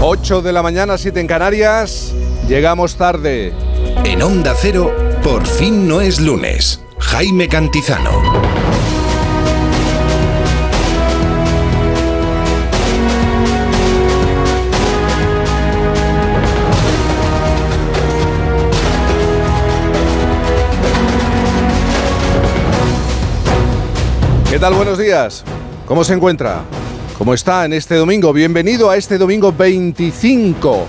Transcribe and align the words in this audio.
8 0.00 0.42
de 0.42 0.52
la 0.52 0.62
mañana, 0.62 0.96
7 0.96 1.20
en 1.20 1.26
Canarias. 1.26 2.14
Llegamos 2.48 2.96
tarde. 2.96 3.52
En 4.04 4.22
Onda 4.22 4.54
Cero, 4.56 4.94
por 5.22 5.46
fin 5.46 5.86
no 5.86 6.00
es 6.00 6.18
lunes. 6.20 6.80
Jaime 6.98 7.48
Cantizano. 7.48 8.10
¿Qué 24.50 24.58
tal? 24.58 24.72
Buenos 24.74 24.96
días. 24.96 25.44
¿Cómo 25.88 26.04
se 26.04 26.12
encuentra? 26.12 26.64
¿Cómo 27.16 27.32
está 27.32 27.64
en 27.64 27.72
este 27.72 27.94
domingo? 27.94 28.34
Bienvenido 28.34 28.90
a 28.90 28.98
este 28.98 29.16
domingo 29.16 29.54
25 29.54 30.84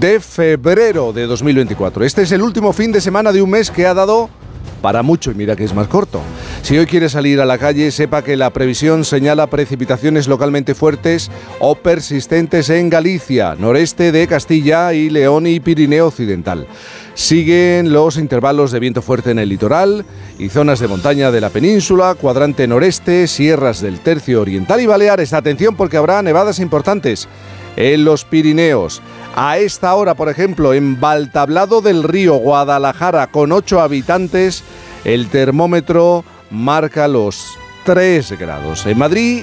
de 0.00 0.18
febrero 0.18 1.12
de 1.12 1.26
2024. 1.26 2.02
Este 2.06 2.22
es 2.22 2.32
el 2.32 2.40
último 2.40 2.72
fin 2.72 2.90
de 2.90 3.02
semana 3.02 3.32
de 3.32 3.42
un 3.42 3.50
mes 3.50 3.70
que 3.70 3.86
ha 3.86 3.92
dado 3.92 4.30
para 4.80 5.02
mucho 5.02 5.30
y 5.30 5.34
mira 5.34 5.56
que 5.56 5.64
es 5.64 5.74
más 5.74 5.88
corto. 5.88 6.22
Si 6.62 6.78
hoy 6.78 6.86
quiere 6.86 7.10
salir 7.10 7.38
a 7.42 7.44
la 7.44 7.58
calle, 7.58 7.90
sepa 7.90 8.22
que 8.22 8.36
la 8.36 8.48
previsión 8.50 9.04
señala 9.04 9.48
precipitaciones 9.48 10.26
localmente 10.26 10.74
fuertes 10.74 11.30
o 11.60 11.74
persistentes 11.74 12.70
en 12.70 12.88
Galicia, 12.88 13.56
noreste 13.58 14.10
de 14.10 14.26
Castilla 14.26 14.94
y 14.94 15.10
León 15.10 15.46
y 15.46 15.60
Pirineo 15.60 16.06
Occidental. 16.06 16.66
Siguen 17.18 17.92
los 17.92 18.16
intervalos 18.16 18.70
de 18.70 18.78
viento 18.78 19.02
fuerte 19.02 19.32
en 19.32 19.40
el 19.40 19.48
litoral 19.48 20.04
y 20.38 20.50
zonas 20.50 20.78
de 20.78 20.86
montaña 20.86 21.32
de 21.32 21.40
la 21.40 21.50
península, 21.50 22.14
cuadrante 22.14 22.68
noreste, 22.68 23.26
sierras 23.26 23.80
del 23.80 23.98
tercio 23.98 24.40
oriental 24.40 24.80
y 24.80 24.86
Baleares. 24.86 25.32
Atención 25.32 25.74
porque 25.74 25.96
habrá 25.96 26.22
nevadas 26.22 26.60
importantes 26.60 27.26
en 27.74 28.04
los 28.04 28.24
Pirineos. 28.24 29.02
A 29.34 29.58
esta 29.58 29.96
hora, 29.96 30.14
por 30.14 30.28
ejemplo, 30.28 30.72
en 30.72 31.00
Baltablado 31.00 31.80
del 31.80 32.04
Río, 32.04 32.36
Guadalajara, 32.36 33.26
con 33.26 33.50
8 33.50 33.80
habitantes, 33.80 34.62
el 35.04 35.26
termómetro 35.26 36.24
marca 36.52 37.08
los 37.08 37.58
3 37.84 38.38
grados. 38.38 38.86
En 38.86 38.96
Madrid, 38.96 39.42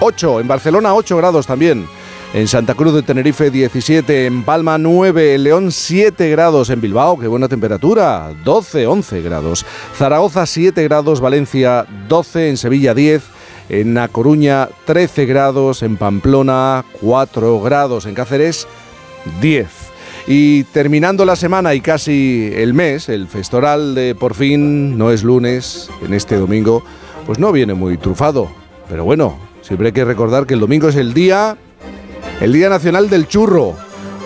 8. 0.00 0.40
En 0.40 0.48
Barcelona, 0.48 0.92
8 0.92 1.16
grados 1.18 1.46
también. 1.46 1.86
En 2.34 2.48
Santa 2.48 2.74
Cruz 2.74 2.94
de 2.94 3.02
Tenerife 3.02 3.50
17, 3.50 4.24
en 4.24 4.42
Palma 4.42 4.78
9, 4.78 5.34
en 5.34 5.44
León 5.44 5.70
7 5.70 6.30
grados, 6.30 6.70
en 6.70 6.80
Bilbao, 6.80 7.18
qué 7.18 7.26
buena 7.26 7.46
temperatura, 7.46 8.32
12, 8.42 8.86
11 8.86 9.20
grados. 9.20 9.66
Zaragoza 9.98 10.46
7 10.46 10.82
grados, 10.84 11.20
Valencia 11.20 11.84
12, 12.08 12.48
en 12.48 12.56
Sevilla 12.56 12.94
10, 12.94 13.22
en 13.68 13.98
A 13.98 14.08
Coruña 14.08 14.70
13 14.86 15.26
grados, 15.26 15.82
en 15.82 15.98
Pamplona 15.98 16.86
4 17.02 17.60
grados, 17.60 18.06
en 18.06 18.14
Cáceres 18.14 18.66
10. 19.42 19.68
Y 20.26 20.64
terminando 20.64 21.26
la 21.26 21.36
semana 21.36 21.74
y 21.74 21.82
casi 21.82 22.50
el 22.54 22.72
mes, 22.72 23.10
el 23.10 23.28
festoral 23.28 23.94
de 23.94 24.14
por 24.14 24.32
fin 24.32 24.96
no 24.96 25.10
es 25.10 25.22
lunes, 25.22 25.90
en 26.02 26.14
este 26.14 26.36
domingo, 26.36 26.82
pues 27.26 27.38
no 27.38 27.52
viene 27.52 27.74
muy 27.74 27.98
trufado. 27.98 28.50
Pero 28.88 29.04
bueno, 29.04 29.38
siempre 29.60 29.88
hay 29.88 29.92
que 29.92 30.06
recordar 30.06 30.46
que 30.46 30.54
el 30.54 30.60
domingo 30.60 30.88
es 30.88 30.96
el 30.96 31.12
día 31.12 31.58
el 32.42 32.52
Día 32.52 32.68
Nacional 32.68 33.08
del 33.08 33.28
Churro, 33.28 33.76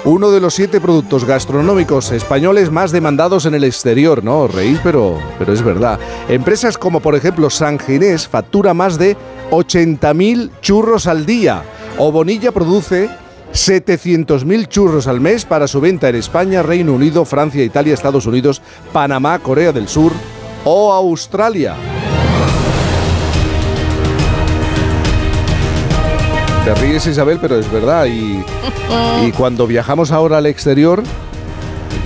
uno 0.07 0.31
de 0.31 0.41
los 0.41 0.55
siete 0.55 0.81
productos 0.81 1.27
gastronómicos 1.27 2.13
españoles 2.13 2.71
más 2.71 2.91
demandados 2.91 3.45
en 3.45 3.55
el 3.55 3.63
exterior, 3.63 4.25
¿no? 4.25 4.49
Reís, 4.49 4.81
pero, 4.83 5.19
pero 5.39 5.53
es 5.53 5.63
verdad. 5.63 6.01
Empresas 6.27 6.79
como 6.79 7.01
por 7.01 7.15
ejemplo 7.15 7.51
San 7.51 7.79
Ginés 7.79 8.27
factura 8.27 8.73
más 8.73 8.99
de 8.99 9.19
80.000 9.51 10.51
churros 10.63 11.07
al 11.07 11.27
día. 11.27 11.63
O 11.99 12.11
Bonilla 12.11 12.53
produce 12.53 13.11
700.000 13.53 14.67
churros 14.67 15.09
al 15.09 15.21
mes 15.21 15.45
para 15.45 15.69
su 15.69 15.83
venta 15.83 16.09
en 16.09 16.15
España, 16.15 16.63
Reino 16.63 16.95
Unido, 16.95 17.27
Francia, 17.27 17.63
Italia, 17.63 17.93
Estados 17.93 18.25
Unidos, 18.25 18.63
Panamá, 18.95 19.41
Corea 19.41 19.73
del 19.73 19.89
Sur 19.89 20.13
o 20.65 20.91
Australia. 20.91 21.77
Te 26.67 26.75
ríes 26.75 27.07
Isabel, 27.07 27.39
pero 27.41 27.61
es 27.61 27.71
verdad. 27.71 28.07
Y, 28.07 28.45
y 29.25 29.31
cuando 29.31 29.69
viajamos 29.69 30.11
ahora 30.11 30.39
al 30.39 30.47
exterior, 30.47 31.01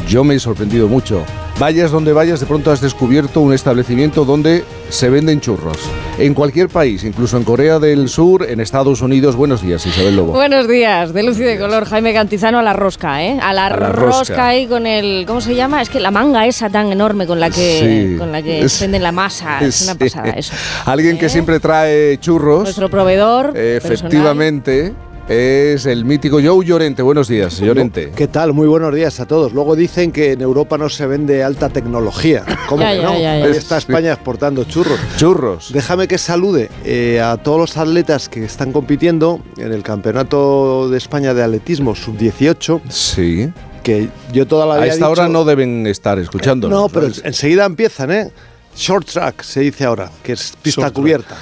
yo 0.06 0.22
me 0.22 0.34
he 0.34 0.38
sorprendido 0.38 0.86
mucho. 0.86 1.24
Vayas 1.60 1.90
donde 1.90 2.14
vayas, 2.14 2.40
de 2.40 2.46
pronto 2.46 2.72
has 2.72 2.80
descubierto 2.80 3.42
un 3.42 3.52
establecimiento 3.52 4.24
donde 4.24 4.64
se 4.88 5.10
venden 5.10 5.42
churros. 5.42 5.76
En 6.18 6.32
cualquier 6.32 6.70
país, 6.70 7.04
incluso 7.04 7.36
en 7.36 7.44
Corea 7.44 7.78
del 7.78 8.08
Sur, 8.08 8.48
en 8.48 8.60
Estados 8.60 9.02
Unidos. 9.02 9.36
Buenos 9.36 9.60
días, 9.60 9.84
Isabel 9.84 10.16
Lobo. 10.16 10.32
Buenos 10.32 10.66
días, 10.66 11.12
de 11.12 11.22
luz 11.22 11.38
y 11.38 11.42
de 11.42 11.58
color, 11.58 11.84
Jaime 11.84 12.14
Cantizano 12.14 12.60
a 12.60 12.62
la 12.62 12.72
rosca, 12.72 13.22
¿eh? 13.22 13.38
A 13.42 13.52
la, 13.52 13.66
A 13.66 13.70
la 13.70 13.76
rosca. 13.92 14.18
rosca. 14.32 14.46
ahí 14.48 14.66
con 14.68 14.86
el. 14.86 15.26
¿Cómo 15.26 15.42
se 15.42 15.54
llama? 15.54 15.82
Es 15.82 15.90
que 15.90 16.00
la 16.00 16.10
manga 16.10 16.46
esa 16.46 16.70
tan 16.70 16.90
enorme 16.92 17.26
con 17.26 17.38
la 17.38 17.50
que, 17.50 18.12
Sí. 18.12 18.18
con 18.18 18.32
la 18.32 18.40
que 18.42 18.62
Es- 18.62 18.80
venden 18.80 19.02
la 19.02 19.12
masa. 19.12 19.58
Es 19.60 19.82
una 19.82 19.96
pasada 19.96 20.30
eso. 20.36 20.54
Alguien 20.86 21.18
que 21.18 21.26
¿Eh? 21.26 21.28
siempre 21.28 21.60
trae 21.60 22.16
churros. 22.20 22.62
Nuestro 22.62 22.88
proveedor. 22.88 23.52
Efectivamente, 23.54 24.94
es 25.32 25.86
el 25.86 26.04
mítico 26.04 26.40
Joe 26.42 26.64
Llorente. 26.66 27.02
Buenos 27.02 27.28
días, 27.28 27.60
Llorente. 27.60 28.10
¿Qué 28.16 28.26
tal? 28.26 28.52
Muy 28.52 28.66
buenos 28.66 28.92
días 28.92 29.20
a 29.20 29.26
todos. 29.26 29.52
Luego 29.52 29.76
dicen 29.76 30.10
que 30.10 30.32
en 30.32 30.40
Europa 30.40 30.76
no 30.76 30.88
se 30.88 31.06
vende 31.06 31.44
alta 31.44 31.68
tecnología. 31.68 32.44
¿Cómo 32.68 32.82
Ya, 32.82 32.90
que 32.90 32.96
ya, 32.96 33.02
no? 33.04 33.18
ya, 33.20 33.38
está 33.46 33.78
España 33.78 34.12
exportando 34.12 34.64
churros. 34.64 34.98
Churros. 35.16 35.72
Déjame 35.72 36.08
que 36.08 36.18
salude 36.18 36.68
eh, 36.84 37.20
a 37.20 37.36
todos 37.36 37.60
los 37.60 37.76
atletas 37.76 38.28
que 38.28 38.44
están 38.44 38.72
compitiendo 38.72 39.40
en 39.56 39.72
el 39.72 39.84
Campeonato 39.84 40.88
de 40.90 40.98
España 40.98 41.32
de 41.32 41.44
Atletismo 41.44 41.94
Sub-18, 41.94 42.80
Sí. 42.88 43.52
que 43.84 44.08
yo 44.32 44.48
toda 44.48 44.66
la 44.66 44.74
A 44.74 44.78
vida 44.78 44.92
esta 44.94 45.06
he 45.06 45.10
hora 45.10 45.28
no 45.28 45.44
deben 45.44 45.86
estar 45.86 46.18
escuchando. 46.18 46.68
No, 46.68 46.88
pero 46.88 47.06
enseguida 47.22 47.66
empiezan, 47.66 48.10
¿eh? 48.10 48.32
Short 48.76 49.06
track 49.06 49.42
se 49.42 49.60
dice 49.60 49.84
ahora, 49.84 50.10
que 50.22 50.32
es 50.32 50.52
pista 50.62 50.82
Short 50.82 50.92
track. 50.94 51.02
cubierta. 51.02 51.36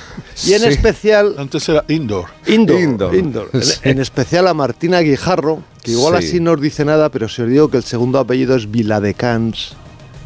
Y 0.47 0.55
en 0.55 0.62
Sí. 0.62 0.69
especial 0.69 1.34
Antes 1.39 1.69
era 1.69 1.84
indoor. 1.89 2.27
Indoor. 2.47 2.81
Indoor. 2.81 3.15
indoor. 3.15 3.50
En- 3.53 3.62
Sí. 3.62 3.78
En, 3.83 4.00
especial 4.00 4.49
a 4.49 4.55
Martina 4.55 5.00
Guijarro, 5.00 5.62
que 5.83 5.93
igual 5.93 6.21
Sí. 6.21 6.28
así 6.28 6.41
no 6.41 6.53
os 6.53 6.61
dice 6.61 6.84
nada, 6.84 7.11
pero 7.11 7.28
si 7.28 7.43
os 7.43 7.49
digo 7.49 7.69
que 7.71 7.77
el 7.77 7.84
segundo 7.84 8.19
apellido 8.19 8.56
es 8.56 8.71
Viladecans. 8.71 9.77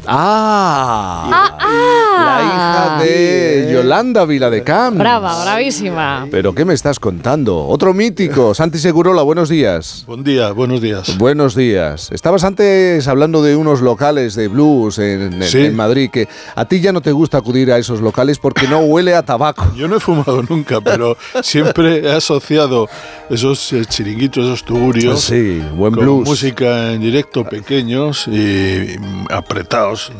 ¡Ah! 0.05 1.57
La 1.59 2.43
hija 2.43 2.95
Ah. 2.95 3.03
de 3.03 3.69
Yolanda 3.73 4.25
Viladecam. 4.25 4.97
Brava, 4.97 5.43
bravísima. 5.43 6.27
¿Pero 6.29 6.53
qué 6.53 6.65
me 6.65 6.73
estás 6.73 6.99
contando? 6.99 7.65
Otro 7.67 7.93
mítico, 7.93 8.53
Santi 8.55 8.77
Segurola, 8.79 9.21
buenos 9.23 9.49
días. 9.49 10.03
Buen 10.05 10.23
día, 10.23 10.51
buenos 10.51 10.81
días. 10.81 11.17
Buenos 11.17 11.55
días. 11.55 12.09
Estabas 12.11 12.43
antes 12.43 13.07
hablando 13.07 13.41
de 13.41 13.55
unos 13.55 13.81
locales 13.81 14.35
de 14.35 14.47
blues 14.47 14.99
en, 14.99 15.33
en- 15.33 15.43
Sí. 15.43 15.59
en 15.65 15.75
Madrid, 15.75 16.09
que 16.11 16.27
a 16.55 16.65
ti 16.65 16.81
ya 16.81 16.91
no 16.91 17.01
te 17.01 17.11
gusta 17.11 17.37
acudir 17.39 17.71
a 17.71 17.77
esos 17.77 18.01
locales 18.01 18.39
porque 18.39 18.67
no 18.67 18.79
huele 18.79 19.15
a 19.15 19.23
tabaco. 19.23 19.71
Yo 19.75 19.87
no 19.87 19.97
he 19.97 19.99
fumado 19.99 20.43
nunca, 20.43 20.81
pero 20.81 21.17
siempre 21.43 21.99
he 21.99 22.11
asociado 22.11 22.87
esos 23.29 23.71
eh, 23.73 23.85
chiringuitos, 23.85 24.45
esos 24.45 24.63
tugurios, 24.63 25.21
Sí, 25.21 25.61
buen 25.75 25.93
con 25.93 26.03
blues. 26.03 26.27
música 26.27 26.91
en 26.91 27.01
directo, 27.01 27.43
pequeños 27.45 28.27
y 28.27 28.97
mm, 28.99 29.27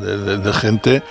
de, 0.02 0.18
de- 0.18 0.38
de 0.38 0.54
gente, 0.54 1.04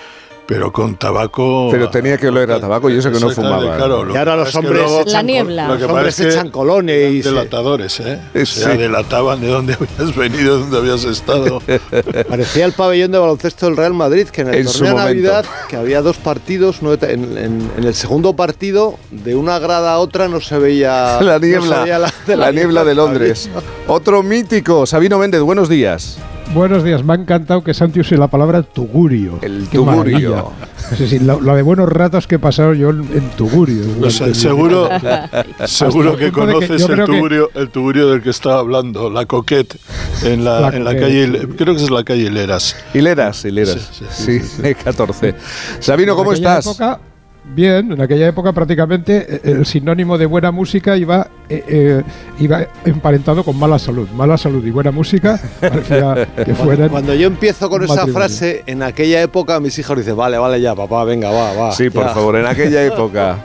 pero 0.45 0.73
con 0.73 0.97
tabaco. 0.97 1.69
Pero 1.71 1.89
tenía 1.89 2.17
que 2.17 2.27
oler 2.27 2.51
a 2.51 2.59
tabaco 2.59 2.89
y 2.89 2.97
eso 2.97 3.09
que 3.13 3.19
no 3.19 3.29
fumaba. 3.29 3.77
Claro, 3.77 4.13
Y 4.13 4.17
ahora 4.17 4.35
los 4.35 4.47
pasa 4.51 4.59
es 4.59 4.65
que 4.65 4.77
hombres 4.83 5.13
La 5.13 5.21
niebla. 5.21 5.67
Lo 5.69 5.75
que 5.75 5.81
Los 5.83 5.89
hombres 5.89 6.15
parece 6.15 6.29
echan 6.35 6.49
colonia 6.49 7.09
y 7.09 7.23
se- 7.23 7.29
delatadores, 7.29 7.97
¿eh? 8.01 8.19
O 8.35 8.45
sea, 8.45 8.71
sí. 8.73 8.77
delataban 8.77 9.39
de 9.39 9.47
dónde 9.47 9.75
habías 9.75 10.13
venido, 10.17 10.59
dónde 10.59 10.77
habías 10.79 11.05
estado. 11.05 11.61
Parecía 12.27 12.65
el 12.65 12.73
pabellón 12.73 13.11
de 13.13 13.19
baloncesto 13.19 13.67
del 13.67 13.77
Real 13.77 13.93
Madrid, 13.93 14.27
que 14.27 14.41
en 14.41 14.49
el 14.49 14.55
En 14.55 14.65
torneo 14.65 14.83
de 14.83 14.89
momento. 14.91 15.05
Navidad, 15.07 15.45
que 15.69 15.77
había 15.77 16.01
dos 16.01 16.17
partidos, 16.17 16.81
no- 16.81 16.91
en, 16.93 17.37
en- 17.37 17.71
en 17.77 17.83
el 17.85 17.93
segundo 17.93 18.35
partido, 18.35 18.99
de 19.11 19.35
una 19.35 19.59
grada 19.59 19.93
a 19.93 19.99
otra 19.99 20.27
no 20.27 20.41
se 20.41 20.57
veía 20.59 21.21
La 21.21 21.35
no 21.35 21.39
se 21.39 21.45
niebla, 21.47 21.83
veía 21.83 21.99
la, 21.99 22.11
la, 22.35 22.51
niebla 22.51 22.83
de 22.83 22.95
Londres. 22.95 23.49
Otro 23.87 24.21
mítico, 24.23 24.85
Sabino 24.85 25.17
Méndez, 25.19 25.39
buenos 25.41 25.69
días. 25.69 26.17
Buenos 26.53 26.83
días, 26.83 27.03
me 27.03 27.13
ha 27.13 27.15
encantado 27.15 27.63
que 27.63 27.73
Santi 27.73 27.99
use 28.01 28.15
la 28.15 28.27
palabra 28.27 28.61
tugurio. 28.61 29.39
El 29.41 29.67
Qué 29.71 29.77
tugurio. 29.77 30.51
Sí, 30.95 31.07
sí, 31.07 31.19
lo, 31.19 31.39
lo 31.41 31.55
de 31.55 31.61
buenos 31.63 31.89
ratos 31.89 32.27
que 32.27 32.35
he 32.35 32.39
pasado 32.39 32.73
yo 32.75 32.91
en, 32.91 32.99
en 33.13 33.29
tugurio. 33.31 33.83
Seguro, 34.11 34.87
seguro 35.65 36.15
que 36.15 36.31
conoces 36.31 36.81
el 36.83 36.95
que- 36.95 37.05
tugurio, 37.05 37.49
el 37.55 37.69
tugurio 37.69 38.09
del 38.09 38.21
que 38.21 38.29
estaba 38.29 38.59
hablando, 38.59 39.09
la 39.09 39.25
coquette, 39.25 39.77
en 40.23 40.43
la, 40.43 40.59
La 40.59 40.67
en 40.69 40.83
la 40.83 40.95
calle, 40.95 41.47
creo 41.57 41.75
que 41.75 41.83
es 41.83 41.89
la 41.89 42.03
calle 42.03 42.23
Hileras. 42.23 42.75
Hileras, 42.93 43.43
hileras. 43.45 43.89
Sí, 43.91 44.05
Sí, 44.11 44.39
sí, 44.41 44.75
14. 44.75 45.33
Sabino, 45.79 46.15
¿cómo 46.15 46.33
estás? 46.33 46.67
época, 46.67 46.99
bien, 47.43 47.91
en 47.91 48.01
aquella 48.01 48.27
época 48.27 48.53
prácticamente 48.53 49.35
eh, 49.35 49.41
el 49.43 49.65
sinónimo 49.65 50.17
de 50.17 50.25
buena 50.25 50.51
música 50.51 50.97
iba, 50.97 51.27
eh, 51.49 51.63
eh, 51.67 52.03
iba 52.39 52.67
emparentado 52.85 53.43
con 53.43 53.57
mala 53.57 53.79
salud. 53.79 54.07
Mala 54.09 54.37
salud 54.37 54.65
y 54.65 54.71
buena 54.71 54.91
música 54.91 55.39
parecía 55.59 56.27
que 56.43 56.55
fueran. 56.55 56.89
Cuando 56.89 57.13
yo 57.13 57.27
empiezo 57.27 57.69
con 57.69 57.83
esa 57.83 58.07
frase, 58.07 58.63
en 58.65 58.83
aquella 58.83 59.21
época 59.21 59.59
mis 59.59 59.77
hijos 59.79 59.97
dicen, 59.97 60.15
vale, 60.15 60.37
vale 60.37 60.61
ya, 60.61 60.75
papá, 60.75 61.03
venga, 61.03 61.29
va, 61.31 61.53
va. 61.53 61.71
Sí, 61.71 61.89
por 61.89 62.05
ya". 62.05 62.13
favor, 62.13 62.35
en 62.37 62.45
aquella 62.45 62.83
época. 62.85 63.37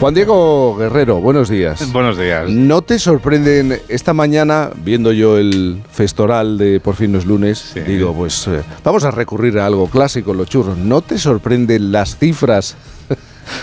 Juan 0.00 0.12
Diego 0.12 0.76
Guerrero, 0.76 1.20
buenos 1.20 1.48
días. 1.48 1.92
Buenos 1.92 2.18
días. 2.18 2.50
¿No 2.50 2.82
te 2.82 2.98
sorprenden 2.98 3.80
esta 3.88 4.12
mañana, 4.12 4.70
viendo 4.76 5.12
yo 5.12 5.38
el 5.38 5.82
festoral 5.90 6.58
de 6.58 6.80
Por 6.80 6.96
fin 6.96 7.12
no 7.12 7.18
es 7.18 7.26
lunes, 7.26 7.74
digo, 7.86 8.12
pues 8.12 8.46
eh, 8.48 8.62
vamos 8.82 9.04
a 9.04 9.10
recurrir 9.10 9.58
a 9.58 9.66
algo 9.66 9.88
clásico, 9.88 10.34
los 10.34 10.48
churros. 10.48 10.76
¿No 10.76 11.00
te 11.00 11.18
sorprenden 11.18 11.92
las 11.92 12.16
cifras 12.16 12.76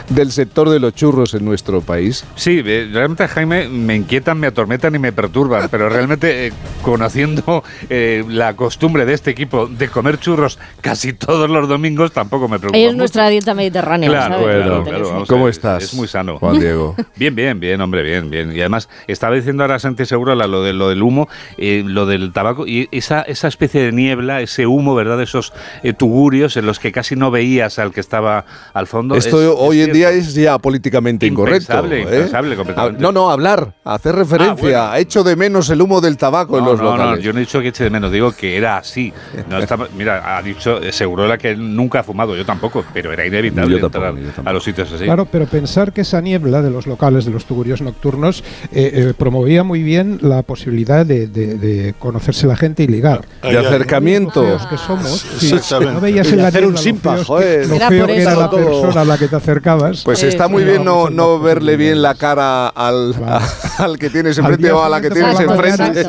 del 0.09 0.31
sector 0.31 0.69
de 0.69 0.79
los 0.79 0.93
churros 0.93 1.33
en 1.33 1.45
nuestro 1.45 1.81
país? 1.81 2.25
Sí, 2.35 2.61
eh, 2.65 2.89
realmente 2.91 3.27
Jaime 3.27 3.67
me 3.67 3.95
inquietan, 3.95 4.39
me 4.39 4.47
atormentan 4.47 4.95
y 4.95 4.99
me 4.99 5.11
perturban, 5.11 5.67
pero 5.69 5.89
realmente 5.89 6.47
eh, 6.47 6.53
conociendo 6.81 7.63
eh, 7.89 8.23
la 8.27 8.55
costumbre 8.55 9.05
de 9.05 9.13
este 9.13 9.31
equipo 9.31 9.67
de 9.67 9.87
comer 9.87 10.19
churros 10.19 10.59
casi 10.81 11.13
todos 11.13 11.49
los 11.49 11.67
domingos 11.69 12.11
tampoco 12.11 12.47
me 12.47 12.59
preocupa. 12.59 12.77
Es 12.77 12.87
mucho. 12.87 12.97
nuestra 12.97 13.29
dieta 13.29 13.53
mediterránea. 13.53 14.09
Claro, 14.09 14.35
¿sabes? 14.39 14.65
bueno, 14.65 14.83
claro, 14.83 15.09
vamos 15.09 15.27
¿Cómo 15.29 15.47
estás, 15.47 15.83
Es 15.83 15.93
muy 15.93 16.07
sano. 16.07 16.37
Juan 16.39 16.59
Diego? 16.59 16.95
Bien, 17.15 17.33
bien, 17.35 17.59
bien, 17.59 17.79
hombre, 17.81 18.03
bien, 18.03 18.29
bien. 18.29 18.51
Y 18.55 18.59
además, 18.59 18.89
estaba 19.07 19.35
diciendo 19.35 19.63
ahora 19.63 19.79
Santi 19.79 20.05
Segurola 20.05 20.47
lo, 20.47 20.63
de, 20.63 20.73
lo 20.73 20.89
del 20.89 21.01
humo, 21.03 21.29
eh, 21.57 21.83
lo 21.85 22.05
del 22.05 22.33
tabaco, 22.33 22.67
y 22.67 22.87
esa, 22.91 23.21
esa 23.21 23.47
especie 23.47 23.81
de 23.81 23.91
niebla, 23.91 24.41
ese 24.41 24.65
humo, 24.67 24.95
¿verdad? 24.95 25.21
Esos 25.21 25.53
eh, 25.83 25.93
tugurios 25.93 26.57
en 26.57 26.65
los 26.65 26.79
que 26.79 26.91
casi 26.91 27.15
no 27.15 27.31
veías 27.31 27.79
al 27.79 27.93
que 27.93 27.99
estaba 28.01 28.45
al 28.73 28.87
fondo. 28.87 29.15
Esto 29.15 29.41
es- 29.41 29.55
hoy 29.55 29.70
es 29.79 29.87
en 29.87 29.93
día 29.93 30.09
es 30.11 30.33
ya 30.33 30.57
políticamente 30.57 31.25
incorrecto. 31.25 31.61
Impensable, 31.73 31.99
¿eh? 31.99 32.01
impensable, 32.03 32.55
completamente. 32.55 32.97
Ah, 32.99 33.01
No, 33.01 33.11
no, 33.11 33.29
hablar, 33.29 33.73
hacer 33.85 34.15
referencia. 34.15 34.83
Ah, 34.83 34.89
bueno. 34.89 34.95
Hecho 34.95 35.23
de 35.23 35.35
menos 35.35 35.69
el 35.69 35.81
humo 35.81 36.01
del 36.01 36.17
tabaco 36.17 36.57
en 36.57 36.63
No, 36.65 36.71
los 36.71 36.79
no, 36.81 36.85
no, 36.91 36.97
locales. 36.97 37.23
yo 37.23 37.31
no 37.33 37.39
he 37.39 37.41
dicho 37.41 37.61
que 37.61 37.69
eche 37.69 37.83
de 37.85 37.89
menos, 37.89 38.11
digo 38.11 38.31
que 38.33 38.57
era 38.57 38.77
así. 38.77 39.13
No 39.49 39.57
estaba- 39.59 39.87
mira, 39.97 40.37
ha 40.37 40.41
dicho 40.41 40.79
Segurola 40.91 41.37
que 41.37 41.51
él 41.51 41.75
nunca 41.75 41.99
ha 41.99 42.03
fumado, 42.03 42.35
yo 42.35 42.45
tampoco, 42.45 42.83
pero 42.93 43.13
era 43.13 43.25
inevitable 43.25 43.75
Yo 43.79 43.89
tampoco, 43.89 44.05
entrar 44.07 44.23
yo 44.23 44.27
tampoco. 44.31 44.49
a 44.49 44.53
los 44.53 44.63
sitios 44.63 44.91
así. 44.91 45.03
Claro, 45.05 45.27
pero 45.31 45.45
pensar 45.45 45.93
que 45.93 46.01
esa 46.01 46.19
niebla 46.21 46.61
de 46.61 46.69
los 46.71 46.87
locales, 46.87 47.25
de 47.25 47.31
los 47.31 47.45
tugurios 47.45 47.81
nocturnos, 47.81 48.43
eh, 48.71 48.91
eh, 48.93 49.13
promovía 49.17 49.63
muy 49.63 49.83
bien 49.83 50.19
la 50.21 50.41
posibilidad 50.43 51.05
de, 51.05 51.27
de- 51.27 51.55
de 51.55 51.93
conocerse 51.97 52.47
la 52.47 52.55
gente 52.55 52.83
y 52.83 52.87
ligar. 52.87 53.21
De 53.41 53.57
acercamiento. 53.57 54.57
Que 54.69 54.77
somos, 54.77 55.19
sí, 55.39 55.55
no 55.81 55.99
veías 56.01 56.27
en 56.29 56.37
de 56.37 56.41
la 56.41 56.47
hacer 56.47 56.65
un 56.65 56.77
simpa, 56.77 57.23
joder. 57.23 57.67
lo 57.67 57.75
Era 57.75 57.89
feo 57.89 58.05
por 58.05 58.15
que 58.15 58.21
era 58.21 58.35
la 58.35 58.49
persona 58.49 59.01
a 59.01 59.05
la 59.05 59.17
que 59.17 59.27
te 59.27 59.35
acercabas. 59.35 59.60
Pues 60.03 60.23
Eh, 60.23 60.27
está 60.27 60.47
muy 60.47 60.63
bien 60.63 60.83
no, 60.83 61.07
a 61.07 61.09
no 61.09 61.39
verle 61.39 61.77
bien 61.77 62.01
la 62.01 62.15
cara 62.15 62.67
al, 62.67 63.13
Claro. 63.15 63.45
al 63.79 63.97
que 63.99 64.09
tienes 64.09 64.37
enfrente 64.37 64.71
o 64.71 64.83
a 64.83 64.89
la 64.89 65.01
que 65.01 65.09
tienes 65.11 65.39
enfrente 65.39 66.05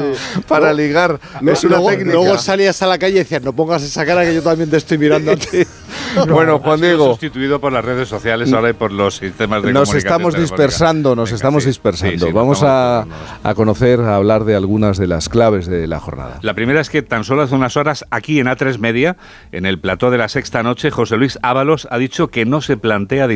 para 0.48 0.72
ligar. 0.74 1.18
No, 1.40 1.52
es 1.52 1.62
una 1.64 1.76
luego, 1.76 1.90
técnica. 1.90 2.12
luego 2.12 2.38
salías 2.38 2.80
a 2.82 2.86
la 2.86 2.98
calle 2.98 3.16
y 3.16 3.18
decías, 3.18 3.42
no 3.42 3.52
pongas 3.52 3.82
esa 3.82 4.04
cara 4.06 4.24
que 4.24 4.34
yo 4.34 4.42
también 4.42 4.70
te 4.70 4.76
estoy 4.76 4.98
mirando 4.98 5.32
a 5.32 5.36
ti. 5.36 5.62
bueno, 6.28 6.58
Juan 6.58 6.80
Diego, 6.80 7.10
sustituido 7.10 7.60
por 7.60 7.72
las 7.72 7.84
redes 7.84 8.08
sociales 8.08 8.52
ahora 8.52 8.70
y 8.70 8.72
por 8.74 8.92
los 8.92 9.16
sistemas 9.16 9.62
de 9.62 9.72
nos 9.72 9.88
comunicación 9.88 9.98
estamos 9.98 10.34
dispersando, 10.34 11.14
nos 11.16 11.28
Venga, 11.30 11.36
estamos 11.36 11.62
sí, 11.62 11.68
dispersando. 11.68 12.26
sí, 12.26 12.32
Vamos 12.32 12.62
a, 12.62 13.06
a 13.42 13.54
conocer, 13.54 14.00
a 14.00 14.16
hablar 14.16 14.44
de 14.44 14.54
algunas 14.56 14.98
de 14.98 15.06
las 15.06 15.28
claves 15.28 15.66
de 15.66 15.86
la 15.86 16.00
jornada. 16.00 16.38
La 16.42 16.54
primera 16.54 16.80
es 16.80 16.90
que 16.90 17.02
tan 17.02 17.24
solo 17.24 17.42
hace 17.42 17.54
unas 17.54 17.76
horas, 17.76 18.04
aquí 18.10 18.40
en 18.40 18.46
A3 18.46 18.78
Media, 18.78 19.16
en 19.52 19.66
el 19.66 19.78
plató 19.78 20.10
de 20.10 20.18
la 20.18 20.28
sexta 20.28 20.62
noche, 20.62 20.90
José 20.90 21.16
Luis 21.16 21.38
Ábalos 21.42 21.86
ha 21.90 21.98
dicho 21.98 22.28
que 22.28 22.44
no 22.44 22.60
se 22.60 22.76
plantea 22.76 23.26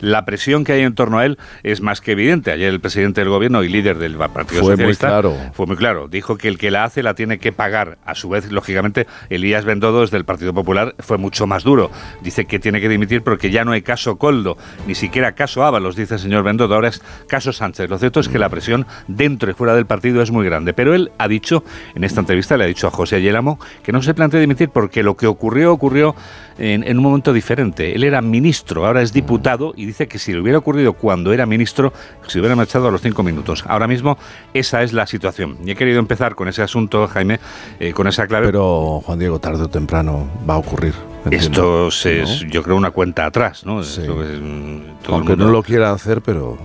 La 0.00 0.24
presión 0.24 0.64
que 0.64 0.72
hay 0.72 0.82
en 0.82 0.94
torno 0.94 1.18
a 1.18 1.26
él 1.26 1.38
es 1.62 1.80
más 1.80 2.00
que 2.00 2.12
evidente. 2.12 2.52
Ayer 2.52 2.68
el 2.68 2.80
presidente 2.80 3.20
del 3.20 3.30
gobierno 3.30 3.62
y 3.62 3.68
líder 3.68 3.98
del 3.98 4.16
Partido 4.16 4.60
Fue 4.60 4.62
muy 4.62 4.70
Socialista 4.72 5.08
claro. 5.08 5.36
fue 5.52 5.66
muy 5.66 5.76
claro. 5.76 6.08
Dijo 6.08 6.36
que 6.36 6.48
el 6.48 6.58
que 6.58 6.70
la 6.70 6.84
hace 6.84 7.02
la 7.02 7.14
tiene 7.14 7.38
que 7.38 7.52
pagar. 7.52 7.98
A 8.04 8.14
su 8.14 8.28
vez, 8.28 8.50
lógicamente, 8.50 9.06
Elías 9.28 9.64
Bendodo 9.64 10.00
desde 10.02 10.16
el 10.16 10.24
Partido 10.24 10.52
Popular 10.52 10.94
fue 10.98 11.18
mucho 11.18 11.46
más 11.46 11.64
duro. 11.64 11.90
Dice 12.22 12.46
que 12.46 12.58
tiene 12.58 12.80
que 12.80 12.88
dimitir 12.88 13.22
porque 13.22 13.50
ya 13.50 13.64
no 13.64 13.72
hay 13.72 13.82
caso 13.82 14.16
Coldo, 14.16 14.56
ni 14.86 14.94
siquiera 14.94 15.32
caso 15.32 15.64
Ábalos, 15.64 15.96
dice 15.96 16.14
el 16.14 16.20
señor 16.20 16.42
Bendodo. 16.42 16.74
Ahora 16.74 16.88
es 16.88 17.02
caso 17.26 17.52
Sánchez. 17.52 17.88
Lo 17.88 17.98
cierto 17.98 18.20
es 18.20 18.28
que 18.28 18.38
la 18.38 18.48
presión 18.48 18.86
dentro 19.08 19.50
y 19.50 19.54
fuera 19.54 19.74
del 19.74 19.86
partido 19.86 20.22
es 20.22 20.30
muy 20.30 20.44
grande. 20.44 20.72
Pero 20.72 20.94
él 20.94 21.10
ha 21.18 21.28
dicho, 21.28 21.64
en 21.94 22.04
esta 22.04 22.20
entrevista, 22.20 22.56
le 22.56 22.64
ha 22.64 22.66
dicho 22.66 22.86
a 22.86 22.90
José 22.90 23.16
Ayélamo 23.16 23.58
que 23.82 23.92
no 23.92 24.02
se 24.02 24.14
plantea 24.14 24.40
dimitir 24.40 24.70
porque 24.70 25.02
lo 25.02 25.16
que 25.16 25.26
ocurrió, 25.26 25.72
ocurrió 25.72 26.14
en, 26.60 26.84
en 26.84 26.96
un 26.98 27.02
momento 27.02 27.32
diferente. 27.32 27.94
Él 27.94 28.04
era 28.04 28.20
ministro, 28.22 28.86
ahora 28.86 29.02
es 29.02 29.12
diputado 29.12 29.72
y 29.76 29.86
dice 29.86 30.06
que 30.06 30.18
si 30.18 30.32
le 30.32 30.40
hubiera 30.40 30.58
ocurrido 30.58 30.92
cuando 30.92 31.32
era 31.32 31.46
ministro, 31.46 31.92
se 32.26 32.38
hubiera 32.38 32.54
marchado 32.54 32.86
a 32.88 32.90
los 32.90 33.00
cinco 33.00 33.22
minutos. 33.22 33.64
Ahora 33.66 33.88
mismo 33.88 34.16
esa 34.54 34.82
es 34.82 34.92
la 34.92 35.06
situación. 35.06 35.56
Y 35.64 35.70
he 35.72 35.74
querido 35.74 35.98
empezar 35.98 36.34
con 36.34 36.46
ese 36.48 36.62
asunto, 36.62 37.06
Jaime, 37.08 37.40
eh, 37.80 37.92
con 37.92 38.06
esa 38.06 38.26
clave. 38.26 38.46
Pero, 38.46 39.02
Juan 39.04 39.18
Diego, 39.18 39.38
tarde 39.40 39.64
o 39.64 39.68
temprano 39.68 40.28
va 40.48 40.54
a 40.54 40.58
ocurrir. 40.58 40.94
entiendo, 41.24 41.88
Esto 41.88 42.08
es, 42.08 42.42
¿no? 42.44 42.48
yo 42.50 42.62
creo, 42.62 42.76
una 42.76 42.90
cuenta 42.90 43.26
atrás, 43.26 43.64
¿no? 43.66 43.82
Sí. 43.82 44.02
Es, 44.02 44.08
mm, 44.08 44.78
todo 45.02 45.16
Aunque 45.16 45.30
mundo- 45.30 45.46
no 45.46 45.50
lo 45.52 45.62
quiera 45.62 45.92
hacer, 45.92 46.20
pero 46.22 46.58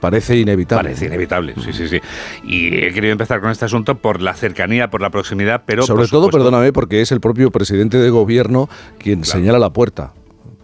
parece 0.00 0.36
inevitable. 0.36 0.88
Parece 0.90 1.06
inevitable, 1.06 1.54
sí, 1.64 1.72
sí, 1.72 1.88
sí. 1.88 2.00
Y 2.44 2.68
he 2.84 2.92
querido 2.92 3.12
empezar 3.12 3.40
con 3.40 3.50
este 3.50 3.64
asunto 3.66 3.96
por 3.98 4.20
la 4.20 4.34
cercanía, 4.34 4.90
por 4.90 5.00
la 5.02 5.10
proximidad, 5.10 5.62
pero... 5.66 5.82
Sobre 5.82 6.08
todo, 6.08 6.24
supuesto- 6.26 6.38
perdóname, 6.38 6.72
porque 6.72 7.00
es 7.00 7.12
el 7.12 7.20
propio 7.20 7.50
presidente 7.50 7.98
de 7.98 8.10
gobierno 8.10 8.68
quien 8.98 9.20
Claro. 9.20 9.38
señala 9.38 9.58
la 9.58 9.70
puerta. 9.70 10.12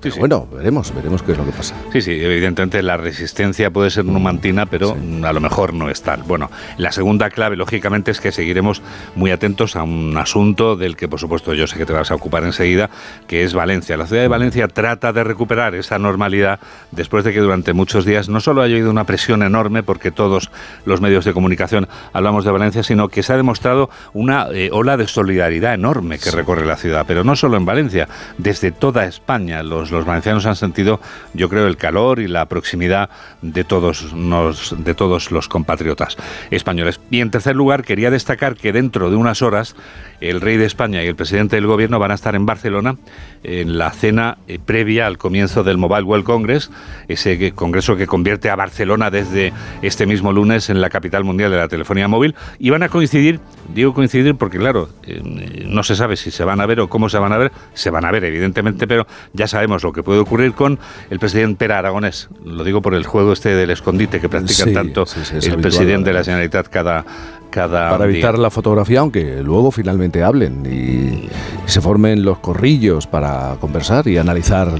Sí, 0.06 0.10
Pero 0.10 0.14
sí. 0.14 0.20
Bueno, 0.20 0.48
veremos, 0.56 0.94
veremos 0.94 1.22
qué 1.22 1.32
es 1.32 1.38
lo 1.38 1.44
que 1.44 1.52
pasa. 1.52 1.74
Sí, 1.92 2.00
sí, 2.00 2.12
evidentemente 2.12 2.82
la 2.82 2.96
resistencia 2.96 3.70
puede 3.70 3.90
ser 3.90 4.04
numantina, 4.04 4.66
pero 4.66 4.94
Sí. 4.94 5.22
a 5.24 5.32
lo 5.32 5.40
mejor 5.40 5.74
no 5.74 5.90
es 5.90 6.02
tal. 6.02 6.22
Bueno, 6.22 6.50
la 6.78 6.92
segunda 6.92 7.28
clave, 7.30 7.56
lógicamente, 7.56 8.10
es 8.10 8.20
que 8.20 8.30
seguiremos 8.30 8.82
muy 9.16 9.30
atentos 9.32 9.74
a 9.76 9.82
un 9.82 10.16
asunto 10.16 10.76
del 10.76 10.96
que, 10.96 11.08
por 11.08 11.18
supuesto, 11.18 11.54
yo 11.54 11.66
sé 11.66 11.76
que 11.76 11.86
te 11.86 11.92
vas 11.92 12.10
a 12.10 12.14
ocupar 12.14 12.44
enseguida, 12.44 12.88
que 13.26 13.42
es 13.42 13.52
Valencia. 13.54 13.96
La 13.96 14.06
ciudad 14.06 14.22
de 14.22 14.28
Valencia 14.28 14.68
trata 14.68 15.12
de 15.12 15.24
recuperar 15.24 15.74
esa 15.74 15.98
normalidad 15.98 16.60
después 16.92 17.24
de 17.24 17.32
que 17.32 17.40
durante 17.40 17.72
muchos 17.72 18.04
días 18.04 18.28
no 18.28 18.40
solo 18.40 18.62
haya 18.62 18.74
habido 18.74 18.90
una 18.90 19.04
presión 19.04 19.42
enorme, 19.42 19.82
porque 19.82 20.10
todos 20.12 20.50
los 20.84 21.00
medios 21.00 21.24
de 21.24 21.32
comunicación 21.32 21.88
hablamos 22.12 22.44
de 22.44 22.50
Valencia, 22.52 22.82
sino 22.82 23.08
que 23.08 23.22
se 23.22 23.32
ha 23.32 23.36
demostrado 23.36 23.90
una 24.12 24.46
eh, 24.52 24.70
ola 24.72 24.96
de 24.96 25.08
solidaridad 25.08 25.74
enorme 25.74 26.18
que 26.18 26.30
recorre 26.30 26.64
la 26.64 26.76
ciudad. 26.76 27.04
Pero 27.08 27.24
no 27.24 27.34
solo 27.34 27.56
en 27.56 27.64
Valencia, 27.64 28.08
desde 28.38 28.70
toda 28.70 29.04
España. 29.06 29.62
Los, 29.62 29.90
los 29.96 30.06
valencianos 30.06 30.46
han 30.46 30.56
sentido, 30.56 31.00
yo 31.34 31.48
creo, 31.48 31.66
el 31.66 31.76
calor 31.76 32.20
y 32.20 32.28
la 32.28 32.46
proximidad 32.46 33.10
de 33.42 33.64
todos, 33.64 34.12
nos, 34.12 34.74
de 34.78 34.94
todos 34.94 35.30
los 35.30 35.48
compatriotas 35.48 36.16
españoles. 36.50 37.00
Y 37.10 37.20
en 37.20 37.30
tercer 37.30 37.56
lugar, 37.56 37.84
quería 37.84 38.10
destacar 38.10 38.56
que 38.56 38.72
dentro 38.72 39.10
de 39.10 39.16
unas 39.16 39.42
horas 39.42 39.76
el 40.20 40.40
rey 40.40 40.56
de 40.56 40.64
España 40.64 41.02
y 41.02 41.06
el 41.06 41.16
presidente 41.16 41.56
del 41.56 41.66
gobierno 41.66 41.98
van 41.98 42.10
a 42.10 42.14
estar 42.14 42.34
en 42.34 42.46
Barcelona 42.46 42.96
en 43.42 43.78
la 43.78 43.90
cena 43.90 44.38
eh, 44.48 44.58
previa 44.64 45.06
al 45.06 45.18
comienzo 45.18 45.62
del 45.62 45.78
Mobile 45.78 46.02
World 46.02 46.24
Congress, 46.24 46.70
ese 47.06 47.52
congreso 47.52 47.96
que 47.96 48.06
convierte 48.06 48.50
a 48.50 48.56
Barcelona 48.56 49.10
desde 49.10 49.52
este 49.82 50.06
mismo 50.06 50.32
lunes 50.32 50.68
en 50.70 50.80
la 50.80 50.90
capital 50.90 51.22
mundial 51.22 51.50
de 51.50 51.58
la 51.58 51.68
telefonía 51.68 52.08
móvil. 52.08 52.34
Y 52.58 52.70
van 52.70 52.82
a 52.82 52.88
coincidir, 52.88 53.40
digo 53.72 53.94
coincidir 53.94 54.34
porque 54.34 54.58
claro, 54.58 54.88
eh, 55.04 55.64
no 55.66 55.82
se 55.82 55.94
sabe 55.94 56.16
si 56.16 56.30
se 56.30 56.44
van 56.44 56.60
a 56.60 56.66
ver 56.66 56.80
o 56.80 56.88
cómo 56.88 57.08
se 57.08 57.18
van 57.18 57.32
a 57.32 57.38
ver, 57.38 57.52
se 57.74 57.90
van 57.90 58.04
a 58.04 58.10
ver 58.10 58.24
evidentemente, 58.24 58.86
pero 58.86 59.06
ya 59.32 59.46
sabemos 59.46 59.75
lo 59.82 59.92
que 59.92 60.02
puede 60.02 60.20
ocurrir 60.20 60.52
con 60.52 60.78
el 61.10 61.18
presidente 61.18 61.56
Pera 61.58 61.78
Aragonés. 61.78 62.28
Lo 62.44 62.64
digo 62.64 62.82
por 62.82 62.94
el 62.94 63.04
juego 63.06 63.32
este 63.32 63.50
del 63.54 63.70
escondite 63.70 64.20
que 64.20 64.28
practican 64.28 64.68
Sí, 64.68 64.74
tanto 64.74 65.06
sí, 65.06 65.20
sí, 65.24 65.30
el 65.32 65.36
habitual, 65.38 65.60
presidente 65.60 66.10
de 66.10 66.14
la. 66.14 66.24
Generalitat 66.24 66.68
cada, 66.68 67.04
cada 67.50 67.90
Para 67.90 68.04
día. 68.06 68.14
evitar 68.14 68.38
la 68.38 68.50
fotografía, 68.50 69.00
aunque 69.00 69.42
luego 69.42 69.70
finalmente 69.70 70.22
hablen 70.22 70.64
y 70.66 71.28
se 71.66 71.80
formen 71.80 72.24
los 72.24 72.38
corrillos 72.38 73.06
para 73.06 73.56
conversar 73.60 74.06
y 74.08 74.18
analizar 74.18 74.72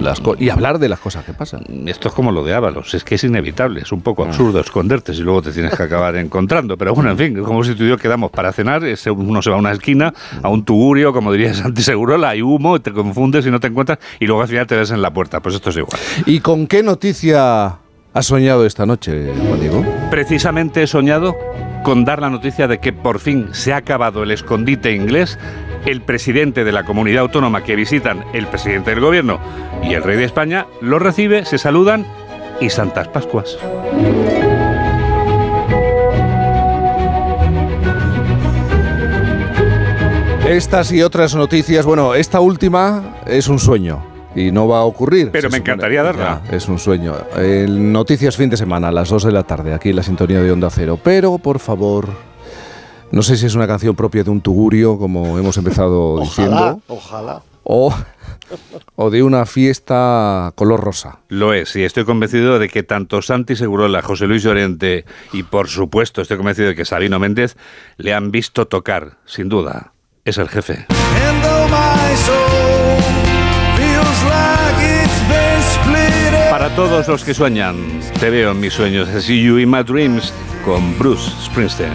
las 0.00 0.20
cosas 0.20 0.42
y 0.42 0.50
hablar 0.50 0.78
de 0.78 0.88
las 0.88 0.98
cosas 1.00 1.24
que 1.24 1.32
pasan. 1.32 1.62
Esto 1.86 2.08
es 2.08 2.14
como 2.14 2.32
lo 2.32 2.42
de 2.44 2.54
Ábalos, 2.54 2.92
es 2.94 3.04
que 3.04 3.14
es 3.16 3.24
inevitable, 3.24 3.80
es 3.82 3.92
un 3.92 4.00
Ah. 4.00 4.04
poco 4.04 4.24
absurdo 4.24 4.60
esconderte 4.60 5.14
si 5.14 5.22
luego 5.22 5.42
te 5.42 5.52
tienes 5.52 5.74
que 5.76 5.82
acabar 5.82 6.16
encontrando. 6.16 6.76
Pero 6.76 6.94
bueno, 6.94 7.10
en 7.10 7.18
fin, 7.18 7.36
es 7.38 7.44
como 7.44 7.62
si 7.64 7.74
tú 7.74 7.84
y 7.84 7.88
yo 7.88 7.96
quedamos 7.96 8.30
para 8.30 8.52
cenar, 8.52 8.82
uno 9.16 9.42
se 9.42 9.50
va 9.50 9.56
a 9.56 9.58
una 9.58 9.72
esquina, 9.72 10.12
a 10.42 10.48
un 10.48 10.64
tugurio, 10.64 11.12
como 11.12 11.32
diría 11.32 11.54
Santi 11.54 11.82
Segurola, 11.82 12.30
hay 12.30 12.42
humo, 12.42 12.80
te 12.80 12.92
confundes 12.92 13.46
y 13.46 13.50
no 13.50 13.60
te 13.60 13.68
encuentras, 13.68 13.98
y 14.20 14.26
luego 14.26 14.42
al 14.44 14.48
final 14.48 14.66
te 14.66 14.76
ves 14.76 14.90
en 14.90 15.02
la 15.02 15.12
puerta. 15.12 15.40
Pues 15.40 15.54
esto 15.54 15.70
es 15.70 15.76
igual. 15.76 16.00
¿Y 16.26 16.40
con 16.40 16.66
qué 16.66 16.82
noticia 16.82 17.76
has 18.12 18.26
soñado 18.26 18.64
esta 18.64 18.86
noche, 18.86 19.32
Juan 19.46 19.60
Diego? 19.60 19.84
Precisamente 20.10 20.82
he 20.82 20.86
soñado 20.86 21.36
con 21.82 22.04
dar 22.04 22.20
la 22.20 22.30
noticia 22.30 22.66
de 22.68 22.78
que 22.78 22.92
por 22.92 23.18
fin 23.18 23.48
se 23.52 23.72
ha 23.72 23.76
acabado 23.76 24.22
el 24.22 24.30
escondite 24.30 24.92
inglés. 24.92 25.38
El 25.84 26.00
presidente 26.00 26.64
de 26.64 26.72
la 26.72 26.84
comunidad 26.84 27.22
autónoma 27.22 27.62
que 27.62 27.76
visitan 27.76 28.24
el 28.32 28.46
presidente 28.46 28.90
del 28.90 29.00
gobierno 29.00 29.38
y 29.82 29.92
el 29.92 30.02
rey 30.02 30.16
de 30.16 30.24
España 30.24 30.66
los 30.80 31.02
recibe, 31.02 31.44
se 31.44 31.58
saludan 31.58 32.06
y 32.60 32.70
Santas 32.70 33.08
Pascuas. 33.08 33.58
Estas 40.48 40.92
y 40.92 41.02
otras 41.02 41.34
noticias, 41.34 41.84
bueno, 41.84 42.14
esta 42.14 42.40
última 42.40 43.16
es 43.26 43.48
un 43.48 43.58
sueño. 43.58 44.13
Y 44.34 44.50
no 44.50 44.66
va 44.66 44.78
a 44.80 44.84
ocurrir. 44.84 45.30
Pero 45.30 45.48
me 45.48 45.56
supone. 45.58 45.58
encantaría 45.58 46.02
darla. 46.02 46.42
Ya, 46.50 46.56
es 46.56 46.68
un 46.68 46.78
sueño. 46.78 47.14
El 47.36 47.92
noticias 47.92 48.36
fin 48.36 48.50
de 48.50 48.56
semana, 48.56 48.88
a 48.88 48.92
las 48.92 49.08
2 49.08 49.24
de 49.24 49.32
la 49.32 49.44
tarde, 49.44 49.72
aquí 49.72 49.90
en 49.90 49.96
la 49.96 50.02
sintonía 50.02 50.40
de 50.40 50.50
Onda 50.50 50.70
Cero. 50.70 50.98
Pero, 51.02 51.38
por 51.38 51.58
favor, 51.60 52.08
no 53.12 53.22
sé 53.22 53.36
si 53.36 53.46
es 53.46 53.54
una 53.54 53.66
canción 53.68 53.94
propia 53.94 54.24
de 54.24 54.30
un 54.30 54.40
tugurio, 54.40 54.98
como 54.98 55.38
hemos 55.38 55.56
empezado 55.56 56.14
Ojalá, 56.14 56.24
diciendo. 56.24 56.80
ojalá. 56.88 57.42
o, 57.62 57.94
o 58.96 59.10
de 59.10 59.22
una 59.22 59.46
fiesta 59.46 60.52
color 60.56 60.80
rosa. 60.80 61.18
Lo 61.28 61.54
es, 61.54 61.76
y 61.76 61.84
estoy 61.84 62.04
convencido 62.04 62.58
de 62.58 62.68
que 62.68 62.82
tanto 62.82 63.22
Santi 63.22 63.54
Segurola, 63.54 64.02
José 64.02 64.26
Luis 64.26 64.42
Llorente 64.42 65.04
y 65.32 65.44
por 65.44 65.68
supuesto 65.68 66.20
estoy 66.22 66.36
convencido 66.38 66.68
de 66.68 66.74
que 66.74 66.84
Sabino 66.84 67.18
Méndez 67.20 67.56
le 67.98 68.12
han 68.14 68.30
visto 68.32 68.66
tocar, 68.66 69.18
sin 69.26 69.48
duda. 69.48 69.92
Es 70.24 70.38
el 70.38 70.48
jefe. 70.48 70.86
Para 76.54 76.72
todos 76.76 77.08
los 77.08 77.24
que 77.24 77.34
sueñan, 77.34 77.74
te 78.20 78.30
veo 78.30 78.52
en 78.52 78.60
mis 78.60 78.72
sueños, 78.72 79.08
See 79.24 79.42
You 79.42 79.58
in 79.58 79.68
My 79.68 79.82
Dreams 79.82 80.32
con 80.64 80.96
Bruce 80.96 81.28
Springsteen. 81.44 81.90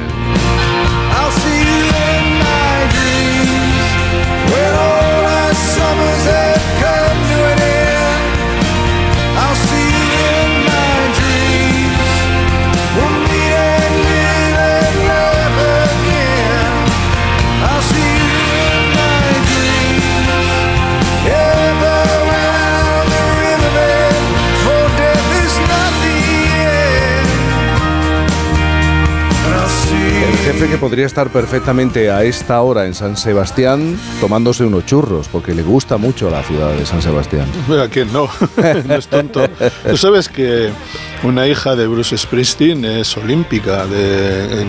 Jefe 30.53 30.68
que 30.68 30.77
podría 30.79 31.06
estar 31.06 31.29
perfectamente 31.29 32.10
a 32.10 32.24
esta 32.24 32.60
hora 32.62 32.88
en 32.88 32.96
San 32.96 33.15
Sebastián 33.15 34.00
tomándose 34.20 34.63
unos 34.63 34.84
churros, 34.84 35.27
porque 35.27 35.53
le 35.53 35.62
gusta 35.62 35.98
mucho 35.98 36.32
la 36.32 36.41
ciudad 36.41 36.74
de 36.74 36.88
San 36.88 37.03
Sebastián. 37.03 37.46
Mira, 37.68 37.88
¿quién 37.88 38.12
no? 38.12 38.27
no 38.88 38.96
es 38.96 39.08
tonto. 39.08 39.48
Tú 39.88 39.96
sabes 39.96 40.27
que 40.27 40.72
una 41.22 41.46
hija 41.48 41.75
de 41.75 41.86
Bruce 41.86 42.18
Springsteen 42.18 42.84
es 42.84 43.15
olímpica, 43.15 43.86
de, 43.86 44.65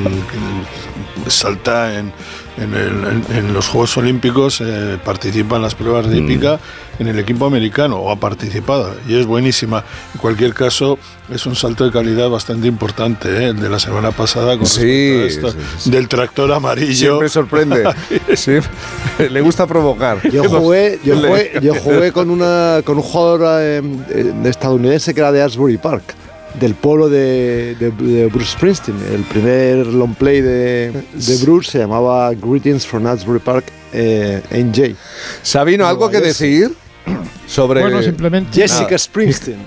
salta 1.29 1.99
en, 1.99 2.13
en 2.59 2.75
el- 2.75 3.25
en- 3.31 3.37
en 3.37 3.53
los 3.55 3.69
Juegos 3.69 3.97
Olímpicos, 3.97 4.61
eh, 4.61 4.99
participa 5.05 5.57
en 5.57 5.63
las 5.63 5.75
pruebas 5.75 6.09
de 6.09 6.19
hípica 6.19 6.59
en 6.99 7.09
el 7.09 7.19
equipo 7.19 7.47
americano, 7.47 7.97
o 7.97 8.11
ha 8.11 8.17
participado, 8.17 8.95
y 9.09 9.19
es 9.19 9.25
buenísima. 9.27 9.85
En 10.15 10.21
cualquier 10.21 10.53
caso, 10.53 10.99
es 11.33 11.47
un 11.47 11.57
salto 11.57 11.85
de 11.85 11.91
calidad 11.93 12.29
bastante 12.29 12.67
importante, 12.69 13.29
¿eh? 13.29 13.49
el 13.49 13.61
de 13.61 13.71
la 13.71 13.79
semana 13.79 14.11
pasada 14.11 14.59
con 14.59 14.67
Sí, 14.67 15.27
a 15.27 15.31
sí, 15.31 15.41
sí. 15.79 15.91
del 15.91 16.09
tractor 16.09 16.53
amarillo. 16.53 16.95
Siempre 16.95 17.29
sorprende. 17.31 17.85
Sí, 18.37 18.53
le 19.31 19.41
gusta 19.41 19.67
provocar. 19.67 20.21
Yo 20.31 20.45
jugué, 20.45 20.99
yo 21.05 21.17
jugué, 21.17 21.53
yo 21.63 21.75
jugué 21.83 22.13
con, 22.13 22.29
una, 22.31 22.81
con 22.85 22.97
un 22.99 23.03
jugador 23.03 23.61
eh, 23.63 23.83
eh, 24.11 24.33
estadounidense 24.45 25.15
que 25.15 25.21
era 25.21 25.33
de 25.33 25.43
Asbury 25.43 25.79
Park, 25.79 26.15
del 26.59 26.75
pueblo 26.75 27.09
de, 27.09 27.77
de- 27.79 27.91
de 27.91 28.27
Bruce 28.27 28.53
Springsteen. 28.53 28.97
El 29.13 29.23
primer 29.23 29.87
long 29.87 30.15
play 30.15 30.41
de, 30.41 30.91
de 31.15 31.37
Bruce 31.45 31.71
se 31.73 31.79
llamaba 31.79 32.33
Greetings 32.35 32.87
from 32.87 33.07
Asbury 33.07 33.39
Park 33.41 33.67
eh, 33.93 34.43
NJ. 34.53 34.95
Sabino, 35.43 35.87
¿algo 35.87 36.11
que 36.11 36.21
decir 36.21 36.73
sobre... 37.47 37.81
Bueno, 37.81 38.03
simplemente. 38.03 38.51
Jessica 38.61 38.97
Springsteen. 38.99 39.59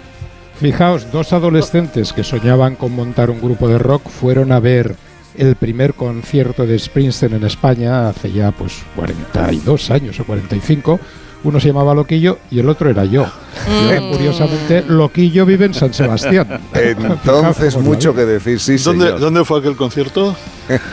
Fijaos, 0.60 1.12
dos 1.12 1.34
adolescentes 1.34 2.14
que 2.14 2.24
soñaban 2.24 2.76
con 2.76 2.92
montar 2.94 3.30
un 3.30 3.42
grupo 3.42 3.68
de 3.68 3.78
rock 3.80 4.08
fueron 4.08 4.52
a 4.52 4.60
ver 4.60 4.96
el 5.36 5.56
primer 5.56 5.94
concierto 5.96 6.66
de 6.68 6.78
Springsteen 6.78 7.34
en 7.34 7.44
España 7.44 8.08
hace 8.08 8.32
ya 8.32 8.52
pues 8.52 8.74
42 8.96 9.90
años 9.90 10.20
o 10.20 10.26
45. 10.26 11.00
Uno 11.44 11.60
se 11.60 11.68
llamaba 11.68 11.94
Loquillo 11.94 12.40
y 12.52 12.60
el 12.60 12.70
otro 12.70 12.90
era 12.90 13.04
yo. 13.06 13.26
Yo, 13.68 14.10
curiosamente, 14.12 14.84
Loquillo 14.88 15.46
vive 15.46 15.66
en 15.66 15.74
San 15.74 15.94
Sebastián. 15.94 16.48
Entonces, 16.74 17.74
Fijaos, 17.74 17.84
mucho 17.84 18.14
que 18.16 18.26
decir, 18.26 18.60
sí, 18.60 18.78
¿Dónde, 18.78 19.06
señor. 19.06 19.20
¿Dónde 19.20 19.46
fue 19.46 19.60
aquel 19.60 19.76
concierto? 19.76 20.36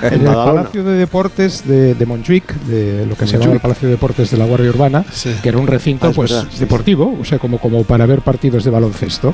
En 0.03 0.27
el. 0.27 0.35
Palacio 0.35 0.83
de 0.85 0.95
Deportes 0.99 1.67
de, 1.67 1.95
de 1.95 2.07
Montjuic, 2.07 2.53
de 2.65 3.07
lo 3.07 3.17
que 3.17 3.27
se 3.27 3.35
llamaba 3.35 3.55
el 3.55 3.61
Palacio 3.61 3.89
de 3.89 3.95
Deportes 3.95 4.31
de 4.31 4.37
la 4.37 4.45
Guardia 4.45 4.71
Urbana, 4.71 5.05
Sí. 5.13 5.35
que 5.43 5.49
era 5.49 5.59
un 5.59 5.67
recinto 5.69 6.07
Ah, 6.07 6.11
es 6.11 6.17
pues 6.17 6.31
verdad, 6.33 6.45
sí, 6.51 6.55
sí. 6.55 6.61
deportivo, 6.61 7.17
o 7.21 7.25
sea, 7.25 7.39
como, 7.39 7.59
como 7.59 7.85
para 7.85 8.05
ver 8.07 8.21
partidos 8.21 8.65
de 8.65 8.71
baloncesto. 8.71 9.33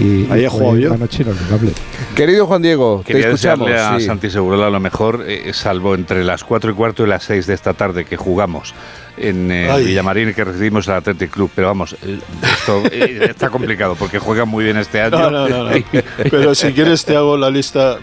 Y, 0.00 0.26
Ahí 0.32 0.44
he 0.44 0.48
jugado 0.48 0.76
yo. 0.78 0.96
Noche 0.96 1.22
inolvidable. 1.22 1.72
Querido 2.14 2.46
Juan 2.46 2.62
Diego, 2.62 3.02
te 3.06 3.12
Quería 3.12 3.28
escuchamos. 3.28 3.68
desearle 3.68 3.96
a 3.96 4.00
sí. 4.00 4.06
Santi 4.06 4.30
Segurola 4.30 4.70
lo 4.70 4.80
mejor, 4.80 5.24
eh, 5.28 5.52
salvo 5.52 5.94
entre 5.94 6.24
las 6.24 6.42
4 6.44 6.70
y 6.70 6.74
cuarto 6.74 7.04
y 7.04 7.08
las 7.08 7.24
6 7.24 7.46
de 7.46 7.54
esta 7.54 7.74
tarde 7.74 8.04
que 8.06 8.16
jugamos 8.16 8.74
en 9.16 9.50
eh. 9.50 9.70
Villamarín 9.84 10.32
que 10.34 10.44
recibimos 10.44 10.88
al 10.88 10.96
Athletic 10.96 11.30
Club. 11.30 11.50
Pero 11.54 11.68
vamos, 11.68 11.96
esto 12.02 12.82
eh, 12.90 13.26
está 13.30 13.48
complicado 13.50 13.94
porque 13.96 14.18
juega 14.18 14.44
muy 14.44 14.64
bien 14.64 14.76
este 14.76 15.00
año. 15.00 15.18
No, 15.18 15.30
no, 15.30 15.48
no, 15.48 15.64
no. 15.64 15.70
Pero 16.30 16.54
si 16.54 16.72
quieres 16.72 17.04
te 17.04 17.16
hago 17.16 17.36
la 17.36 17.50
lista, 17.50 17.98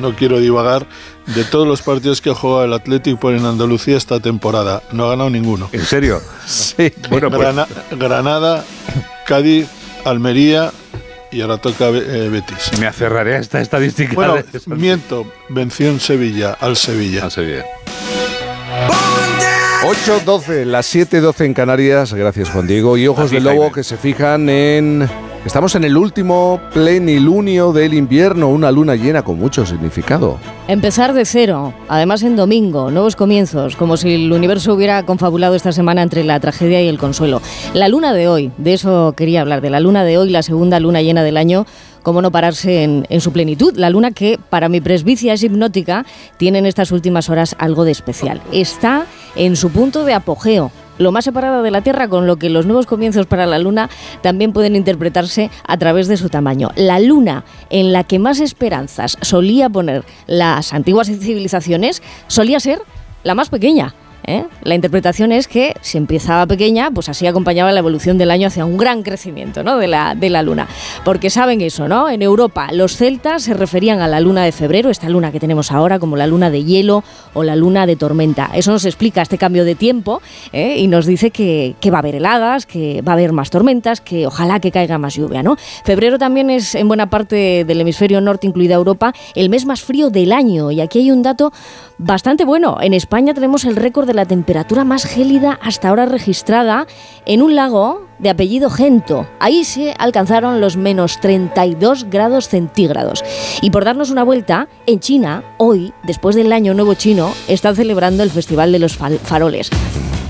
no 0.00 0.14
quiero 0.14 0.38
divagar, 0.40 0.86
de 1.26 1.44
todos 1.44 1.66
los 1.66 1.82
partidos 1.82 2.20
que 2.20 2.30
ha 2.30 2.34
jugado 2.34 2.64
el 2.64 2.72
Athletic 2.72 3.18
por 3.18 3.34
en 3.34 3.44
Andalucía 3.44 3.96
esta 3.96 4.20
temporada. 4.20 4.82
No 4.92 5.06
ha 5.06 5.10
ganado 5.10 5.30
ninguno. 5.30 5.68
¿En 5.72 5.84
serio? 5.84 6.20
Sí. 6.46 6.92
Bueno, 7.10 7.28
pues 7.30 7.40
Grana- 7.42 7.66
Granada, 7.92 8.64
Cádiz, 9.26 9.66
Almería 10.04 10.72
y 11.32 11.40
ahora 11.40 11.58
toca 11.58 11.88
eh, 11.88 12.28
Betis. 12.30 12.78
me 12.78 12.86
aferraré 12.86 13.34
a 13.34 13.38
esta 13.40 13.60
estadística. 13.60 14.14
Bueno, 14.14 14.34
de- 14.36 14.76
miento, 14.76 15.26
venció 15.48 15.88
en 15.88 15.98
Sevilla, 16.00 16.56
al 16.60 16.76
Sevilla. 16.76 17.22
Ah, 17.24 17.30
Sevilla. 17.30 17.64
8.12, 19.82 20.64
las 20.64 20.92
7.12 20.94 21.44
en 21.44 21.54
Canarias. 21.54 22.12
Gracias, 22.12 22.50
Juan 22.50 22.66
Diego. 22.66 22.96
Y 22.96 23.06
ojos 23.06 23.26
A 23.26 23.28
ti, 23.28 23.34
de 23.36 23.40
lobo 23.40 23.60
Jaime. 23.60 23.74
que 23.74 23.84
se 23.84 23.96
fijan 23.96 24.48
en. 24.48 25.08
Estamos 25.46 25.76
en 25.76 25.84
el 25.84 25.96
último 25.96 26.60
plenilunio 26.74 27.72
del 27.72 27.94
invierno, 27.94 28.48
una 28.48 28.72
luna 28.72 28.96
llena 28.96 29.22
con 29.22 29.38
mucho 29.38 29.64
significado. 29.64 30.38
Empezar 30.66 31.12
de 31.12 31.24
cero, 31.24 31.72
además 31.86 32.24
en 32.24 32.34
domingo, 32.34 32.90
nuevos 32.90 33.14
comienzos, 33.14 33.76
como 33.76 33.96
si 33.96 34.12
el 34.12 34.32
universo 34.32 34.74
hubiera 34.74 35.04
confabulado 35.04 35.54
esta 35.54 35.70
semana 35.70 36.02
entre 36.02 36.24
la 36.24 36.40
tragedia 36.40 36.82
y 36.82 36.88
el 36.88 36.98
consuelo. 36.98 37.40
La 37.74 37.86
luna 37.86 38.12
de 38.12 38.26
hoy, 38.26 38.50
de 38.58 38.74
eso 38.74 39.14
quería 39.16 39.40
hablar, 39.40 39.60
de 39.60 39.70
la 39.70 39.78
luna 39.78 40.02
de 40.02 40.18
hoy, 40.18 40.30
la 40.30 40.42
segunda 40.42 40.80
luna 40.80 41.00
llena 41.00 41.22
del 41.22 41.36
año, 41.36 41.64
cómo 42.02 42.22
no 42.22 42.32
pararse 42.32 42.82
en, 42.82 43.06
en 43.08 43.20
su 43.20 43.30
plenitud. 43.32 43.76
La 43.76 43.88
luna 43.88 44.10
que, 44.10 44.40
para 44.50 44.68
mi 44.68 44.80
presbicia, 44.80 45.32
es 45.32 45.44
hipnótica, 45.44 46.04
tiene 46.38 46.58
en 46.58 46.66
estas 46.66 46.90
últimas 46.90 47.30
horas 47.30 47.54
algo 47.60 47.84
de 47.84 47.92
especial. 47.92 48.42
Está 48.50 49.06
en 49.36 49.54
su 49.54 49.70
punto 49.70 50.04
de 50.04 50.14
apogeo, 50.14 50.72
lo 50.98 51.12
más 51.12 51.24
separada 51.24 51.62
de 51.62 51.70
la 51.70 51.82
Tierra, 51.82 52.08
con 52.08 52.26
lo 52.26 52.36
que 52.36 52.50
los 52.50 52.66
nuevos 52.66 52.86
comienzos 52.86 53.26
para 53.26 53.46
la 53.46 53.58
Luna 53.58 53.90
también 54.22 54.52
pueden 54.52 54.76
interpretarse 54.76 55.50
a 55.66 55.76
través 55.76 56.08
de 56.08 56.16
su 56.16 56.28
tamaño. 56.28 56.70
La 56.76 56.98
Luna, 57.00 57.44
en 57.70 57.92
la 57.92 58.04
que 58.04 58.18
más 58.18 58.40
esperanzas 58.40 59.18
solía 59.20 59.68
poner 59.68 60.04
las 60.26 60.72
antiguas 60.72 61.08
civilizaciones, 61.08 62.02
solía 62.26 62.60
ser 62.60 62.80
la 63.22 63.34
más 63.34 63.48
pequeña. 63.48 63.94
¿Eh? 64.26 64.44
La 64.62 64.74
interpretación 64.74 65.32
es 65.32 65.48
que 65.48 65.74
si 65.80 65.98
empezaba 65.98 66.46
pequeña, 66.46 66.90
pues 66.90 67.08
así 67.08 67.26
acompañaba 67.26 67.72
la 67.72 67.80
evolución 67.80 68.18
del 68.18 68.30
año 68.30 68.48
hacia 68.48 68.64
un 68.64 68.76
gran 68.76 69.02
crecimiento 69.02 69.62
¿no? 69.62 69.78
de, 69.78 69.86
la, 69.86 70.14
de 70.14 70.30
la 70.30 70.42
luna. 70.42 70.68
Porque 71.04 71.30
saben 71.30 71.60
eso, 71.60 71.88
¿no? 71.88 72.08
En 72.08 72.22
Europa 72.22 72.68
los 72.72 72.96
celtas 72.96 73.42
se 73.42 73.54
referían 73.54 74.00
a 74.00 74.08
la 74.08 74.20
luna 74.20 74.44
de 74.44 74.52
febrero, 74.52 74.90
esta 74.90 75.08
luna 75.08 75.32
que 75.32 75.40
tenemos 75.40 75.72
ahora, 75.72 75.98
como 75.98 76.16
la 76.16 76.26
luna 76.26 76.50
de 76.50 76.64
hielo 76.64 77.04
o 77.34 77.42
la 77.42 77.56
luna 77.56 77.86
de 77.86 77.96
tormenta. 77.96 78.50
Eso 78.54 78.72
nos 78.72 78.84
explica 78.84 79.22
este 79.22 79.38
cambio 79.38 79.64
de 79.64 79.74
tiempo 79.74 80.20
¿eh? 80.52 80.76
y 80.78 80.86
nos 80.88 81.06
dice 81.06 81.30
que, 81.30 81.74
va 81.86 81.98
a 81.98 82.00
haber 82.00 82.16
heladas, 82.16 82.66
que 82.66 83.02
va 83.02 83.12
a 83.12 83.14
haber 83.14 83.32
más 83.32 83.50
tormentas, 83.50 84.00
que 84.00 84.26
ojalá 84.26 84.58
que 84.58 84.72
caiga 84.72 84.98
más 84.98 85.14
lluvia, 85.14 85.42
¿no? 85.42 85.56
Febrero 85.84 86.18
también 86.18 86.50
es 86.50 86.74
en 86.74 86.88
buena 86.88 87.08
parte 87.08 87.64
del 87.64 87.80
hemisferio 87.80 88.20
norte, 88.20 88.46
incluida 88.46 88.74
Europa, 88.74 89.12
el 89.34 89.48
mes 89.48 89.66
más 89.66 89.82
frío 89.82 90.10
del 90.10 90.32
año. 90.32 90.70
Y 90.72 90.80
aquí 90.80 90.98
hay 90.98 91.10
un 91.10 91.22
dato 91.22 91.52
bastante 91.98 92.44
bueno. 92.44 92.78
En 92.80 92.92
España 92.92 93.34
tenemos 93.34 93.64
el 93.64 93.76
récord 93.76 94.06
de 94.06 94.14
la 94.16 94.24
temperatura 94.24 94.84
más 94.84 95.04
gélida 95.04 95.58
hasta 95.62 95.88
ahora 95.88 96.06
registrada 96.06 96.86
en 97.26 97.42
un 97.42 97.54
lago 97.54 98.06
de 98.18 98.30
apellido 98.30 98.70
Gento. 98.70 99.28
Ahí 99.38 99.64
se 99.64 99.94
alcanzaron 99.98 100.60
los 100.60 100.76
menos 100.76 101.20
32 101.20 102.10
grados 102.10 102.48
centígrados. 102.48 103.22
Y 103.60 103.70
por 103.70 103.84
darnos 103.84 104.10
una 104.10 104.24
vuelta, 104.24 104.68
en 104.86 105.00
China, 105.00 105.44
hoy, 105.58 105.92
después 106.02 106.34
del 106.34 106.52
Año 106.52 106.74
Nuevo 106.74 106.94
Chino, 106.94 107.32
están 107.46 107.76
celebrando 107.76 108.22
el 108.22 108.30
Festival 108.30 108.72
de 108.72 108.78
los 108.78 108.96
Faroles. 108.96 109.70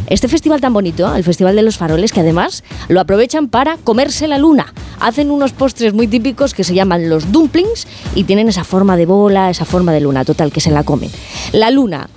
Este 0.08 0.28
festival 0.28 0.60
tan 0.60 0.72
bonito, 0.72 1.14
el 1.14 1.24
Festival 1.24 1.56
de 1.56 1.62
los 1.62 1.76
Faroles, 1.76 2.12
que 2.12 2.20
además 2.20 2.62
lo 2.88 3.00
aprovechan 3.00 3.48
para 3.48 3.76
comerse 3.76 4.28
la 4.28 4.38
luna. 4.38 4.72
Hacen 5.00 5.30
unos 5.30 5.52
postres 5.52 5.94
muy 5.94 6.06
típicos 6.06 6.54
que 6.54 6.64
se 6.64 6.74
llaman 6.74 7.08
los 7.08 7.32
dumplings 7.32 7.86
y 8.14 8.24
tienen 8.24 8.48
esa 8.48 8.64
forma 8.64 8.96
de 8.96 9.06
bola, 9.06 9.50
esa 9.50 9.64
forma 9.64 9.92
de 9.92 10.00
luna, 10.00 10.24
total, 10.24 10.52
que 10.52 10.60
se 10.60 10.70
la 10.70 10.84
comen. 10.84 11.10
La 11.52 11.70
luna, 11.70 12.08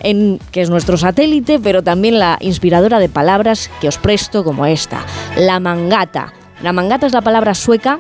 que 0.51 0.62
es 0.62 0.69
nuestro 0.69 0.98
satélite, 0.98 1.60
pero 1.60 1.84
también 1.84 2.19
la 2.19 2.38
inspiradora 2.41 3.00
de 3.00 3.10
palabras 3.10 3.72
que 3.81 3.88
os 3.88 3.98
presto 3.98 4.43
como 4.43 4.65
esta. 4.65 5.05
La 5.36 5.60
mangata. 5.60 6.34
La 6.62 6.74
mangata 6.74 7.08
es 7.08 7.13
la 7.13 7.22
palabra 7.22 7.55
sueca 7.55 8.00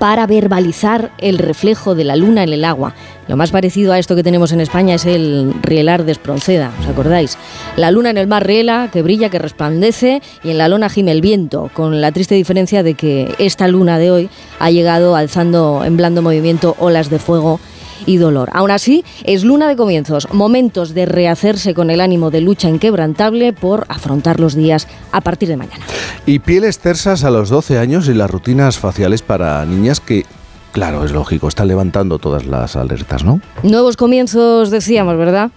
para 0.00 0.26
verbalizar 0.26 1.12
el 1.18 1.36
reflejo 1.36 1.94
de 1.94 2.04
la 2.04 2.16
luna 2.16 2.42
en 2.42 2.54
el 2.54 2.64
agua. 2.64 2.94
Lo 3.28 3.36
más 3.36 3.50
parecido 3.50 3.92
a 3.92 3.98
esto 3.98 4.16
que 4.16 4.22
tenemos 4.22 4.50
en 4.50 4.62
España 4.62 4.94
es 4.94 5.04
el 5.04 5.52
rielar 5.62 6.04
de 6.04 6.12
Espronceda, 6.12 6.72
¿os 6.80 6.86
acordáis? 6.88 7.36
La 7.76 7.90
luna 7.90 8.08
en 8.08 8.16
el 8.16 8.26
mar 8.26 8.46
riela, 8.46 8.88
que 8.90 9.02
brilla, 9.02 9.28
que 9.28 9.38
resplandece, 9.38 10.22
y 10.42 10.50
en 10.50 10.58
la 10.58 10.68
lona 10.68 10.88
gime 10.88 11.12
el 11.12 11.20
viento, 11.20 11.70
con 11.74 12.00
la 12.00 12.12
triste 12.12 12.34
diferencia 12.34 12.82
de 12.82 12.94
que 12.94 13.34
esta 13.38 13.68
luna 13.68 13.98
de 13.98 14.10
hoy 14.10 14.30
ha 14.58 14.70
llegado 14.70 15.16
alzando 15.16 15.84
en 15.84 15.98
blando 15.98 16.22
movimiento 16.22 16.76
olas 16.78 17.10
de 17.10 17.18
fuego 17.18 17.60
y 18.06 18.16
dolor. 18.16 18.50
Aún 18.52 18.70
así, 18.70 19.04
es 19.24 19.44
luna 19.44 19.68
de 19.68 19.76
comienzos, 19.76 20.32
momentos 20.32 20.94
de 20.94 21.06
rehacerse 21.06 21.74
con 21.74 21.90
el 21.90 22.00
ánimo 22.00 22.30
de 22.30 22.40
lucha 22.40 22.68
inquebrantable 22.68 23.52
por 23.52 23.86
afrontar 23.88 24.40
los 24.40 24.54
días 24.54 24.88
a 25.12 25.20
partir 25.20 25.48
de 25.48 25.56
mañana. 25.56 25.84
Y 26.26 26.38
pieles 26.38 26.78
tersas 26.78 27.24
a 27.24 27.30
los 27.30 27.48
12 27.48 27.78
años 27.78 28.08
y 28.08 28.14
las 28.14 28.30
rutinas 28.30 28.78
faciales 28.78 29.22
para 29.22 29.64
niñas 29.64 30.00
que 30.00 30.24
Claro, 30.72 31.04
es 31.04 31.10
lógico, 31.10 31.48
están 31.48 31.66
levantando 31.66 32.20
todas 32.20 32.46
las 32.46 32.76
alertas, 32.76 33.24
¿no? 33.24 33.40
Nuevos 33.64 33.96
comienzos, 33.96 34.70
decíamos, 34.70 35.16
¿verdad? 35.16 35.50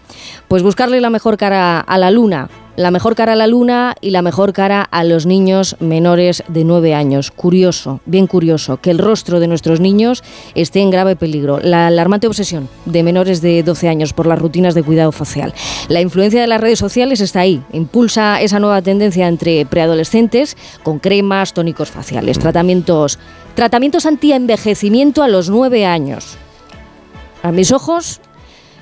Pues 0.48 0.64
buscarle 0.64 1.02
la 1.02 1.12
mejor 1.12 1.38
cara 1.38 1.80
a 1.80 1.98
la 2.00 2.10
luna, 2.10 2.50
la 2.76 2.92
mejor 2.92 3.16
cara 3.16 3.34
a 3.34 3.36
la 3.36 3.48
luna 3.48 3.96
y 4.02 4.10
la 4.10 4.22
mejor 4.22 4.54
cara 4.54 4.82
a 4.82 5.04
los 5.04 5.26
niños 5.26 5.76
menores 5.80 6.44
de 6.48 6.64
9 6.64 6.94
años. 6.96 7.32
Curioso, 7.32 8.00
bien 8.06 8.28
curioso, 8.28 8.78
que 8.78 8.92
el 8.92 8.98
rostro 8.98 9.40
de 9.40 9.48
nuestros 9.48 9.80
niños 9.80 10.24
esté 10.56 10.82
en 10.82 10.90
grave 10.90 11.16
peligro. 11.16 11.60
La 11.60 11.88
alarmante 11.88 12.28
obsesión 12.28 12.70
de 12.86 13.04
menores 13.04 13.42
de 13.42 13.64
12 13.64 13.88
años 13.88 14.14
por 14.14 14.26
las 14.26 14.40
rutinas 14.40 14.74
de 14.74 14.84
cuidado 14.84 15.12
facial. 15.12 15.54
La 15.88 16.02
influencia 16.02 16.42
de 16.42 16.48
las 16.48 16.62
redes 16.62 16.80
sociales 16.80 17.22
está 17.22 17.42
ahí, 17.42 17.62
impulsa 17.72 18.42
esa 18.42 18.60
nueva 18.60 18.82
tendencia 18.82 19.28
entre 19.28 19.66
preadolescentes 19.66 20.58
con 20.82 21.00
cremas, 21.00 21.54
tónicos 21.54 21.92
faciales, 21.92 22.40
tratamientos, 22.40 23.20
tratamientos 23.56 24.06
anti-envejecimiento 24.06 25.22
a 25.22 25.28
los 25.28 25.50
9 25.50 25.86
años. 25.86 26.38
A 27.44 27.52
mis 27.52 27.72
ojos, 27.72 28.22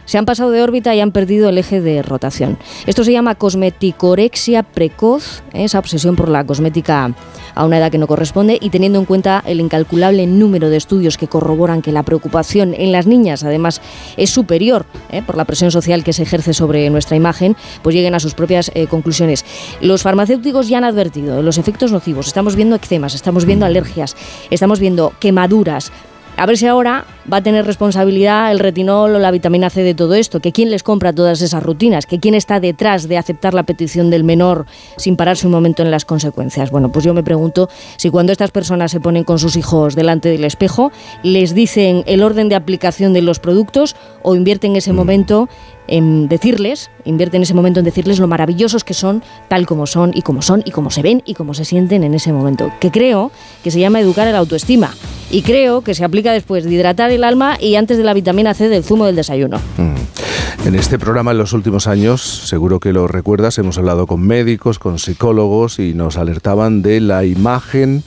se 0.05 0.17
han 0.17 0.25
pasado 0.25 0.51
de 0.51 0.62
órbita 0.62 0.93
y 0.96 1.00
han 1.00 1.12
perdido 1.12 1.50
el 1.50 1.58
eje 1.58 1.81
de 1.81 2.01
rotación. 2.01 2.58
Esto 2.86 3.03
se 3.03 3.12
llama 3.12 3.36
cosmeticorexia 3.36 4.63
precoz, 4.63 5.43
¿eh? 5.53 5.65
esa 5.65 5.79
obsesión 5.79 6.15
por 6.15 6.29
la 6.29 6.46
cosmética 6.46 7.13
a 7.55 7.65
una 7.65 7.77
edad 7.77 7.91
que 7.91 7.98
no 7.98 8.08
corresponde 8.08 8.58
y 8.62 8.70
teniendo 8.70 9.00
en 9.00 9.05
cuenta 9.05 9.43
el 9.46 9.60
incalculable 9.60 10.25
número 10.27 10.70
de 10.70 10.77
estudios 10.77 11.17
que 11.17 11.27
corroboran 11.27 11.81
que 11.81 11.91
la 11.91 12.03
preocupación 12.03 12.74
en 12.74 12.91
las 12.91 13.08
niñas 13.08 13.43
además 13.43 13.81
es 14.17 14.29
superior 14.29 14.86
¿eh? 15.10 15.22
por 15.22 15.38
la 15.38 15.46
presión 15.46 15.72
social 15.72 16.03
que 16.03 16.13
se 16.13 16.24
ejerce 16.24 16.53
sobre 16.53 16.89
nuestra 16.89 17.15
imagen, 17.17 17.55
pues 17.81 17.96
lleguen 17.96 18.15
a 18.15 18.20
sus 18.20 18.34
propias 18.34 18.72
eh, 18.74 18.88
conclusiones. 18.88 19.46
Los 19.81 20.03
farmacéuticos 20.03 20.67
ya 20.67 20.77
han 20.77 20.84
advertido 20.84 21.41
los 21.41 21.58
efectos 21.58 21.91
nocivos, 21.91 22.27
estamos 22.27 22.55
viendo 22.55 22.75
eczemas, 22.75 23.15
estamos 23.15 23.46
viendo 23.46 23.65
alergias, 23.65 24.15
estamos 24.50 24.79
viendo 24.79 25.13
quemaduras, 25.20 25.91
a 26.38 26.46
ver 26.46 26.58
si 26.58 26.65
ahora 26.65 27.05
va 27.31 27.37
a 27.37 27.43
tener 27.43 27.65
responsabilidad 27.65 28.51
el 28.51 28.59
retinol 28.59 29.15
o 29.15 29.19
la 29.19 29.31
vitamina 29.31 29.69
C 29.69 29.83
de 29.83 29.93
todo 29.93 30.15
esto, 30.15 30.39
que 30.39 30.51
quién 30.51 30.71
les 30.71 30.83
compra 30.83 31.13
todas 31.13 31.41
esas 31.41 31.63
rutinas, 31.63 32.05
que 32.05 32.19
quién 32.19 32.35
está 32.35 32.59
detrás 32.59 33.07
de 33.07 33.17
aceptar 33.17 33.53
la 33.53 33.63
petición 33.63 34.09
del 34.09 34.23
menor 34.23 34.65
sin 34.97 35.15
pararse 35.15 35.47
un 35.47 35.53
momento 35.53 35.83
en 35.83 35.91
las 35.91 36.05
consecuencias. 36.05 36.71
Bueno, 36.71 36.91
pues 36.91 37.05
yo 37.05 37.13
me 37.13 37.23
pregunto 37.23 37.69
si 37.97 38.09
cuando 38.09 38.31
estas 38.31 38.51
personas 38.51 38.91
se 38.91 38.99
ponen 38.99 39.23
con 39.23 39.39
sus 39.39 39.55
hijos 39.55 39.95
delante 39.95 40.29
del 40.29 40.43
espejo, 40.43 40.91
les 41.23 41.53
dicen 41.53 42.03
el 42.07 42.23
orden 42.23 42.49
de 42.49 42.55
aplicación 42.55 43.13
de 43.13 43.21
los 43.21 43.39
productos 43.39 43.95
o 44.23 44.35
invierten 44.35 44.75
ese 44.75 44.93
momento 44.93 45.49
en 45.87 46.29
decirles, 46.29 46.89
invierte 47.03 47.37
en 47.37 47.43
ese 47.43 47.53
momento 47.53 47.79
en 47.79 47.85
decirles 47.85 48.19
lo 48.19 48.27
maravillosos 48.27 48.83
que 48.83 48.93
son, 48.93 49.23
tal 49.49 49.65
como 49.65 49.87
son 49.87 50.11
y 50.13 50.21
como 50.21 50.41
son 50.41 50.63
y 50.65 50.71
cómo 50.71 50.89
se 50.89 51.01
ven 51.01 51.21
y 51.25 51.33
cómo 51.33 51.53
se 51.53 51.65
sienten 51.65 52.03
en 52.03 52.13
ese 52.13 52.31
momento. 52.31 52.71
Que 52.79 52.91
creo 52.91 53.31
que 53.63 53.71
se 53.71 53.79
llama 53.79 53.99
educar 53.99 54.27
el 54.27 54.35
autoestima 54.35 54.93
y 55.29 55.41
creo 55.41 55.81
que 55.81 55.93
se 55.93 56.03
aplica 56.03 56.31
después 56.33 56.63
de 56.63 56.71
hidratar 56.71 57.11
el 57.15 57.24
alma 57.24 57.58
y 57.60 57.75
antes 57.75 57.98
de 57.98 58.03
la 58.03 58.13
vitamina 58.13 58.53
C 58.53 58.70
del 58.70 58.84
zumo 58.84 59.06
del 59.06 59.15
desayuno. 59.15 59.58
Mm. 59.77 60.68
En 60.68 60.75
este 60.75 61.00
programa 61.00 61.32
en 61.32 61.38
los 61.38 61.53
últimos 61.53 61.88
años, 61.88 62.22
seguro 62.22 62.80
que 62.80 62.94
lo 62.94 63.08
recuerdas, 63.08 63.58
hemos 63.58 63.77
hablado 63.77 64.06
con 64.06 64.22
médicos, 64.22 64.77
con 64.77 65.00
psicólogos 65.00 65.80
y 65.80 65.94
nos 65.94 66.18
alertaban 66.18 66.82
de 66.82 67.00
la 67.00 67.25
imagen 67.25 68.03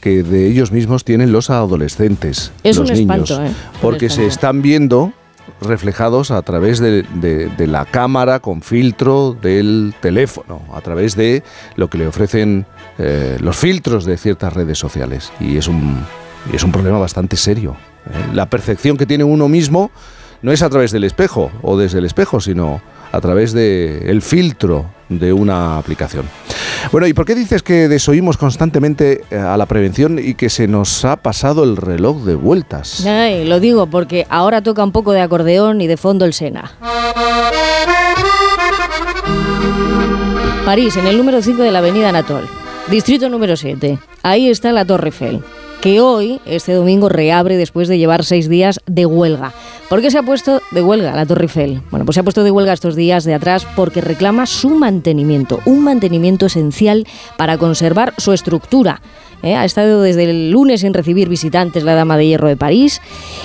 que 0.00 0.22
de 0.22 0.46
ellos 0.46 0.70
mismos 0.70 1.04
tienen 1.04 1.32
los 1.32 1.50
adolescentes, 1.50 2.52
es 2.62 2.76
los 2.76 2.90
un 2.90 2.96
niños, 2.96 3.30
espanto, 3.30 3.44
¿eh? 3.44 3.54
porque 3.82 4.08
se 4.08 4.26
están 4.26 4.62
viendo 4.62 5.12
reflejados 5.60 6.30
a 6.30 6.42
través 6.42 6.78
de, 6.78 7.02
de, 7.02 7.48
de, 7.48 7.66
la 7.66 7.84
cámara 7.84 8.40
con 8.40 8.62
filtro 8.62 9.36
del 9.40 9.94
teléfono, 10.00 10.60
a 10.72 10.80
través 10.80 11.16
de 11.16 11.42
lo 11.76 11.88
que 11.88 11.98
le 11.98 12.06
ofrecen 12.06 12.66
eh, 12.98 13.36
los 13.40 13.56
filtros 13.56 14.04
de 14.04 14.16
ciertas 14.16 14.52
redes 14.52 14.78
sociales. 14.78 15.32
Y 15.40 15.56
es 15.56 15.68
un, 15.68 16.04
y 16.52 16.56
es 16.56 16.62
un 16.62 16.72
problema 16.72 16.98
bastante 16.98 17.36
serio. 17.36 17.76
¿Eh? 18.06 18.34
La 18.34 18.46
percepción 18.46 18.96
que 18.96 19.06
tiene 19.06 19.24
uno 19.24 19.48
mismo 19.48 19.90
no 20.42 20.52
es 20.52 20.62
a 20.62 20.70
través 20.70 20.92
del 20.92 21.04
espejo 21.04 21.50
o 21.62 21.76
desde 21.76 21.98
el 21.98 22.04
espejo, 22.04 22.40
sino 22.40 22.80
a 23.12 23.20
través 23.20 23.52
del 23.52 24.02
el 24.06 24.22
filtro 24.22 24.86
de 25.08 25.32
una 25.32 25.78
aplicación. 25.78 26.26
Bueno, 26.92 27.06
¿y 27.06 27.14
por 27.14 27.24
qué 27.24 27.34
dices 27.34 27.62
que 27.62 27.88
desoímos 27.88 28.36
constantemente 28.36 29.24
eh, 29.30 29.36
a 29.36 29.56
la 29.56 29.66
prevención 29.66 30.18
y 30.18 30.34
que 30.34 30.50
se 30.50 30.68
nos 30.68 31.04
ha 31.04 31.16
pasado 31.16 31.64
el 31.64 31.76
reloj 31.76 32.22
de 32.24 32.34
vueltas? 32.34 33.04
Lo 33.44 33.60
digo 33.60 33.86
porque 33.86 34.26
ahora 34.28 34.62
toca 34.62 34.84
un 34.84 34.92
poco 34.92 35.12
de 35.12 35.20
acordeón 35.20 35.80
y 35.80 35.86
de 35.86 35.96
fondo 35.96 36.24
el 36.24 36.32
Sena. 36.32 36.72
París, 40.64 40.96
en 40.96 41.06
el 41.06 41.16
número 41.16 41.42
5 41.42 41.62
de 41.62 41.70
la 41.70 41.78
avenida 41.78 42.08
Anatole, 42.08 42.46
distrito 42.90 43.28
número 43.28 43.56
7. 43.56 43.98
Ahí 44.22 44.50
está 44.50 44.72
la 44.72 44.84
Torre 44.84 45.08
Eiffel 45.08 45.42
que 45.80 46.00
hoy, 46.00 46.40
este 46.46 46.72
domingo, 46.72 47.08
reabre 47.08 47.56
después 47.56 47.88
de 47.88 47.98
llevar 47.98 48.24
seis 48.24 48.48
días 48.48 48.80
de 48.86 49.06
huelga. 49.06 49.52
¿Por 49.88 50.00
qué 50.00 50.10
se 50.10 50.18
ha 50.18 50.22
puesto 50.22 50.60
de 50.72 50.82
huelga 50.82 51.14
la 51.14 51.26
Torre 51.26 51.44
Eiffel? 51.44 51.82
Bueno, 51.90 52.04
pues 52.04 52.14
se 52.14 52.20
ha 52.20 52.24
puesto 52.24 52.42
de 52.42 52.50
huelga 52.50 52.72
estos 52.72 52.96
días 52.96 53.24
de 53.24 53.34
atrás 53.34 53.66
porque 53.76 54.00
reclama 54.00 54.46
su 54.46 54.70
mantenimiento, 54.70 55.60
un 55.64 55.84
mantenimiento 55.84 56.46
esencial 56.46 57.06
para 57.36 57.58
conservar 57.58 58.14
su 58.18 58.32
estructura. 58.32 59.00
¿eh? 59.42 59.54
Ha 59.54 59.64
estado 59.64 60.02
desde 60.02 60.24
el 60.24 60.50
lunes 60.50 60.80
sin 60.80 60.94
recibir 60.94 61.28
visitantes 61.28 61.84
la 61.84 61.94
Dama 61.94 62.16
de 62.16 62.26
Hierro 62.26 62.48
de 62.48 62.56
París 62.56 63.00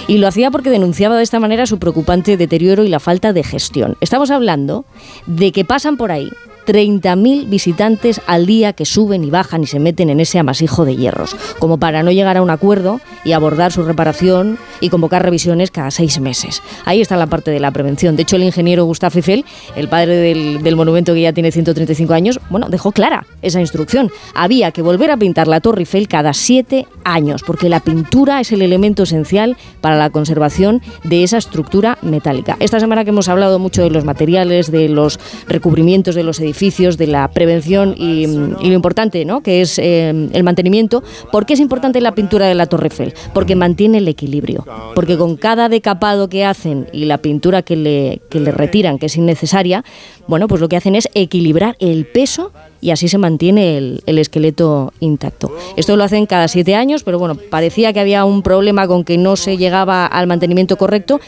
y 0.07 0.17
lo 0.17 0.27
hacía 0.27 0.51
porque 0.51 0.69
denunciaba 0.69 1.17
de 1.17 1.23
esta 1.23 1.39
manera 1.39 1.65
su 1.65 1.79
preocupante 1.79 2.37
deterioro 2.37 2.83
y 2.83 2.89
la 2.89 2.99
falta 2.99 3.33
de 3.33 3.43
gestión. 3.43 3.97
Estamos 4.01 4.31
hablando 4.31 4.85
de 5.27 5.51
que 5.51 5.65
pasan 5.65 5.97
por 5.97 6.11
ahí 6.11 6.29
30.000 6.65 7.49
visitantes 7.49 8.21
al 8.27 8.45
día 8.45 8.73
que 8.73 8.85
suben 8.85 9.23
y 9.23 9.29
bajan 9.29 9.63
y 9.63 9.67
se 9.67 9.79
meten 9.79 10.09
en 10.09 10.19
ese 10.19 10.39
amasijo 10.39 10.85
de 10.85 10.95
hierros, 10.95 11.35
como 11.59 11.77
para 11.77 12.03
no 12.03 12.11
llegar 12.11 12.37
a 12.37 12.41
un 12.41 12.49
acuerdo 12.49 13.01
y 13.23 13.33
abordar 13.33 13.71
su 13.71 13.83
reparación 13.83 14.57
y 14.79 14.89
convocar 14.89 15.23
revisiones 15.23 15.71
cada 15.71 15.91
seis 15.91 16.19
meses. 16.19 16.61
Ahí 16.85 17.01
está 17.01 17.17
la 17.17 17.27
parte 17.27 17.51
de 17.51 17.59
la 17.59 17.71
prevención. 17.71 18.15
De 18.15 18.23
hecho, 18.23 18.35
el 18.35 18.43
ingeniero 18.43 18.85
Gustave 18.85 19.15
Eiffel, 19.17 19.45
el 19.75 19.87
padre 19.87 20.15
del, 20.17 20.63
del 20.63 20.75
monumento 20.75 21.13
que 21.13 21.21
ya 21.21 21.33
tiene 21.33 21.51
135 21.51 22.13
años, 22.13 22.39
bueno, 22.49 22.69
dejó 22.69 22.91
clara 22.91 23.25
esa 23.41 23.59
instrucción. 23.59 24.11
Había 24.33 24.71
que 24.71 24.81
volver 24.81 25.11
a 25.11 25.17
pintar 25.17 25.47
la 25.47 25.61
Torre 25.61 25.81
Eiffel 25.81 26.07
cada 26.07 26.33
siete 26.33 26.87
años, 27.03 27.43
porque 27.43 27.69
la 27.69 27.79
pintura 27.79 28.39
es 28.39 28.51
el 28.51 28.61
elemento 28.61 29.03
esencial 29.03 29.57
para 29.81 29.97
la 29.97 30.09
conservación 30.09 30.81
de 31.03 31.23
esa 31.23 31.37
estructura 31.37 31.97
metálica. 32.01 32.57
Esta 32.59 32.79
semana 32.79 33.03
que 33.03 33.09
hemos 33.09 33.29
hablado 33.29 33.59
mucho 33.59 33.83
de 33.83 33.89
los 33.89 34.05
materiales, 34.05 34.71
de 34.71 34.89
los 34.89 35.19
recubrimientos 35.47 36.15
de 36.15 36.23
los 36.23 36.39
edificios, 36.39 36.50
de 36.97 37.07
la 37.07 37.27
prevención 37.29 37.95
y, 37.97 38.27
lo 38.27 38.73
importante, 38.73 39.25
¿no? 39.25 39.41
que 39.41 39.61
es 39.61 39.79
eh, 39.79 40.09
el 40.09 40.43
mantenimiento. 40.43 41.03
¿Por 41.31 41.45
qué 41.45 41.53
es 41.53 41.59
importante 41.59 41.99
la 42.01 42.13
pintura 42.13 42.47
de 42.47 42.55
la 42.55 42.65
Torre 42.65 42.87
Eiffel? 42.87 43.13
Porque 43.33 43.55
mantiene 43.55 43.97
el 43.97 44.07
equilibrio. 44.07 44.65
Porque 44.95 45.17
con 45.17 45.37
cada 45.37 45.69
decapado 45.69 46.29
que 46.29 46.45
hacen 46.45 46.87
y 46.93 47.05
la 47.05 47.17
pintura 47.17 47.61
que 47.61 47.75
le, 47.75 48.21
que 48.29 48.39
le 48.39 48.51
retiran, 48.51 48.99
que 48.99 49.07
es 49.07 49.17
innecesaria, 49.17 49.83
bueno, 50.27 50.47
pues 50.47 50.61
lo 50.61 50.69
que 50.69 50.77
hacen 50.77 50.95
es 50.95 51.09
equilibrar 51.13 51.75
el 51.79 52.05
peso 52.05 52.51
y 52.79 52.91
así 52.91 53.07
se 53.07 53.17
mantiene 53.17 53.77
el, 53.77 54.01
el, 54.05 54.17
esqueleto 54.17 54.93
intacto. 54.99 55.51
Esto 55.75 55.95
lo 55.95 56.03
hacen 56.03 56.25
cada 56.25 56.47
siete 56.47 56.75
años, 56.75 57.03
pero 57.03 57.19
bueno, 57.19 57.35
parecía 57.35 57.93
que 57.93 57.99
había 57.99 58.25
un 58.25 58.41
problema 58.41 58.87
con 58.87 59.03
que 59.03 59.17
no 59.17 59.35
se 59.35 59.57
llegaba 59.57 60.05
al 60.05 60.27
mantenimiento 60.27 60.77
correcto 60.77 61.19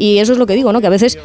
y 0.00 0.18
eso 0.18 0.32
es 0.32 0.38
lo 0.38 0.46
que 0.46 0.54
digo, 0.54 0.72
¿no? 0.72 0.80
Que 0.80 0.86
a 0.86 0.90
veces 0.90 1.18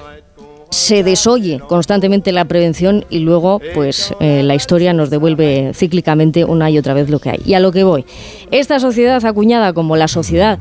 se 0.75 1.03
desoye 1.03 1.61
constantemente 1.61 2.33
la 2.33 2.43
prevención 2.45 3.05
y 3.09 3.19
luego 3.19 3.61
pues 3.73 4.13
eh, 4.19 4.43
la 4.43 4.55
historia 4.55 4.91
nos 4.91 5.09
devuelve 5.09 5.71
cíclicamente 5.73 6.43
una 6.43 6.69
y 6.69 6.77
otra 6.77 6.93
vez 6.93 7.09
lo 7.09 7.19
que 7.19 7.29
hay. 7.29 7.41
Y 7.45 7.53
a 7.53 7.61
lo 7.61 7.71
que 7.71 7.85
voy. 7.85 8.05
Esta 8.51 8.81
sociedad 8.81 9.23
acuñada 9.25 9.71
como 9.71 9.95
la 9.95 10.09
sociedad 10.09 10.59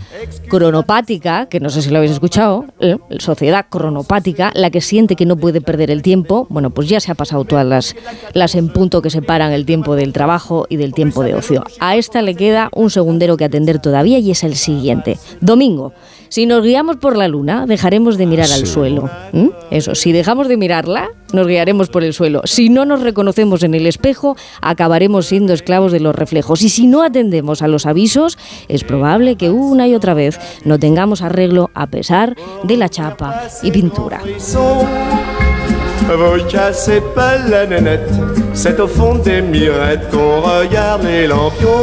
cronopática, 0.48 1.46
que 1.46 1.58
no 1.58 1.68
sé 1.68 1.82
si 1.82 1.90
lo 1.90 1.96
habéis 1.96 2.12
escuchado, 2.12 2.64
eh, 2.78 2.96
sociedad 3.18 3.66
cronopática, 3.68 4.52
la 4.54 4.70
que 4.70 4.80
siente 4.80 5.16
que 5.16 5.26
no 5.26 5.36
puede 5.36 5.60
perder 5.60 5.90
el 5.90 6.02
tiempo, 6.02 6.46
bueno, 6.48 6.70
pues 6.70 6.88
ya 6.88 7.00
se 7.00 7.10
ha 7.10 7.16
pasado 7.16 7.44
todas 7.44 7.66
las, 7.66 7.96
las 8.34 8.54
en 8.54 8.68
punto 8.68 9.02
que 9.02 9.10
separan 9.10 9.52
el 9.52 9.66
tiempo 9.66 9.96
del 9.96 10.12
trabajo 10.12 10.66
y 10.68 10.76
del 10.76 10.94
tiempo 10.94 11.24
de 11.24 11.34
ocio. 11.34 11.64
A 11.80 11.96
esta 11.96 12.22
le 12.22 12.36
queda 12.36 12.70
un 12.72 12.90
segundero 12.90 13.36
que 13.36 13.46
atender 13.46 13.80
todavía 13.80 14.20
y 14.20 14.30
es 14.30 14.44
el 14.44 14.54
siguiente. 14.54 15.18
Domingo. 15.40 15.92
Si 16.34 16.46
nos 16.46 16.64
guiamos 16.64 16.96
por 16.96 17.16
la 17.16 17.28
luna, 17.28 17.64
dejaremos 17.64 18.18
de 18.18 18.26
mirar 18.26 18.48
Sí. 18.48 18.54
al 18.54 18.66
suelo. 18.66 19.08
¿Mm? 19.32 19.50
Eso, 19.70 19.94
Si 19.94 20.10
dejamos 20.10 20.48
de 20.48 20.56
mirarla, 20.56 21.10
nos 21.32 21.46
guiaremos 21.46 21.90
por 21.90 22.02
el 22.02 22.12
suelo. 22.12 22.40
Si 22.44 22.70
no 22.70 22.84
nos 22.84 23.02
reconocemos 23.02 23.62
en 23.62 23.72
el 23.72 23.86
espejo, 23.86 24.36
acabaremos 24.60 25.26
siendo 25.26 25.52
esclavos 25.52 25.92
de 25.92 26.00
los 26.00 26.12
reflejos. 26.12 26.62
Y 26.62 26.70
si 26.70 26.88
no 26.88 27.04
atendemos 27.04 27.62
a 27.62 27.68
los 27.68 27.86
avisos, 27.86 28.36
es 28.66 28.82
probable 28.82 29.36
que 29.36 29.50
una 29.50 29.86
y 29.86 29.94
otra 29.94 30.12
vez 30.12 30.40
no 30.64 30.80
tengamos 30.80 31.22
arreglo 31.22 31.70
a 31.72 31.86
pesar 31.86 32.34
de 32.64 32.78
la 32.78 32.88
chapa 32.88 33.42
y 33.62 33.70
pintura. 33.70 34.20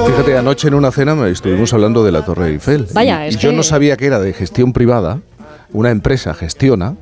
Fíjate, 0.07 0.37
anoche 0.37 0.67
en 0.67 0.75
una 0.75 0.91
cena 0.91 1.15
me 1.15 1.29
estuvimos 1.31 1.73
hablando 1.73 2.03
de 2.03 2.11
la 2.11 2.23
Torre 2.23 2.49
Eiffel. 2.49 2.87
Vaya, 2.93 3.25
y, 3.25 3.29
es 3.29 3.35
y 3.35 3.39
yo 3.39 3.49
que- 3.49 3.55
no 3.55 3.63
sabía 3.63 3.97
que 3.97 4.05
era 4.05 4.19
de 4.19 4.33
gestión 4.33 4.73
privada, 4.73 5.19
una 5.71 5.89
empresa 5.89 6.33
gestiona, 6.33 6.95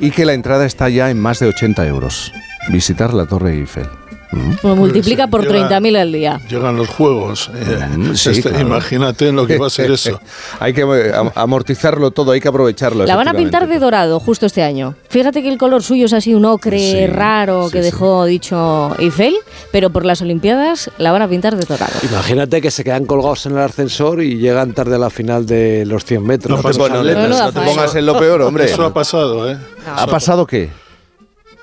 y 0.00 0.10
que 0.10 0.24
la 0.24 0.32
entrada 0.34 0.66
está 0.66 0.88
ya 0.88 1.10
en 1.10 1.20
más 1.20 1.38
de 1.38 1.46
80 1.46 1.86
euros. 1.86 2.32
Visitar 2.70 3.14
la 3.14 3.26
Torre 3.26 3.52
Eiffel. 3.54 3.86
¿Mm? 4.34 4.66
Lo 4.66 4.76
multiplica 4.76 5.26
por 5.28 5.42
Llega- 5.42 5.68
30.000 5.68 5.96
al 5.96 6.12
día. 6.12 6.40
Llegan 6.48 6.76
los 6.76 6.88
juegos. 6.88 7.50
eh, 7.54 7.78
Mm, 7.96 8.14
sí, 8.14 8.30
este, 8.30 8.50
claro. 8.50 8.66
Imagínate 8.66 9.30
lo 9.32 9.46
que 9.46 9.58
va 9.58 9.66
a 9.68 9.70
ser 9.70 9.90
eso. 9.92 10.20
hay 10.60 10.72
que 10.72 10.82
eh, 10.82 11.12
am- 11.14 11.30
amortizarlo 11.34 12.10
todo, 12.10 12.32
hay 12.32 12.40
que 12.40 12.48
aprovecharlo. 12.48 13.04
La 13.06 13.16
van 13.16 13.28
a 13.28 13.34
pintar 13.34 13.68
de 13.68 13.78
dorado 13.78 14.18
justo 14.20 14.46
este 14.46 14.62
año. 14.62 14.94
Fíjate 15.08 15.42
que 15.42 15.48
el 15.48 15.58
color 15.58 15.82
suyo 15.82 16.06
es 16.06 16.12
así 16.12 16.34
un 16.34 16.44
ocre 16.44 16.78
Sí, 16.78 17.06
raro 17.06 17.66
sí, 17.66 17.72
que 17.72 17.78
sí. 17.78 17.84
dejó 17.84 18.24
dicho 18.24 18.94
Eiffel, 18.98 19.34
pero 19.72 19.90
por 19.90 20.04
las 20.04 20.20
Olimpiadas 20.22 20.90
la 20.98 21.12
van 21.12 21.22
a 21.22 21.28
pintar 21.28 21.56
de 21.56 21.64
dorado. 21.64 21.92
Imagínate 22.10 22.60
que 22.60 22.70
se 22.70 22.82
quedan 22.84 23.04
colgados 23.06 23.46
en 23.46 23.52
el 23.52 23.58
ascensor 23.58 24.22
y 24.22 24.36
llegan 24.38 24.72
tarde 24.72 24.96
a 24.96 24.98
la 24.98 25.10
final 25.10 25.46
de 25.46 25.84
los 25.86 26.04
100 26.04 26.24
metros. 26.24 26.50
No 26.50 26.56
No 26.56 26.62
te, 26.62 26.68
pasa 26.68 26.78
pon- 26.78 27.04
nada. 27.06 27.28
no 27.28 27.28
no 27.28 27.52
te 27.52 27.60
pongas 27.60 27.94
en 27.94 28.06
lo 28.06 28.18
peor, 28.18 28.42
hombre. 28.42 28.64
Eso 28.64 28.84
ha 28.84 28.92
pasado, 28.94 29.50
¿eh? 29.50 29.56
¿Ha 29.86 30.06
pasado 30.06 30.46
qué? 30.46 30.70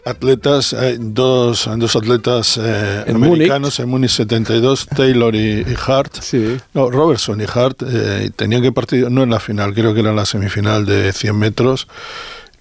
Atletas, 0.06 0.74
hay 0.74 0.98
dos, 1.00 1.70
dos 1.78 1.96
atletas 1.96 2.58
eh, 2.58 3.04
En 3.08 3.18
americanos 3.18 3.80
en 3.80 3.90
Múnich 3.90 4.12
72, 4.12 4.88
Taylor 4.88 5.36
y, 5.36 5.62
y 5.62 5.76
Hart. 5.88 6.22
Sí. 6.22 6.58
No, 6.74 6.90
Robertson 6.90 7.40
y 7.40 7.46
Hart 7.46 7.84
eh, 7.88 8.32
tenían 8.36 8.62
que 8.62 8.72
partir, 8.72 9.12
no 9.12 9.24
en 9.24 9.30
la 9.30 9.40
final, 9.40 9.74
creo 9.74 9.94
que 9.94 10.00
era 10.00 10.10
en 10.10 10.16
la 10.16 10.26
semifinal 10.26 10.86
de 10.86 11.14
100 11.14 11.36
metros. 11.38 11.88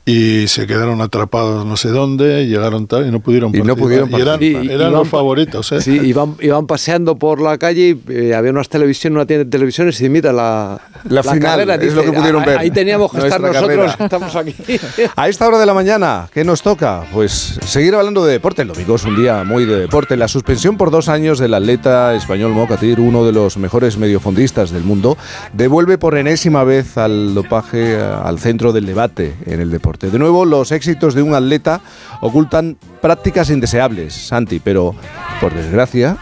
Y 0.06 0.48
se 0.48 0.66
quedaron 0.66 1.00
atrapados 1.02 1.64
no 1.66 1.76
sé 1.76 1.90
dónde, 1.90 2.46
llegaron 2.46 2.86
tal 2.86 3.06
y 3.06 3.10
no 3.10 3.20
pudieron 3.20 3.54
Y 3.54 3.58
no 3.58 3.76
participar. 3.76 3.82
pudieron 3.84 4.10
Y 4.10 4.14
eran, 4.14 4.26
participar. 4.34 4.64
Y- 4.64 4.68
eran 4.68 4.88
y 4.88 4.90
los 4.92 5.00
van 5.02 5.06
favoritos, 5.10 5.72
¿eh? 5.72 5.80
Sí, 5.80 6.00
iban, 6.04 6.36
iban 6.40 6.66
paseando 6.66 7.16
por 7.16 7.40
la 7.40 7.58
calle 7.58 7.96
y 8.08 8.12
eh, 8.12 8.34
había 8.34 8.50
unas 8.50 8.68
televisiones, 8.68 9.14
una 9.14 9.26
tienda 9.26 9.44
de 9.44 9.50
televisiones 9.50 10.00
y 10.00 10.08
mira 10.08 10.32
la, 10.32 10.80
La 11.08 11.22
final, 11.22 11.40
carrera. 11.42 11.74
es 11.76 11.94
lo 11.94 12.02
que 12.02 12.12
pudieron 12.12 12.42
"Ah, 12.42 12.46
ver, 12.46 12.58
Ahí 12.58 12.70
teníamos 12.70 13.12
que 13.12 13.18
estar 13.18 13.40
nosotros, 13.40 13.62
carrera". 13.62 13.96
estamos 14.00 14.34
aquí. 14.36 14.54
A 15.16 15.28
esta 15.28 15.46
hora 15.46 15.58
de 15.58 15.66
la 15.66 15.74
mañana, 15.74 16.28
¿qué 16.32 16.44
nos 16.44 16.62
toca? 16.62 17.04
Pues 17.12 17.58
seguir 17.66 17.94
hablando 17.94 18.24
de 18.24 18.32
deporte. 18.32 18.62
El 18.62 18.68
domingo 18.68 18.96
es 18.96 19.04
un 19.04 19.16
día 19.16 19.44
muy 19.44 19.64
de 19.66 19.78
deporte. 19.80 20.16
La 20.16 20.28
suspensión 20.28 20.76
por 20.76 20.90
dos 20.90 21.08
años 21.08 21.38
del 21.38 21.54
atleta 21.54 22.14
español 22.14 22.52
Mocatir, 22.52 23.00
uno 23.00 23.24
de 23.24 23.32
los 23.32 23.58
mejores 23.58 23.96
mediofondistas 23.98 24.70
del 24.70 24.82
mundo, 24.82 25.16
devuelve 25.52 25.98
por 25.98 26.16
enésima 26.16 26.64
vez 26.64 26.96
al 26.96 27.34
dopaje 27.34 27.96
al 28.00 28.38
centro 28.38 28.72
del 28.72 28.86
debate 28.86 29.34
en 29.46 29.60
el 29.60 29.70
deporte. 29.70 29.89
De 29.98 30.18
nuevo, 30.18 30.44
los 30.44 30.72
éxitos 30.72 31.14
de 31.14 31.22
un 31.22 31.34
atleta 31.34 31.80
ocultan 32.20 32.76
prácticas 33.00 33.50
indeseables, 33.50 34.14
Santi, 34.14 34.60
pero 34.60 34.94
por 35.40 35.52
desgracia 35.52 36.16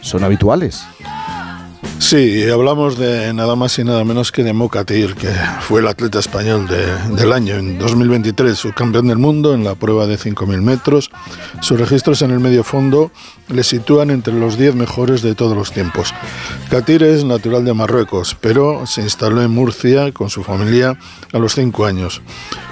son 0.00 0.22
habituales. 0.22 0.84
Sí, 2.06 2.44
hablamos 2.50 2.98
de 2.98 3.32
nada 3.32 3.56
más 3.56 3.78
y 3.78 3.82
nada 3.84 4.04
menos 4.04 4.30
que 4.30 4.44
de 4.44 4.52
Mocatir, 4.52 5.14
que 5.14 5.30
fue 5.62 5.80
el 5.80 5.86
atleta 5.88 6.18
español 6.18 6.66
de- 6.68 7.16
del 7.16 7.32
año 7.32 7.54
en 7.54 7.78
2023, 7.78 8.58
subcampeón 8.58 9.06
del 9.08 9.16
mundo 9.16 9.54
en 9.54 9.64
la 9.64 9.74
prueba 9.74 10.06
de 10.06 10.18
5.000 10.18 10.60
metros. 10.60 11.10
Sus 11.62 11.80
registros 11.80 12.20
en 12.20 12.30
el 12.30 12.40
medio 12.40 12.62
fondo 12.62 13.10
le 13.48 13.64
sitúan 13.64 14.10
entre 14.10 14.34
los 14.34 14.58
10 14.58 14.74
mejores 14.74 15.22
de 15.22 15.34
todos 15.34 15.56
los 15.56 15.72
tiempos. 15.72 16.12
Katir 16.68 17.02
es 17.04 17.24
natural 17.24 17.64
de 17.64 17.72
Marruecos, 17.72 18.36
pero 18.38 18.86
se 18.86 19.00
instaló 19.00 19.40
en 19.40 19.50
Murcia 19.52 20.12
con 20.12 20.28
su 20.28 20.44
familia 20.44 20.98
a 21.32 21.38
los 21.38 21.54
5 21.54 21.86
años. 21.86 22.20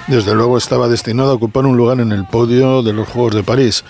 Desde 0.09 0.35
luego 0.35 0.59
estaba 0.59 0.89
destinado 0.89 1.31
a 1.31 1.35
ocupar 1.35 1.65
un 1.65 1.79
lugar 1.79 2.01
en 2.01 2.13
el 2.13 2.27
podio 2.27 2.83
de 2.83 2.93
los 2.93 3.09
Juegos 3.09 3.35
de 3.35 3.43
París, 3.45 3.83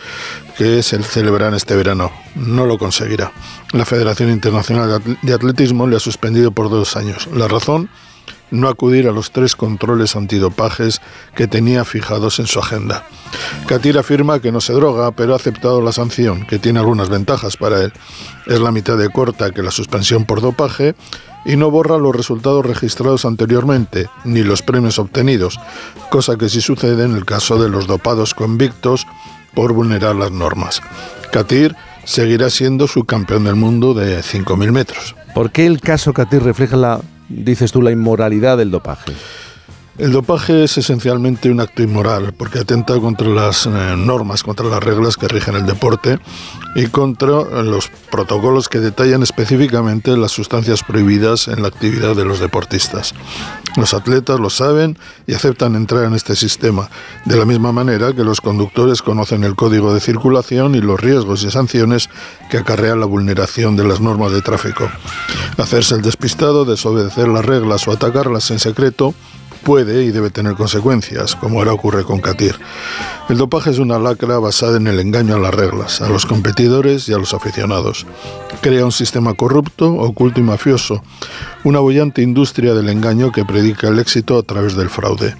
que 0.57 0.83
se 0.83 1.03
celebran 1.03 1.55
este 1.55 1.77
verano. 1.77 2.11
No 2.35 2.67
lo 2.67 2.79
conseguirá. 2.79 3.33
La 3.73 3.85
Federación 3.85 4.31
Internacional 4.31 5.03
de 5.23 5.35
Atletismo 5.35 5.87
le 5.87 5.97
ha 5.97 6.01
suspendido 6.01 6.53
por 6.53 6.71
dos 6.71 6.97
años. 6.97 7.29
La 7.33 7.49
razón, 7.49 7.88
no 8.53 8.69
acudir 8.69 9.09
a 9.09 9.12
los 9.12 9.33
tres 9.33 9.57
controles 9.57 10.15
antidopajes 10.15 11.01
que 11.35 11.49
tenía 11.49 11.85
fijados 11.85 12.38
en 12.38 12.47
su 12.47 12.61
agenda. 12.61 13.05
Katir 13.67 13.99
afirma 13.99 14.41
que 14.41 14.53
no 14.53 14.61
se 14.61 14.75
droga, 14.75 15.11
pero 15.12 15.33
ha 15.33 15.37
aceptado 15.37 15.81
la 15.81 15.93
sanción, 15.93 16.47
que 16.47 16.59
tiene 16.59 16.79
algunas 16.79 17.09
ventajas 17.09 17.57
para 17.57 17.81
él. 17.83 17.93
Es 18.47 18.61
la 18.61 18.71
mitad 18.71 18.99
de 18.99 19.09
corta 19.09 19.51
que 19.51 19.62
la 19.62 19.71
suspensión 19.71 20.27
por 20.27 20.43
dopaje 20.43 20.95
y 21.45 21.57
no 21.57 21.71
borra 21.71 21.99
los 21.99 22.15
resultados 22.15 22.65
registrados 22.65 23.25
anteriormente, 23.25 24.09
ni 24.25 24.43
los 24.43 24.62
premios 24.62 24.99
obtenidos, 24.99 25.59
cosa 26.11 26.37
que 26.37 26.49
sí 26.49 26.61
sucede 26.61 27.05
en 27.05 27.17
el 27.17 27.25
caso 27.25 27.61
de 27.61 27.69
los 27.69 27.87
dopados 27.87 28.35
convictos 28.35 29.07
por 29.55 29.73
vulnerar 29.73 30.15
las 30.15 30.31
normas. 30.31 30.81
Katir 31.33 31.75
seguirá 32.05 32.51
siendo 32.51 32.87
subcampeón 32.87 33.45
del 33.45 33.57
mundo 33.57 33.95
de 33.95 34.21
5.000 34.21 34.73
metros. 34.73 35.15
¿Por 35.35 35.51
qué 35.51 35.67
el 35.67 35.81
caso 35.81 36.12
Katir 36.12 36.43
refleja 36.43 36.77
la, 36.77 37.01
dices 37.29 37.73
tú, 37.73 37.81
la 37.81 37.91
inmoralidad 37.91 38.59
del 38.59 38.71
dopaje? 38.71 39.12
El 39.98 40.11
dopaje 40.11 40.64
es 40.64 40.78
esencialmente 40.78 41.50
un 41.50 41.61
acto 41.61 41.83
inmoral 41.83 42.33
porque 42.33 42.61
atenta 42.61 42.98
contra 42.98 43.28
las 43.28 43.66
eh, 43.66 43.70
normas, 43.94 44.42
contra 44.42 44.64
las 44.66 44.83
reglas 44.83 45.18
que 45.18 45.28
rigen 45.28 45.55
el 45.55 45.66
deporte 45.66 46.18
y 46.74 46.87
contra 46.87 47.42
eh, 47.42 47.62
los 47.62 47.90
protocolos 48.11 48.70
que 48.70 48.81
detallan 48.81 49.22
específicamente 49.22 50.16
las 50.16 50.33
sustancias 50.33 50.83
prohibidas 50.83 51.46
en 51.46 51.61
la 51.61 51.68
actividad 51.68 52.16
de 52.16 52.24
los 52.24 52.40
deportistas. 52.40 53.12
Los 53.76 53.92
atletas 53.92 54.40
lo 54.40 54.48
saben 54.48 54.96
y 55.26 55.35
aceptan 55.35 55.76
entrar 55.76 56.05
en 56.05 56.14
este 56.14 56.37
sistema, 56.37 56.88
de 57.26 57.37
la 57.37 57.44
misma 57.44 57.72
manera 57.72 58.14
que 58.14 58.24
los 58.24 58.40
conductores 58.40 59.02
conocen 59.02 59.44
el 59.44 59.57
código 59.57 59.92
de 59.92 60.00
circulación 60.00 60.74
y 60.74 60.81
los 60.81 60.98
riesgos 60.98 61.44
y 61.44 61.50
sanciones 61.50 62.09
que 62.50 62.57
acarrea 62.57 62.96
la 62.96 63.07
vulneración 63.07 63.76
de 63.76 63.85
las 63.85 64.00
normas 64.00 64.33
de 64.33 64.40
tráfico. 64.40 64.90
Hacerse 65.59 65.96
el 65.96 66.02
despistado, 66.02 66.64
desobedecer 66.64 67.28
las 67.28 67.44
reglas 67.44 67.87
o 67.88 67.92
atacarlas 67.92 68.50
en 68.50 68.59
secreto 68.59 69.14
puede 69.64 70.05
y 70.05 70.11
debe 70.11 70.31
tener 70.31 70.55
consecuencias, 70.55 71.35
como 71.37 71.59
ahora 71.59 71.72
ocurre 71.72 72.05
con 72.05 72.20
Katir. 72.20 72.57
El 73.29 73.38
dopaje 73.38 73.70
es 73.70 73.79
una 73.79 73.98
lacra 73.98 74.38
basada 74.38 74.77
en 74.77 74.87
el 74.87 74.98
engaño 74.98 75.37
a 75.37 75.38
las 75.38 75.55
reglas, 75.55 76.01
a 76.03 76.09
los 76.09 76.27
competidores 76.27 77.09
y 77.09 77.12
a 77.14 77.18
los 77.18 77.33
aficionados. 77.35 78.05
Crea 78.61 78.85
un 78.85 78.92
sistema 78.92 79.35
corrupto, 79.35 79.92
oculto 79.94 80.40
y 80.40 80.42
mafioso, 80.42 81.03
una 81.64 81.79
bollante 81.79 82.20
industria 82.22 82.75
del 82.75 82.88
engaño 82.88 83.33
que 83.33 83.44
predica 83.44 83.88
el 83.88 83.98
éxito 83.98 84.38
a 84.38 84.42
través 84.42 84.75
del 84.77 84.90
fraude. 84.90 85.35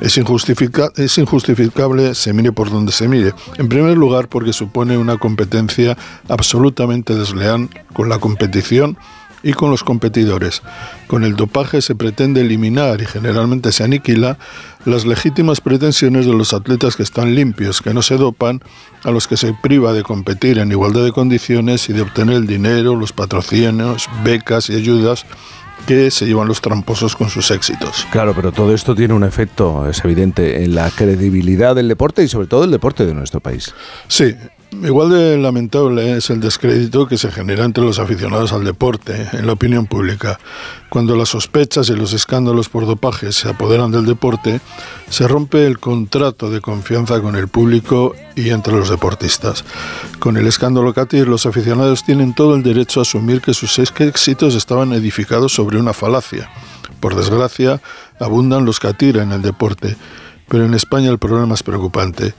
Es, 0.00 0.16
injustifica- 0.18 0.90
es 0.96 1.18
injustificable, 1.18 2.14
se 2.14 2.32
mire 2.32 2.52
por 2.52 2.70
donde 2.70 2.92
se 2.92 3.06
mire. 3.08 3.34
En 3.58 3.68
primer 3.68 3.96
lugar, 3.96 4.28
porque 4.28 4.52
supone 4.52 4.96
una 4.98 5.18
competencia 5.18 5.96
absolutamente 6.28 7.14
desleal 7.14 7.68
con 7.92 8.08
la 8.08 8.18
competición 8.18 8.96
y 9.46 9.52
con 9.52 9.70
los 9.70 9.84
competidores. 9.84 10.60
Con 11.06 11.22
el 11.22 11.36
dopaje 11.36 11.80
se 11.80 11.94
pretende 11.94 12.40
eliminar 12.40 13.00
y 13.00 13.06
generalmente 13.06 13.70
se 13.70 13.84
aniquila 13.84 14.38
las 14.84 15.06
legítimas 15.06 15.60
pretensiones 15.60 16.26
de 16.26 16.32
los 16.32 16.52
atletas 16.52 16.96
que 16.96 17.04
están 17.04 17.36
limpios, 17.36 17.80
que 17.80 17.94
no 17.94 18.02
se 18.02 18.16
dopan, 18.16 18.60
a 19.04 19.12
los 19.12 19.28
que 19.28 19.36
se 19.36 19.54
priva 19.54 19.92
de 19.92 20.02
competir 20.02 20.58
en 20.58 20.72
igualdad 20.72 21.04
de 21.04 21.12
condiciones 21.12 21.88
y 21.88 21.92
de 21.92 22.02
obtener 22.02 22.34
el 22.34 22.48
dinero, 22.48 22.96
los 22.96 23.12
patrocinios, 23.12 24.08
becas 24.24 24.68
y 24.68 24.74
ayudas 24.74 25.24
que 25.86 26.10
se 26.10 26.26
llevan 26.26 26.48
los 26.48 26.60
tramposos 26.60 27.14
con 27.14 27.30
sus 27.30 27.52
éxitos. 27.52 28.04
Claro, 28.10 28.34
pero 28.34 28.50
todo 28.50 28.74
esto 28.74 28.96
tiene 28.96 29.14
un 29.14 29.22
efecto, 29.22 29.88
es 29.88 30.04
evidente, 30.04 30.64
en 30.64 30.74
la 30.74 30.90
credibilidad 30.90 31.76
del 31.76 31.86
deporte 31.86 32.24
y 32.24 32.28
sobre 32.28 32.48
todo 32.48 32.64
el 32.64 32.72
deporte 32.72 33.06
de 33.06 33.14
nuestro 33.14 33.38
país. 33.38 33.72
Sí, 34.08 34.34
igual 34.72 35.10
de 35.10 35.38
lamentable 35.38 36.16
es 36.16 36.30
el 36.30 36.40
descrédito 36.40 37.06
que 37.06 37.18
se 37.18 37.30
genera 37.30 37.64
entre 37.64 37.84
los 37.84 37.98
aficionados 37.98 38.52
al 38.52 38.64
deporte, 38.64 39.28
en 39.32 39.46
la 39.46 39.52
opinión 39.52 39.86
pública. 39.86 40.38
Cuando 40.88 41.16
las 41.16 41.30
sospechas 41.30 41.88
y 41.88 41.94
los 41.94 42.12
escándalos 42.12 42.68
por 42.68 42.86
dopaje 42.86 43.32
se 43.32 43.48
apoderan 43.48 43.90
del 43.90 44.06
deporte, 44.06 44.60
se 45.08 45.28
rompe 45.28 45.66
el 45.66 45.78
contrato 45.78 46.50
de 46.50 46.60
confianza 46.60 47.20
con 47.20 47.36
el 47.36 47.48
público 47.48 48.14
y 48.34 48.50
entre 48.50 48.74
los 48.74 48.90
deportistas. 48.90 49.64
Con 50.18 50.36
el 50.36 50.46
escándalo 50.46 50.92
Katir, 50.94 51.28
los 51.28 51.46
aficionados 51.46 52.04
tienen 52.04 52.34
todo 52.34 52.54
el 52.54 52.62
derecho 52.62 53.00
a 53.00 53.02
asumir 53.02 53.40
que 53.40 53.54
sus 53.54 53.78
éxitos 53.78 54.54
estaban 54.54 54.92
edificados 54.92 55.52
sobre 55.52 55.78
una 55.78 55.92
falacia. 55.92 56.50
Por 57.00 57.14
desgracia, 57.14 57.80
abundan 58.18 58.64
los 58.64 58.80
Katir 58.80 59.18
en 59.18 59.32
el 59.32 59.42
deporte 59.42 59.96
pero 60.48 60.64
en 60.64 60.74
España 60.74 61.10
el 61.10 61.18
problema 61.18 61.54
es 61.54 61.62
preocupante. 61.62 62.34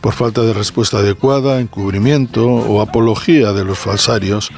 Por 0.00 0.14
falta 0.14 0.42
de 0.42 0.52
respuesta 0.52 0.98
adecuada, 0.98 1.60
encubrimiento 1.60 2.44
o 2.44 2.80
apología 2.80 3.52
de 3.52 3.64
los 3.64 3.78
falsarios, 3.78 4.50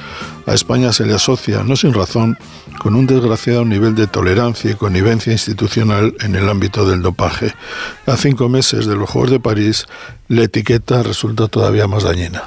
a 0.47 0.53
España 0.53 0.91
se 0.91 1.05
le 1.05 1.13
asocia, 1.13 1.63
no 1.63 1.75
sin 1.75 1.93
razón, 1.93 2.37
con 2.79 2.95
un 2.95 3.05
desgraciado 3.05 3.63
nivel 3.63 3.93
de 3.93 4.07
tolerancia 4.07 4.71
y 4.71 4.75
connivencia 4.75 5.31
institucional 5.31 6.15
en 6.21 6.35
el 6.35 6.49
ámbito 6.49 6.89
del 6.89 7.03
dopaje. 7.03 7.53
A 8.07 8.17
cinco 8.17 8.49
meses 8.49 8.87
de 8.87 8.95
los 8.95 9.07
Juegos 9.07 9.29
de 9.29 9.39
París, 9.39 9.85
la 10.27 10.43
etiqueta 10.43 11.03
resulta 11.03 11.47
todavía 11.47 11.87
más 11.87 12.03
dañina. 12.03 12.43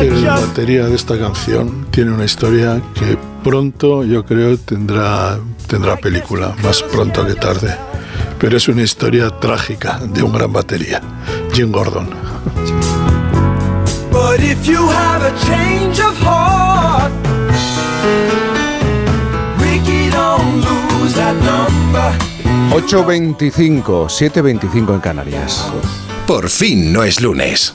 La 0.00 0.40
batería 0.40 0.86
de 0.86 0.94
esta 0.94 1.18
canción 1.18 1.86
tiene 1.90 2.12
una 2.12 2.24
historia 2.24 2.80
que 2.94 3.18
pronto 3.44 4.02
yo 4.02 4.24
creo 4.24 4.56
tendrá, 4.56 5.38
tendrá 5.66 5.96
película, 5.96 6.54
más 6.62 6.82
pronto 6.82 7.26
que 7.26 7.34
tarde. 7.34 7.76
Pero 8.38 8.56
es 8.56 8.66
una 8.68 8.80
historia 8.80 9.28
trágica 9.28 9.98
de 9.98 10.22
un 10.22 10.32
gran 10.32 10.50
batería, 10.50 11.02
Jim 11.52 11.70
Gordon. 11.70 12.08
But 14.10 14.40
if 14.40 14.66
you 14.66 14.88
have 14.88 15.22
a 15.22 15.34
change 15.44 16.00
of 16.00 16.16
heart, 16.22 17.12
Ricky, 19.58 20.08
don't 20.08 20.64
lose 20.64 21.14
that 21.14 21.34
number. 21.44 22.30
8.25, 22.70 24.08
7.25 24.08 24.94
en 24.94 25.00
Canarias. 25.00 25.70
Por 26.26 26.48
fin 26.48 26.90
no 26.90 27.04
es 27.04 27.20
lunes. 27.20 27.74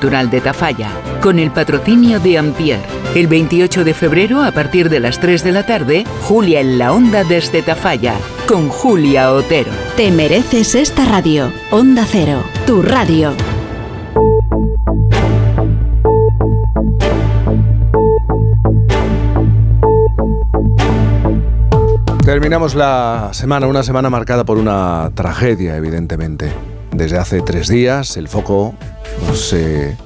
de 0.00 0.40
Tafalla, 0.40 0.88
con 1.20 1.38
el 1.38 1.50
patrocinio 1.50 2.18
de 2.18 2.38
Ampier. 2.38 2.80
El 3.14 3.26
28 3.26 3.84
de 3.84 3.92
febrero, 3.92 4.42
a 4.42 4.50
partir 4.50 4.88
de 4.88 5.00
las 5.00 5.20
3 5.20 5.44
de 5.44 5.52
la 5.52 5.66
tarde, 5.66 6.04
Julia 6.22 6.60
en 6.60 6.78
la 6.78 6.92
Onda 6.92 7.24
desde 7.24 7.62
Tafalla, 7.62 8.14
con 8.48 8.68
Julia 8.68 9.32
Otero. 9.32 9.70
Te 9.96 10.10
mereces 10.10 10.74
esta 10.74 11.04
radio. 11.04 11.52
Onda 11.70 12.06
Cero, 12.06 12.42
tu 12.66 12.80
radio. 12.80 13.32
Terminamos 22.24 22.74
la 22.74 23.28
semana, 23.32 23.66
una 23.66 23.82
semana 23.82 24.08
marcada 24.08 24.44
por 24.44 24.56
una 24.56 25.10
tragedia, 25.14 25.76
evidentemente. 25.76 26.50
Desde 26.92 27.18
hace 27.18 27.40
tres 27.42 27.68
días 27.68 28.16
el 28.16 28.28
foco 28.28 28.74
se, 29.34 29.96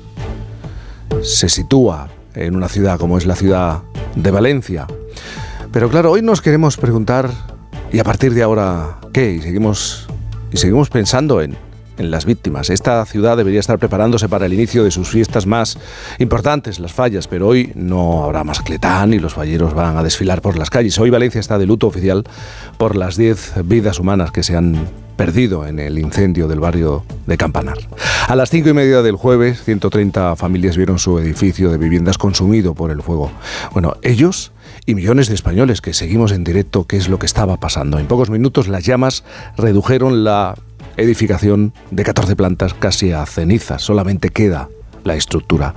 se 1.22 1.48
sitúa 1.48 2.08
en 2.34 2.56
una 2.56 2.68
ciudad 2.68 2.98
como 2.98 3.18
es 3.18 3.26
la 3.26 3.34
ciudad 3.34 3.82
de 4.14 4.30
Valencia. 4.30 4.86
Pero 5.72 5.88
claro, 5.88 6.12
hoy 6.12 6.22
nos 6.22 6.40
queremos 6.40 6.76
preguntar, 6.76 7.30
¿y 7.92 7.98
a 7.98 8.04
partir 8.04 8.34
de 8.34 8.42
ahora 8.42 8.98
qué? 9.12 9.32
Y 9.32 9.42
seguimos, 9.42 10.06
y 10.52 10.56
seguimos 10.56 10.88
pensando 10.90 11.40
en, 11.42 11.56
en 11.98 12.10
las 12.10 12.24
víctimas. 12.24 12.70
Esta 12.70 13.04
ciudad 13.06 13.36
debería 13.36 13.60
estar 13.60 13.78
preparándose 13.78 14.28
para 14.28 14.46
el 14.46 14.52
inicio 14.52 14.84
de 14.84 14.90
sus 14.90 15.08
fiestas 15.08 15.46
más 15.46 15.78
importantes, 16.18 16.78
las 16.80 16.92
fallas, 16.92 17.28
pero 17.28 17.48
hoy 17.48 17.72
no 17.74 18.24
habrá 18.24 18.44
más 18.44 18.60
cletán 18.60 19.12
y 19.12 19.18
los 19.18 19.34
falleros 19.34 19.74
van 19.74 19.96
a 19.96 20.02
desfilar 20.02 20.42
por 20.42 20.56
las 20.56 20.70
calles. 20.70 20.98
Hoy 20.98 21.10
Valencia 21.10 21.40
está 21.40 21.58
de 21.58 21.66
luto 21.66 21.86
oficial 21.86 22.24
por 22.78 22.96
las 22.96 23.16
10 23.16 23.54
vidas 23.64 23.98
humanas 23.98 24.30
que 24.30 24.42
se 24.42 24.56
han 24.56 24.86
perdido 25.16 25.66
en 25.66 25.78
el 25.78 25.98
incendio 25.98 26.46
del 26.46 26.60
barrio 26.60 27.04
de 27.26 27.36
Campanar. 27.36 27.78
A 28.28 28.36
las 28.36 28.50
cinco 28.50 28.68
y 28.68 28.74
media 28.74 29.02
del 29.02 29.16
jueves, 29.16 29.62
130 29.64 30.36
familias 30.36 30.76
vieron 30.76 30.98
su 30.98 31.18
edificio 31.18 31.70
de 31.70 31.78
viviendas 31.78 32.18
consumido 32.18 32.74
por 32.74 32.90
el 32.90 33.02
fuego. 33.02 33.30
Bueno, 33.72 33.96
ellos 34.02 34.52
y 34.84 34.94
millones 34.94 35.28
de 35.28 35.34
españoles 35.34 35.80
que 35.80 35.94
seguimos 35.94 36.32
en 36.32 36.44
directo 36.44 36.84
qué 36.84 36.96
es 36.96 37.08
lo 37.08 37.18
que 37.18 37.26
estaba 37.26 37.56
pasando. 37.56 37.98
En 37.98 38.06
pocos 38.06 38.30
minutos 38.30 38.68
las 38.68 38.84
llamas 38.84 39.24
redujeron 39.56 40.22
la 40.22 40.54
edificación 40.96 41.72
de 41.90 42.04
14 42.04 42.36
plantas 42.36 42.74
casi 42.74 43.12
a 43.12 43.24
cenizas. 43.26 43.82
Solamente 43.82 44.30
queda 44.30 44.68
la 45.06 45.14
estructura. 45.14 45.74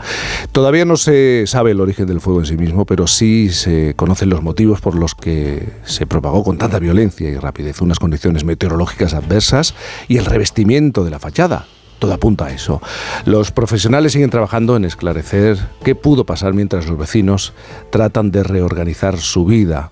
Todavía 0.52 0.86
no 0.86 0.98
se 0.98 1.46
sabe 1.48 1.72
el 1.72 1.82
origen 1.82 2.08
del 2.08 2.20
fuego 2.20 2.40
en 2.40 2.46
sí 2.46 2.58
mismo, 2.58 2.86
pero 2.86 3.08
sí 3.08 3.50
se 3.50 3.94
conocen 3.96 4.30
los 4.30 4.42
motivos 4.42 4.82
por 4.82 4.96
los 4.96 5.16
que 5.16 5.70
se 5.86 6.06
propagó 6.06 6.44
con 6.44 6.58
tanta 6.58 6.80
violencia 6.80 7.30
y 7.30 7.38
rapidez, 7.38 7.82
unas 7.82 8.00
condiciones 8.00 8.44
meteorológicas 8.44 9.14
adversas 9.14 9.76
y 10.08 10.18
el 10.18 10.26
revestimiento 10.26 11.04
de 11.04 11.12
la 11.12 11.20
fachada. 11.20 11.68
Todo 12.00 12.14
apunta 12.14 12.46
a 12.46 12.52
eso. 12.52 12.82
Los 13.26 13.52
profesionales 13.52 14.14
siguen 14.14 14.30
trabajando 14.30 14.76
en 14.78 14.86
esclarecer 14.86 15.58
qué 15.84 15.96
pudo 15.96 16.26
pasar 16.26 16.54
mientras 16.54 16.88
los 16.88 16.98
vecinos 16.98 17.54
tratan 17.92 18.32
de 18.32 18.44
reorganizar 18.44 19.18
su 19.18 19.46
vida. 19.46 19.92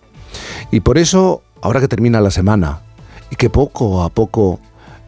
Y 0.71 0.79
por 0.79 0.97
eso, 0.97 1.43
ahora 1.61 1.81
que 1.81 1.89
termina 1.89 2.21
la 2.21 2.31
semana 2.31 2.79
y 3.29 3.35
que 3.35 3.49
poco 3.49 4.03
a 4.03 4.09
poco 4.09 4.61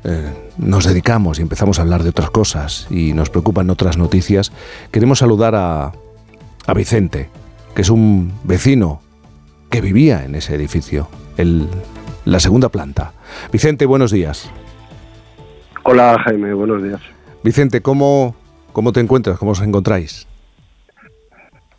eh, 0.03 0.31
nos 0.57 0.85
dedicamos 0.85 1.39
y 1.39 1.41
empezamos 1.41 1.79
a 1.79 1.81
hablar 1.81 2.03
de 2.03 2.09
otras 2.09 2.29
cosas 2.29 2.87
y 2.89 3.13
nos 3.13 3.29
preocupan 3.29 3.69
otras 3.69 3.97
noticias, 3.97 4.51
queremos 4.91 5.19
saludar 5.19 5.55
a, 5.55 5.91
a 6.65 6.73
Vicente, 6.73 7.29
que 7.75 7.81
es 7.81 7.89
un 7.89 8.33
vecino 8.43 9.01
que 9.69 9.81
vivía 9.81 10.23
en 10.23 10.35
ese 10.35 10.55
edificio, 10.55 11.09
el, 11.37 11.67
la 12.25 12.39
segunda 12.39 12.69
planta. 12.69 13.13
Vicente, 13.51 13.85
buenos 13.85 14.11
días. 14.11 14.49
Hola 15.83 16.17
Jaime, 16.23 16.53
buenos 16.53 16.81
días. 16.81 17.01
Vicente, 17.43 17.81
¿cómo, 17.81 18.35
cómo 18.73 18.91
te 18.93 18.99
encuentras? 18.99 19.37
¿Cómo 19.37 19.51
os 19.51 19.61
encontráis? 19.61 20.28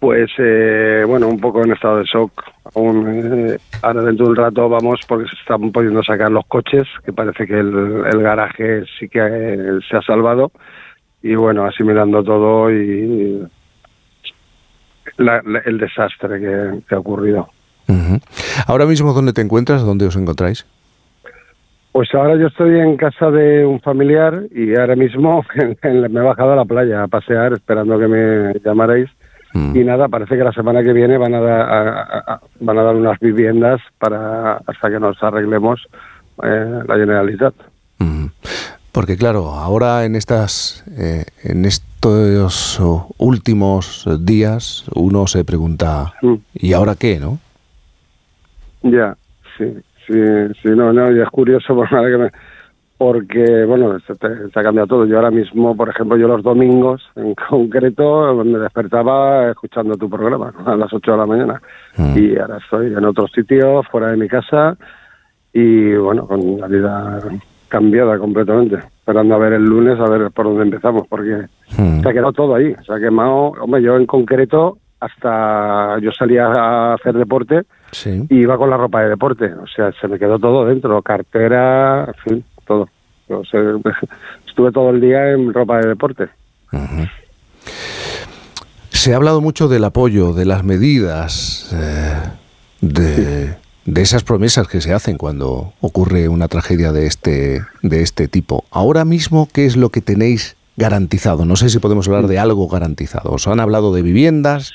Pues 0.00 0.30
eh, 0.38 1.04
bueno, 1.06 1.28
un 1.28 1.38
poco 1.38 1.62
en 1.62 1.72
estado 1.72 1.98
de 1.98 2.04
shock. 2.04 2.32
Aún, 2.74 3.50
eh, 3.50 3.58
ahora 3.82 4.02
dentro 4.02 4.24
de 4.24 4.30
un 4.30 4.36
rato 4.36 4.66
vamos 4.66 4.98
porque 5.06 5.28
se 5.28 5.36
están 5.36 5.70
pudiendo 5.70 6.02
sacar 6.02 6.30
los 6.30 6.46
coches, 6.46 6.84
que 7.04 7.12
parece 7.12 7.46
que 7.46 7.58
el, 7.58 8.02
garaje 8.22 8.84
sí 8.98 9.10
que 9.10 9.20
eh, 9.20 9.78
se 9.88 9.96
ha 9.98 10.00
salvado. 10.00 10.52
Y 11.22 11.34
bueno, 11.34 11.66
así 11.66 11.84
mirando 11.84 12.24
todo 12.24 12.72
y, 12.72 13.46
el 15.18 15.78
desastre 15.78 16.40
que, 16.40 16.94
ha 16.94 16.98
ocurrido. 16.98 17.50
Ahora 18.66 18.86
mismo, 18.86 19.12
¿dónde 19.12 19.34
te 19.34 19.42
encuentras? 19.42 19.84
¿Dónde 19.84 20.06
os 20.06 20.16
encontráis? 20.16 20.66
Pues 21.92 22.08
ahora 22.14 22.36
yo 22.36 22.46
estoy 22.46 22.78
en 22.78 22.96
casa 22.96 23.30
de 23.30 23.66
un 23.66 23.80
familiar 23.80 24.44
y 24.50 24.78
ahora 24.78 24.96
mismo 24.96 25.44
me 25.82 26.20
he 26.20 26.24
bajado 26.24 26.52
a 26.52 26.56
la 26.56 26.64
playa 26.64 27.02
a 27.02 27.08
pasear 27.08 27.52
esperando 27.52 27.98
que 27.98 28.08
me 28.08 28.54
llamarais 28.64 29.10
Mm. 29.52 29.76
Y 29.76 29.84
nada, 29.84 30.08
parece 30.08 30.36
que 30.36 30.44
la 30.44 30.52
semana 30.52 30.82
que 30.82 30.92
viene 30.92 31.18
van 31.18 31.34
a, 31.34 31.40
dar, 31.40 32.40
van 32.60 32.78
a 32.78 32.82
dar 32.82 32.94
unas 32.94 33.18
viviendas 33.18 33.80
para 33.98 34.58
hasta 34.66 34.90
que 34.90 35.00
nos 35.00 35.20
arreglemos 35.22 35.86
eh, 36.42 36.82
la 36.86 36.96
Generalitat. 36.96 37.54
Mm. 37.98 38.26
Porque 38.92 39.16
claro, 39.16 39.50
ahora 39.50 40.04
en 40.04 40.16
estas 40.16 40.84
eh, 40.96 41.24
en 41.44 41.64
estos 41.64 42.80
últimos 43.18 44.08
días 44.20 44.84
uno 44.94 45.26
se 45.26 45.44
pregunta 45.44 46.14
mm. 46.22 46.34
¿y 46.54 46.72
ahora 46.72 46.94
qué, 46.94 47.18
no? 47.18 47.38
Ya, 48.82 49.16
sí, 49.58 49.66
sí, 50.06 50.14
sí, 50.14 50.54
sí, 50.62 50.68
no, 50.70 50.92
no, 50.92 51.12
y 51.12 51.20
es 51.20 51.28
curioso 51.28 51.74
porque, 51.74 51.94
que 51.94 52.18
me, 52.18 52.30
porque 53.00 53.64
bueno, 53.64 53.98
se, 54.00 54.14
se, 54.14 54.60
ha 54.60 54.62
cambiado 54.62 54.86
todo. 54.86 55.06
Yo 55.06 55.16
ahora 55.16 55.30
mismo, 55.30 55.74
por 55.74 55.88
ejemplo, 55.88 56.18
yo 56.18 56.28
los 56.28 56.42
domingos 56.42 57.00
en 57.16 57.34
concreto 57.48 58.34
me 58.44 58.58
despertaba 58.58 59.52
escuchando 59.52 59.96
tu 59.96 60.10
programa 60.10 60.52
a 60.66 60.76
las 60.76 60.92
8 60.92 61.12
de 61.12 61.16
la 61.16 61.24
mañana 61.24 61.62
mm. 61.96 62.18
y 62.18 62.36
ahora 62.36 62.58
estoy 62.58 62.88
en 62.88 63.02
otro 63.02 63.26
sitio, 63.28 63.82
fuera 63.84 64.10
de 64.10 64.18
mi 64.18 64.28
casa 64.28 64.76
y 65.50 65.94
bueno, 65.94 66.26
con 66.26 66.60
la 66.60 66.66
vida 66.66 67.20
cambiada 67.68 68.18
completamente, 68.18 68.76
esperando 68.76 69.34
a 69.34 69.38
ver 69.38 69.54
el 69.54 69.64
lunes 69.64 69.98
a 69.98 70.10
ver 70.10 70.30
por 70.30 70.44
dónde 70.44 70.64
empezamos, 70.64 71.08
porque 71.08 71.46
mm. 71.78 72.02
se 72.02 72.06
ha 72.06 72.12
quedado 72.12 72.34
todo 72.34 72.54
ahí, 72.54 72.74
se 72.84 72.92
ha 72.92 73.00
quemado, 73.00 73.52
hombre, 73.62 73.80
yo 73.80 73.96
en 73.96 74.04
concreto 74.04 74.76
hasta 75.00 75.98
yo 76.00 76.12
salía 76.12 76.48
a 76.48 76.94
hacer 76.94 77.14
deporte 77.14 77.62
y 78.04 78.40
iba 78.42 78.58
con 78.58 78.68
la 78.68 78.76
ropa 78.76 79.02
de 79.02 79.08
deporte, 79.08 79.46
o 79.54 79.66
sea, 79.66 79.90
se 79.98 80.06
me 80.06 80.18
quedó 80.18 80.38
todo 80.38 80.66
dentro, 80.66 81.00
cartera, 81.00 82.04
en 82.04 82.14
fin, 82.14 82.44
todo. 82.70 82.88
estuve 84.46 84.72
todo 84.72 84.90
el 84.90 85.00
día 85.00 85.30
en 85.33 85.52
ropa 85.52 85.78
de 85.78 85.88
deporte. 85.88 86.28
Se 88.90 89.12
ha 89.12 89.16
hablado 89.16 89.40
mucho 89.40 89.68
del 89.68 89.85
apoyo, 89.85 90.33
de 90.33 90.44
las 90.44 90.64
medidas, 90.64 91.70
eh, 91.72 92.14
de, 92.80 93.56
de, 93.85 94.02
esas 94.02 94.24
promesas 94.24 94.68
que 94.68 94.80
se 94.80 94.92
hacen 94.92 95.16
cuando 95.16 95.72
ocurre 95.80 96.28
una 96.28 96.48
tragedia 96.48 96.92
de 96.92 97.06
este, 97.06 97.62
de 97.83 98.02
este 98.02 98.28
tipo. 98.28 98.64
Ahora 98.70 99.04
mismo, 99.04 99.48
¿qué 99.52 99.66
es 99.66 99.76
lo 99.76 99.90
que 99.90 100.00
tenéis 100.00 100.56
garantizado? 100.76 101.44
No 101.44 101.56
sé 101.56 101.70
si 101.70 101.78
podemos 101.78 102.09
hablar 102.09 102.26
de 102.26 102.38
algo 102.38 102.68
garantizado. 102.68 103.30
Os 103.30 103.46
han 103.46 103.61
hablado 103.61 103.94
de 103.94 104.02
viviendas, 104.02 104.72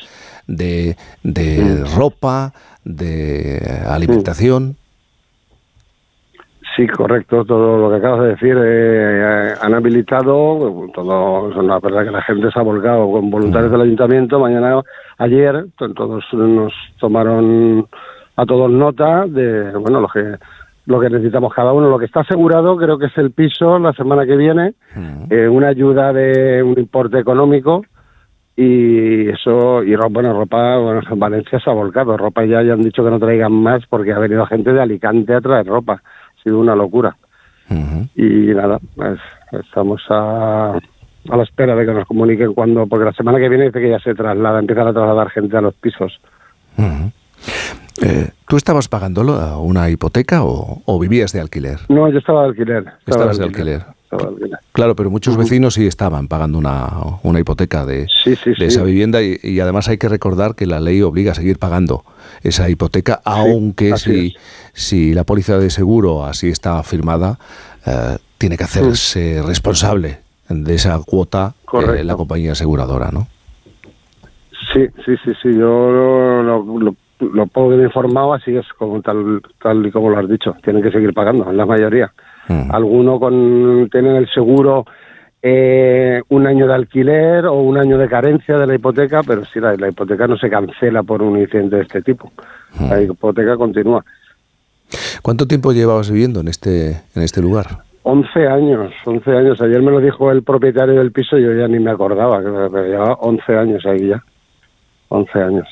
de, 0.47 0.97
de 1.23 1.83
ropa, 1.95 2.53
de 2.83 3.83
alimentación. 3.87 4.77
Sí, 6.75 6.87
correcto, 6.87 7.45
todo 7.45 7.77
lo 7.77 7.89
que 7.89 7.97
acabas 7.97 8.21
de 8.21 8.27
decir. 8.29 8.57
Eh, 8.61 9.53
han 9.61 9.73
habilitado, 9.73 10.89
todo, 10.93 11.49
es 11.49 11.55
una 11.55 11.79
verdad 11.79 12.03
que 12.03 12.11
la 12.11 12.21
gente 12.21 12.51
se 12.51 12.59
ha 12.59 12.63
volcado 12.63 13.09
con 13.11 13.29
voluntarios 13.29 13.71
del 13.71 13.81
ayuntamiento. 13.81 14.39
Mañana, 14.39 14.81
ayer, 15.17 15.67
todos 15.77 16.25
nos 16.33 16.73
tomaron 16.99 17.87
a 18.35 18.45
todos 18.45 18.69
nota 18.69 19.25
de, 19.25 19.71
bueno, 19.77 20.01
lo 20.01 20.09
que 20.09 20.37
lo 20.85 20.99
que 20.99 21.09
necesitamos 21.09 21.53
cada 21.53 21.73
uno. 21.73 21.89
Lo 21.89 21.97
que 21.97 22.05
está 22.05 22.21
asegurado 22.21 22.77
creo 22.77 22.97
que 22.97 23.07
es 23.07 23.17
el 23.17 23.31
piso 23.31 23.79
la 23.79 23.93
semana 23.93 24.25
que 24.25 24.35
viene, 24.35 24.73
eh, 25.29 25.47
una 25.47 25.69
ayuda 25.69 26.13
de 26.13 26.61
un 26.61 26.77
importe 26.77 27.19
económico 27.19 27.83
y 28.55 29.29
eso, 29.29 29.83
y 29.83 29.95
bueno, 29.95 30.33
ropa, 30.33 30.77
bueno, 30.77 31.01
en 31.09 31.19
Valencia 31.19 31.59
se 31.59 31.69
ha 31.69 31.73
volcado, 31.73 32.15
ropa 32.15 32.45
ya, 32.45 32.61
ya 32.61 32.73
han 32.73 32.81
dicho 32.81 33.03
que 33.03 33.09
no 33.09 33.19
traigan 33.19 33.51
más 33.51 33.85
porque 33.89 34.13
ha 34.13 34.19
venido 34.19 34.45
gente 34.45 34.71
de 34.71 34.81
Alicante 34.81 35.33
a 35.33 35.41
traer 35.41 35.65
ropa 35.65 36.01
sido 36.45 36.59
una 36.59 36.75
locura. 36.75 37.17
Y 38.15 38.53
nada, 38.53 38.79
pues, 38.95 39.19
estamos 39.51 40.01
a, 40.09 40.79
a 41.29 41.37
la 41.37 41.43
espera 41.43 41.75
de 41.75 41.85
que 41.85 41.91
nos 41.91 42.07
comuniquen 42.07 42.53
cuando, 42.53 42.85
porque 42.85 43.05
la 43.05 43.13
semana 43.13 43.39
que 43.39 43.49
viene 43.49 43.65
dice 43.65 43.81
que 43.81 43.89
ya 43.89 43.99
se 43.99 44.13
traslada, 44.13 44.59
empiezan 44.59 44.87
a 44.87 44.93
trasladar 44.93 45.29
gente 45.31 45.57
a 45.57 45.61
los 45.61 45.73
pisos. 45.75 46.19
Eh, 48.03 48.29
¿Tú 48.47 48.57
estabas 48.57 48.87
pagando 48.87 49.21
una 49.61 49.89
hipoteca 49.89 50.41
o, 50.43 50.99
vivías 50.99 51.33
de 51.33 51.41
alquiler? 51.41 51.79
No, 51.89 52.09
yo 52.09 52.19
estaba 52.19 52.43
de 52.43 52.49
alquiler. 52.49 52.85
Estabas 53.05 53.37
de 53.37 53.45
alquiler. 53.45 53.94
Claro, 54.71 54.95
pero 54.95 55.09
muchos 55.09 55.37
vecinos 55.37 55.75
sí 55.75 55.87
estaban 55.87 56.27
pagando 56.27 56.57
una, 56.57 56.89
una 57.23 57.39
hipoteca 57.39 57.85
de, 57.85 58.07
de 58.25 58.65
esa 58.65 58.83
vivienda 58.83 59.21
y, 59.21 59.59
además 59.59 59.87
hay 59.87 59.97
que 59.97 60.09
recordar 60.09 60.55
que 60.55 60.65
la 60.65 60.79
ley 60.79 61.01
obliga 61.01 61.31
a 61.31 61.35
seguir 61.35 61.59
pagando 61.59 62.03
esa 62.43 62.69
hipoteca, 62.69 63.21
aunque 63.23 63.97
si, 63.97 64.35
si 64.73 65.13
la 65.13 65.23
póliza 65.23 65.57
de 65.57 65.69
seguro 65.69 66.25
así 66.25 66.49
está 66.49 66.81
firmada, 66.83 67.39
eh, 67.85 68.17
tiene 68.37 68.57
que 68.57 68.63
hacerse 68.65 69.41
responsable 69.45 70.19
de 70.49 70.75
esa 70.75 70.99
cuota 71.05 71.55
eh, 71.73 72.03
la 72.03 72.15
compañía 72.15 72.51
aseguradora, 72.51 73.09
¿no? 73.11 73.27
Sí, 74.73 74.87
sí, 75.05 75.15
sí, 75.23 75.31
sí, 75.41 75.53
yo 75.53 75.91
lo, 76.41 76.43
lo, 76.43 76.95
lo, 77.19 77.47
puedo 77.47 77.81
informado, 77.81 78.33
así 78.33 78.55
es 78.55 78.65
como 78.77 79.01
tal, 79.01 79.41
tal 79.61 79.85
y 79.85 79.91
como 79.91 80.09
lo 80.09 80.19
has 80.19 80.27
dicho, 80.27 80.55
tienen 80.63 80.83
que 80.83 80.91
seguir 80.91 81.13
pagando, 81.13 81.49
en 81.49 81.57
la 81.57 81.65
mayoría. 81.65 82.11
Mm. 82.47 82.71
Algunos 82.71 83.19
con, 83.19 83.89
tienen 83.91 84.15
el 84.15 84.29
seguro 84.29 84.85
eh, 85.41 86.21
un 86.29 86.47
año 86.47 86.65
de 86.65 86.73
alquiler 86.73 87.45
o 87.45 87.53
un 87.53 87.77
año 87.77 87.99
de 87.99 88.07
carencia 88.07 88.57
de 88.57 88.65
la 88.65 88.73
hipoteca, 88.73 89.21
pero 89.21 89.45
si 89.45 89.59
la, 89.59 89.75
hipoteca 89.75 90.25
no 90.25 90.37
se 90.37 90.49
cancela 90.49 91.03
por 91.03 91.21
un 91.21 91.39
incidente 91.39 91.75
de 91.75 91.81
este 91.83 92.01
tipo. 92.01 92.31
La 92.79 92.99
hipoteca 93.01 93.55
continúa. 93.55 94.03
¿Cuánto 95.21 95.47
tiempo 95.47 95.71
llevabas 95.71 96.09
viviendo 96.09 96.39
en 96.39 96.47
este, 96.47 97.01
en 97.15 97.21
este 97.21 97.41
lugar? 97.41 97.83
11 98.01 98.47
años, 98.47 98.91
11 99.05 99.31
años. 99.31 99.61
Ayer 99.61 99.81
me 99.81 99.91
lo 99.91 99.99
dijo 99.99 100.31
el 100.31 100.43
propietario 100.43 100.95
del 100.95 101.11
piso 101.11 101.37
y 101.37 101.43
yo 101.43 101.53
ya 101.53 101.67
ni 101.67 101.79
me 101.79 101.91
acordaba, 101.91 102.39
que 102.41 102.79
llevaba 102.89 103.13
11 103.13 103.55
años 103.55 103.85
ahí 103.85 104.07
ya. 104.07 104.23
11 105.09 105.39
años. 105.39 105.67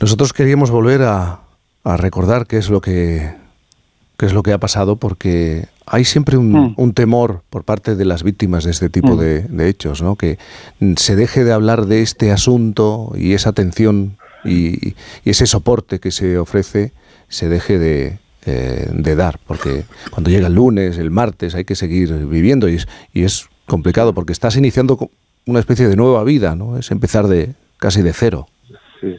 Nosotros 0.00 0.32
queríamos 0.32 0.72
volver 0.72 1.02
a, 1.02 1.42
a 1.84 1.96
recordar 1.96 2.46
qué 2.48 2.58
es 2.58 2.70
lo 2.70 2.80
que 2.80 3.41
qué 4.22 4.26
es 4.26 4.34
lo 4.34 4.44
que 4.44 4.52
ha 4.52 4.58
pasado, 4.58 4.94
porque 4.94 5.64
hay 5.84 6.04
siempre 6.04 6.36
un, 6.36 6.76
mm. 6.78 6.92
temor 6.92 7.42
por 7.50 7.64
parte 7.64 7.96
de 7.96 8.04
las 8.04 8.22
víctimas 8.22 8.62
de 8.62 8.70
este 8.70 8.88
tipo 8.88 9.16
mm. 9.16 9.18
de, 9.18 9.68
hechos, 9.68 10.00
¿no? 10.00 10.14
que 10.14 10.38
se 10.94 11.16
deje 11.16 11.42
de 11.42 11.52
hablar 11.52 11.86
de 11.86 12.02
este 12.02 12.30
asunto 12.30 13.10
y 13.16 13.32
esa 13.32 13.50
atención 13.50 14.16
y, 14.44 14.94
ese 15.24 15.46
soporte 15.46 15.98
que 15.98 16.12
se 16.12 16.38
ofrece 16.38 16.92
se 17.26 17.48
deje 17.48 17.80
de, 17.80 18.20
eh, 18.46 18.90
de, 18.92 19.16
dar, 19.16 19.40
porque 19.44 19.86
cuando 20.12 20.30
llega 20.30 20.46
el 20.46 20.54
lunes, 20.54 20.98
el 20.98 21.10
martes, 21.10 21.56
hay 21.56 21.64
que 21.64 21.74
seguir 21.74 22.14
viviendo 22.26 22.68
y 22.68 22.76
es, 22.76 22.86
y 23.12 23.24
es 23.24 23.48
complicado 23.66 24.14
porque 24.14 24.32
estás 24.32 24.56
iniciando 24.56 25.10
una 25.46 25.58
especie 25.58 25.88
de 25.88 25.96
nueva 25.96 26.22
vida, 26.22 26.54
¿no? 26.54 26.78
Es 26.78 26.92
empezar 26.92 27.26
de 27.26 27.54
casi 27.76 28.02
de 28.02 28.12
cero. 28.12 28.46
Sí, 29.00 29.16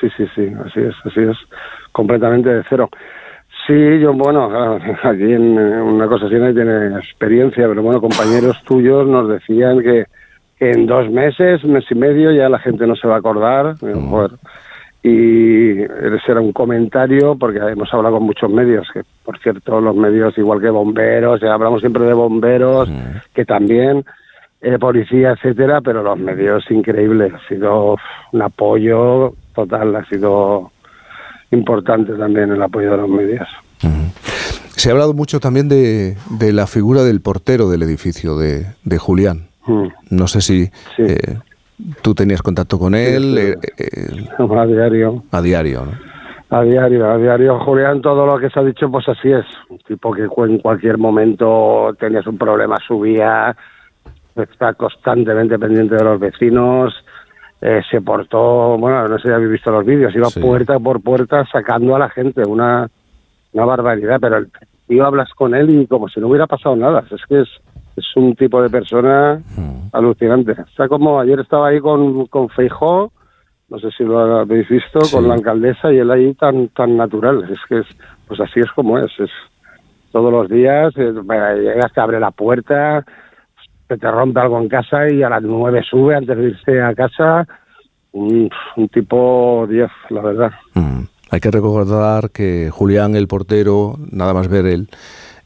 sí, 0.00 0.06
sí, 0.16 0.24
sí, 0.36 0.42
así 0.64 0.80
es, 0.82 0.94
así 1.04 1.20
es, 1.20 1.36
completamente 1.90 2.48
de 2.48 2.62
cero. 2.68 2.88
Sí, 3.70 4.00
yo, 4.00 4.12
bueno, 4.12 4.50
aquí 5.04 5.32
en 5.32 5.56
una 5.56 6.08
cosa 6.08 6.26
así 6.26 6.34
no 6.34 6.52
tiene 6.52 6.88
experiencia, 6.98 7.68
pero 7.68 7.82
bueno, 7.84 8.00
compañeros 8.00 8.60
tuyos 8.66 9.06
nos 9.06 9.28
decían 9.28 9.80
que, 9.80 10.06
en 10.58 10.86
dos 10.86 11.08
meses, 11.08 11.64
mes 11.64 11.84
y 11.88 11.94
medio, 11.94 12.32
ya 12.32 12.48
la 12.48 12.58
gente 12.58 12.84
no 12.84 12.96
se 12.96 13.06
va 13.06 13.14
a 13.14 13.18
acordar. 13.18 13.76
Mm. 13.80 14.24
Y 15.04 15.82
ese 15.82 16.32
era 16.32 16.40
un 16.40 16.52
comentario, 16.52 17.36
porque 17.36 17.58
hemos 17.58 17.94
hablado 17.94 18.16
con 18.16 18.26
muchos 18.26 18.50
medios, 18.50 18.88
que 18.92 19.02
por 19.24 19.38
cierto, 19.38 19.80
los 19.80 19.94
medios, 19.94 20.36
igual 20.36 20.60
que 20.60 20.68
bomberos, 20.68 21.40
ya 21.40 21.54
hablamos 21.54 21.80
siempre 21.80 22.04
de 22.04 22.12
bomberos, 22.12 22.90
que 23.32 23.44
también, 23.44 24.04
eh, 24.60 24.78
policía, 24.78 25.30
etcétera, 25.30 25.80
pero 25.80 26.02
los 26.02 26.18
medios, 26.18 26.68
increíbles, 26.70 27.32
ha 27.32 27.48
sido 27.48 27.96
un 28.32 28.42
apoyo 28.42 29.32
total, 29.54 29.94
ha 29.94 30.04
sido 30.06 30.72
importante 31.50 32.12
también 32.14 32.50
el 32.50 32.62
apoyo 32.62 32.92
de 32.92 32.96
los 32.96 33.08
medios. 33.08 33.48
Se 34.70 34.88
ha 34.88 34.92
hablado 34.92 35.12
mucho 35.12 35.40
también 35.40 35.68
de, 35.68 36.16
de, 36.30 36.52
la 36.52 36.66
figura 36.66 37.02
del 37.02 37.20
portero 37.20 37.68
del 37.68 37.82
edificio 37.82 38.38
de, 38.38 38.66
de 38.82 38.98
Julián. 38.98 39.48
Mm. 39.66 39.88
No 40.10 40.26
sé 40.26 40.40
si 40.40 40.70
eh, 40.98 41.36
tú 42.02 42.14
tenías 42.14 42.40
contacto 42.40 42.78
con 42.78 42.94
él. 42.94 43.36
Eh, 43.36 43.56
eh, 43.76 44.28
a 44.38 44.66
diario. 44.66 45.22
A 45.30 45.42
diario, 45.42 45.84
¿no? 45.84 45.92
A 46.56 46.62
diario, 46.62 47.08
a 47.08 47.16
diario, 47.16 47.60
Julián, 47.60 48.00
todo 48.00 48.26
lo 48.26 48.38
que 48.38 48.50
se 48.50 48.58
ha 48.58 48.64
dicho, 48.64 48.90
pues 48.90 49.08
así 49.08 49.30
es. 49.30 49.44
Un 49.68 49.78
tipo 49.78 50.12
que 50.12 50.22
en 50.22 50.58
cualquier 50.58 50.98
momento 50.98 51.94
tenías 51.98 52.26
un 52.26 52.38
problema, 52.38 52.76
subía, 52.84 53.54
está 54.34 54.74
constantemente 54.74 55.58
pendiente 55.58 55.94
de 55.94 56.04
los 56.04 56.18
vecinos, 56.18 56.92
eh, 57.60 57.82
se 57.90 58.00
portó, 58.00 58.78
bueno, 58.78 59.06
no 59.06 59.18
sé 59.18 59.28
si 59.28 59.34
habéis 59.34 59.52
visto 59.52 59.70
los 59.70 59.84
vídeos, 59.84 60.14
iba 60.14 60.28
puerta 60.30 60.78
por 60.78 61.02
puerta 61.02 61.44
sacando 61.46 61.94
a 61.94 61.98
la 61.98 62.08
gente, 62.08 62.42
una, 62.46 62.88
una 63.52 63.64
barbaridad, 63.64 64.18
pero 64.20 64.38
el 64.38 64.50
tío 64.86 65.04
hablas 65.04 65.30
con 65.34 65.54
él 65.54 65.70
y 65.70 65.86
como 65.86 66.08
si 66.08 66.20
no 66.20 66.28
hubiera 66.28 66.46
pasado 66.46 66.74
nada, 66.74 67.04
es 67.10 67.22
que 67.28 67.40
es, 67.42 67.48
es 67.96 68.06
un 68.16 68.34
tipo 68.34 68.62
de 68.62 68.70
persona 68.70 69.40
hmm. 69.56 69.90
alucinante. 69.92 70.52
O 70.52 70.74
sea, 70.76 70.88
como 70.88 71.20
ayer 71.20 71.40
estaba 71.40 71.68
ahí 71.68 71.80
con, 71.80 72.26
con 72.26 72.48
Feijó, 72.48 73.12
no 73.68 73.78
sé 73.78 73.90
si 73.96 74.04
lo 74.04 74.40
habéis 74.40 74.68
visto, 74.68 74.98
con 75.12 75.28
la 75.28 75.34
alcaldesa 75.34 75.92
y 75.92 75.98
él 75.98 76.10
ahí 76.10 76.34
tan, 76.34 76.68
tan 76.68 76.96
natural, 76.96 77.46
es 77.50 77.60
que 77.68 77.78
es, 77.78 77.86
pues 78.26 78.40
así 78.40 78.60
es 78.60 78.70
como 78.72 78.98
es, 78.98 79.12
es 79.18 79.30
todos 80.12 80.32
los 80.32 80.48
días, 80.48 80.92
eh, 80.96 81.12
llegas, 81.12 81.92
te 81.92 82.00
abre 82.00 82.18
la 82.18 82.32
puerta, 82.32 83.04
se 83.90 83.98
te 83.98 84.08
rompe 84.08 84.38
algo 84.38 84.60
en 84.60 84.68
casa 84.68 85.10
y 85.10 85.20
a 85.24 85.28
las 85.28 85.42
nueve 85.42 85.82
sube 85.82 86.14
antes 86.14 86.36
de 86.36 86.50
irse 86.50 86.80
a 86.80 86.94
casa. 86.94 87.44
Un, 88.12 88.48
tipo 88.92 89.66
10, 89.68 89.90
la 90.10 90.22
verdad. 90.22 90.52
Mm. 90.74 91.00
Hay 91.30 91.40
que 91.40 91.50
recordar 91.50 92.30
que 92.30 92.70
Julián, 92.72 93.16
el 93.16 93.26
portero, 93.26 93.96
nada 94.12 94.32
más 94.32 94.46
ver 94.46 94.66
el, 94.66 94.88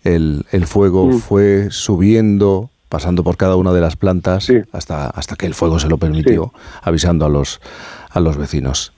el, 0.04 0.66
fuego, 0.66 1.06
mm. 1.06 1.12
fue 1.20 1.70
subiendo, 1.70 2.68
pasando 2.90 3.24
por 3.24 3.38
cada 3.38 3.56
una 3.56 3.72
de 3.72 3.80
las 3.80 3.96
plantas 3.96 4.52
hasta, 4.72 5.06
hasta 5.08 5.36
que 5.36 5.46
el 5.46 5.54
fuego 5.54 5.78
se 5.78 5.88
lo 5.88 5.96
permitió, 5.96 6.52
avisando 6.82 7.24
a 7.24 7.30
los, 7.30 7.62
a 8.10 8.20
los 8.20 8.36
vecinos. 8.36 8.92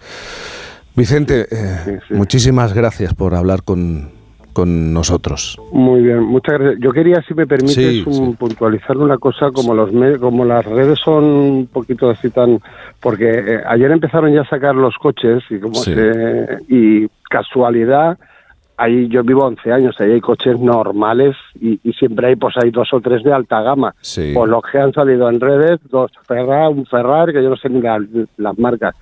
Vicente, 0.96 1.46
eh, 1.52 2.00
muchísimas 2.10 2.72
gracias 2.72 3.14
por 3.14 3.34
hablar 3.34 3.62
con, 3.62 4.10
con 4.56 4.94
nosotros. 4.94 5.60
Muy 5.70 6.00
bien, 6.00 6.22
muchas 6.22 6.58
gracias. 6.58 6.80
Yo 6.82 6.90
quería, 6.90 7.20
si 7.28 7.34
me 7.34 7.46
permites, 7.46 8.06
puntualizar 8.38 8.96
una 8.96 9.18
cosa, 9.18 9.50
como 9.50 9.74
los 9.74 9.90
como 10.18 10.46
las 10.46 10.64
redes 10.64 10.98
son 10.98 11.24
un 11.24 11.66
poquito 11.66 12.08
así 12.08 12.30
tan... 12.30 12.58
Porque 12.98 13.28
eh, 13.28 13.60
ayer 13.68 13.90
empezaron 13.90 14.32
ya 14.32 14.40
a 14.40 14.48
sacar 14.48 14.74
los 14.74 14.94
coches 14.96 15.42
y 15.50 15.58
como 15.58 15.74
se, 15.74 16.56
y 16.70 17.06
casualidad, 17.28 18.16
ahí 18.78 19.08
yo 19.08 19.22
vivo 19.22 19.44
11 19.44 19.70
años, 19.70 19.94
ahí 19.98 20.12
hay 20.12 20.22
coches 20.22 20.58
normales 20.58 21.36
y, 21.60 21.78
siempre 21.92 22.28
hay 22.28 22.36
pues 22.36 22.54
hay 22.56 22.70
dos 22.70 22.88
o 22.94 23.00
tres 23.02 23.22
de 23.24 23.34
alta 23.34 23.60
gama. 23.60 23.94
Pues 24.00 24.48
los 24.48 24.62
que 24.72 24.78
han 24.78 24.94
salido 24.94 25.28
en 25.28 25.38
redes, 25.38 25.80
dos 25.90 26.10
Ferrari, 26.26 26.72
un 26.72 26.86
Ferrari, 26.86 27.34
que 27.34 27.42
yo 27.42 27.50
no 27.50 27.56
sé 27.56 27.68
ni 27.68 27.82
las 28.38 28.58
marcas, 28.58 28.94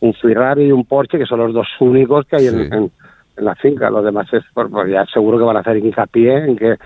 un 0.00 0.14
Ferrari 0.14 0.68
y 0.68 0.72
un 0.72 0.86
Porsche, 0.86 1.18
que 1.18 1.26
son 1.26 1.40
los 1.40 1.52
dos 1.52 1.68
únicos 1.80 2.24
que 2.24 2.36
hay 2.36 2.46
en 2.46 2.72
en 2.72 2.90
la 3.44 3.54
finca. 3.54 3.90
Los 3.90 4.04
demás 4.04 4.26
es, 4.32 4.42
pues, 4.54 4.68
pues, 4.70 4.90
ya 4.90 5.04
seguro 5.06 5.38
que 5.38 5.44
van 5.44 5.56
a 5.56 5.60
hacer 5.60 5.76
hincapié 5.76 6.44
en 6.44 6.56
que 6.56 6.76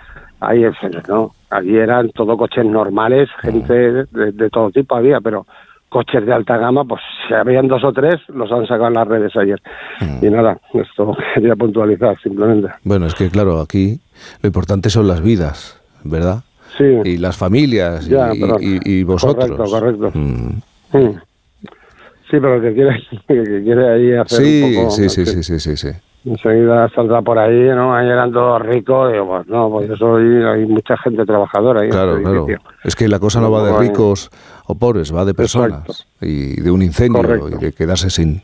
ahí, 0.40 0.64
no, 1.09 1.34
allí 1.50 1.76
eran 1.76 2.11
todo 2.11 2.36
coches 2.36 2.64
normales, 2.64 3.28
gente 3.40 3.74
de, 3.74 4.50
todo 4.50 4.70
tipo 4.70 4.96
había, 4.96 5.20
pero 5.20 5.46
coches 5.88 6.26
de 6.26 6.32
alta 6.32 6.59
gama, 6.59 6.84
pues 6.84 7.00
si 7.26 7.34
habían 7.34 7.68
dos 7.68 7.84
o 7.84 7.92
tres, 7.92 8.16
los 8.28 8.50
han 8.50 8.66
sacado 8.66 8.88
en 8.88 8.94
las 8.94 9.09
redes 9.09 9.36
ayer. 9.36 9.61
Y 10.20 10.26
nada, 10.26 10.59
esto 10.74 11.16
quería 11.34 11.57
puntualizar 11.57 12.18
simplemente. 12.20 12.68
Bueno, 12.84 13.07
es 13.07 13.14
que 13.14 13.30
claro, 13.30 13.61
aquí 13.61 14.00
lo 14.42 14.48
importante 14.48 14.90
son 14.90 15.09
las 15.09 15.22
vidas, 15.22 15.80
¿verdad? 16.04 16.42
Sí. 16.76 16.84
Y 17.04 17.16
las 17.16 17.36
familias 17.36 18.07
y, 18.09 19.02
vosotros. 19.04 19.50
Correcto, 19.50 19.64
correcto. 19.64 20.18
Mm. 20.18 21.16
Sí, 22.28 22.38
pero 22.40 22.61
que 22.61 22.74
quiere, 22.74 23.02
que 23.28 23.62
quiere 23.62 23.88
ahí 23.88 24.12
hacer 24.12 24.44
un 24.44 24.74
poco... 24.74 24.90
Sí, 24.90 25.09
sí, 25.09 25.24
sí, 25.24 25.42
sí, 25.42 25.61
sí, 25.61 25.76
sí 25.76 25.88
enseguida 26.27 26.89
saldrá 26.95 27.22
por 27.22 27.39
ahí, 27.39 27.68
¿no? 27.74 27.95
Ahí 27.95 28.09
eran 28.09 28.33
todos 28.33 28.61
ricos, 28.62 29.12
digo, 29.12 29.27
pues 29.27 29.47
no, 29.47 29.70
pues 29.70 29.89
yo 29.89 29.97
soy, 29.97 30.43
hay 30.45 30.66
mucha 30.66 30.97
gente 30.99 31.24
trabajadora 31.24 31.83
ahí. 31.83 31.89
Claro, 31.89 32.20
claro. 32.20 32.47
Es 32.85 32.97
que 32.97 33.09
la 33.09 33.18
cosa 33.18 33.41
no 33.41 33.51
va 33.51 33.64
de 33.64 33.79
ricos 33.79 34.31
o 34.66 34.74
pobres, 34.74 35.14
va 35.14 35.24
de 35.24 35.35
personas 35.35 36.07
y 36.20 36.61
de 36.61 36.70
un 36.70 36.83
incendio 36.83 37.49
y 37.49 37.55
de 37.59 37.72
quedarse 37.72 38.11
sin, 38.11 38.43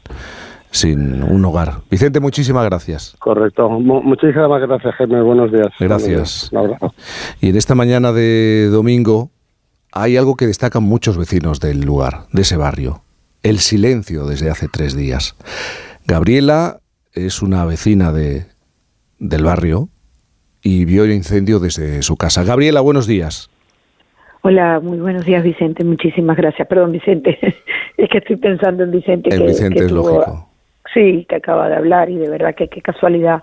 sin 0.70 1.22
un 1.22 1.44
hogar. 1.44 1.74
Vicente, 1.90 2.20
muchísimas 2.20 2.64
gracias. 2.64 3.16
Correcto. 3.18 3.68
muchísimas 3.68 4.60
gracias, 4.62 4.94
Jaime. 4.94 5.20
Buenos 5.22 5.50
días. 5.50 5.68
Gracias. 5.80 6.50
Un 6.52 6.58
abrazo. 6.58 6.94
Y 7.40 7.50
en 7.50 7.56
esta 7.56 7.74
mañana 7.74 8.12
de 8.12 8.68
domingo 8.70 9.30
hay 9.92 10.16
algo 10.16 10.36
que 10.36 10.46
destacan 10.46 10.82
muchos 10.84 11.18
vecinos 11.18 11.60
del 11.60 11.80
lugar, 11.80 12.26
de 12.32 12.42
ese 12.42 12.56
barrio. 12.56 13.02
El 13.42 13.58
silencio 13.58 14.24
desde 14.26 14.50
hace 14.50 14.68
tres 14.68 14.94
días. 14.94 15.34
Gabriela 16.06 16.81
es 17.14 17.42
una 17.42 17.64
vecina 17.64 18.12
de, 18.12 18.44
del 19.18 19.44
barrio 19.44 19.88
y 20.62 20.84
vio 20.84 21.04
el 21.04 21.12
incendio 21.12 21.58
desde 21.58 22.02
su 22.02 22.16
casa. 22.16 22.44
Gabriela, 22.44 22.80
buenos 22.80 23.06
días. 23.06 23.50
Hola, 24.42 24.80
muy 24.80 24.98
buenos 24.98 25.24
días, 25.24 25.44
Vicente. 25.44 25.84
Muchísimas 25.84 26.36
gracias. 26.36 26.66
Perdón, 26.66 26.92
Vicente. 26.92 27.38
es 27.96 28.08
que 28.08 28.18
estoy 28.18 28.36
pensando 28.36 28.82
en 28.82 28.90
Vicente. 28.90 29.34
En 29.34 29.46
Vicente 29.46 29.84
es 29.84 29.92
lógico. 29.92 30.48
Sí, 30.92 31.26
que 31.28 31.36
acaba 31.36 31.68
de 31.68 31.76
hablar 31.76 32.10
y 32.10 32.16
de 32.16 32.28
verdad 32.28 32.54
que 32.54 32.68
qué 32.68 32.82
casualidad 32.82 33.42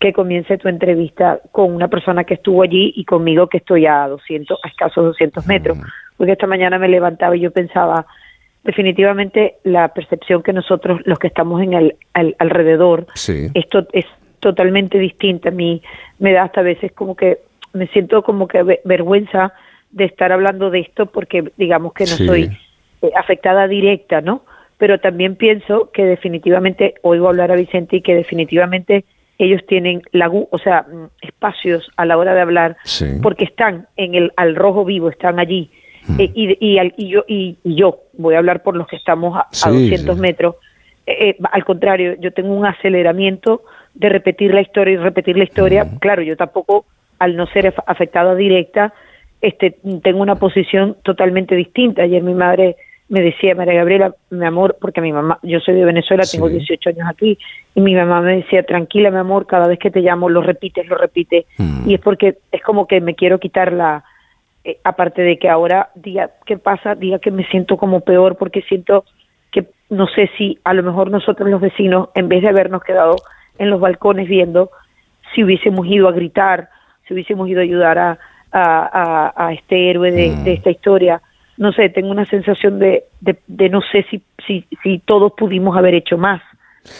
que 0.00 0.12
comience 0.12 0.58
tu 0.58 0.68
entrevista 0.68 1.40
con 1.52 1.72
una 1.72 1.86
persona 1.86 2.24
que 2.24 2.34
estuvo 2.34 2.62
allí 2.62 2.92
y 2.96 3.04
conmigo 3.04 3.46
que 3.46 3.58
estoy 3.58 3.86
a 3.86 4.08
200, 4.08 4.58
a 4.64 4.68
escasos 4.68 5.04
200 5.04 5.46
metros. 5.46 5.78
Mm. 5.78 5.82
Porque 6.16 6.32
esta 6.32 6.48
mañana 6.48 6.78
me 6.78 6.88
levantaba 6.88 7.36
y 7.36 7.40
yo 7.40 7.52
pensaba, 7.52 8.04
definitivamente 8.64 9.56
la 9.64 9.88
percepción 9.88 10.42
que 10.42 10.52
nosotros, 10.52 11.00
los 11.04 11.18
que 11.18 11.26
estamos 11.26 11.62
en 11.62 11.74
el 11.74 11.96
alrededor, 12.38 13.06
esto 13.54 13.86
es 13.92 14.06
totalmente 14.40 14.98
distinta. 14.98 15.48
A 15.48 15.52
mí 15.52 15.82
me 16.18 16.32
da 16.32 16.44
hasta 16.44 16.60
a 16.60 16.64
veces 16.64 16.92
como 16.92 17.16
que 17.16 17.38
me 17.72 17.86
siento 17.88 18.22
como 18.22 18.48
que 18.48 18.62
vergüenza 18.84 19.52
de 19.90 20.04
estar 20.04 20.32
hablando 20.32 20.70
de 20.70 20.80
esto 20.80 21.06
porque 21.06 21.52
digamos 21.56 21.92
que 21.92 22.04
no 22.04 22.16
soy 22.16 22.50
eh, 23.02 23.10
afectada 23.16 23.68
directa, 23.68 24.20
¿no? 24.20 24.44
Pero 24.78 24.98
también 24.98 25.36
pienso 25.36 25.90
que 25.92 26.04
definitivamente 26.04 26.94
oigo 27.02 27.28
hablar 27.28 27.52
a 27.52 27.56
Vicente 27.56 27.96
y 27.96 28.00
que 28.02 28.14
definitivamente 28.14 29.04
ellos 29.38 29.60
tienen 29.66 30.02
la, 30.12 30.28
o 30.28 30.58
sea, 30.58 30.82
mm, 30.82 31.06
espacios 31.20 31.90
a 31.96 32.04
la 32.04 32.16
hora 32.16 32.34
de 32.34 32.40
hablar 32.40 32.76
porque 33.22 33.44
están 33.44 33.88
en 33.96 34.14
el 34.14 34.32
al 34.36 34.54
rojo 34.54 34.84
vivo, 34.84 35.08
están 35.08 35.38
allí 35.38 35.70
eh, 36.18 36.30
y, 36.34 36.56
y, 36.60 37.08
yo, 37.08 37.24
y, 37.28 37.56
yo 37.64 38.00
voy 38.14 38.34
a 38.34 38.38
hablar 38.38 38.62
por 38.62 38.76
los 38.76 38.86
que 38.88 38.96
estamos 38.96 39.38
a, 39.38 39.70
200 39.70 40.16
metros. 40.18 40.56
Eh, 41.06 41.30
eh, 41.30 41.36
al 41.52 41.64
contrario, 41.64 42.16
yo 42.18 42.32
tengo 42.32 42.54
un 42.54 42.66
aceleramiento 42.66 43.62
de 43.94 44.08
repetir 44.08 44.52
la 44.52 44.60
historia 44.60 44.94
y 44.94 44.96
repetir 44.96 45.36
la 45.36 45.44
historia. 45.44 45.86
Claro, 46.00 46.22
yo 46.22 46.36
tampoco, 46.36 46.86
al 47.18 47.36
no 47.36 47.46
ser 47.46 47.74
afectada 47.86 48.34
directa, 48.34 48.92
este, 49.40 49.76
tengo 50.02 50.20
una 50.20 50.36
posición 50.36 50.96
totalmente 51.02 51.54
distinta. 51.54 52.02
Ayer 52.02 52.22
mi 52.22 52.34
madre 52.34 52.76
me 53.08 53.20
decía, 53.20 53.54
María 53.54 53.74
Gabriela, 53.74 54.14
mi 54.30 54.46
amor, 54.46 54.78
porque 54.80 55.00
mi 55.00 55.12
mamá, 55.12 55.38
yo 55.42 55.60
soy 55.60 55.74
de 55.74 55.84
Venezuela, 55.84 56.24
tengo 56.30 56.48
18 56.48 56.90
años 56.90 57.06
aquí, 57.08 57.38
y 57.74 57.80
mi 57.80 57.94
mamá 57.94 58.22
me 58.22 58.36
decía, 58.36 58.62
tranquila, 58.62 59.10
mi 59.10 59.18
amor, 59.18 59.46
cada 59.46 59.68
vez 59.68 59.78
que 59.78 59.90
te 59.90 60.00
llamo 60.00 60.30
lo 60.30 60.40
repites, 60.40 60.86
lo 60.88 60.96
repites. 60.96 61.44
Y 61.84 61.94
es 61.94 62.00
porque 62.00 62.38
es 62.50 62.62
como 62.62 62.86
que 62.86 63.00
me 63.00 63.14
quiero 63.14 63.38
quitar 63.38 63.72
la, 63.72 64.04
eh, 64.64 64.78
aparte 64.84 65.22
de 65.22 65.38
que 65.38 65.48
ahora 65.48 65.90
diga 65.94 66.30
qué 66.46 66.56
pasa, 66.56 66.94
diga 66.94 67.18
que 67.18 67.30
me 67.30 67.44
siento 67.46 67.76
como 67.76 68.00
peor 68.00 68.36
porque 68.36 68.62
siento 68.62 69.04
que 69.50 69.66
no 69.90 70.06
sé 70.06 70.30
si 70.38 70.58
a 70.64 70.72
lo 70.72 70.82
mejor 70.82 71.10
nosotros 71.10 71.50
los 71.50 71.60
vecinos, 71.60 72.10
en 72.14 72.28
vez 72.28 72.42
de 72.42 72.48
habernos 72.48 72.82
quedado 72.82 73.16
en 73.58 73.70
los 73.70 73.80
balcones 73.80 74.28
viendo, 74.28 74.70
si 75.34 75.42
hubiésemos 75.42 75.86
ido 75.86 76.08
a 76.08 76.12
gritar, 76.12 76.68
si 77.06 77.14
hubiésemos 77.14 77.48
ido 77.48 77.60
a 77.60 77.64
ayudar 77.64 77.98
a, 77.98 78.18
a, 78.52 79.52
este 79.52 79.90
héroe 79.90 80.10
de, 80.12 80.30
mm. 80.30 80.46
esta 80.46 80.70
historia, 80.70 81.22
no 81.56 81.72
sé, 81.72 81.88
tengo 81.88 82.10
una 82.10 82.26
sensación 82.26 82.78
de, 82.78 83.04
de, 83.20 83.38
de 83.46 83.68
no 83.68 83.80
sé 83.80 84.04
si, 84.10 84.22
si, 84.46 84.66
si 84.82 84.98
todos 85.00 85.32
pudimos 85.32 85.76
haber 85.76 85.94
hecho 85.94 86.18
más 86.18 86.40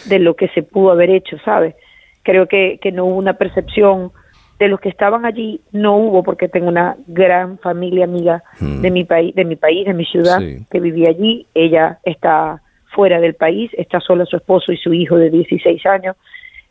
de 0.05 0.19
lo 0.19 0.35
que 0.35 0.47
se 0.49 0.63
pudo 0.63 0.91
haber 0.91 1.09
hecho, 1.09 1.37
¿sabes? 1.45 1.75
Creo 2.23 2.47
que, 2.47 2.79
que 2.81 2.91
no 2.91 3.05
hubo 3.05 3.15
una 3.15 3.33
percepción 3.33 4.11
de 4.59 4.67
los 4.67 4.79
que 4.79 4.89
estaban 4.89 5.25
allí 5.25 5.61
no 5.71 5.97
hubo 5.97 6.23
porque 6.23 6.47
tengo 6.47 6.67
una 6.67 6.95
gran 7.07 7.57
familia 7.59 8.05
amiga 8.05 8.43
hmm. 8.59 8.81
de 8.81 8.91
mi 8.91 9.03
país 9.03 9.35
de 9.35 9.45
mi 9.45 9.55
país 9.55 9.85
de 9.85 9.93
mi 9.93 10.05
ciudad 10.05 10.39
que 10.69 10.79
vivía 10.79 11.09
allí 11.09 11.47
ella 11.53 11.99
está 12.03 12.61
fuera 12.93 13.19
del 13.19 13.33
país 13.33 13.71
está 13.77 13.99
sola 13.99 14.25
su 14.25 14.37
esposo 14.37 14.71
y 14.71 14.77
su 14.77 14.93
hijo 14.93 15.17
de 15.17 15.29
16 15.29 15.85
años 15.85 16.15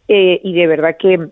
eh, 0.09 0.41
y 0.43 0.55
de 0.55 0.67
verdad 0.67 0.97
que 0.99 1.29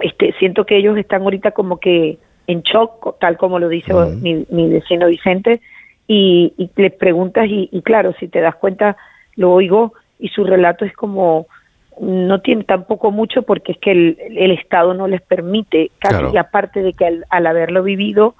este 0.00 0.32
siento 0.38 0.64
que 0.64 0.76
ellos 0.76 0.96
están 0.96 1.22
ahorita 1.22 1.50
como 1.50 1.78
que 1.78 2.18
en 2.46 2.62
shock 2.62 3.18
tal 3.20 3.36
como 3.36 3.58
lo 3.58 3.68
dice 3.68 3.92
hmm. 3.92 4.46
mi, 4.50 4.68
vecino 4.68 5.06
Vicente 5.06 5.60
y, 6.06 6.54
y 6.56 6.70
les 6.76 6.92
preguntas 6.94 7.46
y, 7.48 7.68
y 7.70 7.82
claro 7.82 8.14
si 8.18 8.28
te 8.28 8.40
das 8.40 8.56
cuenta 8.56 8.96
lo 9.36 9.52
oigo 9.52 9.92
y 10.18 10.28
su 10.28 10.44
relato 10.44 10.84
es 10.84 10.94
como 10.94 11.46
no 12.00 12.40
tiene 12.40 12.64
tampoco 12.64 13.10
mucho 13.10 13.42
porque 13.42 13.72
es 13.72 13.78
que 13.78 13.92
el, 13.92 14.50
Estado 14.52 14.94
no 14.94 15.08
les 15.08 15.22
permite, 15.22 15.90
casi 15.98 16.36
aparte 16.36 16.82
de 16.82 16.92
que 16.92 17.22
al, 17.28 17.46
haberlo 17.46 17.82
vivido 17.82 18.34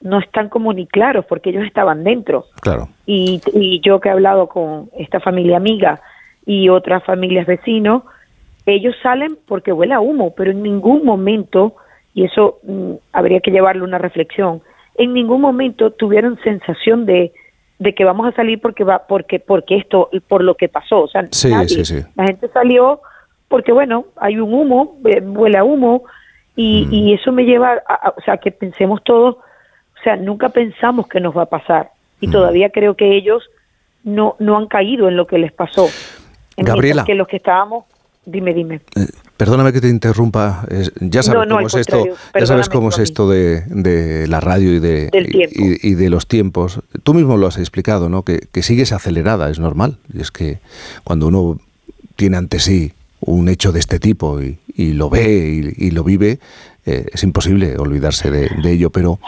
no 0.00 0.18
están 0.18 0.48
como 0.48 0.72
ni 0.72 0.86
claros 0.86 1.24
porque 1.26 1.50
ellos 1.50 1.64
estaban 1.64 2.04
dentro. 2.04 2.46
Claro. 2.60 2.88
Y, 3.06 3.40
y 3.52 3.80
yo 3.80 4.00
que 4.00 4.08
he 4.08 4.12
hablado 4.12 4.48
con 4.48 4.90
esta 4.96 5.20
familia 5.20 5.56
amiga 5.56 6.00
y 6.46 6.68
otras 6.68 7.04
familias 7.04 7.46
vecinos, 7.46 8.04
ellos 8.66 8.94
salen 9.02 9.38
porque 9.46 9.72
huele 9.72 9.94
a 9.94 10.00
humo, 10.00 10.34
pero 10.36 10.50
en 10.50 10.62
ningún 10.62 11.04
momento, 11.04 11.74
y 12.14 12.24
eso 12.24 12.58
mm, 12.62 12.92
habría 13.12 13.40
que 13.40 13.50
llevarle 13.50 13.82
una 13.82 13.98
reflexión, 13.98 14.62
en 14.96 15.14
ningún 15.14 15.40
momento 15.40 15.90
tuvieron 15.90 16.38
sensación 16.42 17.06
de, 17.06 17.32
de 17.78 17.94
que 17.94 18.04
vamos 18.04 18.26
a 18.26 18.32
salir 18.32 18.60
porque 18.60 18.84
va 18.84 19.06
porque 19.06 19.38
porque 19.38 19.76
esto 19.76 20.10
por 20.26 20.42
lo 20.42 20.56
que 20.56 20.68
pasó 20.68 21.02
o 21.02 21.08
sea 21.08 21.22
la 21.22 22.24
gente 22.24 22.48
salió 22.48 23.00
porque 23.48 23.72
bueno 23.72 24.06
hay 24.16 24.38
un 24.38 24.52
humo 24.52 24.96
huele 25.02 25.58
a 25.58 25.64
humo 25.64 26.04
y, 26.56 26.86
mm. 26.86 26.92
y 26.92 27.12
eso 27.14 27.30
me 27.30 27.44
lleva 27.44 27.80
a, 27.86 28.14
o 28.16 28.20
sea 28.22 28.38
que 28.38 28.50
pensemos 28.50 29.02
todos 29.04 29.36
o 29.36 30.02
sea 30.02 30.16
nunca 30.16 30.48
pensamos 30.48 31.06
que 31.06 31.20
nos 31.20 31.36
va 31.36 31.42
a 31.42 31.46
pasar 31.46 31.90
y 32.20 32.28
mm. 32.28 32.32
todavía 32.32 32.70
creo 32.70 32.94
que 32.94 33.16
ellos 33.16 33.48
no 34.02 34.34
no 34.38 34.56
han 34.56 34.66
caído 34.66 35.08
en 35.08 35.16
lo 35.16 35.26
que 35.26 35.38
les 35.38 35.52
pasó 35.52 35.88
Gabriela 36.56 37.04
que 37.04 37.14
los 37.14 37.28
que 37.28 37.36
estábamos 37.36 37.84
Dime, 38.28 38.52
dime. 38.52 38.80
Eh, 38.94 39.06
perdóname 39.38 39.72
que 39.72 39.80
te 39.80 39.88
interrumpa. 39.88 40.66
ya 41.00 41.22
sabes 41.22 41.48
cómo 41.48 41.66
es 41.66 41.74
esto. 41.74 42.04
Ya 42.38 42.46
sabes 42.46 42.68
cómo 42.68 42.88
es 42.90 42.98
esto 42.98 43.30
de, 43.30 44.26
la 44.28 44.40
radio 44.40 44.74
y 44.74 44.80
de 44.80 45.08
y, 45.82 45.94
de 45.94 46.10
los 46.10 46.26
tiempos. 46.26 46.80
Tú 47.04 47.14
mismo 47.14 47.38
lo 47.38 47.46
has 47.46 47.56
explicado, 47.56 48.10
¿no? 48.10 48.24
Que, 48.24 48.62
sigues 48.62 48.92
acelerada, 48.92 49.48
es 49.48 49.58
normal. 49.58 49.96
Y 50.12 50.20
es 50.20 50.30
que 50.30 50.58
cuando 51.04 51.28
uno 51.28 51.58
tiene 52.16 52.36
ante 52.36 52.58
sí 52.58 52.92
un 53.20 53.48
hecho 53.48 53.72
de 53.72 53.80
este 53.80 53.98
tipo 53.98 54.40
y, 54.42 54.58
lo 54.92 55.08
ve 55.08 55.74
y, 55.76 55.90
lo 55.92 56.04
vive, 56.04 56.40
eh, 56.84 57.06
es 57.12 57.22
imposible 57.22 57.76
olvidarse 57.78 58.30
de, 58.30 58.50
ello. 58.70 58.90
Pero 58.90 59.20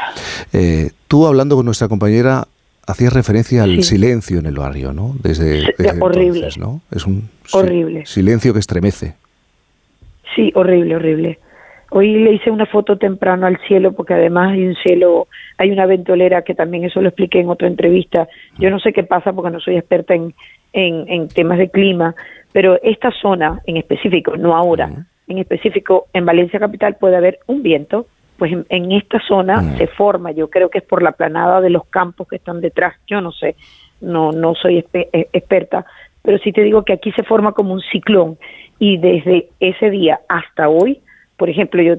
eh, 0.53 0.91
tú 1.09 1.27
hablando 1.27 1.57
con 1.57 1.65
nuestra 1.65 1.89
compañera 1.89 2.49
hacías 2.87 3.13
referencia 3.13 3.63
al 3.63 3.77
Sí. 3.77 3.91
silencio 3.91 4.41
en 4.41 4.47
el 4.47 4.57
barrio, 4.57 4.93
¿no? 4.93 5.15
Desde, 5.23 5.61
Sí, 5.61 5.67
desde 5.79 6.01
horrible. 6.01 6.39
entonces, 6.39 6.59
¿no? 6.59 6.81
Es 6.91 7.07
un 7.07 7.31
Horrible. 7.53 8.05
silencio 8.07 8.53
que 8.53 8.59
estremece. 8.59 9.15
Sí, 10.35 10.53
horrible, 10.55 10.97
horrible. 10.97 11.39
Hoy 11.93 12.15
le 12.15 12.35
hice 12.35 12.51
una 12.51 12.67
foto 12.67 12.97
temprano 12.97 13.47
al 13.47 13.59
cielo 13.67 13.93
porque 13.93 14.15
además 14.15 14.53
hay 14.53 14.65
un 14.65 14.77
cielo, 14.77 15.27
hay 15.59 15.73
una 15.73 15.87
ventolera 15.87 16.43
que 16.43 16.55
también 16.55 16.85
eso 16.85 17.01
lo 17.01 17.09
expliqué 17.09 17.41
en 17.41 17.51
otra 17.51 17.67
entrevista. 17.67 18.29
Yo 18.59 18.71
no 18.71 18.79
sé 18.79 18.93
qué 18.93 19.03
pasa 19.03 19.33
porque 19.33 19.51
no 19.51 19.59
soy 19.59 19.77
experta 19.77 20.15
en, 20.15 20.33
en, 20.73 21.05
en 21.09 21.29
temas 21.29 21.59
de 21.59 21.69
clima, 21.69 22.15
pero 22.53 22.79
esta 22.83 23.11
zona 23.11 23.61
en 23.67 23.77
específico, 23.77 24.37
no 24.37 24.57
ahora, 24.57 24.89
en 25.27 25.39
específico 25.39 26.07
en 26.13 26.27
Valencia 26.27 26.61
capital 26.61 26.97
puede 26.99 27.17
haber 27.17 27.41
un 27.47 27.63
viento, 27.63 28.07
pues 28.39 28.53
en, 28.53 28.67
en 28.69 28.93
esta 28.93 29.21
zona 29.27 29.77
se 29.77 29.89
forma, 29.89 30.31
yo 30.31 30.49
creo 30.49 30.71
que 30.71 30.79
es 30.79 30.85
por 30.85 31.03
la 31.03 31.13
planada 31.13 31.61
de 31.61 31.71
los 31.71 31.87
campos 31.87 32.29
que 32.29 32.37
están 32.37 32.61
detrás, 32.61 32.95
yo 33.07 33.21
no 33.21 33.33
sé, 33.33 33.57
no, 34.01 34.31
no 34.33 34.55
soy 34.55 34.85
eh, 34.93 35.29
experta, 35.33 35.85
pero 36.23 36.39
sí 36.39 36.53
te 36.53 36.63
digo 36.63 36.85
que 36.85 36.93
aquí 36.93 37.13
se 37.13 37.23
forma 37.23 37.53
como 37.53 37.75
un 37.75 37.81
ciclón 37.81 38.39
y 38.81 38.97
desde 38.97 39.49
ese 39.61 39.91
día 39.91 40.19
hasta 40.29 40.69
hoy, 40.69 41.01
por 41.37 41.49
ejemplo, 41.49 41.81
yo 41.83 41.95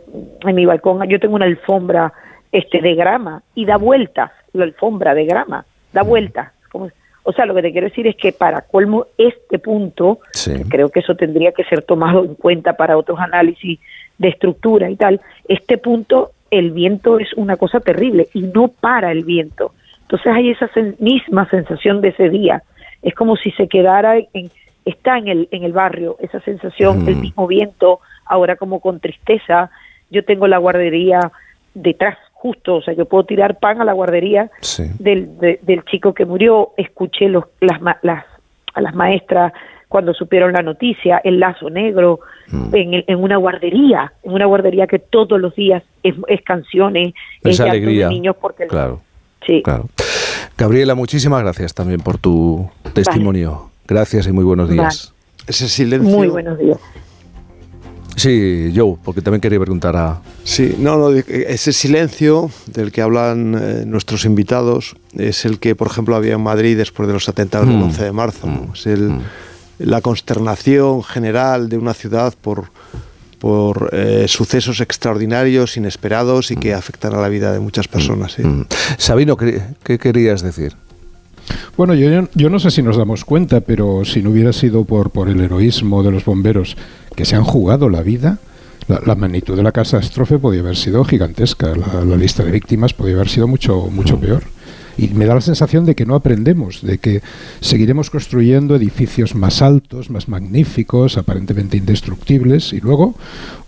en 0.46 0.56
mi 0.56 0.66
balcón 0.66 1.08
yo 1.08 1.20
tengo 1.20 1.36
una 1.36 1.46
alfombra 1.46 2.12
este 2.52 2.82
de 2.82 2.96
grama 2.96 3.42
y 3.56 3.64
da 3.66 3.78
vueltas, 3.78 4.32
la 4.52 4.66
alfombra 4.66 5.14
de 5.14 5.24
grama, 5.26 5.64
da 5.94 6.02
vueltas. 6.04 6.52
Como- 6.70 6.90
o 7.24 7.32
sea, 7.34 7.46
lo 7.46 7.54
que 7.56 7.62
te 7.62 7.72
quiero 7.72 7.88
decir 7.88 8.08
es 8.08 8.16
que 8.18 8.34
para 8.34 8.62
colmo 8.62 9.06
este 9.18 9.58
punto, 9.60 10.20
creo 10.68 10.90
que 10.90 11.00
eso 11.00 11.16
tendría 11.16 11.52
que 11.54 11.64
ser 11.64 11.84
tomado 11.84 12.26
en 12.26 12.36
cuenta 12.36 12.74
para 12.74 12.98
otros 12.98 13.20
análisis 13.20 13.80
de 14.18 14.28
estructura 14.28 14.90
y 14.90 14.96
tal, 14.98 15.22
este 15.48 15.78
punto 15.78 16.32
el 16.50 16.72
viento 16.72 17.18
es 17.20 17.32
una 17.36 17.56
cosa 17.58 17.80
terrible 17.80 18.28
y 18.34 18.42
no 18.42 18.68
para 18.68 19.12
el 19.12 19.24
viento. 19.24 19.72
Entonces 20.02 20.34
hay 20.34 20.50
esa 20.50 20.68
sen- 20.72 20.96
misma 21.00 21.48
sensación 21.50 22.02
de 22.02 22.10
ese 22.10 22.30
día. 22.30 22.64
Es 23.02 23.14
como 23.16 23.38
si 23.38 23.52
se 23.52 23.68
quedara 23.70 24.18
en, 24.18 24.52
está 24.86 25.18
en 25.18 25.28
el, 25.28 25.48
en 25.52 25.64
el 25.64 25.74
barrio, 25.74 26.18
esa 26.20 26.40
sensación, 26.42 27.08
el 27.08 27.16
mismo 27.18 27.48
viento, 27.48 28.00
ahora 28.26 28.56
como 28.56 28.80
con 28.80 29.00
tristeza. 29.00 29.70
Yo 30.10 30.26
tengo 30.26 30.48
la 30.48 30.58
guardería 30.58 31.32
detrás, 31.74 32.18
justo, 32.34 32.76
o 32.76 32.82
sea, 32.82 32.94
yo 32.94 33.06
puedo 33.06 33.24
tirar 33.26 33.60
pan 33.60 33.80
a 33.82 33.86
la 33.86 33.94
guardería 33.94 34.50
del, 35.00 35.38
de- 35.40 35.60
del 35.62 35.84
chico 35.86 36.14
que 36.14 36.26
murió, 36.26 36.72
escuché 36.78 37.30
los, 37.30 37.46
las, 37.62 37.80
las, 38.02 38.26
a 38.74 38.82
las 38.82 38.94
maestras 38.96 39.54
cuando 39.88 40.14
supieron 40.14 40.54
la 40.54 40.62
noticia, 40.62 41.20
el 41.24 41.40
lazo 41.40 41.70
negro, 41.70 42.20
en, 42.74 42.94
el- 42.94 43.06
en 43.08 43.22
una 43.24 43.38
guardería, 43.38 44.12
en 44.24 44.34
una 44.34 44.46
guardería 44.46 44.88
que 44.88 45.00
todos 45.00 45.40
los 45.40 45.54
días 45.56 45.84
es, 46.04 46.16
es 46.28 46.42
canciones, 46.44 47.14
es 47.44 47.58
de 47.58 47.70
alegría. 47.70 48.10
niños 48.10 48.36
porque 48.40 48.68
Claro. 48.68 49.02
Sí. 49.46 49.62
Claro. 49.64 49.86
Gabriela, 50.58 50.94
muchísimas 50.96 51.42
gracias 51.44 51.74
también 51.74 52.00
por 52.02 52.18
tu 52.18 52.70
testimonio. 52.94 53.71
Gracias 53.92 54.26
y 54.26 54.32
muy 54.32 54.46
buenos 54.46 54.70
días. 54.70 55.12
Ese 55.48 55.68
silencio. 55.68 56.10
Muy 56.10 56.30
buenos 56.30 56.58
días. 56.58 56.78
Sí, 58.16 58.72
Joe, 58.74 58.96
porque 59.04 59.22
también 59.22 59.42
quería 59.42 59.60
preguntar 59.60 59.98
a... 59.98 60.22
Sí, 60.46 60.76
no, 60.80 60.96
no, 60.98 61.10
ese 61.10 61.74
silencio 61.74 62.50
del 62.68 62.94
que 62.94 63.02
hablan 63.02 63.54
eh, 63.62 63.84
nuestros 63.86 64.24
invitados 64.24 64.96
es 65.18 65.44
el 65.44 65.60
que, 65.60 65.76
por 65.76 65.88
ejemplo, 65.88 66.16
había 66.16 66.36
en 66.36 66.42
Madrid 66.42 66.78
después 66.78 67.06
de 67.08 67.14
los 67.14 67.28
atentados 67.28 67.68
del 67.68 67.76
Mm. 67.80 67.84
11 67.84 68.04
de 68.06 68.12
marzo. 68.14 68.48
¿no? 68.48 68.74
Es 68.74 68.88
el, 68.88 69.12
la 69.80 70.00
consternación 70.00 71.04
general 71.04 71.68
de 71.68 71.78
una 71.78 71.94
ciudad 71.94 72.34
por, 72.40 72.72
por 73.40 73.90
eh, 73.92 74.26
sucesos 74.30 74.80
extraordinarios, 74.80 75.76
inesperados 75.76 76.50
y 76.52 76.56
Mm. 76.56 76.60
que 76.62 76.74
afectan 76.74 77.14
a 77.14 77.20
la 77.20 77.28
vida 77.28 77.52
de 77.52 77.60
muchas 77.60 77.90
personas. 77.90 78.32
¿sí? 78.34 78.44
Sabino, 78.98 79.36
¿qué, 79.36 79.62
qué 79.84 80.00
querías 80.00 80.42
decir? 80.44 80.78
Bueno, 81.78 81.94
yo, 81.94 82.28
yo 82.34 82.50
no 82.50 82.60
sé 82.60 82.72
si 82.72 82.82
nos 82.82 82.98
damos 82.98 83.26
cuenta, 83.26 83.62
pero 83.62 84.06
si 84.06 84.22
no 84.22 84.30
hubiera 84.30 84.54
sido 84.54 84.84
por, 84.86 85.10
por 85.10 85.30
el 85.30 85.40
heroísmo 85.40 86.04
de 86.04 86.12
los 86.12 86.26
bomberos 86.26 86.78
que 87.16 87.26
se 87.26 87.36
han 87.36 87.44
jugado 87.44 87.90
la 87.90 88.04
vida, 88.04 88.40
la, 88.88 89.02
la 89.06 89.16
magnitud 89.16 89.56
de 89.56 89.64
la 89.64 89.72
catástrofe 89.72 90.40
podía 90.40 90.62
haber 90.62 90.76
sido 90.76 91.04
gigantesca. 91.04 91.74
La, 91.76 92.06
la 92.06 92.16
lista 92.18 92.44
de 92.44 92.52
víctimas 92.52 92.94
podía 92.94 93.16
haber 93.16 93.30
sido 93.30 93.48
mucho, 93.48 93.90
mucho 93.92 94.20
peor. 94.20 94.44
Y 94.98 95.08
me 95.08 95.26
da 95.26 95.34
la 95.34 95.42
sensación 95.42 95.86
de 95.86 95.96
que 95.96 96.06
no 96.06 96.16
aprendemos, 96.16 96.82
de 96.82 96.98
que 96.98 97.22
seguiremos 97.62 98.10
construyendo 98.10 98.76
edificios 98.76 99.34
más 99.34 99.62
altos, 99.62 100.10
más 100.10 100.28
magníficos, 100.28 101.18
aparentemente 101.18 101.78
indestructibles, 101.78 102.74
y 102.74 102.82
luego, 102.82 103.16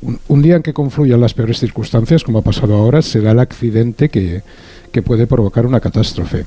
un, 0.01 0.19
un 0.28 0.41
día 0.41 0.57
en 0.57 0.63
que 0.63 0.74
confluyan 0.74 1.21
las 1.21 1.34
peores 1.34 1.59
circunstancias, 1.59 2.24
como 2.24 2.39
ha 2.39 2.43
pasado 2.43 2.76
ahora, 2.76 3.01
será 3.01 3.32
el 3.32 3.39
accidente 3.39 4.09
que, 4.09 4.43
que 4.91 5.01
puede 5.01 5.26
provocar 5.26 5.65
una 5.65 5.80
catástrofe. 5.80 6.43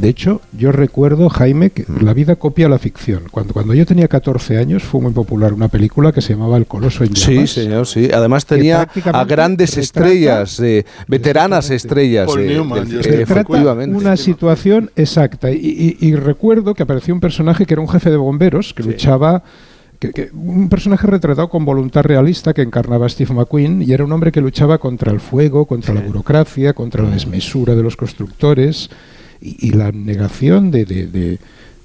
De 0.00 0.08
hecho, 0.08 0.40
yo 0.56 0.72
recuerdo, 0.72 1.28
Jaime, 1.28 1.70
que 1.70 1.84
la 2.00 2.14
vida 2.14 2.36
copia 2.36 2.68
la 2.68 2.78
ficción. 2.78 3.24
Cuando, 3.30 3.52
cuando 3.52 3.74
yo 3.74 3.84
tenía 3.84 4.08
14 4.08 4.56
años 4.56 4.82
fue 4.82 5.00
muy 5.00 5.12
popular 5.12 5.52
una 5.52 5.68
película 5.68 6.10
que 6.12 6.20
se 6.22 6.32
llamaba 6.32 6.56
El 6.56 6.66
Coloso 6.66 7.04
en 7.04 7.14
Sí, 7.14 7.46
señor, 7.46 7.86
sí. 7.86 8.08
Además 8.12 8.46
tenía 8.46 8.88
a 9.12 9.24
grandes 9.24 9.76
retrata- 9.76 9.80
estrellas, 9.80 10.60
eh, 10.60 10.84
veteranas 11.06 11.68
estrellas. 11.70 12.26
Paul 12.26 12.40
eh, 12.40 12.48
Newman, 12.54 12.78
del- 12.80 12.88
yo 12.88 12.96
eh, 12.98 13.00
estoy- 13.00 13.24
Trata 13.26 13.40
efectivamente. 13.40 13.96
una 13.96 14.16
situación 14.16 14.90
exacta. 14.96 15.50
Y, 15.50 15.56
y- 16.00 16.06
y 16.06 16.14
recuerdo 16.16 16.74
que 16.74 16.82
apareció 16.84 17.12
un 17.12 17.20
personaje 17.20 17.66
que 17.66 17.74
era 17.74 17.82
un 17.82 17.88
jefe 17.88 18.10
de 18.10 18.16
bomberos 18.16 18.72
que 18.74 18.82
luchaba. 18.82 19.42
que- 19.98 20.12
que- 20.12 20.30
un 20.32 20.70
personaje 20.70 21.06
retratado 21.06 21.50
con 21.50 21.66
voluntad 21.66 22.02
realista 22.04 22.54
que 22.54 22.62
encarnaba 22.62 23.04
a 23.04 23.08
Steve 23.10 23.34
McQueen 23.34 23.82
y 23.82 23.92
era 23.92 24.02
un 24.02 24.10
hombre 24.12 24.32
que 24.32 24.40
luchaba 24.40 24.78
contra 24.78 25.12
el 25.12 25.20
fuego, 25.20 25.66
contra 25.66 25.92
la 25.92 26.00
burocracia, 26.00 26.72
contra 26.72 27.02
la 27.04 27.10
desmesura 27.10 27.74
de 27.74 27.82
los 27.82 27.96
constructores 27.96 28.88
y, 29.40 29.68
y 29.68 29.70
la 29.72 29.92
negación 29.92 30.70
de, 30.70 30.84
de- 30.84 31.06
de- 31.06 31.38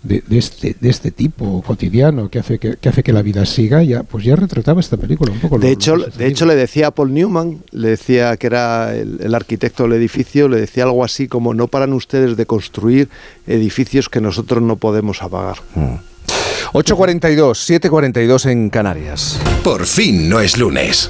de- 0.04 0.24
de 0.28 0.38
este, 0.38 0.76
de 0.80 0.90
este 0.90 1.10
tipo 1.10 1.64
cotidiano 1.66 2.30
que 2.30 2.38
hace 2.38 2.60
que, 2.60 2.76
que 2.80 2.90
hace 2.90 3.02
que 3.02 3.12
la 3.12 3.24
vida 3.24 3.44
siga, 3.48 3.82
ya, 3.82 4.04
pues 4.04 4.24
ya 4.24 4.36
retrataba 4.36 4.80
esta 4.80 4.98
película 4.98 5.32
un 5.32 5.40
poco. 5.40 5.58
lo- 5.58 5.62
De 5.64 5.70
lo 5.70 5.74
hecho, 5.74 5.96
sucedido. 5.96 6.18
de 6.20 6.28
hecho, 6.28 6.46
le 6.46 6.56
decía 6.56 6.88
a 6.88 6.92
Paul 6.92 7.12
Newman, 7.12 7.58
le 7.72 7.88
decía 7.90 8.38
que 8.38 8.46
era 8.46 8.96
el, 8.96 9.18
el 9.20 9.34
arquitecto 9.34 9.82
del 9.84 9.94
edificio, 9.94 10.48
le 10.48 10.60
decía 10.60 10.84
algo 10.84 11.04
así 11.04 11.28
como 11.28 11.56
no 11.56 11.68
paran 11.68 11.92
ustedes 11.94 12.38
de 12.38 12.46
construir 12.46 13.10
edificios 13.48 14.08
que 14.08 14.22
nosotros 14.22 14.62
no 14.62 14.76
podemos 14.76 15.24
apagar. 15.24 15.58
8.42, 16.74 17.80
7.42 17.80 18.50
en 18.52 18.70
Canarias. 18.70 19.40
Por 19.64 19.86
fin 19.88 20.30
no 20.30 20.40
es 20.40 20.58
lunes. 20.58 21.10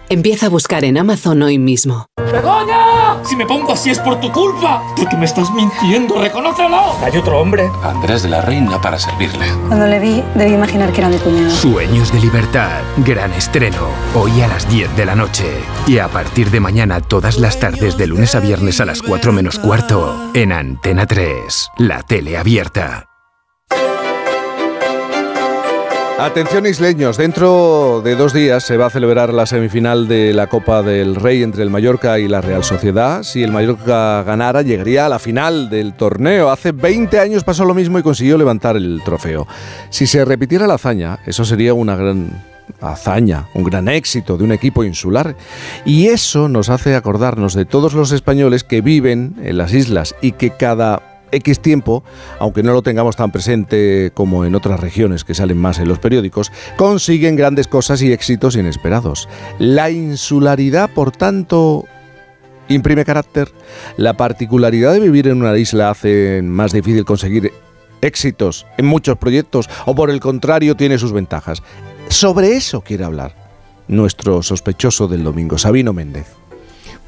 Empieza 0.11 0.47
a 0.47 0.49
buscar 0.49 0.83
en 0.83 0.97
Amazon 0.97 1.41
hoy 1.41 1.57
mismo. 1.57 2.07
¡Begoña! 2.33 3.23
Si 3.23 3.33
me 3.37 3.45
pongo 3.45 3.71
así 3.71 3.91
es 3.91 3.99
por 3.99 4.19
tu 4.19 4.29
culpa. 4.29 4.83
Porque 4.97 5.15
me 5.15 5.23
estás 5.23 5.49
mintiendo, 5.53 6.21
reconócelo. 6.21 6.97
Hay 7.01 7.15
otro 7.15 7.39
hombre. 7.39 7.71
Andrés 7.81 8.23
de 8.23 8.27
la 8.27 8.41
Reina 8.41 8.81
para 8.81 8.99
servirle. 8.99 9.45
Cuando 9.69 9.87
le 9.87 9.99
vi, 9.99 10.21
debí 10.35 10.51
imaginar 10.51 10.91
que 10.91 10.99
era 10.99 11.07
mi 11.07 11.15
cuñado. 11.15 11.49
Sueños 11.51 12.11
de 12.11 12.19
libertad, 12.19 12.81
gran 13.05 13.31
estreno, 13.31 13.87
hoy 14.13 14.41
a 14.41 14.49
las 14.49 14.67
10 14.67 14.97
de 14.97 15.05
la 15.05 15.15
noche. 15.15 15.45
Y 15.87 15.99
a 15.99 16.09
partir 16.09 16.51
de 16.51 16.59
mañana 16.59 16.99
todas 16.99 17.37
las 17.37 17.61
tardes 17.61 17.95
de 17.95 18.07
lunes 18.07 18.35
a 18.35 18.41
viernes 18.41 18.81
a 18.81 18.85
las 18.85 19.01
4 19.01 19.31
menos 19.31 19.59
cuarto, 19.59 20.29
en 20.33 20.51
Antena 20.51 21.05
3, 21.05 21.69
la 21.77 22.03
tele 22.03 22.37
abierta. 22.37 23.10
Atención 26.21 26.67
isleños, 26.67 27.17
dentro 27.17 28.03
de 28.03 28.15
dos 28.15 28.31
días 28.31 28.63
se 28.63 28.77
va 28.77 28.85
a 28.85 28.89
celebrar 28.91 29.33
la 29.33 29.47
semifinal 29.47 30.07
de 30.07 30.33
la 30.35 30.45
Copa 30.45 30.83
del 30.83 31.15
Rey 31.15 31.41
entre 31.41 31.63
el 31.63 31.71
Mallorca 31.71 32.19
y 32.19 32.27
la 32.27 32.41
Real 32.41 32.63
Sociedad. 32.63 33.23
Si 33.23 33.41
el 33.41 33.51
Mallorca 33.51 34.21
ganara, 34.21 34.61
llegaría 34.61 35.07
a 35.07 35.09
la 35.09 35.17
final 35.17 35.71
del 35.71 35.93
torneo. 35.95 36.51
Hace 36.51 36.73
20 36.73 37.19
años 37.19 37.43
pasó 37.43 37.65
lo 37.65 37.73
mismo 37.73 37.97
y 37.97 38.03
consiguió 38.03 38.37
levantar 38.37 38.77
el 38.77 39.01
trofeo. 39.03 39.47
Si 39.89 40.05
se 40.05 40.23
repitiera 40.23 40.67
la 40.67 40.75
hazaña, 40.75 41.17
eso 41.25 41.43
sería 41.43 41.73
una 41.73 41.95
gran 41.95 42.29
hazaña, 42.81 43.47
un 43.55 43.63
gran 43.63 43.87
éxito 43.87 44.37
de 44.37 44.43
un 44.43 44.51
equipo 44.51 44.83
insular. 44.83 45.35
Y 45.85 46.09
eso 46.09 46.47
nos 46.49 46.69
hace 46.69 46.95
acordarnos 46.95 47.55
de 47.55 47.65
todos 47.65 47.93
los 47.95 48.11
españoles 48.11 48.63
que 48.63 48.81
viven 48.81 49.37
en 49.41 49.57
las 49.57 49.73
islas 49.73 50.13
y 50.21 50.33
que 50.33 50.51
cada 50.51 51.10
X 51.31 51.59
tiempo, 51.59 52.03
aunque 52.39 52.63
no 52.63 52.73
lo 52.73 52.81
tengamos 52.81 53.15
tan 53.15 53.31
presente 53.31 54.11
como 54.13 54.45
en 54.45 54.55
otras 54.55 54.79
regiones 54.79 55.23
que 55.23 55.33
salen 55.33 55.57
más 55.57 55.79
en 55.79 55.87
los 55.87 55.99
periódicos, 55.99 56.51
consiguen 56.77 57.35
grandes 57.35 57.67
cosas 57.67 58.01
y 58.01 58.11
éxitos 58.11 58.55
inesperados. 58.55 59.29
La 59.59 59.91
insularidad, 59.91 60.89
por 60.89 61.11
tanto, 61.11 61.85
imprime 62.67 63.05
carácter. 63.05 63.51
La 63.97 64.15
particularidad 64.15 64.93
de 64.93 64.99
vivir 64.99 65.27
en 65.27 65.41
una 65.41 65.57
isla 65.57 65.89
hace 65.89 66.41
más 66.43 66.71
difícil 66.71 67.05
conseguir 67.05 67.51
éxitos 68.01 68.65
en 68.77 68.85
muchos 68.85 69.17
proyectos 69.17 69.69
o 69.85 69.95
por 69.95 70.09
el 70.09 70.19
contrario 70.19 70.75
tiene 70.75 70.97
sus 70.97 71.13
ventajas. 71.13 71.61
Sobre 72.09 72.55
eso 72.55 72.81
quiere 72.81 73.03
hablar 73.03 73.35
nuestro 73.87 74.41
sospechoso 74.41 75.07
del 75.07 75.23
domingo, 75.23 75.57
Sabino 75.57 75.93
Méndez. 75.93 76.40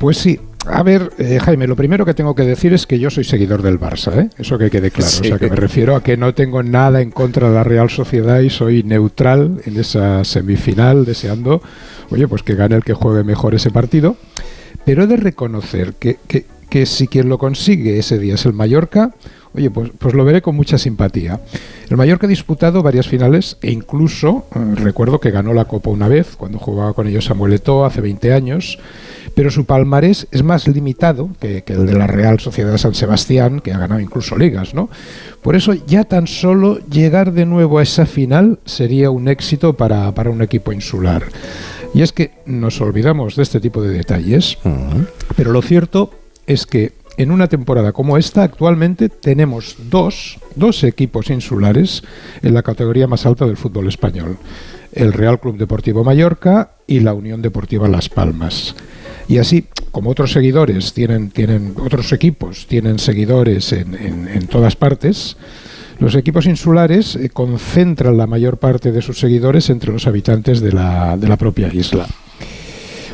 Pues 0.04 0.18
sí, 0.18 0.38
a 0.66 0.84
ver, 0.84 1.14
eh, 1.18 1.40
Jaime, 1.42 1.66
lo 1.66 1.78
primero 1.78 2.06
que 2.06 2.14
tengo 2.14 2.36
que 2.36 2.44
decir 2.44 2.74
es 2.74 2.86
que 2.86 3.00
yo 3.00 3.10
soy 3.10 3.24
seguidor 3.24 3.62
del 3.62 3.80
Barça, 3.80 4.14
¿eh? 4.20 4.30
Eso 4.38 4.58
que 4.58 4.70
quede 4.70 4.92
claro. 4.92 5.08
O 5.08 5.24
sea, 5.24 5.40
que 5.40 5.50
me 5.50 5.56
refiero 5.56 5.96
a 5.96 6.04
que 6.04 6.18
no 6.18 6.34
tengo 6.34 6.62
nada 6.62 7.00
en 7.00 7.10
contra 7.10 7.48
de 7.48 7.56
la 7.56 7.64
Real 7.64 7.90
Sociedad 7.90 8.42
y 8.42 8.50
soy 8.50 8.84
neutral 8.84 9.62
en 9.64 9.80
esa 9.80 10.26
semifinal, 10.26 11.06
deseando, 11.06 11.62
oye, 12.10 12.28
pues 12.28 12.44
que 12.44 12.54
gane 12.54 12.76
el 12.76 12.84
que 12.84 12.94
juegue 12.94 13.24
mejor 13.24 13.56
ese 13.56 13.70
partido. 13.70 14.18
Pero 14.84 15.04
he 15.04 15.08
de 15.08 15.16
reconocer 15.16 15.94
que, 15.94 16.18
que, 16.28 16.48
que 16.70 16.86
si 16.86 17.08
quien 17.08 17.30
lo 17.30 17.38
consigue 17.38 17.98
ese 17.98 18.20
día 18.20 18.36
es 18.36 18.46
el 18.46 18.52
Mallorca, 18.52 19.12
oye, 19.54 19.70
pues, 19.70 19.92
pues 19.98 20.14
lo 20.14 20.26
veré 20.26 20.42
con 20.42 20.56
mucha 20.56 20.78
simpatía. 20.78 21.40
El 21.90 21.98
Mallorca 21.98 22.28
ha 22.28 22.30
disputado 22.30 22.82
varias 22.82 23.08
finales 23.08 23.58
e 23.62 23.72
incluso 23.72 24.46
eh, 24.56 24.60
recuerdo 24.76 25.20
que 25.20 25.32
ganó 25.32 25.54
la 25.54 25.66
Copa 25.66 25.90
una 25.90 26.08
vez, 26.08 26.36
cuando 26.36 26.60
jugaba 26.60 26.94
con 26.94 27.08
ellos 27.08 27.26
Samuel 27.26 27.54
Eto'o 27.54 27.86
hace 27.86 28.02
20 28.02 28.34
años, 28.34 28.80
pero 29.36 29.52
su 29.52 29.66
palmarés 29.66 30.28
es 30.32 30.44
más 30.44 30.68
limitado 30.68 31.30
que, 31.40 31.64
el 31.68 31.86
de 31.86 31.94
la 31.94 32.08
Real 32.08 32.40
Sociedad 32.40 32.72
de 32.72 32.78
San 32.78 32.94
Sebastián, 32.96 33.60
que 33.60 33.74
ha 33.74 33.80
ganado 33.80 34.00
incluso 34.00 34.38
ligas, 34.38 34.74
¿no? 34.74 34.90
Por 35.42 35.56
eso 35.56 35.74
ya 35.74 36.04
tan 36.04 36.28
solo 36.28 36.80
llegar 36.90 37.34
de 37.34 37.46
nuevo 37.46 37.80
a 37.80 37.84
esa 37.84 38.06
final 38.06 38.60
sería 38.66 39.10
un 39.10 39.28
éxito 39.28 39.74
para, 39.74 40.12
para 40.14 40.30
un 40.30 40.42
equipo 40.42 40.72
insular. 40.72 41.24
Y 41.94 42.02
es 42.02 42.12
que 42.12 42.32
nos 42.46 42.82
olvidamos 42.82 43.36
de 43.36 43.44
este 43.44 43.60
tipo 43.60 43.82
de 43.82 43.90
detalles, 43.90 44.58
pero 45.36 45.52
lo 45.52 45.62
cierto 45.62 46.10
es 46.48 46.66
que 46.66 46.94
en 47.18 47.32
una 47.32 47.48
temporada 47.48 47.92
como 47.92 48.18
esta, 48.18 48.44
actualmente 48.44 49.10
tenemos 49.10 49.78
dos, 49.90 50.40
dos 50.56 50.84
equipos 50.84 51.30
insulares 51.30 52.04
en 52.42 52.54
la 52.54 52.64
categoría 52.64 53.08
más 53.08 53.26
alta 53.26 53.46
del 53.46 53.58
fútbol 53.58 53.88
español. 53.88 54.38
El 54.92 55.14
Real 55.14 55.40
Club 55.40 55.58
Deportivo 55.58 56.04
Mallorca 56.04 56.72
y 56.88 57.00
la 57.00 57.14
Unión 57.14 57.42
Deportiva 57.42 57.88
Las 57.88 58.10
Palmas. 58.10 58.76
Y 59.28 59.38
así, 59.38 59.66
como 59.92 60.10
otros 60.10 60.32
seguidores 60.32 60.94
tienen, 60.94 61.30
tienen 61.30 61.76
otros 61.80 62.12
equipos 62.14 62.68
tienen 62.68 63.00
seguidores 63.00 63.72
en, 63.74 63.96
en, 63.96 64.48
todas 64.48 64.76
partes, 64.76 65.38
los 66.00 66.16
equipos 66.16 66.46
insulares 66.46 67.16
eh, 67.16 67.30
concentran 67.30 68.18
la 68.18 68.28
mayor 68.28 68.58
parte 68.58 68.92
de 68.92 69.02
sus 69.02 69.20
seguidores 69.20 69.70
entre 69.70 69.92
los 69.92 70.08
habitantes 70.08 70.60
de 70.60 70.72
la, 70.72 71.16
de 71.18 71.28
la 71.28 71.38
propia 71.38 71.74
isla. 71.74 72.08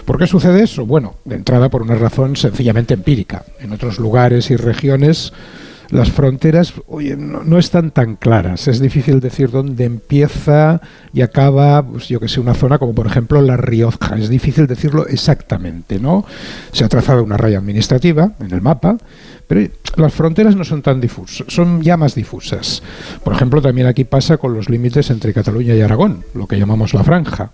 ¿Por 0.10 0.18
qué 0.18 0.26
sucede 0.26 0.64
eso? 0.64 0.88
Bueno, 0.88 1.18
de 1.24 1.36
entrada 1.36 1.70
por 1.70 1.84
una 1.84 1.94
razón 1.94 2.36
sencillamente 2.36 2.96
empírica. 2.96 3.46
En 3.60 3.72
otros 3.74 4.00
lugares 4.00 4.50
y 4.50 4.56
regiones 4.56 5.34
las 5.92 6.10
fronteras 6.12 6.74
no, 6.88 7.60
están 7.60 7.92
tan 7.92 8.16
claras. 8.16 8.68
Es 8.68 8.80
difícil 8.80 9.20
decir 9.20 9.52
dónde 9.52 9.86
empieza 9.86 10.82
y 11.14 11.22
acaba, 11.22 11.86
pues 11.86 12.08
yo 12.08 12.20
que 12.20 12.28
sé, 12.28 12.40
una 12.40 12.56
zona 12.56 12.80
como 12.80 12.96
por 12.96 13.06
ejemplo 13.06 13.40
La 13.44 13.56
Rioja. 13.56 14.16
Es 14.18 14.30
difícil 14.30 14.66
decirlo 14.66 15.06
exactamente, 15.06 16.00
¿no? 16.00 16.26
Se 16.72 16.84
ha 16.84 16.90
trazado 16.90 17.24
una 17.24 17.38
raya 17.38 17.60
administrativa 17.60 18.32
en 18.40 18.52
el 18.52 18.62
mapa, 18.62 18.98
pero 19.48 19.70
las 19.96 20.12
fronteras 20.12 20.56
no 20.56 20.64
son 20.64 20.82
tan 20.82 21.00
difusas, 21.00 21.46
son 21.50 21.84
ya 21.84 21.98
más 21.98 22.16
difusas. 22.16 22.82
Por 23.24 23.36
ejemplo, 23.36 23.62
también 23.62 23.86
aquí 23.86 24.06
pasa 24.06 24.38
con 24.38 24.56
los 24.56 24.72
límites 24.72 25.12
entre 25.12 25.36
Cataluña 25.36 25.76
y 25.76 25.82
Aragón, 25.82 26.26
lo 26.34 26.48
que 26.48 26.58
llamamos 26.58 26.96
la 26.96 27.04
franja. 27.04 27.52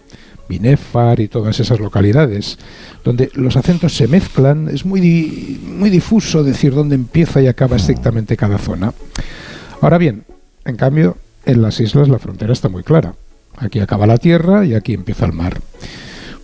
Binefar 0.48 1.20
y 1.20 1.28
todas 1.28 1.60
esas 1.60 1.80
localidades, 1.80 2.58
donde 3.04 3.30
los 3.34 3.58
acentos 3.58 3.96
se 3.96 4.08
mezclan, 4.08 4.70
es 4.70 4.86
muy, 4.86 5.60
muy 5.66 5.90
difuso 5.90 6.44
decir 6.44 6.74
dónde 6.74 6.96
empieza 6.96 7.42
y 7.42 7.48
acaba 7.48 7.76
estrictamente 7.76 8.38
cada 8.38 8.58
zona. 8.58 8.94
Ahora 9.82 9.98
bien, 9.98 10.24
en 10.66 10.76
cambio, 10.76 11.18
en 11.46 11.62
las 11.62 11.80
islas 11.80 12.10
la 12.10 12.20
frontera 12.20 12.54
está 12.54 12.70
muy 12.70 12.84
clara. 12.84 13.14
Aquí 13.58 13.80
acaba 13.80 14.08
la 14.08 14.18
tierra 14.18 14.66
y 14.66 14.74
aquí 14.74 14.94
empieza 14.94 15.26
el 15.26 15.34
mar. 15.34 15.60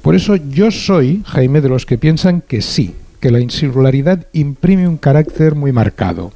Por 0.02 0.16
eso 0.16 0.36
yo 0.36 0.72
soy, 0.72 1.24
Jaime, 1.26 1.62
de 1.62 1.70
los 1.70 1.86
que 1.86 1.98
piensan 1.98 2.42
que 2.42 2.62
sí, 2.62 2.96
que 3.20 3.32
la 3.32 3.40
insularidad 3.40 4.28
imprime 4.34 4.88
un 4.88 4.98
carácter 4.98 5.56
muy 5.56 5.72
marcado. 5.72 6.34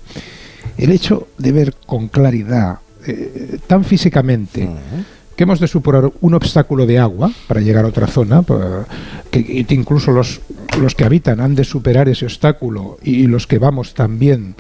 El 0.78 0.92
hecho 0.92 1.28
de 1.38 1.52
ver 1.52 1.74
con 1.86 2.10
claridad, 2.10 2.80
eh, 3.08 3.58
tan 3.68 3.84
físicamente, 3.84 4.70
que 5.36 5.44
hemos 5.44 5.60
de 5.60 5.68
superar 5.68 6.12
un 6.22 6.34
obstáculo 6.34 6.86
de 6.86 7.00
agua 7.00 7.32
para 7.48 7.62
llegar 7.62 7.86
a 7.86 7.90
otra 7.90 8.08
zona, 8.08 8.44
que 9.32 9.66
incluso 9.70 10.12
los, 10.12 10.42
los 10.80 10.96
que 10.96 11.04
habitan 11.04 11.42
han 11.42 11.56
de 11.56 11.64
superar 11.64 12.08
ese 12.10 12.26
obstáculo 12.26 12.98
y 13.04 13.28
los 13.28 13.48
que 13.48 13.60
vamos 13.60 13.94
también 13.94 14.56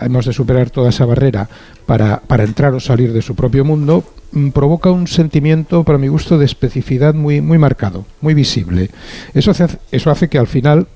hemos 0.00 0.26
de 0.26 0.32
superar 0.32 0.70
toda 0.70 0.90
esa 0.90 1.04
barrera 1.04 1.48
para, 1.86 2.20
para 2.20 2.44
entrar 2.44 2.74
o 2.74 2.80
salir 2.80 3.12
de 3.12 3.22
su 3.22 3.34
propio 3.34 3.64
mundo, 3.64 4.04
mm, 4.32 4.50
provoca 4.50 4.90
un 4.90 5.06
sentimiento, 5.06 5.84
para 5.84 5.98
mi 5.98 6.08
gusto, 6.08 6.38
de 6.38 6.44
especificidad 6.44 7.14
muy, 7.14 7.40
muy 7.40 7.58
marcado, 7.58 8.06
muy 8.20 8.34
visible. 8.34 8.90
Eso 9.34 9.50
hace, 9.50 9.66
eso 9.90 10.10
hace 10.10 10.28
que 10.28 10.38
al 10.38 10.46
final 10.46 10.86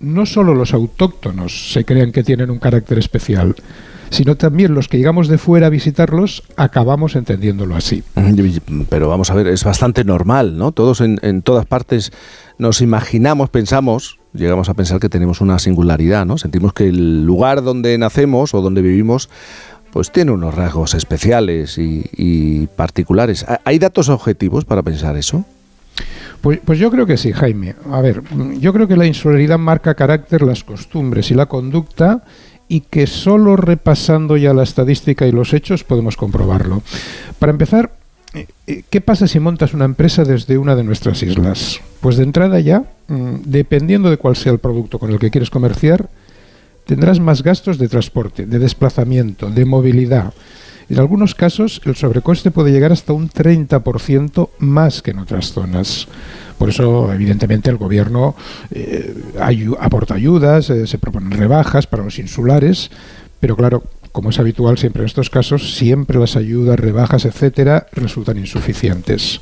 no 0.00 0.26
solo 0.26 0.54
los 0.54 0.74
autóctonos 0.74 1.72
se 1.72 1.84
crean 1.84 2.12
que 2.12 2.24
tienen 2.24 2.50
un 2.50 2.58
carácter 2.58 2.98
especial, 2.98 3.54
sino 4.10 4.36
también 4.36 4.74
los 4.74 4.88
que 4.88 4.98
llegamos 4.98 5.28
de 5.28 5.38
fuera 5.38 5.66
a 5.66 5.70
visitarlos 5.70 6.42
acabamos 6.56 7.16
entendiéndolo 7.16 7.74
así. 7.74 8.02
Pero 8.88 9.08
vamos 9.08 9.30
a 9.30 9.34
ver, 9.34 9.48
es 9.48 9.64
bastante 9.64 10.04
normal, 10.04 10.56
¿no? 10.56 10.72
Todos 10.72 11.00
en, 11.00 11.18
en 11.22 11.42
todas 11.42 11.66
partes 11.66 12.12
nos 12.58 12.80
imaginamos, 12.80 13.50
pensamos, 13.50 14.20
llegamos 14.32 14.68
a 14.68 14.74
pensar 14.74 15.00
que 15.00 15.08
tenemos 15.08 15.40
una 15.40 15.58
singularidad, 15.58 16.26
¿no? 16.26 16.38
Sentimos 16.38 16.72
que 16.72 16.88
el 16.88 17.24
lugar 17.24 17.62
donde 17.62 17.96
nacemos 17.98 18.54
o 18.54 18.60
donde 18.60 18.82
vivimos 18.82 19.30
pues 19.92 20.10
tiene 20.10 20.32
unos 20.32 20.54
rasgos 20.54 20.94
especiales 20.94 21.78
y, 21.78 22.04
y 22.16 22.66
particulares. 22.66 23.46
¿Hay 23.64 23.78
datos 23.78 24.08
objetivos 24.08 24.64
para 24.64 24.82
pensar 24.82 25.16
eso? 25.16 25.44
Pues, 26.40 26.60
pues, 26.64 26.78
yo 26.78 26.90
creo 26.90 27.06
que 27.06 27.16
sí, 27.16 27.32
Jaime. 27.32 27.74
A 27.90 28.00
ver, 28.00 28.22
yo 28.58 28.72
creo 28.72 28.86
que 28.86 28.96
la 28.96 29.06
insularidad 29.06 29.58
marca 29.58 29.94
carácter, 29.94 30.42
las 30.42 30.64
costumbres 30.64 31.30
y 31.30 31.34
la 31.34 31.46
conducta 31.46 32.24
y 32.68 32.80
que 32.80 33.06
solo 33.06 33.56
repasando 33.56 34.36
ya 34.36 34.54
la 34.54 34.62
estadística 34.62 35.26
y 35.26 35.32
los 35.32 35.52
hechos 35.52 35.84
podemos 35.84 36.16
comprobarlo. 36.16 36.82
Para 37.38 37.52
empezar, 37.52 37.92
eh, 38.34 38.82
¿qué 38.90 39.00
pasa 39.00 39.28
si 39.28 39.38
montas 39.38 39.74
una 39.74 39.84
empresa 39.84 40.24
desde 40.24 40.58
una 40.58 40.74
de 40.74 40.84
nuestras 40.84 41.22
islas? 41.22 41.80
Pues 42.00 42.16
de 42.16 42.24
entrada 42.24 42.58
ya, 42.60 42.84
mm, 43.08 43.36
dependiendo 43.44 44.10
de 44.10 44.16
cuál 44.16 44.36
sea 44.36 44.52
el 44.52 44.58
producto 44.58 44.98
con 44.98 45.10
el 45.10 45.18
que 45.18 45.30
quieres 45.30 45.50
comerciar, 45.50 46.08
tendrás 46.86 47.20
más 47.20 47.42
gastos 47.42 47.78
de 47.78 47.88
transporte, 47.88 48.46
de 48.46 48.58
desplazamiento, 48.58 49.50
de 49.50 49.64
movilidad. 49.64 50.32
En 50.88 50.98
algunos 50.98 51.34
casos, 51.34 51.80
el 51.84 51.96
sobrecoste 51.96 52.50
puede 52.50 52.72
llegar 52.72 52.92
hasta 52.92 53.12
un 53.12 53.28
30% 53.28 54.50
más 54.58 55.02
que 55.02 55.12
en 55.12 55.18
otras 55.18 55.52
zonas. 55.52 56.08
Por 56.58 56.68
eso, 56.68 57.12
evidentemente, 57.12 57.70
el 57.70 57.76
gobierno 57.76 58.34
eh, 58.70 59.14
aporta 59.80 60.14
ayudas, 60.14 60.70
eh, 60.70 60.86
se 60.86 60.98
proponen 60.98 61.30
rebajas 61.30 61.86
para 61.86 62.04
los 62.04 62.18
insulares, 62.18 62.90
pero 63.40 63.56
claro, 63.56 63.82
como 64.12 64.30
es 64.30 64.38
habitual 64.38 64.78
siempre 64.78 65.02
en 65.02 65.06
estos 65.06 65.30
casos, 65.30 65.74
siempre 65.74 66.18
las 66.18 66.36
ayudas, 66.36 66.78
rebajas, 66.78 67.24
etcétera, 67.24 67.86
resultan 67.92 68.38
insuficientes. 68.38 69.40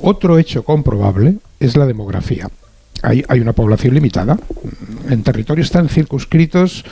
Otro 0.00 0.38
hecho 0.38 0.64
comprobable 0.64 1.36
es 1.60 1.76
la 1.76 1.86
demografía. 1.86 2.48
Hay, 3.02 3.40
una 3.40 3.52
población 3.52 3.94
limitada. 3.94 4.38
En 5.10 5.22
territorios 5.24 5.70
tan 5.70 5.88
circunscritos 5.88 6.84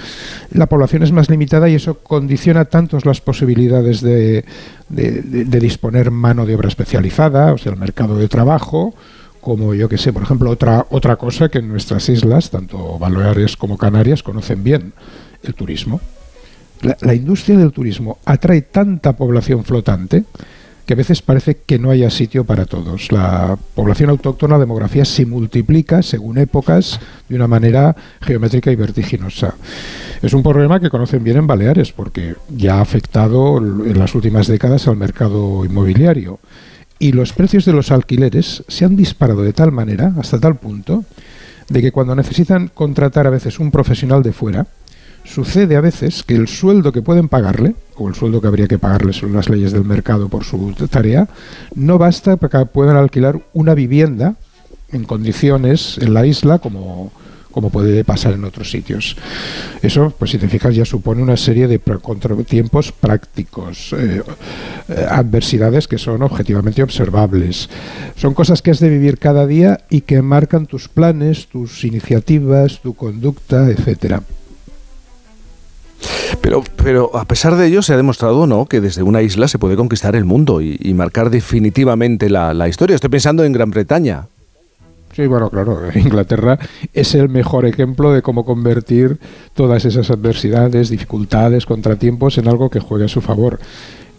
la 0.52 0.66
población 0.66 1.04
es 1.04 1.12
más 1.12 1.30
limitada 1.30 1.68
y 1.68 1.76
eso 1.76 1.98
condiciona 2.00 2.64
tanto 2.64 2.98
las 3.04 3.20
posibilidades 3.20 4.00
de, 4.00 4.44
de 4.88 5.60
disponer 5.60 6.10
mano 6.10 6.44
de 6.46 6.56
obra 6.56 6.68
especializada, 6.68 7.52
o 7.52 7.58
sea, 7.58 7.72
el 7.72 7.78
mercado 7.78 8.16
de 8.16 8.28
trabajo, 8.28 8.94
como 9.40 9.74
yo 9.74 9.88
que 9.88 9.98
sé, 9.98 10.12
por 10.12 10.22
ejemplo, 10.22 10.50
otra, 10.50 10.86
otra 10.90 11.16
cosa 11.16 11.48
que 11.48 11.58
en 11.58 11.68
nuestras 11.68 12.08
islas, 12.08 12.50
tanto 12.50 12.98
Baleares 12.98 13.56
como 13.56 13.78
Canarias, 13.78 14.22
conocen 14.22 14.62
bien, 14.62 14.92
el 15.42 15.54
turismo. 15.54 16.00
La, 16.82 17.14
industria 17.14 17.58
del 17.58 17.72
turismo 17.72 18.18
atrae 18.24 18.62
tanta 18.62 19.14
población 19.14 19.64
flotante 19.64 20.24
que 20.90 20.94
a 20.94 20.96
veces 20.96 21.22
parece 21.22 21.58
que 21.64 21.78
no 21.78 21.92
haya 21.92 22.10
sitio 22.10 22.42
para 22.42 22.66
todos. 22.66 23.12
La 23.12 23.56
población 23.76 24.10
autóctona, 24.10 24.54
la 24.54 24.58
demografía, 24.58 25.04
se 25.04 25.24
multiplica 25.24 26.02
según 26.02 26.36
épocas 26.36 26.98
de 27.28 27.36
una 27.36 27.46
manera 27.46 27.94
geométrica 28.20 28.72
y 28.72 28.74
vertiginosa. 28.74 29.54
Es 30.20 30.32
un 30.32 30.42
problema 30.42 30.80
que 30.80 30.90
conocen 30.90 31.22
bien 31.22 31.36
en 31.36 31.46
Baleares 31.46 31.92
porque 31.92 32.34
ya 32.48 32.78
ha 32.78 32.80
afectado 32.80 33.58
en 33.58 33.96
las 34.00 34.16
últimas 34.16 34.48
décadas 34.48 34.88
al 34.88 34.96
mercado 34.96 35.64
inmobiliario 35.64 36.40
y 36.98 37.12
los 37.12 37.34
precios 37.34 37.64
de 37.64 37.72
los 37.72 37.92
alquileres 37.92 38.64
se 38.66 38.84
han 38.84 38.96
disparado 38.96 39.42
de 39.42 39.52
tal 39.52 39.70
manera, 39.70 40.14
hasta 40.18 40.40
tal 40.40 40.56
punto, 40.56 41.04
de 41.68 41.82
que 41.82 41.92
cuando 41.92 42.16
necesitan 42.16 42.66
contratar 42.66 43.28
a 43.28 43.30
veces 43.30 43.60
un 43.60 43.70
profesional 43.70 44.24
de 44.24 44.32
fuera, 44.32 44.66
sucede 45.24 45.76
a 45.76 45.80
veces 45.80 46.22
que 46.22 46.34
el 46.34 46.48
sueldo 46.48 46.92
que 46.92 47.02
pueden 47.02 47.28
pagarle, 47.28 47.74
o 47.96 48.08
el 48.08 48.14
sueldo 48.14 48.40
que 48.40 48.48
habría 48.48 48.66
que 48.66 48.78
pagarle 48.78 49.12
según 49.12 49.36
las 49.36 49.48
leyes 49.48 49.72
del 49.72 49.84
mercado 49.84 50.28
por 50.28 50.44
su 50.44 50.72
tarea, 50.90 51.28
no 51.74 51.98
basta 51.98 52.36
para 52.36 52.60
que 52.60 52.66
puedan 52.66 52.96
alquilar 52.96 53.40
una 53.52 53.74
vivienda 53.74 54.36
en 54.92 55.04
condiciones 55.04 55.98
en 55.98 56.14
la 56.14 56.26
isla 56.26 56.58
como, 56.58 57.12
como 57.50 57.70
puede 57.70 58.04
pasar 58.04 58.34
en 58.34 58.44
otros 58.44 58.70
sitios. 58.70 59.16
Eso, 59.82 60.12
pues 60.18 60.30
si 60.30 60.38
te 60.38 60.48
fijas, 60.48 60.74
ya 60.74 60.84
supone 60.84 61.22
una 61.22 61.36
serie 61.36 61.66
de 61.68 61.78
contratiempos 61.78 62.92
prácticos, 62.92 63.92
eh, 63.92 64.22
eh, 64.88 65.06
adversidades 65.08 65.88
que 65.88 65.98
son 65.98 66.22
objetivamente 66.22 66.82
observables. 66.82 67.68
Son 68.16 68.34
cosas 68.34 68.62
que 68.62 68.70
has 68.70 68.80
de 68.80 68.88
vivir 68.88 69.18
cada 69.18 69.46
día 69.46 69.80
y 69.90 70.02
que 70.02 70.22
marcan 70.22 70.66
tus 70.66 70.88
planes, 70.88 71.48
tus 71.48 71.84
iniciativas, 71.84 72.80
tu 72.80 72.94
conducta, 72.94 73.68
etcétera. 73.68 74.22
Pero, 76.40 76.62
pero 76.76 77.16
a 77.16 77.24
pesar 77.24 77.56
de 77.56 77.66
ello 77.66 77.82
se 77.82 77.92
ha 77.92 77.96
demostrado 77.96 78.46
¿no? 78.46 78.66
que 78.66 78.80
desde 78.80 79.02
una 79.02 79.22
isla 79.22 79.48
se 79.48 79.58
puede 79.58 79.76
conquistar 79.76 80.16
el 80.16 80.24
mundo 80.24 80.60
y, 80.60 80.94
marcar 80.94 81.30
definitivamente 81.30 82.28
la, 82.28 82.68
historia. 82.68 82.94
Estoy 82.94 83.10
pensando 83.10 83.44
en 83.44 83.52
Gran 83.52 83.70
Bretaña. 83.70 84.26
Sí, 85.14 85.26
bueno, 85.26 85.50
claro, 85.50 85.80
Inglaterra 85.94 86.58
es 86.92 87.14
el 87.14 87.28
mejor 87.28 87.66
ejemplo 87.66 88.12
de 88.12 88.22
cómo 88.22 88.44
convertir 88.44 89.18
todas 89.54 89.84
esas 89.84 90.10
adversidades, 90.10 90.88
dificultades, 90.88 91.66
contratiempos 91.66 92.38
en 92.38 92.48
algo 92.48 92.70
que 92.70 92.80
juegue 92.80 93.06
a 93.06 93.08
su 93.08 93.20
favor. 93.20 93.58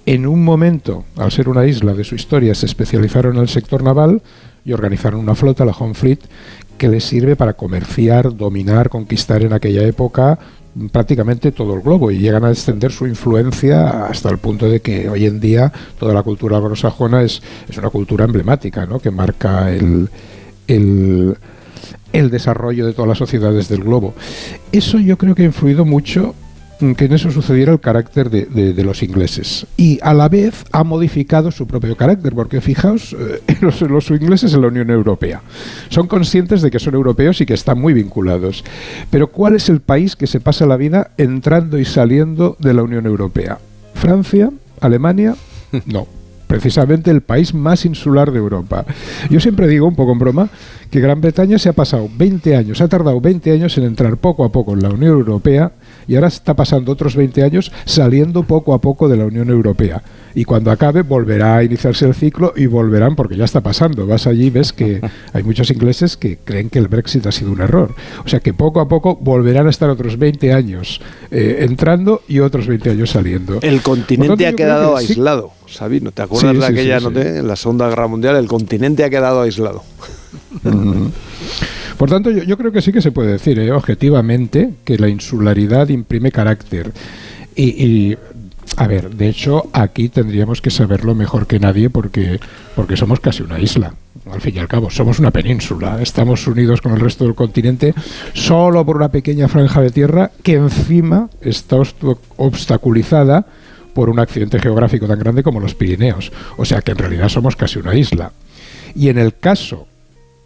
En 0.06 0.26
un 0.26 0.44
momento, 0.44 1.06
al 1.16 1.32
ser 1.32 1.48
una 1.48 1.66
isla 1.66 1.94
de 1.94 2.04
su 2.04 2.16
historia, 2.16 2.56
se 2.56 2.66
especializaron 2.66 3.36
en 3.36 3.44
el 3.44 3.50
sector 3.50 3.84
naval 3.84 4.22
y 4.66 4.74
organizaron 4.74 5.20
una 5.20 5.36
flota, 5.36 5.64
la 5.64 5.74
Home 5.74 5.94
Fleet, 5.94 6.20
que 6.78 6.90
les 6.90 7.04
sirve 7.04 7.36
para 7.36 7.54
comerciar, 7.54 8.36
dominar, 8.36 8.90
conquistar 8.90 9.44
en 9.44 9.54
aquella 9.54 9.84
época 9.84 10.40
prácticamente 10.92 11.52
todo 11.52 11.76
el 11.76 11.82
globo 11.82 12.12
y 12.12 12.20
llegan 12.20 12.46
a 12.46 12.52
extender 12.52 12.92
su 12.92 13.08
influencia 13.08 14.06
hasta 14.06 14.30
el 14.30 14.38
punto 14.38 14.70
de 14.70 14.80
que 14.80 15.10
hoy 15.10 15.26
en 15.26 15.40
día 15.40 15.72
toda 16.00 16.14
la 16.14 16.24
cultura 16.24 16.58
anglosajona 16.58 17.24
es, 17.24 17.42
es 17.70 17.78
una 17.78 17.90
cultura 17.90 18.26
emblemática, 18.26 18.86
¿no? 18.86 19.00
que 19.00 19.12
marca 19.12 19.72
el, 19.72 20.10
el, 20.68 21.38
el 22.14 22.30
desarrollo 22.30 22.86
de 22.86 22.94
todas 22.94 23.10
las 23.10 23.18
sociedades 23.18 23.68
del 23.68 23.84
globo. 23.84 24.14
Eso 24.72 24.98
yo 25.00 25.18
creo 25.18 25.36
que 25.36 25.44
ha 25.44 25.46
influido 25.46 25.86
mucho 25.86 26.36
que 26.98 27.06
en 27.06 27.14
eso 27.14 27.30
sucediera 27.32 27.72
el 27.72 27.80
carácter 27.80 28.30
de, 28.30 28.84
los 28.84 29.04
ingleses. 29.04 29.68
Y 29.78 30.00
a 30.02 30.14
la 30.14 30.28
vez 30.28 30.66
ha 30.72 30.84
modificado 30.84 31.52
su 31.52 31.68
propio 31.68 31.96
carácter, 31.96 32.34
porque 32.34 32.62
fijaos, 32.62 33.16
eh, 33.18 33.42
los, 33.62 33.82
los, 33.82 34.10
ingleses 34.10 34.54
en 34.54 34.62
la 34.62 34.68
Unión 34.68 34.90
Europea 34.90 35.42
son 35.90 36.08
conscientes 36.08 36.62
de 36.62 36.72
que 36.72 36.80
son 36.80 36.96
europeos 36.96 37.40
y 37.42 37.46
que 37.46 37.54
están 37.54 37.80
muy 37.80 37.94
vinculados. 37.94 38.64
Pero 39.10 39.28
¿cuál 39.28 39.56
es 39.56 39.70
el 39.70 39.82
país 39.82 40.16
que 40.16 40.28
se 40.28 40.40
pasa 40.40 40.66
la 40.66 40.78
vida 40.78 41.12
entrando 41.18 41.78
y 41.78 41.86
saliendo 41.86 42.58
de 42.60 42.74
la 42.74 42.84
Unión 42.84 43.06
Europea? 43.06 43.60
¿Francia? 43.94 44.50
¿Alemania? 44.80 45.36
No 45.86 46.08
precisamente 46.52 47.10
el 47.12 47.22
país 47.22 47.54
más 47.54 47.86
insular 47.86 48.30
de 48.30 48.38
Europa. 48.38 48.84
Yo 49.30 49.40
siempre 49.40 49.70
digo, 49.70 49.88
un 49.88 49.96
poco 49.96 50.12
en 50.12 50.20
broma, 50.20 50.50
que 50.90 51.00
Gran 51.00 51.22
Bretaña 51.22 51.58
se 51.58 51.70
ha 51.70 51.74
pasado 51.74 52.10
20 52.14 52.58
años, 52.58 52.82
ha 52.82 52.90
tardado 52.90 53.22
20 53.22 53.54
años 53.54 53.78
en 53.78 53.86
entrar 53.86 54.18
poco 54.18 54.44
a 54.44 54.52
poco 54.52 54.74
en 54.74 54.82
la 54.82 54.90
Unión 54.90 55.14
Europea 55.14 55.72
y 56.08 56.16
ahora 56.16 56.28
está 56.28 56.56
pasando 56.56 56.92
otros 56.92 57.16
20 57.16 57.44
años 57.44 57.72
saliendo 57.86 58.44
poco 58.44 58.74
a 58.74 58.82
poco 58.82 59.08
de 59.10 59.18
la 59.18 59.26
Unión 59.26 59.50
Europea. 59.50 60.02
Y 60.34 60.46
cuando 60.46 60.72
acabe 60.72 61.02
volverá 61.02 61.58
a 61.58 61.64
iniciarse 61.64 62.06
el 62.06 62.14
ciclo 62.14 62.54
y 62.56 62.66
volverán, 62.66 63.16
porque 63.16 63.36
ya 63.36 63.46
está 63.46 63.62
pasando. 63.62 64.08
Vas 64.08 64.28
allí 64.28 64.46
y 64.46 64.50
ves 64.50 64.74
que 64.74 65.02
hay 65.34 65.44
muchos 65.44 65.70
ingleses 65.72 66.18
que 66.18 66.38
creen 66.38 66.70
que 66.70 66.80
el 66.80 66.88
Brexit 66.88 67.26
ha 67.28 67.32
sido 67.32 67.52
un 67.52 67.62
error. 67.62 67.94
O 68.26 68.30
sea 68.30 68.40
que 68.40 68.54
poco 68.54 68.80
a 68.80 68.88
poco 68.88 69.16
volverán 69.16 69.68
a 69.68 69.70
estar 69.70 69.90
otros 69.90 70.18
20 70.18 70.54
años 70.54 71.02
eh, 71.32 71.58
entrando 71.62 72.22
y 72.28 72.40
otros 72.40 72.68
20 72.68 72.92
años 72.92 73.12
saliendo. 73.12 73.60
El 73.62 73.82
continente 73.82 74.48
ha 74.48 74.54
quedado 74.54 74.96
aislado, 74.96 75.52
Sabino. 75.68 76.12
¿Te 76.12 76.22
acuerdas 76.22 76.58
de 76.58 76.66
aquella 76.66 77.00
noche 77.00 77.38
en 77.40 77.48
la 77.48 77.56
Segunda 77.56 77.90
Guerra 77.90 78.08
Mundial? 78.08 78.36
El 78.38 78.48
continente 78.48 79.04
ha 79.04 79.10
quedado 79.10 79.42
aislado. 79.42 79.84
Por 82.02 82.10
tanto, 82.10 82.32
yo, 82.32 82.58
creo 82.58 82.72
que 82.72 82.82
sí 82.82 82.92
que 82.92 83.00
se 83.00 83.12
puede 83.12 83.34
decir 83.34 83.60
eh, 83.60 83.72
objetivamente 83.72 84.74
que 84.84 84.98
la 84.98 85.08
insularidad 85.08 85.88
imprime 85.90 86.32
carácter. 86.32 86.92
Y, 87.56 88.18
a 88.76 88.88
ver, 88.88 89.12
de 89.12 89.30
hecho, 89.30 89.70
aquí 89.72 90.10
tendríamos 90.10 90.64
que 90.64 90.72
saberlo 90.72 91.14
mejor 91.14 91.46
que 91.46 91.60
nadie 91.60 91.92
porque, 91.92 92.40
porque 92.76 92.98
somos 92.98 93.20
casi 93.20 93.44
una 93.44 93.60
isla. 93.60 93.94
Al 94.32 94.42
fin 94.42 94.56
y 94.56 94.58
al 94.58 94.68
cabo, 94.68 94.90
somos 94.90 95.20
una 95.20 95.30
península. 95.30 96.02
Estamos 96.02 96.48
unidos 96.48 96.82
con 96.82 96.94
el 96.94 97.00
resto 97.00 97.26
del 97.26 97.36
continente 97.36 97.94
solo 98.34 98.84
por 98.84 98.96
una 98.96 99.12
pequeña 99.12 99.48
franja 99.48 99.80
de 99.82 99.92
tierra 99.92 100.32
que 100.42 100.56
encima 100.56 101.30
está 101.40 101.76
obstaculizada 102.38 103.46
por 103.94 104.10
un 104.10 104.20
accidente 104.20 104.58
geográfico 104.58 105.06
tan 105.06 105.20
grande 105.20 105.44
como 105.44 105.60
los 105.60 105.76
Pirineos. 105.76 106.32
O 106.58 106.66
sea 106.66 106.82
que 106.82 106.94
en 106.94 106.98
realidad 106.98 107.30
somos 107.30 107.56
casi 107.56 107.78
una 107.78 107.94
isla. 107.94 108.32
Y 108.96 109.10
en 109.10 109.20
el 109.20 109.36
caso 109.38 109.86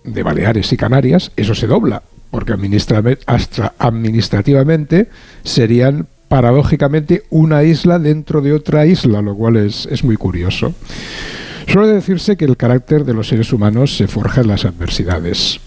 de 0.06 0.24
Baleares 0.24 0.72
y 0.74 0.78
Canarias, 0.78 1.32
eso 1.36 1.56
se 1.56 1.68
dobla, 1.68 2.04
porque 2.32 2.54
administrativamente 2.54 5.10
serían 5.44 6.08
paradójicamente 6.28 7.24
una 7.30 7.64
isla 7.64 8.00
dentro 8.00 8.42
de 8.42 8.54
otra 8.54 8.86
isla, 8.86 9.22
lo 9.22 9.36
cual 9.36 9.58
es, 9.58 9.88
es 9.92 10.04
muy 10.04 10.18
curioso. 10.18 10.74
Suele 11.68 11.94
decirse 11.94 12.38
que 12.38 12.46
el 12.46 12.58
carácter 12.58 13.06
de 13.06 13.14
los 13.14 13.28
seres 13.28 13.52
humanos 13.52 13.98
se 13.98 14.08
forja 14.08 14.42
en 14.42 14.48
las 14.48 14.66
adversidades. 14.66 15.60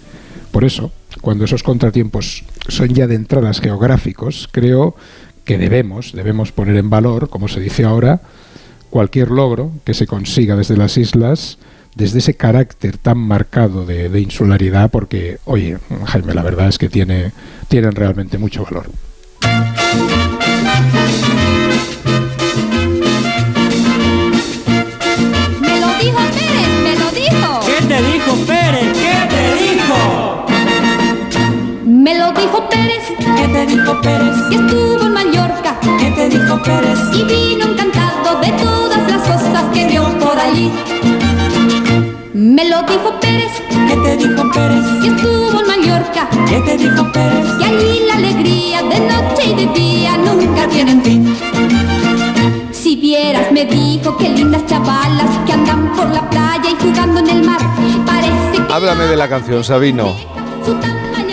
Por 0.51 0.64
eso, 0.64 0.93
cuando 1.20 1.45
esos 1.45 1.62
contratiempos 1.62 2.45
son 2.68 2.89
ya 2.89 3.07
de 3.07 3.14
entradas 3.14 3.61
geográficos, 3.61 4.49
creo 4.51 4.97
que 5.45 5.59
debemos, 5.59 6.12
debemos 6.12 6.53
poner 6.53 6.76
en 6.76 6.91
valor, 6.91 7.28
como 7.28 7.49
se 7.49 7.61
dice 7.61 7.84
ahora, 7.84 8.20
cualquier 8.91 9.30
logro 9.30 9.72
que 9.84 9.95
se 9.95 10.07
consiga 10.07 10.57
desde 10.57 10.76
las 10.76 10.97
islas 10.97 11.59
desde 11.99 12.20
ese 12.20 12.34
carácter 12.34 12.96
tan 12.96 13.18
marcado 13.18 13.84
de, 13.84 14.20
insularidad, 14.20 14.88
porque, 14.88 15.38
oye, 15.44 15.78
Jaime, 16.07 16.32
la 16.32 16.42
verdad 16.42 16.68
es 16.68 16.78
que 16.78 16.88
tiene, 16.88 17.32
tienen 17.66 17.90
realmente 17.92 18.38
mucho 18.38 18.64
valor. 18.64 18.86
Me 25.61 25.80
lo 25.80 25.88
dijo 25.99 26.20
Pérez, 26.36 26.68
me 26.84 26.94
lo 27.01 27.11
dijo. 27.11 27.61
¿Qué 27.66 27.84
te 27.88 28.03
dijo 28.12 28.36
Pérez? 28.46 28.96
¿Qué 28.96 29.16
te 29.28 29.42
dijo? 29.64 30.46
Me 31.84 32.16
lo 32.16 32.32
dijo 32.32 32.68
Pérez. 32.70 33.03
¿Qué 33.18 33.49
te 33.49 33.66
dijo 33.66 34.01
Pérez? 34.01 34.36
Que 34.51 34.55
estuvo 34.55 35.03
en 35.05 35.12
Mallorca. 35.12 35.80
¿Qué 35.99 36.12
te 36.12 36.28
dijo 36.28 36.62
Pérez? 36.62 36.99
Y 37.12 37.24
vino 37.24 37.72
encantado 37.72 38.40
de 38.40 38.53
todas 38.53 39.11
las 39.11 39.22
cosas 39.22 39.64
que 39.74 39.84
vio 39.88 40.05
por 40.20 40.38
allí. 40.38 40.70
Me 42.39 42.68
lo 42.68 42.80
dijo 42.82 43.18
Pérez. 43.20 43.51
¿Qué 43.89 43.97
te 43.97 44.16
dijo 44.16 44.49
Pérez? 44.55 44.84
Que 45.03 45.09
estuvo 45.09 45.61
en 45.61 45.66
Mallorca. 45.66 46.28
¿Qué 46.49 46.61
te 46.61 46.76
dijo 46.78 47.11
Pérez? 47.12 47.45
Y 47.59 47.64
allí 47.64 48.01
la 48.07 48.14
alegría 48.14 48.80
de 48.80 49.01
noche 49.01 49.43
y 49.45 49.55
de 49.57 49.72
día 49.72 50.16
nunca 50.18 50.68
tienen 50.68 51.03
fin. 51.03 51.34
Si 52.70 52.95
vieras, 52.95 53.51
me 53.51 53.64
dijo 53.64 54.16
que 54.16 54.28
lindas 54.28 54.64
chavalas 54.66 55.36
que 55.47 55.53
andan 55.53 55.93
por 55.97 56.09
la 56.11 56.30
playa 56.30 56.70
y 56.70 56.80
jugando 56.80 57.18
en 57.18 57.28
el 57.28 57.45
mar. 57.45 57.59
Parece 58.07 58.64
que. 58.64 58.72
Háblame 58.72 59.07
de 59.07 59.16
la 59.16 59.28
canción, 59.28 59.64
Sabino. 59.64 60.14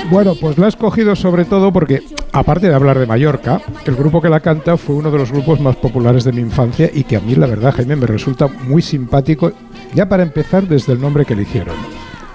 Bueno, 0.09 0.33
pues 0.33 0.57
la 0.57 0.65
he 0.65 0.69
escogido 0.69 1.15
sobre 1.15 1.45
todo 1.45 1.71
porque, 1.71 2.01
aparte 2.31 2.67
de 2.67 2.73
hablar 2.73 2.97
de 2.97 3.05
Mallorca, 3.05 3.61
el 3.85 3.95
grupo 3.95 4.23
que 4.23 4.29
la 4.29 4.39
canta 4.39 4.75
fue 4.75 4.95
uno 4.95 5.11
de 5.11 5.19
los 5.19 5.31
grupos 5.31 5.59
más 5.59 5.75
populares 5.75 6.23
de 6.23 6.31
mi 6.31 6.41
infancia 6.41 6.89
y 6.91 7.03
que 7.03 7.17
a 7.17 7.19
mí, 7.19 7.35
la 7.35 7.45
verdad, 7.45 7.75
Jaime, 7.75 7.95
me 7.95 8.07
resulta 8.07 8.47
muy 8.47 8.81
simpático 8.81 9.51
ya 9.93 10.09
para 10.09 10.23
empezar, 10.23 10.67
desde 10.67 10.93
el 10.93 11.01
nombre 11.01 11.25
que 11.25 11.33
eligieron. 11.33 11.75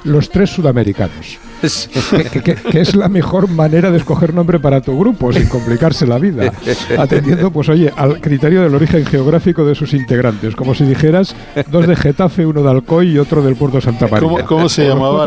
Los 0.04 0.30
tres 0.30 0.50
sudamericanos. 0.50 1.38
Que, 1.60 2.80
es 2.80 2.94
la 2.94 3.08
mejor 3.08 3.48
manera 3.48 3.90
de 3.90 3.98
escoger 3.98 4.34
nombre 4.34 4.58
para 4.58 4.80
tu 4.80 4.98
grupo, 4.98 5.32
sin 5.32 5.48
complicarse 5.48 6.06
la 6.06 6.18
vida. 6.18 6.52
Atendiendo, 6.98 7.50
pues 7.50 7.68
oye, 7.68 7.92
al 7.96 8.20
criterio 8.20 8.62
del 8.62 8.74
origen 8.74 9.04
geográfico 9.06 9.64
de 9.64 9.74
sus 9.74 9.92
integrantes. 9.94 10.56
Como 10.56 10.74
si 10.74 10.84
dijeras 10.84 11.34
dos 11.70 11.86
de 11.86 11.96
Getafe, 11.96 12.46
uno 12.46 12.62
de 12.62 12.70
Alcoy 12.70 13.12
y 13.12 13.18
otro 13.18 13.42
del 13.42 13.56
puerto 13.56 13.80
Santa 13.80 14.08
María. 14.08 14.44
¿Cómo, 14.44 14.68
se 14.68 14.86
llamaba 14.86 15.26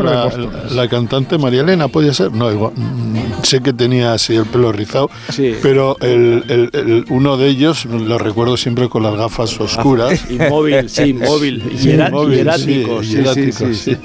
la, 0.70 0.88
cantante 0.88 1.38
María 1.38 1.62
Elena? 1.62 1.88
¿Podía 1.88 2.12
ser? 2.12 2.32
No, 2.32 2.50
igual. 2.50 2.72
Mm, 2.76 3.42
sé 3.42 3.60
que 3.60 3.72
tenía 3.72 4.12
así 4.12 4.34
el 4.34 4.46
pelo 4.46 4.72
rizado, 4.72 5.10
pero 5.62 5.96
el, 6.00 7.04
uno 7.08 7.36
de 7.36 7.48
ellos 7.48 7.84
lo 7.86 8.18
recuerdo 8.18 8.56
siempre 8.56 8.88
con 8.88 9.02
las 9.02 9.14
gafas 9.14 9.58
oscuras. 9.60 10.24
Inmóvil, 10.30 10.88
sí, 10.88 11.02
inmóvil. 11.10 11.62
Y, 11.84 11.90
erático, 11.90 13.02
sí, 13.02 13.96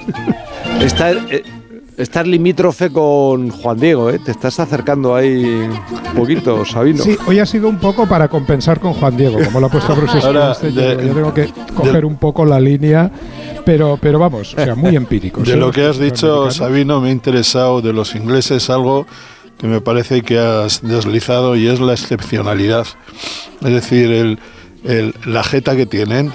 Está, 0.82 1.12
eh, 1.12 1.44
estar 2.00 2.26
limítrofe 2.26 2.92
con 2.92 3.50
Juan 3.50 3.78
Diego, 3.78 4.10
¿eh? 4.10 4.20
Te 4.20 4.32
estás 4.32 4.60
acercando 4.60 5.16
ahí 5.16 5.44
un 5.44 6.16
poquito, 6.16 6.66
Sabino. 6.66 7.04
Sí, 7.04 7.18
hoy 7.28 7.40
ha 7.40 7.46
sido 7.46 7.68
un 7.68 7.78
poco 7.78 8.08
para 8.08 8.30
compensar 8.30 8.80
con 8.80 8.94
Juan 8.94 9.18
Diego, 9.18 9.38
como 9.44 9.60
lo 9.60 9.68
ha 9.68 9.70
puesto 9.70 9.96
Bruce 9.96 10.20
Ahora, 10.26 10.54
yo, 10.62 10.98
tengo 10.98 11.34
que 11.34 11.50
coger 11.76 12.06
un 12.06 12.16
poco 12.16 12.46
la 12.46 12.60
línea, 12.60 13.12
pero, 13.66 14.00
pero 14.02 14.18
vamos, 14.18 14.54
o 14.54 14.64
sea, 14.64 14.76
muy 14.76 14.96
empírico. 14.96 15.42
De 15.42 15.58
lo 15.58 15.72
que 15.72 15.86
has 15.86 16.00
dicho, 16.00 16.50
Sabino, 16.52 17.02
me 17.02 17.10
ha 17.10 17.12
interesado 17.12 17.82
de 17.82 17.92
los 17.92 18.16
ingleses 18.16 18.70
algo 18.70 19.06
que 19.58 19.68
me 19.68 19.82
parece 19.82 20.22
que 20.22 20.40
has 20.40 20.82
deslizado 20.82 21.58
y 21.58 21.68
es 21.68 21.82
la 21.82 21.92
excepcionalidad. 21.92 22.88
Es 23.62 23.74
decir, 23.74 24.10
el 24.10 24.40
el- 24.84 25.14
la 25.26 25.44
jeta 25.44 25.76
que 25.76 25.86
tienen, 25.86 26.32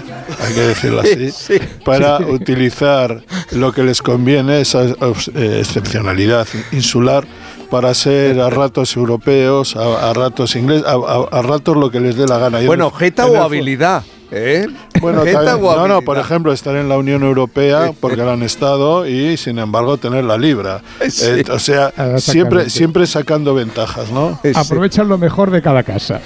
hay 0.47 0.55
que 0.55 0.61
decirlo 0.61 1.01
así, 1.01 1.31
Sí, 1.31 1.59
sí. 1.59 1.61
para 1.85 2.19
Sí. 2.19 2.25
utilizar 2.25 3.23
lo 3.53 3.73
que 3.73 3.83
les 3.83 4.03
conviene, 4.03 4.61
esa 4.61 4.85
eh, 4.85 5.57
excepcionalidad 5.61 6.47
insular, 6.73 7.25
para 7.71 7.93
ser 7.95 8.41
a 8.41 8.51
ratos 8.51 8.95
europeos, 8.97 9.75
a, 9.77 10.11
a 10.11 10.13
ratos 10.13 10.55
ingleses, 10.57 10.87
a, 10.87 10.93
a- 10.93 11.29
a 11.39 11.43
ratos 11.43 11.77
lo 11.77 11.91
que 11.91 12.01
les 12.01 12.17
dé 12.17 12.27
la 12.27 12.39
gana. 12.39 12.61
Bueno, 12.67 12.91
jeta 12.91 13.27
o 13.27 13.43
habilidad. 13.43 14.03
¿Eh? 14.35 14.67
Bueno, 15.01 15.19
también- 15.25 15.61
no, 15.63 15.89
no, 15.89 16.03
por 16.03 16.19
ejemplo, 16.19 16.53
estar 16.53 16.75
en 16.77 16.89
la 16.89 16.97
Unión 16.99 17.23
Europea 17.23 17.93
porque 18.01 18.17
lo 18.19 18.31
han 18.31 18.43
estado 18.43 19.07
y 19.07 19.37
sin 19.37 19.59
embargo 19.59 19.97
tener 19.99 20.25
la 20.25 20.37
libra. 20.39 20.83
Sí. 21.09 21.25
Eh, 21.27 21.45
o 21.51 21.59
sea, 21.59 21.93
Ah, 21.97 22.19
siempre, 22.19 22.69
siempre 22.71 23.07
sacando 23.07 23.55
ventajas, 23.55 24.11
¿no? 24.11 24.39
Aprovechan 24.55 25.09
lo 25.09 25.19
mejor 25.19 25.51
de 25.51 25.63
cada 25.63 25.83
casa. 25.83 26.21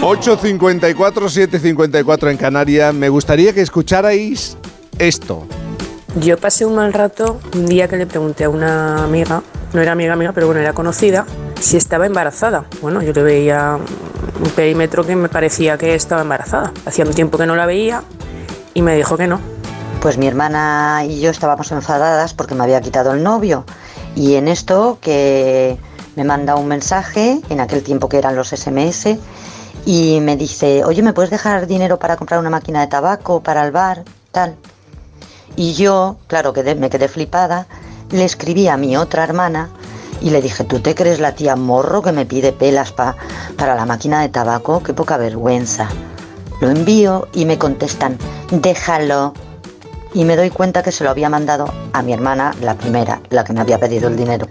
8.54, 0.00 1.28
7.54 1.28 2.30
en 2.30 2.36
Canarias. 2.36 2.94
Me 2.94 3.08
gustaría 3.08 3.52
que 3.52 3.60
escucharais 3.60 4.56
esto. 4.98 5.46
Yo 6.20 6.36
pasé 6.36 6.66
un 6.66 6.74
mal 6.76 6.92
rato 6.92 7.40
un 7.54 7.66
día 7.66 7.88
que 7.88 7.96
le 7.96 8.06
pregunté 8.06 8.44
a 8.44 8.48
una 8.50 9.02
amiga, 9.04 9.42
no 9.72 9.80
era 9.80 9.92
amiga 9.92 10.14
mía, 10.16 10.32
pero 10.34 10.46
bueno, 10.46 10.60
era 10.60 10.72
conocida, 10.74 11.24
si 11.62 11.76
estaba 11.76 12.06
embarazada. 12.06 12.64
Bueno, 12.80 13.02
yo 13.02 13.12
le 13.12 13.22
veía 13.22 13.78
un 14.44 14.50
perímetro 14.50 15.04
que 15.06 15.14
me 15.16 15.28
parecía 15.28 15.78
que 15.78 15.94
estaba 15.94 16.22
embarazada. 16.22 16.72
Hacía 16.86 17.04
un 17.04 17.12
tiempo 17.14 17.38
que 17.38 17.46
no 17.46 17.56
la 17.56 17.66
veía 17.66 18.02
y 18.74 18.82
me 18.82 18.96
dijo 18.96 19.16
que 19.16 19.26
no. 19.26 19.40
Pues 20.00 20.18
mi 20.18 20.26
hermana 20.26 21.04
y 21.06 21.20
yo 21.20 21.30
estábamos 21.30 21.70
enfadadas 21.70 22.34
porque 22.34 22.54
me 22.54 22.64
había 22.64 22.80
quitado 22.80 23.12
el 23.12 23.22
novio. 23.22 23.64
Y 24.16 24.34
en 24.34 24.48
esto 24.48 24.98
que 25.00 25.78
me 26.16 26.24
manda 26.24 26.56
un 26.56 26.66
mensaje, 26.66 27.40
en 27.48 27.60
aquel 27.60 27.82
tiempo 27.82 28.08
que 28.08 28.18
eran 28.18 28.34
los 28.34 28.48
SMS, 28.52 29.16
y 29.86 30.20
me 30.20 30.36
dice, 30.36 30.84
oye, 30.84 31.02
¿me 31.02 31.12
puedes 31.12 31.30
dejar 31.30 31.66
dinero 31.66 31.98
para 31.98 32.16
comprar 32.16 32.40
una 32.40 32.50
máquina 32.50 32.80
de 32.80 32.88
tabaco 32.88 33.40
para 33.42 33.64
el 33.64 33.70
bar? 33.72 34.04
Tal. 34.32 34.56
Y 35.56 35.74
yo, 35.74 36.16
claro, 36.26 36.52
quedé- 36.52 36.74
me 36.74 36.90
quedé 36.90 37.08
flipada, 37.08 37.66
le 38.10 38.24
escribí 38.24 38.68
a 38.68 38.76
mi 38.76 38.96
otra 38.96 39.22
hermana 39.24 39.70
y 40.22 40.30
le 40.30 40.40
dije, 40.40 40.64
¿tú 40.64 40.80
te 40.80 40.94
crees 40.94 41.20
la 41.20 41.34
tía 41.34 41.56
morro 41.56 42.00
que 42.02 42.12
me 42.12 42.24
pide 42.26 42.52
pelas 42.52 42.92
pa- 42.92 43.16
para 43.56 43.74
la 43.74 43.84
máquina 43.86 44.20
de 44.22 44.28
tabaco? 44.28 44.82
Qué 44.82 44.94
poca 44.94 45.16
vergüenza. 45.16 45.88
Lo 46.60 46.70
envío 46.70 47.28
y 47.34 47.44
me 47.44 47.58
contestan, 47.58 48.16
déjalo. 48.50 49.34
Y 50.14 50.24
me 50.24 50.36
doy 50.36 50.50
cuenta 50.50 50.82
que 50.82 50.92
se 50.92 51.04
lo 51.04 51.10
había 51.10 51.30
mandado 51.30 51.64
a 51.94 52.02
mi 52.02 52.12
hermana, 52.12 52.54
la 52.60 52.74
primera, 52.74 53.20
la 53.30 53.44
que 53.44 53.52
me 53.54 53.60
había 53.62 53.78
pedido 53.78 54.08
el 54.08 54.16
dinero. 54.16 54.46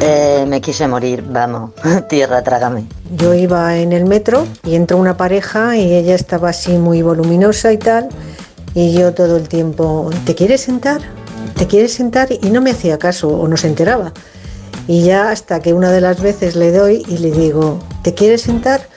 Eh, 0.00 0.44
me 0.48 0.60
quise 0.60 0.86
morir, 0.86 1.24
vamos, 1.28 1.72
tierra, 2.08 2.42
trágame. 2.42 2.84
Yo 3.16 3.34
iba 3.34 3.76
en 3.76 3.92
el 3.92 4.04
metro 4.04 4.46
y 4.64 4.76
entró 4.76 4.96
una 4.98 5.16
pareja 5.16 5.76
y 5.76 5.92
ella 5.94 6.14
estaba 6.14 6.50
así 6.50 6.78
muy 6.78 7.02
voluminosa 7.02 7.72
y 7.72 7.78
tal. 7.78 8.08
Y 8.74 8.92
yo 8.92 9.12
todo 9.12 9.36
el 9.36 9.48
tiempo, 9.48 10.08
¿te 10.24 10.34
quieres 10.36 10.60
sentar? 10.62 11.00
¿Te 11.56 11.66
quieres 11.66 11.92
sentar? 11.92 12.28
Y 12.30 12.50
no 12.50 12.60
me 12.62 12.70
hacía 12.70 12.96
caso 12.98 13.28
o 13.28 13.46
no 13.48 13.56
se 13.56 13.66
enteraba. 13.66 14.12
Y 14.88 15.02
ya 15.04 15.30
hasta 15.30 15.60
que 15.60 15.72
una 15.72 15.90
de 15.90 16.00
las 16.00 16.20
veces 16.20 16.56
le 16.56 16.72
doy 16.72 17.04
y 17.08 17.18
le 17.18 17.30
digo, 17.30 17.78
¿te 18.02 18.14
quieres 18.14 18.42
sentar? 18.42 18.88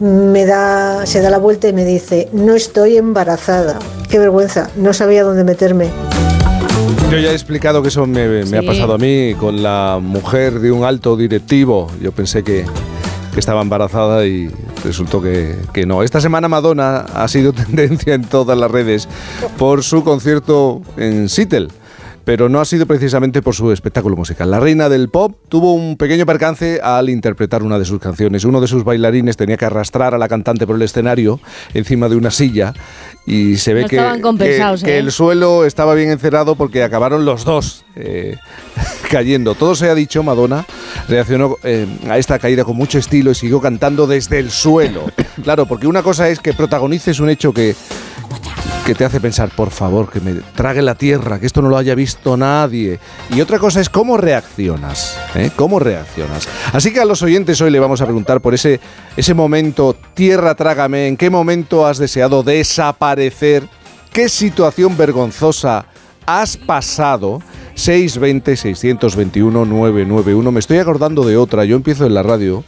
Me 0.00 0.44
da, 0.44 1.06
se 1.06 1.20
da 1.20 1.30
la 1.30 1.38
vuelta 1.38 1.68
y 1.68 1.72
me 1.72 1.84
dice, 1.84 2.28
no 2.32 2.54
estoy 2.54 2.96
embarazada. 2.96 3.78
Qué 4.10 4.18
vergüenza, 4.18 4.70
no 4.76 4.92
sabía 4.92 5.22
dónde 5.22 5.44
meterme. 5.44 5.88
Yo 7.10 7.18
ya 7.18 7.30
he 7.30 7.34
explicado 7.34 7.80
que 7.80 7.88
eso 7.88 8.06
me, 8.06 8.44
me 8.44 8.58
ha 8.58 8.62
pasado 8.62 8.94
a 8.94 8.98
mí 8.98 9.34
con 9.38 9.62
la 9.62 9.98
mujer 10.02 10.58
de 10.58 10.72
un 10.72 10.84
alto 10.84 11.16
directivo. 11.16 11.90
Yo 12.02 12.12
pensé 12.12 12.42
que, 12.42 12.64
que 13.32 13.40
estaba 13.40 13.62
embarazada 13.62 14.26
y 14.26 14.50
resultó 14.84 15.22
que, 15.22 15.56
que 15.72 15.86
no. 15.86 16.02
Esta 16.02 16.20
semana 16.20 16.48
Madonna 16.48 16.98
ha 16.98 17.28
sido 17.28 17.52
tendencia 17.54 18.14
en 18.14 18.24
todas 18.24 18.58
las 18.58 18.70
redes 18.70 19.08
por 19.58 19.82
su 19.82 20.04
concierto 20.04 20.82
en 20.96 21.28
Seattle. 21.28 21.68
Pero 22.24 22.48
no 22.48 22.60
ha 22.60 22.64
sido 22.64 22.86
precisamente 22.86 23.42
por 23.42 23.54
su 23.54 23.70
espectáculo 23.70 24.16
musical. 24.16 24.50
La 24.50 24.58
reina 24.60 24.88
del 24.88 25.08
pop 25.10 25.36
tuvo 25.48 25.74
un 25.74 25.96
pequeño 25.96 26.24
percance 26.24 26.80
al 26.82 27.10
interpretar 27.10 27.62
una 27.62 27.78
de 27.78 27.84
sus 27.84 28.00
canciones. 28.00 28.44
Uno 28.44 28.60
de 28.62 28.66
sus 28.66 28.82
bailarines 28.84 29.36
tenía 29.36 29.56
que 29.58 29.66
arrastrar 29.66 30.14
a 30.14 30.18
la 30.18 30.28
cantante 30.28 30.66
por 30.66 30.76
el 30.76 30.82
escenario 30.82 31.38
encima 31.74 32.08
de 32.08 32.16
una 32.16 32.30
silla 32.30 32.72
y 33.26 33.56
se 33.56 33.74
ve 33.74 33.82
No 33.82 33.88
que, 33.88 33.96
estaban 33.96 34.20
compensados, 34.22 34.80
que- 34.80 34.86
que 34.86 34.96
¿eh? 34.96 35.00
el 35.00 35.12
suelo 35.12 35.64
estaba 35.66 35.94
bien 35.94 36.10
encerado 36.10 36.54
porque 36.56 36.82
acabaron 36.82 37.24
los 37.26 37.44
dos 37.44 37.84
eh, 37.96 38.36
cayendo. 39.10 39.54
Todo 39.54 39.74
se 39.74 39.90
ha 39.90 39.94
dicho, 39.94 40.22
Madonna 40.22 40.64
reaccionó 41.08 41.56
eh, 41.62 41.86
a 42.08 42.16
esta 42.18 42.38
caída 42.38 42.64
con 42.64 42.76
mucho 42.76 42.98
estilo 42.98 43.30
y 43.30 43.34
siguió 43.34 43.60
cantando 43.60 44.06
desde 44.06 44.38
el 44.38 44.50
suelo. 44.50 45.10
Claro, 45.42 45.66
porque 45.66 45.86
una 45.86 46.02
cosa 46.02 46.28
es 46.30 46.38
que 46.40 46.54
protagonices 46.54 47.20
un 47.20 47.28
hecho 47.28 47.52
que, 47.52 47.74
que 48.84 48.94
te 48.94 49.04
hace 49.04 49.20
pensar, 49.20 49.50
por 49.50 49.70
favor, 49.70 50.10
que 50.10 50.20
me 50.20 50.34
trague 50.54 50.82
la 50.82 50.94
tierra, 50.94 51.40
que 51.40 51.46
esto 51.46 51.62
no 51.62 51.70
lo 51.70 51.78
haya 51.78 51.94
visto 51.94 52.36
nadie. 52.36 52.98
Y 53.30 53.40
otra 53.40 53.58
cosa 53.58 53.80
es 53.80 53.88
cómo 53.88 54.18
reaccionas, 54.18 55.18
¿eh? 55.34 55.50
¿Cómo 55.56 55.78
reaccionas? 55.78 56.46
Así 56.72 56.92
que 56.92 57.00
a 57.00 57.06
los 57.06 57.22
oyentes 57.22 57.60
hoy 57.62 57.70
le 57.70 57.80
vamos 57.80 58.02
a 58.02 58.04
preguntar 58.04 58.40
por 58.40 58.52
ese, 58.52 58.80
ese 59.16 59.32
momento, 59.32 59.96
tierra, 60.14 60.54
trágame, 60.54 61.08
¿en 61.08 61.16
qué 61.16 61.30
momento 61.30 61.86
has 61.86 61.98
deseado 61.98 62.42
desaparecer? 62.42 63.68
¿Qué 64.12 64.28
situación 64.28 64.96
vergonzosa 64.96 65.86
has 66.26 66.56
pasado? 66.56 67.40
620-621-991. 67.76 70.52
Me 70.52 70.60
estoy 70.60 70.78
acordando 70.78 71.24
de 71.24 71.36
otra. 71.36 71.64
Yo 71.64 71.74
empiezo 71.76 72.06
en 72.06 72.14
la 72.14 72.22
radio 72.22 72.62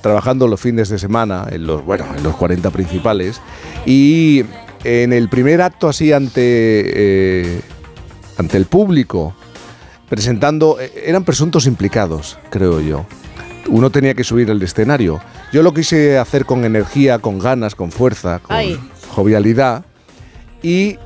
trabajando 0.00 0.46
los 0.46 0.60
fines 0.60 0.88
de 0.88 0.98
semana, 0.98 1.46
en 1.50 1.66
los, 1.66 1.84
bueno, 1.84 2.06
en 2.16 2.22
los 2.22 2.34
40 2.36 2.70
principales, 2.70 3.42
y 3.84 4.44
en 4.84 5.12
el 5.12 5.28
primer 5.28 5.60
acto 5.60 5.88
así 5.88 6.12
ante, 6.12 6.32
eh, 6.36 7.60
ante 8.36 8.56
el 8.56 8.66
público, 8.66 9.34
presentando, 10.08 10.78
eh, 10.80 11.04
eran 11.06 11.24
presuntos 11.24 11.66
implicados, 11.66 12.38
creo 12.50 12.80
yo. 12.80 13.06
Uno 13.68 13.90
tenía 13.90 14.14
que 14.14 14.24
subir 14.24 14.50
al 14.50 14.62
escenario. 14.62 15.20
Yo 15.52 15.62
lo 15.62 15.74
quise 15.74 16.18
hacer 16.18 16.46
con 16.46 16.64
energía, 16.64 17.18
con 17.18 17.38
ganas, 17.38 17.74
con 17.74 17.90
fuerza, 17.90 18.38
con 18.38 18.56
Ay. 18.56 18.80
jovialidad, 19.10 19.84
y 20.62 20.98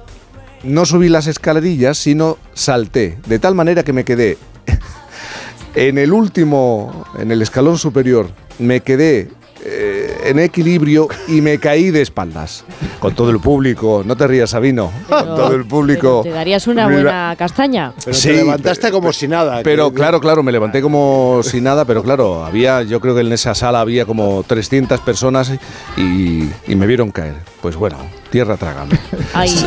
no 0.62 0.84
subí 0.84 1.08
las 1.08 1.26
escalerillas, 1.26 1.98
sino 1.98 2.38
salté, 2.54 3.18
de 3.26 3.38
tal 3.38 3.54
manera 3.54 3.82
que 3.82 3.92
me 3.92 4.04
quedé 4.04 4.38
en 5.74 5.98
el 5.98 6.12
último, 6.12 7.04
en 7.18 7.32
el 7.32 7.42
escalón 7.42 7.78
superior, 7.78 8.30
me 8.58 8.80
quedé 8.80 9.28
eh, 9.64 10.22
en 10.26 10.38
equilibrio 10.38 11.08
y 11.28 11.40
me 11.40 11.58
caí 11.58 11.90
de 11.90 12.02
espaldas. 12.02 12.64
Con 13.00 13.14
todo 13.14 13.30
el 13.30 13.40
público, 13.40 14.02
no 14.04 14.16
te 14.16 14.26
rías, 14.28 14.50
Sabino, 14.50 14.92
con 15.08 15.24
todo 15.24 15.52
el 15.54 15.64
público. 15.64 16.20
¿Te 16.22 16.30
darías 16.30 16.66
una 16.66 16.86
Mira, 16.86 17.02
buena 17.02 17.36
castaña? 17.36 17.92
Pero 18.04 18.16
Sí, 18.16 18.28
te 18.28 18.34
levantaste 18.36 18.90
como 18.92 19.12
si 19.12 19.26
nada. 19.28 19.60
Pero 19.62 19.90
que- 19.90 19.96
claro, 19.96 20.20
claro, 20.20 20.42
me 20.42 20.52
levanté 20.52 20.80
como 20.82 21.40
si 21.42 21.60
nada, 21.60 21.84
pero 21.84 22.02
claro, 22.02 22.44
había, 22.44 22.82
yo 22.82 23.00
creo 23.00 23.14
que 23.14 23.22
en 23.22 23.32
esa 23.32 23.54
sala 23.54 23.80
había 23.80 24.04
como 24.06 24.42
300 24.46 25.00
personas 25.00 25.52
y, 25.96 26.48
y 26.68 26.74
me 26.76 26.86
vieron 26.86 27.10
caer. 27.10 27.34
Pues 27.60 27.76
bueno, 27.76 27.96
tierra 28.30 28.56
trágame. 28.56 28.98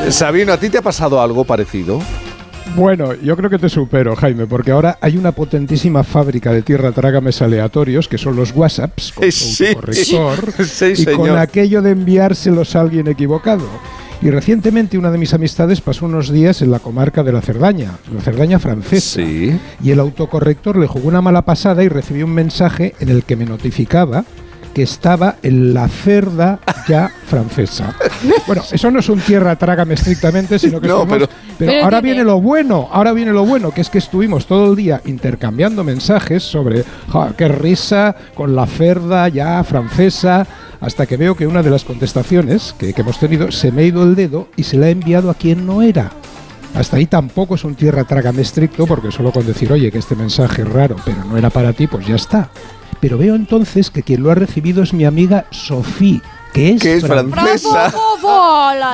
Sabino, 0.09 0.53
¿a 0.53 0.57
ti 0.59 0.69
te 0.69 0.77
ha 0.77 0.81
pasado 0.81 1.21
algo 1.21 1.43
parecido? 1.45 1.99
Bueno, 2.73 3.13
yo 3.13 3.37
creo 3.37 3.49
que 3.49 3.59
te 3.59 3.69
supero, 3.69 4.15
Jaime, 4.15 4.47
porque 4.47 4.71
ahora 4.71 4.97
hay 4.99 5.17
una 5.17 5.31
potentísima 5.31 6.03
fábrica 6.03 6.51
de 6.51 6.61
tierra 6.61 6.91
trágames 6.91 7.41
aleatorios, 7.41 8.07
que 8.07 8.17
son 8.17 8.35
los 8.35 8.51
WhatsApps, 8.53 9.13
con 9.13 9.31
Sí, 9.31 9.67
autocorrector, 9.67 10.65
sí, 10.65 10.93
y 10.97 11.05
con 11.05 11.37
aquello 11.37 11.81
de 11.81 11.91
enviárselos 11.91 12.75
a 12.75 12.81
alguien 12.81 13.07
equivocado. 13.07 13.65
Y 14.21 14.29
recientemente 14.29 14.97
una 14.97 15.11
de 15.11 15.17
mis 15.17 15.33
amistades 15.33 15.81
pasó 15.81 16.05
unos 16.05 16.31
días 16.31 16.61
en 16.61 16.71
la 16.71 16.79
comarca 16.79 17.23
de 17.23 17.31
la 17.31 17.41
Cerdaña, 17.41 17.91
la 18.13 18.21
Cerdaña 18.21 18.59
francesa. 18.59 19.21
Y 19.21 19.91
el 19.91 19.99
autocorrector 19.99 20.77
le 20.77 20.87
jugó 20.87 21.07
una 21.07 21.21
mala 21.21 21.43
pasada 21.43 21.83
y 21.83 21.89
recibió 21.89 22.25
un 22.25 22.33
mensaje 22.33 22.95
en 22.99 23.09
el 23.09 23.23
que 23.23 23.35
me 23.35 23.45
notificaba 23.45 24.25
que 24.75 24.83
estaba 24.83 25.37
en 25.41 25.73
la 25.73 25.87
cerda 25.87 26.59
ya 26.87 27.09
francesa. 27.25 27.95
Bueno, 28.45 28.61
eso 28.69 28.91
no 28.91 28.99
es 28.99 29.07
un 29.09 29.21
tierra 29.21 29.55
trágame 29.55 29.93
estrictamente, 29.93 30.59
sino 30.59 30.81
que 30.81 30.87
No, 30.89 31.03
estuvimos- 31.03 31.27
pero- 31.29 31.39
pero 31.57 31.71
Pero 31.71 31.83
ahora 31.85 32.01
viene 32.01 32.23
lo 32.25 32.41
bueno, 32.41 32.89
ahora 32.91 33.13
viene 33.13 33.31
lo 33.31 33.45
bueno, 33.45 33.71
que 33.71 33.79
es 33.79 33.89
que 33.89 33.97
estuvimos 33.99 34.45
todo 34.45 34.69
el 34.69 34.75
día 34.75 35.01
intercambiando 35.05 35.85
mensajes 35.85 36.43
sobre 36.43 36.83
"Ja, 37.09 37.33
qué 37.37 37.47
risa 37.47 38.13
con 38.35 38.53
la 38.53 38.67
cerda 38.67 39.29
ya 39.29 39.63
francesa, 39.63 40.45
hasta 40.81 41.05
que 41.05 41.15
veo 41.15 41.35
que 41.35 41.47
una 41.47 41.63
de 41.63 41.69
las 41.69 41.85
contestaciones 41.85 42.75
que, 42.77 42.93
que 42.93 42.99
hemos 43.01 43.17
tenido 43.17 43.51
se 43.53 43.71
me 43.71 43.83
ha 43.83 43.85
ido 43.85 44.03
el 44.03 44.15
dedo 44.15 44.49
y 44.57 44.63
se 44.63 44.75
la 44.77 44.87
ha 44.87 44.89
enviado 44.89 45.29
a 45.31 45.35
quien 45.35 45.65
no 45.65 45.81
era. 45.81 46.11
Hasta 46.75 46.97
ahí 46.97 47.05
tampoco 47.05 47.55
es 47.55 47.63
un 47.63 47.75
tierra 47.75 48.03
trágame 48.03 48.41
estricto, 48.41 48.85
porque 48.85 49.09
solo 49.09 49.31
con 49.31 49.45
decir, 49.47 49.71
oye, 49.71 49.89
que 49.89 49.99
este 49.99 50.17
mensaje 50.17 50.63
es 50.63 50.67
raro, 50.69 50.97
pero 51.05 51.23
no 51.23 51.37
era 51.37 51.49
para 51.49 51.71
ti, 51.71 51.87
pues 51.87 52.05
ya 52.05 52.15
está. 52.15 52.49
Pero 53.05 53.19
veo 53.19 53.35
entonces 53.35 53.91
que 53.91 54.01
quien 54.01 54.23
lo 54.23 54.31
ha 54.31 54.33
recibido 54.33 54.81
es 54.81 54.91
mi 54.91 55.05
amiga 55.05 55.45
Sofía. 55.51 56.23
Que 56.55 56.69
es, 56.71 56.81
Que 56.81 56.93
es 56.95 57.05
francesa. 57.05 57.93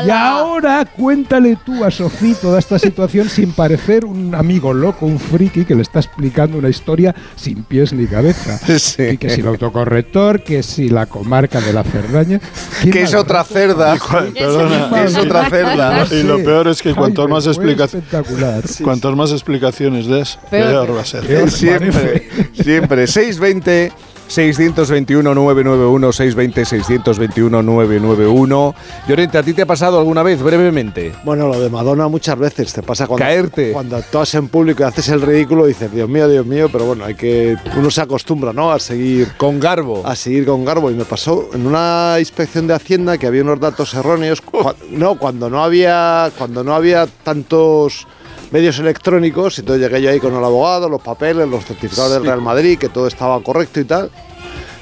Y 0.05 0.09
ahora 0.09 0.83
cuéntale 0.85 1.57
tú 1.63 1.83
a 1.85 1.91
Sofía 1.91 2.35
toda 2.41 2.57
esta 2.57 2.79
situación 2.79 3.29
sin 3.29 3.51
parecer 3.51 4.03
un 4.03 4.33
amigo 4.33 4.73
loco, 4.73 5.05
un 5.05 5.19
friki 5.19 5.63
que 5.63 5.75
le 5.75 5.83
está 5.83 5.99
explicando 5.99 6.57
una 6.57 6.69
historia 6.69 7.13
sin 7.35 7.63
pies 7.63 7.93
ni 7.93 8.07
cabeza. 8.07 8.59
Y 9.11 9.17
que 9.17 9.29
si 9.29 9.41
el 9.41 9.47
autocorrector, 9.47 10.43
que 10.43 10.63
si 10.63 10.89
la 10.89 11.05
comarca 11.05 11.61
de 11.61 11.71
la 11.73 11.83
Cerdaña. 11.83 12.39
Qué 12.81 12.89
Que 12.89 13.03
es 13.03 13.13
otra 13.13 13.43
cerda. 13.43 13.95
Perdona, 14.33 15.03
Es 15.03 15.15
otra 15.17 15.49
cerda. 15.49 16.07
Y 16.11 16.23
lo 16.23 16.43
peor 16.43 16.67
es 16.67 16.81
que 16.81 16.95
cuantas 16.95 17.27
más, 17.29 17.43
fue 17.43 17.53
explica- 17.53 17.83
espectacular. 17.85 18.63
cuantas 18.83 19.15
más 19.15 19.31
explicaciones 19.31 20.07
des, 20.07 20.39
Peor. 20.49 20.69
peor 20.87 20.97
va 20.97 21.01
a 21.01 21.05
ser. 21.05 21.51
Siempre, 21.51 22.27
siempre. 22.53 23.07
620 23.07 23.91
621 24.31 25.35
991 25.35 26.11
620 26.13 26.65
621 26.65 27.61
991 27.61 28.75
Llorente, 29.07 29.37
¿a 29.37 29.43
ti 29.43 29.53
te 29.53 29.63
ha 29.63 29.65
pasado 29.65 29.99
alguna 29.99 30.23
vez, 30.23 30.41
brevemente? 30.41 31.11
Bueno, 31.23 31.47
lo 31.47 31.59
de 31.59 31.69
Madonna 31.69 32.07
muchas 32.07 32.37
veces 32.37 32.71
te 32.71 32.81
pasa 32.81 33.07
cuando, 33.07 33.25
Caerte. 33.25 33.71
cuando 33.73 33.97
actúas 33.97 34.33
en 34.35 34.47
público 34.47 34.83
y 34.83 34.85
haces 34.85 35.09
el 35.09 35.21
ridículo 35.21 35.65
dices, 35.65 35.91
Dios 35.91 36.07
mío, 36.07 36.29
Dios 36.29 36.45
mío, 36.45 36.69
pero 36.71 36.85
bueno, 36.85 37.05
hay 37.05 37.15
que 37.15 37.57
uno 37.75 37.91
se 37.91 38.01
acostumbra, 38.01 38.53
¿no? 38.53 38.71
A 38.71 38.79
seguir 38.79 39.33
con 39.37 39.59
garbo. 39.59 40.01
A 40.05 40.15
seguir 40.15 40.45
con 40.45 40.63
garbo 40.63 40.89
y 40.89 40.93
me 40.93 41.05
pasó 41.05 41.49
en 41.53 41.67
una 41.67 42.15
inspección 42.19 42.67
de 42.67 42.73
Hacienda 42.73 43.17
que 43.17 43.27
había 43.27 43.41
unos 43.41 43.59
datos 43.59 43.93
erróneos, 43.93 44.41
no, 44.89 45.17
cuando 45.17 45.49
no 45.49 45.63
había 45.63 46.31
cuando 46.37 46.63
no 46.63 46.73
había 46.73 47.07
tantos 47.07 48.07
medios 48.51 48.77
electrónicos, 48.79 49.57
entonces 49.59 49.81
llegué 49.89 50.01
yo 50.01 50.09
ahí 50.11 50.19
con 50.19 50.35
el 50.35 50.43
abogado, 50.43 50.89
los 50.89 51.01
papeles, 51.01 51.47
los 51.47 51.65
certificados 51.65 52.11
del. 52.13 52.23
Real 52.23 52.41
Madrid, 52.41 52.77
que 52.77 52.89
todo 52.89 53.07
estaba 53.07 53.41
correcto 53.41 53.79
y 53.79 53.85
tal. 53.85 54.11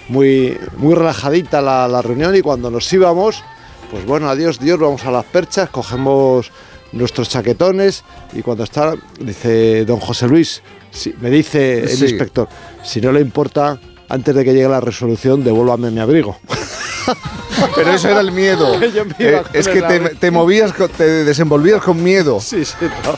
Muy, 0.08 0.58
muy 0.78 0.96
relajadita 0.96 1.62
la, 1.62 1.88
la 1.88 2.02
reunión 2.02 2.36
y 2.36 2.42
cuando 2.42 2.72
nos 2.72 2.92
íbamos, 2.92 3.44
pues 3.92 4.06
bueno, 4.06 4.28
adiós 4.28 4.60
Dios, 4.60 4.80
vamos 4.80 5.06
a 5.06 5.12
las 5.12 5.24
perchas, 5.26 5.70
cogemos 5.70 6.52
nuestros 6.94 7.30
chaquetones 7.30 8.04
y 8.34 8.42
cuando 8.42 8.64
está, 8.64 8.96
dice 9.20 9.86
don 9.86 10.00
José 10.00 10.28
Luis, 10.28 10.64
sí, 10.90 11.14
me 11.22 11.30
dice 11.30 11.82
el 11.82 11.90
Sí. 11.90 12.06
inspector, 12.06 12.48
si 12.84 13.00
no 13.02 13.12
le 13.12 13.22
importa, 13.22 13.80
antes 14.10 14.36
de 14.36 14.44
que 14.44 14.54
llegue 14.54 14.68
la 14.68 14.82
resolución, 14.82 15.44
devuélvame 15.44 15.92
mi 15.92 16.00
abrigo. 16.00 16.38
Pero 17.76 17.92
eso 17.94 18.10
era 18.10 18.22
el 18.22 18.32
miedo. 18.32 18.80
Eh, 19.20 19.42
es 19.54 19.68
que 19.68 19.82
te, 19.82 20.00
te 20.16 20.32
movías, 20.32 20.74
te 20.96 21.26
desenvolvías 21.26 21.82
con 21.82 22.02
miedo. 22.02 22.40
Sí, 22.40 22.64
sí. 22.64 22.76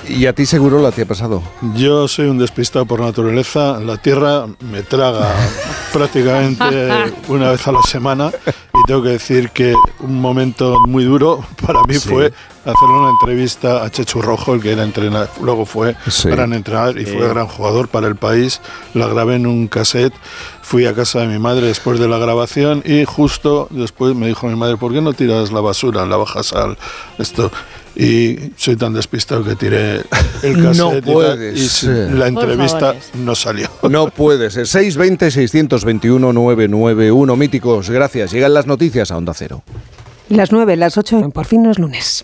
Y 0.08 0.26
a 0.26 0.34
ti 0.34 0.46
seguro 0.46 0.82
la 0.82 0.92
te 0.92 1.04
ha 1.04 1.06
pasado. 1.06 1.44
Yo 1.76 2.08
soy 2.08 2.28
un 2.28 2.40
despistado 2.40 2.86
por 2.86 3.00
naturaleza. 3.00 3.80
La 3.80 3.98
tierra 3.98 4.48
me 4.60 4.82
traga 4.82 5.32
prácticamente 5.94 6.90
una 7.28 7.52
vez 7.52 7.68
a 7.68 7.72
la 7.72 7.84
semana. 7.84 8.32
Tengo 8.92 9.04
que 9.04 9.10
decir 9.12 9.52
que 9.52 9.74
un 10.02 10.20
momento 10.20 10.76
muy 10.86 11.06
duro 11.06 11.46
para 11.66 11.80
mí 11.88 11.94
Sí. 11.94 12.10
fue 12.10 12.26
hacerle 12.26 12.94
una 13.00 13.10
entrevista 13.22 13.86
a 13.86 13.90
Chechu 13.90 14.22
Rojo, 14.22 14.54
el 14.54 14.62
que 14.62 14.74
era 14.74 14.84
entrenador, 14.84 15.30
luego 15.42 15.66
fue 15.66 15.96
Sí. 16.10 16.28
gran 16.28 16.52
entrenador 16.52 17.00
y 17.00 17.06
Sí. 17.06 17.14
fue 17.16 17.26
gran 17.30 17.48
jugador 17.48 17.88
para 17.88 18.10
el 18.10 18.18
país. 18.18 18.60
La 18.94 19.08
grabé 19.08 19.36
en 19.36 19.48
un 19.48 19.70
cassette. 19.70 20.14
Fui 20.62 20.86
a 20.88 20.94
casa 20.94 21.20
de 21.22 21.28
mi 21.28 21.40
madre 21.40 21.68
después 21.68 22.00
de 22.02 22.10
la 22.10 22.18
grabación 22.18 22.84
y 22.86 23.06
justo 23.06 23.68
después 23.70 24.14
me 24.14 24.28
dijo 24.28 24.48
mi 24.48 24.58
madre, 24.58 24.76
¿por 24.76 24.92
qué 24.92 25.00
no 25.00 25.14
tiras 25.14 25.54
la 25.54 25.62
basura, 25.62 26.06
la 26.06 26.18
bajas 26.18 26.52
al 26.52 26.78
esto? 27.18 27.50
Y 27.96 28.38
soy 28.56 28.78
tan 28.78 28.94
despistado 28.94 29.44
que 29.44 29.56
tiré 29.56 30.02
el 30.44 30.58
No 30.58 30.70
cassette 30.70 30.98
y 30.98 31.02
tal, 31.02 31.14
puede 31.14 31.54
y, 31.54 31.68
ser. 31.68 32.12
la 32.14 32.28
entrevista 32.28 32.96
no 33.16 33.36
salió. 33.36 33.70
No 33.90 34.10
puede 34.10 34.50
ser. 34.50 34.66
620 34.68 35.30
621 35.32 36.34
991 36.34 37.36
Míticos, 37.36 37.90
gracias. 37.90 38.32
Llegan 38.32 38.54
las 38.54 38.66
noticias 38.66 39.12
a 39.12 39.18
Onda 39.18 39.34
Cero. 39.34 39.64
Las 40.30 40.54
9, 40.54 40.78
las 40.78 40.98
8, 40.98 41.32
por 41.34 41.46
fin 41.46 41.64
no 41.64 41.72
es 41.72 41.80
lunes. 41.80 42.24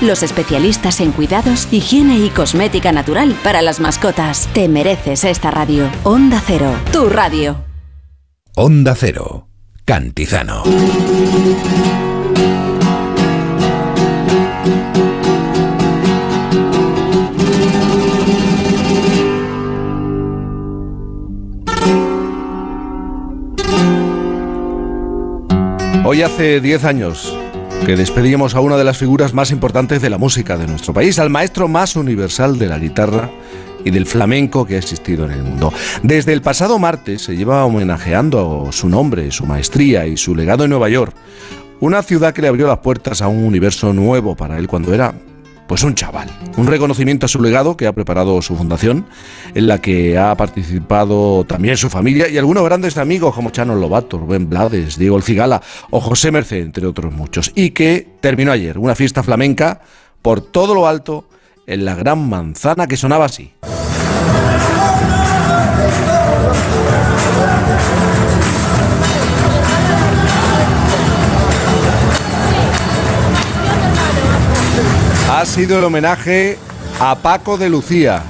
Los 0.00 0.22
especialistas 0.22 1.00
en 1.00 1.10
cuidados, 1.10 1.66
higiene 1.72 2.18
y 2.18 2.30
cosmética 2.30 2.92
natural 2.92 3.34
para 3.42 3.62
las 3.62 3.80
mascotas. 3.80 4.48
Te 4.52 4.68
mereces 4.68 5.24
esta 5.24 5.50
radio. 5.50 5.90
Onda 6.04 6.40
Cero, 6.46 6.72
tu 6.92 7.08
radio. 7.08 7.64
Onda 8.54 8.94
Cero. 8.94 9.48
Cantizano. 9.84 10.62
Hoy 26.04 26.22
hace 26.22 26.60
10 26.60 26.84
años 26.84 27.36
que 27.84 27.96
despedíamos 27.96 28.54
a 28.54 28.60
una 28.60 28.76
de 28.76 28.84
las 28.84 28.96
figuras 28.96 29.34
más 29.34 29.50
importantes 29.50 30.00
de 30.00 30.10
la 30.10 30.18
música 30.18 30.56
de 30.56 30.66
nuestro 30.66 30.94
país, 30.94 31.18
al 31.18 31.30
maestro 31.30 31.68
más 31.68 31.96
universal 31.96 32.58
de 32.58 32.66
la 32.66 32.78
guitarra 32.78 33.30
y 33.84 33.90
del 33.90 34.06
flamenco 34.06 34.66
que 34.66 34.74
ha 34.74 34.78
existido 34.78 35.24
en 35.24 35.32
el 35.32 35.42
mundo. 35.42 35.72
Desde 36.02 36.32
el 36.32 36.42
pasado 36.42 36.78
martes 36.78 37.22
se 37.22 37.36
lleva 37.36 37.64
homenajeando 37.64 38.68
su 38.72 38.88
nombre, 38.88 39.30
su 39.30 39.46
maestría 39.46 40.06
y 40.06 40.16
su 40.16 40.34
legado 40.34 40.64
en 40.64 40.70
Nueva 40.70 40.88
York, 40.88 41.14
una 41.80 42.02
ciudad 42.02 42.32
que 42.32 42.42
le 42.42 42.48
abrió 42.48 42.66
las 42.66 42.78
puertas 42.78 43.22
a 43.22 43.28
un 43.28 43.44
universo 43.44 43.92
nuevo 43.92 44.34
para 44.34 44.58
él 44.58 44.66
cuando 44.66 44.94
era 44.94 45.14
pues 45.66 45.82
un 45.82 45.94
chaval. 45.94 46.30
Un 46.56 46.66
reconocimiento 46.66 47.26
a 47.26 47.28
su 47.28 47.40
legado 47.40 47.76
que 47.76 47.86
ha 47.86 47.92
preparado 47.92 48.40
su 48.42 48.56
fundación, 48.56 49.06
en 49.54 49.66
la 49.66 49.80
que 49.80 50.18
ha 50.18 50.34
participado 50.36 51.44
también 51.44 51.76
su 51.76 51.90
familia 51.90 52.28
y 52.28 52.38
algunos 52.38 52.64
grandes 52.64 52.96
amigos 52.98 53.34
como 53.34 53.50
Chano 53.50 53.74
Lobato, 53.74 54.18
Rubén 54.18 54.48
Blades, 54.48 54.98
Diego 54.98 55.16
El 55.16 55.22
Cigala 55.22 55.62
o 55.90 56.00
José 56.00 56.30
Merced, 56.30 56.62
entre 56.62 56.86
otros 56.86 57.12
muchos. 57.12 57.52
Y 57.54 57.70
que 57.70 58.06
terminó 58.20 58.52
ayer, 58.52 58.78
una 58.78 58.94
fiesta 58.94 59.22
flamenca 59.22 59.80
por 60.22 60.40
todo 60.40 60.74
lo 60.74 60.86
alto 60.86 61.28
en 61.66 61.84
la 61.84 61.94
Gran 61.94 62.28
Manzana 62.28 62.86
que 62.86 62.96
sonaba 62.96 63.26
así. 63.26 63.52
Ha 75.46 75.58
sido 75.58 75.78
el 75.78 75.84
homenaje 75.84 76.58
a 76.98 77.14
Paco 77.14 77.56
de 77.56 77.70
Lucía, 77.70 78.20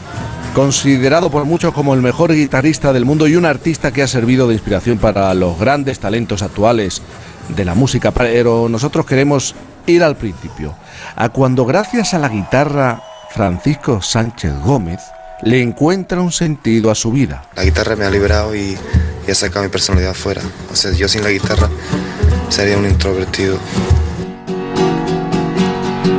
considerado 0.55 1.31
por 1.31 1.47
muchos 1.47 1.73
como 1.73 1.95
el 1.95 2.03
mejor 2.03 2.35
guitarrista 2.35 2.93
del 2.93 3.07
mundo 3.07 3.27
y 3.27 3.37
un 3.37 3.47
artista 3.47 3.91
que 3.91 4.03
ha 4.03 4.07
servido 4.07 4.47
de 4.47 4.53
inspiración 4.53 4.99
para 4.99 5.33
los 5.33 5.59
grandes 5.59 5.99
talentos 5.99 6.43
actuales 6.43 7.01
de 7.49 7.65
la 7.65 7.75
música. 7.75 8.11
Pero 8.13 8.69
nosotros 8.69 9.07
queremos 9.07 9.55
ir 9.87 10.05
al 10.05 10.17
principio, 10.17 10.77
a 11.17 11.31
cuando 11.31 11.65
gracias 11.65 12.13
a 12.13 12.19
la 12.19 12.29
guitarra 12.29 13.03
Francisco 13.31 14.03
Sánchez 14.03 14.53
Gómez 14.63 15.01
le 15.43 15.63
encuentra 15.63 16.21
un 16.21 16.33
sentido 16.33 16.91
a 16.91 16.95
su 16.95 17.11
vida. 17.11 17.45
La 17.57 17.65
guitarra 17.65 17.97
me 17.97 18.05
ha 18.05 18.11
liberado 18.11 18.55
y, 18.55 18.77
ha 19.27 19.35
sacado 19.35 19.65
mi 19.65 19.71
personalidad 19.71 20.11
afuera. 20.11 20.43
O 20.71 20.77
sea, 20.77 20.93
yo 20.93 21.09
sin 21.09 21.25
la 21.25 21.31
guitarra 21.31 21.71
sería 22.51 22.77
un 22.77 22.85
introvertido. 22.85 23.59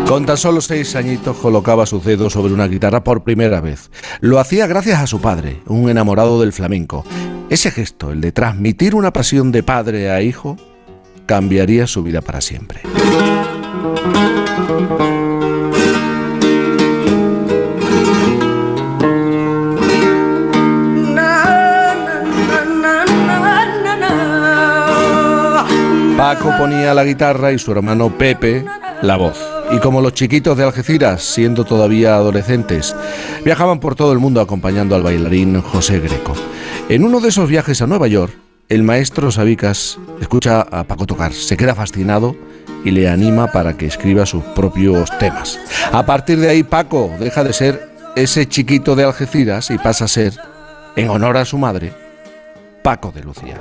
Con 0.07 0.25
tan 0.25 0.37
solo 0.37 0.61
seis 0.61 0.95
añitos 0.95 1.35
colocaba 1.35 1.85
sus 1.85 2.05
dedos 2.05 2.31
sobre 2.31 2.53
una 2.53 2.67
guitarra 2.67 3.03
por 3.03 3.23
primera 3.23 3.59
vez. 3.59 3.91
Lo 4.21 4.39
hacía 4.39 4.65
gracias 4.65 5.01
a 5.01 5.07
su 5.07 5.19
padre, 5.19 5.61
un 5.65 5.89
enamorado 5.89 6.39
del 6.39 6.53
flamenco. 6.53 7.03
Ese 7.49 7.71
gesto, 7.71 8.11
el 8.11 8.21
de 8.21 8.31
transmitir 8.31 8.95
una 8.95 9.11
pasión 9.11 9.51
de 9.51 9.63
padre 9.63 10.09
a 10.09 10.21
hijo, 10.21 10.55
cambiaría 11.25 11.87
su 11.87 12.03
vida 12.03 12.21
para 12.21 12.39
siempre. 12.39 12.81
Paco 26.17 26.53
ponía 26.57 26.93
la 26.93 27.03
guitarra 27.03 27.51
y 27.51 27.59
su 27.59 27.73
hermano 27.73 28.17
Pepe 28.17 28.65
la 29.01 29.17
voz. 29.17 29.56
Y 29.71 29.79
como 29.79 30.01
los 30.01 30.13
chiquitos 30.13 30.57
de 30.57 30.63
Algeciras, 30.63 31.23
siendo 31.23 31.65
todavía 31.65 32.15
adolescentes, 32.15 32.95
viajaban 33.43 33.79
por 33.79 33.95
todo 33.95 34.13
el 34.13 34.19
mundo 34.19 34.39
acompañando 34.39 34.95
al 34.95 35.03
bailarín 35.03 35.61
José 35.61 35.99
Greco. 35.99 36.33
En 36.89 37.03
uno 37.03 37.19
de 37.19 37.29
esos 37.29 37.49
viajes 37.49 37.81
a 37.81 37.87
Nueva 37.87 38.07
York, 38.07 38.33
el 38.69 38.83
maestro 38.83 39.31
Sabicas 39.31 39.97
escucha 40.21 40.61
a 40.61 40.83
Paco 40.83 41.05
tocar, 41.05 41.33
se 41.33 41.57
queda 41.57 41.75
fascinado 41.75 42.35
y 42.83 42.91
le 42.91 43.09
anima 43.09 43.51
para 43.51 43.75
que 43.75 43.85
escriba 43.85 44.25
sus 44.25 44.43
propios 44.43 45.09
temas. 45.19 45.59
A 45.91 46.05
partir 46.05 46.39
de 46.39 46.49
ahí, 46.49 46.63
Paco 46.63 47.11
deja 47.19 47.43
de 47.43 47.53
ser 47.53 47.89
ese 48.15 48.47
chiquito 48.47 48.95
de 48.95 49.03
Algeciras 49.03 49.69
y 49.69 49.77
pasa 49.77 50.05
a 50.05 50.07
ser, 50.07 50.33
en 50.95 51.09
honor 51.09 51.37
a 51.37 51.45
su 51.45 51.57
madre, 51.57 51.93
Paco 52.81 53.11
de 53.11 53.23
Lucía. 53.23 53.57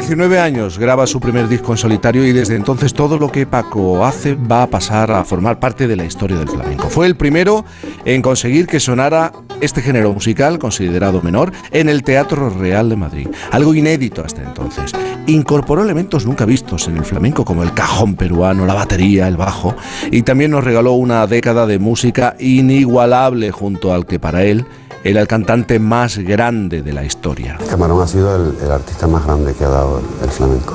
19 0.00 0.40
años 0.40 0.78
graba 0.78 1.06
su 1.06 1.20
primer 1.20 1.46
disco 1.46 1.72
en 1.72 1.76
solitario 1.76 2.24
y 2.24 2.32
desde 2.32 2.56
entonces 2.56 2.94
todo 2.94 3.18
lo 3.18 3.30
que 3.30 3.44
Paco 3.44 4.02
hace 4.06 4.34
va 4.34 4.62
a 4.62 4.66
pasar 4.66 5.10
a 5.10 5.26
formar 5.26 5.60
parte 5.60 5.86
de 5.86 5.94
la 5.94 6.06
historia 6.06 6.38
del 6.38 6.48
flamenco. 6.48 6.88
Fue 6.88 7.06
el 7.06 7.16
primero 7.16 7.66
en 8.06 8.22
conseguir 8.22 8.66
que 8.66 8.80
sonara 8.80 9.30
este 9.60 9.82
género 9.82 10.10
musical, 10.14 10.58
considerado 10.58 11.20
menor, 11.20 11.52
en 11.70 11.90
el 11.90 12.02
Teatro 12.02 12.48
Real 12.48 12.88
de 12.88 12.96
Madrid, 12.96 13.28
algo 13.50 13.74
inédito 13.74 14.24
hasta 14.24 14.42
entonces. 14.42 14.92
Incorporó 15.26 15.82
elementos 15.82 16.24
nunca 16.24 16.46
vistos 16.46 16.88
en 16.88 16.96
el 16.96 17.04
flamenco 17.04 17.44
como 17.44 17.62
el 17.62 17.74
cajón 17.74 18.14
peruano, 18.14 18.64
la 18.64 18.72
batería, 18.72 19.28
el 19.28 19.36
bajo 19.36 19.76
y 20.10 20.22
también 20.22 20.52
nos 20.52 20.64
regaló 20.64 20.94
una 20.94 21.26
década 21.26 21.66
de 21.66 21.78
música 21.78 22.36
inigualable 22.38 23.50
junto 23.50 23.92
al 23.92 24.06
que 24.06 24.18
para 24.18 24.44
él 24.44 24.64
era 25.02 25.22
el 25.22 25.26
cantante 25.26 25.78
más 25.78 26.18
grande 26.18 26.82
de 26.82 26.92
la 26.92 27.04
historia. 27.04 27.58
Camarón 27.68 28.02
ha 28.02 28.06
sido 28.06 28.36
el, 28.36 28.70
artista 28.70 29.06
más 29.06 29.24
grande 29.24 29.54
que 29.54 29.64
ha 29.64 29.68
dado 29.68 29.98
el, 29.98 30.24
el 30.24 30.30
flamenco. 30.30 30.74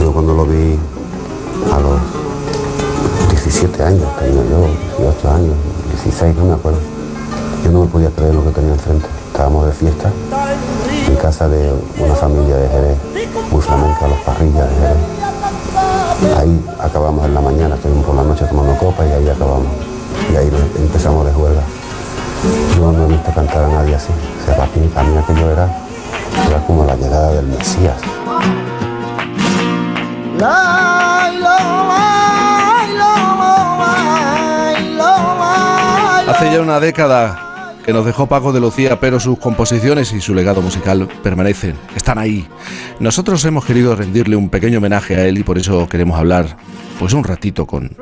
Yo 0.00 0.12
cuando 0.12 0.34
lo 0.34 0.46
vi 0.46 0.78
a 1.72 1.78
los 1.78 2.00
17 3.30 3.82
años, 3.82 4.08
tenía 4.18 4.42
yo, 4.48 4.66
18 4.98 5.30
años, 5.30 5.54
16, 6.02 6.36
no 6.36 6.44
me 6.46 6.54
acuerdo. 6.54 6.78
Yo 7.64 7.70
no 7.70 7.84
me 7.84 7.86
podía 7.86 8.10
creer 8.10 8.34
lo 8.34 8.44
que 8.44 8.50
tenía 8.50 8.72
enfrente. 8.72 9.06
Estábamos 9.26 9.66
de 9.66 9.72
fiesta 9.72 10.10
en 11.06 11.16
casa 11.16 11.48
de 11.48 11.72
una 11.98 12.14
familia 12.14 12.56
de 12.56 12.68
Jerez, 12.68 12.98
muy 13.50 13.60
flamenca, 13.60 14.08
los 14.08 14.18
parrillas 14.20 14.68
de 14.68 14.74
Jerez. 14.74 16.38
Ahí 16.38 16.64
acabamos 16.80 17.26
en 17.26 17.34
la 17.34 17.40
mañana, 17.40 17.74
estuvimos 17.74 18.04
por 18.06 18.14
la 18.14 18.22
noche 18.22 18.44
tomando 18.46 18.76
copa 18.78 19.04
y 19.06 19.12
ahí 19.12 19.28
acabamos. 19.28 19.68
Y 20.32 20.36
ahí 20.36 20.50
empezamos 20.78 21.26
de 21.26 21.32
juerga. 21.32 21.62
Yo 22.76 22.92
no 22.92 23.04
he 23.04 23.08
visto 23.08 23.32
cantar 23.32 23.64
a 23.64 23.68
nadie 23.68 23.94
así. 23.94 24.12
O 24.12 24.44
sea, 24.44 24.56
para 24.56 24.70
mí, 24.74 24.88
para 24.88 25.08
mí 25.08 25.16
aquello 25.16 25.50
era, 25.50 25.68
era 26.48 26.58
como 26.66 26.84
la 26.84 26.96
llegada 26.96 27.32
del 27.32 27.46
Mesías. 27.46 27.96
Hace 36.28 36.52
ya 36.52 36.60
una 36.60 36.80
década 36.80 37.74
que 37.84 37.92
nos 37.92 38.04
dejó 38.04 38.26
Paco 38.26 38.52
de 38.52 38.60
Lucía, 38.60 38.98
pero 38.98 39.20
sus 39.20 39.38
composiciones 39.38 40.12
y 40.12 40.20
su 40.20 40.34
legado 40.34 40.62
musical 40.62 41.08
permanecen, 41.22 41.76
están 41.94 42.18
ahí. 42.18 42.48
Nosotros 42.98 43.44
hemos 43.44 43.64
querido 43.64 43.94
rendirle 43.94 44.36
un 44.36 44.48
pequeño 44.48 44.78
homenaje 44.78 45.16
a 45.16 45.26
él 45.26 45.38
y 45.38 45.42
por 45.42 45.58
eso 45.58 45.88
queremos 45.88 46.18
hablar 46.18 46.56
pues 46.98 47.12
un 47.12 47.24
ratito 47.24 47.66
con, 47.66 47.96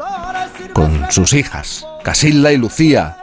con 0.73 1.11
sus 1.11 1.33
hijas, 1.33 1.87
Casilda 2.05 2.53
y 2.53 2.59
Lucía, 2.59 3.17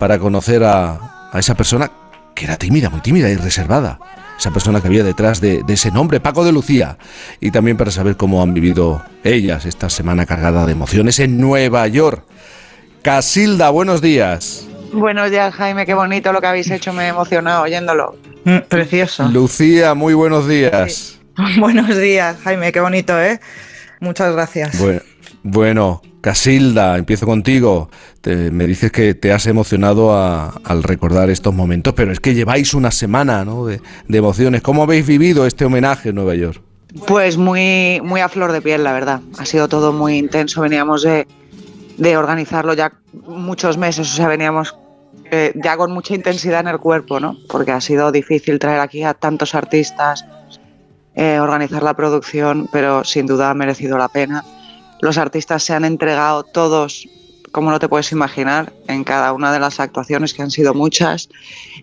para 0.00 0.18
conocer 0.18 0.64
a, 0.64 1.30
a 1.30 1.38
esa 1.38 1.54
persona 1.54 1.92
que 2.34 2.46
era 2.46 2.56
tímida, 2.56 2.88
muy 2.88 3.00
tímida 3.02 3.28
y 3.28 3.36
reservada. 3.36 4.00
Esa 4.38 4.50
persona 4.50 4.80
que 4.80 4.86
había 4.86 5.04
detrás 5.04 5.42
de, 5.42 5.62
de, 5.62 5.74
ese 5.74 5.90
nombre, 5.90 6.20
Paco 6.20 6.42
de 6.42 6.52
Lucía. 6.52 6.96
Y 7.38 7.50
también 7.50 7.76
para 7.76 7.90
saber 7.90 8.16
cómo 8.16 8.42
han 8.42 8.54
vivido 8.54 9.02
ellas 9.22 9.66
esta 9.66 9.90
semana 9.90 10.24
cargada 10.24 10.64
de 10.64 10.72
emociones 10.72 11.18
en 11.18 11.38
Nueva 11.38 11.86
York. 11.86 12.24
Casilda, 13.02 13.68
buenos 13.68 14.00
días. 14.00 14.66
Buenos 14.94 15.30
días, 15.30 15.54
Jaime. 15.54 15.84
Qué 15.84 15.92
bonito 15.92 16.32
lo 16.32 16.40
que 16.40 16.46
habéis 16.46 16.70
hecho. 16.70 16.94
Me 16.94 17.04
he 17.04 17.08
emocionado 17.08 17.64
oyéndolo. 17.64 18.16
Precioso. 18.70 19.28
Lucía, 19.28 19.92
muy 19.92 20.14
buenos 20.14 20.48
días. 20.48 20.92
Sí. 20.92 21.20
Buenos 21.60 21.94
días, 21.96 22.38
Jaime. 22.42 22.72
Qué 22.72 22.80
bonito, 22.80 23.20
¿eh? 23.20 23.38
Muchas 24.00 24.32
gracias. 24.32 24.78
Bueno, 24.78 25.00
bueno 25.42 26.02
Casilda, 26.20 26.98
empiezo 26.98 27.26
contigo. 27.26 27.90
Te, 28.20 28.50
me 28.50 28.66
dices 28.66 28.92
que 28.92 29.14
te 29.14 29.32
has 29.32 29.46
emocionado 29.46 30.12
a, 30.12 30.48
al 30.64 30.82
recordar 30.82 31.30
estos 31.30 31.54
momentos, 31.54 31.94
pero 31.94 32.12
es 32.12 32.20
que 32.20 32.34
lleváis 32.34 32.74
una 32.74 32.90
semana 32.90 33.44
¿no? 33.44 33.66
de, 33.66 33.80
de, 34.08 34.18
emociones. 34.18 34.60
¿Cómo 34.62 34.82
habéis 34.82 35.06
vivido 35.06 35.46
este 35.46 35.64
homenaje 35.64 36.10
en 36.10 36.16
Nueva 36.16 36.34
York? 36.34 36.62
Pues 37.06 37.36
muy, 37.36 38.00
muy 38.02 38.20
a 38.20 38.28
flor 38.28 38.52
de 38.52 38.60
piel, 38.60 38.84
la 38.84 38.92
verdad. 38.92 39.20
Ha 39.38 39.46
sido 39.46 39.68
todo 39.68 39.92
muy 39.92 40.18
intenso. 40.18 40.60
Veníamos 40.60 41.02
de, 41.02 41.26
organizarlo 42.16 42.74
ya 42.74 42.92
muchos 43.12 43.78
meses, 43.78 44.12
o 44.12 44.16
sea, 44.16 44.28
veníamos 44.28 44.76
eh, 45.30 45.52
ya 45.54 45.76
con 45.76 45.92
mucha 45.92 46.14
intensidad 46.14 46.60
en 46.60 46.68
el 46.68 46.78
cuerpo, 46.78 47.20
¿no? 47.20 47.36
Porque 47.48 47.72
ha 47.72 47.80
sido 47.80 48.10
difícil 48.10 48.58
traer 48.58 48.80
aquí 48.80 49.04
a 49.04 49.14
tantos 49.14 49.54
artistas, 49.54 50.24
eh, 51.14 51.38
organizar 51.38 51.82
la 51.82 51.94
producción, 51.94 52.68
pero 52.72 53.04
sin 53.04 53.26
duda 53.26 53.50
ha 53.50 53.54
merecido 53.54 53.96
la 53.96 54.08
pena 54.08 54.44
los 55.00 55.18
artistas 55.18 55.62
se 55.62 55.72
han 55.72 55.84
entregado 55.84 56.42
todos, 56.42 57.08
como 57.52 57.70
no 57.70 57.78
te 57.78 57.88
puedes 57.88 58.12
imaginar, 58.12 58.72
en 58.86 59.04
cada 59.04 59.32
una 59.32 59.52
de 59.52 59.60
las 59.60 59.80
actuaciones, 59.80 60.34
que 60.34 60.42
han 60.42 60.50
sido 60.50 60.74
muchas. 60.74 61.28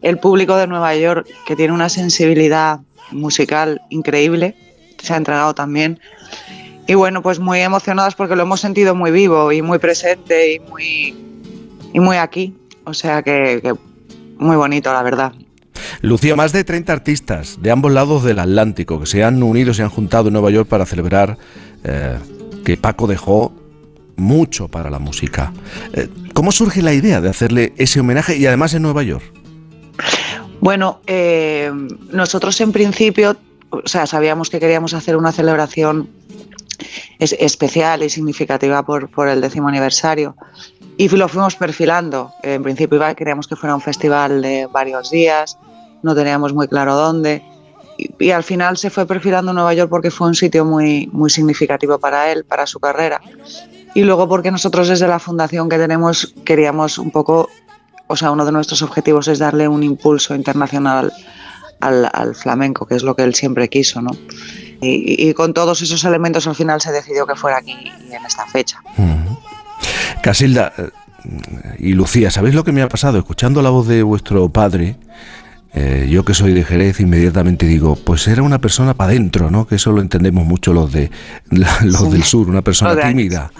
El 0.01 0.19
público 0.19 0.55
de 0.55 0.67
Nueva 0.67 0.95
York, 0.95 1.27
que 1.45 1.55
tiene 1.55 1.73
una 1.73 1.89
sensibilidad 1.89 2.79
musical 3.11 3.81
increíble, 3.89 4.55
se 5.01 5.13
ha 5.13 5.17
entregado 5.17 5.53
también. 5.55 5.99
Y 6.87 6.93
bueno, 6.93 7.21
pues 7.21 7.39
muy 7.39 7.59
emocionadas 7.59 8.15
porque 8.15 8.35
lo 8.35 8.43
hemos 8.43 8.61
sentido 8.61 8.95
muy 8.95 9.11
vivo 9.11 9.51
y 9.51 9.61
muy 9.61 9.79
presente 9.79 10.53
y 10.53 10.59
muy, 10.59 11.15
y 11.93 11.99
muy 11.99 12.17
aquí. 12.17 12.55
O 12.85 12.93
sea 12.93 13.21
que, 13.23 13.73
muy 14.37 14.55
bonito, 14.55 14.93
la 14.93 15.03
verdad. 15.03 15.33
Lucía, 16.01 16.35
más 16.35 16.53
de 16.53 16.63
30 16.63 16.93
artistas 16.93 17.57
de 17.61 17.71
ambos 17.71 17.91
lados 17.91 18.23
del 18.23 18.39
Atlántico 18.39 18.99
que 18.99 19.05
se 19.05 19.23
han 19.23 19.41
unido, 19.43 19.73
se 19.73 19.83
han 19.83 19.89
juntado 19.89 20.27
en 20.27 20.33
Nueva 20.33 20.51
York 20.51 20.69
para 20.69 20.85
celebrar 20.85 21.37
eh, 21.83 22.17
que 22.67 22.75
Paco 22.75 23.07
dejó 23.07 23.53
mucho 24.17 24.67
para 24.67 24.89
la 24.89 24.99
música. 24.99 25.53
Eh, 25.93 26.09
¿Cómo 26.33 26.51
surge 26.51 26.81
la 26.81 26.91
idea 26.91 27.21
de 27.21 27.29
hacerle 27.29 27.73
ese 27.77 28.01
homenaje 28.01 28.35
y 28.35 28.45
además 28.45 28.73
en 28.73 28.81
Nueva 28.81 29.03
York? 29.03 29.23
Bueno, 30.59 30.99
eh, 31.07 31.71
nosotros 32.11 32.59
en 32.59 32.73
principio, 32.73 33.37
o 33.69 33.87
sea, 33.87 34.05
sabíamos 34.05 34.49
que 34.49 34.59
queríamos 34.59 34.93
hacer 34.93 35.15
una 35.15 35.31
celebración 35.31 36.09
es 37.19 37.33
especial 37.39 38.03
y 38.03 38.09
significativa 38.09 38.83
por, 38.83 39.09
por, 39.11 39.29
el 39.29 39.39
décimo 39.39 39.69
aniversario 39.69 40.35
y 40.97 41.07
lo 41.07 41.29
fuimos 41.29 41.55
perfilando. 41.55 42.33
En 42.43 42.63
principio 42.63 42.99
queríamos 43.15 43.47
que 43.47 43.55
fuera 43.55 43.75
un 43.75 43.81
festival 43.81 44.41
de 44.41 44.67
varios 44.67 45.09
días, 45.09 45.57
no 46.03 46.13
teníamos 46.13 46.53
muy 46.53 46.67
claro 46.67 46.95
dónde 46.95 47.41
y, 47.97 48.31
al 48.31 48.43
final 48.43 48.77
se 48.77 48.89
fue 48.89 49.05
perfilando 49.05 49.53
Nueva 49.53 49.73
York 49.73 49.89
porque 49.89 50.11
fue 50.11 50.27
un 50.27 50.35
sitio 50.35 50.65
muy, 50.65 51.07
muy 51.11 51.29
significativo 51.29 51.99
para 51.99 52.31
él, 52.31 52.45
para 52.45 52.65
su 52.65 52.79
carrera. 52.79 53.21
Y 53.93 54.03
luego 54.03 54.27
porque 54.27 54.51
nosotros 54.51 54.87
desde 54.87 55.07
la 55.07 55.19
fundación 55.19 55.69
que 55.69 55.77
tenemos 55.77 56.33
queríamos 56.45 56.97
un 56.97 57.11
poco, 57.11 57.49
o 58.07 58.15
sea, 58.15 58.31
uno 58.31 58.45
de 58.45 58.51
nuestros 58.51 58.81
objetivos 58.81 59.27
es 59.27 59.39
darle 59.39 59.67
un 59.67 59.83
impulso 59.83 60.35
internacional 60.35 61.11
al, 61.79 62.09
al 62.13 62.35
flamenco, 62.35 62.85
que 62.85 62.95
es 62.95 63.03
lo 63.03 63.15
que 63.15 63.23
él 63.23 63.33
siempre 63.35 63.69
quiso, 63.69 64.01
¿no? 64.01 64.11
Y, 64.81 65.29
y, 65.29 65.33
con 65.33 65.55
todos 65.55 65.81
esos 65.81 66.03
elementos 66.05 66.45
al 66.45 66.53
final 66.53 66.79
se 66.81 66.91
decidió 66.91 67.25
que 67.25 67.35
fuera 67.35 67.57
aquí 67.57 67.91
en 68.11 68.25
esta 68.25 68.45
fecha. 68.45 68.79
Mm. 68.97 69.33
Casilda 70.21 70.71
eh, 70.77 70.89
y 71.79 71.93
Lucía, 71.93 72.31
¿sabéis 72.31 72.55
lo 72.55 72.63
que 72.63 72.71
me 72.71 72.81
ha 72.81 72.89
pasado? 72.89 73.17
Escuchando 73.17 73.61
la 73.61 73.69
voz 73.69 73.87
de 73.87 74.03
vuestro 74.03 74.49
padre, 74.49 74.95
eh, 75.79 76.07
yo 76.09 76.25
que 76.25 76.33
soy 76.33 76.53
de 76.53 76.63
Jerez, 76.63 76.99
inmediatamente 76.99 77.67
digo, 77.67 77.95
pues 77.95 78.27
era 78.27 78.41
una 78.41 78.59
persona 78.59 78.95
para 78.95 79.11
adentro, 79.11 79.51
¿no? 79.51 79.67
Que 79.67 79.75
eso 79.75 79.91
lo 79.91 80.01
entendemos 80.01 80.43
mucho 80.43 80.73
los, 80.73 80.91
de, 80.91 81.11
los 81.51 81.99
sí. 81.99 82.09
del 82.09 82.23
sur, 82.23 82.49
una 82.49 82.63
persona 82.63 82.99
tímida. 83.07 83.51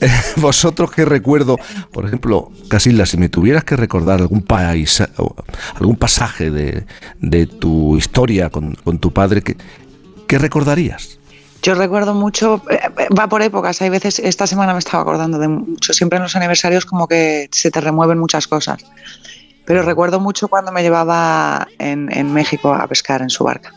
Vosotros 0.36 0.92
que 0.92 1.04
recuerdo, 1.04 1.56
por 1.90 2.06
ejemplo, 2.06 2.52
Casilda, 2.68 3.04
si 3.04 3.16
me 3.16 3.28
tuvieras 3.28 3.64
que 3.64 3.74
recordar 3.74 4.20
algún 4.20 4.42
país, 4.42 5.02
algún 5.74 5.96
pasaje 5.96 6.52
de, 6.52 6.86
de 7.20 7.46
tu 7.46 7.96
historia 7.96 8.48
con, 8.50 8.74
con 8.74 8.98
tu 9.00 9.12
padre, 9.12 9.42
¿qué, 9.42 9.56
¿qué 10.28 10.38
recordarías? 10.38 11.18
Yo 11.62 11.74
recuerdo 11.74 12.14
mucho, 12.14 12.62
eh, 12.70 13.08
va 13.18 13.28
por 13.28 13.42
épocas, 13.42 13.82
hay 13.82 13.90
veces, 13.90 14.20
esta 14.20 14.46
semana 14.46 14.72
me 14.72 14.78
estaba 14.78 15.02
acordando 15.02 15.38
de 15.38 15.48
mucho, 15.48 15.92
siempre 15.92 16.18
en 16.18 16.22
los 16.22 16.36
aniversarios 16.36 16.86
como 16.86 17.08
que 17.08 17.48
se 17.50 17.72
te 17.72 17.80
remueven 17.80 18.18
muchas 18.18 18.46
cosas. 18.46 18.84
Pero 19.66 19.82
recuerdo 19.82 20.20
mucho 20.20 20.48
cuando 20.48 20.72
me 20.72 20.82
llevaba 20.82 21.66
en, 21.78 22.32
México 22.32 22.72
a 22.72 22.86
pescar 22.86 23.20
en 23.20 23.30
su 23.30 23.44
barca 23.44 23.74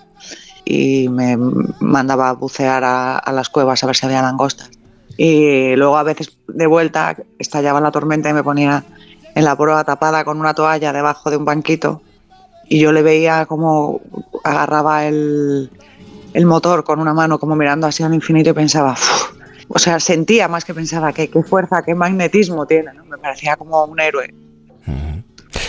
y 0.64 1.10
me 1.10 1.36
mandaba 1.80 2.30
a 2.30 2.34
bucear 2.34 2.84
a, 2.86 3.32
las 3.34 3.50
cuevas 3.50 3.84
a 3.84 3.88
ver 3.88 3.96
si 3.96 4.06
había 4.06 4.22
langostas. 4.22 4.70
Y 5.18 5.76
luego 5.76 5.98
a 5.98 6.04
veces 6.04 6.38
de 6.48 6.68
vuelta 6.68 7.18
estallaba 7.40 7.82
la 7.82 7.92
tormenta 7.92 8.30
y 8.30 8.34
me 8.34 8.44
ponía 8.44 8.86
en 9.34 9.44
la 9.44 9.56
proa 9.56 9.84
tapada 9.84 10.24
con 10.24 10.40
una 10.40 10.54
toalla 10.54 10.94
debajo 10.94 11.30
de 11.32 11.38
un 11.38 11.46
banquito 11.46 12.02
y 12.68 12.80
yo 12.80 12.92
le 12.92 13.02
veía 13.02 13.48
como 13.48 14.00
agarraba 14.44 15.08
el, 15.08 15.72
el 16.34 16.46
motor 16.46 16.84
con 16.84 17.00
una 17.00 17.14
mano 17.14 17.40
como 17.40 17.56
mirando 17.56 17.88
así 17.88 18.04
al 18.04 18.14
infinito 18.14 18.52
y 18.52 18.54
pensaba, 18.54 18.96
o 19.68 19.80
sea, 19.80 20.00
sentía 20.00 20.48
más 20.48 20.66
que 20.66 20.74
pensaba 20.74 21.14
que 21.14 21.30
qué 21.30 21.44
fuerza, 21.44 21.82
qué 21.82 21.96
magnetismo 21.96 22.68
tiene, 22.68 22.94
¿no? 22.94 23.06
Me 23.06 23.18
parecía 23.18 23.56
como 23.58 23.84
un 23.86 24.00
héroe. 24.00 24.34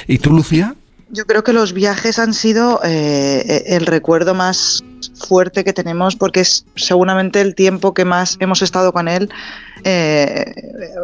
¿Y 0.07 0.19
tú, 0.19 0.31
Lucía? 0.31 0.75
Yo 1.13 1.27
creo 1.27 1.43
que 1.43 1.53
los 1.53 1.73
viajes 1.73 2.21
han 2.21 2.35
sido 2.35 2.81
eh, 2.85 3.65
el 3.67 3.87
recuerdo 3.87 4.33
más 4.33 4.85
fuerte 5.27 5.65
que 5.65 5.73
tenemos 5.73 6.15
porque 6.15 6.41
es 6.41 6.65
seguramente 6.77 7.41
el 7.41 7.57
tiempo 7.57 7.95
que 7.95 8.05
más 8.05 8.37
hemos 8.39 8.63
estado 8.63 8.93
con 8.93 9.09
él, 9.09 9.29
eh, 9.83 10.53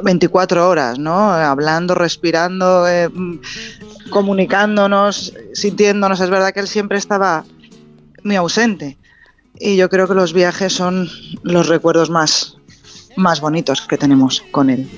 24 0.05 0.69
horas, 0.69 0.99
¿no? 0.99 1.33
Hablando, 1.33 1.97
respirando, 1.97 2.87
eh, 2.89 3.09
comunicándonos, 4.11 5.35
sintiéndonos. 5.53 6.21
Es 6.21 6.31
verdad 6.31 6.53
que 6.53 6.61
él 6.61 6.69
siempre 6.69 6.99
estaba 6.99 7.45
muy 8.23 8.37
ausente 8.37 8.97
y 9.59 9.77
yo 9.77 9.89
creo 9.89 10.07
que 10.07 10.15
los 10.15 10.33
viajes 10.33 10.73
son 10.73 11.09
los 11.43 11.67
recuerdos 11.69 12.11
más, 12.11 12.59
más 13.17 13.41
bonitos 13.41 13.83
que 13.83 13.99
tenemos 13.99 14.43
con 14.53 14.71
él. 14.71 14.89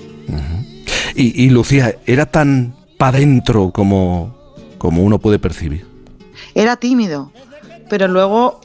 y, 1.14 1.44
y, 1.44 1.48
Lucía, 1.48 1.96
¿era 2.06 2.26
tan 2.26 2.74
para 2.98 3.18
dentro 3.18 3.70
como, 3.70 4.36
como 4.76 5.02
uno 5.02 5.18
puede 5.18 5.38
percibir? 5.38 5.86
Era 6.54 6.76
tímido, 6.76 7.32
pero 7.88 8.08
luego 8.08 8.60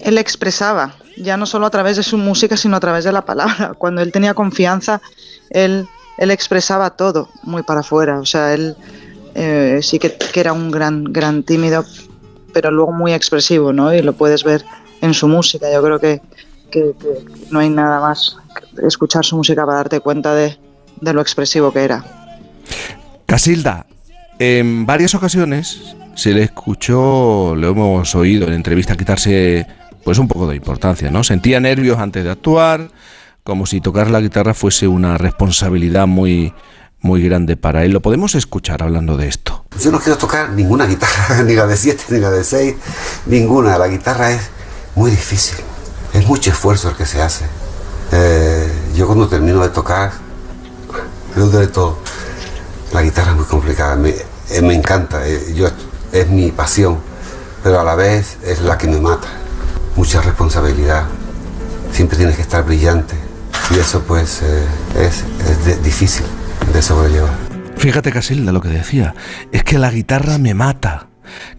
él 0.00 0.18
expresaba, 0.18 0.96
ya 1.16 1.36
no 1.36 1.46
solo 1.46 1.66
a 1.66 1.70
través 1.70 1.96
de 1.96 2.02
su 2.02 2.16
música, 2.16 2.56
sino 2.56 2.76
a 2.76 2.80
través 2.80 3.04
de 3.04 3.12
la 3.12 3.24
palabra. 3.24 3.74
Cuando 3.78 4.00
él 4.00 4.10
tenía 4.10 4.34
confianza, 4.34 5.00
él, 5.50 5.86
él 6.18 6.30
expresaba 6.30 6.90
todo 6.90 7.28
muy 7.42 7.62
para 7.62 7.80
afuera. 7.80 8.18
O 8.18 8.26
sea, 8.26 8.54
él 8.54 8.74
eh, 9.34 9.80
sí 9.82 9.98
que, 9.98 10.16
que, 10.16 10.40
era 10.40 10.52
un 10.52 10.70
gran, 10.70 11.04
gran 11.04 11.42
tímido, 11.42 11.84
pero 12.52 12.70
luego 12.70 12.92
muy 12.92 13.12
expresivo, 13.12 13.72
¿no? 13.72 13.92
Y 13.94 14.02
lo 14.02 14.14
puedes 14.14 14.42
ver 14.42 14.64
en 15.02 15.12
su 15.12 15.28
música. 15.28 15.70
Yo 15.70 15.82
creo 15.82 15.98
que, 15.98 16.22
que, 16.70 16.94
que 16.98 17.24
no 17.50 17.58
hay 17.58 17.68
nada 17.68 18.00
más 18.00 18.36
que 18.54 18.86
escuchar 18.86 19.24
su 19.24 19.36
música 19.36 19.66
para 19.66 19.78
darte 19.78 20.00
cuenta 20.00 20.34
de, 20.34 20.58
de 21.00 21.12
lo 21.12 21.20
expresivo 21.20 21.72
que 21.72 21.84
era. 21.84 22.04
Casilda, 23.30 23.86
en 24.40 24.86
varias 24.86 25.14
ocasiones 25.14 25.94
se 26.16 26.32
le 26.32 26.42
escuchó, 26.42 27.54
lo 27.54 27.68
hemos 27.68 28.12
oído 28.16 28.48
en 28.48 28.54
entrevista, 28.54 28.96
quitarse 28.96 29.68
pues 30.02 30.18
un 30.18 30.26
poco 30.26 30.48
de 30.48 30.56
importancia, 30.56 31.12
¿no? 31.12 31.22
Sentía 31.22 31.60
nervios 31.60 32.00
antes 32.00 32.24
de 32.24 32.30
actuar, 32.32 32.90
como 33.44 33.66
si 33.66 33.80
tocar 33.80 34.10
la 34.10 34.20
guitarra 34.20 34.52
fuese 34.52 34.88
una 34.88 35.16
responsabilidad 35.16 36.08
muy, 36.08 36.52
muy 37.02 37.22
grande 37.22 37.56
para 37.56 37.84
él. 37.84 37.92
Lo 37.92 38.02
podemos 38.02 38.34
escuchar 38.34 38.82
hablando 38.82 39.16
de 39.16 39.28
esto. 39.28 39.64
Yo 39.80 39.92
no 39.92 40.00
quiero 40.00 40.18
tocar 40.18 40.50
ninguna 40.50 40.86
guitarra, 40.86 41.40
ni 41.44 41.54
la 41.54 41.68
de 41.68 41.76
7, 41.76 42.06
ni 42.08 42.18
la 42.18 42.32
de 42.32 42.42
6, 42.42 42.74
ninguna. 43.26 43.78
La 43.78 43.86
guitarra 43.86 44.32
es 44.32 44.50
muy 44.96 45.08
difícil, 45.12 45.54
es 46.14 46.26
mucho 46.26 46.50
esfuerzo 46.50 46.90
el 46.90 46.96
que 46.96 47.06
se 47.06 47.22
hace. 47.22 47.44
Eh, 48.10 48.68
yo 48.96 49.06
cuando 49.06 49.28
termino 49.28 49.62
de 49.62 49.68
tocar, 49.68 50.10
me 51.36 51.42
duele 51.42 51.68
todo. 51.68 51.96
La 52.92 53.02
guitarra 53.02 53.30
es 53.30 53.36
muy 53.36 53.46
complicada, 53.46 53.96
me, 53.96 54.10
eh, 54.10 54.62
me 54.62 54.74
encanta, 54.74 55.26
eh, 55.26 55.54
yo, 55.54 55.68
es 56.12 56.28
mi 56.28 56.50
pasión, 56.50 56.98
pero 57.62 57.80
a 57.80 57.84
la 57.84 57.94
vez 57.94 58.38
es 58.44 58.60
la 58.62 58.76
que 58.76 58.88
me 58.88 59.00
mata. 59.00 59.28
Mucha 59.94 60.20
responsabilidad, 60.22 61.04
siempre 61.92 62.16
tienes 62.16 62.36
que 62.36 62.42
estar 62.42 62.64
brillante 62.64 63.14
y 63.70 63.78
eso 63.78 64.02
pues 64.02 64.42
eh, 64.42 64.64
es, 64.96 65.24
es 65.48 65.64
de, 65.64 65.76
difícil 65.76 66.26
de 66.72 66.82
sobrellevar. 66.82 67.32
Fíjate 67.76 68.10
Casilda 68.12 68.52
lo 68.52 68.60
que 68.60 68.68
decía, 68.68 69.14
es 69.52 69.62
que 69.62 69.78
la 69.78 69.90
guitarra 69.90 70.38
me 70.38 70.54
mata. 70.54 71.06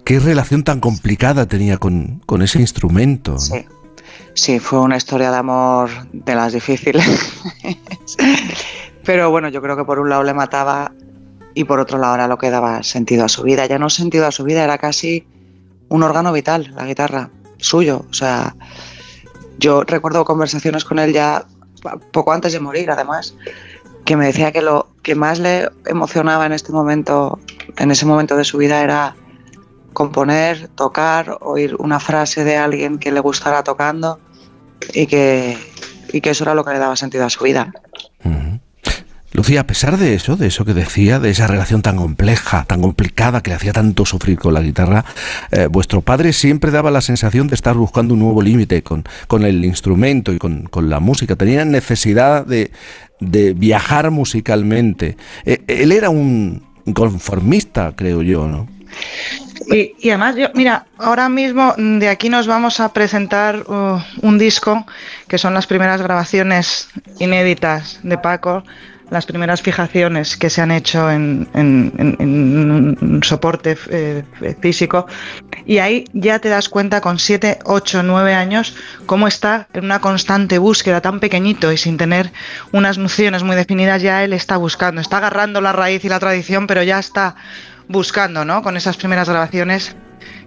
Qué 0.03 0.19
relación 0.19 0.63
tan 0.63 0.81
complicada 0.81 1.45
tenía 1.45 1.77
con, 1.77 2.21
con 2.25 2.41
ese 2.41 2.59
instrumento. 2.59 3.39
Sí. 3.39 3.65
sí, 4.33 4.59
fue 4.59 4.81
una 4.81 4.97
historia 4.97 5.31
de 5.31 5.37
amor 5.37 5.89
de 6.11 6.35
las 6.35 6.51
difíciles. 6.51 7.05
Pero 9.05 9.31
bueno, 9.31 9.47
yo 9.47 9.61
creo 9.61 9.77
que 9.77 9.85
por 9.85 9.97
un 9.97 10.09
lado 10.09 10.23
le 10.23 10.33
mataba 10.33 10.91
y 11.53 11.64
por 11.65 11.80
otro 11.80 11.98
lado 11.98 12.15
era 12.15 12.28
lo 12.28 12.38
que 12.38 12.49
daba 12.49 12.84
sentido 12.84 13.26
a 13.26 13.30
su 13.30 13.44
vida. 13.44 13.65
Ya 13.65 13.80
no 13.80 13.90
sentido 13.90 14.28
a 14.28 14.32
su 14.32 14.44
vida, 14.44 14.64
era 14.64 14.78
casi 14.78 15.28
un 15.90 16.03
órgano 16.03 16.32
vital, 16.32 16.72
la 16.76 16.86
guitarra, 16.86 17.30
suyo. 17.57 18.06
O 18.10 18.14
sea, 18.14 18.56
yo 19.57 19.84
recuerdo 19.84 20.26
conversaciones 20.26 20.86
con 20.86 20.99
él 20.99 21.14
ya 21.14 21.45
poco 22.11 22.32
antes 22.32 22.53
de 22.53 22.60
morir, 22.60 22.91
además, 22.91 23.36
que 24.06 24.15
me 24.15 24.26
decía 24.26 24.52
que 24.52 24.61
lo 24.61 24.88
que 25.03 25.15
más 25.15 25.40
le 25.40 25.69
emocionaba 25.86 26.45
en 26.45 26.53
este 26.53 26.72
momento, 26.72 27.40
en 27.78 27.91
ese 27.91 28.06
momento 28.06 28.36
de 28.36 28.44
su 28.44 28.57
vida, 28.57 28.82
era 28.82 29.15
componer, 29.94 30.69
tocar, 30.69 31.38
oír 31.41 31.76
una 31.80 31.99
frase 31.99 32.44
de 32.44 32.57
alguien 32.57 32.98
que 32.98 33.11
le 33.11 33.19
gustara 33.19 33.64
tocando 33.64 34.19
y 34.94 35.07
que, 35.07 35.57
y 36.14 36.22
que 36.22 36.30
eso 36.30 36.44
era 36.44 36.56
lo 36.56 36.64
que 36.64 36.72
le 36.72 36.80
daba 36.80 36.95
sentido 36.95 37.26
a 37.26 37.30
su 37.30 37.44
vida. 37.44 37.73
Lucía, 39.33 39.61
a 39.61 39.67
pesar 39.67 39.97
de 39.97 40.13
eso, 40.13 40.35
de 40.35 40.47
eso 40.47 40.65
que 40.65 40.73
decía, 40.73 41.19
de 41.19 41.29
esa 41.29 41.47
relación 41.47 41.81
tan 41.81 41.95
compleja, 41.95 42.65
tan 42.65 42.81
complicada, 42.81 43.41
que 43.41 43.51
le 43.51 43.55
hacía 43.55 43.71
tanto 43.71 44.05
sufrir 44.05 44.37
con 44.37 44.53
la 44.53 44.61
guitarra, 44.61 45.05
eh, 45.51 45.67
vuestro 45.67 46.01
padre 46.01 46.33
siempre 46.33 46.69
daba 46.69 46.91
la 46.91 47.01
sensación 47.01 47.47
de 47.47 47.55
estar 47.55 47.75
buscando 47.75 48.13
un 48.13 48.19
nuevo 48.19 48.41
límite 48.41 48.83
con, 48.83 49.05
con, 49.27 49.45
el 49.45 49.63
instrumento 49.63 50.33
y 50.33 50.37
con, 50.37 50.63
con, 50.63 50.89
la 50.89 50.99
música. 50.99 51.37
Tenía 51.37 51.63
necesidad 51.63 52.45
de, 52.45 52.71
de 53.21 53.53
viajar 53.53 54.11
musicalmente. 54.11 55.15
Eh, 55.45 55.63
él 55.67 55.93
era 55.93 56.09
un 56.09 56.63
conformista, 56.93 57.93
creo 57.95 58.21
yo, 58.21 58.47
¿no? 58.47 58.67
Y, 59.67 60.09
además, 60.09 60.35
yo, 60.35 60.47
mira, 60.53 60.85
ahora 60.97 61.29
mismo 61.29 61.73
de 61.77 62.09
aquí 62.09 62.29
nos 62.29 62.47
vamos 62.47 62.79
a 62.79 62.91
presentar 62.91 63.63
uh, 63.69 63.99
un 64.21 64.37
disco 64.37 64.85
que 65.27 65.37
son 65.37 65.53
las 65.53 65.67
primeras 65.67 66.01
grabaciones 66.01 66.89
inéditas 67.19 67.99
de 68.03 68.17
Paco, 68.17 68.63
las 69.11 69.25
primeras 69.25 69.61
fijaciones 69.61 70.38
que 70.38 70.49
se 70.49 70.61
han 70.61 70.71
hecho 70.71 71.11
en, 71.11 71.47
en, 71.53 71.93
en, 71.97 72.97
un 73.01 73.23
soporte 73.23 73.77
eh, 73.89 74.23
físico. 74.61 75.05
Y 75.65 75.79
ahí 75.79 76.05
ya 76.13 76.39
te 76.39 76.47
das 76.47 76.69
cuenta 76.69 77.01
con 77.01 77.19
7, 77.19 77.59
8, 77.65 78.03
9 78.03 78.33
años 78.33 78.73
cómo 79.05 79.27
está 79.27 79.67
en 79.73 79.83
una 79.83 79.99
constante 79.99 80.57
búsqueda 80.59 81.01
tan 81.01 81.19
pequeñito 81.19 81.73
y 81.73 81.77
sin 81.77 81.97
tener 81.97 82.31
unas 82.71 82.97
nociones 82.97 83.43
muy 83.43 83.57
definidas, 83.57 84.01
ya 84.01 84.23
él 84.23 84.31
está 84.31 84.55
buscando, 84.55 85.01
está 85.01 85.17
agarrando 85.17 85.59
la 85.59 85.73
raíz 85.73 86.05
y 86.05 86.09
la 86.09 86.19
tradición, 86.19 86.65
pero 86.65 86.81
ya 86.81 86.97
está 86.97 87.35
buscando, 87.89 88.45
¿no? 88.45 88.63
Con 88.63 88.77
esas 88.77 88.95
primeras 88.95 89.27
grabaciones 89.27 89.93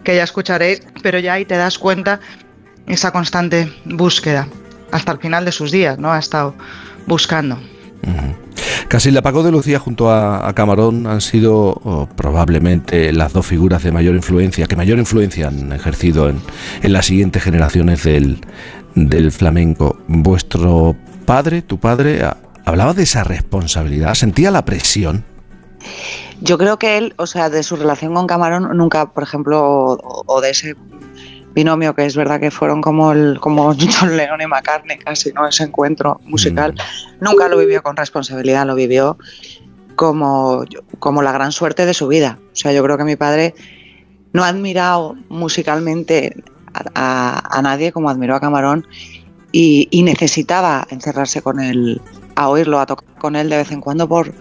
que 0.02 0.16
ya 0.16 0.24
escucharéis, 0.24 0.80
pero 1.02 1.18
ya 1.18 1.34
ahí 1.34 1.44
te 1.44 1.58
das 1.58 1.78
cuenta 1.78 2.18
esa 2.86 3.12
constante 3.12 3.70
búsqueda 3.84 4.48
hasta 4.90 5.12
el 5.12 5.18
final 5.18 5.44
de 5.44 5.52
sus 5.52 5.70
días, 5.70 5.98
¿no? 5.98 6.10
Ha 6.12 6.18
estado 6.18 6.54
buscando. 7.06 7.58
Casi 8.88 9.10
la 9.10 9.22
Paco 9.22 9.42
de 9.42 9.50
Lucía 9.50 9.78
junto 9.78 10.10
a, 10.10 10.52
Camarón 10.54 11.06
han 11.06 11.20
sido 11.20 11.80
oh, 11.84 12.08
probablemente 12.14 13.12
las 13.12 13.32
dos 13.32 13.46
figuras 13.46 13.82
de 13.82 13.92
mayor 13.92 14.14
influencia, 14.14 14.66
que 14.66 14.76
mayor 14.76 14.98
influencia 14.98 15.48
han 15.48 15.72
ejercido 15.72 16.28
en, 16.28 16.40
las 16.82 17.06
siguientes 17.06 17.42
generaciones 17.42 18.04
del, 18.04 18.40
del, 18.94 19.32
flamenco. 19.32 19.98
Vuestro 20.06 20.96
padre, 21.24 21.62
tu 21.62 21.78
padre, 21.78 22.20
hablaba 22.64 22.94
de 22.94 23.02
esa 23.02 23.24
responsabilidad, 23.24 24.14
sentía 24.14 24.50
la 24.50 24.64
presión. 24.64 25.24
Yo 26.40 26.58
creo 26.58 26.78
que 26.78 26.98
él, 26.98 27.14
o 27.16 27.26
sea, 27.26 27.48
de 27.48 27.62
su 27.62 27.76
relación 27.76 28.14
con 28.14 28.26
Camarón, 28.26 28.76
nunca, 28.76 29.12
por 29.12 29.22
ejemplo, 29.22 29.98
o 30.02 30.40
de 30.40 30.50
ese 30.50 30.76
binomio 31.54 31.94
que 31.94 32.04
es 32.04 32.16
verdad 32.16 32.40
que 32.40 32.50
fueron 32.50 32.82
como 32.82 33.12
el 33.12 33.38
como 33.40 33.74
John 33.78 34.16
Lennon 34.16 34.40
y 34.42 34.46
McCartney 34.46 34.98
casi 34.98 35.32
no 35.32 35.46
ese 35.46 35.64
encuentro 35.64 36.20
musical. 36.24 36.74
Mm. 36.74 37.24
nunca 37.24 37.48
lo 37.48 37.58
vivió 37.58 37.82
con 37.82 37.96
responsabilidad 37.96 38.66
lo 38.66 38.74
vivió 38.74 39.16
como 39.94 40.64
como 40.98 41.22
la 41.22 41.32
gran 41.32 41.52
suerte 41.52 41.86
de 41.86 41.94
su 41.94 42.08
vida. 42.08 42.38
O 42.52 42.56
sea 42.56 42.72
yo 42.72 42.82
creo 42.82 42.98
que 42.98 43.04
mi 43.04 43.16
padre 43.16 43.54
no 44.32 44.42
ha 44.42 44.48
admirado 44.48 45.16
musicalmente 45.28 46.34
a, 46.74 46.82
a, 46.94 47.58
a 47.58 47.62
nadie 47.62 47.92
como 47.92 48.10
admiró 48.10 48.34
a 48.34 48.40
Camarón 48.40 48.86
y, 49.52 49.86
y, 49.92 50.02
necesitaba 50.02 50.84
encerrarse 50.90 51.40
con 51.40 51.60
él 51.60 52.02
a 52.34 52.48
oírlo 52.48 52.80
a 52.80 52.86
tocar 52.86 53.06
con 53.18 53.36
él 53.36 53.48
de 53.48 53.58
vez 53.58 53.70
en 53.70 53.80
cuando 53.80 54.08
por 54.08 54.34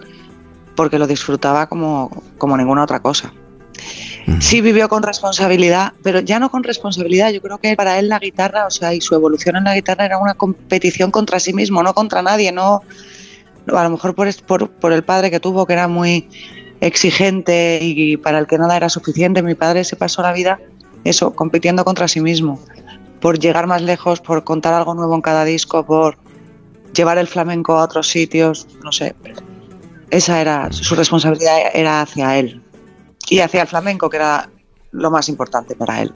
porque 0.74 0.98
lo 0.98 1.06
disfrutaba 1.06 1.68
como 1.68 2.10
como 2.36 2.56
ninguna 2.56 2.82
otra 2.82 2.98
cosa 2.98 3.32
sí 4.40 4.60
vivió 4.60 4.88
con 4.88 5.02
responsabilidad, 5.02 5.92
pero 6.02 6.20
ya 6.20 6.38
no 6.38 6.50
con 6.50 6.62
responsabilidad. 6.62 7.30
Yo 7.30 7.40
creo 7.40 7.58
que 7.58 7.76
para 7.76 7.98
él 7.98 8.08
la 8.08 8.18
guitarra, 8.18 8.66
o 8.66 8.70
sea, 8.70 8.94
y 8.94 9.00
su 9.00 9.14
evolución 9.14 9.56
en 9.56 9.64
la 9.64 9.74
guitarra 9.74 10.06
era 10.06 10.18
una 10.18 10.34
competición 10.34 11.10
contra 11.10 11.40
sí 11.40 11.52
mismo, 11.52 11.82
no 11.82 11.94
contra 11.94 12.22
nadie, 12.22 12.52
no, 12.52 12.82
a 13.66 13.84
lo 13.84 13.90
mejor 13.90 14.14
por, 14.14 14.34
por, 14.44 14.70
por 14.70 14.92
el 14.92 15.04
padre 15.04 15.30
que 15.30 15.40
tuvo, 15.40 15.66
que 15.66 15.72
era 15.72 15.88
muy 15.88 16.28
exigente 16.80 17.78
y 17.82 18.16
para 18.16 18.38
el 18.38 18.46
que 18.46 18.58
nada 18.58 18.76
era 18.76 18.88
suficiente. 18.88 19.42
Mi 19.42 19.54
padre 19.54 19.84
se 19.84 19.96
pasó 19.96 20.22
la 20.22 20.32
vida 20.32 20.58
eso, 21.04 21.34
compitiendo 21.34 21.84
contra 21.84 22.08
sí 22.08 22.20
mismo, 22.20 22.60
por 23.20 23.38
llegar 23.38 23.66
más 23.66 23.82
lejos, 23.82 24.20
por 24.20 24.42
contar 24.44 24.74
algo 24.74 24.94
nuevo 24.94 25.14
en 25.14 25.20
cada 25.20 25.44
disco, 25.44 25.84
por 25.84 26.16
llevar 26.94 27.18
el 27.18 27.26
flamenco 27.26 27.76
a 27.76 27.84
otros 27.84 28.08
sitios, 28.08 28.66
no 28.82 28.90
sé. 28.90 29.14
Esa 30.10 30.40
era 30.40 30.72
su 30.72 30.94
responsabilidad 30.94 31.58
era 31.74 32.00
hacia 32.00 32.38
él, 32.38 32.62
y 33.28 33.40
hacia 33.40 33.62
el 33.62 33.68
flamenco, 33.68 34.10
que 34.10 34.16
era 34.16 34.48
lo 34.92 35.10
más 35.10 35.28
importante 35.28 35.74
para 35.74 36.02
él. 36.02 36.12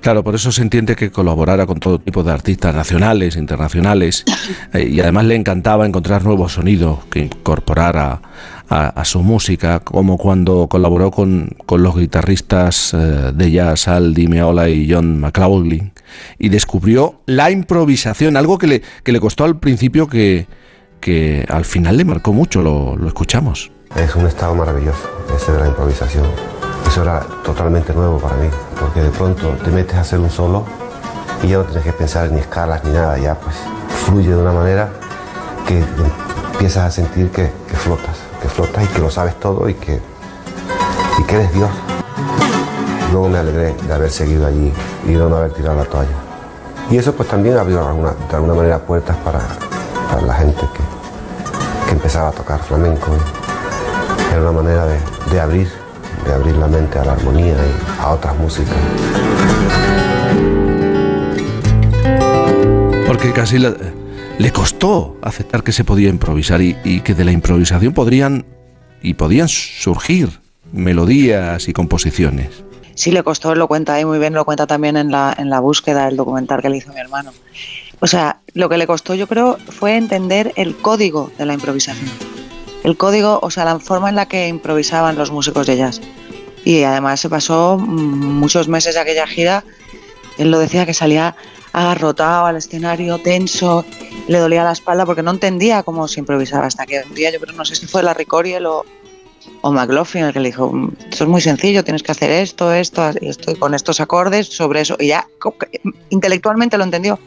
Claro, 0.00 0.24
por 0.24 0.34
eso 0.34 0.50
se 0.50 0.62
entiende 0.62 0.96
que 0.96 1.10
colaborara 1.10 1.66
con 1.66 1.78
todo 1.78 1.98
tipo 1.98 2.22
de 2.22 2.32
artistas 2.32 2.74
nacionales, 2.74 3.36
internacionales, 3.36 4.24
eh, 4.72 4.88
y 4.88 5.00
además 5.00 5.26
le 5.26 5.34
encantaba 5.34 5.86
encontrar 5.86 6.24
nuevos 6.24 6.54
sonidos 6.54 7.04
que 7.10 7.20
incorporara 7.24 8.22
a, 8.70 8.86
a 8.88 9.04
su 9.04 9.22
música, 9.22 9.80
como 9.80 10.16
cuando 10.16 10.68
colaboró 10.68 11.10
con, 11.10 11.50
con 11.66 11.82
los 11.82 11.96
guitarristas 11.96 12.94
eh, 12.94 13.32
de 13.34 13.50
jazz 13.50 13.88
Al 13.88 14.14
Di 14.14 14.26
Meola 14.26 14.70
y 14.70 14.90
John 14.90 15.20
McLaughlin, 15.20 15.92
y 16.38 16.48
descubrió 16.48 17.20
la 17.26 17.50
improvisación, 17.50 18.38
algo 18.38 18.56
que 18.56 18.66
le, 18.66 18.82
que 19.04 19.12
le 19.12 19.20
costó 19.20 19.44
al 19.44 19.58
principio 19.58 20.08
que, 20.08 20.46
que 21.00 21.44
al 21.46 21.66
final 21.66 21.98
le 21.98 22.06
marcó 22.06 22.32
mucho, 22.32 22.62
lo, 22.62 22.96
lo 22.96 23.06
escuchamos. 23.06 23.70
Es 23.96 24.14
un 24.14 24.26
estado 24.26 24.54
maravilloso, 24.54 25.08
ese 25.34 25.52
de 25.52 25.60
la 25.60 25.68
improvisación. 25.68 26.24
Eso 26.86 27.02
era 27.02 27.20
totalmente 27.44 27.92
nuevo 27.92 28.18
para 28.18 28.36
mí, 28.36 28.48
porque 28.78 29.00
de 29.02 29.10
pronto 29.10 29.48
te 29.64 29.70
metes 29.70 29.96
a 29.96 30.00
hacer 30.00 30.18
un 30.18 30.30
solo 30.30 30.64
y 31.42 31.48
ya 31.48 31.58
no 31.58 31.64
tienes 31.64 31.84
que 31.84 31.92
pensar 31.92 32.30
ni 32.30 32.40
escalas 32.40 32.82
ni 32.84 32.92
nada, 32.92 33.18
ya 33.18 33.34
pues 33.34 33.56
fluye 34.06 34.30
de 34.30 34.36
una 34.36 34.52
manera 34.52 34.88
que 35.66 35.84
empiezas 36.52 36.84
a 36.84 36.90
sentir 36.90 37.30
que, 37.30 37.50
flotas, 37.74 38.16
que 38.42 38.48
flotas 38.48 38.84
y 38.84 38.86
que 38.88 38.98
lo 39.00 39.10
sabes 39.10 39.38
todo 39.38 39.68
y 39.68 39.74
que, 39.74 40.00
y 41.18 41.22
que 41.24 41.34
eres 41.34 41.52
Dios. 41.52 41.70
Luego 43.12 43.28
me 43.28 43.38
alegré 43.38 43.74
de 43.74 43.92
haber 43.92 44.10
seguido 44.10 44.46
allí 44.46 44.72
y 45.06 45.12
de 45.12 45.18
no 45.18 45.36
haber 45.36 45.52
tirado 45.52 45.76
la 45.76 45.84
toalla. 45.84 46.10
Y 46.90 46.96
eso 46.96 47.12
pues 47.12 47.28
también 47.28 47.56
abrió 47.56 47.86
alguna- 47.86 48.14
de 48.28 48.36
alguna 48.36 48.54
manera 48.54 48.78
puertas 48.78 49.16
para, 49.18 49.40
para 50.10 50.22
la 50.22 50.34
gente 50.34 50.60
que, 50.60 51.86
que 51.86 51.92
empezaba 51.92 52.28
a 52.28 52.32
tocar 52.32 52.60
flamenco. 52.60 53.10
Era 54.30 54.40
una 54.42 54.52
manera 54.62 54.86
de, 54.86 54.98
de 55.32 55.40
abrir, 55.40 55.68
de 56.26 56.32
abrir 56.32 56.56
la 56.56 56.66
mente 56.68 56.98
a 56.98 57.04
la 57.04 57.12
armonía 57.12 57.54
y 57.54 58.00
a 58.02 58.10
otras 58.10 58.36
músicas. 58.38 58.74
Porque 63.06 63.32
casi 63.32 63.58
la- 63.58 63.74
le 64.38 64.52
costó 64.52 65.16
aceptar 65.22 65.62
que 65.62 65.72
se 65.72 65.84
podía 65.84 66.08
improvisar 66.08 66.62
y, 66.62 66.76
y 66.84 67.00
que 67.00 67.14
de 67.14 67.24
la 67.24 67.32
improvisación 67.32 67.92
podrían 67.92 68.46
y 69.02 69.14
podían 69.14 69.48
surgir 69.48 70.40
melodías 70.72 71.68
y 71.68 71.72
composiciones. 71.72 72.64
Sí, 72.94 73.10
le 73.12 73.22
costó, 73.22 73.54
lo 73.54 73.66
cuenta 73.66 73.94
ahí 73.94 74.04
muy 74.04 74.18
bien, 74.18 74.34
lo 74.34 74.44
cuenta 74.44 74.66
también 74.66 74.96
en 74.96 75.10
la, 75.10 75.34
en 75.36 75.50
la 75.50 75.60
búsqueda 75.60 76.06
del 76.06 76.16
documental 76.16 76.60
que 76.62 76.68
le 76.68 76.76
hizo 76.76 76.92
mi 76.92 77.00
hermano. 77.00 77.32
O 78.00 78.06
sea, 78.06 78.40
lo 78.54 78.68
que 78.68 78.76
le 78.78 78.86
costó 78.86 79.14
yo 79.14 79.26
creo 79.26 79.58
fue 79.68 79.96
entender 79.96 80.52
el 80.56 80.76
código 80.76 81.30
de 81.38 81.46
la 81.46 81.54
improvisación. 81.54 82.10
El 82.84 82.96
código, 82.96 83.38
o 83.42 83.50
sea, 83.50 83.64
la 83.64 83.78
forma 83.78 84.08
en 84.08 84.16
la 84.16 84.26
que 84.26 84.48
improvisaban 84.48 85.16
los 85.16 85.30
músicos 85.30 85.66
de 85.66 85.76
jazz. 85.76 86.00
Y 86.64 86.82
además 86.82 87.20
se 87.20 87.28
pasó 87.28 87.78
mm, 87.78 87.84
muchos 88.38 88.68
meses 88.68 88.94
de 88.94 89.00
aquella 89.00 89.26
gira, 89.26 89.64
él 90.38 90.50
lo 90.50 90.58
decía 90.58 90.86
que 90.86 90.94
salía 90.94 91.36
agarrotado 91.72 92.46
al 92.46 92.56
escenario, 92.56 93.18
tenso, 93.18 93.84
le 94.28 94.38
dolía 94.38 94.64
la 94.64 94.72
espalda 94.72 95.06
porque 95.06 95.22
no 95.22 95.30
entendía 95.30 95.82
cómo 95.82 96.08
se 96.08 96.20
improvisaba 96.20 96.66
hasta 96.66 96.84
que 96.86 97.02
un 97.06 97.14
día 97.14 97.30
yo 97.30 97.38
creo, 97.40 97.54
no 97.54 97.64
sé 97.64 97.76
si 97.76 97.86
fue 97.86 98.02
la 98.02 98.12
Ricoriel 98.14 98.66
o, 98.66 98.84
o 99.60 99.72
McLaughlin 99.72 100.24
el 100.24 100.32
que 100.32 100.40
le 100.40 100.48
dijo, 100.48 100.70
"Mm, 100.72 100.92
esto 101.10 101.24
es 101.24 101.30
muy 101.30 101.40
sencillo, 101.40 101.84
tienes 101.84 102.02
que 102.02 102.12
hacer 102.12 102.30
esto, 102.30 102.72
esto, 102.72 103.08
esto, 103.20 103.56
con 103.58 103.74
estos 103.74 104.00
acordes 104.00 104.48
sobre 104.48 104.80
eso. 104.80 104.96
Y 104.98 105.08
ya 105.08 105.26
que- 105.60 105.80
intelectualmente 106.10 106.76
lo 106.78 106.84
entendió. 106.84 107.18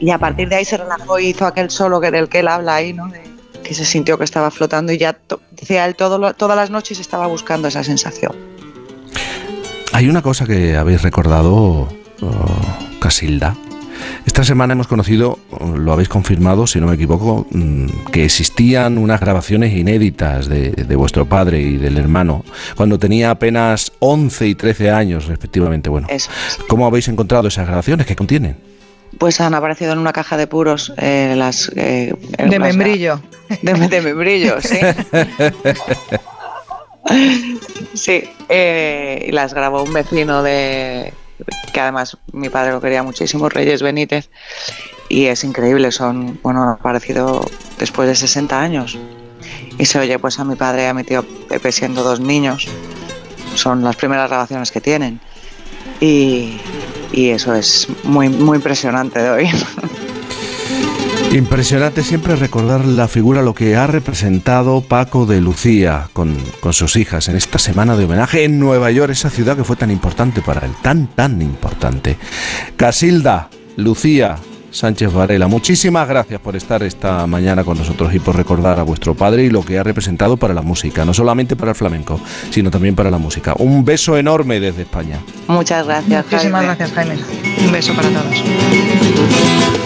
Y 0.00 0.10
a 0.10 0.18
partir 0.18 0.48
de 0.48 0.56
ahí 0.56 0.64
se 0.64 0.76
relajó 0.76 1.18
y 1.18 1.26
hizo 1.28 1.46
aquel 1.46 1.70
solo 1.70 2.00
que 2.00 2.10
del 2.10 2.28
que 2.28 2.40
él 2.40 2.48
habla 2.48 2.76
ahí, 2.76 2.92
¿no? 2.92 3.10
Que 3.66 3.74
se 3.74 3.84
sintió 3.84 4.16
que 4.16 4.24
estaba 4.24 4.50
flotando 4.50 4.92
y 4.92 4.98
ya, 4.98 5.18
decía 5.50 5.86
él, 5.86 5.96
todo 5.96 6.34
todas 6.34 6.56
las 6.56 6.70
noches 6.70 7.00
estaba 7.00 7.26
buscando 7.26 7.68
esa 7.68 7.82
sensación. 7.82 8.32
Hay 9.92 10.08
una 10.08 10.22
cosa 10.22 10.46
que 10.46 10.76
habéis 10.76 11.02
recordado, 11.02 11.88
oh, 12.20 12.98
Casilda. 13.00 13.56
Esta 14.24 14.44
semana 14.44 14.74
hemos 14.74 14.86
conocido, 14.86 15.38
oh, 15.50 15.76
lo 15.76 15.92
habéis 15.92 16.08
confirmado, 16.08 16.66
si 16.66 16.80
no 16.80 16.86
me 16.86 16.94
equivoco, 16.94 17.46
mm, 17.50 17.86
que 18.12 18.24
existían 18.24 18.98
unas 18.98 19.20
grabaciones 19.20 19.74
inéditas 19.74 20.48
de, 20.48 20.70
de 20.70 20.96
vuestro 20.96 21.26
padre 21.26 21.60
y 21.60 21.76
del 21.76 21.96
hermano 21.96 22.44
cuando 22.76 22.98
tenía 22.98 23.30
apenas 23.30 23.90
11 23.98 24.46
y 24.46 24.54
13 24.54 24.90
años, 24.90 25.26
respectivamente. 25.26 25.88
Bueno, 25.90 26.06
Eso 26.10 26.30
¿cómo 26.68 26.86
habéis 26.86 27.08
encontrado 27.08 27.48
esas 27.48 27.66
grabaciones? 27.66 28.06
¿Qué 28.06 28.14
contienen? 28.14 28.75
Pues 29.18 29.40
han 29.40 29.54
aparecido 29.54 29.92
en 29.92 29.98
una 29.98 30.12
caja 30.12 30.36
de 30.36 30.46
puros 30.46 30.92
eh, 30.98 31.34
las... 31.36 31.70
eh, 31.76 32.14
De 32.38 32.58
las- 32.58 32.74
membrillo. 32.76 33.20
De, 33.62 33.72
de 33.74 34.00
membrillo, 34.00 34.60
sí. 34.60 34.78
Sí, 37.94 38.24
eh, 38.48 39.26
y 39.28 39.32
las 39.32 39.54
grabó 39.54 39.82
un 39.84 39.92
vecino 39.92 40.42
de 40.42 41.12
que 41.72 41.80
además 41.80 42.16
mi 42.32 42.48
padre 42.48 42.72
lo 42.72 42.80
quería 42.80 43.02
muchísimo, 43.02 43.48
Reyes 43.48 43.82
Benítez, 43.82 44.28
y 45.08 45.26
es 45.26 45.44
increíble, 45.44 45.92
son, 45.92 46.40
bueno, 46.42 46.62
han 46.64 46.70
aparecido 46.70 47.48
después 47.78 48.08
de 48.08 48.16
60 48.16 48.60
años. 48.60 48.98
Y 49.78 49.84
se 49.84 49.98
oye 49.98 50.18
pues 50.18 50.38
a 50.40 50.44
mi 50.44 50.56
padre 50.56 50.82
y 50.84 50.86
a 50.86 50.94
mi 50.94 51.04
tío 51.04 51.24
Pepe 51.48 51.70
siendo 51.70 52.02
dos 52.02 52.18
niños, 52.18 52.66
son 53.54 53.84
las 53.84 53.94
primeras 53.96 54.28
grabaciones 54.28 54.72
que 54.72 54.80
tienen. 54.80 55.20
Y, 56.00 56.58
y 57.16 57.30
eso 57.30 57.54
es 57.54 57.88
muy, 58.04 58.28
muy 58.28 58.58
impresionante 58.58 59.20
de 59.20 59.30
oír. 59.30 59.54
Impresionante 61.32 62.02
siempre 62.02 62.36
recordar 62.36 62.84
la 62.84 63.08
figura, 63.08 63.42
lo 63.42 63.54
que 63.54 63.74
ha 63.74 63.86
representado 63.86 64.82
Paco 64.82 65.26
de 65.26 65.40
Lucía 65.40 66.08
con, 66.12 66.36
con 66.60 66.72
sus 66.72 66.94
hijas 66.96 67.28
en 67.28 67.36
esta 67.36 67.58
semana 67.58 67.96
de 67.96 68.04
homenaje 68.04 68.44
en 68.44 68.60
Nueva 68.60 68.90
York, 68.90 69.12
esa 69.12 69.30
ciudad 69.30 69.56
que 69.56 69.64
fue 69.64 69.76
tan 69.76 69.90
importante 69.90 70.40
para 70.42 70.64
él, 70.64 70.72
tan, 70.82 71.08
tan 71.08 71.42
importante. 71.42 72.16
Casilda, 72.76 73.48
Lucía, 73.76 74.36
Sánchez 74.76 75.10
Varela, 75.10 75.46
muchísimas 75.46 76.06
gracias 76.06 76.38
por 76.38 76.54
estar 76.54 76.82
esta 76.82 77.26
mañana 77.26 77.64
con 77.64 77.78
nosotros 77.78 78.14
y 78.14 78.18
por 78.18 78.36
recordar 78.36 78.78
a 78.78 78.82
vuestro 78.82 79.14
padre 79.14 79.44
y 79.44 79.48
lo 79.48 79.64
que 79.64 79.78
ha 79.78 79.82
representado 79.82 80.36
para 80.36 80.52
la 80.52 80.60
música, 80.60 81.02
no 81.06 81.14
solamente 81.14 81.56
para 81.56 81.70
el 81.70 81.76
flamenco, 81.76 82.20
sino 82.50 82.70
también 82.70 82.94
para 82.94 83.10
la 83.10 83.16
música. 83.16 83.54
Un 83.58 83.86
beso 83.86 84.18
enorme 84.18 84.60
desde 84.60 84.82
España. 84.82 85.18
Muchas 85.48 85.86
gracias. 85.86 86.26
Muchísimas 86.30 86.66
Jaime. 86.66 86.76
gracias, 86.76 86.92
Jaime. 86.92 87.16
Un 87.64 87.72
beso 87.72 87.94
para 87.94 88.08
todos. 88.10 89.85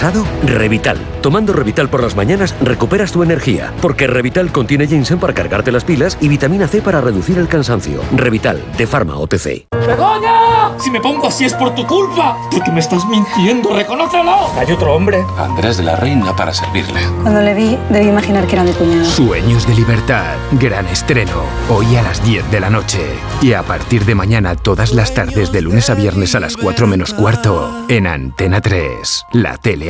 ¿Cansado? 0.00 0.24
Revital. 0.46 0.96
Tomando 1.20 1.52
Revital 1.52 1.90
por 1.90 2.02
las 2.02 2.16
mañanas 2.16 2.54
recuperas 2.62 3.12
tu 3.12 3.22
energía, 3.22 3.70
porque 3.82 4.06
Revital 4.06 4.50
contiene 4.50 4.86
ginseng 4.86 5.18
para 5.18 5.34
cargarte 5.34 5.70
las 5.70 5.84
pilas 5.84 6.16
y 6.22 6.28
vitamina 6.28 6.66
C 6.66 6.80
para 6.80 7.02
reducir 7.02 7.36
el 7.36 7.48
cansancio. 7.48 8.00
Revital, 8.16 8.62
de 8.78 8.86
Pharma 8.86 9.18
OTC. 9.18 9.66
¡Begoña! 9.86 10.78
Si 10.78 10.90
me 10.90 11.00
pongo 11.00 11.26
así 11.26 11.44
es 11.44 11.52
por 11.52 11.74
tu 11.74 11.86
culpa. 11.86 12.38
Porque 12.50 12.70
me 12.70 12.80
estás 12.80 13.04
mintiendo, 13.06 13.74
reconócelo. 13.76 14.50
Hay 14.58 14.72
otro 14.72 14.94
hombre. 14.94 15.22
Andrés 15.36 15.76
de 15.76 15.82
la 15.82 15.96
Reina 15.96 16.34
para 16.34 16.54
servirle. 16.54 17.00
Cuando 17.22 17.42
le 17.42 17.52
vi, 17.52 17.78
debí 17.90 18.08
imaginar 18.08 18.46
que 18.46 18.54
era 18.54 18.64
mi 18.64 18.72
cuñado. 18.72 19.04
Sueños 19.04 19.66
de 19.66 19.74
libertad. 19.74 20.36
Gran 20.52 20.86
estreno. 20.86 21.42
Hoy 21.68 21.96
a 21.96 22.02
las 22.02 22.24
10 22.24 22.50
de 22.50 22.60
la 22.60 22.70
noche. 22.70 23.00
Y 23.42 23.52
a 23.52 23.62
partir 23.62 24.06
de 24.06 24.14
mañana 24.14 24.56
todas 24.56 24.94
las 24.94 25.12
tardes 25.12 25.52
de 25.52 25.60
lunes 25.60 25.90
a 25.90 25.94
viernes 25.94 26.34
a 26.34 26.40
las 26.40 26.56
4 26.56 26.86
menos 26.86 27.12
cuarto. 27.12 27.84
En 27.88 28.06
Antena 28.06 28.62
3. 28.62 29.26
La 29.34 29.58
tele 29.58 29.89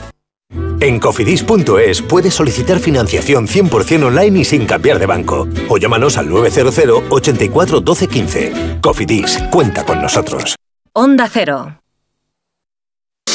En 0.81 0.99
cofidis.es 0.99 2.01
puedes 2.01 2.33
solicitar 2.33 2.79
financiación 2.79 3.47
100% 3.47 4.03
online 4.03 4.39
y 4.39 4.45
sin 4.45 4.65
cambiar 4.65 4.97
de 4.97 5.05
banco. 5.05 5.47
O 5.69 5.77
llámanos 5.77 6.17
al 6.17 6.27
900 6.27 7.03
84 7.09 7.81
12 7.81 8.07
15. 8.07 8.79
Cofidis, 8.81 9.37
cuenta 9.51 9.85
con 9.85 10.01
nosotros. 10.01 10.55
Onda 10.93 11.29
Cero. 11.31 11.77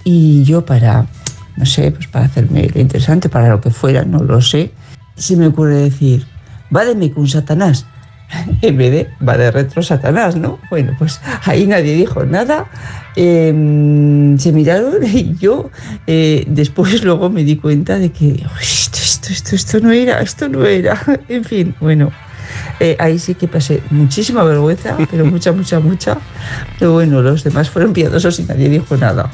y 0.03 0.43
yo 0.43 0.65
para, 0.65 1.07
no 1.59 1.65
sé, 1.65 1.91
pues 1.91 2.07
para 2.07 2.25
hacerme 2.25 2.67
lo 2.73 2.79
interesante, 2.81 3.29
para 3.29 3.49
lo 3.49 3.59
que 3.61 3.69
fuera, 3.69 4.03
no 4.05 4.19
lo 4.23 4.41
sé, 4.41 4.71
se 5.15 5.35
me 5.35 5.47
ocurre 5.47 5.75
decir, 5.75 6.25
va 6.75 6.85
de 6.85 6.95
mí 6.95 7.09
con 7.11 7.27
Satanás 7.27 7.85
en 8.61 8.77
vez 8.77 8.91
de 8.91 9.09
va 9.27 9.37
de 9.37 9.51
retro 9.51 9.81
Satanás, 9.83 10.35
¿no? 10.35 10.59
Bueno, 10.69 10.95
pues 10.97 11.19
ahí 11.45 11.65
nadie 11.67 11.95
dijo 11.95 12.23
nada, 12.25 12.67
eh, 13.15 13.49
se 14.37 14.51
miraron 14.51 15.03
y 15.03 15.35
yo 15.37 15.69
eh, 16.07 16.45
después 16.47 17.03
luego 17.07 17.29
me 17.29 17.43
di 17.43 17.55
cuenta 17.57 17.97
de 17.99 18.11
que 18.11 18.25
"Uy, 18.25 18.61
esto, 18.61 18.99
esto, 19.01 19.29
esto, 19.33 19.55
esto 19.55 19.79
no 19.81 19.91
era, 19.91 20.21
esto 20.21 20.47
no 20.47 20.65
era, 20.65 21.01
en 21.27 21.43
fin, 21.43 21.75
bueno. 21.81 22.11
eh, 22.79 22.95
ahí 22.99 23.19
sí 23.19 23.35
que 23.35 23.47
pasé 23.47 23.81
muchísima 23.91 24.43
vergüenza, 24.43 24.97
pero 25.11 25.25
mucha, 25.25 25.51
mucha, 25.51 25.79
mucha. 25.79 26.17
Pero 26.79 26.93
bueno, 26.93 27.21
los 27.21 27.43
demás 27.43 27.69
fueron 27.69 27.93
piadosos 27.93 28.39
y 28.39 28.43
nadie 28.43 28.69
dijo 28.69 28.95
nada. 28.97 29.29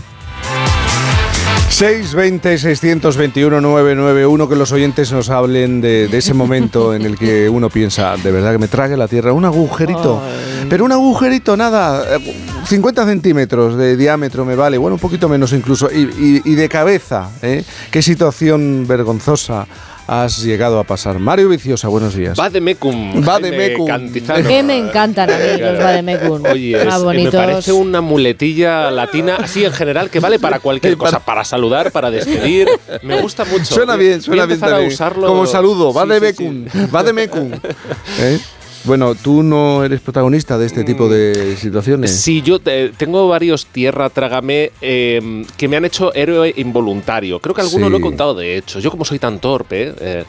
620-621-991, 1.76 4.48
que 4.48 4.56
los 4.56 4.72
oyentes 4.72 5.12
nos 5.12 5.30
hablen 5.30 5.82
de, 5.82 6.08
de 6.08 6.18
ese 6.18 6.34
momento 6.34 6.94
en 6.94 7.02
el 7.02 7.18
que 7.18 7.50
uno 7.54 7.70
piensa, 7.70 8.16
de 8.16 8.32
verdad 8.32 8.54
que 8.54 8.60
me 8.60 8.70
trague 8.70 8.96
la 8.96 9.10
tierra, 9.10 9.34
un 9.34 9.44
agujerito, 9.44 10.22
pero 10.70 10.86
un 10.86 10.94
agujerito, 10.94 11.58
nada, 11.58 12.16
eh, 12.18 12.36
50 12.66 13.06
centímetros 13.06 13.76
de 13.78 13.98
diámetro 13.98 14.46
me 14.46 14.56
vale, 14.56 14.78
bueno, 14.78 14.96
un 14.96 15.02
poquito 15.02 15.28
menos 15.28 15.52
incluso, 15.54 15.90
y, 15.92 16.04
y- 16.18 16.42
y 16.46 16.56
de 16.56 16.70
cabeza, 16.70 17.30
¿eh? 17.42 17.64
Qué 17.92 18.02
situación 18.02 18.86
vergonzosa 18.88 19.68
has 20.07 20.44
llegado 20.44 20.80
a 20.80 20.84
pasar. 20.84 21.19
Mario 21.19 21.49
Viciosa, 21.49 21.88
buenos 21.88 22.15
días. 22.15 22.38
Vademecum. 22.38 23.23
Vademecum. 23.23 24.11
Que 24.48 24.61
me 24.64 24.77
encantan 24.77 25.30
a 25.32 25.38
mí 25.38 25.60
los 25.60 25.77
Vademecum. 25.80 26.44
Oye, 26.52 26.77
es- 26.80 26.86
me 26.86 26.98
bonitos. 26.99 27.36
parece 27.36 27.72
una 27.73 28.02
muletilla 28.02 28.91
latina, 28.91 29.38
así 29.41 29.65
en 29.65 29.72
general, 29.73 30.10
que 30.10 30.19
vale 30.19 30.40
para 30.40 30.60
cualquier 30.60 30.98
cosa, 30.98 31.19
para 31.19 31.44
saludar, 31.44 31.91
para 31.91 32.11
despedir. 32.11 32.68
Me 33.02 33.19
gusta 33.22 33.45
mucho. 33.45 33.65
Suena 33.65 33.95
bien, 33.95 34.22
suena 34.22 34.44
Voy 34.45 34.53
a 34.53 34.56
bien 34.56 34.60
también. 34.60 34.88
usarlo. 34.91 35.27
Como 35.27 35.45
saludo, 35.45 35.94
va 35.94 36.03
Sí, 36.03 36.10
de 36.10 36.34
sí, 36.34 36.44
Mecum, 36.44 36.65
va 36.95 37.03
de 37.03 37.14
Mecum. 37.14 37.52
¿Eh? 38.19 38.40
Bueno, 38.86 39.16
tú 39.16 39.41
no 39.41 39.84
eres 39.84 39.99
protagonista 40.02 40.57
de 40.57 40.68
este 40.68 40.84
tipo 40.84 41.10
de 41.10 41.56
situaciones. 41.57 42.12
Sí, 42.12 42.41
yo 42.44 42.60
eh, 42.66 42.91
tengo 42.95 43.28
varios 43.28 43.66
tierra 43.66 44.10
trágame 44.10 44.72
eh, 44.82 45.44
que 45.57 45.68
me 45.68 45.76
han 45.78 45.86
hecho 45.86 46.14
héroe 46.14 46.53
involuntario. 46.57 47.40
Creo 47.40 47.56
que 47.56 47.62
algunos 47.62 47.88
Sí. 47.88 47.91
lo 47.91 47.98
he 47.98 48.02
contado 48.02 48.36
de 48.36 48.57
hecho. 48.57 48.80
Yo 48.80 48.91
como 48.91 49.03
soy 49.03 49.18
tan 49.18 49.40
torpe, 49.40 49.94
eh, 49.99 50.24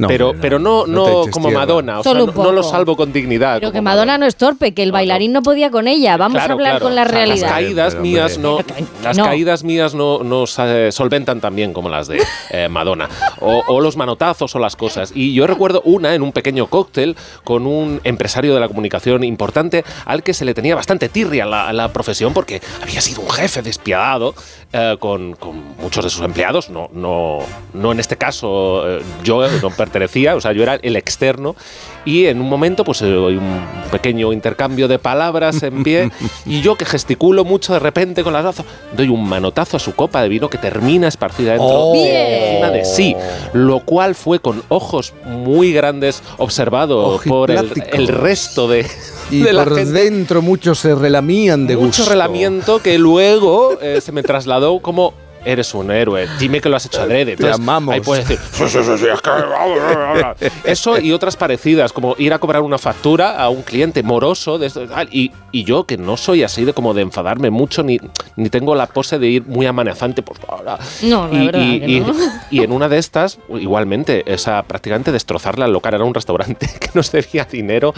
No, 0.00 0.08
pero, 0.08 0.32
pero 0.40 0.58
no, 0.58 0.86
No 0.86 1.24
no, 1.24 1.30
como 1.30 1.48
tierra. 1.48 1.60
Madonna, 1.60 2.00
o 2.00 2.02
sea, 2.02 2.12
Solo 2.12 2.26
no, 2.26 2.32
un 2.32 2.44
no 2.46 2.52
lo 2.52 2.62
salvo 2.62 2.96
con 2.96 3.12
dignidad. 3.12 3.58
Pero 3.60 3.72
que 3.72 3.80
Madonna 3.80 4.18
no 4.18 4.26
es 4.26 4.36
torpe, 4.36 4.72
que 4.72 4.82
el 4.82 4.92
bailarín 4.92 5.32
no 5.32 5.42
podía 5.42 5.70
con 5.70 5.86
ella. 5.88 6.16
Vamos 6.16 6.36
Claro, 6.38 6.52
a 6.52 6.54
hablar 6.54 6.70
claro. 6.72 6.84
con 6.86 6.94
la 6.96 7.02
O 7.02 7.04
sea, 7.06 7.12
realidad. 7.14 7.42
Las 7.42 7.52
caídas 7.52 7.92
Pero, 7.94 8.02
mías 8.02 8.38
no, 8.38 8.58
las 9.02 9.16
No. 9.16 9.24
caídas 9.24 9.64
mías 9.64 9.94
no, 9.94 10.22
no 10.24 10.46
solventan 10.46 11.40
tan 11.40 11.54
bien 11.54 11.72
como 11.72 11.88
las 11.88 12.08
de 12.08 12.22
eh, 12.50 12.68
Madonna. 12.68 13.08
O, 13.40 13.62
o 13.68 13.80
los 13.80 13.96
manotazos 13.96 14.54
o 14.54 14.58
las 14.58 14.76
cosas. 14.76 15.12
Y 15.14 15.34
yo 15.34 15.46
recuerdo 15.46 15.82
una 15.84 16.14
en 16.14 16.22
un 16.22 16.32
pequeño 16.32 16.66
cóctel 16.68 17.16
con 17.44 17.66
un 17.66 18.00
empresario 18.04 18.54
de 18.54 18.60
la 18.60 18.68
comunicación 18.68 19.24
importante 19.24 19.84
al 20.06 20.22
que 20.22 20.34
se 20.34 20.44
le 20.44 20.54
tenía 20.54 20.74
bastante 20.74 21.08
tirria 21.08 21.46
la, 21.46 21.68
a 21.68 21.72
la 21.72 21.92
profesión 21.92 22.32
porque 22.32 22.60
había 22.82 23.00
sido 23.00 23.20
un 23.20 23.30
jefe 23.30 23.62
despiadado 23.62 24.34
eh, 24.72 24.96
con, 25.00 25.34
con 25.34 25.76
muchos 25.78 26.04
de 26.04 26.10
sus 26.10 26.22
empleados. 26.22 26.70
No, 26.70 26.88
no, 26.92 27.40
no 27.74 27.90
en 27.92 27.98
este 27.98 28.16
caso 28.16 28.88
eh, 28.88 29.02
yo 29.24 29.48
no 29.60 29.70
pertenecía, 29.70 30.36
o 30.36 30.40
sea, 30.40 30.52
yo 30.52 30.62
era 30.62 30.76
el 30.76 30.96
externo. 30.96 31.56
Y 32.04 32.26
en 32.26 32.40
un 32.40 32.48
momento, 32.48 32.84
pues 32.84 33.02
eh, 33.02 33.06
hay 33.06 33.36
un 33.36 33.60
pequeño 33.90 34.32
intercambio 34.32 34.88
de 34.88 34.98
palabras 34.98 35.62
en 35.62 35.82
pie. 35.82 36.10
y 36.46 36.60
yo 36.62 36.76
que 36.76 36.84
gesticulo 36.84 37.44
mucho 37.44 37.72
de 37.74 37.78
repente 37.78 38.22
con 38.22 38.32
las 38.32 38.42
brazos, 38.42 38.64
doy 38.96 39.08
un 39.08 39.28
manotazo 39.28 39.76
a 39.76 39.80
su 39.80 39.94
copa 39.94 40.22
de 40.22 40.28
vino 40.28 40.48
que 40.48 40.58
termina 40.58 41.08
esparcida 41.08 41.52
dentro 41.52 41.68
Oh. 41.70 41.94
encima 41.94 42.70
de 42.70 42.84
sí. 42.84 43.14
Lo 43.52 43.80
cual 43.80 44.14
fue 44.14 44.38
con 44.40 44.62
ojos 44.68 45.12
muy 45.26 45.72
grandes 45.72 46.22
observado 46.38 47.20
por 47.26 47.50
el, 47.50 48.08
resto 48.08 48.66
de, 48.68 48.86
Y 49.30 49.42
de 49.42 49.52
la 49.52 49.64
por 49.64 49.76
gente. 49.76 49.92
dentro 49.92 50.42
muchos 50.42 50.78
se 50.78 50.94
relamían 50.94 51.66
de 51.66 51.76
Mucho 51.76 51.86
gusto. 52.02 52.10
relamiento 52.10 52.80
que 52.82 52.98
luego 52.98 53.78
eh, 53.80 54.00
se 54.00 54.12
me 54.12 54.22
trasladó 54.22 54.80
como 54.80 55.12
eres 55.44 55.74
un 55.74 55.90
héroe, 55.90 56.26
dime 56.38 56.60
que 56.60 56.68
lo 56.68 56.76
has 56.76 56.86
hecho 56.86 57.02
adrede. 57.02 57.36
Te 57.36 57.50
amamos. 57.50 57.94
Ahí 57.94 58.00
puedes 58.00 58.28
decir, 58.28 58.44
"Sí, 58.52 58.64
sí, 58.68 58.78
sí, 58.84 58.98
sí, 58.98 59.06
es 59.12 59.20
que 59.22 59.30
vamos, 59.30 59.48
vamos, 59.50 59.96
vamos". 60.22 60.36
Eso 60.64 60.98
y 60.98 61.12
otras 61.12 61.36
parecidas, 61.36 61.92
como 61.92 62.14
ir 62.18 62.32
a 62.32 62.38
cobrar 62.38 62.62
una 62.62 62.78
factura 62.78 63.40
a 63.42 63.48
un 63.48 63.62
cliente 63.62 64.02
moroso 64.02 64.58
de 64.58 64.66
esto, 64.66 64.84
y, 65.10 65.30
y 65.52 65.64
yo 65.64 65.84
que 65.84 65.96
no 65.96 66.16
soy 66.16 66.42
así 66.42 66.64
de 66.64 66.72
como 66.72 66.94
de 66.94 67.02
enfadarme 67.02 67.50
mucho, 67.50 67.82
ni, 67.82 67.98
ni 68.36 68.48
tengo 68.50 68.74
la 68.74 68.86
pose 68.86 69.18
de 69.18 69.26
ir 69.28 69.44
muy 69.46 69.66
amenazante, 69.66 70.22
pues 70.22 70.38
ahora. 70.48 70.78
No, 71.02 71.28
la 71.28 71.34
y, 71.42 71.46
verdad 71.46 71.60
y- 71.62 71.80
que 71.80 71.86
y- 71.86 72.00
no. 72.00 72.14
y 72.50 72.62
en 72.62 72.72
una 72.72 72.88
de 72.88 72.98
estas, 72.98 73.38
igualmente, 73.48 74.22
esa 74.32 74.62
prácticamente 74.62 75.12
destrozarla 75.12 75.64
al 75.64 75.72
local, 75.72 75.94
era 75.94 76.04
un 76.04 76.14
restaurante 76.14 76.68
que 76.80 76.90
nos 76.94 77.10
debía 77.12 77.44
dinero, 77.50 77.94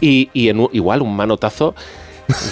y, 0.00 0.30
y 0.32 0.48
en 0.48 0.60
un- 0.60 0.70
igual 0.72 1.02
un 1.02 1.14
manotazo 1.16 1.74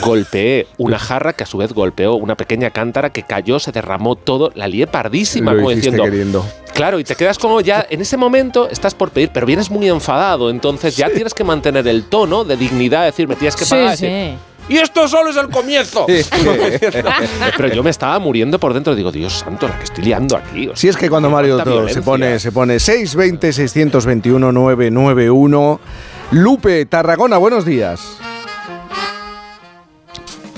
golpeé 0.03 0.67
una 0.79 0.99
jarra 0.99 1.33
que 1.33 1.45
a 1.45 1.47
su 1.47 1.59
vez 1.59 1.73
golpeó 1.73 2.15
una 2.15 2.37
pequeña 2.37 2.71
cántara 2.71 3.11
que 3.11 3.23
cayó, 3.23 3.59
se 3.59 3.73
derramó 3.73 4.17
todo, 4.17 4.53
la 4.55 4.69
lié 4.69 4.87
pardísima, 4.87 5.53
Lo 5.53 5.59
como 5.59 5.71
diciendo. 5.71 6.05
queriendo. 6.05 6.45
Claro, 6.75 6.99
y 6.99 7.05
te 7.05 7.15
quedas 7.15 7.39
como 7.39 7.61
ya, 7.61 7.87
en 7.91 8.01
ese 8.01 8.17
momento 8.17 8.69
estás 8.69 8.95
por 8.95 9.11
pedir, 9.11 9.31
pero 9.33 9.47
vienes 9.47 9.71
muy 9.71 9.89
enfadado, 9.89 10.51
entonces 10.51 10.97
ya 10.97 11.11
tienes 11.11 11.35
que 11.35 11.45
mantener 11.45 11.87
el 11.87 12.05
tono 12.05 12.45
de 12.45 12.57
dignidad, 12.57 13.05
decir, 13.05 13.29
me 13.29 13.37
tienes 13.37 13.57
que 13.57 13.67
pagar. 13.67 13.97
sí. 13.97 14.35
y 14.69 14.77
esto 14.79 15.07
solo 15.09 15.31
es 15.31 15.37
el 15.37 15.49
comienzo. 15.49 16.07
pero 17.57 17.69
yo 17.69 17.83
me 17.83 17.91
estaba 17.91 18.19
muriendo 18.19 18.59
por 18.59 18.73
dentro, 18.73 18.95
digo, 18.95 19.13
Dios 19.13 19.35
santo, 19.35 19.69
la 19.69 19.77
que 19.77 19.85
estoy 19.85 20.05
liando 20.05 20.37
aquí. 20.37 20.69
o 20.69 20.77
Si 20.77 20.89
es 20.89 20.97
que 20.97 21.11
cuando 21.11 21.29
Mario 21.29 21.63
todo 21.63 21.89
se 21.89 22.01
pone, 22.01 22.39
se 22.39 22.53
pone 22.53 22.79
620 22.79 23.53
621 23.53 24.53
991. 24.53 25.81
Lupe, 26.31 26.87
Tarragona, 26.87 27.37
buenos 27.37 27.67
días. 27.67 28.01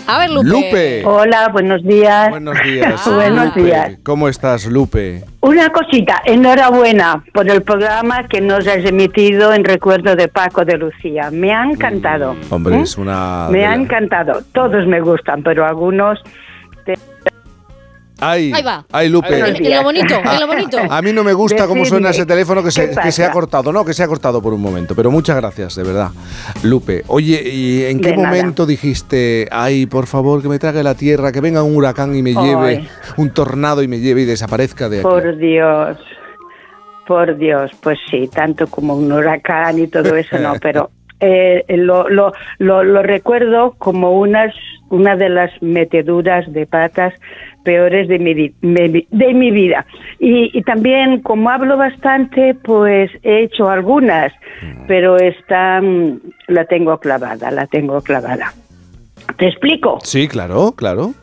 A 0.06 0.18
ver, 0.18 0.30
Lupe. 0.30 0.48
Lupe. 0.48 1.02
Hola, 1.06 1.48
buenos 1.48 1.82
días. 1.82 2.28
Buenos 2.30 2.56
días. 2.62 3.06
Buenos 3.14 3.46
Lupe. 3.46 3.62
días. 3.62 3.98
¿Cómo 4.02 4.28
estás, 4.28 4.66
Lupe? 4.66 5.22
Una 5.40 5.70
cosita, 5.70 6.20
enhorabuena 6.26 7.24
por 7.32 7.48
el 7.48 7.62
programa 7.62 8.26
que 8.28 8.40
nos 8.42 8.66
has 8.66 8.84
emitido 8.84 9.54
en 9.54 9.64
recuerdo 9.64 10.14
de 10.14 10.28
Paco 10.28 10.64
de 10.64 10.76
Lucía. 10.76 11.30
Me 11.30 11.52
ha 11.54 11.64
encantado. 11.64 12.36
Hombre, 12.50 12.76
¿eh? 12.76 12.80
es 12.82 12.98
una... 12.98 13.48
Me 13.50 13.64
ha 13.64 13.74
encantado. 13.74 14.42
Todos 14.52 14.86
me 14.86 15.00
gustan, 15.00 15.42
pero 15.42 15.64
algunos... 15.66 16.20
te- 16.84 16.98
Ay, 18.20 18.52
Ahí 18.54 18.62
va. 18.62 18.84
ay, 18.92 19.08
Lupe. 19.08 19.38
En, 19.38 19.56
en 19.56 19.74
lo 19.76 19.82
bonito, 19.82 20.14
en 20.14 20.40
lo 20.40 20.46
bonito. 20.46 20.78
A 20.88 21.02
mí 21.02 21.12
no 21.12 21.24
me 21.24 21.32
gusta 21.32 21.66
cómo 21.66 21.84
suena 21.84 22.08
Decidme, 22.08 22.22
ese 22.22 22.26
teléfono 22.26 22.62
que 22.62 22.70
se, 22.70 22.90
¿qué 22.90 22.96
que 23.02 23.12
se 23.12 23.24
ha 23.24 23.30
cortado. 23.32 23.72
No, 23.72 23.84
que 23.84 23.92
se 23.92 24.02
ha 24.04 24.06
cortado 24.06 24.40
por 24.40 24.54
un 24.54 24.60
momento. 24.62 24.94
Pero 24.94 25.10
muchas 25.10 25.36
gracias, 25.36 25.74
de 25.74 25.82
verdad. 25.82 26.10
Lupe, 26.62 27.02
oye, 27.08 27.42
¿y 27.44 27.84
en 27.84 28.00
qué 28.00 28.10
De 28.10 28.16
nada. 28.16 28.28
momento 28.28 28.66
dijiste, 28.66 29.48
ay, 29.50 29.86
por 29.86 30.06
favor, 30.06 30.40
que 30.42 30.48
me 30.48 30.58
trague 30.60 30.82
la 30.84 30.94
tierra, 30.94 31.32
que 31.32 31.40
venga 31.40 31.62
un 31.64 31.74
huracán 31.76 32.14
y 32.14 32.22
me 32.22 32.34
lleve, 32.34 32.86
un 33.16 33.30
tornado 33.30 33.82
y 33.82 33.88
me 33.88 33.98
lleve 33.98 34.22
y 34.22 34.24
desaparezca 34.26 34.88
de 34.88 34.98
aquí? 34.98 35.02
Por 35.02 35.36
Dios, 35.36 35.98
por 37.06 37.36
Dios, 37.36 37.72
pues 37.82 37.98
sí, 38.10 38.28
tanto 38.32 38.66
como 38.68 38.94
un 38.94 39.10
huracán 39.12 39.78
y 39.78 39.88
todo 39.88 40.14
eso, 40.16 40.38
no, 40.38 40.54
pero 40.62 40.90
eh, 41.20 41.64
lo, 41.68 42.08
lo, 42.08 42.32
lo, 42.58 42.82
lo 42.84 43.02
recuerdo 43.02 43.74
como 43.78 44.12
unas, 44.12 44.54
una 44.90 45.16
de 45.16 45.28
las 45.28 45.50
meteduras 45.62 46.50
de 46.52 46.66
patas 46.66 47.14
peores 47.64 48.08
de 48.08 48.18
mi, 48.18 48.34
de 48.34 49.34
mi 49.34 49.50
vida. 49.50 49.86
Y, 50.18 50.50
y 50.56 50.62
también, 50.62 51.20
como 51.22 51.48
hablo 51.50 51.76
bastante, 51.76 52.54
pues 52.54 53.10
he 53.22 53.44
hecho 53.44 53.70
algunas, 53.70 54.32
pero 54.86 55.16
esta 55.16 55.80
mm, 55.80 56.20
la 56.48 56.64
tengo 56.66 56.98
clavada, 56.98 57.50
la 57.50 57.66
tengo 57.66 58.00
clavada. 58.02 58.52
¿Te 59.38 59.48
explico? 59.48 59.98
Sí, 60.02 60.28
claro, 60.28 60.72
claro. 60.76 61.14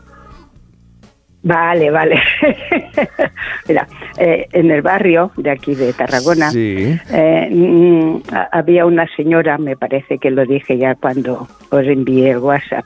Vale, 1.43 1.89
vale. 1.89 2.21
Mira, 3.67 3.87
eh, 4.17 4.47
en 4.53 4.69
el 4.69 4.81
barrio 4.83 5.31
de 5.37 5.49
aquí 5.49 5.73
de 5.73 5.91
Tarragona 5.93 6.51
Sí. 6.51 6.95
eh, 7.11 7.49
mm, 7.51 8.21
había 8.51 8.85
una 8.85 9.07
señora, 9.15 9.57
me 9.57 9.75
parece 9.75 10.19
que 10.19 10.29
lo 10.29 10.45
dije 10.45 10.77
ya 10.77 10.93
cuando 10.95 11.47
os 11.71 11.85
envié 11.87 12.31
el 12.31 12.37
WhatsApp, 12.37 12.85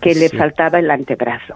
que 0.00 0.14
le 0.14 0.28
faltaba 0.28 0.78
el 0.78 0.90
antebrazo. 0.90 1.54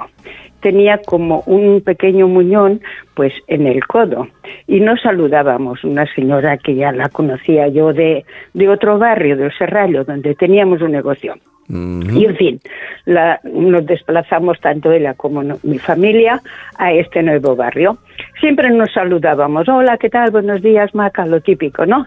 Tenía 0.60 0.98
como 1.06 1.42
un 1.46 1.80
pequeño 1.80 2.28
muñón, 2.28 2.80
pues 3.14 3.32
en 3.46 3.66
el 3.66 3.86
codo. 3.86 4.28
Y 4.66 4.80
nos 4.80 5.00
saludábamos, 5.00 5.82
una 5.84 6.04
señora 6.14 6.58
que 6.58 6.74
ya 6.74 6.92
la 6.92 7.08
conocía 7.08 7.68
yo 7.68 7.92
de, 7.94 8.24
de 8.52 8.68
otro 8.68 8.98
barrio, 8.98 9.36
del 9.36 9.52
Serrallo, 9.56 10.04
donde 10.04 10.34
teníamos 10.34 10.82
un 10.82 10.92
negocio. 10.92 11.34
Y 11.72 12.24
en 12.26 12.36
fin, 12.36 12.60
la- 13.04 13.40
nos 13.44 13.86
desplazamos 13.86 14.58
tanto 14.60 14.90
ella 14.90 15.14
como 15.14 15.42
no- 15.44 15.58
mi 15.62 15.78
familia 15.78 16.42
a 16.76 16.92
este 16.92 17.22
nuevo 17.22 17.54
barrio. 17.54 17.98
Siempre 18.40 18.70
nos 18.70 18.92
saludábamos, 18.92 19.68
hola, 19.68 19.96
¿qué 19.96 20.10
tal? 20.10 20.30
Buenos 20.32 20.62
días, 20.62 20.92
Maca, 20.96 21.24
lo 21.26 21.40
típico, 21.40 21.86
¿no? 21.86 22.06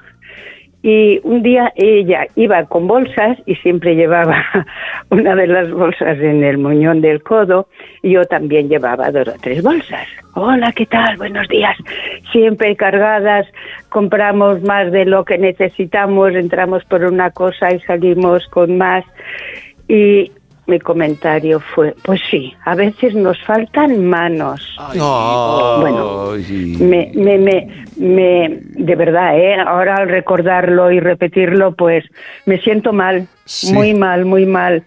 Y 0.84 1.22
un 1.24 1.42
día 1.44 1.72
ella 1.78 2.28
iba 2.36 2.66
con 2.66 2.88
bolsas 2.88 3.38
y 3.46 3.56
siempre 3.56 3.96
llevaba 3.96 4.44
una 5.10 5.34
de 5.34 5.48
las 5.48 5.72
bolsas 5.72 6.20
en 6.20 6.44
el 6.44 6.58
muñón 6.58 7.00
del 7.00 7.24
codo 7.24 7.70
y 8.02 8.12
yo 8.12 8.26
también 8.26 8.68
llevaba 8.68 9.10
dos 9.10 9.30
o 9.30 9.34
tres 9.42 9.64
bolsas. 9.64 10.06
Hola, 10.36 10.74
¿qué 10.74 10.86
tal? 10.86 11.16
Buenos 11.16 11.48
días. 11.48 11.78
Siempre 12.34 12.76
cargadas, 12.76 13.48
compramos 13.88 14.62
más 14.64 14.92
de 14.92 15.06
lo 15.06 15.24
que 15.24 15.38
necesitamos, 15.38 16.34
entramos 16.34 16.84
por 16.84 17.06
una 17.06 17.32
cosa 17.32 17.74
y 17.74 17.80
salimos 17.80 18.46
con 18.48 18.78
más. 18.78 19.06
Y 19.88 20.34
mi 20.68 20.80
comentario 20.80 21.60
fue, 21.60 21.94
pues 22.04 22.22
sí, 22.32 22.54
a 22.66 22.74
veces 22.76 23.14
nos 23.16 23.42
faltan 23.44 24.06
manos. 24.06 24.76
Bueno, 24.96 26.32
me, 26.80 27.12
me, 27.14 27.38
me, 27.38 27.68
me- 27.98 28.60
de 28.62 28.96
verdad, 28.96 29.38
¿eh? 29.38 29.56
ahora 29.56 29.96
al 29.98 30.10
recordarlo 30.10 30.92
y 30.92 31.00
repetirlo, 31.00 31.74
pues 31.76 32.06
me 32.46 32.58
siento 32.60 32.94
mal, 32.94 33.28
Sí. 33.46 33.74
muy 33.74 33.94
mal, 33.94 34.26
muy 34.26 34.46
mal. 34.46 34.84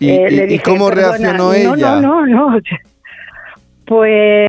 ¿Y- 0.00 0.10
Eh, 0.10 0.26
y- 0.30 0.34
le 0.36 0.44
y 0.44 0.46
dije, 0.48 0.62
cómo 0.64 0.90
reaccionó 0.90 1.44
no, 1.48 1.54
ella? 1.54 2.00
No, 2.00 2.26
no, 2.26 2.26
no. 2.26 2.58
Pues 3.86 4.48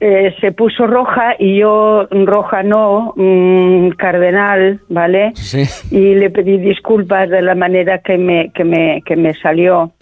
eh, 0.00 0.34
se 0.40 0.50
puso 0.52 0.86
roja 0.88 1.36
y 1.38 1.58
yo 1.60 2.08
roja 2.10 2.62
no, 2.64 3.12
mm, 3.16 3.90
cardenal, 3.90 4.80
¿vale? 4.88 5.30
Sí. 5.36 5.62
Y 5.92 6.14
le 6.16 6.30
pedí 6.30 6.58
disculpas 6.58 7.30
de 7.30 7.40
la 7.42 7.54
manera 7.54 7.98
que 7.98 8.18
me, 8.18 8.50
que 8.52 8.64
me, 8.64 9.00
que 9.06 9.14
me 9.14 9.34
salió. 9.34 9.92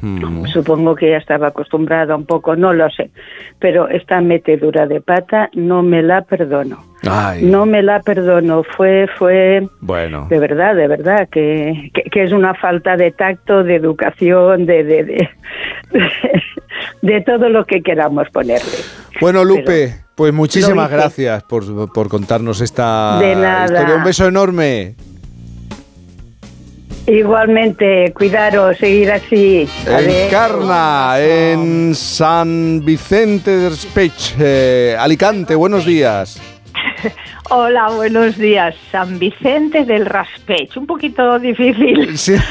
Mm. 0.00 0.46
Supongo 0.48 0.94
que 0.94 1.10
ya 1.10 1.16
estaba 1.16 1.48
acostumbrada 1.48 2.14
un 2.16 2.26
poco, 2.26 2.54
no 2.54 2.72
lo 2.72 2.88
sé. 2.90 3.10
Pero 3.58 3.88
esta 3.88 4.20
metedura 4.20 4.86
de 4.86 5.00
pata 5.00 5.48
no 5.54 5.82
me 5.82 6.02
la 6.02 6.22
perdono. 6.22 6.84
Ay, 7.08 7.42
No 7.44 7.66
me 7.66 7.82
la 7.82 8.00
perdono. 8.00 8.62
Fue, 8.76 9.08
fue, 9.18 9.66
bueno. 9.80 10.26
de 10.28 10.38
verdad, 10.38 10.74
de 10.74 10.88
verdad, 10.88 11.28
que, 11.30 11.90
que, 11.94 12.02
que 12.10 12.24
es 12.24 12.32
una 12.32 12.54
falta 12.54 12.96
de 12.96 13.10
tacto, 13.12 13.64
de 13.64 13.76
educación, 13.76 14.66
de, 14.66 14.84
de, 14.84 15.04
de, 15.04 15.28
de 17.02 17.20
todo 17.22 17.48
lo 17.48 17.64
que 17.64 17.82
queramos 17.82 18.28
ponerle. 18.30 18.78
Bueno, 19.20 19.44
Lupe, 19.44 19.94
pues 20.14 20.32
muchísimas 20.32 20.90
gracias 20.90 21.42
por, 21.44 21.92
por 21.92 22.08
contarnos 22.08 22.60
esta 22.60 23.18
De 23.18 23.34
nada. 23.34 23.64
historia. 23.66 23.94
Un 23.96 24.04
beso 24.04 24.26
enorme. 24.26 24.94
Igualmente, 27.06 28.12
cuidaros, 28.12 28.76
seguir 28.78 29.12
así. 29.12 29.68
En. 29.86 30.30
Carna, 30.30 31.14
en 31.20 31.94
San 31.94 32.84
Vicente 32.84 33.56
del 33.56 33.74
Spech, 33.74 34.34
eh, 34.40 34.96
Alicante, 34.98 35.54
buenos 35.54 35.86
días. 35.86 36.40
Hola, 37.50 37.88
buenos 37.90 38.36
días. 38.36 38.74
San 38.90 39.18
Vicente 39.18 39.84
del 39.84 40.06
Raspech. 40.06 40.76
Un 40.76 40.86
poquito 40.86 41.38
difícil. 41.38 42.16
Sí. 42.18 42.34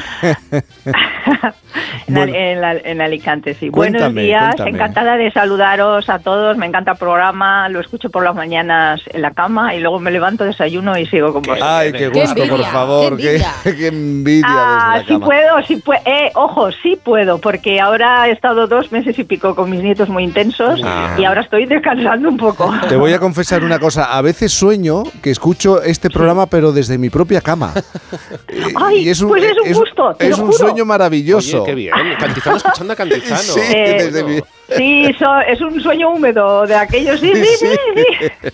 En, 2.08 2.18
Al- 2.18 2.36
en 2.36 2.62
la- 2.62 2.74
en 2.76 3.02
Alicante, 3.02 3.54
sí. 3.56 3.70
Cuéntame, 3.70 4.04
buenos 4.06 4.24
días. 4.24 4.46
cuéntame. 4.56 4.70
Encantada 4.70 5.18
de 5.18 5.32
saludaros 5.32 6.08
a 6.10 6.20
todos. 6.20 6.56
Me 6.56 6.68
encanta 6.68 6.92
el 6.92 6.98
programa. 6.98 7.68
Lo 7.70 7.80
escucho 7.82 8.10
por 8.10 8.24
las 8.24 8.36
mañanas 8.36 9.02
en 9.12 9.22
la 9.24 9.32
cama 9.32 9.74
y 9.76 9.80
luego 9.80 10.00
me 10.00 10.12
levanto, 10.12 10.46
desayuno 10.46 10.98
y 10.98 11.06
sigo 11.08 11.34
con 11.34 11.42
vosotros. 11.42 11.68
Ay, 11.68 11.92
qué 11.92 12.08
gusto, 12.10 12.46
por 12.48 12.64
favor. 12.66 13.18
Qué, 13.18 13.42
qué 13.64 13.88
envidia 13.88 14.46
Ah, 14.48 14.92
desde 14.98 15.00
la 15.00 15.02
sí 15.04 15.14
cama. 15.14 15.26
puedo, 15.26 15.64
sí 15.68 15.76
puedo. 15.78 16.02
Eh, 16.06 16.32
ojo, 16.36 16.72
sí 16.72 16.98
puedo, 17.04 17.40
porque 17.40 17.82
ahora 17.82 18.30
he 18.30 18.32
estado 18.32 18.68
dos 18.68 18.92
meses 18.92 19.18
y 19.20 19.24
pico 19.24 19.56
con 19.56 19.70
mis 19.70 19.82
nietos 19.82 20.08
muy 20.08 20.24
intensos 20.24 20.80
Ah. 20.84 21.16
y 21.18 21.26
ahora 21.26 21.42
estoy 21.42 21.66
descansando 21.66 22.30
un 22.30 22.38
poco. 22.38 22.72
Te 22.88 22.96
voy 22.96 23.14
a 23.14 23.20
confesar 23.20 23.64
una 23.64 23.80
cosa. 23.80 24.16
A 24.16 24.22
veces 24.22 24.35
sueño 24.50 25.04
que 25.24 25.32
escucho 25.32 25.82
este 25.82 26.10
programa, 26.10 26.46
pero 26.48 26.72
desde 26.72 26.98
mi 26.98 27.10
propia 27.10 27.42
cama. 27.42 27.74
Ay, 28.76 29.00
Y 29.00 29.04
pues 29.06 29.44
es 29.44 29.58
un 29.64 29.74
gusto, 29.74 30.14
te 30.16 30.26
es 30.28 30.38
lo 30.38 30.44
un 30.46 30.52
juro. 30.52 30.58
sueño 30.68 30.86
maravilloso. 30.86 31.64
Oye, 31.64 31.70
qué 31.72 31.76
bien. 31.76 31.94
Cantizano 32.20 32.58
escuchando 32.58 32.94
a 32.94 32.96
Cantizano. 32.96 33.42
Sí, 33.42 33.60
Eh, 33.74 33.98
desde 34.04 34.24
mi- 34.24 34.42
Sí, 34.76 35.14
so- 35.20 35.40
es 35.48 35.62
un 35.62 35.80
sueño 35.82 36.10
húmedo 36.12 36.66
de 36.68 36.76
aquellos. 36.76 37.20
Sí, 37.20 37.32
sí, 37.34 37.46
sí. 37.60 37.68
sí. 38.20 38.50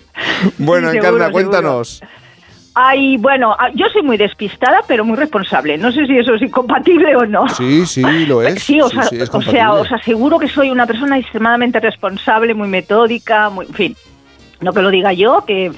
Bueno, 0.58 0.90
Sí, 0.90 0.98
Encarna, 0.98 1.26
seguro, 1.26 1.32
cuéntanos. 1.32 2.02
Ay, 2.74 3.18
bueno, 3.18 3.54
ah, 3.58 3.68
yo 3.74 3.86
soy 3.92 4.02
muy 4.02 4.16
despistada, 4.16 4.80
pero 4.88 5.04
muy 5.04 5.16
responsable. 5.16 5.76
No 5.76 5.92
sé 5.92 6.06
si 6.06 6.16
eso 6.16 6.34
es 6.34 6.40
incompatible 6.42 7.14
o 7.16 7.26
no. 7.26 7.46
Sí, 7.50 7.84
sí, 7.84 8.02
lo 8.26 8.40
es. 8.42 8.62
Sí, 8.62 8.80
o, 8.80 8.88
sea, 8.88 9.02
sí, 9.04 9.16
es 9.20 9.28
o 9.30 9.42
sea, 9.42 9.74
os 9.74 9.92
aseguro 9.92 10.38
que 10.38 10.48
soy 10.48 10.70
una 10.70 10.86
persona 10.86 11.18
extremadamente 11.18 11.80
responsable, 11.80 12.54
muy 12.54 12.68
metódica, 12.68 13.50
muy, 13.50 13.66
en 13.66 13.74
fin. 13.74 13.96
No 14.62 14.72
que 14.72 14.82
lo 14.82 14.90
diga 14.90 15.12
yo, 15.12 15.44
que 15.46 15.70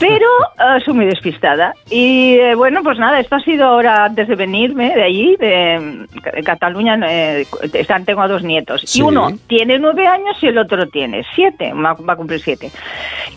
pero 0.00 0.26
eh, 0.58 0.80
soy 0.84 0.94
muy 0.94 1.06
despistada. 1.06 1.72
Y 1.90 2.34
eh, 2.34 2.54
bueno, 2.54 2.82
pues 2.82 2.98
nada, 2.98 3.18
esto 3.20 3.36
ha 3.36 3.40
sido 3.40 3.66
ahora 3.66 4.04
antes 4.04 4.28
de 4.28 4.34
venirme 4.36 4.94
de 4.94 5.02
allí, 5.02 5.36
de, 5.36 6.06
de 6.34 6.42
Cataluña. 6.42 6.98
eh, 7.08 7.46
están, 7.74 8.04
tengo 8.04 8.22
a 8.22 8.28
dos 8.28 8.42
nietos. 8.42 8.82
Sí. 8.84 9.00
Y 9.00 9.02
uno 9.02 9.28
tiene 9.46 9.78
nueve 9.78 10.06
años 10.06 10.36
y 10.42 10.46
el 10.48 10.58
otro 10.58 10.86
tiene 10.88 11.24
siete, 11.34 11.72
va, 11.72 11.94
va 11.94 12.12
a 12.12 12.16
cumplir 12.16 12.40
siete. 12.40 12.70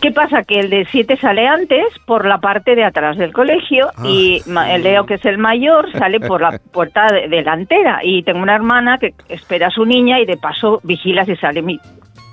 ¿Qué 0.01 0.11
pasa? 0.11 0.43
Que 0.43 0.59
el 0.59 0.69
de 0.69 0.85
siete 0.91 1.17
sale 1.17 1.47
antes 1.47 1.85
por 2.05 2.25
la 2.25 2.39
parte 2.39 2.75
de 2.75 2.83
atrás 2.83 3.17
del 3.17 3.33
colegio 3.33 3.89
y 4.03 4.41
ma- 4.47 4.73
el 4.73 4.83
Leo, 4.83 5.05
que 5.05 5.15
es 5.15 5.25
el 5.25 5.37
mayor, 5.37 5.91
sale 5.93 6.19
por 6.19 6.41
la 6.41 6.59
puerta 6.73 7.07
de- 7.07 7.27
delantera. 7.27 7.99
Y 8.03 8.23
tengo 8.23 8.39
una 8.41 8.55
hermana 8.55 8.97
que 8.97 9.13
espera 9.29 9.67
a 9.67 9.71
su 9.71 9.85
niña 9.85 10.19
y 10.19 10.25
de 10.25 10.37
paso 10.37 10.79
vigila 10.83 11.25
si 11.25 11.35
sale 11.35 11.61
mi, 11.61 11.79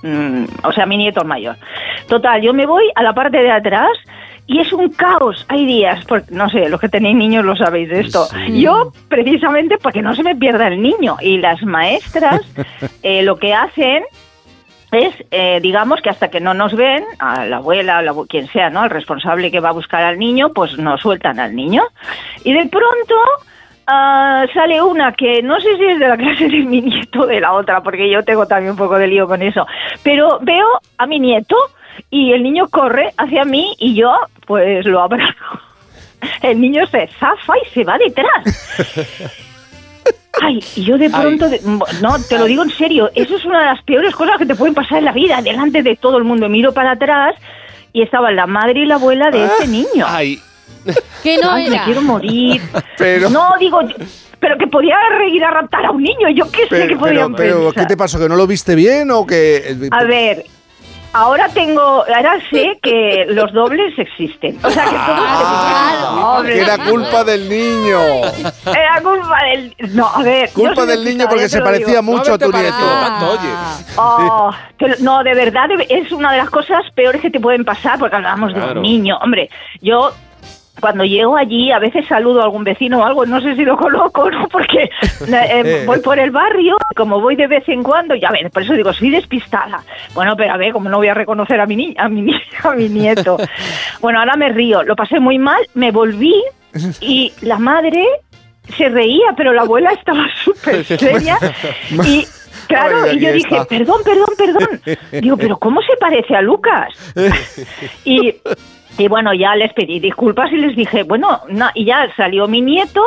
mm, 0.03 0.45
o 0.65 0.73
sea, 0.73 0.87
mi 0.87 0.97
nieto 0.97 1.25
mayor. 1.25 1.57
Total, 2.07 2.41
yo 2.41 2.55
me 2.55 2.67
voy 2.67 2.85
a 2.95 3.03
la 3.03 3.15
parte 3.15 3.39
de 3.39 3.51
atrás 3.51 3.91
y 4.49 4.61
es 4.61 4.73
un 4.73 4.89
caos. 4.91 5.45
Hay 5.49 5.67
días, 5.67 6.05
porque, 6.07 6.33
no 6.35 6.49
sé, 6.49 6.69
los 6.71 6.81
que 6.81 6.89
tenéis 6.89 7.17
niños 7.17 7.45
lo 7.45 7.55
sabéis 7.55 7.91
de 7.91 8.01
esto. 8.01 8.27
Yo, 8.51 8.93
precisamente, 9.09 9.77
porque 9.77 10.01
no 10.01 10.15
se 10.15 10.23
me 10.23 10.35
pierda 10.35 10.69
el 10.69 10.81
niño. 10.81 11.17
Y 11.21 11.37
las 11.37 11.63
maestras 11.63 12.41
eh, 13.03 13.23
lo 13.23 13.37
que 13.37 13.53
hacen 13.53 14.05
es, 14.91 15.15
eh, 15.31 15.61
digamos, 15.61 16.01
que 16.01 16.09
hasta 16.09 16.29
que 16.29 16.41
no 16.41 16.55
nos 16.55 16.75
ven, 16.75 17.05
a 17.19 17.45
la 17.45 17.59
abuela, 17.59 17.99
a 17.99 18.03
la 18.03 18.15
quien 18.27 18.49
sea, 18.49 18.71
¿no? 18.71 18.85
El 18.85 18.91
responsable 18.91 19.51
que 19.51 19.61
va 19.61 19.69
a 19.69 19.73
buscar 19.73 20.03
al 20.03 20.19
niño, 20.19 20.51
pues 20.55 20.79
nos 20.79 21.03
sueltan 21.03 21.39
al 21.39 21.55
niño. 21.55 21.83
Y 22.43 22.55
de 22.55 22.67
pronto 22.67 23.15
ah, 23.89 24.45
sale 24.55 24.81
una 24.81 25.13
que 25.13 25.43
no 25.43 25.59
sé 25.61 25.77
si 25.77 25.85
es 25.85 25.99
de 25.99 26.07
la 26.09 26.17
clase 26.17 26.49
de 26.49 26.59
mi 26.65 26.81
nieto 26.83 27.23
o 27.23 27.27
de 27.27 27.41
la 27.41 27.53
otra, 27.55 27.83
porque 27.83 28.09
yo 28.09 28.23
tengo 28.23 28.47
también 28.47 28.73
un 28.73 28.77
poco 28.79 28.97
de 28.99 29.09
lío 29.09 29.27
con 29.27 29.43
eso. 29.43 29.67
Pero 30.05 30.39
veo 30.43 30.67
a 30.99 31.07
mi 31.07 31.19
nieto 31.19 31.57
y 32.11 32.33
el 32.33 32.43
niño 32.45 32.69
corre 32.69 33.13
hacia 33.17 33.45
mí 33.45 33.75
y 33.79 33.95
yo, 33.95 34.13
pues 34.47 34.85
lo 34.87 35.01
abrazo. 35.01 35.35
El 36.43 36.61
niño 36.61 36.87
se 36.87 37.07
zafa 37.19 37.55
y 37.65 37.69
se 37.75 37.85
va 37.85 37.97
detrás. 37.99 38.45
Ay, 40.41 40.61
y 40.77 40.85
yo 40.85 40.97
de 40.99 41.11
pronto, 41.11 41.49
de- 41.49 41.61
no, 42.01 42.17
te 42.29 42.39
lo 42.39 42.45
digo 42.45 42.63
en 42.63 42.71
serio, 42.71 43.11
eso 43.15 43.37
es 43.37 43.45
una 43.45 43.59
de 43.61 43.65
las 43.67 43.83
peores 43.83 44.15
cosas 44.15 44.39
que 44.39 44.47
te 44.47 44.55
pueden 44.55 44.75
pasar 44.75 44.99
en 44.99 45.05
la 45.07 45.13
vida, 45.13 45.41
delante 45.43 45.83
de 45.83 45.97
todo 45.97 46.19
el 46.19 46.25
mundo. 46.25 46.49
Miro 46.49 46.73
para 46.73 46.93
atrás 46.93 47.35
y 47.93 48.03
estaban 48.03 48.37
la 48.37 48.47
madre 48.47 48.81
y 48.81 48.87
la 48.87 48.97
abuela 48.97 49.31
de 49.31 49.45
ese 49.45 49.67
niño. 49.67 50.07
Ay. 50.07 50.39
Que 51.23 51.39
no 51.39 51.51
Ay, 51.53 51.69
me 51.69 51.77
era. 51.77 51.85
quiero 51.85 52.03
morir. 52.03 52.61
Pero- 52.99 53.31
No, 53.31 53.51
digo, 53.59 53.83
yo- 53.83 53.97
pero 54.41 54.57
que 54.57 54.69
podía 54.69 54.95
ir 55.33 55.43
a 55.45 55.51
raptar 55.51 55.85
a 55.87 55.91
un 55.91 56.01
niño, 56.03 56.29
yo 56.33 56.49
qué 56.53 56.63
sé 56.69 56.69
que 56.69 56.87
Pero, 56.87 56.99
podían 57.01 57.35
pero, 57.35 57.57
pero, 57.57 57.59
¿qué 57.71 57.75
pensar. 57.75 57.87
te 57.89 57.97
pasó? 57.97 58.19
¿Que 58.21 58.29
no 58.29 58.37
lo 58.37 58.47
viste 58.47 58.77
bien 58.77 59.11
o 59.11 59.27
que...? 59.27 59.77
A 59.91 60.05
ver, 60.05 60.45
ahora 61.13 61.49
tengo, 61.49 61.81
ahora 62.05 62.39
sé 62.49 62.79
que 62.81 63.27
los 63.31 63.53
dobles 63.53 63.99
existen. 63.99 64.57
O 64.63 64.71
sea 64.71 64.85
que 64.85 64.91
todo 64.91 65.01
Ah, 65.01 66.35
Hombre, 66.39 66.55
que 66.55 66.61
era 66.61 66.79
culpa 66.79 67.25
del 67.25 67.49
niño. 67.49 67.99
Era 68.67 69.01
culpa 69.03 69.39
del... 69.51 69.75
No, 69.97 70.07
a 70.07 70.23
ver... 70.23 70.51
Culpa 70.53 70.87
del 70.87 71.05
niño 71.05 71.27
porque 71.29 71.49
se 71.49 71.61
parecía 71.61 71.87
digo. 72.01 72.03
mucho 72.05 72.35
a 72.35 72.39
tu 72.39 72.53
nieto. 72.53 72.77
Oh, 73.97 74.51
que- 74.79 74.97
no, 75.01 75.25
de 75.25 75.35
verdad, 75.35 75.69
es 75.89 76.13
una 76.13 76.31
de 76.33 76.39
las 76.39 76.51
cosas 76.51 76.83
peores 76.95 77.21
que 77.21 77.31
te 77.31 77.41
pueden 77.41 77.65
pasar 77.65 77.99
porque 77.99 78.15
hablábamos 78.15 78.55
de 78.55 78.61
un 78.61 78.83
niño. 78.83 79.19
Hombre, 79.21 79.51
yo 79.81 80.13
cuando 80.81 81.05
llego 81.05 81.37
allí 81.37 81.71
a 81.73 81.79
veces 81.79 82.07
saludo 82.07 82.41
a 82.41 82.45
algún 82.45 82.65
vecino 82.65 82.99
o 83.01 83.05
algo, 83.05 83.27
no 83.27 83.41
sé 83.41 83.55
si 83.57 83.65
lo 83.65 83.77
coloco 83.77 84.31
no, 84.31 84.49
porque 84.49 84.83
eh, 84.85 84.91
eh, 85.29 85.83
voy 85.87 86.01
por 86.01 86.19
el 86.19 86.31
barrio, 86.31 86.77
como 86.97 87.21
voy 87.21 87.37
de 87.37 87.47
vez 87.47 87.69
en 87.69 87.83
cuando, 87.83 88.15
ya 88.15 88.31
ves, 88.31 88.51
por 88.53 88.63
eso 88.63 88.75
digo, 88.75 88.93
soy 88.93 89.11
despistada. 89.11 89.83
Bueno, 90.15 90.37
pero 90.37 90.53
a 90.53 90.57
ver, 90.57 90.73
como 90.73 90.89
no 90.89 90.99
voy 90.99 91.09
a 91.09 91.15
reconocer 91.15 91.61
a 91.61 91.67
mi, 91.67 91.77
ni- 91.77 91.95
a 91.99 92.09
mi, 92.09 92.23
ni- 92.23 92.41
a 92.63 92.71
mi 92.75 92.89
nieto. 92.89 93.37
Bueno, 94.01 94.21
ahora 94.21 94.37
me 94.37 94.49
río, 94.51 94.83
lo 94.85 94.95
pasé 94.95 95.19
muy 95.19 95.39
mal, 95.39 95.61
me 95.75 95.91
volví 95.91 96.35
y 97.01 97.33
la 97.41 97.59
madre 97.59 98.05
se 98.77 98.89
reía, 98.89 99.33
pero 99.37 99.53
la 99.53 99.63
abuela 99.63 99.91
estaba 99.93 100.27
súper 100.45 100.85
seria 100.85 101.37
y 102.05 102.27
claro, 102.69 102.99
Ay, 103.05 103.17
y 103.17 103.21
yo 103.21 103.33
dije, 103.33 103.49
está. 103.57 103.65
perdón, 103.65 104.03
perdón, 104.05 104.29
perdón. 104.37 104.81
Digo, 105.21 105.37
pero 105.37 105.57
¿cómo 105.59 105.81
se 105.83 105.97
parece 105.99 106.37
a 106.37 106.43
Lucas? 106.43 106.89
Y, 108.05 108.35
y 108.99 109.09
bueno, 109.09 109.33
ya 109.33 109.55
les 109.55 109.73
pedí 109.73 110.01
disculpas 110.01 110.53
y 110.53 110.57
les 110.57 110.77
dije, 110.77 111.05
bueno, 111.05 111.41
no, 111.49 111.69
y 111.75 111.85
ya 111.85 112.13
salió 112.17 112.49
mi 112.49 112.61
nieto 112.61 113.03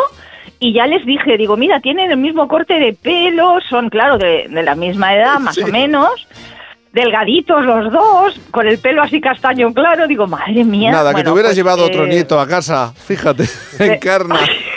y 0.60 0.74
ya 0.74 0.88
les 0.88 1.06
dije, 1.06 1.38
digo, 1.38 1.58
mira, 1.58 1.80
tienen 1.82 2.12
el 2.12 2.18
mismo 2.18 2.48
corte 2.48 2.76
de 2.76 2.94
pelo, 2.94 3.60
son, 3.70 3.90
claro, 3.90 4.18
de, 4.18 4.48
de 4.50 4.64
la 4.64 4.76
misma 4.76 5.16
edad, 5.16 5.40
más 5.40 5.58
o 5.58 5.68
menos. 5.68 6.28
Delgaditos 6.94 7.64
los 7.64 7.92
dos, 7.92 8.40
con 8.52 8.68
el 8.68 8.78
pelo 8.78 9.02
así 9.02 9.22
castaño 9.22 9.74
claro, 9.74 10.08
digo, 10.08 10.28
madre 10.28 10.64
mía. 10.64 10.92
Nada, 10.92 11.14
que 11.14 11.24
te 11.24 11.30
hubieras 11.30 11.52
pues, 11.52 11.58
llevado 11.58 11.86
otro 11.86 12.06
eh, 12.06 12.10
nieto 12.10 12.40
a 12.40 12.48
casa. 12.48 12.94
Fíjate, 12.94 13.46
encarna. 13.80 14.40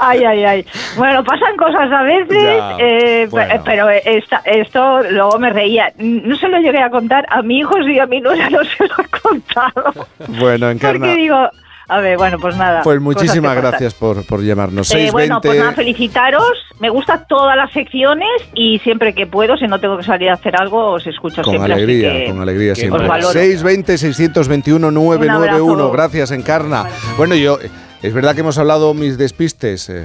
Ay, 0.00 0.24
ay, 0.24 0.44
ay. 0.44 0.66
Bueno, 0.96 1.22
pasan 1.24 1.56
cosas 1.56 1.90
a 1.92 2.02
veces, 2.02 2.56
Ya, 2.58 2.76
eh, 2.78 3.26
bueno. 3.30 3.54
pe- 3.54 3.60
pero 3.64 3.88
esta- 3.90 4.42
esto 4.44 5.02
luego 5.10 5.38
me 5.38 5.50
reía. 5.50 5.92
No 5.98 6.36
se 6.36 6.48
lo 6.48 6.58
llegué 6.58 6.80
a 6.82 6.90
contar 6.90 7.26
a 7.28 7.42
mi 7.42 7.58
hijo, 7.58 7.74
sí, 7.86 7.98
a 7.98 8.06
mi 8.06 8.20
nuera 8.20 8.48
no 8.50 8.60
se 8.64 8.84
lo 8.86 8.94
he 9.04 9.20
contado. 9.20 10.06
Bueno, 10.40 10.70
encarna. 10.70 11.06
Porque 11.06 11.16
digo, 11.20 11.48
a 11.88 11.98
ver, 12.00 12.16
bueno, 12.16 12.38
pues 12.38 12.56
nada. 12.56 12.82
Pues 12.82 13.00
muchísimas 13.00 13.54
gracias 13.56 13.92
por, 13.94 14.24
por 14.26 14.40
llamarnos. 14.42 14.88
Eh, 14.90 14.94
620. 15.10 15.12
bueno, 15.12 15.40
pues 15.42 15.58
nada, 15.58 15.72
felicitaros. 15.72 16.52
Me 16.80 16.88
gustan 16.88 17.24
todas 17.28 17.56
las 17.56 17.70
secciones 17.72 18.28
y 18.54 18.78
siempre 18.80 19.14
que 19.14 19.26
puedo, 19.26 19.56
si 19.56 19.66
no 19.66 19.78
tengo 19.78 19.96
que 19.98 20.02
salir 20.04 20.30
a 20.30 20.34
hacer 20.34 20.54
algo, 20.60 20.92
os 20.92 21.06
escucho 21.06 21.42
Con 21.42 21.52
siempre. 21.52 21.74
así 21.74 21.82
alegría, 21.82 22.12
que 22.12 22.26
con 22.30 22.40
alegría 22.40 22.74
siempre. 22.74 23.06
valoro. 23.06 23.32
620-621-991. 23.38 25.30
abrazo. 25.34 25.90
Gracias, 25.92 26.30
Encarna. 26.30 26.84
Bueno, 27.16 27.34
yo, 27.34 27.58
es 28.02 28.12
verdad 28.12 28.34
que 28.34 28.40
hemos 28.40 28.58
hablado 28.58 28.94
mis 28.94 29.16
despistes, 29.16 29.88
eh, 29.88 30.04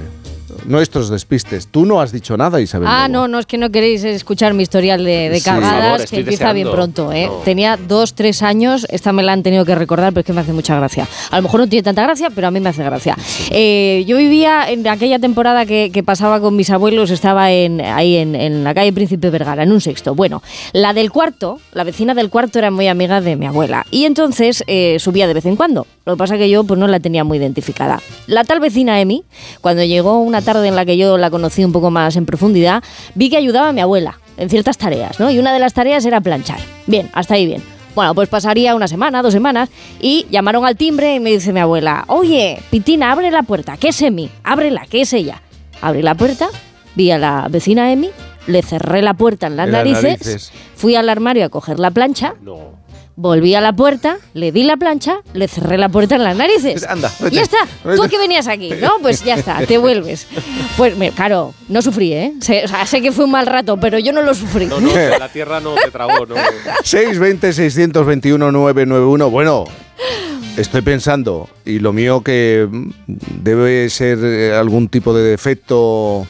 nuestros 0.66 1.08
despistes. 1.08 1.66
Tú 1.68 1.84
no 1.86 2.00
has 2.00 2.12
dicho 2.12 2.36
nada, 2.36 2.60
Isabel. 2.60 2.88
Ah, 2.90 3.08
Lobo. 3.08 3.20
no, 3.22 3.28
no 3.28 3.38
es 3.38 3.46
que 3.46 3.58
no 3.58 3.70
queréis 3.70 4.04
escuchar 4.04 4.54
mi 4.54 4.62
historial 4.62 5.04
de, 5.04 5.28
de 5.30 5.38
Sí. 5.38 5.44
Cagadas, 5.44 5.82
favor, 6.02 6.08
que 6.08 6.16
empieza 6.20 6.52
bien 6.52 6.66
deseando. 6.66 6.92
pronto. 6.94 7.12
¿eh? 7.12 7.26
No. 7.26 7.32
Tenía 7.44 7.76
dos, 7.76 8.14
tres 8.14 8.42
años, 8.42 8.86
esta 8.90 9.12
me 9.12 9.22
la 9.22 9.32
han 9.32 9.42
tenido 9.42 9.64
que 9.64 9.74
recordar, 9.74 10.12
pero 10.12 10.20
es 10.20 10.26
que 10.26 10.32
me 10.32 10.40
hace 10.40 10.52
mucha 10.52 10.76
gracia. 10.76 11.06
A 11.30 11.36
lo 11.36 11.42
mejor 11.42 11.60
no 11.60 11.68
tiene 11.68 11.82
tanta 11.82 12.02
gracia, 12.02 12.30
pero 12.34 12.48
a 12.48 12.50
mí 12.50 12.60
me 12.60 12.68
hace 12.70 12.82
gracia. 12.84 13.16
Eh, 13.50 14.04
yo 14.06 14.16
vivía 14.16 14.70
en 14.70 14.86
aquella 14.88 15.18
temporada 15.18 15.66
que, 15.66 15.90
que 15.92 16.02
pasaba 16.02 16.40
con 16.40 16.56
mis 16.56 16.70
abuelos, 16.70 17.10
estaba 17.10 17.52
en, 17.52 17.80
ahí 17.80 18.16
en, 18.16 18.34
en 18.34 18.64
la 18.64 18.74
calle 18.74 18.92
Príncipe 18.92 19.30
Vergara, 19.30 19.62
en 19.62 19.72
un 19.72 19.80
sexto. 19.80 20.14
Bueno, 20.14 20.42
la 20.72 20.92
del 20.92 21.10
cuarto, 21.10 21.60
la 21.72 21.84
vecina 21.84 22.14
del 22.14 22.30
cuarto 22.30 22.58
era 22.58 22.70
muy 22.70 22.88
amiga 22.88 23.20
de 23.20 23.36
mi 23.36 23.46
abuela 23.46 23.86
y 23.90 24.04
entonces 24.04 24.64
eh, 24.66 24.96
subía 24.98 25.26
de 25.26 25.34
vez 25.34 25.46
en 25.46 25.56
cuando. 25.56 25.86
Lo 26.04 26.14
que 26.14 26.18
pasa 26.18 26.38
que 26.38 26.48
yo 26.48 26.64
pues 26.64 26.78
no 26.80 26.86
la 26.86 27.00
tenía 27.00 27.22
muy 27.24 27.38
identificada. 27.38 28.00
La 28.26 28.44
tal 28.44 28.60
vecina 28.60 29.00
Emi, 29.00 29.24
cuando 29.60 29.84
llegó 29.84 30.18
una 30.20 30.37
tarde 30.42 30.68
en 30.68 30.76
la 30.76 30.84
que 30.84 30.96
yo 30.96 31.18
la 31.18 31.30
conocí 31.30 31.64
un 31.64 31.72
poco 31.72 31.90
más 31.90 32.16
en 32.16 32.26
profundidad, 32.26 32.82
vi 33.14 33.30
que 33.30 33.36
ayudaba 33.36 33.68
a 33.68 33.72
mi 33.72 33.80
abuela 33.80 34.18
en 34.36 34.48
ciertas 34.48 34.78
tareas, 34.78 35.18
¿no? 35.20 35.30
Y 35.30 35.38
una 35.38 35.52
de 35.52 35.58
las 35.58 35.74
tareas 35.74 36.04
era 36.04 36.20
planchar. 36.20 36.60
Bien, 36.86 37.10
hasta 37.12 37.34
ahí 37.34 37.46
bien. 37.46 37.62
Bueno, 37.94 38.14
pues 38.14 38.28
pasaría 38.28 38.76
una 38.76 38.86
semana, 38.86 39.22
dos 39.22 39.32
semanas, 39.32 39.70
y 40.00 40.26
llamaron 40.30 40.64
al 40.64 40.76
timbre 40.76 41.16
y 41.16 41.20
me 41.20 41.30
dice 41.30 41.52
mi 41.52 41.58
abuela, 41.58 42.04
oye, 42.06 42.62
Pitina, 42.70 43.10
abre 43.10 43.30
la 43.32 43.42
puerta, 43.42 43.76
que 43.76 43.88
es 43.88 44.00
Emi, 44.02 44.30
ábrela, 44.44 44.86
que 44.88 45.00
es 45.00 45.12
ella. 45.12 45.42
Abrí 45.80 46.02
la 46.02 46.14
puerta, 46.14 46.48
vi 46.94 47.10
a 47.10 47.18
la 47.18 47.48
vecina 47.50 47.90
Emi, 47.90 48.10
le 48.46 48.62
cerré 48.62 49.02
la 49.02 49.14
puerta 49.14 49.48
en 49.48 49.56
las, 49.56 49.66
En 49.66 49.72
las 49.72 49.84
narices, 49.84 50.02
narices. 50.26 50.52
fui 50.76 50.94
al 50.94 51.08
armario 51.08 51.44
a 51.44 51.48
coger 51.48 51.80
la 51.80 51.90
plancha, 51.90 52.34
volví 53.18 53.54
a 53.56 53.60
la 53.60 53.72
puerta, 53.72 54.18
le 54.32 54.52
di 54.52 54.62
la 54.62 54.76
plancha, 54.76 55.22
le 55.34 55.48
cerré 55.48 55.76
la 55.76 55.88
puerta 55.88 56.14
en 56.14 56.22
las 56.22 56.36
narices. 56.36 56.84
Anda, 56.84 57.12
vete. 57.18 57.34
ya 57.34 57.42
está, 57.42 57.56
tú 57.82 58.08
que 58.08 58.16
venías 58.16 58.46
aquí, 58.46 58.70
¿no? 58.80 58.92
Pues 59.02 59.24
ya 59.24 59.34
está, 59.34 59.66
te 59.66 59.76
vuelves. 59.76 60.28
Pues 60.76 60.94
claro, 61.14 61.52
no 61.68 61.82
sufrí, 61.82 62.12
¿eh? 62.12 62.34
Sé, 62.40 62.62
o 62.64 62.68
sea, 62.68 62.86
sé 62.86 63.02
que 63.02 63.10
fue 63.10 63.24
un 63.24 63.32
mal 63.32 63.46
rato, 63.46 63.76
pero 63.80 63.98
yo 63.98 64.12
no 64.12 64.22
lo 64.22 64.34
sufrí. 64.34 64.66
No, 64.66 64.80
no, 64.80 64.94
la 64.94 65.28
tierra 65.30 65.58
no 65.58 65.74
te 65.74 65.90
tragó, 65.90 66.26
no. 66.26 66.36
620-621-991. 66.84 69.30
Bueno, 69.30 69.64
estoy 70.56 70.82
pensando, 70.82 71.48
y 71.64 71.80
lo 71.80 71.92
mío 71.92 72.22
que 72.22 72.68
debe 73.06 73.90
ser 73.90 74.20
eh, 74.22 74.54
algún 74.54 74.88
tipo 74.88 75.12
de 75.12 75.28
defecto 75.28 76.24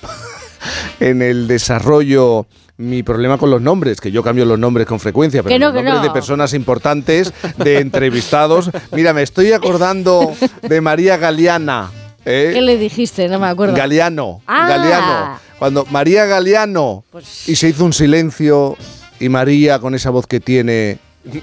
en 1.00 1.20
el 1.20 1.48
desarrollo. 1.48 2.46
Mi 2.80 3.02
problema 3.02 3.38
con 3.38 3.50
los 3.50 3.60
nombres, 3.60 4.00
que 4.00 4.12
yo 4.12 4.22
cambio 4.22 4.44
los 4.44 4.58
nombres 4.58 4.86
con 4.86 5.00
frecuencia, 5.00 5.42
pero 5.42 5.52
Que 5.52 5.58
no, 5.58 5.66
los 5.66 5.74
que 5.74 5.82
nombres 5.82 6.02
no. 6.02 6.08
de 6.08 6.10
personas 6.12 6.54
importantes, 6.54 7.32
de 7.56 7.78
entrevistados. 7.80 8.70
Mira, 8.92 9.12
me 9.12 9.22
estoy 9.22 9.50
acordando 9.52 10.32
de 10.62 10.80
María 10.80 11.16
Galeana. 11.16 11.90
¿eh? 12.24 12.52
¿Qué 12.54 12.60
le 12.62 12.76
dijiste? 12.78 13.28
No 13.28 13.40
me 13.40 13.48
acuerdo. 13.48 13.74
Galeano, 13.74 14.42
Ah. 14.46 14.66
Pues 14.66 14.78
Galeano. 14.78 15.40
Cuando 15.58 15.84
María 15.86 16.24
Galeano 16.26 17.02
y 17.48 17.56
se 17.56 17.68
hizo 17.68 17.84
un 17.84 17.92
silencio 17.92 18.76
y 19.18 19.28
María 19.28 19.80
con 19.80 19.96
esa 19.96 20.10
voz 20.10 20.28
que 20.28 20.38
tiene 20.38 20.98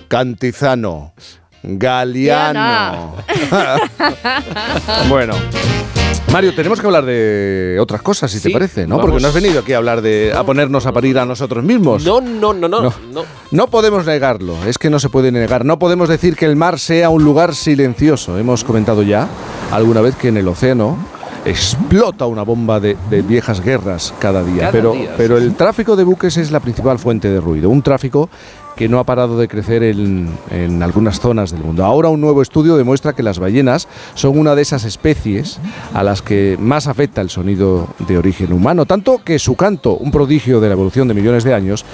Cantizano, 0.07 1.13
Galeano. 1.63 3.15
bueno, 5.09 5.35
Mario, 6.35 6.53
tenemos 6.53 6.81
que 6.81 6.85
hablar 6.85 7.05
de 7.05 7.77
otras 7.79 8.01
cosas, 8.01 8.29
si 8.29 8.41
te 8.41 8.49
parece, 8.49 8.85
¿no? 8.85 8.97
vamos. 8.97 9.11
Porque 9.11 9.21
no 9.21 9.29
has 9.29 9.33
venido 9.33 9.61
aquí 9.61 9.71
a 9.71 9.77
hablar 9.77 10.01
de. 10.01 10.33
a 10.35 10.43
ponernos 10.43 10.85
a 10.85 10.91
parir 10.91 11.17
a 11.17 11.25
nosotros 11.25 11.63
mismos. 11.63 12.03
No, 12.03 12.19
no, 12.19 12.53
no, 12.53 12.67
no, 12.67 12.81
No. 12.81 12.93
no. 13.13 13.23
No 13.51 13.67
podemos 13.67 14.05
negarlo, 14.05 14.57
es 14.65 14.77
que 14.77 14.89
no 14.89 14.99
se 14.99 15.07
puede 15.07 15.31
negar. 15.31 15.63
No 15.63 15.79
podemos 15.79 16.09
decir 16.09 16.35
que 16.35 16.45
el 16.45 16.57
mar 16.57 16.77
sea 16.77 17.09
un 17.09 17.23
lugar 17.23 17.55
silencioso. 17.55 18.37
Hemos 18.37 18.65
comentado 18.65 19.01
ya 19.01 19.29
alguna 19.71 20.01
vez 20.01 20.15
que 20.17 20.27
en 20.27 20.35
el 20.35 20.47
océano 20.49 20.97
explota 21.45 22.25
una 22.25 22.41
bomba 22.41 22.79
de, 22.81 22.97
de 23.09 23.21
viejas 23.21 23.61
guerras 23.61 24.13
cada 24.19 24.43
día. 24.43 24.59
Cada 24.61 24.71
pero, 24.73 24.91
día, 24.93 25.13
pero 25.15 25.37
el 25.37 25.55
tráfico 25.55 25.95
de 25.95 26.03
buques 26.03 26.35
es 26.35 26.51
la 26.51 26.59
principal 26.59 26.99
fuente 26.99 27.29
de 27.29 27.39
ruido. 27.39 27.69
Un 27.69 27.81
tráfico 27.81 28.29
que 28.75 28.89
no 28.89 28.99
ha 28.99 29.03
parado 29.03 29.37
de 29.37 29.47
crecer 29.47 29.83
en, 29.83 30.29
en 30.51 30.83
algunas 30.83 31.19
zonas 31.19 31.51
del 31.51 31.61
mundo. 31.61 31.85
Ahora 31.85 32.09
un 32.09 32.19
nuevo 32.21 32.41
estudio 32.41 32.75
demuestra 32.77 33.13
que 33.13 33.23
las 33.23 33.39
ballenas 33.39 33.87
son 34.15 34.37
una 34.37 34.53
de 34.55 34.61
esas 34.61 34.83
especies 34.83 35.59
a 35.93 36.03
las 36.03 36.21
que 36.21 36.57
más 36.59 36.87
afecta 36.87 37.21
el 37.21 37.29
sonido 37.29 37.87
de 38.07 38.17
origen 38.17 38.51
humano, 38.53 38.85
tanto 38.85 39.21
que 39.23 39.39
su 39.39 39.55
canto, 39.55 39.95
un 39.95 40.11
prodigio 40.11 40.59
de 40.59 40.67
la 40.67 40.73
evolución 40.73 41.07
de 41.07 41.13
millones 41.13 41.43
de 41.43 41.53
años, 41.53 41.85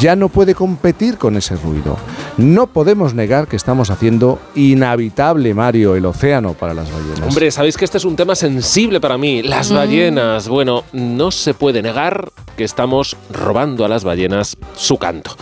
ya 0.00 0.16
no 0.16 0.28
puede 0.28 0.54
competir 0.54 1.18
con 1.18 1.36
ese 1.36 1.56
ruido. 1.56 1.96
No 2.38 2.66
podemos 2.66 3.14
negar 3.14 3.46
que 3.46 3.56
estamos 3.56 3.90
haciendo 3.90 4.38
inhabitable, 4.54 5.54
Mario, 5.54 5.94
el 5.96 6.06
océano 6.06 6.54
para 6.54 6.74
las 6.74 6.90
ballenas. 6.90 7.28
Hombre, 7.28 7.50
sabéis 7.50 7.76
que 7.76 7.84
este 7.84 7.98
es 7.98 8.04
un 8.04 8.16
tema 8.16 8.34
sensible 8.34 9.00
para 9.00 9.18
mí. 9.18 9.42
Las 9.42 9.70
Mm. 9.70 9.74
ballenas. 9.74 10.48
Bueno, 10.48 10.84
no 10.92 11.30
se 11.30 11.54
puede 11.54 11.82
negar 11.82 12.30
que 12.56 12.64
estamos 12.64 13.16
robando 13.30 13.84
a 13.84 13.88
las 13.88 14.02
ballenas 14.04 14.56
su 14.74 14.96
canto. 14.98 15.36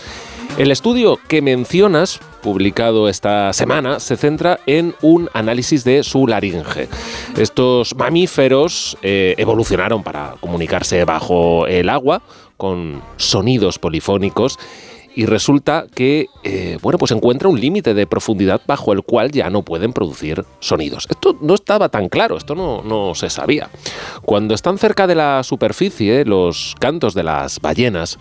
El 0.57 0.69
estudio 0.69 1.17
que 1.27 1.41
mencionas, 1.41 2.19
publicado 2.43 3.07
esta 3.07 3.51
semana, 3.53 3.99
se 3.99 4.17
centra 4.17 4.59
en 4.65 4.93
un 5.01 5.29
análisis 5.33 5.83
de 5.83 6.03
su 6.03 6.27
laringe. 6.27 6.89
Estos 7.37 7.95
mamíferos 7.95 8.97
eh, 9.01 9.33
evolucionaron 9.37 10.03
para 10.03 10.35
comunicarse 10.39 11.03
bajo 11.05 11.67
el 11.67 11.89
agua 11.89 12.21
con 12.57 13.01
sonidos 13.17 13.79
polifónicos 13.79 14.59
y 15.15 15.25
resulta 15.25 15.87
que 15.93 16.27
eh, 16.43 16.77
bueno 16.81 16.97
pues 16.97 17.11
encuentra 17.11 17.49
un 17.49 17.59
límite 17.59 17.93
de 17.93 18.07
profundidad 18.07 18.61
bajo 18.65 18.93
el 18.93 19.03
cual 19.03 19.31
ya 19.31 19.49
no 19.49 19.63
pueden 19.63 19.93
producir 19.93 20.45
sonidos. 20.59 21.07
Esto 21.09 21.37
no 21.41 21.55
estaba 21.55 21.89
tan 21.89 22.07
claro, 22.07 22.37
esto 22.37 22.55
no, 22.55 22.81
no 22.83 23.15
se 23.15 23.29
sabía. 23.29 23.69
Cuando 24.23 24.53
están 24.53 24.77
cerca 24.77 25.07
de 25.07 25.15
la 25.15 25.43
superficie, 25.43 26.25
los 26.25 26.75
cantos 26.79 27.13
de 27.13 27.23
las 27.23 27.59
ballenas 27.59 28.19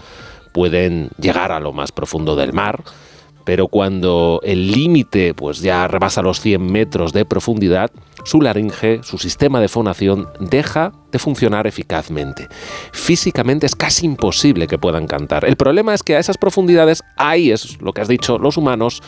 pueden 0.53 1.11
llegar 1.21 1.53
a 1.53 1.61
lo 1.61 1.73
más 1.73 1.93
profundo 1.93 2.37
del 2.37 2.53
mar, 2.53 2.83
pero 3.45 3.69
cuando 3.69 4.41
el 4.45 4.71
límite 4.71 5.35
pues 5.35 5.61
ya 5.61 5.89
rebasa 5.89 6.23
los 6.23 6.41
100 6.41 6.71
metros 6.71 7.13
de 7.13 7.25
profundidad, 7.25 7.91
su 8.25 8.41
laringe, 8.41 9.01
su 9.03 9.19
sistema 9.19 9.61
de 9.61 9.69
fonación 9.69 10.29
deja 10.41 10.93
de 11.11 11.19
funcionar 11.19 11.67
eficazmente. 11.67 12.49
Físicamente 12.93 13.67
es 13.67 13.75
casi 13.75 14.07
imposible 14.07 14.67
que 14.67 14.79
puedan 14.79 15.07
cantar. 15.07 15.45
El 15.45 15.57
problema 15.57 15.95
es 15.95 16.03
que 16.03 16.17
a 16.17 16.19
esas 16.19 16.39
profundidades, 16.39 17.03
ahí 17.17 17.51
es 17.51 17.81
lo 17.81 17.93
que 17.93 18.03
has 18.03 18.09
dicho, 18.09 18.39
los 18.39 18.57
humanos 18.57 19.03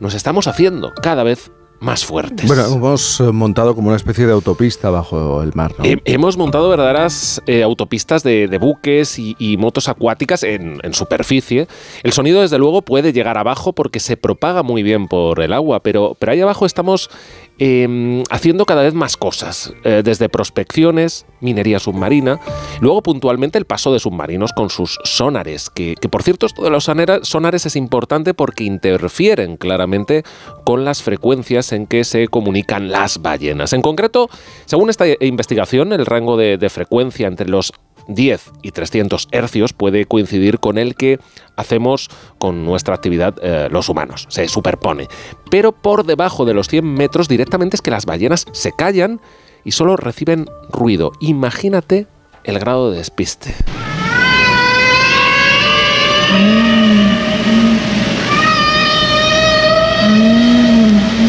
nos 0.00 0.14
estamos 0.14 0.46
haciendo 0.46 0.92
cada 1.02 1.22
vez 1.22 1.50
más 1.80 2.04
fuertes. 2.04 2.46
Bueno, 2.46 2.64
hemos 2.66 3.20
eh, 3.20 3.24
montado 3.32 3.74
como 3.74 3.88
una 3.88 3.96
especie 3.96 4.26
de 4.26 4.32
autopista 4.32 4.90
bajo 4.90 5.42
el 5.42 5.52
mar. 5.54 5.72
¿no? 5.78 5.84
He- 5.84 6.00
hemos 6.06 6.36
montado 6.36 6.68
verdaderas 6.68 7.40
eh, 7.46 7.62
autopistas 7.62 8.22
de, 8.22 8.48
de 8.48 8.58
buques 8.58 9.18
y, 9.18 9.36
y 9.38 9.56
motos 9.56 9.88
acuáticas 9.88 10.42
en, 10.42 10.80
en 10.82 10.92
superficie. 10.94 11.68
El 12.02 12.12
sonido, 12.12 12.40
desde 12.42 12.58
luego, 12.58 12.82
puede 12.82 13.12
llegar 13.12 13.38
abajo 13.38 13.72
porque 13.72 14.00
se 14.00 14.16
propaga 14.16 14.62
muy 14.62 14.82
bien 14.82 15.06
por 15.08 15.40
el 15.40 15.52
agua, 15.52 15.80
pero, 15.80 16.16
pero 16.18 16.32
ahí 16.32 16.40
abajo 16.40 16.66
estamos 16.66 17.10
eh, 17.58 18.22
haciendo 18.30 18.66
cada 18.66 18.82
vez 18.82 18.94
más 18.94 19.16
cosas, 19.16 19.72
eh, 19.84 20.02
desde 20.04 20.28
prospecciones, 20.28 21.26
minería 21.40 21.78
submarina, 21.78 22.40
luego 22.80 23.02
puntualmente 23.02 23.58
el 23.58 23.64
paso 23.64 23.92
de 23.92 23.98
submarinos 23.98 24.52
con 24.52 24.70
sus 24.70 24.98
sonares, 25.04 25.70
que, 25.70 25.94
por 26.10 26.22
cierto 26.22 26.46
esto 26.46 26.62
de 26.62 26.70
los 26.70 26.84
sonares 26.84 27.66
es 27.66 27.76
importante 27.76 28.34
porque 28.34 28.64
interfieren 28.64 29.56
claramente 29.56 30.22
con 30.64 30.84
las 30.84 31.02
frecuencias 31.02 31.72
en 31.72 31.86
que 31.86 32.04
se 32.04 32.28
comunican 32.28 32.90
las 32.90 33.20
ballenas. 33.20 33.72
En 33.72 33.82
concreto, 33.82 34.28
según 34.64 34.90
esta 34.90 35.06
investigación, 35.20 35.92
el 35.92 36.06
rango 36.06 36.36
de 36.36 36.70
frecuencia 36.70 37.26
entre 37.26 37.48
los 37.48 37.72
10 38.08 38.52
y 38.62 38.72
300 38.72 39.28
hercios 39.30 39.72
puede 39.72 40.06
coincidir 40.06 40.58
con 40.58 40.78
el 40.78 40.96
que 40.96 41.20
hacemos 41.56 42.08
con 42.38 42.64
nuestra 42.64 42.94
actividad 42.94 43.36
eh, 43.42 43.68
los 43.70 43.88
humanos. 43.88 44.26
Se 44.30 44.48
superpone. 44.48 45.06
Pero 45.50 45.72
por 45.72 46.04
debajo 46.04 46.44
de 46.44 46.54
los 46.54 46.68
100 46.68 46.84
metros 46.84 47.28
directamente 47.28 47.76
es 47.76 47.82
que 47.82 47.90
las 47.90 48.06
ballenas 48.06 48.46
se 48.52 48.72
callan 48.72 49.20
y 49.64 49.72
solo 49.72 49.96
reciben 49.96 50.46
ruido. 50.70 51.12
Imagínate 51.20 52.06
el 52.44 52.58
grado 52.58 52.90
de 52.90 52.98
despiste. 52.98 53.54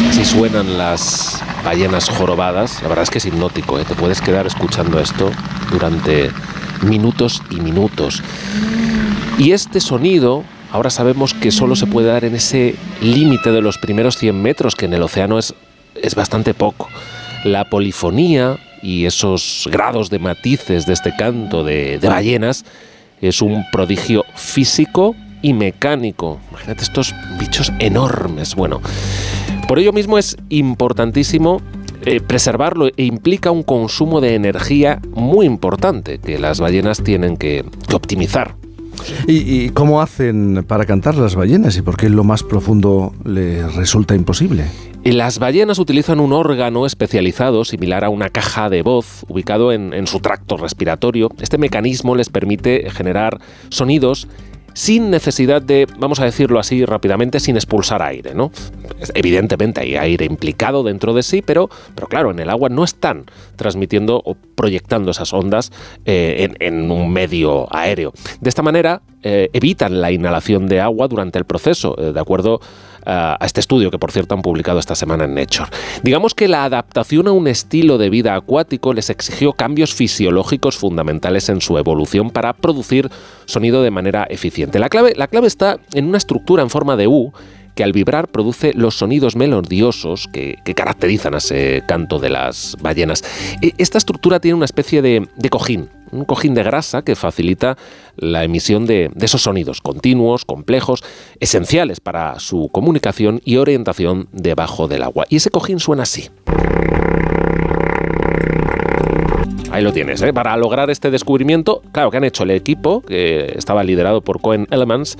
Así 0.08 0.24
suenan 0.24 0.78
las 0.78 1.42
ballenas 1.64 2.08
jorobadas. 2.08 2.82
La 2.82 2.88
verdad 2.88 3.02
es 3.02 3.10
que 3.10 3.18
es 3.18 3.26
hipnótico, 3.26 3.78
¿eh? 3.78 3.84
te 3.84 3.94
puedes 3.94 4.20
quedar 4.20 4.46
escuchando 4.46 4.98
esto 4.98 5.30
durante 5.70 6.30
minutos 6.82 7.42
y 7.50 7.60
minutos. 7.60 8.22
Y 9.38 9.52
este 9.52 9.80
sonido, 9.80 10.44
ahora 10.70 10.90
sabemos 10.90 11.34
que 11.34 11.50
solo 11.50 11.76
se 11.76 11.86
puede 11.86 12.08
dar 12.08 12.24
en 12.24 12.34
ese 12.34 12.74
límite 13.00 13.52
de 13.52 13.62
los 13.62 13.78
primeros 13.78 14.16
100 14.16 14.40
metros, 14.40 14.76
que 14.76 14.86
en 14.86 14.94
el 14.94 15.02
océano 15.02 15.38
es, 15.38 15.54
es 15.94 16.14
bastante 16.14 16.54
poco. 16.54 16.88
La 17.44 17.64
polifonía 17.64 18.58
y 18.82 19.06
esos 19.06 19.68
grados 19.70 20.10
de 20.10 20.18
matices 20.18 20.86
de 20.86 20.92
este 20.92 21.14
canto 21.16 21.64
de, 21.64 21.98
de 21.98 22.08
ballenas 22.08 22.64
es 23.20 23.42
un 23.42 23.64
prodigio 23.70 24.24
físico 24.34 25.14
y 25.42 25.52
mecánico. 25.52 26.40
Imagínate 26.50 26.82
estos 26.82 27.14
bichos 27.38 27.72
enormes. 27.78 28.54
Bueno, 28.54 28.80
por 29.68 29.78
ello 29.78 29.92
mismo 29.92 30.18
es 30.18 30.36
importantísimo 30.48 31.62
eh, 32.04 32.20
preservarlo 32.20 32.88
e 32.88 33.04
implica 33.04 33.50
un 33.50 33.62
consumo 33.62 34.20
de 34.20 34.34
energía 34.34 35.00
muy 35.12 35.46
importante 35.46 36.18
que 36.18 36.38
las 36.38 36.60
ballenas 36.60 37.02
tienen 37.02 37.36
que, 37.36 37.64
que 37.88 37.94
optimizar. 37.94 38.56
¿Y, 39.26 39.64
y 39.64 39.70
cómo 39.70 40.02
hacen 40.02 40.64
para 40.66 40.84
cantar 40.84 41.14
las 41.14 41.34
ballenas 41.34 41.76
y 41.76 41.82
por 41.82 41.96
qué 41.96 42.06
en 42.06 42.16
lo 42.16 42.24
más 42.24 42.42
profundo 42.42 43.14
les 43.24 43.74
resulta 43.74 44.14
imposible? 44.14 44.64
Y 45.02 45.12
Las 45.12 45.38
ballenas 45.38 45.78
utilizan 45.78 46.20
un 46.20 46.34
órgano 46.34 46.84
especializado 46.84 47.64
similar 47.64 48.04
a 48.04 48.10
una 48.10 48.28
caja 48.28 48.68
de 48.68 48.82
voz 48.82 49.24
ubicado 49.28 49.72
en, 49.72 49.94
en 49.94 50.06
su 50.06 50.20
tracto 50.20 50.58
respiratorio. 50.58 51.30
Este 51.40 51.56
mecanismo 51.56 52.14
les 52.14 52.28
permite 52.28 52.90
generar 52.90 53.40
sonidos 53.70 54.28
sin 54.74 55.10
necesidad 55.10 55.62
de, 55.62 55.86
vamos 55.98 56.20
a 56.20 56.24
decirlo 56.24 56.58
así 56.58 56.84
rápidamente, 56.84 57.40
sin 57.40 57.56
expulsar 57.56 58.02
aire, 58.02 58.34
¿no? 58.34 58.50
Evidentemente 59.14 59.80
hay 59.80 59.96
aire 59.96 60.24
implicado 60.24 60.82
dentro 60.82 61.14
de 61.14 61.22
sí, 61.22 61.42
pero, 61.42 61.68
pero 61.94 62.06
claro, 62.06 62.30
en 62.30 62.38
el 62.38 62.50
agua 62.50 62.68
no 62.68 62.84
están 62.84 63.24
transmitiendo 63.56 64.20
o 64.24 64.34
proyectando 64.34 65.10
esas 65.10 65.32
ondas 65.32 65.72
eh, 66.04 66.48
en, 66.60 66.90
un 66.90 67.12
medio 67.12 67.66
aéreo. 67.74 68.12
De 68.40 68.48
esta 68.48 68.62
manera 68.62 69.02
eh, 69.22 69.48
evitan 69.52 70.00
la 70.00 70.10
inhalación 70.12 70.66
de 70.66 70.80
agua 70.80 71.08
durante 71.08 71.38
el 71.38 71.44
proceso, 71.44 71.96
eh, 71.98 72.12
de 72.12 72.20
acuerdo 72.20 72.60
a 73.06 73.38
este 73.44 73.60
estudio 73.60 73.90
que 73.90 73.98
por 73.98 74.12
cierto 74.12 74.34
han 74.34 74.42
publicado 74.42 74.78
esta 74.78 74.94
semana 74.94 75.24
en 75.24 75.34
Nature. 75.34 75.70
Digamos 76.02 76.34
que 76.34 76.48
la 76.48 76.64
adaptación 76.64 77.28
a 77.28 77.32
un 77.32 77.46
estilo 77.48 77.98
de 77.98 78.10
vida 78.10 78.34
acuático 78.34 78.92
les 78.92 79.10
exigió 79.10 79.52
cambios 79.52 79.94
fisiológicos 79.94 80.76
fundamentales 80.76 81.48
en 81.48 81.60
su 81.60 81.78
evolución 81.78 82.30
para 82.30 82.52
producir 82.52 83.10
sonido 83.46 83.82
de 83.82 83.90
manera 83.90 84.26
eficiente. 84.28 84.78
La 84.78 84.88
clave, 84.88 85.14
la 85.16 85.28
clave 85.28 85.46
está 85.46 85.78
en 85.92 86.06
una 86.06 86.18
estructura 86.18 86.62
en 86.62 86.70
forma 86.70 86.96
de 86.96 87.06
U 87.06 87.32
que 87.74 87.84
al 87.84 87.92
vibrar 87.92 88.26
produce 88.28 88.72
los 88.74 88.98
sonidos 88.98 89.36
melodiosos 89.36 90.26
que, 90.32 90.56
que 90.64 90.74
caracterizan 90.74 91.34
a 91.34 91.38
ese 91.38 91.82
canto 91.86 92.18
de 92.18 92.28
las 92.28 92.76
ballenas. 92.82 93.22
E- 93.62 93.72
Esta 93.78 93.96
estructura 93.96 94.40
tiene 94.40 94.56
una 94.56 94.64
especie 94.64 95.00
de, 95.02 95.28
de 95.36 95.50
cojín, 95.50 95.88
un 96.12 96.24
cojín 96.24 96.54
de 96.54 96.62
grasa 96.62 97.02
que 97.02 97.16
facilita 97.16 97.76
la 98.16 98.44
emisión 98.44 98.86
de, 98.86 99.10
esos 99.20 99.42
sonidos 99.42 99.80
continuos, 99.80 100.44
complejos, 100.44 101.02
esenciales 101.40 102.00
para 102.00 102.38
su 102.38 102.68
comunicación 102.70 103.40
y 103.44 103.56
orientación 103.56 104.28
debajo 104.32 104.88
del 104.88 105.02
agua. 105.02 105.26
Y 105.28 105.36
ese 105.36 105.50
cojín 105.50 105.80
suena 105.80 106.02
así. 106.04 106.30
Lo 109.80 109.92
tienes, 109.94 110.20
¿eh? 110.20 110.34
Para 110.34 110.54
lograr 110.58 110.90
este 110.90 111.10
descubrimiento, 111.10 111.80
claro, 111.92 112.10
que 112.10 112.18
han 112.18 112.24
hecho 112.24 112.42
el 112.42 112.50
equipo, 112.50 113.00
que 113.00 113.54
estaba 113.56 113.82
liderado 113.82 114.20
por 114.20 114.40
Cohen 114.42 114.66
Elements, 114.70 115.16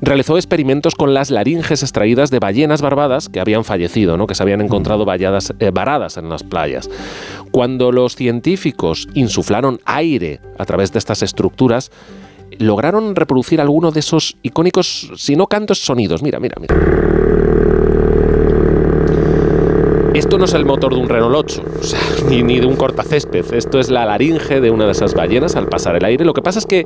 realizó 0.00 0.36
experimentos 0.36 0.94
con 0.94 1.12
las 1.12 1.30
laringes 1.30 1.82
extraídas 1.82 2.30
de 2.30 2.38
ballenas 2.38 2.80
barbadas 2.80 3.28
que 3.28 3.40
habían 3.40 3.62
fallecido, 3.62 4.16
¿no? 4.16 4.26
que 4.26 4.34
se 4.34 4.42
habían 4.42 4.62
encontrado 4.62 5.04
eh, 5.12 5.70
varadas 5.70 6.16
en 6.16 6.30
las 6.30 6.42
playas. 6.42 6.88
Cuando 7.50 7.92
los 7.92 8.16
científicos 8.16 9.06
insuflaron 9.12 9.80
aire 9.84 10.40
a 10.58 10.64
través 10.64 10.92
de 10.92 10.98
estas 10.98 11.22
estructuras, 11.22 11.90
lograron 12.58 13.14
reproducir 13.14 13.60
alguno 13.60 13.90
de 13.90 14.00
esos 14.00 14.38
icónicos, 14.42 15.10
si 15.16 15.36
no 15.36 15.46
cantos, 15.46 15.78
sonidos. 15.78 16.22
Mira, 16.22 16.40
mira, 16.40 16.56
mira. 16.58 16.74
Esto 20.14 20.38
no 20.38 20.44
es 20.44 20.54
el 20.54 20.64
motor 20.64 20.94
de 20.94 21.00
un 21.00 21.08
Renault 21.08 21.36
8, 21.36 21.64
o 21.80 21.82
sea, 21.84 22.00
ni, 22.28 22.42
ni 22.42 22.58
de 22.58 22.66
un 22.66 22.76
cortacésped. 22.76 23.54
Esto 23.54 23.78
es 23.78 23.90
la 23.90 24.04
laringe 24.04 24.60
de 24.60 24.70
una 24.70 24.86
de 24.86 24.92
esas 24.92 25.14
ballenas 25.14 25.54
al 25.56 25.68
pasar 25.68 25.96
el 25.96 26.04
aire. 26.04 26.24
Lo 26.24 26.34
que 26.34 26.42
pasa 26.42 26.58
es 26.58 26.66
que 26.66 26.84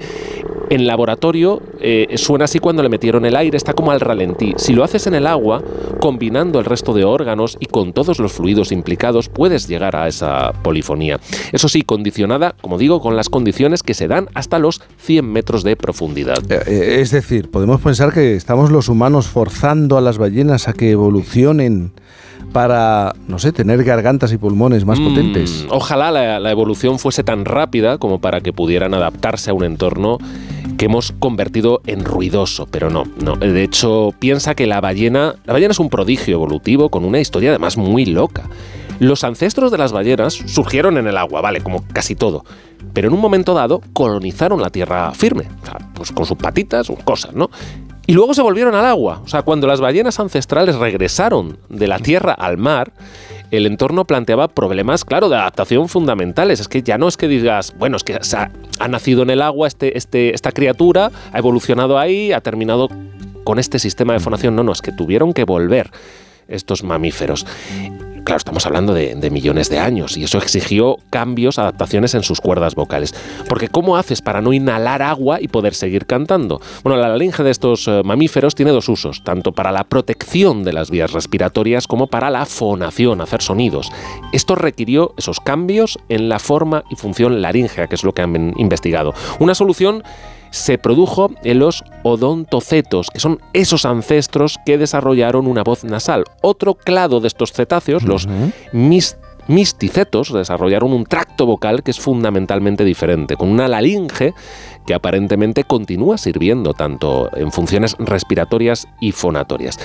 en 0.71 0.87
laboratorio 0.87 1.63
eh, 1.81 2.15
suena 2.17 2.45
así 2.47 2.59
cuando 2.59 2.83
le 2.83 2.89
metieron 2.89 3.25
el 3.25 3.37
aire, 3.37 3.57
está 3.57 3.73
como 3.73 3.91
al 3.91 4.01
ralentí. 4.01 4.55
Si 4.57 4.73
lo 4.73 4.85
haces 4.85 5.07
en 5.07 5.15
el 5.15 5.27
agua, 5.27 5.63
combinando 6.01 6.59
el 6.59 6.65
resto 6.65 6.93
de 6.93 7.05
órganos 7.05 7.57
y 7.61 7.67
con 7.67 7.93
todos 7.93 8.19
los 8.19 8.33
fluidos 8.33 8.73
implicados, 8.73 9.29
puedes 9.29 9.69
llegar 9.69 9.97
a 9.97 10.09
esa 10.09 10.53
polifonía. 10.63 11.19
Eso 11.53 11.69
sí, 11.69 11.83
condicionada, 11.83 12.55
como 12.61 12.79
digo, 12.79 13.01
con 13.01 13.17
las 13.17 13.29
condiciones 13.29 13.83
que 13.83 13.95
se 13.95 14.09
dan 14.09 14.29
hasta 14.35 14.59
los 14.59 14.83
100 14.99 15.31
metros 15.31 15.65
de 15.65 15.77
profundidad. 15.77 16.39
Eh, 16.51 16.63
eh, 16.67 17.01
es 17.01 17.11
decir, 17.11 17.51
podemos 17.51 17.81
pensar 17.81 18.13
que 18.13 18.35
estamos 18.35 18.71
los 18.71 18.89
humanos 18.89 19.27
forzando 19.29 19.97
a 19.97 20.01
las 20.01 20.19
ballenas 20.19 20.69
a 20.69 20.73
que 20.73 20.91
evolucionen 20.91 21.93
para, 22.53 23.15
no 23.29 23.39
sé, 23.39 23.53
tener 23.53 23.83
gargantas 23.85 24.33
y 24.33 24.37
pulmones 24.39 24.85
más 24.85 25.01
Mm, 25.01 25.05
potentes. 25.09 25.66
Ojalá 25.71 26.11
la, 26.11 26.41
la 26.41 26.51
evolución 26.51 26.99
fuese 26.99 27.25
tan 27.25 27.45
rápida 27.45 27.99
como 27.99 28.21
para 28.21 28.41
que 28.41 28.53
pudieran 28.53 28.95
adaptarse 28.95 29.51
a 29.51 29.55
un 29.55 29.65
entorno 29.65 30.19
que 30.79 30.87
hemos 30.87 31.12
convertido 31.12 31.81
en 31.87 32.05
ruidoso, 32.05 32.66
pero 32.71 32.91
no, 32.91 33.05
no. 33.23 33.37
De 33.37 33.62
hecho, 33.62 34.12
piensa 34.19 34.55
que 34.55 34.66
la 34.66 34.81
ballena, 34.81 35.35
la 35.45 35.53
ballena 35.53 35.73
es 35.73 35.79
un 35.79 35.89
prodigio 35.89 36.35
evolutivo 36.35 36.89
con 36.89 37.05
una 37.05 37.21
historia 37.21 37.51
además 37.51 37.77
muy 37.77 38.07
loca. 38.07 38.45
Los 39.01 39.25
ancestros 39.25 39.73
de 39.73 39.79
las 39.79 39.91
ballenas 39.93 40.35
surgieron 40.35 40.99
en 40.99 41.09
el 41.09 41.16
agua, 41.16 41.41
vale, 41.41 41.61
como 41.61 41.83
casi 41.93 42.15
todo. 42.15 42.45
Pero 42.93 43.09
en 43.09 43.15
un 43.15 43.21
momento 43.21 43.53
dado 43.55 43.81
colonizaron 43.93 44.61
la 44.61 44.71
tierra 44.71 45.11
firme, 45.12 45.49
pues 45.95 46.12
con 46.12 46.27
sus 46.27 46.37
patitas, 46.37 46.87
sus 46.87 46.99
cosas, 47.01 47.35
¿no? 47.35 47.51
Y 48.07 48.13
luego 48.13 48.35
se 48.35 48.43
volvieron 48.43 48.75
al 48.75 48.85
agua. 48.85 49.23
O 49.25 49.29
sea, 49.29 49.43
cuando 49.43 49.67
las 49.67 49.81
ballenas 49.81 50.21
ancestrales 50.21 50.77
regresaron 50.77 51.59
de 51.69 51.87
la 51.87 51.99
tierra 51.99 52.33
al 52.33 52.59
mar, 52.59 52.93
el 53.51 53.67
entorno 53.67 54.05
planteaba 54.05 54.49
problemas, 54.49 55.05
claro, 55.05 55.29
de 55.29 55.37
adaptación 55.37 55.89
fundamentales. 55.89 56.61
Es 56.61 56.69
que 56.69 56.83
ya 56.83 56.99
no 56.99 57.09
es 57.09 57.17
que 57.17 57.29
digas, 57.29 57.75
bueno, 57.79 57.97
es 57.97 58.05
que 58.05 58.19
ha 58.79 58.89
nacido 58.89 59.23
en 59.23 59.31
el 59.31 59.41
agua 59.41 59.69
este, 59.69 59.97
este, 59.97 60.35
esta 60.35 60.53
criatura, 60.53 61.11
ha 61.33 61.39
evolucionado 61.39 61.99
ahí, 61.99 62.33
ha 62.33 62.41
terminado 62.41 62.89
con 63.45 63.59
este 63.59 63.79
sistema 63.79 64.13
de 64.13 64.21
fonación. 64.21 64.55
No, 64.55 64.65
no, 64.65 64.73
es 64.73 64.83
que 64.83 64.93
tuvieron 64.93 65.33
que 65.33 65.45
volver 65.45 65.91
estos 66.49 66.83
mamíferos. 66.83 67.47
Claro, 68.25 68.39
estamos 68.39 68.65
hablando 68.65 68.95
de, 68.95 69.31
millones 69.31 69.69
de 69.69 69.79
años 69.79 70.17
y 70.17 70.25
eso 70.25 70.39
exigió 70.39 70.97
cambios, 71.11 71.59
adaptaciones 71.59 72.15
en 72.15 72.23
sus 72.23 72.41
cuerdas 72.41 72.75
vocales. 72.75 73.15
Porque 73.51 73.69
¿cómo 73.69 73.99
haces 73.99 74.23
para 74.23 74.41
no 74.41 74.55
inhalar 74.55 75.03
agua 75.03 75.43
y 75.43 75.49
poder 75.49 75.75
seguir 75.75 76.07
cantando? 76.07 76.59
Bueno, 76.83 76.99
la 76.99 77.09
laringe 77.09 77.43
de 77.43 77.51
estos 77.51 77.87
eh, 77.87 78.01
mamíferos 78.03 78.55
tiene 78.55 78.71
dos 78.71 78.89
usos, 78.89 79.23
tanto 79.25 79.53
para 79.53 79.73
la 79.73 79.85
protección 79.85 80.65
de 80.65 80.73
las 80.73 80.91
vías 80.91 81.13
respiratorias 81.13 81.87
como 81.87 82.07
para 82.07 82.31
la 82.31 82.47
fonación, 82.47 83.21
hacer 83.21 83.43
sonidos. 83.43 83.93
Esto 84.33 84.55
requirió 84.55 85.13
esos 85.19 85.39
cambios 85.41 85.99
en 86.09 86.31
la 86.31 86.39
forma 86.39 86.85
y 86.91 86.97
función 86.97 87.43
laríngea, 87.43 87.89
que 87.89 87.95
es 87.95 88.05
lo 88.05 88.15
que 88.15 88.23
han 88.23 88.55
investigado. 88.57 89.13
Una 89.39 89.55
solución 89.55 90.03
se 90.55 90.79
produjo 90.79 91.33
en 91.43 91.59
los 91.59 91.83
odontocetos, 92.05 93.09
que 93.13 93.19
son 93.19 93.41
esos 93.53 93.85
ancestros 93.85 94.61
que 94.65 94.79
desarrollaron 94.79 95.49
una 95.49 95.65
voz 95.65 95.83
nasal. 95.83 96.23
Otro 96.43 96.75
clado 96.75 97.19
de 97.19 97.27
estos 97.27 97.53
cetáceos, 97.53 98.05
los 98.05 98.29
mis 98.73 99.17
misticetos, 99.49 100.33
desarrollaron 100.33 100.93
un 100.93 101.07
tracto 101.07 101.45
vocal 101.45 101.83
que 101.83 101.91
es 101.91 101.99
fundamentalmente 101.99 102.85
diferente, 102.85 103.37
con 103.37 103.49
una 103.49 103.67
laringe 103.67 104.33
que 104.87 104.95
aparentemente 104.95 105.65
continúa 105.65 106.19
sirviendo 106.19 106.73
tanto 106.73 107.37
en 107.37 107.51
funciones 107.51 107.97
respiratorias 107.99 108.87
y 109.01 109.11
fonatorias. 109.11 109.77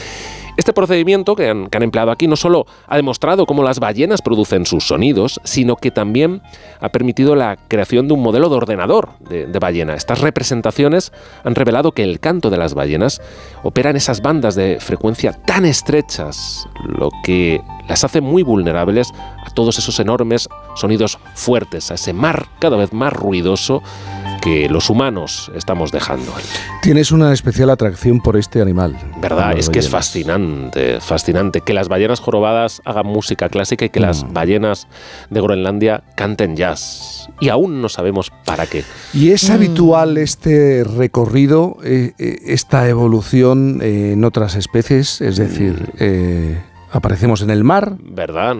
Este 0.59 0.73
procedimiento 0.73 1.37
que 1.37 1.49
han, 1.49 1.69
empleado 1.71 2.11
aquí 2.11 2.27
no 2.27 2.35
solo 2.35 2.65
ha 2.85 2.97
demostrado 2.97 3.45
cómo 3.45 3.63
las 3.63 3.79
ballenas 3.79 4.21
producen 4.21 4.65
sus 4.65 4.85
sonidos, 4.85 5.39
sino 5.45 5.77
que 5.77 5.89
también 5.89 6.41
ha 6.81 6.89
permitido 6.89 7.33
la 7.33 7.55
creación 7.69 8.09
de 8.09 8.15
un 8.15 8.21
modelo 8.21 8.49
de 8.49 8.57
ordenador 8.57 9.11
de, 9.21 9.45
de, 9.45 9.59
ballena. 9.59 9.93
Estas 9.93 10.19
representaciones 10.19 11.13
han 11.45 11.55
revelado 11.55 11.93
que 11.93 12.03
el 12.03 12.19
canto 12.19 12.49
de 12.49 12.57
las 12.57 12.73
ballenas 12.73 13.21
opera 13.63 13.91
en 13.91 13.95
esas 13.95 14.21
bandas 14.21 14.55
de 14.55 14.81
frecuencia 14.81 15.31
tan 15.31 15.63
estrechas, 15.63 16.67
lo 16.83 17.09
que 17.23 17.61
las 17.87 18.03
hace 18.03 18.19
muy 18.19 18.43
vulnerables 18.43 19.13
a 19.45 19.53
todos 19.53 19.79
esos 19.79 19.97
enormes 20.01 20.49
sonidos 20.75 21.19
fuertes, 21.35 21.89
a 21.89 21.93
ese 21.93 22.11
mar 22.11 22.47
cada 22.59 22.75
vez 22.75 22.91
más 22.91 23.13
ruidoso 23.13 23.81
que 24.39 24.69
los 24.69 24.89
humanos 24.89 25.51
estamos 25.55 25.91
dejando. 25.91 26.33
Tienes 26.81 27.11
una 27.11 27.33
especial 27.33 27.69
atracción 27.69 28.21
por 28.21 28.37
este 28.37 28.61
animal. 28.61 28.97
¿Verdad? 29.21 29.57
Es 29.57 29.69
que 29.69 29.79
es 29.79 29.89
fascinante, 29.89 30.99
fascinante. 31.01 31.61
Que 31.61 31.73
las 31.73 31.87
ballenas 31.87 32.19
jorobadas 32.19 32.81
hagan 32.85 33.07
música 33.07 33.49
clásica 33.49 33.85
y 33.85 33.89
que 33.89 33.99
mm. 33.99 34.03
las 34.03 34.31
ballenas 34.31 34.87
de 35.29 35.41
Groenlandia 35.41 36.03
canten 36.15 36.55
jazz. 36.55 37.29
Y 37.39 37.49
aún 37.49 37.81
no 37.81 37.89
sabemos 37.89 38.31
para 38.45 38.67
qué. 38.67 38.83
¿Y 39.13 39.31
es 39.31 39.49
mm. 39.49 39.53
habitual 39.53 40.17
este 40.17 40.83
recorrido, 40.83 41.77
eh, 41.83 42.13
esta 42.17 42.87
evolución 42.87 43.79
eh, 43.81 44.13
en 44.13 44.23
otras 44.23 44.55
especies? 44.55 45.21
Es 45.21 45.37
decir... 45.37 45.73
Mm. 45.73 45.97
Eh, 45.99 46.68
aparecemos 46.91 47.41
en 47.41 47.49
el 47.49 47.63
mar. 47.63 47.93
¿Verdad? 48.01 48.55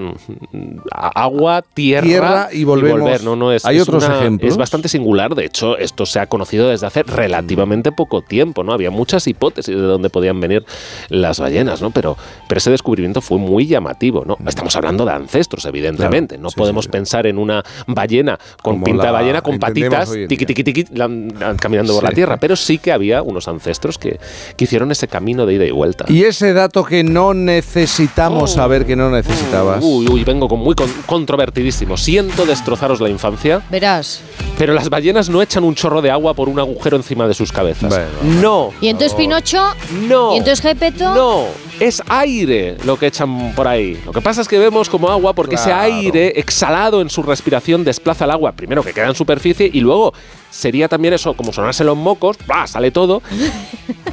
Agua, 0.92 1.64
tierra, 1.74 2.06
tierra 2.08 2.50
y, 2.52 2.64
volvemos. 2.64 3.00
y 3.00 3.02
volver. 3.02 3.24
No, 3.24 3.36
no, 3.36 3.52
es, 3.52 3.66
Hay 3.66 3.78
es 3.78 3.84
otros 3.84 4.06
una, 4.06 4.20
ejemplos. 4.20 4.52
Es 4.52 4.58
bastante 4.58 4.90
singular. 4.90 5.36
De 5.36 5.46
hecho, 5.46 5.78
esto 5.78 6.06
se 6.06 6.20
ha 6.20 6.28
conocido 6.28 6.70
desde 6.70 6.88
hace 6.88 7.04
relativamente 7.04 7.92
poco 7.92 8.22
tiempo. 8.22 8.64
¿no? 8.64 8.74
Había 8.74 8.92
muchas 8.92 9.28
hipótesis 9.28 9.76
de 9.76 9.82
dónde 9.82 10.10
podían 10.10 10.40
venir 10.40 10.66
las 11.10 11.40
ballenas, 11.40 11.82
¿no? 11.82 11.92
Pero, 11.92 12.18
pero 12.48 12.58
ese 12.60 12.72
descubrimiento 12.72 13.22
fue 13.22 13.38
muy 13.38 13.66
llamativo. 13.68 14.24
¿no? 14.26 14.38
Estamos 14.48 14.76
hablando 14.76 15.06
de 15.06 15.12
ancestros, 15.14 15.66
evidentemente. 15.66 16.36
Claro, 16.36 16.44
no 16.44 16.50
sí, 16.50 16.56
podemos 16.58 16.86
sí. 16.86 16.92
pensar 16.92 17.26
en 17.28 17.38
una 17.38 17.64
ballena 17.88 18.38
con 18.62 18.76
Como 18.76 18.86
pinta 18.86 19.06
de 19.06 19.12
ballena, 19.12 19.42
con 19.42 19.60
patitas, 19.60 20.12
tiqui, 20.28 20.46
tiqui, 20.46 20.64
tiqui, 20.64 20.86
la- 20.94 21.08
la- 21.08 21.56
caminando 21.58 21.94
por 21.96 22.04
la 22.04 22.12
tierra. 22.12 22.38
Pero 22.38 22.56
sí 22.56 22.78
que 22.78 22.92
había 22.92 23.22
unos 23.22 23.48
ancestros 23.48 23.98
que, 23.98 24.20
que 24.56 24.64
hicieron 24.66 24.92
ese 24.92 25.08
camino 25.08 25.46
de 25.46 25.56
ida 25.56 25.66
y 25.66 25.72
vuelta. 25.72 26.06
Y 26.08 26.24
ese 26.24 26.54
dato 26.54 26.84
que 26.84 27.04
no 27.04 27.34
necesitamos 27.34 28.19
saber 28.48 28.86
que 28.86 28.96
no 28.96 29.10
necesitabas. 29.10 29.80
Uy, 29.84 30.08
uy, 30.10 30.24
vengo 30.24 30.48
con 30.48 30.60
muy 30.60 30.76
con- 30.76 30.92
controvertidísimo. 31.06 31.96
Siento 31.98 32.46
destrozaros 32.46 33.00
la 33.00 33.10
infancia, 33.10 33.62
Verás. 33.70 34.22
pero 34.58 34.74
las 34.74 34.90
ballenas 34.90 35.30
no 35.30 35.42
echan 35.42 35.64
un 35.64 35.76
chorro 35.76 36.02
de 36.02 36.12
agua 36.12 36.34
por 36.34 36.50
un 36.50 36.60
agujero 36.60 36.98
encima 36.98 37.28
de 37.28 37.34
sus 37.34 37.52
cabezas. 37.52 37.98
No. 38.24 38.72
¿Y 38.82 38.88
entonces 38.90 39.14
Pinocho? 39.16 39.62
No. 40.08 40.34
¿Y 40.34 40.38
entonces 40.40 40.62
Gepeto? 40.62 41.14
No, 41.16 41.46
es 41.80 42.02
aire 42.10 42.78
lo 42.86 42.98
que 42.98 43.08
echan 43.08 43.54
por 43.56 43.68
ahí. 43.68 44.00
Lo 44.06 44.12
que 44.12 44.22
pasa 44.22 44.42
es 44.42 44.48
que 44.48 44.60
vemos 44.60 44.90
como 44.90 45.10
agua 45.10 45.34
porque 45.34 45.56
ese 45.56 45.66
Claro. 45.66 45.84
aire 45.84 46.34
exhalado 46.40 47.02
en 47.02 47.10
su 47.10 47.24
respiración 47.24 47.84
desplaza 47.84 48.26
el 48.26 48.32
agua, 48.32 48.52
primero 48.52 48.84
que 48.84 48.94
queda 48.94 49.08
en 49.08 49.16
superficie 49.16 49.70
y 49.72 49.80
luego 49.80 50.14
sería 50.52 50.88
también 50.88 51.14
eso, 51.14 51.34
como 51.34 51.54
sonarse 51.54 51.84
los 51.84 51.98
mocos, 51.98 52.38
¡bla! 52.48 52.68
sale 52.68 52.92
todo. 52.92 53.22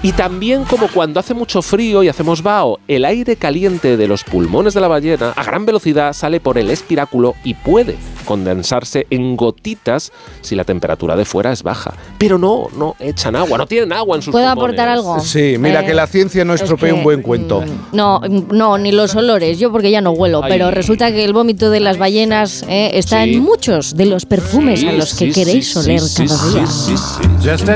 Y 0.03 0.13
también 0.13 0.65
como 0.65 0.89
cuando 0.89 1.19
hace 1.21 1.35
mucho 1.35 1.63
frío 1.63 2.03
y 2.03 2.09
hacemos 2.09 2.43
vaho, 2.43 2.79
el 2.87 3.05
aire 3.05 3.37
caliente 3.37 3.97
de 3.97 4.07
los 4.07 4.23
pulmones 4.25 4.75
de 4.75 4.81
la 4.81 4.89
ballena 4.89 5.33
a 5.35 5.43
gran 5.45 5.67
velocidad 5.67 6.13
sale 6.13 6.39
por 6.39 6.59
el 6.59 6.71
espiráculo 6.71 7.35
y 7.45 7.55
puede 7.55 7.97
condensarse 8.25 9.07
en 9.11 9.37
gotitas 9.37 10.13
si 10.43 10.55
la 10.55 10.65
temperatura 10.65 11.17
de 11.17 11.25
fuera 11.25 11.53
es 11.53 11.63
baja. 11.63 11.95
Pero 12.19 12.39
no, 12.39 12.69
no 12.77 12.95
echan 13.01 13.35
agua, 13.37 13.57
no 13.59 13.67
tienen 13.67 13.93
agua 13.93 14.17
en 14.17 14.23
sus 14.23 14.33
¿Puedo 14.33 14.45
pulmones. 14.47 14.63
aportar 14.63 14.89
algo? 14.89 15.21
Sí, 15.21 15.57
mira 15.59 15.81
Eh, 15.83 15.87
que 15.87 15.95
la 15.95 16.07
ciencia 16.07 16.45
no 16.45 16.55
es 16.55 16.61
estropea 16.63 16.91
que, 16.91 16.95
un 16.99 17.03
buen 17.03 17.23
cuento. 17.23 17.65
No, 17.93 18.21
no, 18.21 18.79
ni 18.79 18.93
los 18.93 19.15
olores, 19.17 19.59
yo 19.59 19.73
porque 19.73 19.91
ya 19.91 20.01
no 20.01 20.11
huelo, 20.13 20.41
Ay. 20.45 20.53
pero 20.53 20.71
resulta 20.71 21.11
que 21.11 21.25
el 21.25 21.33
vómito 21.33 21.71
de 21.71 21.81
las 21.81 21.99
ballenas 21.99 22.65
eh, 22.69 22.91
está 22.95 23.25
Sí. 23.25 23.35
en 23.35 23.43
muchos 23.43 23.97
de 23.97 24.07
los 24.07 24.27
perfumes 24.27 24.81
Sí, 24.81 24.89
a 24.89 24.93
los 24.93 25.15
que 25.15 25.27
sí, 25.27 25.33
queréis 25.33 25.73
sí, 25.73 25.79
oler 25.79 26.01
sí, 26.29 26.37
cada 26.37 26.69
sí, 26.69 26.93
día. 26.93 26.97
sí, 26.97 26.97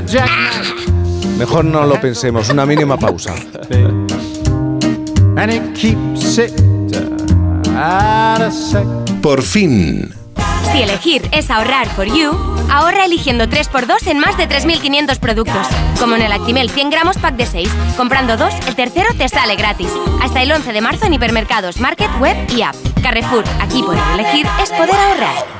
sí. 0.07 1.29
Mejor 1.39 1.65
no 1.65 1.87
lo 1.87 2.01
pensemos, 2.01 2.49
una 2.51 2.67
mínima 2.67 2.97
pausa. 2.99 3.35
and 5.37 5.51
it 5.53 5.75
keeps 5.75 6.39
it 6.39 6.53
out 7.77 8.43
of 8.43 8.53
sight. 8.53 8.87
Por 9.23 9.43
fin. 9.43 10.13
Si 10.73 10.83
elegir 10.83 11.29
es 11.33 11.51
ahorrar 11.51 11.89
for 11.89 12.07
you, 12.07 12.31
ahorra 12.71 13.05
eligiendo 13.07 13.47
3x2 13.47 14.07
en 14.07 14.19
más 14.19 14.37
de 14.37 14.49
3.500 14.49 15.19
productos. 15.19 15.67
Como 15.99 16.15
en 16.15 16.23
el 16.23 16.33
Actimel 16.33 16.71
100 16.71 16.91
gramos 16.91 17.17
pack 17.19 17.35
de 17.37 17.47
6. 17.47 17.69
Comprando 17.97 18.37
dos, 18.37 18.55
el 18.69 18.77
tercero 18.77 19.09
te 19.17 19.29
sale 19.29 19.57
gratis. 19.57 19.91
Hasta 20.23 20.43
el 20.43 20.53
11 20.53 20.73
de 20.73 20.81
marzo 20.81 21.07
en 21.07 21.15
hipermercados, 21.15 21.81
market, 21.81 22.11
web 22.21 22.37
y 22.55 22.63
app. 22.63 22.77
Carrefour, 23.03 23.45
aquí 23.61 23.83
poder 23.83 24.03
elegir 24.15 24.47
es 24.63 24.71
poder 24.71 24.95
ahorrar. 24.95 25.60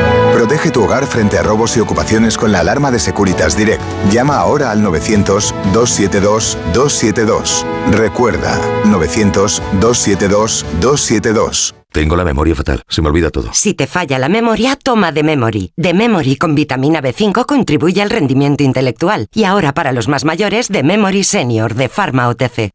Protege 0.41 0.71
tu 0.71 0.83
hogar 0.83 1.05
frente 1.05 1.37
a 1.37 1.43
robos 1.43 1.77
y 1.77 1.81
ocupaciones 1.81 2.35
con 2.35 2.51
la 2.51 2.61
alarma 2.61 2.89
de 2.89 2.97
Securitas 2.97 3.55
Direct. 3.55 3.83
Llama 4.09 4.37
ahora 4.37 4.71
al 4.71 4.81
900-272-272. 4.81 7.63
Recuerda, 7.91 8.59
900-272-272. 8.85 11.75
Tengo 11.91 12.15
la 12.15 12.25
memoria 12.25 12.55
fatal, 12.55 12.81
se 12.87 13.03
me 13.03 13.09
olvida 13.09 13.29
todo. 13.29 13.51
Si 13.53 13.75
te 13.75 13.85
falla 13.85 14.17
la 14.17 14.29
memoria, 14.29 14.75
toma 14.75 15.11
de 15.11 15.21
Memory. 15.21 15.73
De 15.77 15.93
Memory 15.93 16.37
con 16.37 16.55
vitamina 16.55 17.03
B5 17.03 17.45
contribuye 17.45 18.01
al 18.01 18.09
rendimiento 18.09 18.63
intelectual. 18.63 19.27
Y 19.35 19.43
ahora 19.43 19.75
para 19.75 19.91
los 19.91 20.07
más 20.07 20.25
mayores, 20.25 20.69
de 20.69 20.81
Memory 20.81 21.23
Senior 21.23 21.75
de 21.75 21.87
Pharma 21.87 22.27
OTC. 22.29 22.71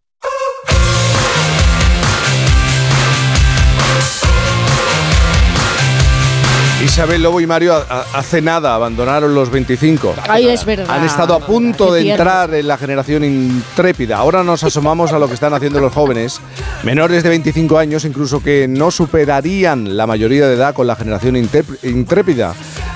Isabel 6.96 7.22
Lobo 7.22 7.42
y 7.42 7.46
Mario 7.46 7.74
hace 8.14 8.40
nada 8.40 8.74
abandonaron 8.74 9.34
los 9.34 9.50
25. 9.50 10.14
Ay, 10.30 10.48
es 10.48 10.64
verdad. 10.64 10.86
Han 10.88 11.04
estado 11.04 11.34
a 11.34 11.40
punto 11.40 11.92
de 11.92 12.00
entrar 12.12 12.54
en 12.54 12.66
la 12.66 12.78
generación 12.78 13.22
intrépida. 13.22 14.16
Ahora 14.16 14.42
nos 14.42 14.64
asomamos 14.64 15.12
a 15.12 15.18
lo 15.18 15.28
que 15.28 15.34
están 15.34 15.52
haciendo 15.52 15.78
los 15.78 15.92
jóvenes, 15.92 16.40
menores 16.84 17.22
de 17.22 17.28
25 17.28 17.76
años, 17.76 18.06
incluso 18.06 18.42
que 18.42 18.66
no 18.66 18.90
superarían 18.90 19.94
la 19.94 20.06
mayoría 20.06 20.46
de 20.48 20.54
edad 20.54 20.72
con 20.72 20.86
la 20.86 20.96
generación 20.96 21.34
intrép- 21.34 21.76
intrépida. 21.82 22.54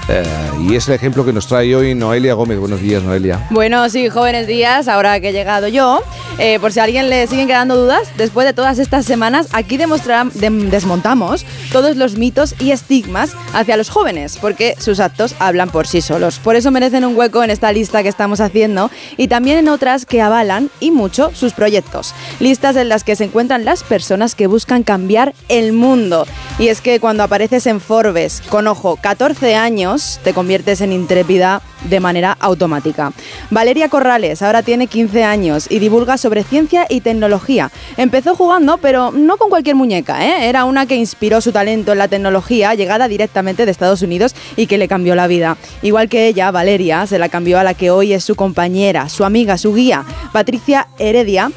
Eh, 0.09 0.25
y 0.69 0.75
es 0.75 0.89
el 0.89 0.95
ejemplo 0.95 1.25
que 1.25 1.33
nos 1.33 1.47
trae 1.47 1.75
hoy 1.75 1.95
Noelia 1.95 2.35
Gómez. 2.35 2.59
Buenos 2.59 2.81
días, 2.81 3.03
Noelia. 3.03 3.47
Bueno, 3.51 3.89
sí, 3.89 4.09
jóvenes 4.09 4.47
días, 4.47 4.89
ahora 4.89 5.21
que 5.21 5.29
he 5.29 5.33
llegado 5.33 5.69
yo. 5.69 6.03
Eh, 6.39 6.59
por 6.59 6.73
si 6.73 6.81
a 6.81 6.85
alguien 6.85 7.11
le 7.11 7.27
siguen 7.27 7.47
quedando 7.47 7.77
dudas, 7.77 8.09
después 8.17 8.47
de 8.47 8.55
todas 8.55 8.79
estas 8.79 9.05
semanas, 9.05 9.49
aquí 9.53 9.77
desmontamos 9.77 11.45
todos 11.71 11.97
los 11.97 12.17
mitos 12.17 12.55
y 12.59 12.71
estigmas 12.71 13.35
hacia 13.53 13.77
los 13.77 13.91
jóvenes, 13.91 14.39
porque 14.41 14.75
sus 14.79 15.01
actos 15.01 15.35
hablan 15.39 15.69
por 15.69 15.87
sí 15.87 16.01
solos. 16.01 16.39
Por 16.39 16.57
eso 16.57 16.71
merecen 16.71 17.05
un 17.05 17.15
hueco 17.15 17.45
en 17.45 17.51
esta 17.51 17.71
lista 17.73 18.03
que 18.03 18.09
estamos 18.09 18.41
haciendo 18.41 18.91
y 19.19 19.29
también 19.29 19.59
en 19.59 19.69
otras 19.69 20.07
que 20.07 20.23
avalan 20.23 20.71
y 20.81 20.93
mucho 20.93 21.31
sus 21.35 21.53
proyectos. 21.53 22.15
Listas 22.39 22.77
en 22.77 22.89
las 22.89 23.05
que 23.05 23.17
se 23.17 23.25
encuentran 23.25 23.67
las 23.67 23.83
personas 23.83 24.35
que 24.35 24.47
buscan 24.47 24.83
cambiar 24.83 25.35
el 25.49 25.73
mundo. 25.75 26.27
Y 26.59 26.69
es 26.69 26.81
que 26.81 27.01
cuando 27.01 27.23
apareces 27.23 27.67
en 27.67 27.81
Forbes 27.81 28.43
con, 28.49 28.67
ojo, 28.67 28.97
14 28.97 29.57
años, 29.57 29.90
te 30.23 30.33
conviertes 30.33 30.81
en 30.81 30.93
intrépida 30.93 31.63
de 31.89 32.01
manera 32.01 32.37
automática. 32.41 33.13
Valeria 33.51 33.89
Corrales 33.89 34.43
ahora 34.43 34.63
tiene 34.63 34.87
15 34.87 35.25
años 35.25 35.67
y 35.71 35.79
divulga 35.79 36.19
sobre 36.19 36.45
ciencia 36.45 36.87
y 36.89 37.01
tecnología. 37.01 37.71
Empezó 37.97 38.35
jugando, 38.35 38.79
pero 38.79 39.11
no 39.11 39.37
con 39.37 39.51
cualquier 39.51 39.77
muñeca, 39.77 40.25
¿eh? 40.25 40.49
era 40.49 40.65
una 40.65 40.87
que 40.87 40.97
inspiró 40.97 41.41
su 41.41 41.53
talento 41.53 41.93
en 41.93 41.99
la 41.99 42.09
tecnología, 42.09 42.75
llegada 42.75 43.09
directamente 43.09 43.65
de 43.65 43.73
Estados 43.73 44.03
Unidos 44.03 44.35
y 44.57 44.67
que 44.67 44.79
le 44.79 44.89
cambió 44.89 45.15
la 45.15 45.27
vida. 45.27 45.57
Igual 45.83 46.09
que 46.09 46.27
ella, 46.27 46.51
Valeria, 46.51 47.07
se 47.07 47.19
la 47.19 47.29
cambió 47.29 47.59
a 47.59 47.65
la 47.65 47.75
que 47.75 47.91
hoy 47.91 48.13
es 48.13 48.25
su 48.25 48.35
compañera, 48.35 49.09
su 49.09 49.25
amiga, 49.25 49.59
su 49.59 49.75
guía, 49.75 50.05
Patricia 50.33 50.89
Heredia 50.99 51.51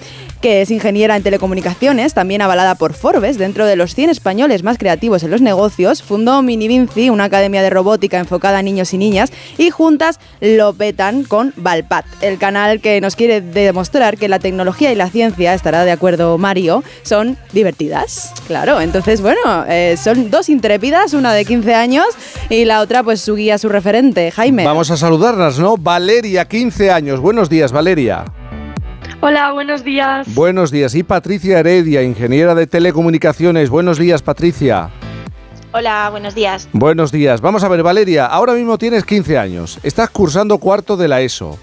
que 0.44 0.62
es 0.62 0.72
ingeniera 0.72 1.16
en 1.16 1.24
telecomunicaciones, 1.24 2.14
también 2.14 2.42
avalada 2.42 2.76
por 2.76 2.94
Forbes, 2.94 3.38
dentro 3.38 3.66
de 3.66 3.78
los 3.78 3.96
100 3.96 4.10
españoles 4.10 4.62
más 4.62 4.78
creativos 4.78 5.24
en 5.24 5.32
los 5.32 5.40
negocios, 5.40 6.04
fundó 6.04 6.42
Mini 6.42 6.68
Vinci, 6.68 7.10
una 7.10 7.24
academia 7.24 7.62
de 7.62 7.70
robótica 7.70 8.20
enfocada 8.20 8.58
a 8.58 8.62
niños 8.62 8.94
y 8.94 8.98
niñas, 8.98 9.32
y 9.58 9.70
juntas 9.70 10.20
lo 10.42 10.74
petan 10.74 11.24
con 11.24 11.54
Valpat, 11.56 12.06
el 12.20 12.40
canal 12.40 12.82
que 12.82 13.00
nos 13.00 13.16
quiere 13.16 13.40
demostrar 13.40 14.18
que 14.18 14.28
la 14.28 14.40
tecnología 14.40 14.92
y 14.92 14.96
la 14.96 15.10
ciencia, 15.10 15.54
estará 15.54 15.86
de 15.86 15.92
acuerdo 15.92 16.38
Mario, 16.38 16.84
son 17.04 17.38
divertidas. 17.54 18.34
Claro, 18.46 18.82
entonces, 18.82 19.22
bueno, 19.22 19.64
eh, 19.70 19.96
son 19.96 20.30
dos 20.30 20.50
intrépidas, 20.50 21.14
una 21.14 21.34
de 21.34 21.46
15 21.46 21.74
años 21.74 22.08
y 22.50 22.66
la 22.66 22.82
otra, 22.82 23.02
pues 23.02 23.22
su 23.22 23.36
guía, 23.36 23.58
su 23.58 23.70
referente, 23.70 24.30
Jaime. 24.30 24.66
Vamos 24.66 24.92
a 24.92 24.98
saludarlas, 24.98 25.58
¿no? 25.58 25.78
Valeria, 25.78 26.44
15 26.44 26.92
años. 26.92 27.22
Buenos 27.22 27.50
días, 27.50 27.72
Valeria. 27.72 28.26
Hola, 29.26 29.54
buenos 29.54 29.86
días. 29.86 30.28
Buenos 30.36 30.70
días. 30.70 30.96
Y 30.96 31.04
Patricia 31.04 31.58
Heredia, 31.58 32.04
ingeniera 32.04 32.54
de 32.56 32.68
telecomunicaciones. 32.68 33.70
Buenos 33.70 33.98
días, 33.98 34.22
Patricia. 34.22 34.90
Hola, 35.72 36.10
buenos 36.10 36.36
días. 36.36 36.68
Buenos 36.74 37.14
días. 37.14 37.40
Vamos 37.40 37.64
a 37.64 37.70
ver, 37.70 37.84
Valeria, 37.84 38.26
ahora 38.26 38.52
mismo 38.52 38.78
tienes 38.78 39.06
15 39.06 39.38
años. 39.38 39.80
Estás 39.82 40.10
cursando 40.10 40.58
cuarto 40.58 40.98
de 40.98 41.08
la 41.08 41.22
ESO. 41.22 41.58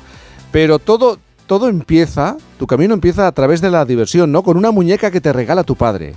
Pero 0.51 0.79
todo, 0.79 1.19
todo 1.47 1.69
empieza, 1.69 2.39
tu 2.59 2.67
camino 2.67 2.95
empieza 2.95 3.27
a 3.27 3.33
través 3.33 3.61
de 3.61 3.69
la 3.69 3.85
diversión, 3.85 4.33
¿no? 4.33 4.43
Con 4.43 4.57
una 4.57 4.71
muñeca 4.71 5.11
que 5.11 5.21
te 5.21 5.31
regala 5.31 5.63
tu 5.63 5.77
padre. 5.77 6.15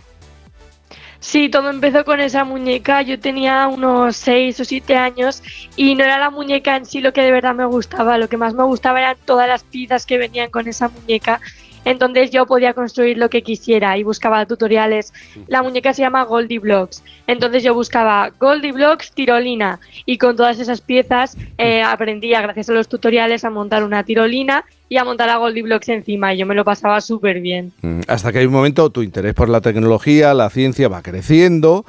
Sí, 1.24 1.48
todo 1.48 1.70
empezó 1.70 2.04
con 2.04 2.20
esa 2.20 2.44
muñeca. 2.44 3.02
Yo 3.02 3.18
tenía 3.18 3.70
unos 3.70 4.18
6 4.18 4.60
o 4.60 4.66
7 4.66 4.98
años 4.98 5.42
y 5.78 5.96
no 5.96 6.04
era 6.04 6.20
la 6.20 6.30
muñeca 6.30 6.76
en 6.76 6.86
sí 6.86 7.00
lo 7.00 7.14
que 7.14 7.22
de 7.22 7.32
verdad 7.32 7.56
me 7.56 7.64
gustaba. 7.64 8.18
Lo 8.18 8.28
que 8.28 8.36
más 8.36 8.54
me 8.54 8.64
gustaba 8.64 9.00
eran 9.00 9.16
todas 9.24 9.48
las 9.48 9.64
piezas 9.64 10.06
que 10.06 10.18
venían 10.18 10.52
con 10.52 10.68
esa 10.68 10.90
muñeca. 10.90 11.40
Entonces 11.86 12.32
yo 12.32 12.46
podía 12.46 12.74
construir 12.74 13.18
lo 13.18 13.30
que 13.30 13.42
quisiera 13.42 13.98
y 13.98 14.04
buscaba 14.04 14.46
tutoriales. 14.46 15.14
La 15.48 15.64
muñeca 15.64 15.94
se 15.94 16.02
llama 16.02 16.24
Goldie 16.24 16.60
Blocks. 16.60 17.04
Entonces 17.28 17.64
yo 17.64 17.74
buscaba 17.74 18.32
Goldie 18.40 18.72
Blocks 18.72 19.12
tirolina 19.12 19.80
y 20.06 20.18
con 20.18 20.36
todas 20.36 20.60
esas 20.60 20.82
piezas 20.82 21.38
eh, 21.58 21.82
aprendía 21.82 22.42
gracias 22.42 22.70
a 22.70 22.74
los 22.74 22.88
tutoriales 22.88 23.44
a 23.44 23.50
montar 23.50 23.84
una 23.84 24.04
tirolina 24.04 24.66
y 24.90 24.98
a 24.98 25.04
montar 25.04 25.30
a 25.30 25.38
Goldie 25.38 25.64
Blocks 25.64 25.90
encima 25.90 26.34
y 26.34 26.38
yo 26.38 26.46
me 26.46 26.56
lo 26.56 26.64
pasaba 26.64 27.02
súper 27.02 27.40
bien. 27.42 27.72
Mm, 27.82 28.02
Hasta 28.08 28.32
que 28.32 28.40
hay 28.40 28.46
un 28.46 28.54
momento 28.54 28.90
tu 28.90 29.02
interés 29.02 29.34
por 29.34 29.50
la 29.50 29.62
tecnología, 29.62 30.34
la 30.34 30.50
ciencia 30.50 30.88
va 30.88 31.02
creciendo 31.02 31.86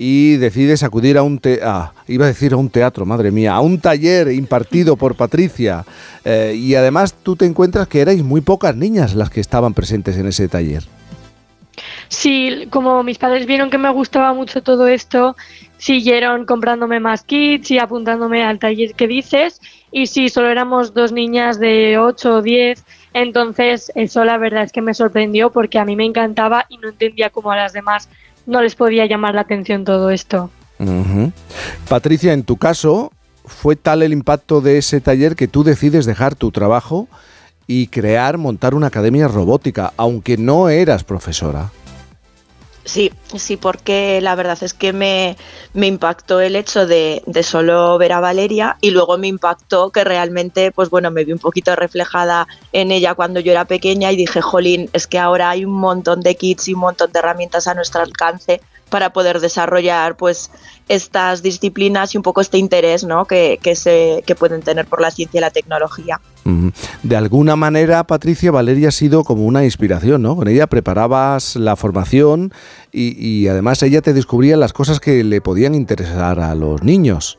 y 0.00 0.36
decides 0.36 0.84
acudir 0.84 1.18
a 1.18 1.24
un 1.24 1.40
te 1.40 1.58
ah, 1.60 1.92
iba 2.06 2.24
a 2.24 2.28
decir 2.28 2.52
a 2.52 2.56
un 2.56 2.70
teatro, 2.70 3.04
madre 3.04 3.32
mía, 3.32 3.54
a 3.54 3.60
un 3.60 3.80
taller 3.80 4.30
impartido 4.30 4.96
por 4.96 5.16
Patricia. 5.16 5.84
Eh, 6.24 6.54
y 6.56 6.76
además 6.76 7.16
tú 7.20 7.34
te 7.34 7.46
encuentras 7.46 7.88
que 7.88 8.00
erais 8.00 8.22
muy 8.22 8.40
pocas 8.40 8.76
niñas 8.76 9.16
las 9.16 9.28
que 9.28 9.40
estaban 9.40 9.74
presentes 9.74 10.16
en 10.16 10.28
ese 10.28 10.46
taller. 10.46 10.84
Sí, 12.06 12.68
como 12.70 13.02
mis 13.02 13.18
padres 13.18 13.44
vieron 13.46 13.70
que 13.70 13.78
me 13.78 13.90
gustaba 13.90 14.32
mucho 14.34 14.62
todo 14.62 14.86
esto, 14.86 15.36
siguieron 15.78 16.46
comprándome 16.46 17.00
más 17.00 17.24
kits 17.24 17.72
y 17.72 17.80
apuntándome 17.80 18.44
al 18.44 18.60
taller 18.60 18.94
que 18.94 19.08
dices. 19.08 19.60
Y 19.90 20.06
sí, 20.06 20.28
solo 20.28 20.48
éramos 20.48 20.94
dos 20.94 21.10
niñas 21.10 21.58
de 21.58 21.98
8 21.98 22.36
o 22.36 22.42
10. 22.42 22.84
Entonces, 23.14 23.90
eso 23.96 24.24
la 24.24 24.38
verdad 24.38 24.62
es 24.62 24.70
que 24.70 24.80
me 24.80 24.94
sorprendió 24.94 25.50
porque 25.50 25.80
a 25.80 25.84
mí 25.84 25.96
me 25.96 26.04
encantaba 26.04 26.66
y 26.68 26.78
no 26.78 26.88
entendía 26.88 27.30
cómo 27.30 27.50
a 27.50 27.56
las 27.56 27.72
demás 27.72 28.08
no 28.48 28.62
les 28.62 28.74
podía 28.74 29.06
llamar 29.06 29.34
la 29.34 29.42
atención 29.42 29.84
todo 29.84 30.10
esto. 30.10 30.50
Patricia, 31.88 32.32
en 32.32 32.44
tu 32.44 32.56
caso, 32.56 33.12
¿fue 33.44 33.76
tal 33.76 34.02
el 34.02 34.12
impacto 34.12 34.60
de 34.60 34.78
ese 34.78 35.00
taller 35.00 35.36
que 35.36 35.48
tú 35.48 35.64
decides 35.64 36.06
dejar 36.06 36.34
tu 36.34 36.50
trabajo 36.50 37.08
y 37.66 37.88
crear, 37.88 38.38
montar 38.38 38.74
una 38.74 38.86
academia 38.86 39.28
robótica, 39.28 39.92
aunque 39.98 40.38
no 40.38 40.70
eras 40.70 41.04
profesora? 41.04 41.70
Sí, 42.88 43.12
sí, 43.36 43.58
porque 43.58 44.18
la 44.22 44.34
verdad 44.34 44.56
es 44.62 44.72
que 44.72 44.94
me, 44.94 45.36
me 45.74 45.86
impactó 45.86 46.40
el 46.40 46.56
hecho 46.56 46.86
de, 46.86 47.22
de 47.26 47.42
solo 47.42 47.98
ver 47.98 48.14
a 48.14 48.20
Valeria 48.20 48.78
y 48.80 48.92
luego 48.92 49.18
me 49.18 49.26
impactó 49.28 49.90
que 49.90 50.04
realmente, 50.04 50.72
pues 50.72 50.88
bueno, 50.88 51.10
me 51.10 51.26
vi 51.26 51.32
un 51.32 51.38
poquito 51.38 51.76
reflejada 51.76 52.48
en 52.72 52.90
ella 52.90 53.14
cuando 53.14 53.40
yo 53.40 53.52
era 53.52 53.66
pequeña 53.66 54.10
y 54.10 54.16
dije, 54.16 54.40
jolín, 54.40 54.88
es 54.94 55.06
que 55.06 55.18
ahora 55.18 55.50
hay 55.50 55.66
un 55.66 55.74
montón 55.74 56.22
de 56.22 56.34
kits 56.34 56.68
y 56.68 56.72
un 56.72 56.80
montón 56.80 57.12
de 57.12 57.18
herramientas 57.18 57.66
a 57.66 57.74
nuestro 57.74 58.00
alcance 58.00 58.62
para 58.88 59.12
poder 59.12 59.40
desarrollar 59.40 60.16
pues 60.16 60.50
estas 60.88 61.42
disciplinas 61.42 62.14
y 62.14 62.16
un 62.16 62.22
poco 62.22 62.40
este 62.40 62.56
interés 62.56 63.04
¿no? 63.04 63.26
que, 63.26 63.58
que, 63.62 63.74
se, 63.74 64.24
que 64.26 64.34
pueden 64.34 64.62
tener 64.62 64.86
por 64.86 65.02
la 65.02 65.10
ciencia 65.10 65.36
y 65.36 65.42
la 65.42 65.50
tecnología. 65.50 66.22
De 67.02 67.16
alguna 67.16 67.56
manera, 67.56 68.04
Patricia, 68.04 68.50
Valeria 68.50 68.88
ha 68.88 68.92
sido 68.92 69.24
como 69.24 69.44
una 69.44 69.64
inspiración, 69.64 70.22
¿no? 70.22 70.36
Con 70.36 70.48
ella 70.48 70.66
preparabas 70.66 71.56
la 71.56 71.76
formación 71.76 72.52
y, 72.92 73.16
y 73.24 73.48
además 73.48 73.82
ella 73.82 74.02
te 74.02 74.12
descubría 74.12 74.56
las 74.56 74.72
cosas 74.72 75.00
que 75.00 75.24
le 75.24 75.40
podían 75.40 75.74
interesar 75.74 76.40
a 76.40 76.54
los 76.54 76.82
niños. 76.82 77.38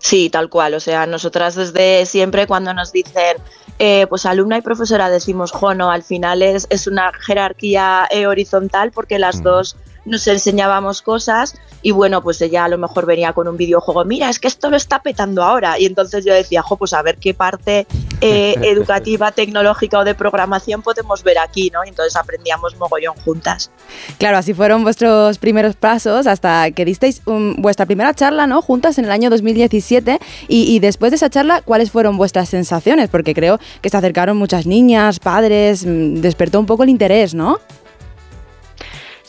Sí, 0.00 0.30
tal 0.30 0.48
cual. 0.48 0.74
O 0.74 0.80
sea, 0.80 1.06
nosotras 1.06 1.54
desde 1.54 2.06
siempre 2.06 2.46
cuando 2.46 2.72
nos 2.72 2.90
dicen, 2.90 3.36
eh, 3.78 4.06
pues 4.08 4.26
alumna 4.26 4.58
y 4.58 4.62
profesora, 4.62 5.10
decimos, 5.10 5.52
jo, 5.52 5.74
no, 5.74 5.90
al 5.90 6.02
final 6.02 6.42
es, 6.42 6.66
es 6.70 6.86
una 6.86 7.12
jerarquía 7.12 8.08
eh, 8.10 8.26
horizontal 8.26 8.92
porque 8.92 9.18
las 9.18 9.42
dos 9.42 9.76
nos 10.10 10.26
enseñábamos 10.26 11.02
cosas 11.02 11.54
y 11.82 11.92
bueno, 11.92 12.22
pues 12.22 12.40
ella 12.42 12.64
a 12.64 12.68
lo 12.68 12.76
mejor 12.76 13.06
venía 13.06 13.32
con 13.32 13.48
un 13.48 13.56
videojuego, 13.56 14.04
mira, 14.04 14.28
es 14.28 14.38
que 14.38 14.48
esto 14.48 14.68
lo 14.68 14.76
está 14.76 15.00
petando 15.02 15.42
ahora. 15.42 15.78
Y 15.78 15.86
entonces 15.86 16.24
yo 16.24 16.34
decía, 16.34 16.62
jo, 16.62 16.76
pues 16.76 16.92
a 16.92 17.02
ver 17.02 17.16
qué 17.16 17.32
parte 17.32 17.86
eh, 18.20 18.54
educativa, 18.62 19.32
tecnológica 19.32 19.98
o 19.98 20.04
de 20.04 20.14
programación 20.14 20.82
podemos 20.82 21.22
ver 21.22 21.38
aquí, 21.38 21.70
¿no? 21.72 21.84
Y 21.84 21.88
entonces 21.88 22.16
aprendíamos 22.16 22.76
mogollón 22.76 23.14
juntas. 23.24 23.70
Claro, 24.18 24.36
así 24.36 24.52
fueron 24.52 24.82
vuestros 24.82 25.38
primeros 25.38 25.76
pasos 25.76 26.26
hasta 26.26 26.70
que 26.72 26.84
disteis 26.84 27.22
um, 27.24 27.54
vuestra 27.56 27.86
primera 27.86 28.12
charla, 28.12 28.46
¿no? 28.46 28.60
Juntas 28.60 28.98
en 28.98 29.06
el 29.06 29.10
año 29.10 29.30
2017. 29.30 30.18
Y, 30.48 30.74
y 30.74 30.80
después 30.80 31.12
de 31.12 31.16
esa 31.16 31.30
charla, 31.30 31.62
¿cuáles 31.62 31.90
fueron 31.90 32.18
vuestras 32.18 32.50
sensaciones? 32.50 33.08
Porque 33.08 33.34
creo 33.34 33.58
que 33.80 33.88
se 33.88 33.96
acercaron 33.96 34.36
muchas 34.36 34.66
niñas, 34.66 35.18
padres, 35.18 35.86
mm, 35.86 36.16
despertó 36.16 36.60
un 36.60 36.66
poco 36.66 36.82
el 36.82 36.90
interés, 36.90 37.34
¿no? 37.34 37.58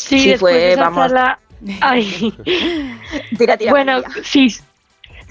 Sí, 0.01 0.19
Sí, 0.19 0.37
fue, 0.37 0.75
vamos. 0.75 1.07
charla... 1.07 1.39
Ay. 1.81 2.33
Tira, 3.37 3.55
tira, 3.55 3.71
bueno, 3.71 4.01
sí, 4.23 4.49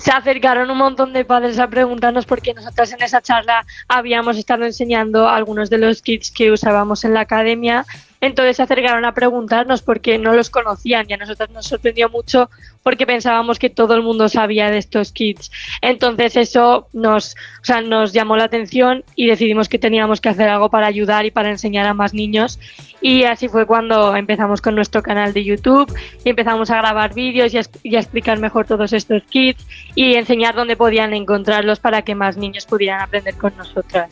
se 0.00 0.12
acercaron 0.12 0.70
un 0.70 0.78
montón 0.78 1.12
de 1.12 1.26
padres 1.26 1.58
a 1.58 1.68
preguntarnos 1.68 2.24
porque 2.24 2.54
nosotras 2.54 2.92
en 2.92 3.02
esa 3.02 3.20
charla 3.20 3.66
habíamos 3.86 4.38
estado 4.38 4.64
enseñando 4.64 5.28
algunos 5.28 5.68
de 5.68 5.76
los 5.76 6.00
kits 6.00 6.30
que 6.30 6.50
usábamos 6.50 7.04
en 7.04 7.12
la 7.12 7.20
academia 7.20 7.84
Entonces 8.22 8.56
se 8.56 8.62
acercaron 8.62 9.04
a 9.04 9.12
preguntarnos 9.12 9.82
porque 9.82 10.16
no 10.18 10.32
los 10.32 10.48
conocían 10.48 11.04
y 11.08 11.12
a 11.12 11.18
nosotros 11.18 11.50
nos 11.50 11.66
sorprendió 11.66 12.08
mucho 12.08 12.48
porque 12.82 13.06
pensábamos 13.06 13.58
que 13.58 13.68
todo 13.68 13.94
el 13.94 14.02
mundo 14.02 14.28
sabía 14.30 14.70
de 14.70 14.78
estos 14.78 15.12
kits. 15.12 15.50
Entonces 15.82 16.36
eso 16.36 16.88
nos, 16.94 17.34
o 17.60 17.64
sea, 17.64 17.82
nos 17.82 18.12
llamó 18.12 18.36
la 18.36 18.44
atención 18.44 19.04
y 19.16 19.26
decidimos 19.26 19.68
que 19.68 19.78
teníamos 19.78 20.20
que 20.20 20.30
hacer 20.30 20.48
algo 20.48 20.70
para 20.70 20.86
ayudar 20.86 21.26
y 21.26 21.30
para 21.30 21.50
enseñar 21.50 21.86
a 21.86 21.94
más 21.94 22.14
niños. 22.14 22.58
Y 23.02 23.24
así 23.24 23.48
fue 23.48 23.66
cuando 23.66 24.14
empezamos 24.14 24.60
con 24.60 24.74
nuestro 24.74 25.02
canal 25.02 25.32
de 25.32 25.44
YouTube 25.44 25.90
y 26.24 26.28
empezamos 26.30 26.70
a 26.70 26.76
grabar 26.76 27.14
vídeos 27.14 27.54
y 27.54 27.58
a, 27.96 27.98
explicar 28.00 28.38
mejor 28.38 28.66
todos 28.66 28.92
estos 28.92 29.22
kits 29.30 29.64
y 29.94 30.14
enseñar 30.14 30.54
dónde 30.54 30.76
podían 30.76 31.14
encontrarlos 31.14 31.80
para 31.80 32.02
que 32.02 32.14
más 32.14 32.36
niños 32.36 32.66
pudieran 32.66 33.00
aprender 33.00 33.34
con 33.36 33.56
nosotras. 33.56 34.10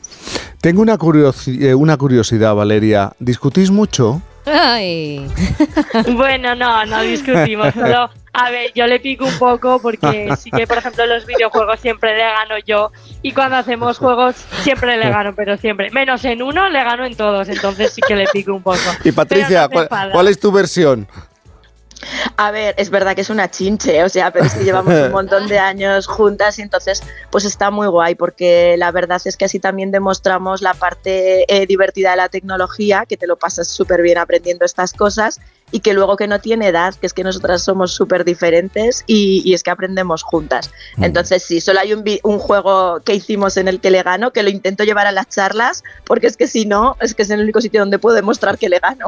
Tengo 0.60 0.82
una, 0.82 0.96
curiosi- 0.98 1.62
eh, 1.62 1.74
una 1.74 1.96
curiosidad, 1.96 2.54
Valeria. 2.54 3.12
¿Discutís 3.18 3.70
mucho? 3.70 4.22
Ay. 4.50 5.26
Bueno, 6.14 6.54
no, 6.54 6.84
no 6.86 7.02
discutimos, 7.02 7.74
solo, 7.74 8.10
a 8.32 8.50
ver, 8.50 8.72
yo 8.74 8.86
le 8.86 9.00
pico 9.00 9.24
un 9.24 9.38
poco 9.38 9.80
porque 9.80 10.28
sí 10.38 10.50
que, 10.50 10.66
por 10.66 10.78
ejemplo, 10.78 11.04
en 11.04 11.10
los 11.10 11.26
videojuegos 11.26 11.80
siempre 11.80 12.16
le 12.16 12.22
gano 12.22 12.54
yo 12.66 12.92
y 13.22 13.32
cuando 13.32 13.56
hacemos 13.56 13.98
juegos 13.98 14.36
siempre 14.62 14.96
le 14.96 15.08
gano, 15.10 15.34
pero 15.34 15.56
siempre, 15.56 15.90
menos 15.90 16.24
en 16.24 16.42
uno, 16.42 16.68
le 16.68 16.84
gano 16.84 17.04
en 17.04 17.16
todos, 17.16 17.48
entonces 17.48 17.92
sí 17.92 18.00
que 18.06 18.16
le 18.16 18.26
pico 18.32 18.54
un 18.54 18.62
poco. 18.62 18.78
Y 19.04 19.12
Patricia, 19.12 19.48
Pero 19.48 19.60
no 19.60 19.68
se 19.68 19.72
¿cuál, 19.72 19.84
enfada. 19.84 20.12
cuál 20.12 20.28
es 20.28 20.38
tu 20.38 20.52
versión? 20.52 21.08
A 22.36 22.50
ver, 22.50 22.74
es 22.78 22.90
verdad 22.90 23.14
que 23.14 23.22
es 23.22 23.30
una 23.30 23.50
chinche, 23.50 24.04
o 24.04 24.08
sea, 24.08 24.30
pero 24.32 24.44
es 24.44 24.54
que 24.54 24.64
llevamos 24.64 24.94
un 24.94 25.10
montón 25.10 25.48
de 25.48 25.58
años 25.58 26.06
juntas 26.06 26.58
y 26.58 26.62
entonces 26.62 27.02
pues 27.30 27.44
está 27.44 27.70
muy 27.70 27.88
guay 27.88 28.14
porque 28.14 28.76
la 28.78 28.92
verdad 28.92 29.20
es 29.24 29.36
que 29.36 29.44
así 29.44 29.58
también 29.58 29.90
demostramos 29.90 30.62
la 30.62 30.74
parte 30.74 31.44
eh, 31.48 31.66
divertida 31.66 32.12
de 32.12 32.16
la 32.16 32.28
tecnología, 32.28 33.04
que 33.06 33.16
te 33.16 33.26
lo 33.26 33.36
pasas 33.36 33.68
súper 33.68 34.02
bien 34.02 34.18
aprendiendo 34.18 34.64
estas 34.64 34.92
cosas 34.92 35.40
y 35.70 35.80
que 35.80 35.94
luego 35.94 36.16
que 36.16 36.26
no 36.26 36.40
tiene 36.40 36.68
edad, 36.68 36.94
que 36.94 37.06
es 37.06 37.12
que 37.12 37.24
nosotras 37.24 37.62
somos 37.62 37.92
súper 37.92 38.24
diferentes 38.24 39.04
y, 39.06 39.42
y 39.44 39.54
es 39.54 39.62
que 39.62 39.70
aprendemos 39.70 40.22
juntas. 40.22 40.70
Entonces 40.98 41.42
sí, 41.42 41.60
solo 41.60 41.80
hay 41.80 41.92
un, 41.92 42.04
un 42.22 42.38
juego 42.38 43.00
que 43.00 43.14
hicimos 43.14 43.56
en 43.56 43.68
el 43.68 43.80
que 43.80 43.90
le 43.90 44.02
gano, 44.02 44.32
que 44.32 44.42
lo 44.42 44.50
intento 44.50 44.84
llevar 44.84 45.06
a 45.06 45.12
las 45.12 45.28
charlas, 45.28 45.84
porque 46.04 46.26
es 46.26 46.36
que 46.36 46.46
si 46.46 46.66
no, 46.66 46.96
es 47.00 47.14
que 47.14 47.22
es 47.22 47.30
el 47.30 47.40
único 47.40 47.60
sitio 47.60 47.80
donde 47.80 47.98
puedo 47.98 48.16
demostrar 48.16 48.58
que 48.58 48.68
le 48.68 48.78
gano. 48.78 49.06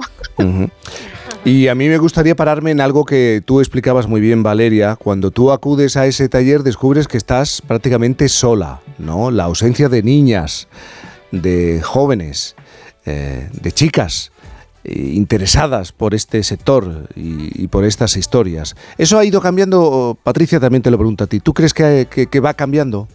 Y 1.45 1.69
a 1.69 1.75
mí 1.75 1.89
me 1.89 1.99
gustaría 1.99 2.37
pararme 2.37 2.71
en 2.71 2.81
algo 2.81 3.05
que 3.05 3.43
tú 3.45 3.61
explicabas 3.61 4.07
muy 4.07 4.21
bien, 4.21 4.43
Valeria. 4.43 4.97
Cuando 4.97 5.31
tú 5.31 5.53
acudes 5.53 5.97
a 5.97 6.07
ese 6.07 6.29
taller 6.29 6.63
descubres 6.63 7.09
que 7.09 7.17
estás 7.17 7.63
prácticamente 7.63 8.29
sola, 8.29 8.81
¿no? 8.99 9.31
La 9.31 9.45
ausencia 9.45 9.89
de 9.89 10.03
niñas, 10.03 10.69
de 11.31 11.81
jóvenes, 11.83 12.57
eh, 13.07 13.49
de 13.53 13.73
chicas 13.73 14.33
interesadas 14.85 15.93
por 15.93 16.15
este 16.15 16.43
sector 16.43 17.09
y, 17.15 17.69
por 17.69 17.85
estas 17.85 18.17
historias. 18.17 18.77
¿Eso 18.99 19.19
ha 19.19 19.25
ido 19.25 19.41
cambiando? 19.41 20.19
Patricia 20.23 20.61
también 20.61 20.83
te 20.83 20.91
lo 20.91 20.99
pregunto 20.99 21.25
a 21.25 21.27
ti. 21.27 21.41
¿Tú 21.41 21.55
crees 21.55 21.75
que 21.75 22.41
va 22.41 22.55
cambiando? 22.55 23.09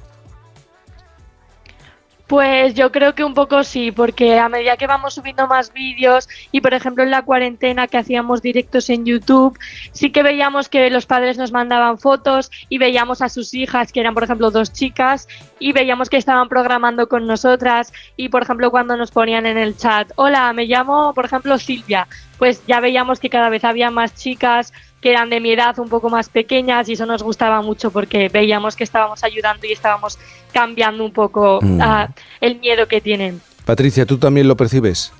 Pues 2.28 2.74
yo 2.74 2.92
creo 2.92 3.14
que 3.14 3.24
un 3.24 3.36
poco 3.36 3.64
sí, 3.64 3.92
porque 3.92 4.40
a 4.40 4.50
medida 4.50 4.78
que 4.78 4.88
vamos 4.88 5.14
subiendo 5.14 5.46
más 5.46 5.72
vídeos 5.72 6.28
y 6.52 6.60
por 6.60 6.74
ejemplo 6.74 7.04
en 7.04 7.12
la 7.12 7.22
cuarentena 7.22 7.88
que 7.88 7.98
hacíamos 7.98 8.42
directos 8.42 8.90
en 8.90 9.06
YouTube, 9.06 9.60
sí 9.92 10.10
que 10.10 10.24
veíamos 10.24 10.68
que 10.68 10.90
los 10.90 11.06
padres 11.06 11.38
nos 11.38 11.52
mandaban 11.52 12.00
fotos 12.00 12.50
y 12.68 12.80
veíamos 12.80 13.22
a 13.22 13.30
sus 13.30 13.54
hijas, 13.54 13.92
que 13.92 14.00
eran 14.00 14.16
por 14.16 14.24
ejemplo 14.24 14.50
dos 14.50 14.74
chicas, 14.74 15.28
y 15.60 15.72
veíamos 15.72 16.10
que 16.10 16.18
estaban 16.18 16.50
programando 16.50 17.08
con 17.08 17.28
nosotras. 17.28 17.94
Y 18.18 18.30
por 18.30 18.42
ejemplo 18.42 18.72
cuando 18.72 18.98
nos 18.98 19.12
ponían 19.12 19.46
en 19.46 19.60
el 19.60 19.78
chat, 19.78 20.12
hola, 20.16 20.52
me 20.54 20.66
llamo 20.66 21.14
por 21.14 21.26
ejemplo 21.26 21.60
Silvia, 21.60 22.08
pues 22.40 22.66
ya 22.66 22.80
veíamos 22.80 23.20
que 23.20 23.30
cada 23.30 23.50
vez 23.50 23.64
había 23.64 23.92
más 23.92 24.16
chicas 24.16 24.74
que 25.06 25.12
eran 25.12 25.30
de 25.30 25.40
mi 25.40 25.52
edad 25.52 25.78
un 25.78 25.88
poco 25.88 26.10
más 26.10 26.30
pequeñas 26.30 26.90
y 26.90 26.94
eso 26.94 27.06
nos 27.06 27.22
gustaba 27.22 27.62
mucho 27.62 27.92
porque 27.92 28.28
veíamos 28.28 28.76
que 28.76 28.84
estábamos 28.84 29.24
ayudando 29.24 29.68
y 29.68 29.72
estábamos 29.72 30.18
cambiando 30.52 31.06
un 31.06 31.14
poco 31.14 31.60
Mm. 31.62 31.80
ah, 31.80 32.10
el 32.42 32.60
miedo 32.60 32.88
que 32.88 33.02
tienen. 33.02 33.40
Patricia, 33.66 34.08
¿tú 34.08 34.18
también 34.18 34.48
lo 34.48 34.58
percibes? 34.58 35.14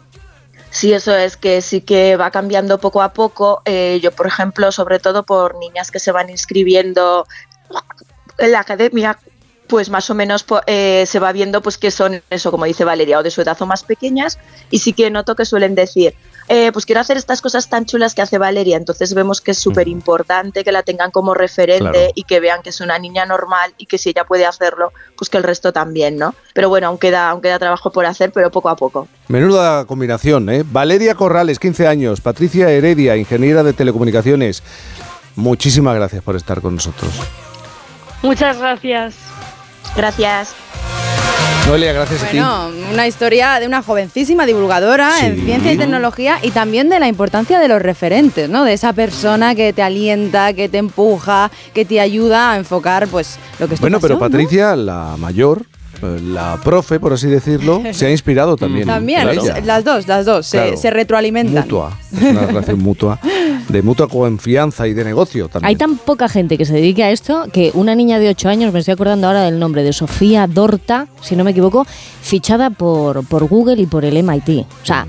Sí, 0.72 0.92
eso 0.92 1.16
es 1.16 1.38
que 1.38 1.62
sí 1.62 1.82
que 1.82 2.16
va 2.16 2.32
cambiando 2.32 2.80
poco 2.80 3.04
a 3.04 3.14
poco. 3.14 3.62
Eh, 3.66 4.00
yo, 4.02 4.12
por 4.12 4.26
ejemplo, 4.26 4.72
sobre 4.72 4.98
todo 4.98 5.22
por 5.22 5.56
niñas 5.60 5.92
que 5.92 6.00
se 6.00 6.12
van 6.12 6.32
inscribiendo 6.32 7.28
en 8.40 8.54
la 8.54 8.62
academia, 8.62 9.20
pues 9.68 9.92
más 9.92 10.10
o 10.10 10.16
menos 10.16 10.48
eh, 10.66 11.04
se 11.06 11.20
va 11.20 11.32
viendo 11.32 11.62
pues 11.62 11.78
que 11.78 11.92
son 11.92 12.24
eso, 12.32 12.50
como 12.50 12.66
dice 12.66 12.86
Valeria, 12.86 13.20
o 13.20 13.24
de 13.24 13.30
su 13.30 13.42
edad 13.42 13.62
o 13.62 13.68
más 13.68 13.84
pequeñas, 13.84 14.40
y 14.72 14.80
sí 14.80 14.94
que 14.94 15.12
noto 15.12 15.36
que 15.36 15.46
suelen 15.46 15.76
decir, 15.76 16.16
eh, 16.48 16.72
pues 16.72 16.86
quiero 16.86 17.02
hacer 17.02 17.18
estas 17.18 17.42
cosas 17.42 17.68
tan 17.70 17.86
chulas 17.86 18.14
que 18.14 18.22
hace 18.22 18.38
Valeria, 18.38 18.78
entonces 18.78 19.14
vemos 19.14 19.42
que 19.42 19.52
es 19.52 19.58
súper 19.58 19.88
importante 19.88 20.64
que 20.64 20.72
la 20.72 20.84
tengan 20.84 21.12
como 21.12 21.34
referente 21.34 21.80
Claro. 21.92 22.12
y 22.16 22.24
que 22.24 22.40
vean 22.40 22.62
que 22.62 22.70
es 22.70 22.82
una 22.82 23.00
niña 23.00 23.26
normal 23.26 23.74
y 23.78 23.86
que 23.88 23.98
si 23.98 24.10
ella 24.10 24.26
puede 24.26 24.46
hacerlo, 24.46 24.92
pues 25.18 25.30
que 25.30 25.38
el 25.38 25.44
resto 25.44 25.74
también, 25.74 26.18
¿no? 26.18 26.36
Pero 26.54 26.70
bueno, 26.70 26.88
aún 26.88 26.98
queda, 26.98 27.30
aún 27.30 27.42
queda 27.42 27.58
trabajo 27.60 27.92
por 27.92 28.06
hacer, 28.06 28.32
pero 28.32 28.52
poco 28.52 28.70
a 28.70 28.76
poco. 28.76 29.08
Menuda 29.28 29.86
combinación, 29.86 30.50
¿eh? 30.50 30.64
Valeria 30.66 31.16
Corrales, 31.16 31.58
15 31.60 31.88
años. 31.88 32.22
Patricia 32.22 32.70
Heredia, 32.70 33.18
ingeniera 33.18 33.64
de 33.64 33.74
telecomunicaciones. 33.74 34.62
Muchísimas 35.36 35.96
gracias 35.96 36.24
por 36.24 36.36
estar 36.36 36.62
con 36.62 36.76
nosotros. 36.76 37.12
Muchas 38.22 38.58
gracias. 38.58 39.16
Gracias. 39.96 40.56
Noelia, 41.68 41.94
gracias 41.94 42.22
a 42.22 42.28
ti. 42.28 42.38
Bueno, 42.38 42.70
una 42.94 43.08
historia 43.08 43.60
de 43.60 43.66
una 43.66 43.82
jovencísima 43.82 44.46
divulgadora 44.46 45.26
en 45.26 45.44
ciencia 45.46 45.74
y 45.74 45.78
tecnología 45.78 46.38
y 46.44 46.52
también 46.52 46.90
de 46.90 47.00
la 47.00 47.08
importancia 47.08 47.60
de 47.60 47.68
los 47.68 47.82
referentes, 47.82 48.48
¿no? 48.50 48.64
De 48.64 48.74
esa 48.74 48.94
persona 48.94 49.56
que 49.56 49.74
te 49.74 49.82
alienta, 49.82 50.54
que 50.54 50.70
te 50.70 50.78
empuja, 50.78 51.50
que 51.74 51.84
te 51.84 52.00
ayuda 52.00 52.52
a 52.52 52.58
enfocar, 52.58 53.08
pues, 53.08 53.40
lo 53.60 53.68
que 53.68 53.76
Bueno, 53.78 54.00
pero. 54.00 54.20
Patricia, 54.20 54.76
la 54.76 55.16
mayor, 55.18 55.64
la 56.02 56.60
profe, 56.64 57.00
por 57.00 57.14
así 57.14 57.28
decirlo, 57.28 57.82
se 57.92 58.08
ha 58.08 58.12
inspirado 58.12 58.56
también. 58.58 58.88
También, 58.88 59.28
las 59.66 59.84
dos, 59.84 60.08
las 60.08 60.26
dos, 60.26 60.46
se- 60.46 60.58
Claro. 60.58 60.78
se, 60.78 60.90
retroalimentan. 60.90 61.64
Mutua. 61.64 61.98
Es 62.16 62.22
una 62.22 62.46
relación 62.46 62.80
mutua, 62.80 63.20
de 63.70 63.82
mutua 63.82 64.08
confianza 64.08 64.88
y 64.88 64.94
de 64.94 65.04
negocio 65.04 65.48
también. 65.50 65.68
Hay 65.70 65.76
tan 65.76 65.98
poca 65.98 66.30
gente 66.30 66.58
que 66.58 66.66
se 66.66 66.74
dedique 66.74 67.04
a 67.04 67.12
esto 67.12 67.46
que 67.52 67.72
una 67.74 67.96
niña 67.96 68.20
de 68.20 68.30
8 68.30 68.50
años, 68.50 68.74
me 68.74 68.80
estoy 68.80 68.94
acordando 68.94 69.28
ahora 69.28 69.44
del 69.44 69.60
nombre, 69.60 69.84
de 69.84 69.94
Sofía 69.94 70.48
Dorta, 70.48 71.08
si 71.22 71.36
no 71.36 71.44
me 71.44 71.52
equivoco, 71.52 71.86
fichada 72.22 72.70
por, 72.70 73.26
por 73.26 73.48
Google 73.48 73.82
y 73.82 73.86
por 73.86 74.06
el 74.06 74.22
MIT. 74.24 74.50
O 74.50 74.86
sea, 74.86 75.06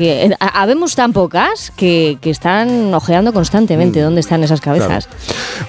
que 0.00 0.24
eh, 0.24 0.36
habemos 0.40 0.94
tan 0.94 1.12
pocas 1.12 1.72
que, 1.76 2.16
que 2.22 2.30
están 2.30 2.94
ojeando 2.94 3.34
constantemente 3.34 4.00
dónde 4.00 4.20
están 4.22 4.42
esas 4.42 4.58
cabezas. 4.62 5.08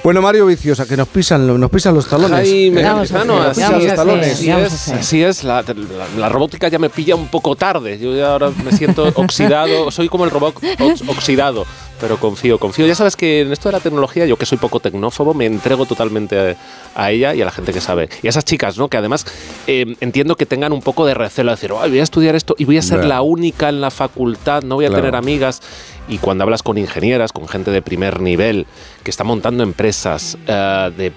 Bueno, 0.05 0.21
Mario 0.21 0.45
Viciosa, 0.45 0.85
que 0.87 0.95
nos 0.95 1.09
pisan, 1.09 1.59
nos 1.59 1.69
pisan 1.69 1.93
los 1.93 2.07
talones. 2.07 2.47
¿eh? 2.47 2.71
Cantizano, 2.81 3.35
Nos 3.43 3.47
así 3.47 3.59
pisan 3.61 3.73
los 3.73 3.83
es, 3.83 3.95
talones. 3.95 4.31
así 4.33 4.49
es, 4.51 4.87
así 4.89 5.23
es, 5.23 5.43
la, 5.43 5.61
la- 5.63 6.07
la 6.17 6.29
robótica 6.29 6.69
ya 6.69 6.79
me 6.79 6.89
pilla 6.89 7.13
un 7.15 7.27
poco 7.27 7.57
tarde. 7.57 7.99
Yo 7.99 8.15
ya 8.15 8.31
ahora 8.31 8.51
me 8.63 8.71
siento 8.71 9.03
oxidado, 9.15 9.91
soy 9.91 10.07
como 10.07 10.23
el 10.23 10.31
robot 10.31 10.55
ox- 10.79 11.03
oxidado, 11.09 11.65
pero 12.01 12.17
confío, 12.17 12.57
confío. 12.59 12.85
Ya 12.87 12.95
sabes 12.95 13.15
que 13.15 13.41
en 13.41 13.51
esto 13.53 13.69
de 13.69 13.73
la 13.73 13.79
tecnología, 13.79 14.25
yo 14.25 14.35
que 14.35 14.45
soy 14.47 14.57
poco 14.57 14.79
tecnófobo, 14.79 15.33
me 15.35 15.45
entrego 15.45 15.85
totalmente 15.85 16.55
a, 16.95 17.01
a 17.03 17.11
ella 17.11 17.33
y 17.35 17.41
a 17.41 17.45
la 17.45 17.51
gente 17.51 17.71
que 17.71 17.79
sabe. 17.79 18.09
Y 18.23 18.27
a 18.27 18.31
esas 18.31 18.43
chicas, 18.43 18.77
¿no? 18.79 18.87
Que 18.89 18.97
además 18.97 19.25
eh, 19.67 19.95
entiendo 20.01 20.35
que 20.35 20.45
tengan 20.47 20.73
un 20.73 20.81
poco 20.81 21.05
de 21.05 21.13
recelo, 21.13 21.51
de 21.51 21.55
decir, 21.57 21.71
"Ay, 21.79 21.91
voy 21.91 21.99
a 21.99 22.03
estudiar 22.03 22.35
esto 22.35 22.55
y 22.57 22.65
voy 22.65 22.77
a 22.77 22.81
ser 22.81 23.05
la 23.05 23.21
única 23.21 23.69
en 23.69 23.79
la 23.81 23.91
facultad, 23.91 24.63
no 24.63 24.75
voy 24.75 24.85
a 24.85 24.87
Claro. 24.89 25.03
tener 25.03 25.15
amigas. 25.15 25.61
Y 26.09 26.17
cuando 26.17 26.43
hablas 26.43 26.63
con 26.63 26.77
ingenieras, 26.79 27.31
con 27.31 27.47
gente 27.47 27.69
de 27.71 27.81
primer 27.83 28.19
nivel, 28.19 28.65
que 29.03 29.11
está 29.11 29.23
montando 29.23 29.61
empresas 29.63 30.37
eh, 30.47 30.91
de 30.97 31.11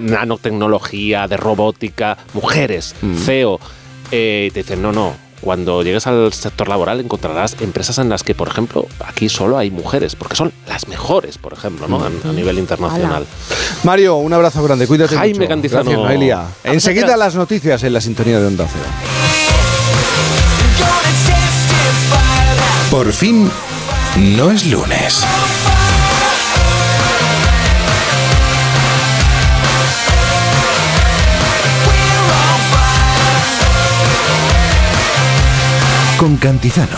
nanotecnología, 0.00 1.28
de 1.28 1.36
robótica, 1.36 2.16
mujeres, 2.32 2.94
Mm. 3.02 3.14
feo, 3.16 3.60
eh, 4.10 4.50
te 4.52 4.60
dicen, 4.62 4.80
no, 4.82 4.92
no, 4.92 5.14
cuando 5.44 5.82
llegues 5.82 6.06
al 6.06 6.32
sector 6.32 6.68
laboral 6.68 7.00
encontrarás 7.00 7.56
empresas 7.60 7.98
en 7.98 8.08
las 8.08 8.22
que, 8.22 8.34
por 8.34 8.48
ejemplo, 8.48 8.86
aquí 9.04 9.28
solo 9.28 9.58
hay 9.58 9.70
mujeres, 9.70 10.16
porque 10.16 10.36
son 10.36 10.54
las 10.66 10.88
mejores, 10.88 11.36
por 11.36 11.52
ejemplo, 11.52 11.86
¿no? 11.86 12.02
a, 12.02 12.06
a 12.06 12.32
nivel 12.32 12.58
internacional. 12.58 13.26
Mario, 13.82 14.16
un 14.16 14.32
abrazo 14.32 14.62
grande, 14.62 14.86
cuídate 14.86 15.16
Jaime 15.16 15.40
mucho. 15.40 15.48
Cantizano. 15.50 15.84
Gracias, 15.84 16.02
Noelia. 16.02 16.44
Enseguida 16.64 17.08
gracias. 17.08 17.18
las 17.18 17.34
noticias 17.34 17.82
en 17.82 17.92
la 17.92 18.00
sintonía 18.00 18.40
de 18.40 18.46
Onda 18.46 18.66
Cero. 18.72 18.86
Por 22.90 23.12
fin, 23.12 23.50
no 24.16 24.50
es 24.50 24.66
lunes. 24.66 25.26
Con 36.24 36.38
Cantizano. 36.38 36.96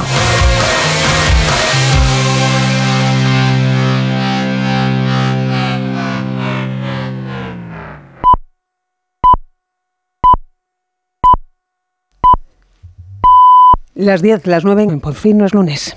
Las 13.96 14.22
10, 14.22 14.46
las 14.46 14.62
9, 14.62 14.98
por 15.02 15.14
fin 15.14 15.38
no 15.38 15.46
es 15.46 15.54
lunes. 15.54 15.96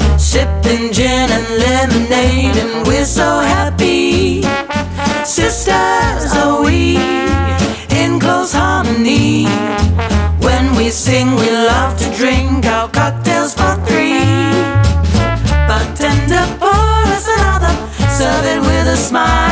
Sipping 0.31 0.93
gin 0.93 1.29
and 1.29 1.45
lemonade, 1.59 2.55
and 2.55 2.87
we're 2.87 3.03
so 3.03 3.41
happy. 3.41 4.43
Sisters 5.25 6.31
are 6.37 6.63
we 6.63 6.95
in 7.89 8.17
close 8.17 8.53
harmony. 8.53 9.43
When 10.39 10.73
we 10.77 10.89
sing, 10.89 11.35
we 11.35 11.51
love 11.51 11.97
to 11.97 12.09
drink 12.15 12.65
our 12.65 12.87
cocktails 12.87 13.53
for 13.53 13.75
three. 13.85 14.23
Bartender, 15.67 16.47
pour 16.61 17.03
us 17.11 17.27
another, 17.27 17.75
serve 18.07 18.45
it 18.45 18.61
with 18.61 18.87
a 18.87 18.95
smile. 18.95 19.50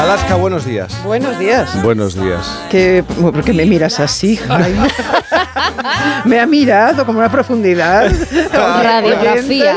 Alaska, 0.00 0.34
buenos 0.36 0.64
días. 0.64 1.04
Buenos 1.04 1.38
días. 1.38 1.82
Buenos 1.82 2.14
días. 2.14 2.58
¿Qué, 2.70 3.04
¿Por 3.20 3.44
qué 3.44 3.52
me 3.52 3.66
miras 3.66 4.00
así, 4.00 4.34
Jaime? 4.34 4.88
me 6.24 6.40
ha 6.40 6.46
mirado 6.46 7.04
como 7.04 7.18
una 7.18 7.30
profundidad. 7.30 8.10
Radiografía. 8.50 9.76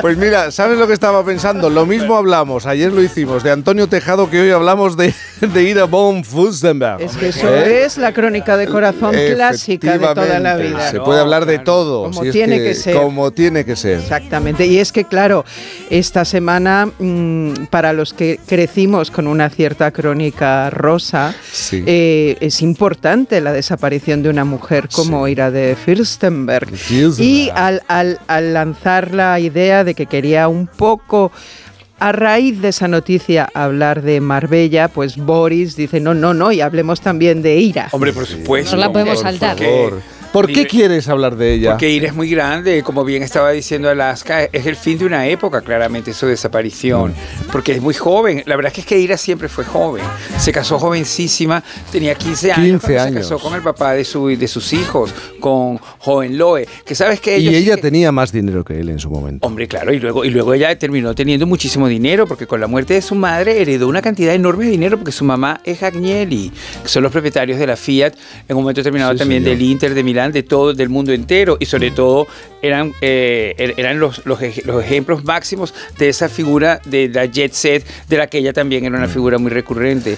Pues 0.00 0.16
mira, 0.16 0.52
¿sabes 0.52 0.78
lo 0.78 0.86
que 0.86 0.92
estaba 0.92 1.24
pensando? 1.24 1.70
Lo 1.70 1.86
mismo 1.86 2.16
hablamos, 2.16 2.66
ayer 2.66 2.92
lo 2.92 3.02
hicimos, 3.02 3.42
de 3.42 3.50
Antonio 3.50 3.88
Tejado, 3.88 4.30
que 4.30 4.42
hoy 4.42 4.50
hablamos 4.52 4.96
de, 4.96 5.12
de 5.52 5.62
ir 5.62 5.78
a 5.78 5.84
Von 5.84 6.24
Fustenberg. 6.24 7.00
Es 7.02 7.16
que 7.16 7.28
eso 7.28 7.48
¿Eh? 7.54 7.84
es 7.84 7.98
la 7.98 8.12
crónica 8.12 8.56
de 8.56 8.66
corazón 8.66 9.14
clásica 9.34 9.98
de 9.98 10.06
toda 10.14 10.38
la 10.38 10.56
vida. 10.56 10.90
Se 10.90 11.00
puede 11.00 11.20
hablar 11.20 11.46
de 11.46 11.58
todo. 11.58 12.04
Como 12.04 12.22
si 12.22 12.28
es 12.28 12.32
tiene 12.32 12.58
que 12.58 12.74
ser. 12.74 12.96
Como 12.96 13.30
tiene 13.32 13.64
que 13.64 13.76
ser. 13.76 13.98
Exactamente. 14.00 14.66
Y 14.66 14.78
es 14.78 14.92
que, 14.92 15.04
claro, 15.04 15.44
esta 15.90 16.24
semana, 16.24 16.88
mm, 16.98 17.66
para 17.70 17.92
los 17.92 18.12
que 18.14 18.38
crecimos 18.46 19.10
con 19.10 19.26
una 19.26 19.50
cierta 19.50 19.90
crónica 19.90 20.70
rosa, 20.70 21.34
Sí. 21.52 21.82
eh, 21.86 22.36
es 22.40 22.62
importante 22.62 23.40
la 23.40 23.52
desaparición 23.52 24.22
de 24.22 24.28
una 24.30 24.44
mujer 24.44 24.88
como 24.92 25.26
Ira 25.28 25.50
de 25.50 25.76
Fürstenberg. 25.76 26.68
Fürstenberg. 26.76 27.20
Y 27.20 27.50
al, 27.54 27.82
al- 27.88 28.20
al 28.26 28.54
lanzar 28.54 29.12
la 29.14 29.38
idea 29.40 29.84
de 29.84 29.94
que 29.94 30.06
quería 30.06 30.48
un 30.48 30.66
poco... 30.66 31.30
A 32.04 32.12
raíz 32.12 32.60
de 32.60 32.68
esa 32.68 32.86
noticia 32.86 33.48
hablar 33.54 34.02
de 34.02 34.20
Marbella, 34.20 34.88
pues 34.88 35.16
Boris 35.16 35.74
dice, 35.74 36.00
no, 36.00 36.12
no, 36.12 36.34
no, 36.34 36.52
y 36.52 36.60
hablemos 36.60 37.00
también 37.00 37.40
de 37.40 37.56
Ira. 37.56 37.88
Hombre, 37.92 38.12
por 38.12 38.26
supuesto. 38.26 38.76
No 38.76 38.80
la 38.82 38.92
podemos 38.92 39.14
Por 39.14 39.22
saltar. 39.22 39.56
favor. 39.56 40.02
¿Por 40.34 40.48
qué 40.48 40.66
quieres 40.66 41.08
hablar 41.08 41.36
de 41.36 41.52
ella? 41.54 41.70
Porque 41.70 41.90
Ira 41.90 42.08
es 42.08 42.14
muy 42.14 42.28
grande, 42.28 42.82
como 42.82 43.04
bien 43.04 43.22
estaba 43.22 43.52
diciendo 43.52 43.88
Alaska, 43.88 44.42
es 44.44 44.66
el 44.66 44.74
fin 44.74 44.98
de 44.98 45.06
una 45.06 45.28
época, 45.28 45.60
claramente, 45.60 46.12
su 46.12 46.26
desaparición, 46.26 47.14
porque 47.52 47.70
es 47.70 47.80
muy 47.80 47.94
joven. 47.94 48.42
La 48.46 48.56
verdad 48.56 48.72
es 48.76 48.84
que, 48.84 48.98
Ira 48.98 49.16
siempre 49.16 49.48
fue 49.48 49.64
joven. 49.64 50.02
Se 50.38 50.50
casó 50.50 50.80
jovencísima, 50.80 51.62
tenía 51.92 52.16
15 52.16 52.50
años 52.50 52.80
15 52.80 52.80
cuando 52.80 53.02
años. 53.02 53.26
se 53.28 53.32
casó 53.34 53.38
con 53.38 53.54
el 53.54 53.62
papá 53.62 53.92
de, 53.94 54.04
su, 54.04 54.26
de 54.26 54.48
sus 54.48 54.72
hijos, 54.72 55.14
con 55.38 55.78
Joven 56.00 56.36
Loe, 56.36 56.66
que 56.84 56.96
sabes 56.96 57.20
que 57.20 57.38
Y 57.38 57.46
ellos... 57.48 57.54
ella 57.62 57.76
tenía 57.76 58.10
más 58.10 58.32
dinero 58.32 58.64
que 58.64 58.80
él 58.80 58.88
en 58.88 58.98
su 58.98 59.10
momento. 59.10 59.46
Hombre, 59.46 59.68
claro, 59.68 59.92
y 59.92 60.00
luego, 60.00 60.24
y 60.24 60.30
luego 60.30 60.52
ella 60.52 60.76
terminó 60.76 61.14
teniendo 61.14 61.46
muchísimo 61.46 61.86
dinero, 61.86 62.26
porque 62.26 62.48
con 62.48 62.60
la 62.60 62.66
muerte 62.66 62.94
de 62.94 63.02
su 63.02 63.14
madre 63.14 63.62
heredó 63.62 63.86
una 63.86 64.02
cantidad 64.02 64.34
enorme 64.34 64.64
de 64.64 64.72
dinero, 64.72 64.96
porque 64.98 65.12
su 65.12 65.24
mamá 65.24 65.60
es 65.62 65.84
Agnelli, 65.84 66.50
que 66.82 66.88
son 66.88 67.04
los 67.04 67.12
propietarios 67.12 67.56
de 67.60 67.68
la 67.68 67.76
Fiat, 67.76 68.14
en 68.48 68.56
un 68.56 68.62
momento 68.64 68.80
determinado 68.80 69.12
Sí, 69.12 69.18
también 69.18 69.44
señor. 69.44 69.58
del 69.58 69.66
Inter 69.68 69.94
de 69.94 70.02
Milán, 70.02 70.23
de 70.32 70.42
todo, 70.42 70.74
del 70.74 70.88
mundo 70.88 71.12
entero, 71.12 71.56
y 71.60 71.66
sobre 71.66 71.90
todo 71.90 72.26
eran, 72.62 72.92
eh, 73.00 73.54
er- 73.58 73.74
eran 73.76 73.98
los, 74.00 74.24
los, 74.26 74.40
ej- 74.40 74.64
los 74.64 74.82
ejemplos 74.82 75.24
máximos 75.24 75.74
de 75.98 76.08
esa 76.08 76.28
figura 76.28 76.80
de 76.84 77.08
la 77.08 77.26
jet 77.26 77.52
set, 77.52 77.84
de 78.08 78.16
la 78.18 78.26
que 78.26 78.38
ella 78.38 78.52
también 78.52 78.84
era 78.84 78.96
una 78.96 79.08
figura 79.08 79.38
muy 79.38 79.50
recurrente. 79.50 80.16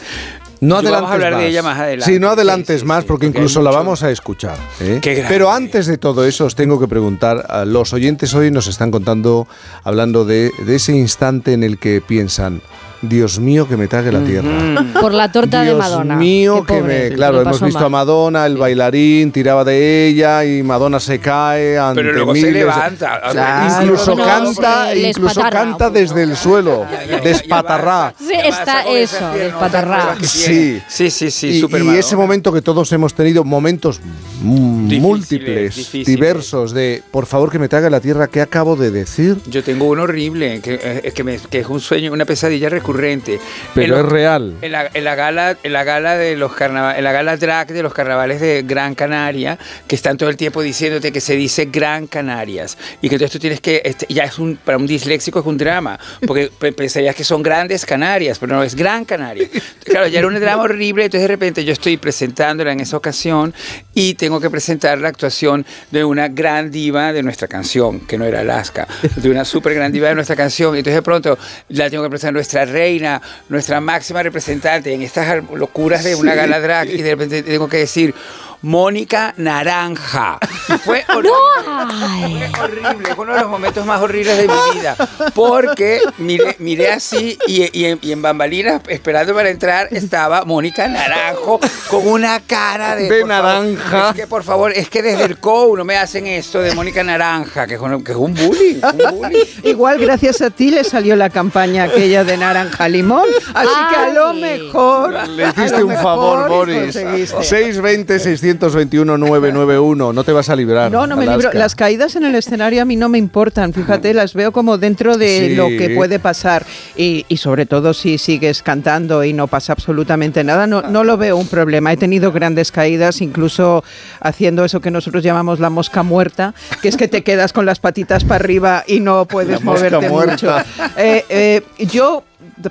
No 0.58 0.76
adelantes 0.76 1.02
Vamos 1.02 1.10
a 1.10 1.14
hablar 1.14 1.32
más. 1.34 1.42
de 1.42 1.48
ella 1.48 1.62
más 1.62 1.78
adelante. 1.78 2.12
Sí, 2.14 2.18
no 2.18 2.28
adelantes 2.30 2.82
más 2.84 3.04
porque, 3.04 3.26
incluso 3.26 3.60
la 3.60 3.70
vamos 3.70 4.02
a 4.02 4.10
escuchar. 4.10 4.56
¿eh? 4.80 5.00
Pero 5.28 5.50
antes 5.52 5.86
de 5.86 5.98
todo 5.98 6.24
eso 6.26 6.46
os 6.46 6.54
tengo 6.54 6.80
que 6.80 6.88
preguntar, 6.88 7.44
a 7.50 7.66
los 7.66 7.92
oyentes 7.92 8.32
hoy 8.32 8.50
nos 8.50 8.66
están 8.66 8.90
contando, 8.90 9.46
hablando 9.84 10.24
de, 10.24 10.50
de 10.64 10.76
ese 10.76 10.92
instante 10.96 11.52
en 11.52 11.62
el 11.62 11.78
que 11.78 12.00
piensan, 12.00 12.62
Dios 13.02 13.38
mío, 13.38 13.68
que 13.68 13.76
me 13.76 13.88
trague 13.88 14.10
la 14.10 14.20
tierra. 14.24 14.48
Por 15.00 15.12
la 15.12 15.30
torta 15.30 15.60
de 15.60 15.66
Dios 15.66 15.78
Madonna. 15.78 16.16
mío, 16.16 16.64
Qué 16.66 16.74
que 16.74 16.80
pobre, 16.80 17.10
me... 17.10 17.16
Claro, 17.16 17.42
hemos 17.42 17.60
visto 17.60 17.84
a. 17.84 17.88
Madonna, 17.88 18.46
el 18.46 18.56
bailarín 18.56 19.32
tiraba 19.32 19.64
de 19.64 20.06
ella 20.08 20.44
y 20.44 20.62
Madonna 20.62 20.98
se 21.00 21.18
cae 21.18 21.78
ante 21.78 22.00
Pero 22.00 22.12
luego 22.12 22.34
se 22.34 22.40
miles 22.40 22.54
levanta. 22.54 23.20
Claro, 23.30 23.82
incluso 23.82 24.16
canta, 24.16 24.94
incluso 24.96 25.40
canta 25.50 25.90
desde 25.90 26.22
el 26.22 26.36
suelo, 26.36 26.86
despatarrá. 27.22 28.14
Sí, 28.18 28.32
está 28.32 28.82
eso, 28.82 29.30
despatarrá. 29.32 30.16
Sí, 30.22 30.80
sí, 30.88 31.10
sí, 31.10 31.30
sí, 31.30 31.66
y, 31.68 31.76
y 31.76 31.96
ese 31.96 32.16
momento 32.16 32.52
que 32.52 32.62
todos 32.62 32.90
hemos 32.92 33.14
tenido, 33.14 33.44
momentos 33.44 34.00
mm, 34.40 34.94
múltiples, 35.00 35.76
difíciles. 35.76 36.06
diversos, 36.06 36.72
de 36.72 37.02
por 37.10 37.26
favor 37.26 37.50
que 37.50 37.58
me 37.58 37.68
trague 37.68 37.88
la 37.90 38.00
tierra, 38.00 38.28
¿qué 38.28 38.40
acabo 38.40 38.76
de 38.76 38.90
decir? 38.90 39.36
Yo 39.46 39.62
tengo 39.62 39.86
uno 39.86 40.02
horrible, 40.02 40.60
que, 40.62 40.78
eh, 40.82 41.12
que, 41.14 41.24
me- 41.24 41.38
que 41.38 41.60
es 41.60 41.66
un 41.68 41.80
sueño, 41.80 42.12
una 42.12 42.24
pesadilla 42.24 42.68
recurrente. 42.68 43.38
Pero 43.74 43.98
En 44.00 44.06
es 44.06 44.12
real. 44.12 44.54
En 44.62 44.72
la, 44.72 44.90
en 44.92 45.04
la 45.04 45.14
gala, 45.14 45.56
en 45.62 45.72
la 45.72 45.84
gala 45.84 46.16
de 46.16 46.36
los 46.36 46.52
carnavales, 46.54 46.98
en 46.98 47.04
la 47.04 47.12
gala 47.12 47.36
drag 47.36 47.68
de 47.68 47.82
los 47.82 47.92
carnavales 47.94 48.40
de 48.40 48.62
Gran 48.66 48.94
Canaria, 48.94 49.58
que 49.86 49.94
están 49.96 50.16
todo 50.16 50.28
el 50.28 50.36
tiempo 50.36 50.62
diciéndote 50.62 51.12
que 51.12 51.20
se 51.20 51.36
dice 51.36 51.66
Gran 51.66 52.06
Canarias 52.06 52.76
y 53.02 53.08
que 53.08 53.14
entonces 53.16 53.32
tú 53.32 53.38
tienes 53.38 53.60
que, 53.60 53.82
este, 53.84 54.06
ya 54.08 54.24
es 54.24 54.38
un, 54.38 54.56
para 54.56 54.78
un 54.78 54.86
disléxico 54.86 55.40
es 55.40 55.46
un 55.46 55.56
drama, 55.58 55.98
porque 56.26 56.50
pe- 56.58 56.72
pensarías 56.72 57.14
que 57.14 57.24
son 57.24 57.42
grandes 57.42 57.84
Canarias, 57.86 58.38
pero 58.38 58.54
no 58.56 58.62
es 58.62 58.74
Gran 58.74 59.04
Canaria. 59.04 59.48
Claro, 59.84 60.06
ya 60.08 60.18
era 60.18 60.28
un 60.28 60.34
drama 60.38 60.62
horrible, 60.64 61.04
entonces 61.04 61.22
de 61.22 61.28
repente 61.28 61.64
yo 61.64 61.72
estoy 61.72 61.96
presentándola 61.96 62.72
en 62.72 62.80
esa 62.80 62.96
ocasión 62.96 63.54
y 63.94 64.14
tengo 64.14 64.35
que 64.40 64.50
presentar 64.50 64.98
la 64.98 65.08
actuación 65.08 65.64
de 65.90 66.04
una 66.04 66.28
gran 66.28 66.70
diva 66.70 67.12
de 67.12 67.22
nuestra 67.22 67.48
canción, 67.48 68.00
que 68.00 68.18
no 68.18 68.24
era 68.24 68.40
Alaska, 68.40 68.86
de 69.16 69.30
una 69.30 69.44
súper 69.44 69.74
gran 69.74 69.92
diva 69.92 70.08
de 70.08 70.14
nuestra 70.14 70.36
canción. 70.36 70.76
Entonces 70.76 70.94
de 70.94 71.02
pronto 71.02 71.38
la 71.68 71.90
tengo 71.90 72.02
que 72.02 72.10
presentar 72.10 72.34
nuestra 72.34 72.64
reina, 72.64 73.20
nuestra 73.48 73.80
máxima 73.80 74.22
representante 74.22 74.92
en 74.92 75.02
estas 75.02 75.44
locuras 75.52 76.04
de 76.04 76.14
una 76.14 76.34
gala 76.34 76.60
drag 76.60 76.88
y 76.88 77.02
de 77.02 77.10
repente 77.10 77.42
tengo 77.42 77.68
que 77.68 77.78
decir... 77.78 78.14
Mónica 78.62 79.34
Naranja. 79.36 80.38
Y 80.68 80.72
Fue 80.78 81.04
horrible. 81.14 82.48
Fue 82.54 82.64
horrible. 82.64 83.14
Fue 83.14 83.24
uno 83.24 83.34
de 83.34 83.40
los 83.40 83.50
momentos 83.50 83.86
más 83.86 84.00
horribles 84.00 84.36
de 84.38 84.48
mi 84.48 84.78
vida. 84.80 84.96
Porque 85.34 86.00
miré, 86.18 86.56
miré 86.58 86.90
así 86.92 87.38
y, 87.46 87.78
y 87.78 87.84
en, 87.86 87.98
y 88.02 88.12
en 88.12 88.22
bambalinas, 88.22 88.80
esperando 88.88 89.34
para 89.34 89.50
entrar, 89.50 89.88
estaba 89.90 90.44
Mónica 90.44 90.88
Naranjo 90.88 91.60
con 91.88 92.06
una 92.06 92.40
cara 92.40 92.96
de. 92.96 93.08
De 93.08 93.20
por 93.20 93.28
favor, 93.28 93.62
naranja. 93.64 94.08
es 94.10 94.14
que, 94.16 94.26
por 94.26 94.42
favor, 94.44 94.72
es 94.72 94.88
que 94.88 95.02
desde 95.02 95.24
el 95.24 95.38
COU 95.38 95.76
no 95.76 95.84
me 95.84 95.96
hacen 95.96 96.26
esto 96.26 96.60
de 96.60 96.74
Mónica 96.74 97.02
Naranja, 97.02 97.66
que 97.66 97.74
es 97.74 97.80
un, 97.80 98.02
que 98.02 98.12
es 98.12 98.18
un 98.18 98.34
bullying. 98.34 98.80
un 98.82 99.20
bullying. 99.20 99.44
Igual 99.62 99.98
gracias 99.98 100.40
a 100.42 100.50
ti 100.50 100.70
le 100.70 100.84
salió 100.84 101.16
la 101.16 101.30
campaña 101.30 101.84
aquella 101.84 102.24
de 102.24 102.36
naranja 102.36 102.88
limón, 102.88 103.26
así 103.54 103.68
que 103.90 103.96
a 103.96 104.08
lo 104.12 104.32
mejor 104.34 105.28
Le 105.28 105.48
hiciste 105.48 105.82
un 105.82 105.94
favor, 105.94 106.48
Boris. 106.48 106.82
conseguiste. 106.94 107.42
620 107.42 108.18
600-921-991. 108.54 110.12
No 110.14 110.24
te 110.24 110.32
vas 110.32 110.48
a 110.48 110.56
librar. 110.56 110.90
No, 110.90 111.06
no 111.06 111.16
me 111.16 111.26
libro. 111.26 111.50
Las 111.52 111.74
caídas 111.74 112.16
en 112.16 112.24
el 112.24 112.34
escenario 112.34 112.82
a 112.82 112.84
mí 112.84 112.96
no 112.96 113.08
me 113.08 113.18
importan, 113.18 113.72
fíjate, 113.72 114.14
las 114.14 114.34
veo 114.34 114.52
como 114.52 114.78
dentro 114.78 115.16
de 115.16 115.26
Sí. 115.48 115.54
lo 115.54 115.68
que 115.68 115.90
puede 115.94 116.18
pasar. 116.18 116.64
Y, 116.96 117.24
y 117.28 117.36
sobre 117.38 117.66
todo 117.66 117.94
si 117.94 118.18
sigues 118.18 118.62
cantando 118.62 119.24
y 119.24 119.32
no 119.32 119.46
pasa 119.46 119.72
absolutamente 119.72 120.44
nada, 120.44 120.66
no, 120.66 120.82
no 120.82 121.04
lo 121.04 121.16
veo 121.16 121.36
un 121.36 121.46
problema. 121.48 121.92
He 121.92 121.96
tenido 121.96 122.32
grandes 122.32 122.72
caídas, 122.72 123.20
incluso 123.20 123.84
haciendo 124.20 124.64
eso 124.64 124.80
que 124.80 124.90
nosotros 124.90 125.22
llamamos 125.22 125.60
la 125.60 125.70
mosca 125.70 126.02
muerta, 126.02 126.54
que 126.82 126.88
es 126.88 126.96
que 126.96 127.08
te 127.08 127.22
quedas 127.22 127.52
con 127.52 127.66
las 127.66 127.78
patitas 127.80 128.24
para 128.24 128.36
arriba 128.44 128.84
y 128.86 129.00
no 129.00 129.24
puedes 129.26 129.60
La 129.60 129.64
mosca 129.64 129.90
moverte 129.90 130.08
muerta. 130.08 130.32
mucho. 130.32 130.56
Eh, 130.96 131.24
eh, 131.28 131.62
yo 131.90 132.22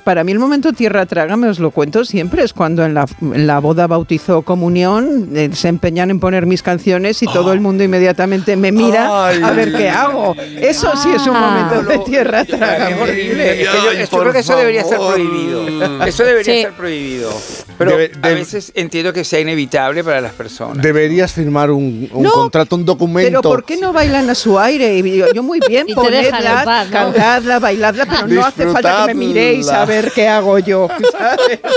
para 0.03 0.23
mí 0.23 0.31
el 0.31 0.39
momento 0.39 0.73
tierra 0.73 1.05
trágame, 1.05 1.47
os 1.47 1.59
lo 1.59 1.71
cuento 1.71 2.05
siempre, 2.05 2.43
es 2.43 2.53
cuando 2.53 2.83
en 2.85 2.93
la, 2.93 3.05
en 3.21 3.47
la 3.47 3.59
boda, 3.59 3.87
bautizo, 3.87 4.41
comunión, 4.41 5.29
eh, 5.35 5.49
se 5.53 5.67
empeñan 5.67 6.09
en 6.11 6.19
poner 6.19 6.45
mis 6.45 6.61
canciones 6.61 7.21
y 7.23 7.25
todo 7.27 7.53
el 7.53 7.59
mundo 7.61 7.83
inmediatamente 7.83 8.55
me 8.55 8.71
mira 8.71 9.27
a 9.29 9.51
ver 9.51 9.73
qué 9.73 9.89
hago. 9.89 10.35
Eso 10.59 10.91
sí 10.95 11.09
es 11.15 11.25
un 11.27 11.39
momento 11.39 11.83
de 11.83 11.97
tierra 11.99 12.45
trágame. 12.45 12.95
Es 12.95 13.01
horrible. 13.01 13.51
Es 13.63 13.69
que 13.69 13.75
yo, 14.11 14.19
creo 14.19 14.33
que 14.33 14.39
eso 14.39 14.55
debería 14.57 14.83
ser 14.83 14.97
prohibido. 14.97 16.05
Eso 16.05 16.23
debería 16.23 16.53
Sí. 16.55 16.61
ser 16.63 16.73
prohibido. 16.73 17.29
Pero 17.77 17.91
Debe- 17.91 18.11
a 18.21 18.29
veces 18.29 18.71
entiendo 18.75 19.11
que 19.13 19.23
sea 19.23 19.39
inevitable 19.39 20.03
para 20.03 20.21
las 20.21 20.33
personas. 20.33 20.81
Deberías 20.81 21.31
firmar 21.33 21.71
un, 21.71 22.09
un 22.13 22.23
No, 22.23 22.31
contrato, 22.31 22.75
un 22.75 22.85
documento. 22.85 23.27
Pero 23.29 23.41
¿por 23.41 23.63
qué 23.65 23.77
no 23.77 23.91
bailan 23.93 24.29
a 24.29 24.35
su 24.35 24.57
aire? 24.59 24.97
Y 24.97 25.17
yo, 25.17 25.25
yo 25.33 25.43
muy 25.43 25.59
bien, 25.67 25.85
ponedla, 25.95 26.87
cantadla, 26.91 27.59
bailadla, 27.59 28.05
pero 28.05 28.27
no 28.27 28.45
hace 28.45 28.65
falta 28.67 29.05
que 29.07 29.13
me 29.13 29.25
miréis 29.25 29.64
a 29.69 29.85
ver 29.85 30.11
qué 30.13 30.27
hago 30.27 30.59
yo. 30.59 30.87
¿sabes? 31.11 31.59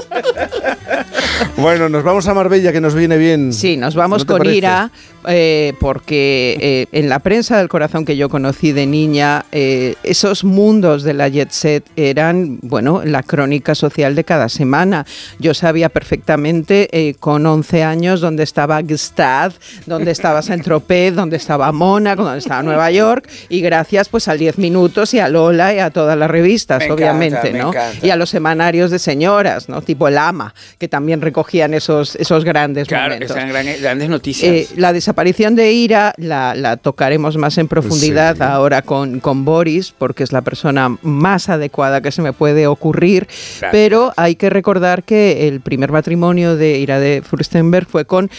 Bueno, 1.56 1.88
nos 1.88 2.04
vamos 2.04 2.26
a 2.28 2.34
Marbella, 2.34 2.72
que 2.72 2.80
nos 2.80 2.94
viene 2.94 3.16
bien. 3.16 3.52
Sí, 3.52 3.76
nos 3.76 3.94
vamos 3.94 4.20
¿No 4.22 4.26
te 4.26 4.32
con 4.32 4.38
parece? 4.38 4.56
ira, 4.58 4.90
eh, 5.26 5.72
porque 5.80 6.56
eh, 6.60 6.86
en 6.92 7.08
la 7.08 7.18
prensa 7.18 7.58
del 7.58 7.68
corazón 7.68 8.04
que 8.04 8.16
yo 8.16 8.28
conocí 8.28 8.72
de 8.72 8.86
niña, 8.86 9.44
eh, 9.52 9.94
esos 10.02 10.44
mundos 10.44 11.02
de 11.02 11.14
la 11.14 11.28
jet 11.28 11.50
set 11.50 11.84
eran, 11.96 12.58
bueno, 12.62 13.02
la 13.04 13.22
crónica 13.22 13.74
social 13.74 14.14
de 14.14 14.24
cada 14.24 14.48
semana. 14.48 15.06
Yo 15.38 15.54
sabía 15.54 15.88
perfectamente 15.88 17.16
con 17.20 17.46
11 17.46 17.82
años 17.82 18.20
dónde 18.20 18.42
estaba 18.42 18.80
Gstad, 18.82 19.52
dónde 19.86 20.10
estaba 20.10 20.42
Saint-Tropez, 20.42 21.14
dónde 21.14 21.36
estaba 21.36 21.72
Mónaco, 21.72 22.22
dónde 22.24 22.38
estaba 22.38 22.62
Nueva 22.62 22.90
York, 22.90 23.28
y 23.48 23.60
gracias 23.60 24.08
pues 24.08 24.28
al 24.28 24.38
10 24.38 24.58
minutos 24.58 25.14
y 25.14 25.18
a 25.18 25.28
Lola 25.28 25.74
y 25.74 25.78
a 25.78 25.90
todas 25.90 26.16
las 26.18 26.30
revistas, 26.30 26.80
Me 26.80 26.90
obviamente, 26.92 27.52
me 27.52 27.58
¿no? 27.58 27.72
Y 28.02 28.10
a 28.10 28.16
los 28.16 28.30
semanarios 28.30 28.90
de 28.90 28.98
señoras, 28.98 29.68
¿no? 29.68 29.82
Tipo 29.82 30.08
el 30.08 30.18
AMA, 30.18 30.54
que 30.78 30.88
también 30.88 31.20
recogían 31.20 31.74
esos, 31.74 32.16
esos 32.16 32.44
grandes 32.44 32.86
Claro, 32.88 33.14
momentos. 33.14 33.36
gran- 33.36 33.66
grandes 33.80 34.08
noticias. 34.08 34.76
La 34.76 34.92
desaparición 35.08 35.54
de 35.56 35.72
Ira 35.72 36.12
la, 36.18 36.54
la 36.54 36.76
tocaremos 36.76 37.38
más 37.38 37.56
en 37.56 37.66
profundidad 37.66 38.36
Sí. 38.36 38.42
ahora 38.42 38.82
con, 38.82 39.20
con 39.20 39.46
Boris, 39.46 39.94
porque 39.96 40.22
es 40.22 40.32
la 40.32 40.42
persona 40.42 40.98
más 41.00 41.48
adecuada 41.48 42.02
que 42.02 42.12
se 42.12 42.20
me 42.20 42.34
puede 42.34 42.66
ocurrir. 42.66 43.26
Gracias. 43.26 43.70
Pero 43.72 44.12
hay 44.18 44.36
que 44.36 44.50
recordar 44.50 45.04
que 45.04 45.48
el 45.48 45.62
primer 45.62 45.92
matrimonio 45.92 46.56
de 46.56 46.78
Ira 46.78 47.00
de 47.00 47.22
Furstenberg 47.22 47.86
fue 47.86 48.04
con, 48.04 48.30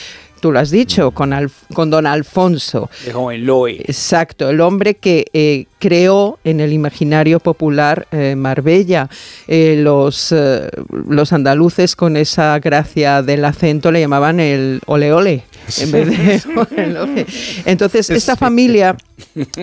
tú 0.41 0.51
lo 0.51 0.59
has 0.59 0.69
dicho, 0.69 1.09
con, 1.09 1.31
Alf- 1.31 1.65
con 1.73 1.89
don 1.89 2.05
Alfonso. 2.05 2.87
de 3.03 3.15
Hohenlohe. 3.15 3.81
Exacto, 3.87 4.47
el 4.47 4.61
hombre 4.61 4.93
que 4.93 5.25
eh, 5.33 5.65
creó 5.79 6.37
en 6.43 6.59
el 6.59 6.71
imaginario 6.71 7.39
popular 7.39 8.05
eh, 8.11 8.35
Marbella. 8.37 9.09
Eh, 9.47 9.79
los, 9.81 10.35
los 11.07 11.33
andaluces 11.33 11.95
con 11.95 12.15
esa 12.15 12.59
gracia 12.59 13.23
del 13.23 13.43
acento 13.43 13.91
le 13.91 14.01
llamaban 14.01 14.39
el 14.39 14.81
ole 14.85 15.11
ole 15.13 15.43
en 15.79 15.91
vez 15.91 16.07
de. 16.07 17.25
Entonces, 17.65 18.09
esta 18.09 18.35
familia 18.35 18.95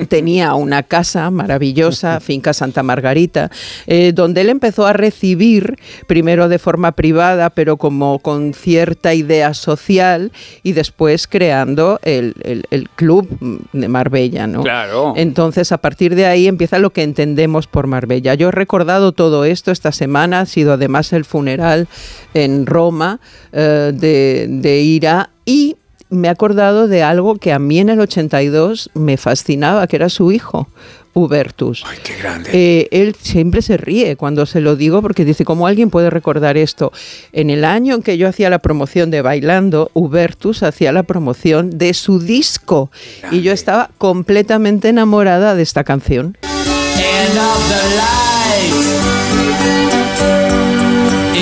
tenía 0.09 0.55
una 0.55 0.83
casa 0.83 1.31
maravillosa, 1.31 2.21
finca 2.21 2.53
Santa 2.53 2.83
Margarita, 2.83 3.51
eh, 3.87 4.13
donde 4.15 4.43
él 4.43 4.51
empezó 4.51 4.87
a 4.87 4.93
recibir, 4.93 5.77
primero 6.07 6.49
de 6.49 6.59
forma 6.59 6.93
privada, 6.93 7.51
pero 7.51 7.77
como 7.77 8.19
con 8.21 8.55
cierta 8.55 9.15
idea 9.15 9.55
social, 9.55 10.33
y 10.63 10.73
después 10.73 11.27
creando 11.27 11.99
el, 12.03 12.35
el- 12.43 12.65
el 12.71 12.89
club 12.91 13.29
de 13.73 13.89
Marbella, 13.89 14.47
¿no? 14.47 14.63
Claro. 14.63 15.15
Entonces, 15.17 15.73
a 15.73 15.79
partir 15.79 16.15
de 16.15 16.27
ahí 16.27 16.47
empieza 16.47 16.79
lo 16.79 16.91
que 16.91 17.03
entendemos 17.03 17.67
por 17.67 17.87
Marbella. 17.87 18.35
Yo 18.35 18.49
he 18.49 18.53
recordado 18.53 19.13
todo 19.13 19.45
esto 19.45 19.71
esta 19.71 19.93
semana, 19.93 20.41
ha 20.41 20.47
sido 20.47 20.75
además 20.75 21.13
el 21.13 21.25
funeral 21.25 21.89
en 22.35 22.67
Roma 22.67 23.21
eh, 23.53 23.93
de, 23.95 24.47
de 24.49 24.81
Ira 24.81 25.31
y 25.45 25.77
me 26.11 26.29
he 26.29 26.31
acordado 26.31 26.89
de 26.89 27.03
algo 27.03 27.37
que 27.37 27.53
a 27.53 27.59
mí 27.59 27.79
en 27.79 27.89
el 27.89 28.01
82 28.01 28.91
me 28.95 29.17
fascinaba, 29.17 29.87
que 29.87 29.97
era 29.97 30.09
su 30.09 30.33
hijo. 30.33 30.69
Hubertus. 31.17 31.83
Ay, 31.87 31.99
qué 32.05 32.15
grande. 32.17 32.51
Eh, 32.53 32.89
él 32.91 33.17
siempre 33.19 33.63
se 33.63 33.79
ríe 33.79 34.17
cuando 34.17 34.45
se 34.45 34.61
lo 34.61 34.77
digo 34.77 35.01
porque 35.01 35.25
dice, 35.25 35.47
¿cómo 35.47 35.67
alguien 35.67 35.89
puede 35.89 36.11
recordar 36.11 36.59
esto? 36.59 36.93
En 37.33 37.49
el 37.49 37.65
año 37.65 37.95
en 37.95 38.03
que 38.03 38.19
yo 38.19 38.29
hacía 38.29 38.51
la 38.51 38.59
promoción 38.59 39.11
de 39.11 39.23
Bailando, 39.23 39.91
Hubertus 39.95 40.63
hacía 40.63 40.93
la 40.93 41.05
promoción 41.05 41.79
de 41.79 41.95
su 41.95 42.19
disco 42.19 42.91
y 43.31 43.41
yo 43.41 43.53
estaba 43.53 43.89
completamente 43.97 44.91
enamorada 44.91 45.55
de 45.55 45.63
esta 45.63 45.85
canción. 45.85 46.37
End 46.43 47.39
of 47.39 47.69
the 47.71 47.83
light. 47.97 48.37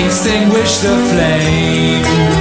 Extinguish 0.05 0.79
the 0.79 0.95
flame. 1.09 2.34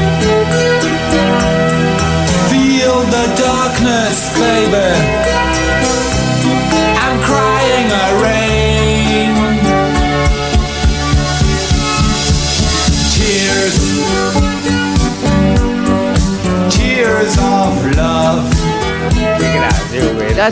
Yeah. 4.75 5.14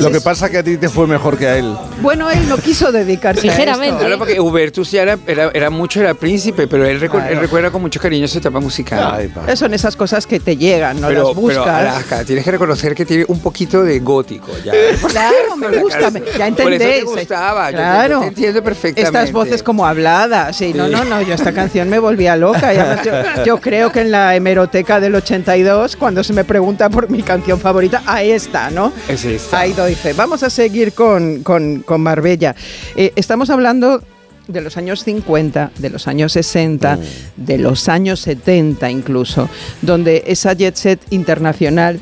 Lo 0.00 0.10
que 0.10 0.20
pasa 0.20 0.48
que 0.50 0.58
a 0.58 0.62
ti 0.62 0.76
te 0.76 0.88
fue 0.88 1.06
mejor 1.06 1.36
que 1.38 1.46
a 1.46 1.56
él. 1.58 1.74
Bueno, 2.00 2.30
él 2.30 2.48
no 2.48 2.56
quiso 2.58 2.90
dedicarse 2.92 3.48
a 3.48 3.50
Ligeramente. 3.52 3.88
esto. 3.88 3.98
Claro, 4.00 4.18
porque 4.18 4.40
Hubertus 4.40 4.90
ya 4.90 5.02
era, 5.02 5.18
era, 5.26 5.50
era 5.54 5.70
mucho, 5.70 6.00
era 6.00 6.14
príncipe, 6.14 6.66
pero 6.66 6.84
él, 6.86 7.00
recu- 7.00 7.24
él 7.28 7.38
recuerda 7.38 7.70
con 7.70 7.82
mucho 7.82 8.00
cariño 8.00 8.26
su 8.28 8.38
etapa 8.38 8.60
musical. 8.60 9.30
Ay. 9.46 9.56
Son 9.56 9.72
esas 9.74 9.94
cosas 9.96 10.26
que 10.26 10.40
te 10.40 10.56
llegan, 10.56 11.00
no 11.00 11.08
pero, 11.08 11.24
las 11.28 11.34
buscas. 11.36 11.58
pero 11.64 11.76
Alaska, 11.76 12.24
tienes 12.24 12.44
que 12.44 12.50
reconocer 12.50 12.94
que 12.94 13.04
tiene 13.04 13.24
un 13.28 13.40
poquito 13.40 13.82
de 13.82 14.00
gótico 14.00 14.50
ya. 14.64 14.72
Claro, 15.08 15.56
me 15.56 15.78
gusta, 15.78 16.10
me- 16.10 16.22
ya 16.38 16.50
Por 16.50 16.72
eso 16.72 16.78
te 16.84 17.02
gustaba, 17.04 17.66
te- 17.68 17.74
claro. 17.74 18.14
yo 18.14 18.20
te 18.20 18.26
entiendo 18.28 18.62
perfectamente. 18.64 19.18
Estas 19.18 19.32
voces 19.32 19.62
como 19.62 19.86
habladas, 19.86 20.56
sí, 20.56 20.72
no, 20.74 20.86
Sí. 20.86 20.92
no, 20.92 21.04
no, 21.04 21.22
yo 21.22 21.34
esta 21.34 21.52
canción 21.52 21.88
me 21.88 21.98
volvía 21.98 22.36
loca. 22.36 22.72
y 22.74 22.78
además 22.78 23.04
yo, 23.04 23.12
yo 23.44 23.60
creo 23.60 23.90
que 23.92 24.00
en 24.00 24.10
la 24.10 24.34
hemeroteca 24.36 25.00
del 25.00 25.14
82, 25.14 25.96
cuando 25.96 26.22
se 26.24 26.32
me 26.32 26.44
pregunta 26.44 26.88
por 26.90 27.10
mi 27.10 27.22
canción 27.22 27.58
favorita, 27.60 28.02
ahí 28.06 28.30
está, 28.30 28.70
¿no? 28.70 28.92
Es 29.08 29.24
esta. 29.24 29.60
Ahí 29.60 29.72
doy 29.82 29.94
fe. 29.96 30.12
Vamos 30.12 30.44
a 30.44 30.50
seguir 30.50 30.92
con, 30.92 31.42
con, 31.42 31.80
con 31.82 32.00
Marbella. 32.02 32.54
Eh, 32.94 33.12
estamos 33.16 33.50
hablando 33.50 34.00
de 34.46 34.60
los 34.60 34.76
años 34.76 35.02
50, 35.02 35.72
de 35.78 35.90
los 35.90 36.06
años 36.06 36.32
60, 36.32 36.98
de 37.36 37.58
los 37.58 37.88
años 37.88 38.20
70 38.20 38.90
incluso, 38.90 39.48
donde 39.80 40.22
esa 40.26 40.52
jet 40.52 40.76
set 40.76 41.00
internacional 41.10 42.00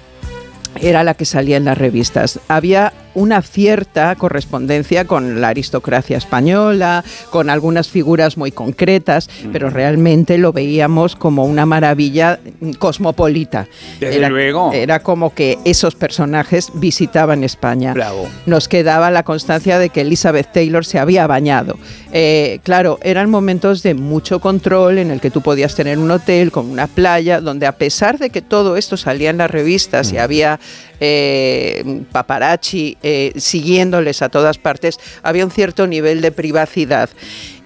era 0.80 1.04
la 1.04 1.14
que 1.14 1.24
salía 1.24 1.56
en 1.56 1.64
las 1.64 1.78
revistas. 1.78 2.38
Había 2.48 2.92
una 3.20 3.42
cierta 3.42 4.14
correspondencia 4.16 5.04
con 5.04 5.40
la 5.40 5.48
aristocracia 5.48 6.16
española, 6.16 7.04
con 7.30 7.50
algunas 7.50 7.88
figuras 7.88 8.36
muy 8.36 8.50
concretas, 8.50 9.28
pero 9.52 9.70
realmente 9.70 10.38
lo 10.38 10.52
veíamos 10.52 11.16
como 11.16 11.44
una 11.44 11.66
maravilla 11.66 12.40
mm, 12.60 12.72
cosmopolita. 12.72 13.68
Desde 14.00 14.16
era, 14.16 14.28
luego. 14.28 14.72
Era 14.72 15.00
como 15.00 15.34
que 15.34 15.58
esos 15.64 15.94
personajes 15.94 16.70
visitaban 16.74 17.44
España. 17.44 17.92
Bravo. 17.92 18.28
Nos 18.46 18.68
quedaba 18.68 19.10
la 19.10 19.22
constancia 19.22 19.78
de 19.78 19.90
que 19.90 20.00
Elizabeth 20.00 20.52
Taylor 20.52 20.84
se 20.84 20.98
había 20.98 21.26
bañado. 21.26 21.78
Eh, 22.12 22.60
claro, 22.62 22.98
eran 23.02 23.30
momentos 23.30 23.82
de 23.82 23.94
mucho 23.94 24.40
control 24.40 24.98
en 24.98 25.10
el 25.10 25.20
que 25.20 25.30
tú 25.30 25.42
podías 25.42 25.74
tener 25.74 25.98
un 25.98 26.10
hotel 26.10 26.50
con 26.50 26.68
una 26.68 26.86
playa, 26.86 27.40
donde 27.40 27.66
a 27.66 27.72
pesar 27.72 28.18
de 28.18 28.30
que 28.30 28.42
todo 28.42 28.76
esto 28.76 28.96
salía 28.96 29.30
en 29.30 29.38
las 29.38 29.50
revistas 29.50 30.12
y 30.12 30.18
había 30.18 30.58
eh, 31.00 32.02
paparazzi 32.12 32.96
eh, 33.02 33.32
siguiéndoles 33.36 34.22
a 34.22 34.28
todas 34.28 34.58
partes, 34.58 34.98
había 35.22 35.44
un 35.44 35.50
cierto 35.50 35.86
nivel 35.86 36.20
de 36.20 36.30
privacidad 36.32 37.10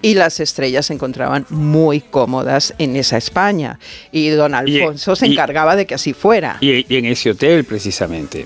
y 0.01 0.13
las 0.13 0.39
estrellas 0.39 0.85
se 0.87 0.93
encontraban 0.93 1.45
muy 1.49 1.99
cómodas 2.01 2.73
en 2.77 2.95
esa 2.95 3.17
España. 3.17 3.79
Y 4.11 4.29
don 4.29 4.51
Y- 4.51 4.55
Alfonso 4.79 5.15
se 5.15 5.27
y- 5.27 5.33
encargaba 5.33 5.75
de 5.75 5.85
que 5.85 5.95
así 5.95 6.13
fuera. 6.13 6.57
Y, 6.61 6.85
y 6.93 6.97
en 6.97 7.05
ese 7.05 7.31
hotel, 7.31 7.63
precisamente. 7.65 8.45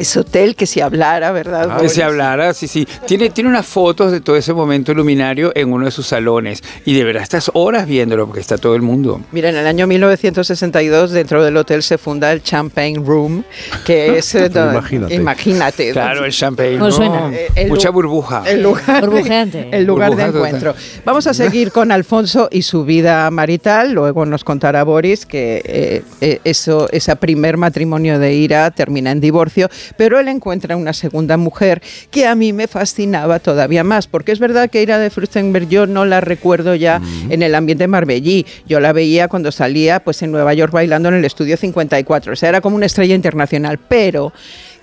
Ese 0.00 0.20
hotel 0.20 0.54
que 0.56 0.66
se 0.66 0.82
hablara, 0.82 1.30
¿verdad? 1.32 1.68
Ah, 1.70 1.78
que 1.80 1.88
se 1.88 2.02
hablara, 2.02 2.54
sí, 2.54 2.66
sí. 2.68 2.86
Tiene, 3.06 3.30
tiene 3.30 3.50
unas 3.50 3.66
fotos 3.66 4.12
de 4.12 4.20
todo 4.20 4.36
ese 4.36 4.52
momento 4.52 4.92
luminario 4.94 5.52
en 5.54 5.72
uno 5.72 5.84
de 5.86 5.90
sus 5.90 6.06
salones. 6.06 6.62
Y 6.84 6.94
de 6.94 7.04
verdad 7.04 7.22
estás 7.22 7.50
horas 7.54 7.86
viéndolo 7.86 8.26
porque 8.26 8.40
está 8.40 8.58
todo 8.58 8.74
el 8.74 8.82
mundo. 8.82 9.20
Mira, 9.32 9.48
en 9.50 9.56
el 9.56 9.66
año 9.66 9.86
1962 9.86 11.10
dentro 11.12 11.44
del 11.44 11.56
hotel 11.56 11.82
se 11.82 11.98
funda 11.98 12.32
el 12.32 12.42
Champagne 12.42 12.98
Room, 13.04 13.44
que 13.84 14.18
es... 14.18 14.34
eh, 14.34 14.48
do- 14.48 14.70
Imagínate. 14.72 15.14
imagínate. 15.14 15.92
Claro, 15.92 16.24
el 16.24 16.32
champagne. 16.32 16.74
¿Cómo 16.74 16.86
¿no? 16.86 16.92
suena? 16.92 17.30
Eh, 17.34 17.48
el 17.56 17.68
Mucha 17.68 17.90
burbuja. 17.90 18.42
El 18.46 18.62
lugar, 18.62 19.00
Burbujeante. 19.04 19.68
el 19.72 19.84
lugar 19.84 20.10
de 20.16 20.24
total. 20.24 20.34
encuentro. 20.36 20.74
Vamos 21.04 21.26
a 21.26 21.34
seguir 21.34 21.72
con 21.72 21.92
Alfonso 21.92 22.48
y 22.50 22.62
su 22.62 22.84
vida 22.84 23.30
marital. 23.30 23.92
Luego 23.92 24.24
nos 24.26 24.44
contará 24.44 24.82
Boris 24.84 25.26
que 25.26 25.62
eh, 25.64 26.02
eh, 26.20 26.40
eso, 26.44 26.88
ese 26.90 27.14
primer 27.16 27.56
matrimonio 27.56 28.18
de 28.18 28.32
Ira 28.34 28.70
termina 28.70 29.10
en 29.10 29.20
divorcio, 29.20 29.68
pero 29.96 30.18
él 30.18 30.28
encuentra 30.28 30.76
una 30.76 30.92
segunda 30.92 31.36
mujer 31.36 31.82
que 32.10 32.26
a 32.26 32.34
mí 32.34 32.52
me 32.52 32.68
fascinaba 32.68 33.38
todavía 33.38 33.84
más, 33.84 34.06
porque 34.06 34.32
es 34.32 34.38
verdad 34.38 34.70
que 34.70 34.82
Ira 34.82 34.98
de 34.98 35.10
Fruchtenberg 35.10 35.68
yo 35.68 35.86
no 35.86 36.04
la 36.04 36.20
recuerdo 36.20 36.74
ya 36.74 37.00
en 37.28 37.42
el 37.42 37.54
ambiente 37.54 37.88
marbellí. 37.88 38.46
Yo 38.66 38.80
la 38.80 38.92
veía 38.92 39.28
cuando 39.28 39.52
salía 39.52 40.00
pues 40.00 40.22
en 40.22 40.32
Nueva 40.32 40.54
York 40.54 40.72
bailando 40.72 41.08
en 41.08 41.16
el 41.16 41.24
estudio 41.24 41.56
54, 41.56 42.32
o 42.32 42.36
sea, 42.36 42.48
era 42.48 42.60
como 42.60 42.76
una 42.76 42.86
estrella 42.86 43.14
internacional, 43.14 43.78
pero 43.78 44.32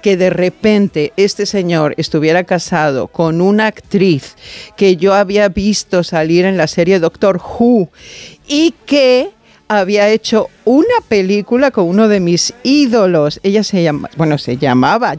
que 0.01 0.17
de 0.17 0.29
repente 0.29 1.13
este 1.17 1.45
señor 1.45 1.93
estuviera 1.97 2.43
casado 2.43 3.07
con 3.07 3.41
una 3.41 3.67
actriz 3.67 4.35
que 4.75 4.95
yo 4.95 5.13
había 5.13 5.49
visto 5.49 6.03
salir 6.03 6.45
en 6.45 6.57
la 6.57 6.67
serie 6.67 6.99
Doctor 6.99 7.41
Who 7.41 7.89
y 8.47 8.73
que 8.85 9.31
había 9.67 10.09
hecho 10.09 10.49
una 10.65 11.01
película 11.07 11.71
con 11.71 11.85
uno 11.85 12.07
de 12.07 12.19
mis 12.19 12.53
ídolos. 12.63 13.39
Ella 13.43 13.63
se 13.63 13.83
llama, 13.83 14.09
bueno, 14.17 14.37
se 14.37 14.57
llamaba 14.57 15.15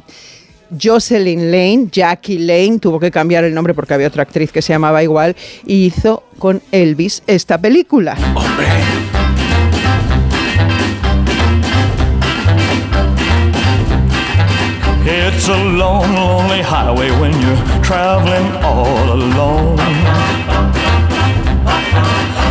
Jocelyn 0.80 1.50
Lane, 1.50 1.88
Jackie 1.90 2.38
Lane, 2.38 2.78
tuvo 2.78 3.00
que 3.00 3.10
cambiar 3.10 3.44
el 3.44 3.54
nombre 3.54 3.74
porque 3.74 3.94
había 3.94 4.08
otra 4.08 4.22
actriz 4.22 4.52
que 4.52 4.62
se 4.62 4.72
llamaba 4.72 5.02
igual, 5.02 5.34
y 5.66 5.86
hizo 5.86 6.24
con 6.38 6.62
Elvis 6.72 7.22
esta 7.26 7.58
película. 7.58 8.16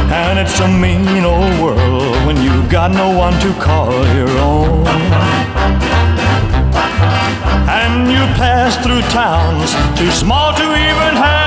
And 0.10 0.40
it's 0.40 0.60
a 0.60 0.68
mean 0.68 1.26
old 1.26 1.60
world 1.62 2.26
when 2.26 2.42
you've 2.42 2.70
got 2.70 2.92
no 2.92 3.16
one 3.16 3.34
to 3.42 3.54
call 3.60 3.92
your 4.16 4.30
own. 4.40 4.88
And 7.68 8.10
you 8.10 8.24
pass 8.36 8.78
through 8.78 9.02
towns 9.12 9.74
too 10.00 10.12
small 10.12 10.54
to 10.54 10.64
even 10.64 11.16
have. 11.16 11.47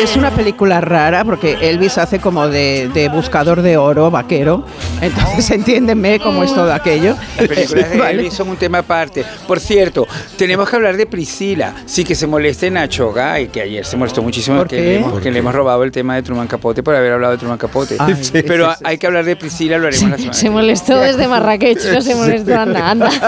Es 0.00 0.16
una 0.16 0.30
película 0.30 0.80
rara 0.80 1.24
porque 1.24 1.56
Elvis 1.60 1.98
hace 1.98 2.20
como 2.20 2.48
de, 2.48 2.88
de 2.94 3.08
buscador 3.08 3.60
de 3.62 3.76
oro, 3.76 4.10
vaquero. 4.10 4.64
Entonces 5.00 5.50
entiéndeme 5.56 6.20
cómo 6.20 6.42
es 6.42 6.54
todo 6.54 6.72
aquello. 6.72 7.16
Las 7.36 7.48
películas 7.48 7.90
de 7.90 7.98
Vale. 7.98 8.10
Elvis 8.18 8.34
son 8.34 8.48
un 8.50 8.56
tema 8.56 8.78
aparte. 8.78 9.24
Por 9.46 9.60
cierto, 9.60 10.06
tenemos 10.38 10.68
que 10.70 10.76
hablar 10.76 10.96
de 10.96 11.06
Priscila. 11.06 11.74
Sí 11.86 12.04
que 12.04 12.14
se 12.14 12.26
moleste 12.26 12.70
Nacho 12.70 13.12
Gay, 13.12 13.48
que 13.48 13.62
ayer 13.62 13.84
se 13.84 13.96
molestó 13.96 14.22
muchísimo 14.22 14.58
¿Por 14.58 14.68
que, 14.68 14.76
qué? 14.76 14.82
le 14.82 14.96
hemos, 14.96 15.12
¿Por 15.12 15.22
que 15.22 15.30
le 15.30 15.38
hemos 15.40 15.54
robado 15.54 15.82
el 15.84 15.90
tema 15.90 16.14
de 16.14 16.22
Truman 16.22 16.46
Capote 16.46 16.82
por 16.82 16.94
haber 16.94 17.12
hablado 17.12 17.32
de 17.32 17.38
Truman 17.38 17.58
Capote. 17.58 17.96
Ay, 17.98 18.14
sí, 18.20 18.30
Pero 18.46 18.70
sí, 18.70 18.76
sí. 18.78 18.84
hay 18.86 18.96
que 18.98 19.06
hablar 19.06 19.24
de 19.24 19.36
Priscila, 19.36 19.76
lo 19.78 19.88
haremos 19.88 20.10
la 20.10 20.16
semana. 20.16 20.32
Se 20.34 20.50
molestó 20.50 20.98
desde 20.98 21.28
Marrakech, 21.28 21.78
no 21.92 22.00
se 22.00 22.14
molestó, 22.14 22.54
anda, 22.58 22.90
anda. 22.90 23.10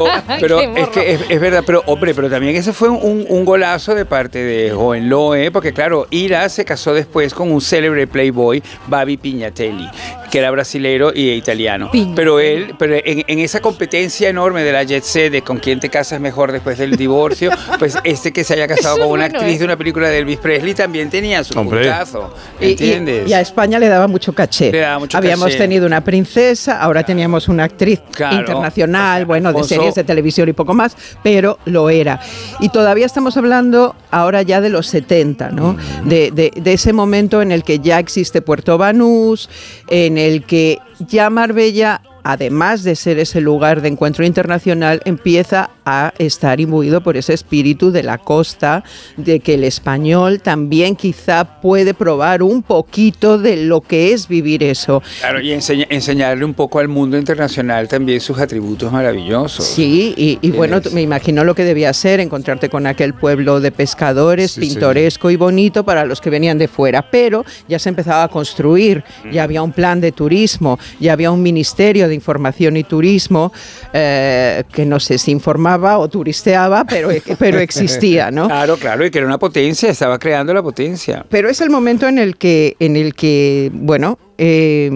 Oh, 0.00 0.08
pero 0.40 0.58
es 0.60 0.88
que 0.88 1.14
es, 1.14 1.20
es 1.28 1.40
verdad, 1.40 1.62
pero 1.66 1.82
hombre, 1.86 2.14
pero 2.14 2.28
también 2.30 2.56
ese 2.56 2.72
fue 2.72 2.88
un, 2.88 3.26
un 3.28 3.44
golazo 3.44 3.94
de 3.94 4.04
parte 4.04 4.42
de 4.42 4.72
Hohenlohe, 4.72 5.51
porque 5.52 5.72
claro, 5.72 6.06
Ira 6.10 6.48
se 6.48 6.64
casó 6.64 6.94
después 6.94 7.34
con 7.34 7.52
un 7.52 7.60
célebre 7.60 8.06
playboy, 8.06 8.62
Babi 8.88 9.16
Pignatelli, 9.16 9.88
que 10.32 10.38
era 10.38 10.50
brasilero 10.50 11.12
y 11.14 11.30
italiano. 11.32 11.90
Pero 12.16 12.40
él, 12.40 12.74
pero 12.78 12.94
en, 12.96 13.22
en 13.26 13.38
esa 13.38 13.60
competencia 13.60 14.30
enorme 14.30 14.62
de 14.62 14.72
la 14.72 14.82
jet 14.82 15.04
set, 15.04 15.30
de 15.30 15.42
con 15.42 15.58
quién 15.58 15.78
te 15.78 15.90
casas 15.90 16.20
mejor 16.22 16.52
después 16.52 16.78
del 16.78 16.96
divorcio, 16.96 17.50
pues 17.78 17.98
este 18.02 18.32
que 18.32 18.42
se 18.42 18.54
haya 18.54 18.66
casado 18.66 18.94
Eso 18.96 19.02
con 19.04 19.12
una 19.12 19.24
bueno, 19.24 19.38
actriz 19.38 19.56
¿eh? 19.56 19.58
de 19.58 19.64
una 19.66 19.76
película 19.76 20.08
de 20.08 20.18
Elvis 20.20 20.38
Presley 20.38 20.72
también 20.72 21.10
tenía 21.10 21.44
su 21.44 21.52
puntazo, 21.52 22.32
Y- 22.58 22.64
y- 22.64 22.70
¿entiendes? 22.70 23.28
Y, 23.28 23.34
a 23.34 23.42
España 23.42 23.78
le 23.78 23.88
daba 23.88 24.08
mucho 24.08 24.32
caché. 24.32 24.72
Le 24.72 24.78
daba 24.78 25.00
mucho 25.00 25.18
Habíamos 25.18 25.48
caché. 25.48 25.58
tenido 25.58 25.84
una 25.86 26.02
princesa, 26.02 26.80
ahora 26.80 27.02
teníamos 27.04 27.48
una 27.48 27.64
actriz 27.64 28.00
Claro. 28.14 28.38
internacional, 28.38 29.26
bueno, 29.26 29.52
de 29.52 29.62
series 29.64 29.94
de 29.96 30.02
televisión 30.04 30.48
y 30.48 30.54
poco 30.54 30.72
más, 30.72 30.96
pero 31.22 31.58
lo 31.66 31.90
era. 31.90 32.20
Y 32.58 32.70
todavía 32.70 33.04
estamos 33.04 33.36
hablando 33.36 33.94
ahora 34.10 34.40
ya 34.40 34.62
de 34.62 34.70
los 34.70 34.86
70, 34.86 35.50
¿no? 35.50 35.74
Mm. 36.04 36.08
De, 36.08 36.30
de- 36.30 36.52
de 36.56 36.72
ese 36.72 36.94
momento 36.94 37.42
en 37.42 37.52
el 37.52 37.64
que 37.64 37.80
ya 37.80 37.98
existe 37.98 38.40
Puerto 38.40 38.78
Banús, 38.78 39.50
en 39.88 40.21
el 40.26 40.44
que 40.44 40.78
ya 41.00 41.30
Marbella 41.30 42.00
además 42.24 42.82
de 42.82 42.94
ser 42.96 43.18
ese 43.18 43.40
lugar 43.40 43.80
de 43.82 43.88
encuentro 43.88 44.24
internacional, 44.24 45.00
empieza 45.04 45.70
a 45.84 46.12
estar 46.18 46.60
imbuido 46.60 47.02
por 47.02 47.16
ese 47.16 47.34
espíritu 47.34 47.90
de 47.90 48.02
la 48.02 48.18
costa, 48.18 48.84
de 49.16 49.40
que 49.40 49.54
el 49.54 49.64
español 49.64 50.40
también 50.40 50.94
quizá 50.94 51.60
puede 51.60 51.92
probar 51.94 52.42
un 52.42 52.62
poquito 52.62 53.38
de 53.38 53.56
lo 53.64 53.80
que 53.80 54.12
es 54.12 54.28
vivir 54.28 54.62
eso. 54.62 55.02
Claro, 55.20 55.40
y 55.40 55.52
enseña- 55.52 55.86
enseñarle 55.90 56.44
un 56.44 56.54
poco 56.54 56.78
al 56.78 56.88
mundo 56.88 57.18
internacional 57.18 57.88
también 57.88 58.20
sus 58.20 58.38
atributos 58.38 58.92
maravillosos. 58.92 59.64
Sí, 59.66 60.14
y, 60.16 60.38
y 60.40 60.50
bueno, 60.52 60.80
tú- 60.80 60.90
me 60.92 61.02
imagino 61.02 61.42
lo 61.44 61.54
que 61.54 61.64
debía 61.64 61.92
ser 61.92 62.20
encontrarte 62.20 62.68
con 62.68 62.86
aquel 62.86 63.14
pueblo 63.14 63.60
de 63.60 63.72
pescadores, 63.72 64.52
Sí, 64.52 64.60
pintoresco 64.60 65.30
y 65.30 65.36
bonito 65.36 65.84
para 65.84 66.04
los 66.04 66.20
que 66.20 66.30
venían 66.30 66.58
de 66.58 66.68
fuera, 66.68 67.10
pero 67.10 67.44
ya 67.68 67.78
se 67.78 67.88
empezaba 67.88 68.22
a 68.24 68.28
construir, 68.28 69.02
ya 69.32 69.42
había 69.42 69.62
un 69.62 69.72
plan 69.72 70.00
de 70.00 70.12
turismo, 70.12 70.78
ya 71.00 71.12
había 71.14 71.30
un 71.32 71.42
ministerio 71.42 72.06
de 72.08 72.11
información 72.14 72.76
y 72.76 72.84
turismo 72.84 73.52
eh, 73.92 74.64
que 74.72 74.84
no 74.86 75.00
sé 75.00 75.18
si 75.18 75.30
informaba 75.30 75.98
o 75.98 76.08
turisteaba, 76.08 76.84
pero, 76.84 77.10
pero 77.38 77.58
existía, 77.58 78.30
¿no? 78.30 78.48
Claro, 78.52 78.76
claro, 78.76 79.04
y 79.04 79.10
que 79.10 79.18
era 79.18 79.26
una 79.26 79.38
potencia, 79.38 79.90
estaba 79.90 80.18
creando 80.18 80.52
la 80.52 80.62
potencia. 80.62 81.24
Pero 81.28 81.48
es 81.48 81.60
el 81.60 81.70
momento 81.70 82.06
en 82.06 82.18
el 82.18 82.36
que, 82.36 82.76
en 82.78 82.96
el 82.96 83.14
que 83.14 83.70
bueno, 83.72 84.18
eh, 84.38 84.90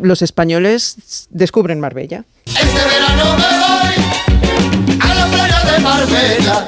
los 0.00 0.22
españoles 0.22 1.28
descubren 1.30 1.80
Marbella. 1.80 2.24
Este 2.46 2.62
verano 2.62 3.36
me 3.36 3.58
voy 3.58 4.98
a 5.00 5.14
la 5.14 5.26
playa 5.26 5.72
de 5.72 5.78
Marbella 5.80 6.66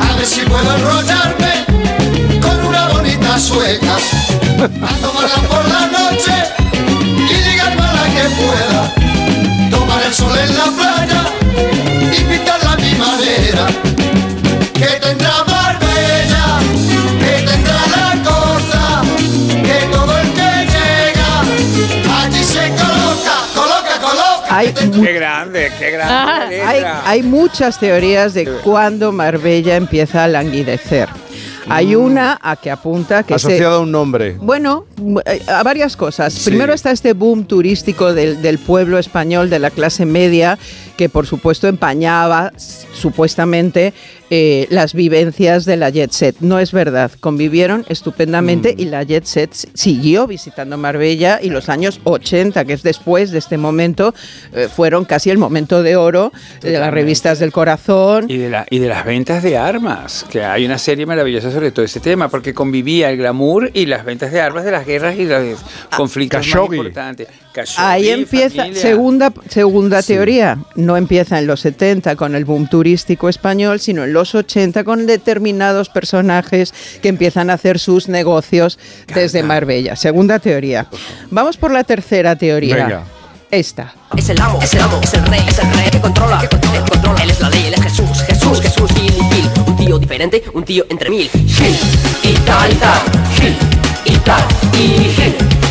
a 0.00 0.16
ver 0.16 0.26
si 0.26 0.40
puedo 0.42 0.76
enrollarme 0.76 1.64
con 2.40 2.66
una 2.66 2.88
bonita 2.88 3.38
sueca 3.38 3.96
a 3.96 4.96
tomarla 5.00 5.48
por 5.48 5.68
la 5.68 5.86
noche 5.86 6.65
que 8.16 8.28
pueda 8.42 8.82
tomar 9.70 10.02
el 10.02 10.14
sol 10.14 10.32
en 10.38 10.56
la 10.56 10.64
playa 10.78 11.22
y 12.16 12.24
pintarla 12.24 12.72
a 12.72 12.76
mi 12.76 12.94
manera 12.94 13.66
que 14.72 14.90
tendrá 15.04 15.44
Marbella 15.44 16.44
que 17.20 17.32
tendrá 17.50 17.80
la 17.96 18.08
costa 18.28 19.02
que 19.68 19.78
todo 19.94 20.18
el 20.18 20.28
que 20.38 20.50
llega 20.74 21.30
allí 22.20 22.42
se 22.42 22.64
coloca 22.70 23.34
coloca 23.54 23.94
coloca 24.00 24.56
Hay 24.56 24.72
Qué 24.72 25.12
grande, 25.12 25.72
qué 25.78 25.90
grande. 25.90 26.58
la 26.58 26.68
Hay, 26.70 26.82
hay 27.04 27.22
muchas 27.22 27.78
teorías 27.78 28.32
de 28.32 28.46
cuándo 28.64 29.12
Marbella 29.12 29.76
empieza 29.76 30.24
a 30.24 30.28
languidecer. 30.28 31.08
Hay 31.68 31.94
una 31.96 32.38
a 32.42 32.56
que 32.56 32.70
apunta 32.70 33.22
que 33.22 33.38
se, 33.38 33.48
Asociado 33.48 33.76
a 33.76 33.80
un 33.80 33.90
nombre. 33.90 34.36
bueno, 34.40 34.86
eh, 35.26 35.42
a 35.48 35.62
varias 35.62 35.96
cosas. 35.96 36.32
Sí. 36.32 36.50
Primero 36.50 36.72
está 36.72 36.90
este 36.90 37.12
boom 37.12 37.44
turístico 37.44 38.14
del, 38.14 38.40
del 38.42 38.58
pueblo 38.58 38.98
español, 38.98 39.50
de 39.50 39.58
la 39.58 39.70
clase 39.70 40.06
media, 40.06 40.58
que 40.96 41.08
por 41.08 41.26
supuesto 41.26 41.68
empañaba 41.68 42.52
supuestamente 42.92 43.92
eh, 44.28 44.66
las 44.70 44.92
vivencias 44.92 45.64
de 45.66 45.76
la 45.76 45.88
jet 45.90 46.10
set. 46.10 46.36
No 46.40 46.58
es 46.58 46.72
verdad, 46.72 47.12
convivieron 47.20 47.84
estupendamente 47.88 48.74
Mm. 48.74 48.80
y 48.80 48.84
la 48.86 49.02
jet 49.04 49.24
set 49.24 49.54
siguió 49.74 50.26
visitando 50.26 50.76
Marbella 50.76 51.38
y 51.40 51.50
los 51.50 51.68
años 51.68 52.00
80, 52.02 52.64
que 52.64 52.72
es 52.72 52.82
después 52.82 53.30
de 53.30 53.38
este 53.38 53.56
momento, 53.56 54.14
eh, 54.52 54.68
fueron 54.74 55.04
casi 55.04 55.30
el 55.30 55.38
momento 55.38 55.82
de 55.84 55.94
oro 55.96 56.32
de 56.60 56.72
las 56.72 56.90
revistas 56.92 57.38
del 57.38 57.52
corazón. 57.52 58.26
Y 58.28 58.38
de, 58.38 58.50
la, 58.50 58.66
y 58.68 58.78
de 58.80 58.88
las 58.88 59.04
ventas 59.04 59.42
de 59.44 59.56
armas, 59.56 60.24
que 60.28 60.42
hay 60.42 60.64
una 60.64 60.78
serie 60.78 61.06
maravillosa 61.06 61.52
sobre 61.52 61.70
todo 61.70 61.84
ese 61.84 62.00
tema, 62.00 62.28
porque 62.28 62.52
convivía 62.52 63.10
el 63.10 63.18
glamour 63.18 63.70
y 63.74 63.86
las 63.86 64.04
ventas 64.04 64.32
de 64.32 64.40
armas 64.40 64.64
de 64.64 64.72
las 64.72 64.84
guerras 64.86 65.16
y 65.18 65.24
los 65.24 65.60
conflictos 65.96 66.44
más 66.48 66.56
importantes. 66.72 67.28
Khashoggi, 67.52 67.82
Ahí 67.86 68.08
empieza, 68.10 68.62
familia. 68.62 68.82
segunda, 68.82 69.32
segunda 69.48 70.02
teoría, 70.02 70.58
no 70.86 70.96
empieza 70.96 71.38
en 71.38 71.46
los 71.46 71.60
70 71.60 72.16
con 72.16 72.34
el 72.34 72.44
boom 72.44 72.68
turístico 72.68 73.28
español, 73.28 73.80
sino 73.80 74.04
en 74.04 74.12
los 74.12 74.34
80 74.34 74.84
con 74.84 75.06
determinados 75.06 75.88
personajes 75.88 76.72
que 77.02 77.08
empiezan 77.08 77.50
a 77.50 77.54
hacer 77.54 77.78
sus 77.78 78.08
negocios 78.08 78.78
desde 79.12 79.42
Marbella. 79.42 79.96
Segunda 79.96 80.38
teoría. 80.38 80.86
Vamos 81.30 81.56
por 81.56 81.72
la 81.72 81.84
tercera 81.84 82.36
teoría. 82.36 82.76
Venga. 82.76 83.02
esta. 83.50 83.94
Es 84.16 84.28
el 84.28 84.40
amo, 84.40 84.58
es 84.62 84.72
el 84.74 84.80
amo, 84.80 85.00
es 85.02 85.14
el 85.14 85.26
rey, 85.26 85.40
es 85.48 85.58
el 85.58 85.72
rey 85.72 85.90
que 85.90 86.00
controla, 86.00 86.40
que 86.40 86.48
controla, 86.48 86.84
que 86.84 86.90
controla. 86.90 87.22
Él 87.22 87.30
es 87.30 87.40
la 87.40 87.50
ley, 87.50 87.66
él 87.66 87.74
es 87.74 87.82
Jesús, 87.82 88.22
Jesús, 88.22 88.60
Jesús, 88.60 88.90
Gil, 88.92 89.12
Gil. 89.12 89.50
Un 89.66 89.76
tío 89.76 89.98
diferente, 89.98 90.44
un 90.54 90.64
tío 90.64 90.86
entre 90.88 91.10
mil. 91.10 91.28
Gil, 91.30 91.76
y 92.22 92.32
tal, 92.46 92.72
y 92.72 92.74
tal, 92.76 93.00
Gil, 93.36 93.56
y 94.04 94.16
tal, 94.18 94.44
y 94.72 94.86
Gil. 95.10 95.65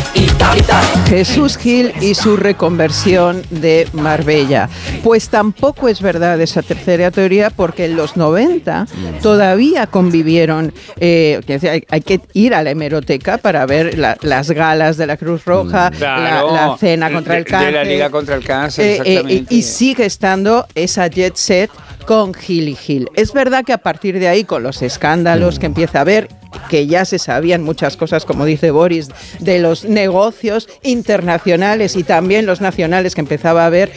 Jesús 1.08 1.56
Gil 1.56 1.92
y 2.00 2.14
su 2.14 2.36
reconversión 2.36 3.42
de 3.50 3.86
Marbella. 3.92 4.68
Pues 5.04 5.28
tampoco 5.28 5.88
es 5.88 6.00
verdad 6.02 6.40
esa 6.40 6.62
tercera 6.62 7.10
teoría 7.10 7.50
porque 7.50 7.84
en 7.84 7.96
los 7.96 8.16
90 8.16 8.86
todavía 9.22 9.86
convivieron, 9.86 10.72
eh, 10.98 11.40
hay, 11.70 11.84
hay 11.88 12.00
que 12.00 12.20
ir 12.32 12.54
a 12.54 12.62
la 12.62 12.70
hemeroteca 12.70 13.38
para 13.38 13.66
ver 13.66 13.96
la- 13.98 14.16
las 14.22 14.50
galas 14.50 14.96
de 14.96 15.06
la 15.06 15.16
Cruz 15.16 15.44
Roja, 15.44 15.90
la- 15.90 15.96
Claro, 15.96 16.52
la, 16.54 16.76
cena 16.78 17.10
contra 17.12 17.36
el 17.38 17.44
cáncer. 17.44 17.66
De 17.72 17.78
la 17.78 17.84
Liga 17.84 18.10
contra 18.10 18.34
el 18.34 18.44
Cáncer, 18.44 18.84
Eh, 18.84 18.92
exactamente. 18.96 19.54
y, 19.54 19.58
y 19.58 19.62
sigue 19.62 20.06
estando 20.06 20.66
esa 20.74 21.06
jet 21.08 21.36
set 21.36 21.70
con 22.06 22.34
Gil 22.34 22.68
y 22.68 22.74
Gil. 22.74 23.08
Es 23.14 23.32
verdad 23.32 23.64
que 23.64 23.72
a 23.72 23.78
partir 23.78 24.18
de 24.18 24.28
ahí, 24.28 24.44
con 24.44 24.62
los 24.62 24.82
escándalos 24.82 25.58
que 25.58 25.66
empieza 25.66 25.98
a 25.98 26.00
haber, 26.02 26.28
que 26.68 26.86
ya 26.86 27.04
se 27.04 27.18
sabían 27.18 27.62
muchas 27.62 27.96
cosas, 27.96 28.24
como 28.24 28.44
dice 28.44 28.70
Boris, 28.70 29.10
de 29.40 29.58
los 29.58 29.84
negocios 29.84 30.68
internacionales 30.82 31.96
y 31.96 32.02
también 32.02 32.46
los 32.46 32.60
nacionales 32.60 33.14
que 33.14 33.20
empezaba 33.20 33.64
a 33.64 33.66
haber, 33.66 33.92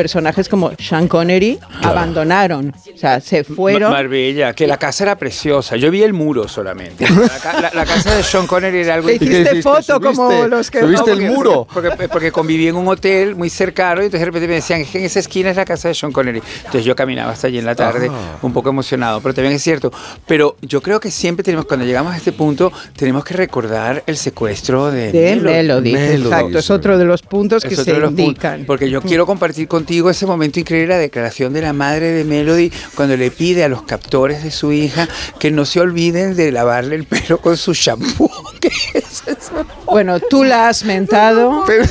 personajes 0.00 0.46
como 0.50 0.72
Sean 0.78 1.08
Connery 1.08 1.58
abandonaron, 1.82 2.74
o 2.94 2.98
sea, 2.98 3.18
se 3.18 3.44
fueron. 3.44 3.90
Ma- 3.90 3.96
Marbella, 3.96 4.52
que 4.52 4.66
la 4.66 4.76
casa 4.76 5.04
era 5.04 5.16
preciosa. 5.16 5.76
Yo 5.76 5.90
vi 5.90 6.02
el 6.02 6.12
muro 6.12 6.46
solamente. 6.48 7.06
La, 7.46 7.60
la- 7.60 7.70
la 7.74 7.84
casa 7.86 8.14
de 8.14 8.22
Sean 8.22 8.46
Connery 8.46 8.80
era 8.80 8.94
algo 8.94 9.08
Le 9.08 9.14
hiciste 9.14 9.62
foto 9.62 9.98
como 10.00 10.30
los 10.48 10.70
que... 10.70 10.82
No, 10.82 11.02
porque- 11.04 11.66
Porque, 11.72 12.08
porque 12.08 12.30
conviví 12.32 12.68
en 12.68 12.76
un 12.76 12.86
hotel 12.88 13.34
muy 13.36 13.48
cercano 13.48 14.02
y 14.02 14.06
entonces 14.06 14.20
de 14.20 14.26
repente 14.26 14.48
me 14.48 14.54
decían 14.56 14.84
que 14.84 14.98
en 14.98 15.04
esa 15.06 15.20
esquina 15.20 15.48
es 15.50 15.56
la 15.56 15.64
casa 15.64 15.88
de 15.88 15.94
Sean 15.94 16.12
Connery. 16.12 16.42
Entonces 16.58 16.84
yo 16.84 16.94
caminaba 16.94 17.32
hasta 17.32 17.46
allí 17.46 17.58
en 17.58 17.64
la 17.66 17.74
tarde, 17.74 18.10
Ah. 18.10 18.36
un 18.42 18.52
poco 18.52 18.68
emocionado, 18.68 19.20
pero 19.22 19.32
también 19.34 19.54
es 19.54 19.62
cierto. 19.62 19.90
Pero 20.26 20.56
yo 20.60 20.82
creo 20.82 21.00
que 21.00 21.10
siempre 21.10 21.42
tenemos, 21.42 21.64
cuando 21.64 21.86
llegamos 21.86 22.12
a 22.12 22.16
este 22.18 22.32
punto, 22.32 22.70
tenemos 22.96 23.24
que 23.24 23.32
recordar 23.34 24.02
el 24.06 24.16
secuestro 24.18 24.90
de, 24.90 25.10
De 25.12 25.36
Melody, 25.36 25.94
exacto, 25.96 26.58
es 26.58 26.70
otro 26.70 26.98
de 26.98 27.04
los 27.06 27.22
puntos 27.22 27.62
que 27.62 27.70
Es 27.70 27.76
se 27.76 27.80
otro 27.82 27.94
de 27.94 28.00
los 28.00 28.10
puntos, 28.10 28.26
indican. 28.26 28.64
porque 28.66 28.90
yo 28.90 29.00
quiero 29.00 29.24
compartir 29.26 29.66
contigo 29.86 30.10
ese 30.10 30.26
momento 30.26 30.58
increíble, 30.58 30.88
la 30.94 30.98
declaración 30.98 31.52
de 31.52 31.60
la 31.62 31.72
madre 31.72 32.10
de 32.10 32.24
Melody, 32.24 32.72
cuando 32.96 33.16
le 33.16 33.30
pide 33.30 33.62
a 33.62 33.68
los 33.68 33.82
captores 33.82 34.42
de 34.42 34.50
su 34.50 34.72
hija 34.72 35.06
que 35.38 35.52
no 35.52 35.64
se 35.64 35.78
olviden 35.78 36.34
de 36.34 36.50
lavarle 36.50 36.96
el 36.96 37.04
pelo 37.04 37.38
con 37.40 37.56
su 37.56 37.72
shampoo. 37.72 38.28
¿Qué 38.60 38.66
es 38.94 39.22
eso? 39.28 39.64
Bueno, 39.84 40.18
tú 40.18 40.42
la 40.42 40.68
has 40.70 40.82
mentado. 40.84 41.62
Pero 41.68 41.84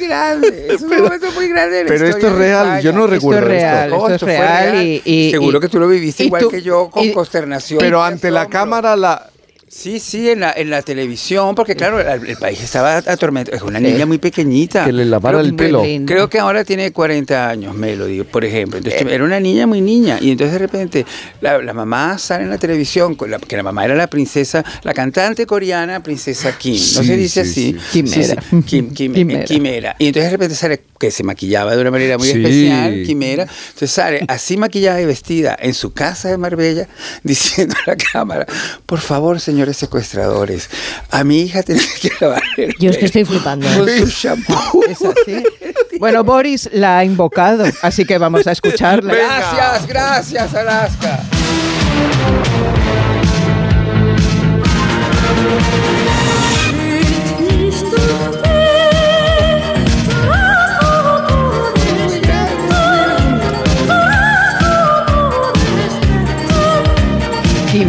grande, 0.00 0.66
es 0.70 0.82
un 0.82 0.88
momento 1.02 1.30
muy 1.32 1.48
grande. 1.48 1.76
de 1.78 1.84
la 1.84 1.88
pero 1.88 2.06
esto 2.08 2.26
es 2.28 2.32
real, 2.34 2.80
yo 2.82 2.92
no 2.92 3.06
recuerdo 3.06 3.40
Esto 3.40 3.52
es 3.54 3.62
real, 3.62 3.92
Oh, 3.92 4.08
esto 4.08 4.26
es 4.26 4.36
fue 4.36 4.46
real 4.46 4.84
y- 4.86 5.02
y- 5.04 5.30
Seguro 5.30 5.58
y- 5.58 5.60
que 5.60 5.68
tú 5.68 5.78
lo 5.80 5.88
viviste 5.88 6.24
igual 6.24 6.42
tú- 6.42 6.50
que 6.50 6.62
yo, 6.62 6.90
con 6.90 7.04
y- 7.04 7.12
consternación. 7.12 7.78
Pero 7.80 8.02
ante 8.04 8.30
la 8.30 8.46
cámara 8.48 8.94
la... 8.96 9.30
Sí, 9.76 10.00
sí, 10.00 10.30
en 10.30 10.40
la, 10.40 10.52
en 10.56 10.70
la 10.70 10.80
televisión, 10.80 11.54
porque 11.54 11.76
claro, 11.76 12.00
el, 12.00 12.26
el 12.30 12.36
país 12.38 12.62
estaba 12.62 12.96
atormentado. 12.96 13.54
Es 13.56 13.62
una 13.62 13.78
niña 13.78 14.06
muy 14.06 14.16
pequeñita. 14.16 14.86
Que 14.86 14.92
le 14.92 15.04
lavara 15.04 15.40
el 15.40 15.54
pelo. 15.54 15.82
Creo 16.06 16.30
que 16.30 16.38
ahora 16.38 16.64
tiene 16.64 16.92
40 16.92 17.50
años, 17.50 17.74
Melody, 17.74 18.22
por 18.22 18.44
ejemplo. 18.46 18.78
Entonces, 18.78 19.02
Eh. 19.02 19.14
era 19.14 19.22
una 19.22 19.38
niña 19.38 19.66
muy 19.66 19.82
niña. 19.82 20.16
Y 20.18 20.30
entonces 20.30 20.52
de 20.54 20.58
repente 20.60 21.04
la, 21.42 21.58
la 21.58 21.74
mamá 21.74 22.16
sale 22.16 22.44
en 22.44 22.50
la 22.50 22.56
televisión, 22.56 23.16
con 23.16 23.30
la- 23.30 23.38
que 23.38 23.54
la 23.54 23.62
mamá 23.62 23.84
era 23.84 23.94
la 23.94 24.06
princesa, 24.06 24.64
la 24.82 24.94
cantante 24.94 25.44
coreana, 25.44 26.02
princesa 26.02 26.56
Kim. 26.56 26.72
¿No 26.72 26.78
Sí, 27.02 27.06
se 27.06 27.16
dice 27.18 27.44
sí, 27.44 27.76
así? 27.78 27.78
sí. 27.92 28.02
Quimera. 28.02 28.42
Kim, 28.66 28.94
Kim- 28.94 29.12
Quimera. 29.14 29.44
Quimera. 29.44 29.96
Y 29.98 30.06
entonces 30.06 30.30
de 30.30 30.36
repente 30.38 30.54
sale 30.54 30.82
que 30.98 31.10
se 31.10 31.22
maquillaba 31.22 31.76
de 31.76 31.82
una 31.82 31.90
manera 31.90 32.16
muy 32.16 32.30
especial, 32.30 33.02
Quimera. 33.04 33.42
Entonces 33.42 33.90
sale 33.90 34.24
así 34.26 34.56
maquillada 34.56 35.02
y 35.02 35.04
vestida 35.04 35.54
en 35.60 35.74
su 35.74 35.92
casa 35.92 36.30
de 36.30 36.38
Marbella, 36.38 36.88
diciendo 37.22 37.74
a 37.86 37.90
la 37.90 37.96
cámara, 37.96 38.46
por 38.86 39.00
favor, 39.00 39.38
señores 39.66 39.76
secuestradores, 39.78 40.70
a 41.10 41.24
mi 41.24 41.40
hija 41.40 41.62
tiene 41.62 41.80
que 42.00 42.10
lavar 42.20 42.42
el 42.56 42.74
Yo 42.78 42.90
es 42.90 42.98
que 42.98 43.06
estoy 43.06 43.24
flipando. 43.24 43.66
con 43.66 43.88
su 43.88 44.06
shampoo. 44.06 44.82
Es 44.88 44.98
así. 45.02 45.42
Bueno, 45.98 46.22
Boris 46.22 46.68
la 46.72 46.98
ha 46.98 47.04
invocado, 47.04 47.64
así 47.82 48.04
que 48.04 48.16
vamos 48.18 48.46
a 48.46 48.52
escucharla. 48.52 49.12
Gracias, 49.12 49.86
gracias, 49.86 50.54
Alaska. 50.54 51.20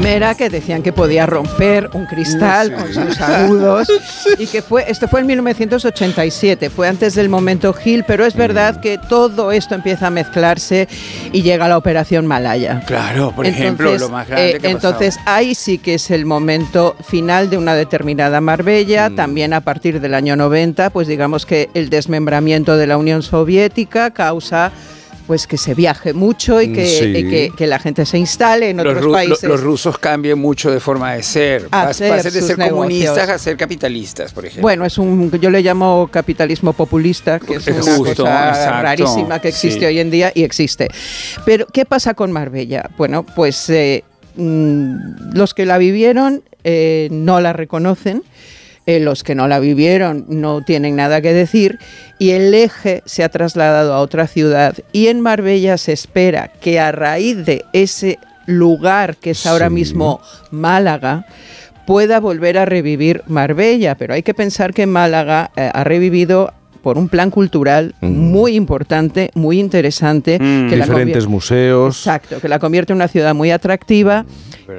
Quimera 0.07 0.35
que 0.35 0.49
decían 0.49 0.83
que 0.83 0.93
podía 0.93 1.25
romper 1.25 1.89
un 1.91 2.05
cristal 2.05 2.73
con 2.73 2.93
sus 2.93 3.19
agudos 3.19 3.89
y 4.39 4.47
que 4.47 4.61
fue 4.61 4.85
esto 4.89 5.09
fue 5.09 5.19
en 5.19 5.25
1987, 5.27 6.69
fue 6.69 6.87
antes 6.87 7.13
del 7.13 7.27
momento 7.27 7.73
Gil, 7.73 8.05
pero 8.07 8.25
es 8.25 8.33
verdad 8.33 8.79
que 8.79 8.97
todo 8.97 9.51
esto 9.51 9.75
empieza 9.75 10.07
a 10.07 10.09
mezclarse 10.09 10.87
y 11.33 11.41
llega 11.41 11.67
la 11.67 11.77
operación 11.77 12.25
Malaya. 12.25 12.83
Claro, 12.87 13.33
por 13.35 13.45
ejemplo, 13.45 13.97
lo 13.97 14.07
más 14.07 14.29
grande 14.29 14.51
eh, 14.51 14.59
que 14.59 14.67
ha 14.67 14.71
entonces 14.71 15.19
ahí 15.25 15.53
sí 15.53 15.77
que 15.77 15.95
es 15.95 16.09
el 16.09 16.25
momento 16.25 16.95
final 17.05 17.49
de 17.49 17.57
una 17.57 17.75
determinada 17.75 18.39
Marbella, 18.39 19.09
también 19.13 19.51
a 19.51 19.59
partir 19.59 19.99
del 19.99 20.13
año 20.13 20.37
90, 20.37 20.89
pues 20.91 21.09
digamos 21.09 21.45
que 21.45 21.69
el 21.73 21.89
desmembramiento 21.89 22.77
de 22.77 22.87
la 22.87 22.95
Unión 22.95 23.23
Soviética 23.23 24.11
causa 24.11 24.71
pues 25.27 25.45
que 25.45 25.57
se 25.57 25.73
viaje 25.75 26.13
mucho 26.13 26.61
y 26.61 26.71
que, 26.71 26.87
Sí. 26.87 27.05
y 27.05 27.29
que, 27.29 27.51
que 27.55 27.67
la 27.67 27.79
gente 27.79 28.05
se 28.05 28.17
instale 28.17 28.69
en 28.69 28.77
los, 28.77 28.85
otros 28.95 29.11
países. 29.13 29.43
los 29.43 29.61
rusos 29.61 29.99
cambian 29.99 30.39
mucho 30.39 30.71
de 30.71 30.79
forma 30.79 31.13
de 31.13 31.21
ser. 31.21 31.67
Hacer 31.69 32.15
Pasan 32.15 32.33
de 32.33 32.41
ser 32.41 32.57
comunistas 32.69 33.29
a 33.29 33.37
ser 33.37 33.57
capitalistas, 33.57 34.31
por 34.31 34.45
ejemplo. 34.45 34.61
Bueno, 34.61 34.85
es 34.85 34.97
un, 34.97 35.29
yo 35.31 35.49
le 35.49 35.61
llamo 35.61 36.09
capitalismo 36.11 36.71
populista, 36.73 37.39
que 37.39 37.55
es 37.55 37.67
Es 37.67 37.85
una 37.85 37.97
justo, 37.97 38.23
cosa 38.23 38.49
exacto, 38.49 38.81
rarísima 38.81 39.39
que 39.41 39.49
existe 39.49 39.81
sí. 39.81 39.85
hoy 39.85 39.99
en 39.99 40.09
día 40.09 40.31
y 40.33 40.43
existe. 40.43 40.87
Pero, 41.45 41.67
¿qué 41.67 41.85
pasa 41.85 42.13
con 42.13 42.31
Marbella? 42.31 42.89
Bueno, 42.97 43.23
pues 43.23 43.69
eh, 43.69 44.05
mm, 44.37 45.33
los 45.33 45.53
que 45.53 45.65
la 45.65 45.77
vivieron 45.77 46.41
eh, 46.63 47.09
no 47.11 47.41
la 47.41 47.51
reconocen. 47.51 48.23
Eh, 48.87 48.99
los 48.99 49.23
que 49.23 49.35
no 49.35 49.47
la 49.47 49.59
vivieron 49.59 50.25
no 50.29 50.63
tienen 50.63 50.95
nada 50.95 51.21
que 51.21 51.33
decir 51.33 51.77
y 52.17 52.31
el 52.31 52.53
eje 52.53 53.03
se 53.05 53.23
ha 53.23 53.29
trasladado 53.29 53.93
a 53.93 53.99
otra 53.99 54.27
ciudad 54.27 54.75
y 54.93 55.07
en 55.07 55.21
Marbella 55.21 55.77
se 55.77 55.91
espera 55.91 56.51
que 56.61 56.79
a 56.79 56.91
raíz 56.91 57.45
de 57.45 57.65
ese 57.73 58.17
lugar 58.45 59.17
que 59.17 59.31
es 59.31 59.45
ahora 59.45 59.67
Sí. 59.67 59.73
mismo 59.73 60.21
Málaga, 60.51 61.25
pueda 61.85 62.19
volver 62.19 62.57
a 62.57 62.65
revivir 62.65 63.23
Marbella, 63.27 63.95
pero 63.95 64.13
hay 64.13 64.23
que 64.23 64.33
pensar 64.33 64.73
que 64.73 64.85
Málaga 64.87 65.51
eh, 65.55 65.69
ha 65.73 65.83
revivido 65.83 66.53
por 66.81 66.97
un 66.97 67.09
plan 67.09 67.29
cultural 67.29 67.93
muy 67.99 68.55
importante, 68.55 69.31
muy 69.35 69.59
interesante, 69.59 70.37
que 70.37 70.77
la 70.77 70.85
Diferentes 70.85 71.27
museos. 71.27 71.97
Exacto, 71.97 72.39
que 72.39 72.47
la 72.47 72.59
convierte 72.59 72.93
en 72.93 72.97
una 72.97 73.09
ciudad 73.09 73.35
muy 73.35 73.51
atractiva, 73.51 74.25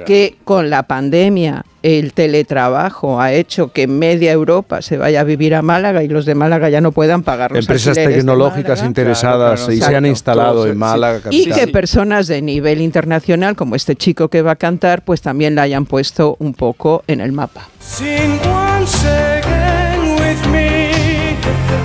que 0.07 0.37
con 0.43 0.71
la 0.71 0.83
pandemia 0.83 1.63
el 1.83 2.13
teletrabajo 2.13 3.21
ha 3.21 3.31
hecho 3.31 3.71
que 3.71 3.87
media 3.87 4.31
Europa 4.31 4.81
se 4.81 4.97
vaya 4.97 5.21
a 5.21 5.23
vivir 5.23 5.55
a 5.55 5.61
Málaga 5.61 6.03
y 6.03 6.07
los 6.07 6.25
de 6.25 6.35
Málaga 6.35 6.69
ya 6.69 6.81
no 6.81 6.91
puedan 6.91 7.23
pagar 7.23 7.51
los 7.51 7.59
Empresas 7.59 7.95
tecnológicas 7.95 8.79
Málaga. 8.79 8.87
interesadas 8.87 9.69
y 9.69 9.81
se 9.81 9.95
han 9.95 10.05
instalado 10.05 10.67
en 10.67 10.77
Málaga. 10.77 11.29
Y 11.31 11.49
que 11.49 11.67
personas 11.67 12.27
de 12.27 12.41
nivel 12.41 12.81
internacional, 12.81 13.55
como 13.55 13.75
este 13.75 13.95
chico 13.95 14.27
que 14.27 14.41
va 14.41 14.51
a 14.51 14.55
cantar, 14.55 15.03
pues 15.03 15.21
también 15.21 15.55
la 15.55 15.63
hayan 15.63 15.85
puesto 15.85 16.35
un 16.39 16.53
poco 16.53 17.03
en 17.07 17.21
el 17.21 17.31
mapa. 17.31 17.67
Sing 17.79 18.39
once 18.45 19.07
again 19.07 20.15
with 20.15 20.51
me 20.51 20.91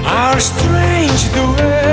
our 0.06 0.38
strange 0.40 1.30
duet. 1.34 1.83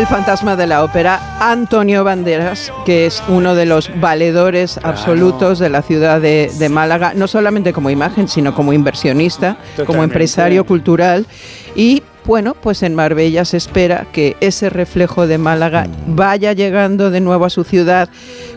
El 0.00 0.06
fantasma 0.06 0.56
de 0.56 0.66
la 0.66 0.82
ópera, 0.82 1.20
Antonio 1.40 2.04
Banderas, 2.04 2.72
que 2.86 3.04
es 3.04 3.22
uno 3.28 3.54
de 3.54 3.66
los 3.66 3.90
valedores 4.00 4.80
absolutos 4.82 5.58
de 5.58 5.68
la 5.68 5.82
ciudad 5.82 6.22
de, 6.22 6.50
de 6.58 6.68
Málaga, 6.70 7.12
no 7.14 7.28
solamente 7.28 7.74
como 7.74 7.90
imagen, 7.90 8.26
sino 8.26 8.54
como 8.54 8.72
inversionista, 8.72 9.58
como 9.86 10.02
empresario 10.02 10.64
cultural. 10.64 11.26
Y 11.74 12.02
bueno, 12.24 12.54
pues 12.54 12.82
en 12.82 12.94
Marbella 12.94 13.44
se 13.44 13.58
espera 13.58 14.06
que 14.10 14.38
ese 14.40 14.70
reflejo 14.70 15.26
de 15.26 15.36
Málaga 15.36 15.86
vaya 16.06 16.54
llegando 16.54 17.10
de 17.10 17.20
nuevo 17.20 17.44
a 17.44 17.50
su 17.50 17.62
ciudad, 17.62 18.08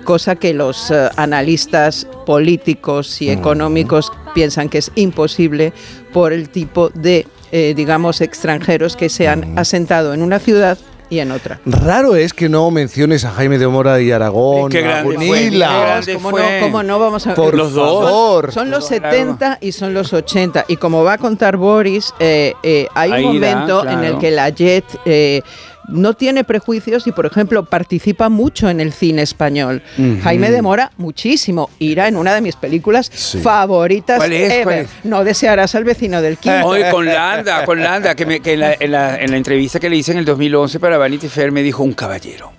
cosa 0.05 0.37
que 0.37 0.53
los 0.53 0.91
eh, 0.91 1.09
analistas 1.17 2.07
políticos 2.25 3.21
y 3.21 3.29
económicos 3.29 4.13
piensan 4.33 4.69
que 4.69 4.77
es 4.77 4.93
imposible 4.95 5.73
por 6.13 6.31
el 6.31 6.47
tipo 6.47 6.87
de, 6.91 7.27
eh, 7.51 7.73
digamos, 7.75 8.21
extranjeros 8.21 8.95
que 8.95 9.09
se 9.09 9.27
han 9.27 9.59
asentado 9.59 10.13
en 10.13 10.21
una 10.21 10.39
ciudad 10.39 10.77
y 11.13 11.19
en 11.19 11.31
otra. 11.31 11.59
Raro 11.65 12.15
es 12.15 12.33
que 12.33 12.49
no 12.49 12.71
menciones 12.71 13.23
a 13.23 13.31
Jaime 13.31 13.59
de 13.59 13.67
Mora 13.67 14.01
y 14.01 14.11
Aragón, 14.11 14.71
Qué 14.71 14.79
a 14.79 14.81
grande 14.81 15.15
fue, 15.27 15.39
qué 15.49 15.49
grande 15.57 16.13
¿Cómo 16.15 16.29
fue. 16.31 16.41
no? 16.59 16.65
¿Cómo 16.65 16.83
no? 16.83 16.99
Vamos 16.99 17.27
a- 17.27 17.35
Por 17.35 17.55
Los 17.55 17.73
favor. 17.73 18.51
Son 18.51 18.71
los 18.71 18.87
70 18.87 19.59
y 19.61 19.71
son 19.73 19.93
los 19.93 20.11
80. 20.11 20.65
Y 20.67 20.77
como 20.77 21.03
va 21.03 21.13
a 21.13 21.17
contar 21.19 21.57
Boris, 21.57 22.13
eh, 22.19 22.53
eh, 22.63 22.87
hay 22.95 23.25
un 23.25 23.33
momento 23.35 23.83
en 23.83 23.99
el 23.99 23.99
claro. 23.99 24.19
que 24.19 24.31
la 24.31 24.49
Jet 24.49 24.85
eh, 25.05 25.41
no 25.89 26.13
tiene 26.13 26.43
prejuicios 26.43 27.05
y, 27.07 27.11
por 27.11 27.25
ejemplo, 27.25 27.65
participa 27.65 28.29
mucho 28.29 28.69
en 28.69 28.79
el 28.79 28.93
cine 28.93 29.21
español. 29.21 29.81
Jaime 30.23 30.51
de 30.51 30.61
Mora, 30.61 30.91
muchísimo. 30.97 31.69
Irá 31.79 32.07
en 32.07 32.17
una 32.17 32.33
de 32.33 32.41
mis 32.41 32.55
películas 32.55 33.11
favoritas 33.43 34.17
¿Cuál 34.17 34.33
es? 34.33 34.51
ever. 34.51 34.63
¿Cuál 34.63 34.75
es? 34.79 34.89
No 35.03 35.23
desearás 35.23 35.75
al 35.75 35.83
vecino 35.83 36.21
del 36.21 36.37
quinto. 36.37 36.65
Hoy 36.67 36.81
con 36.91 37.05
Landa, 37.05 37.65
con 37.65 37.81
Landa, 37.81 38.15
que, 38.15 38.25
me- 38.25 38.39
que 38.39 38.53
en, 38.53 38.59
la, 38.61 38.73
en 38.79 38.91
la- 38.91 39.17
en 39.19 39.31
la 39.31 39.37
entrevista 39.37 39.79
que 39.79 39.89
le 39.89 39.97
hice 39.97 40.11
en 40.11 40.19
el 40.19 40.25
2011 40.25 40.79
para 40.79 40.97
Vanity 40.97 41.27
Fair 41.27 41.51
me 41.51 41.61
dijo 41.61 41.83
un 41.83 41.93
caballero. 41.93 42.51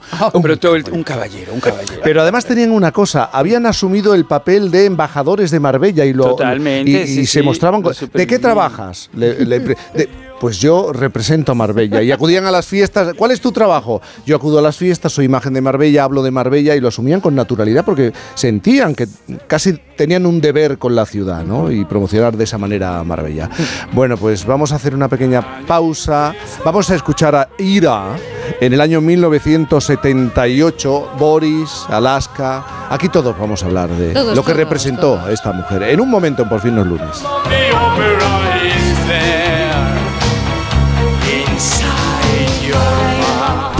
Pero 0.42 0.58
todo 0.58 0.76
el, 0.76 0.84
un 0.92 1.02
caballero, 1.02 1.52
un 1.54 1.60
caballero. 1.60 2.00
Pero 2.04 2.22
además 2.22 2.44
tenían 2.44 2.70
una 2.70 2.92
cosa, 2.92 3.24
habían 3.32 3.66
asumido 3.66 4.14
el 4.14 4.26
papel 4.26 4.70
de 4.70 4.84
embajadores 4.86 5.50
de 5.50 5.60
Marbella 5.60 6.04
y 6.04 6.12
lo 6.12 6.24
Totalmente, 6.30 6.90
y, 6.90 6.96
y 6.96 7.06
sí, 7.06 7.26
se 7.26 7.40
sí, 7.40 7.44
mostraban 7.44 7.82
¿De 8.12 8.26
qué 8.26 8.38
trabajas? 8.38 9.10
Le- 9.14 9.44
le 9.44 9.60
pre- 9.60 9.76
de- 9.94 10.08
pues 10.40 10.58
yo 10.58 10.92
represento 10.92 11.52
a 11.52 11.54
Marbella 11.54 12.02
y 12.02 12.12
acudían 12.12 12.46
a 12.46 12.50
las 12.50 12.66
fiestas. 12.66 13.14
¿Cuál 13.16 13.30
es 13.30 13.40
tu 13.40 13.52
trabajo? 13.52 14.00
Yo 14.26 14.36
acudo 14.36 14.58
a 14.58 14.62
las 14.62 14.76
fiestas, 14.76 15.12
soy 15.12 15.26
imagen 15.26 15.54
de 15.54 15.60
Marbella, 15.60 16.04
hablo 16.04 16.22
de 16.22 16.30
Marbella 16.30 16.76
y 16.76 16.80
lo 16.80 16.88
asumían 16.88 17.20
con 17.20 17.34
naturalidad 17.34 17.84
porque 17.84 18.12
sentían 18.34 18.94
que 18.94 19.06
casi 19.46 19.78
tenían 19.96 20.26
un 20.26 20.40
deber 20.40 20.78
con 20.78 20.94
la 20.94 21.06
ciudad, 21.06 21.44
¿no? 21.44 21.70
Y 21.70 21.84
promocionar 21.84 22.36
de 22.36 22.44
esa 22.44 22.58
manera 22.58 22.98
a 22.98 23.04
Marbella. 23.04 23.48
Bueno, 23.92 24.16
pues 24.16 24.44
vamos 24.44 24.72
a 24.72 24.76
hacer 24.76 24.94
una 24.94 25.08
pequeña 25.08 25.66
pausa. 25.66 26.34
Vamos 26.64 26.90
a 26.90 26.94
escuchar 26.94 27.34
a 27.34 27.48
Ira 27.58 28.16
en 28.60 28.72
el 28.72 28.80
año 28.80 29.00
1978, 29.00 31.12
Boris, 31.18 31.84
Alaska. 31.88 32.88
Aquí 32.90 33.08
todos 33.08 33.36
vamos 33.38 33.62
a 33.62 33.66
hablar 33.66 33.90
de 33.90 34.12
Todos, 34.12 34.36
lo 34.36 34.42
que 34.42 34.52
todos, 34.52 34.56
representó 34.56 35.28
esta 35.28 35.52
mujer. 35.52 35.84
En 35.84 36.00
un 36.00 36.10
momento, 36.10 36.42
en 36.42 36.48
por 36.48 36.60
fin 36.60 36.76
los 36.76 36.86
lunes. 36.86 37.22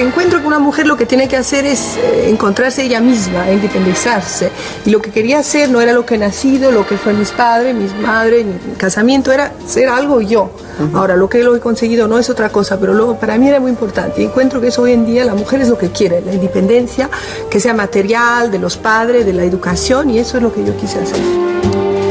Encuentro 0.00 0.40
que 0.40 0.46
una 0.46 0.58
mujer 0.58 0.86
lo 0.86 0.96
que 0.96 1.04
tiene 1.04 1.28
que 1.28 1.36
hacer 1.36 1.66
es 1.66 1.98
eh, 1.98 2.30
encontrarse 2.30 2.82
ella 2.82 3.00
misma, 3.00 3.50
independizarse. 3.50 4.50
Y 4.86 4.90
lo 4.90 5.02
que 5.02 5.10
quería 5.10 5.40
hacer 5.40 5.70
no 5.70 5.80
era 5.80 5.92
lo 5.92 6.06
que 6.06 6.14
he 6.14 6.18
nacido, 6.18 6.72
lo 6.72 6.86
que 6.86 6.96
fue 6.96 7.12
mis 7.12 7.30
padres, 7.32 7.74
mis 7.74 7.94
madres, 7.94 8.46
mi, 8.46 8.52
mi 8.52 8.76
casamiento, 8.78 9.30
era 9.30 9.52
ser 9.66 9.90
algo 9.90 10.22
yo. 10.22 10.50
Ahora, 10.94 11.16
lo 11.16 11.28
que 11.28 11.44
lo 11.44 11.54
he 11.54 11.60
conseguido 11.60 12.08
no 12.08 12.18
es 12.18 12.30
otra 12.30 12.48
cosa, 12.48 12.80
pero 12.80 12.94
luego 12.94 13.18
para 13.18 13.36
mí 13.36 13.46
era 13.46 13.60
muy 13.60 13.70
importante. 13.70 14.22
Y 14.22 14.24
encuentro 14.24 14.58
que 14.62 14.68
eso 14.68 14.80
hoy 14.82 14.92
en 14.92 15.04
día 15.04 15.26
la 15.26 15.34
mujer 15.34 15.60
es 15.60 15.68
lo 15.68 15.76
que 15.76 15.90
quiere, 15.90 16.22
la 16.22 16.32
independencia, 16.32 17.10
que 17.50 17.60
sea 17.60 17.74
material, 17.74 18.50
de 18.50 18.58
los 18.58 18.78
padres, 18.78 19.26
de 19.26 19.34
la 19.34 19.44
educación, 19.44 20.08
y 20.08 20.18
eso 20.18 20.38
es 20.38 20.42
lo 20.42 20.50
que 20.50 20.64
yo 20.64 20.74
quise 20.78 20.98
hacer. 21.00 21.20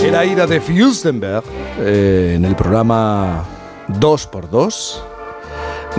Era 0.03 0.23
Ira 0.23 0.45
de 0.45 0.61
Fürstenberg 0.61 1.43
eh, 1.79 2.33
en 2.35 2.45
el 2.45 2.55
programa 2.55 3.43
2x2 3.99 5.01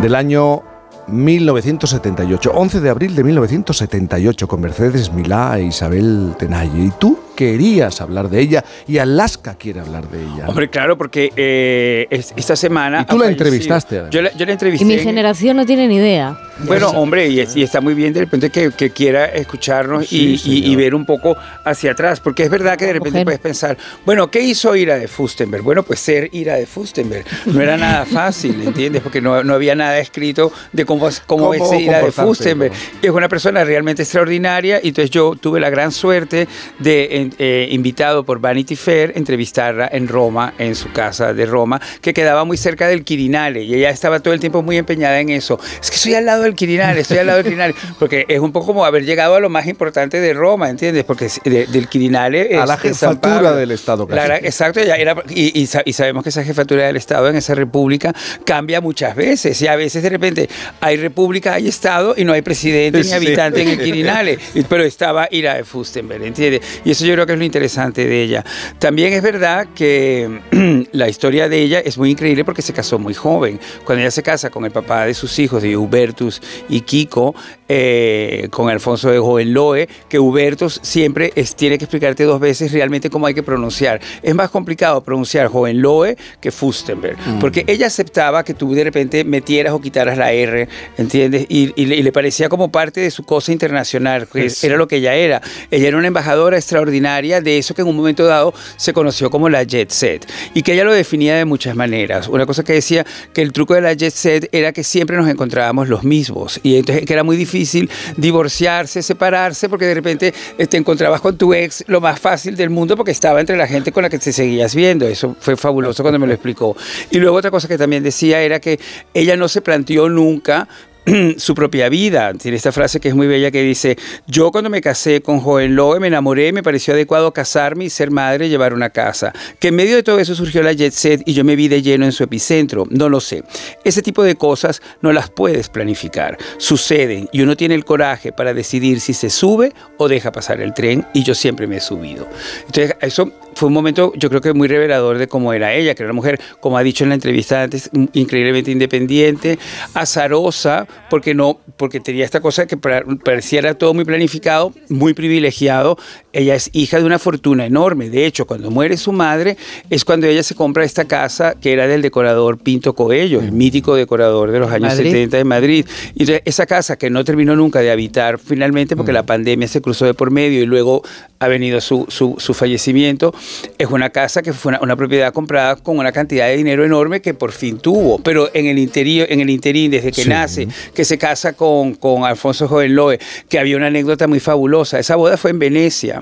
del 0.00 0.14
año 0.14 0.69
1978, 1.10 2.52
11 2.54 2.80
de 2.80 2.90
abril 2.90 3.14
de 3.14 3.24
1978, 3.24 4.48
con 4.48 4.60
Mercedes 4.60 5.12
Milá 5.12 5.58
e 5.58 5.64
Isabel 5.64 6.34
Tenalle. 6.38 6.84
Y 6.84 6.90
tú 6.98 7.18
querías 7.44 8.02
hablar 8.02 8.28
de 8.28 8.38
ella 8.38 8.62
y 8.86 8.98
Alaska 8.98 9.54
quiere 9.54 9.80
hablar 9.80 10.06
de 10.10 10.18
ella. 10.22 10.44
Hombre, 10.46 10.68
claro, 10.68 10.98
porque 10.98 11.32
eh, 11.36 12.06
es- 12.10 12.34
esta 12.36 12.54
semana. 12.54 13.00
Y 13.00 13.04
tú 13.06 13.16
la 13.16 13.24
fallecido. 13.24 13.46
entrevistaste. 13.46 14.02
Yo 14.10 14.20
la, 14.20 14.30
yo 14.36 14.44
la 14.44 14.50
Y 14.50 14.52
entrevisté. 14.52 14.84
mi 14.84 14.94
en- 14.94 15.00
generación 15.00 15.56
no 15.56 15.64
tiene 15.64 15.88
ni 15.88 15.96
idea. 15.96 16.38
Bueno, 16.66 16.90
hombre, 16.90 17.28
y, 17.28 17.40
es- 17.40 17.56
y 17.56 17.62
está 17.62 17.80
muy 17.80 17.94
bien 17.94 18.12
de 18.12 18.20
repente 18.20 18.50
que, 18.50 18.70
que 18.72 18.90
quiera 18.90 19.24
escucharnos 19.24 20.06
Sí, 20.08 20.38
y, 20.44 20.50
y- 20.66 20.70
y 20.70 20.76
ver 20.76 20.94
un 20.94 21.06
poco 21.06 21.34
hacia 21.64 21.92
atrás, 21.92 22.20
porque 22.20 22.42
es 22.42 22.50
verdad 22.50 22.76
que 22.76 22.84
de 22.84 22.92
repente 22.92 23.10
Mujer. 23.20 23.24
puedes 23.24 23.40
pensar, 23.40 23.78
bueno, 24.04 24.30
¿qué 24.30 24.42
hizo 24.42 24.76
Ira 24.76 24.98
de 24.98 25.08
Fustenberg? 25.08 25.62
Bueno, 25.62 25.82
pues 25.82 25.98
ser 26.00 26.28
Ira 26.32 26.56
de 26.56 26.66
Fustenberg 26.66 27.24
no 27.46 27.62
era 27.62 27.78
nada 27.78 28.04
fácil, 28.04 28.60
¿entiendes? 28.62 29.00
Porque 29.00 29.22
no, 29.22 29.42
no 29.42 29.54
había 29.54 29.74
nada 29.74 29.98
escrito 29.98 30.52
de 30.74 30.84
cómo, 30.84 31.08
es- 31.08 31.20
cómo, 31.26 31.50
Cómo 31.52 31.72
es 31.72 31.80
Ira 31.80 32.02
de 32.02 32.12
Fustenberg. 32.12 32.72
Es 33.00 33.10
una 33.10 33.28
persona 33.30 33.64
realmente 33.64 34.02
extraordinaria 34.02 34.80
y 34.82 34.88
entonces 34.88 35.10
yo 35.10 35.36
tuve 35.40 35.60
la 35.60 35.70
gran 35.70 35.90
suerte 35.92 36.46
de, 36.78 37.08
en- 37.16 37.29
eh, 37.38 37.68
invitado 37.70 38.24
por 38.24 38.40
Vanity 38.40 38.76
Fair, 38.76 39.12
entrevistarla 39.16 39.88
en 39.92 40.08
Roma, 40.08 40.54
en 40.58 40.74
su 40.74 40.90
casa 40.92 41.32
de 41.34 41.46
Roma, 41.46 41.80
que 42.00 42.12
quedaba 42.14 42.44
muy 42.44 42.56
cerca 42.56 42.88
del 42.88 43.04
Quirinale 43.04 43.62
y 43.62 43.74
ella 43.74 43.90
estaba 43.90 44.20
todo 44.20 44.34
el 44.34 44.40
tiempo 44.40 44.62
muy 44.62 44.76
empeñada 44.76 45.20
en 45.20 45.30
eso. 45.30 45.58
Es 45.80 45.90
que 45.90 45.96
estoy 45.96 46.14
al 46.14 46.26
lado 46.26 46.42
del 46.42 46.54
Quirinale, 46.54 47.00
estoy 47.00 47.18
al 47.18 47.26
lado 47.26 47.38
del 47.38 47.46
Quirinale, 47.46 47.74
porque 47.98 48.24
es 48.28 48.40
un 48.40 48.52
poco 48.52 48.66
como 48.66 48.84
haber 48.84 49.04
llegado 49.04 49.34
a 49.34 49.40
lo 49.40 49.48
más 49.48 49.66
importante 49.66 50.20
de 50.20 50.32
Roma, 50.32 50.68
¿entiendes? 50.70 51.04
Porque 51.04 51.28
de- 51.44 51.66
del 51.66 51.88
Quirinale 51.88 52.40
A 52.58 52.62
es- 52.62 52.68
la 52.68 52.74
es 52.74 52.96
San 52.96 53.10
jefatura 53.20 53.52
del 53.54 53.70
Estado, 53.70 54.06
La 54.08 54.16
casi. 54.16 54.26
gran- 54.28 54.44
exacto, 54.44 54.80
era, 54.80 55.14
y, 55.28 55.60
y 55.60 55.66
sa- 55.66 55.82
y 55.84 55.92
sabemos 55.92 56.22
que 56.22 56.28
esa 56.30 56.44
jefatura 56.44 56.86
del 56.86 56.96
Estado 56.96 57.28
en 57.28 57.36
esa 57.36 57.54
república 57.54 58.14
cambia 58.44 58.80
muchas 58.80 59.14
veces 59.16 59.60
y 59.62 59.66
a 59.66 59.76
veces 59.76 60.02
de 60.02 60.08
repente 60.10 60.48
hay 60.80 60.96
república, 60.96 61.54
hay 61.54 61.68
Estado 61.68 62.14
y 62.16 62.24
no 62.24 62.32
hay 62.32 62.42
presidente 62.42 62.98
ni 62.98 63.04
Sí. 63.04 63.12
habitante 63.14 63.62
en 63.62 63.68
el 63.68 63.78
Quirinale, 63.82 64.38
pero 64.68 64.84
estaba 64.84 65.28
Ira 65.30 65.54
de 65.54 65.64
Fustenberg, 65.64 66.22
¿entiendes? 66.24 66.60
Y 66.84 66.90
eso 66.92 67.04
yo 67.04 67.16
creo 67.20 67.26
que 67.26 67.32
es 67.34 67.38
lo 67.38 67.44
interesante 67.44 68.06
de 68.06 68.22
ella. 68.22 68.44
También 68.78 69.12
es 69.12 69.22
verdad 69.22 69.68
que 69.74 70.40
la 70.92 71.08
historia 71.08 71.48
de 71.48 71.60
ella 71.60 71.80
es 71.80 71.98
muy 71.98 72.10
increíble 72.10 72.44
porque 72.44 72.62
se 72.62 72.72
casó 72.72 72.98
muy 72.98 73.14
joven. 73.14 73.60
Cuando 73.84 74.00
ella 74.02 74.10
se 74.10 74.22
casa 74.22 74.50
con 74.50 74.64
el 74.64 74.70
papá 74.70 75.04
de 75.06 75.14
sus 75.14 75.38
hijos, 75.38 75.62
de 75.62 75.76
Hubertus 75.76 76.40
y 76.68 76.80
Kiko, 76.82 77.34
eh, 77.68 78.48
con 78.50 78.68
Alfonso 78.70 79.10
de 79.10 79.18
Hohenlohe, 79.18 79.88
que 80.08 80.18
Hubertus 80.18 80.80
siempre 80.82 81.32
es- 81.36 81.54
tiene 81.54 81.78
que 81.78 81.84
explicarte 81.84 82.24
dos 82.24 82.40
veces 82.40 82.72
realmente 82.72 83.10
cómo 83.10 83.26
hay 83.26 83.34
que 83.34 83.42
pronunciar. 83.42 84.00
Es 84.22 84.34
más 84.34 84.50
complicado 84.50 85.02
pronunciar 85.02 85.48
Hohenlohe 85.52 86.16
que 86.40 86.50
Fustenberg, 86.50 87.16
porque 87.40 87.64
ella 87.66 87.86
aceptaba 87.86 88.44
que 88.44 88.54
tú 88.54 88.74
de 88.74 88.84
repente 88.84 89.24
metieras 89.24 89.72
o 89.72 89.80
quitaras 89.80 90.16
la 90.18 90.32
R, 90.32 90.68
¿entiendes? 90.98 91.46
Y, 91.48 91.72
y 91.76 91.86
le, 91.86 91.96
y 91.96 92.02
le 92.02 92.12
parecía 92.12 92.48
como 92.48 92.70
parte 92.72 93.00
de 93.00 93.10
su 93.10 93.24
cosa 93.24 93.52
internacional, 93.52 94.26
que 94.26 94.48
Sí. 94.50 94.66
era 94.66 94.76
lo 94.76 94.88
que 94.88 94.96
ella 94.96 95.14
era. 95.14 95.40
Ella 95.70 95.88
era 95.88 95.96
una 95.96 96.06
embajadora 96.08 96.56
extraordinaria 96.56 96.99
de 97.00 97.58
eso 97.58 97.74
que 97.74 97.82
en 97.82 97.88
un 97.88 97.96
momento 97.96 98.24
dado 98.24 98.52
se 98.76 98.92
conoció 98.92 99.30
como 99.30 99.48
la 99.48 99.62
jet 99.62 99.90
set 99.90 100.30
y 100.54 100.62
que 100.62 100.74
ella 100.74 100.84
lo 100.84 100.92
definía 100.92 101.36
de 101.36 101.44
muchas 101.44 101.74
maneras. 101.74 102.28
Una 102.28 102.46
cosa 102.46 102.62
que 102.62 102.74
decía 102.74 103.06
que 103.32 103.42
el 103.42 103.52
truco 103.52 103.74
de 103.74 103.80
la 103.80 103.94
jet 103.94 104.12
set 104.12 104.48
era 104.52 104.72
que 104.72 104.84
siempre 104.84 105.16
nos 105.16 105.28
encontrábamos 105.28 105.88
los 105.88 106.04
mismos 106.04 106.60
y 106.62 106.76
entonces 106.76 107.06
que 107.06 107.12
era 107.12 107.24
muy 107.24 107.36
difícil 107.36 107.90
divorciarse, 108.16 109.02
separarse 109.02 109.68
porque 109.68 109.86
de 109.86 109.94
repente 109.94 110.34
eh, 110.58 110.66
te 110.66 110.76
encontrabas 110.76 111.20
con 111.20 111.36
tu 111.36 111.54
ex 111.54 111.84
lo 111.86 112.00
más 112.00 112.20
fácil 112.20 112.54
del 112.54 112.70
mundo 112.70 112.96
porque 112.96 113.12
estaba 113.12 113.40
entre 113.40 113.56
la 113.56 113.66
gente 113.66 113.92
con 113.92 114.02
la 114.02 114.10
que 114.10 114.18
te 114.18 114.32
seguías 114.32 114.74
viendo. 114.74 115.06
Eso 115.06 115.36
fue 115.40 115.56
fabuloso 115.56 116.02
cuando 116.02 116.18
me 116.18 116.26
lo 116.26 116.34
explicó. 116.34 116.76
Y 117.10 117.18
luego 117.18 117.36
otra 117.36 117.50
cosa 117.50 117.66
que 117.66 117.78
también 117.78 118.02
decía 118.02 118.40
era 118.42 118.60
que 118.60 118.78
ella 119.14 119.36
no 119.36 119.48
se 119.48 119.62
planteó 119.62 120.08
nunca 120.08 120.68
su 121.36 121.54
propia 121.54 121.88
vida. 121.88 122.32
Tiene 122.34 122.56
esta 122.56 122.72
frase 122.72 123.00
que 123.00 123.08
es 123.08 123.14
muy 123.14 123.26
bella 123.26 123.50
que 123.50 123.62
dice, 123.62 123.96
yo 124.26 124.50
cuando 124.50 124.70
me 124.70 124.80
casé 124.80 125.20
con 125.20 125.40
Joven 125.40 125.74
Lowe 125.74 126.00
me 126.00 126.08
enamoré, 126.08 126.52
me 126.52 126.62
pareció 126.62 126.94
adecuado 126.94 127.32
casarme 127.32 127.84
y 127.84 127.90
ser 127.90 128.10
madre 128.10 128.48
llevar 128.48 128.72
una 128.74 128.90
casa. 128.90 129.32
Que 129.58 129.68
en 129.68 129.76
medio 129.76 129.96
de 129.96 130.02
todo 130.02 130.18
eso 130.18 130.34
surgió 130.34 130.62
la 130.62 130.72
jet 130.72 130.92
set 130.92 131.22
y 131.26 131.32
yo 131.32 131.44
me 131.44 131.56
vi 131.56 131.68
de 131.68 131.82
lleno 131.82 132.04
en 132.04 132.12
su 132.12 132.24
epicentro. 132.24 132.86
No 132.90 133.08
lo 133.08 133.20
sé. 133.20 133.44
Ese 133.84 134.02
tipo 134.02 134.22
de 134.22 134.36
cosas 134.36 134.82
no 135.00 135.12
las 135.12 135.30
puedes 135.30 135.68
planificar. 135.68 136.36
Suceden 136.58 137.28
y 137.32 137.42
uno 137.42 137.56
tiene 137.56 137.74
el 137.74 137.84
coraje 137.84 138.32
para 138.32 138.54
decidir 138.54 139.00
si 139.00 139.14
se 139.14 139.30
sube 139.30 139.72
o 139.98 140.08
deja 140.08 140.32
pasar 140.32 140.60
el 140.60 140.74
tren 140.74 141.06
y 141.14 141.22
yo 141.22 141.34
siempre 141.34 141.66
me 141.66 141.76
he 141.76 141.80
subido. 141.80 142.28
Entonces, 142.66 142.96
eso 143.00 143.32
fue 143.60 143.66
un 143.66 143.74
momento, 143.74 144.14
yo 144.16 144.30
creo 144.30 144.40
que 144.40 144.54
muy 144.54 144.68
revelador 144.68 145.18
de 145.18 145.28
cómo 145.28 145.52
era 145.52 145.74
ella, 145.74 145.94
que 145.94 146.02
era 146.02 146.10
una 146.10 146.16
mujer, 146.16 146.40
como 146.60 146.78
ha 146.78 146.82
dicho 146.82 147.04
en 147.04 147.10
la 147.10 147.14
entrevista 147.16 147.62
antes, 147.62 147.90
increíblemente 148.14 148.70
independiente, 148.70 149.58
azarosa, 149.92 150.88
porque 151.10 151.34
no, 151.34 151.60
porque 151.76 152.00
tenía 152.00 152.24
esta 152.24 152.40
cosa 152.40 152.66
que 152.66 152.78
pareciera 152.78 153.74
todo 153.74 153.92
muy 153.92 154.06
planificado, 154.06 154.72
muy 154.88 155.12
privilegiado. 155.12 155.98
Ella 156.32 156.54
es 156.54 156.70
hija 156.72 156.98
de 156.98 157.04
una 157.04 157.18
fortuna 157.18 157.66
enorme. 157.66 158.08
De 158.10 158.26
hecho, 158.26 158.46
cuando 158.46 158.70
muere 158.70 158.96
su 158.96 159.12
madre, 159.12 159.56
es 159.88 160.04
cuando 160.04 160.26
ella 160.26 160.42
se 160.42 160.54
compra 160.54 160.84
esta 160.84 161.06
casa 161.06 161.54
que 161.60 161.72
era 161.72 161.86
del 161.88 162.02
decorador 162.02 162.58
Pinto 162.58 162.94
Coello, 162.94 163.40
el 163.40 163.52
mítico 163.52 163.94
decorador 163.96 164.50
de 164.50 164.58
los 164.60 164.70
años 164.70 164.90
Madrid. 164.94 165.10
70 165.10 165.36
de 165.36 165.44
Madrid. 165.44 165.86
Y 166.14 166.22
entonces, 166.22 166.42
esa 166.44 166.66
casa 166.66 166.96
que 166.96 167.10
no 167.10 167.24
terminó 167.24 167.56
nunca 167.56 167.80
de 167.80 167.90
habitar 167.90 168.38
finalmente, 168.38 168.96
porque 168.96 169.12
la 169.12 169.24
pandemia 169.24 169.66
se 169.68 169.80
cruzó 169.80 170.04
de 170.06 170.14
por 170.14 170.30
medio 170.30 170.62
y 170.62 170.66
luego 170.66 171.02
ha 171.40 171.48
venido 171.48 171.80
su, 171.80 172.04
su, 172.08 172.36
su 172.38 172.54
fallecimiento, 172.54 173.34
es 173.78 173.88
una 173.88 174.10
casa 174.10 174.42
que 174.42 174.52
fue 174.52 174.70
una, 174.70 174.80
una 174.82 174.96
propiedad 174.96 175.32
comprada 175.32 175.76
con 175.76 175.98
una 175.98 176.12
cantidad 176.12 176.46
de 176.46 176.56
dinero 176.56 176.84
enorme 176.84 177.20
que 177.22 177.34
por 177.34 177.52
fin 177.52 177.78
tuvo. 177.78 178.18
Pero 178.22 178.50
en 178.54 178.66
el 178.66 178.78
interior, 178.78 179.26
en 179.30 179.40
el 179.40 179.50
interín, 179.50 179.90
desde 179.90 180.12
que 180.12 180.22
Sí. 180.22 180.28
nace, 180.28 180.68
que 180.94 181.04
se 181.04 181.16
casa 181.18 181.54
con, 181.54 181.94
con 181.94 182.24
Alfonso 182.24 182.68
Jovenloe, 182.68 183.18
que 183.48 183.58
había 183.58 183.76
una 183.76 183.86
anécdota 183.86 184.26
muy 184.28 184.38
fabulosa. 184.40 184.98
Esa 184.98 185.16
boda 185.16 185.36
fue 185.36 185.50
en 185.50 185.58
Venecia. 185.58 186.19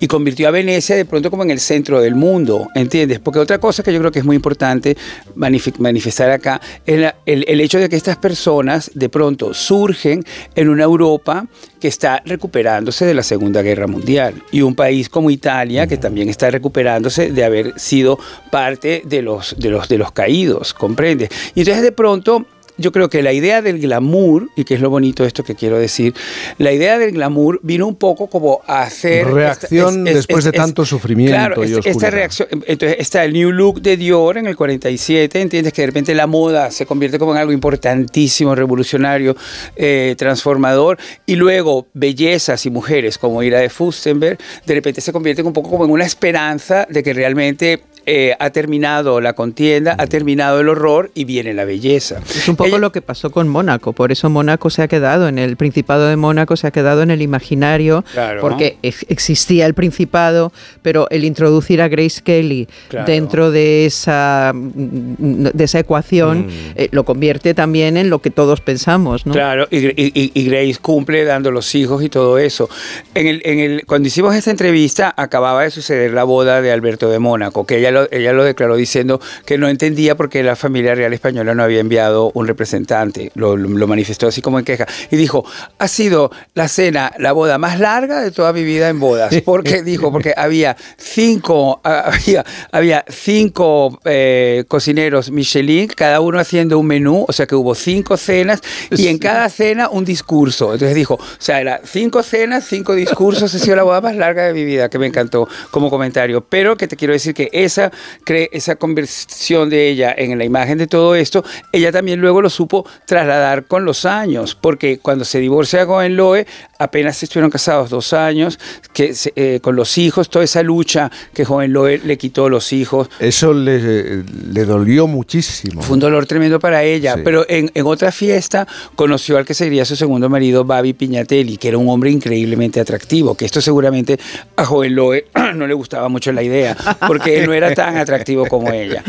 Y 0.00 0.06
convirtió 0.06 0.48
a 0.48 0.50
Venecia 0.50 0.96
de 0.96 1.04
pronto 1.04 1.30
como 1.30 1.42
en 1.42 1.50
el 1.50 1.60
centro 1.60 2.00
del 2.00 2.14
mundo, 2.14 2.68
¿entiendes? 2.74 3.18
Porque 3.20 3.38
otra 3.38 3.58
cosa 3.58 3.82
que 3.82 3.92
yo 3.92 3.98
creo 4.00 4.12
que 4.12 4.20
es 4.20 4.24
muy 4.24 4.36
importante 4.36 4.96
manif- 5.36 5.78
manifestar 5.78 6.30
acá 6.30 6.60
es 6.86 7.12
el, 7.26 7.60
hecho 7.60 7.78
de 7.78 7.88
que 7.88 7.96
estas 7.96 8.16
personas 8.16 8.90
de 8.94 9.08
pronto 9.08 9.54
surgen 9.54 10.24
en 10.54 10.68
una 10.68 10.84
Europa 10.84 11.46
que 11.80 11.88
está 11.88 12.22
recuperándose 12.24 13.04
de 13.04 13.14
la 13.14 13.22
Segunda 13.22 13.62
Guerra 13.62 13.86
Mundial 13.86 14.42
y 14.52 14.62
un 14.62 14.74
país 14.74 15.08
como 15.08 15.30
Italia 15.30 15.86
que 15.86 15.96
también 15.96 16.28
está 16.28 16.50
recuperándose 16.50 17.30
de 17.30 17.44
haber 17.44 17.78
sido 17.78 18.18
parte 18.50 19.02
de 19.04 19.22
los, 19.22 19.56
de 19.58 19.70
los, 19.70 19.88
de 19.88 19.98
los 19.98 20.12
caídos, 20.12 20.74
¿comprendes? 20.74 21.30
Y 21.54 21.60
entonces 21.60 21.82
de 21.82 21.92
pronto 21.92 22.46
yo 22.76 22.90
creo 22.92 23.08
que 23.08 23.22
la 23.22 23.32
idea 23.32 23.62
del 23.62 23.78
glamour, 23.78 24.48
y 24.56 24.64
que 24.64 24.74
es 24.74 24.80
lo 24.80 24.90
bonito 24.90 25.22
de 25.22 25.28
esto 25.28 25.44
que 25.44 25.54
quiero 25.54 25.78
decir, 25.78 26.14
la 26.58 26.72
idea 26.72 26.98
del 26.98 27.12
glamour 27.12 27.60
vino 27.62 27.86
un 27.86 27.96
poco 27.96 28.26
como 28.28 28.60
a 28.66 28.82
hacer... 28.82 29.26
Reacción 29.28 29.98
esta- 30.06 30.10
es- 30.10 30.16
después 30.16 30.38
es- 30.46 30.52
de 30.52 30.58
tanto 30.58 30.84
sufrimiento 30.84 31.32
Claro, 31.34 31.64
y 31.64 31.72
esta 31.84 32.10
reacción, 32.10 32.48
entonces 32.66 32.96
está 33.00 33.24
el 33.24 33.32
New 33.32 33.52
Look 33.52 33.80
de 33.80 33.96
Dior 33.96 34.38
en 34.38 34.46
el 34.46 34.56
47, 34.56 35.40
entiendes 35.40 35.72
que 35.72 35.82
de 35.82 35.86
repente 35.86 36.14
la 36.14 36.26
moda 36.26 36.70
se 36.70 36.84
convierte 36.86 37.18
como 37.18 37.32
en 37.32 37.38
algo 37.38 37.52
importantísimo, 37.52 38.54
revolucionario, 38.54 39.36
eh, 39.76 40.14
transformador, 40.18 40.98
y 41.26 41.36
luego 41.36 41.86
bellezas 41.94 42.66
y 42.66 42.70
mujeres 42.70 43.18
como 43.18 43.42
Ira 43.42 43.60
de 43.60 43.68
Fustenberg, 43.70 44.38
de 44.66 44.74
repente 44.74 45.00
se 45.00 45.12
convierten 45.12 45.46
un 45.46 45.52
poco 45.52 45.70
como 45.70 45.84
en 45.84 45.90
una 45.90 46.04
esperanza 46.04 46.86
de 46.90 47.02
que 47.02 47.12
realmente 47.12 47.80
eh, 48.06 48.34
ha 48.38 48.50
terminado 48.50 49.20
la 49.20 49.32
contienda, 49.34 49.94
ha 49.98 50.06
terminado 50.06 50.60
el 50.60 50.68
horror 50.68 51.10
y 51.14 51.24
viene 51.24 51.54
la 51.54 51.64
belleza. 51.64 52.20
Es 52.28 52.48
un 52.48 52.56
poco 52.56 52.78
lo 52.78 52.92
que 52.92 53.02
pasó 53.02 53.30
con 53.30 53.48
Mónaco, 53.48 53.92
por 53.92 54.12
eso 54.12 54.28
Mónaco 54.30 54.70
se 54.70 54.82
ha 54.82 54.88
quedado 54.88 55.28
en 55.28 55.38
el 55.38 55.56
Principado 55.56 56.06
de 56.08 56.16
Mónaco, 56.16 56.56
se 56.56 56.66
ha 56.66 56.70
quedado 56.70 57.02
en 57.02 57.10
el 57.10 57.22
imaginario, 57.22 58.04
Claro. 58.12 58.40
porque 58.40 58.76
ex- 58.82 59.06
existía 59.08 59.66
el 59.66 59.74
Principado, 59.74 60.52
pero 60.82 61.08
el 61.10 61.24
introducir 61.24 61.80
a 61.82 61.88
Grace 61.88 62.20
Kelly 62.22 62.68
Claro. 62.88 63.06
dentro 63.06 63.50
de 63.50 63.86
esa, 63.86 64.52
mm, 64.54 65.44
de 65.52 65.64
esa 65.64 65.78
ecuación 65.78 66.48
eh, 66.76 66.88
lo 66.92 67.04
convierte 67.04 67.54
también 67.54 67.96
en 67.96 68.10
lo 68.10 68.20
que 68.20 68.30
todos 68.30 68.60
pensamos, 68.60 69.26
¿no? 69.26 69.32
Claro, 69.32 69.66
y, 69.70 69.78
y- 69.86 70.12
y- 70.14 70.30
y 70.34 70.44
Grace 70.44 70.76
cumple 70.80 71.24
dando 71.24 71.50
los 71.50 71.74
hijos 71.74 72.02
y 72.02 72.08
todo 72.08 72.38
eso. 72.38 72.68
En 73.14 73.26
el, 73.26 73.42
en 73.44 73.58
el, 73.60 73.86
cuando 73.86 74.08
hicimos 74.08 74.34
esta 74.34 74.50
entrevista, 74.50 75.12
acababa 75.16 75.62
de 75.62 75.70
suceder 75.70 76.12
la 76.12 76.24
boda 76.24 76.60
de 76.60 76.72
Alberto 76.72 77.08
de 77.10 77.18
Mónaco, 77.18 77.66
que 77.66 77.78
ella 77.78 77.90
lo, 77.94 78.08
ella 78.12 78.32
lo 78.34 78.44
declaró 78.44 78.76
diciendo 78.76 79.20
que 79.46 79.56
no 79.56 79.68
entendía 79.68 80.14
por 80.16 80.28
qué 80.28 80.42
la 80.42 80.56
familia 80.56 80.94
real 80.94 81.12
española 81.14 81.54
no 81.54 81.62
había 81.62 81.80
enviado 81.80 82.30
un 82.34 82.46
representante. 82.46 83.30
Lo, 83.34 83.56
lo- 83.56 83.68
lo 83.70 83.86
manifestó 83.86 84.26
así 84.28 84.42
como 84.42 84.58
en 84.58 84.64
queja. 84.66 84.86
Y 85.10 85.16
dijo, 85.16 85.44
ha 85.78 85.88
sido 85.88 86.30
la 86.54 86.68
cena, 86.68 87.12
la 87.18 87.32
boda 87.32 87.56
más 87.58 87.80
larga 87.80 88.20
de 88.20 88.30
toda 88.30 88.52
mi 88.52 88.62
vida 88.64 88.88
en 88.90 89.00
bodas. 89.00 89.34
Porque 89.44 89.82
dijo, 89.82 90.10
porque 90.12 90.34
había 90.36 90.76
cinco, 90.98 91.80
ah, 91.84 92.10
había, 92.12 92.44
había 92.72 93.04
cinco 93.08 94.00
eh, 94.04 94.64
cocineros 94.68 95.30
Michelin, 95.30 95.88
cada 95.88 96.20
uno 96.20 96.38
haciendo 96.38 96.78
un 96.78 96.86
menú, 96.86 97.24
o 97.28 97.32
sea 97.32 97.46
que 97.46 97.54
hubo 97.54 97.74
cinco 97.74 98.16
cenas 98.16 98.60
y 98.90 99.08
en 99.08 99.18
cada 99.18 99.48
cena 99.48 99.88
un 99.88 100.04
discurso. 100.04 100.72
Entonces 100.72 100.94
dijo, 100.94 101.14
o 101.14 101.20
sea, 101.38 101.60
era 101.60 101.80
cinco 101.84 102.22
cenas, 102.22 102.64
cinco 102.66 102.94
discursos, 102.94 103.54
ha 103.54 103.58
sido 103.58 103.76
la 103.76 103.82
boda 103.84 104.00
más 104.00 104.16
larga 104.16 104.44
de 104.46 104.54
mi 104.54 104.64
vida, 104.64 104.88
que 104.88 104.98
me 104.98 105.06
encantó 105.06 105.48
como 105.70 105.90
comentario. 105.90 106.44
Pero 106.48 106.76
que 106.76 106.88
te 106.88 106.96
quiero 106.96 107.12
decir 107.12 107.34
que 107.34 107.48
esa, 107.52 107.83
cre- 108.24 108.48
esa 108.52 108.76
conversión 108.76 109.68
de 109.70 109.88
ella 109.90 110.14
en 110.16 110.36
la 110.38 110.44
imagen 110.44 110.78
de 110.78 110.86
todo 110.86 111.14
esto, 111.14 111.44
ella 111.72 111.92
también 111.92 112.20
luego 112.20 112.40
lo 112.42 112.50
supo 112.50 112.86
trasladar 113.06 113.64
con 113.66 113.84
los 113.84 114.04
años, 114.04 114.54
porque 114.60 114.98
cuando 114.98 115.24
se 115.24 115.38
divorcia 115.40 115.86
con 115.86 116.16
Loe, 116.16 116.46
apenas 116.78 117.22
estuvieron 117.22 117.50
casados 117.50 117.90
dos 117.90 118.12
años, 118.12 118.58
que 118.92 119.14
eh, 119.36 119.60
con 119.62 119.76
los 119.76 119.96
hijos, 119.98 120.28
toda 120.28 120.44
esa 120.44 120.62
lucha 120.62 121.10
que 121.32 121.44
Joven 121.44 121.72
Loe 121.72 121.98
le 121.98 122.18
quitó 122.18 122.48
los 122.48 122.72
hijos. 122.72 123.08
Eso 123.20 123.52
le, 123.54 124.22
le 124.24 124.64
dolió 124.64 125.06
muchísimo. 125.06 125.82
Fue 125.82 125.94
un 125.94 126.00
dolor 126.00 126.26
tremendo 126.26 126.58
para 126.60 126.82
ella, 126.82 127.14
Sí. 127.14 127.20
pero 127.24 127.44
en, 127.48 127.70
en 127.74 127.86
otra 127.86 128.12
fiesta 128.12 128.66
conoció 128.94 129.36
al 129.38 129.44
que 129.44 129.54
sería 129.54 129.84
su 129.84 129.96
segundo 129.96 130.28
marido, 130.28 130.64
Babi 130.64 130.92
Piñatelli, 130.92 131.56
que 131.56 131.68
era 131.68 131.78
un 131.78 131.88
hombre 131.88 132.10
increíblemente 132.10 132.80
atractivo, 132.80 133.34
que 133.36 133.44
esto 133.44 133.60
seguramente 133.60 134.18
a 134.56 134.64
Joven 134.64 134.94
Loe 134.94 135.26
no 135.54 135.66
le 135.66 135.74
gustaba 135.74 136.08
mucho 136.08 136.32
la 136.32 136.42
idea, 136.42 136.76
porque 137.06 137.38
él 137.38 137.46
no 137.46 137.52
era 137.52 137.73
tan 137.74 137.96
atractivo 137.96 138.46
como 138.46 138.70
ella. 138.72 139.02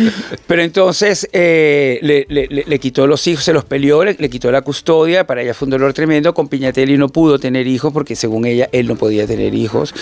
Pero 0.48 0.62
entonces 0.62 1.28
eh, 1.34 2.00
le, 2.02 2.26
le- 2.30 2.48
le- 2.66 2.80
quitó 2.80 3.08
los 3.08 3.26
hijos, 3.28 3.44
se 3.44 3.54
los 3.54 3.66
peleó, 3.66 4.04
le, 4.04 4.16
le 4.20 4.30
quitó 4.30 4.52
la 4.52 4.62
custodia, 4.62 5.26
para 5.26 5.42
ella 5.42 5.54
fue 5.54 5.66
un 5.66 5.72
dolor 5.72 5.94
tremendo, 5.94 6.34
con 6.34 6.48
Piñatelli 6.50 6.98
no 6.98 7.10
pudo 7.10 7.40
tener 7.40 7.68
hijos, 7.68 7.92
porque 7.94 8.16
según 8.16 8.46
ella, 8.46 8.70
él 8.72 8.88
no 8.88 8.96
podía 8.96 9.26
tener 9.28 9.54
hijos. 9.54 9.94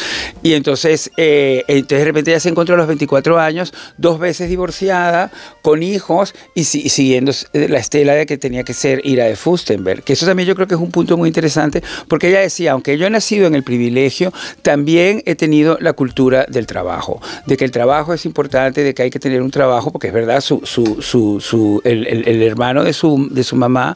Y 0.42 0.54
entonces, 0.54 1.12
eh, 1.18 1.64
entonces 1.68 2.00
de 2.00 2.06
repente 2.06 2.32
ella 2.32 2.40
se 2.40 2.50
encontró 2.50 2.76
a 2.76 2.78
los 2.78 2.88
24 2.88 3.40
años, 3.40 3.74
dos 3.98 4.20
veces 4.20 4.50
divorciada, 4.50 5.32
con 5.62 5.84
hijos, 5.84 6.34
y, 6.56 6.64
si- 6.66 6.82
y 6.82 6.90
siguiendo 6.90 7.32
la 7.54 7.78
estela 7.80 8.14
de 8.16 8.26
que 8.26 8.38
tenía 8.38 8.64
que 8.64 8.74
ser 8.74 9.02
Ira 9.06 9.26
de 9.26 9.36
Fustenberg. 9.36 10.04
Que 10.04 10.14
eso 10.14 10.26
también 10.26 10.48
yo 10.48 10.56
creo 10.56 10.68
que 10.68 10.76
es 10.76 10.80
un 10.82 10.92
punto 10.92 11.16
muy 11.18 11.28
interesante, 11.30 11.82
porque 12.08 12.30
ella 12.30 12.40
decía, 12.42 12.72
aunque 12.74 12.98
yo 12.98 13.06
he 13.08 13.10
nacido 13.10 13.48
en 13.48 13.56
el 13.56 13.64
privilegio, 13.64 14.34
también 14.62 15.22
he 15.26 15.36
tenido 15.36 15.78
la 15.80 15.94
cultura 15.94 16.46
del 16.50 16.66
trabajo, 16.68 17.22
de 17.46 17.58
que 17.58 17.66
el 17.66 17.72
trabajo 17.72 18.14
es 18.14 18.26
importante, 18.26 18.53
de 18.54 18.94
que 18.94 19.04
hay 19.04 19.10
que 19.10 19.20
tener 19.20 19.42
un 19.42 19.52
trabajo, 19.52 19.92
porque 19.92 20.08
es 20.08 20.14
verdad, 20.14 20.40
su, 20.42 20.62
su, 20.64 21.02
su, 21.02 21.40
su- 21.42 21.82
el, 21.84 22.06
el- 22.08 22.28
el 22.28 22.42
hermano 22.44 22.84
de 22.84 22.94
su, 22.94 23.28
de 23.32 23.44
su 23.44 23.56
mamá 23.56 23.96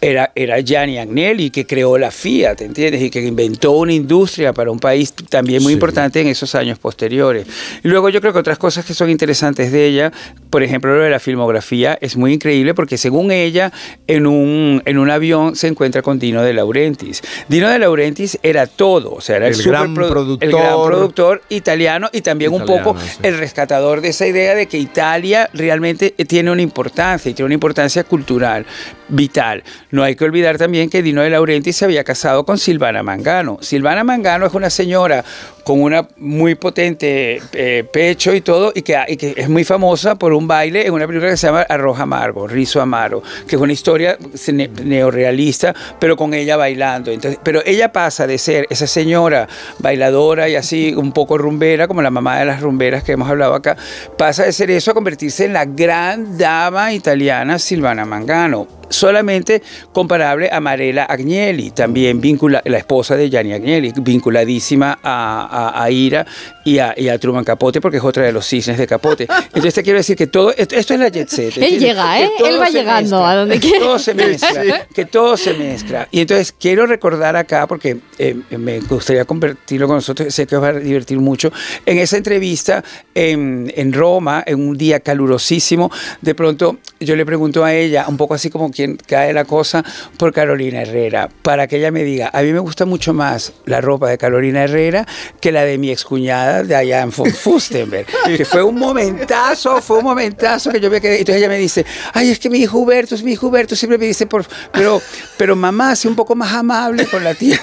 era, 0.00 0.30
era 0.34 0.60
Gianni 0.60 0.98
Agnelli, 0.98 1.50
que 1.50 1.66
creó 1.66 1.96
la 1.98 2.10
Fiat, 2.10 2.60
¿entiendes? 2.60 3.02
Y 3.02 3.10
que 3.10 3.20
inventó 3.22 3.72
una 3.72 3.92
industria 3.92 4.52
para 4.52 4.70
un 4.70 4.78
país 4.78 5.12
también 5.28 5.62
muy 5.62 5.72
importante 5.72 6.20
en 6.20 6.26
esos 6.28 6.54
años 6.54 6.78
posteriores. 6.78 7.46
Y 7.82 7.88
luego 7.88 8.08
yo 8.10 8.20
creo 8.20 8.32
que 8.32 8.38
otras 8.38 8.58
cosas 8.58 8.84
que 8.84 8.94
son 8.94 9.10
interesantes 9.10 9.72
de 9.72 9.86
ella, 9.86 10.12
por 10.50 10.62
ejemplo, 10.62 10.94
lo 10.96 11.02
de 11.02 11.10
la 11.10 11.18
filmografía, 11.20 11.98
es 12.00 12.16
muy 12.16 12.32
increíble 12.34 12.74
porque 12.74 12.98
según 12.98 13.30
ella, 13.30 13.72
en 14.06 14.26
un, 14.26 14.82
en 14.84 14.98
un 14.98 15.10
avión 15.10 15.56
se 15.56 15.68
encuentra 15.68 16.02
con 16.02 16.18
Dino 16.18 16.42
de 16.42 16.52
Laurentiis. 16.52 17.22
Dino 17.48 17.68
de 17.68 17.78
Laurentiis 17.78 18.38
era 18.42 18.66
todo, 18.66 19.12
o 19.14 19.20
sea, 19.20 19.36
era 19.36 19.48
el, 19.48 19.54
El 19.54 19.62
gran 19.62 19.94
superprodu- 19.94 20.38
el 20.40 20.50
gran 20.52 20.84
productor. 20.84 21.42
italiano 21.48 22.08
y 22.12 22.20
también 22.20 22.52
un 22.52 22.64
poco 22.64 22.96
sí. 22.98 23.18
el 23.22 23.38
rescatador 23.38 23.93
de 24.00 24.08
esa 24.08 24.26
idea 24.26 24.54
de 24.54 24.66
que 24.66 24.78
Italia 24.78 25.48
realmente 25.52 26.10
tiene 26.28 26.50
una 26.50 26.62
importancia 26.62 27.30
y 27.30 27.34
tiene 27.34 27.46
una 27.46 27.54
importancia 27.54 28.04
cultural 28.04 28.66
vital. 29.08 29.62
No 29.90 30.02
hay 30.02 30.16
que 30.16 30.24
olvidar 30.24 30.56
también 30.56 30.88
que 30.88 31.02
Dino 31.02 31.22
de 31.22 31.30
Laurenti 31.30 31.72
se 31.72 31.84
había 31.84 32.04
casado 32.04 32.44
con 32.44 32.58
Silvana 32.58 33.02
Mangano. 33.02 33.58
Silvana 33.60 34.02
Mangano 34.02 34.46
es 34.46 34.54
una 34.54 34.70
señora 34.70 35.24
con 35.62 35.80
una 35.80 36.06
muy 36.18 36.54
potente 36.54 37.40
eh, 37.52 37.84
pecho 37.90 38.34
y 38.34 38.40
todo 38.40 38.72
y 38.74 38.82
que, 38.82 38.98
y 39.08 39.16
que 39.16 39.34
es 39.36 39.48
muy 39.48 39.64
famosa 39.64 40.14
por 40.16 40.32
un 40.32 40.46
baile 40.46 40.86
en 40.86 40.92
una 40.92 41.06
película 41.06 41.30
que 41.30 41.36
se 41.36 41.46
llama 41.46 41.62
Arroja 41.68 42.02
Amargo, 42.04 42.46
Rizo 42.46 42.80
Amaro, 42.80 43.22
que 43.46 43.56
es 43.56 43.62
una 43.62 43.72
historia 43.72 44.18
ne- 44.52 44.68
neorrealista, 44.68 45.74
pero 45.98 46.16
con 46.16 46.34
ella 46.34 46.56
bailando. 46.56 47.10
Entonces, 47.10 47.38
pero 47.42 47.62
ella 47.64 47.92
pasa 47.92 48.26
de 48.26 48.38
ser 48.38 48.66
esa 48.70 48.86
señora 48.86 49.48
bailadora 49.78 50.48
y 50.48 50.56
así 50.56 50.94
un 50.96 51.12
poco 51.12 51.38
rumbera, 51.38 51.86
como 51.88 52.02
la 52.02 52.10
mamá 52.10 52.38
de 52.38 52.44
las 52.46 52.60
rumberas 52.60 53.02
que 53.02 53.12
hemos 53.12 53.28
hablado 53.28 53.54
acá, 53.54 53.76
pasa 54.16 54.44
de 54.44 54.52
ser 54.52 54.70
eso 54.70 54.90
a 54.90 54.94
convertirse 54.94 55.44
en 55.44 55.52
la 55.52 55.64
gran 55.64 56.36
dama 56.38 56.92
italiana 56.92 57.58
Silvana 57.58 58.04
Mangano. 58.04 58.66
Solamente 58.94 59.62
comparable 59.92 60.48
a 60.50 60.60
Marela 60.60 61.04
Agnelli, 61.04 61.70
también 61.72 62.20
vincula, 62.20 62.62
la 62.64 62.78
esposa 62.78 63.16
de 63.16 63.28
Gianni 63.28 63.52
Agnelli, 63.52 63.92
vinculadísima 64.00 64.98
a, 65.02 65.72
a- 65.74 65.82
a 65.84 65.90
Ira 65.90 66.26
y 66.64 66.78
a, 66.78 66.94
y 66.96 67.08
a 67.08 67.18
Truman 67.18 67.44
Capote, 67.44 67.80
porque 67.80 67.98
es 67.98 68.04
otra 68.04 68.24
de 68.24 68.32
los 68.32 68.46
cisnes 68.46 68.78
de 68.78 68.86
Capote. 68.86 69.26
Entonces 69.46 69.74
te 69.74 69.82
quiero 69.82 69.98
decir 69.98 70.16
que 70.16 70.26
todo, 70.26 70.52
esto, 70.56 70.74
esto 70.74 70.94
es 70.94 71.00
la 71.00 71.08
jet 71.08 71.28
set. 71.28 71.56
Él 71.58 71.78
llega, 71.78 72.16
Que 72.16 72.24
¿eh? 72.24 72.30
Él 72.46 72.60
va 72.60 72.68
llegando 72.70 73.16
mezcla, 73.18 73.30
a 73.30 73.36
donde 73.36 73.54
que 73.60 73.60
quiera. 73.68 73.84
Todo 73.84 73.98
se 73.98 74.14
mezcla, 74.14 74.86
que 74.94 75.04
todo 75.04 75.36
se 75.36 75.54
mezcla. 75.54 76.08
Y 76.10 76.20
entonces 76.20 76.54
quiero 76.58 76.86
recordar 76.86 77.36
acá, 77.36 77.66
porque 77.66 77.98
eh, 78.18 78.36
me 78.56 78.80
gustaría 78.80 79.24
convertirlo 79.24 79.86
con 79.86 79.96
nosotros, 79.96 80.32
sé 80.34 80.46
que 80.46 80.56
os 80.56 80.62
va 80.62 80.68
a 80.68 80.72
divertir 80.72 81.18
mucho, 81.18 81.52
en 81.84 81.98
esa 81.98 82.16
entrevista 82.16 82.82
en, 83.14 83.72
en 83.76 83.92
Roma, 83.92 84.42
en 84.46 84.66
un 84.66 84.76
día 84.78 85.00
calurosísimo, 85.00 85.90
de 86.20 86.34
pronto 86.34 86.78
yo 87.00 87.16
le 87.16 87.26
pregunto 87.26 87.64
a 87.64 87.74
ella, 87.74 88.06
un 88.08 88.16
poco 88.16 88.34
así 88.34 88.48
como 88.50 88.70
cae 89.06 89.32
la 89.32 89.44
cosa, 89.44 89.84
por 90.16 90.32
Carolina 90.32 90.82
Herrera, 90.82 91.28
para 91.42 91.66
que 91.66 91.76
ella 91.76 91.90
me 91.90 92.04
diga, 92.04 92.30
a 92.32 92.42
mí 92.42 92.52
me 92.52 92.58
gusta 92.58 92.84
mucho 92.84 93.12
más 93.12 93.52
la 93.66 93.80
ropa 93.80 94.08
de 94.08 94.18
Carolina 94.18 94.64
Herrera 94.64 95.06
que 95.40 95.52
la 95.52 95.64
de 95.64 95.78
mi 95.78 95.90
excuñada 95.90 96.62
de 96.62 96.80
Diane 96.80 97.12
von 97.16 97.30
Fustenberg, 97.32 98.06
que 98.36 98.44
fue 98.44 98.62
un 98.62 98.76
momentazo, 98.76 99.80
fue 99.80 99.98
un 99.98 100.04
momentazo 100.04 100.70
que 100.70 100.80
yo 100.80 100.90
me 100.90 101.00
quedé, 101.00 101.18
entonces 101.18 101.36
ella 101.36 101.48
me 101.48 101.58
dice, 101.58 101.84
ay, 102.12 102.30
es 102.30 102.38
que 102.38 102.50
mi 102.50 102.58
hijo 102.58 102.78
Hubertus, 102.78 103.22
mi 103.22 103.32
hijo 103.32 103.48
Hubertus 103.48 103.78
siempre 103.78 103.98
me 103.98 104.06
dice, 104.06 104.26
pero, 104.26 105.00
pero 105.36 105.56
mamá, 105.56 105.96
sé 105.96 106.08
un 106.08 106.16
poco 106.16 106.34
más 106.34 106.52
amable 106.52 107.06
con 107.06 107.24
la 107.24 107.34
tía, 107.34 107.60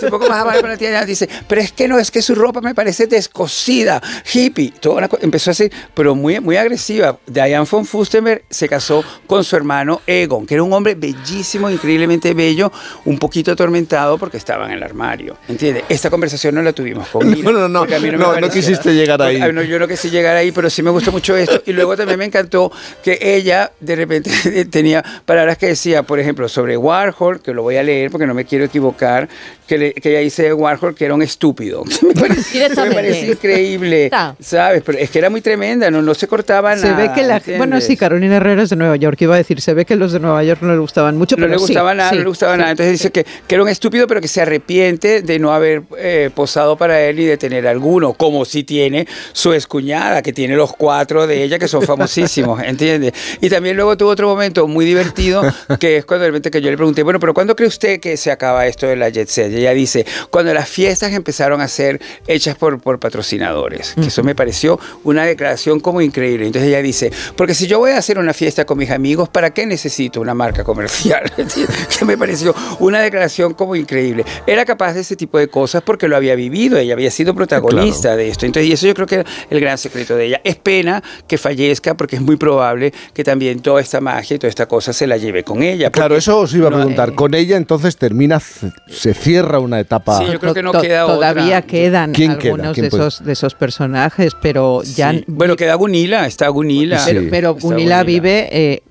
sé 0.00 0.06
un 0.06 0.10
poco 0.10 0.28
más 0.28 0.42
amable 0.42 0.60
con 0.60 0.70
la 0.70 0.76
tía, 0.76 0.90
Diana". 0.90 1.06
dice, 1.06 1.28
pero 1.48 1.60
es 1.60 1.72
que 1.72 1.88
no, 1.88 1.98
es 1.98 2.10
que 2.10 2.22
su 2.22 2.34
ropa 2.34 2.60
me 2.60 2.74
parece 2.74 3.06
descosida, 3.06 4.02
hippie, 4.32 4.72
toda 4.80 4.96
una 4.96 5.08
empezó 5.20 5.50
así, 5.50 5.70
pero 5.94 6.14
muy, 6.14 6.40
muy 6.40 6.56
agresiva. 6.56 7.18
Diane 7.26 7.66
von 7.70 7.86
Fustenberg 7.86 8.42
se 8.50 8.68
casó 8.68 9.04
con 9.26 9.44
su 9.44 9.56
hermano 9.56 10.00
Egon, 10.26 10.44
que 10.46 10.54
era 10.54 10.62
un 10.62 10.72
hombre 10.72 10.94
bellísimo, 10.94 11.70
increíblemente 11.70 12.34
bello, 12.34 12.70
un 13.04 13.18
poquito 13.18 13.52
atormentado 13.52 14.18
porque 14.18 14.36
estaba 14.36 14.66
en 14.66 14.72
el 14.72 14.82
armario, 14.82 15.36
¿entiendes? 15.48 15.84
Esta 15.88 16.10
conversación 16.10 16.54
no 16.54 16.62
la 16.62 16.72
tuvimos 16.72 17.08
con 17.08 17.30
No, 17.42 17.52
no, 17.52 17.68
no, 17.68 17.80
porque 17.86 18.12
no, 18.12 18.18
no 18.18 18.32
parecía- 18.34 18.50
quisiste 18.50 18.94
llegar 18.94 19.18
porque- 19.18 19.36
ahí. 19.36 19.40
ah, 19.42 19.52
no, 19.52 19.62
yo 19.62 19.78
no 19.78 19.86
quise 19.88 20.10
llegar 20.10 20.36
ahí, 20.36 20.52
pero 20.52 20.68
sí 20.68 20.82
me 20.82 20.90
gustó 20.90 21.12
mucho 21.12 21.36
esto. 21.36 21.62
Y 21.66 21.72
luego 21.72 21.96
también 21.96 22.18
me 22.18 22.24
encantó 22.24 22.70
que 23.02 23.18
ella 23.20 23.70
de 23.80 23.96
repente 23.96 24.30
tenía 24.70 25.02
palabras 25.24 25.56
que 25.58 25.66
decía, 25.68 26.02
por 26.02 26.18
ejemplo, 26.20 26.48
sobre 26.48 26.76
Warhol, 26.76 27.40
que 27.40 27.54
lo 27.54 27.62
voy 27.62 27.76
a 27.76 27.82
leer 27.82 28.10
porque 28.10 28.26
no 28.26 28.34
me 28.34 28.44
quiero 28.44 28.64
equivocar, 28.64 29.28
que, 29.66 29.78
le- 29.78 29.92
que 29.94 30.10
ella 30.10 30.20
dice 30.20 30.42
de 30.44 30.52
Warhol 30.52 30.94
que 30.94 31.04
era 31.04 31.14
un 31.14 31.22
estúpido. 31.22 31.84
me 32.02 32.14
parece, 32.20 32.68
me 32.68 32.90
parece 32.94 33.26
increíble. 33.32 34.10
¿sabes? 34.40 34.82
Pero 34.84 34.98
es 34.98 35.10
que 35.10 35.18
era 35.18 35.30
muy 35.30 35.40
tremenda, 35.40 35.90
no, 35.90 36.02
no 36.02 36.14
se 36.14 36.26
cortaba 36.26 36.76
Se 36.76 36.88
nada. 36.88 36.96
ve 37.08 37.12
que 37.14 37.22
la 37.22 37.40
bueno 37.58 37.80
sí 37.80 37.96
Carolina 37.96 38.36
Herrera 38.36 38.62
es 38.62 38.70
de 38.70 38.76
Nueva 38.76 38.96
York 38.96 39.20
iba 39.22 39.34
a 39.34 39.38
decir 39.38 39.60
se 39.60 39.74
ve 39.74 39.84
que 39.84 39.96
los 39.96 40.12
de 40.18 40.26
Nueva 40.26 40.42
York 40.44 40.60
no 40.62 40.72
le 40.72 40.78
gustaban 40.78 41.16
mucho 41.16 41.36
no 41.36 41.42
pero 41.42 41.52
le 41.52 41.58
sí, 41.58 41.66
gustaba 41.66 41.94
nada, 41.94 42.10
sí, 42.10 42.16
no 42.16 42.22
le 42.22 42.28
gustaba 42.28 42.54
sí, 42.54 42.58
nada. 42.58 42.70
Entonces 42.70 42.92
dice 42.92 43.10
que, 43.10 43.24
que 43.24 43.54
era 43.54 43.62
un 43.62 43.68
estúpido, 43.68 44.06
pero 44.06 44.20
que 44.20 44.28
se 44.28 44.40
arrepiente 44.40 45.22
de 45.22 45.38
no 45.38 45.52
haber 45.52 45.82
eh, 45.98 46.30
posado 46.34 46.76
para 46.76 47.00
él 47.02 47.20
y 47.20 47.24
de 47.24 47.36
tener 47.36 47.66
alguno, 47.66 48.14
como 48.14 48.44
si 48.44 48.64
tiene 48.64 49.06
su 49.32 49.52
excuñada, 49.52 50.22
que 50.22 50.32
tiene 50.32 50.56
los 50.56 50.72
cuatro 50.74 51.26
de 51.26 51.42
ella, 51.42 51.58
que 51.58 51.68
son 51.68 51.82
famosísimos, 51.82 52.62
¿entiendes? 52.64 53.12
Y 53.40 53.48
también 53.48 53.76
luego 53.76 53.96
tuvo 53.96 54.10
otro 54.10 54.28
momento 54.28 54.66
muy 54.66 54.84
divertido, 54.84 55.42
que 55.78 55.98
es 55.98 56.04
cuando 56.04 56.24
de 56.24 56.30
repente 56.30 56.50
que 56.50 56.60
yo 56.60 56.70
le 56.70 56.76
pregunté, 56.76 57.02
bueno, 57.02 57.20
pero 57.20 57.34
¿cuándo 57.34 57.54
cree 57.56 57.68
usted 57.68 58.00
que 58.00 58.16
se 58.16 58.30
acaba 58.30 58.66
esto 58.66 58.86
de 58.86 58.96
la 58.96 59.08
jet 59.08 59.28
set? 59.28 59.52
Y 59.52 59.56
ella 59.56 59.72
dice, 59.72 60.06
cuando 60.30 60.52
las 60.54 60.68
fiestas 60.68 61.12
empezaron 61.12 61.60
a 61.60 61.68
ser 61.68 62.00
hechas 62.26 62.56
por, 62.56 62.80
por 62.80 62.98
patrocinadores, 62.98 63.94
que 63.94 64.08
eso 64.08 64.22
me 64.22 64.34
pareció 64.34 64.78
una 65.04 65.24
declaración 65.24 65.80
como 65.80 66.00
increíble. 66.00 66.46
Entonces 66.46 66.68
ella 66.68 66.82
dice, 66.82 67.12
porque 67.36 67.54
si 67.54 67.66
yo 67.66 67.78
voy 67.78 67.92
a 67.92 67.98
hacer 67.98 68.18
una 68.18 68.32
fiesta 68.32 68.64
con 68.64 68.78
mis 68.78 68.90
amigos, 68.90 69.28
¿para 69.28 69.50
qué 69.50 69.66
necesito 69.66 70.05
una 70.20 70.34
marca 70.34 70.64
comercial? 70.64 71.30
que 71.98 72.04
me 72.04 72.16
pareció 72.16 72.54
una 72.80 73.00
declaración 73.00 73.54
como 73.54 73.76
increíble. 73.76 74.24
Era 74.46 74.64
capaz 74.64 74.94
de 74.94 75.00
ese 75.00 75.16
tipo 75.16 75.38
de 75.38 75.48
cosas 75.48 75.82
porque 75.82 76.08
lo 76.08 76.16
había 76.16 76.34
vivido, 76.34 76.78
ella 76.78 76.94
había 76.94 77.10
sido 77.10 77.34
protagonista 77.34 78.16
de 78.16 78.28
esto. 78.28 78.46
Entonces, 78.46 78.68
y 78.70 78.72
eso 78.72 78.86
yo 78.86 78.94
creo 78.94 79.06
que 79.06 79.14
era 79.16 79.24
el 79.50 79.60
gran 79.60 79.78
secreto 79.78 80.16
de 80.16 80.26
ella. 80.26 80.40
Es 80.44 80.56
pena 80.56 81.02
que 81.26 81.38
fallezca 81.38 81.94
porque 81.96 82.16
es 82.16 82.22
muy 82.22 82.36
probable 82.36 82.92
que 83.12 83.24
también 83.24 83.60
toda 83.60 83.80
esta 83.80 84.00
magia 84.00 84.36
y 84.36 84.38
toda 84.38 84.48
esta 84.48 84.66
cosa 84.66 84.92
se 84.92 85.06
la 85.06 85.16
lleve 85.16 85.42
con 85.44 85.62
ella. 85.62 85.90
Claro, 85.90 86.16
eso 86.16 86.38
os 86.40 86.54
iba 86.54 86.68
a 86.68 86.70
no, 86.70 86.76
preguntar. 86.76 87.10
eh, 87.10 87.14
Con 87.14 87.34
ella 87.34 87.56
entonces 87.56 87.96
termina, 87.96 88.40
se 88.40 89.14
cierra 89.14 89.58
una 89.58 89.80
etapa. 89.80 90.18
Sí, 90.18 90.24
yo 90.32 90.38
creo 90.40 90.54
que 90.54 90.62
no 90.62 90.72
To- 90.72 90.80
queda 90.80 91.06
todavía 91.06 91.58
otra. 91.58 91.62
quedan 91.62 92.12
¿Quién 92.12 92.36
queda? 92.38 92.50
algunos 92.54 92.74
¿Quién 92.74 92.88
de 92.88 92.96
esos 92.96 93.24
de 93.24 93.32
esos 93.32 93.54
personajes 93.54 94.32
pero 94.40 94.82
ya 94.82 95.12
Sí. 95.12 95.24
Bueno, 95.26 95.56
queda 95.56 95.74
Gunila, 95.74 96.26
está 96.26 96.48
Gunila. 96.48 97.04
pero, 97.30 97.54
Gunila 97.54 98.02
vive 98.02 98.48
eh, 98.50 98.82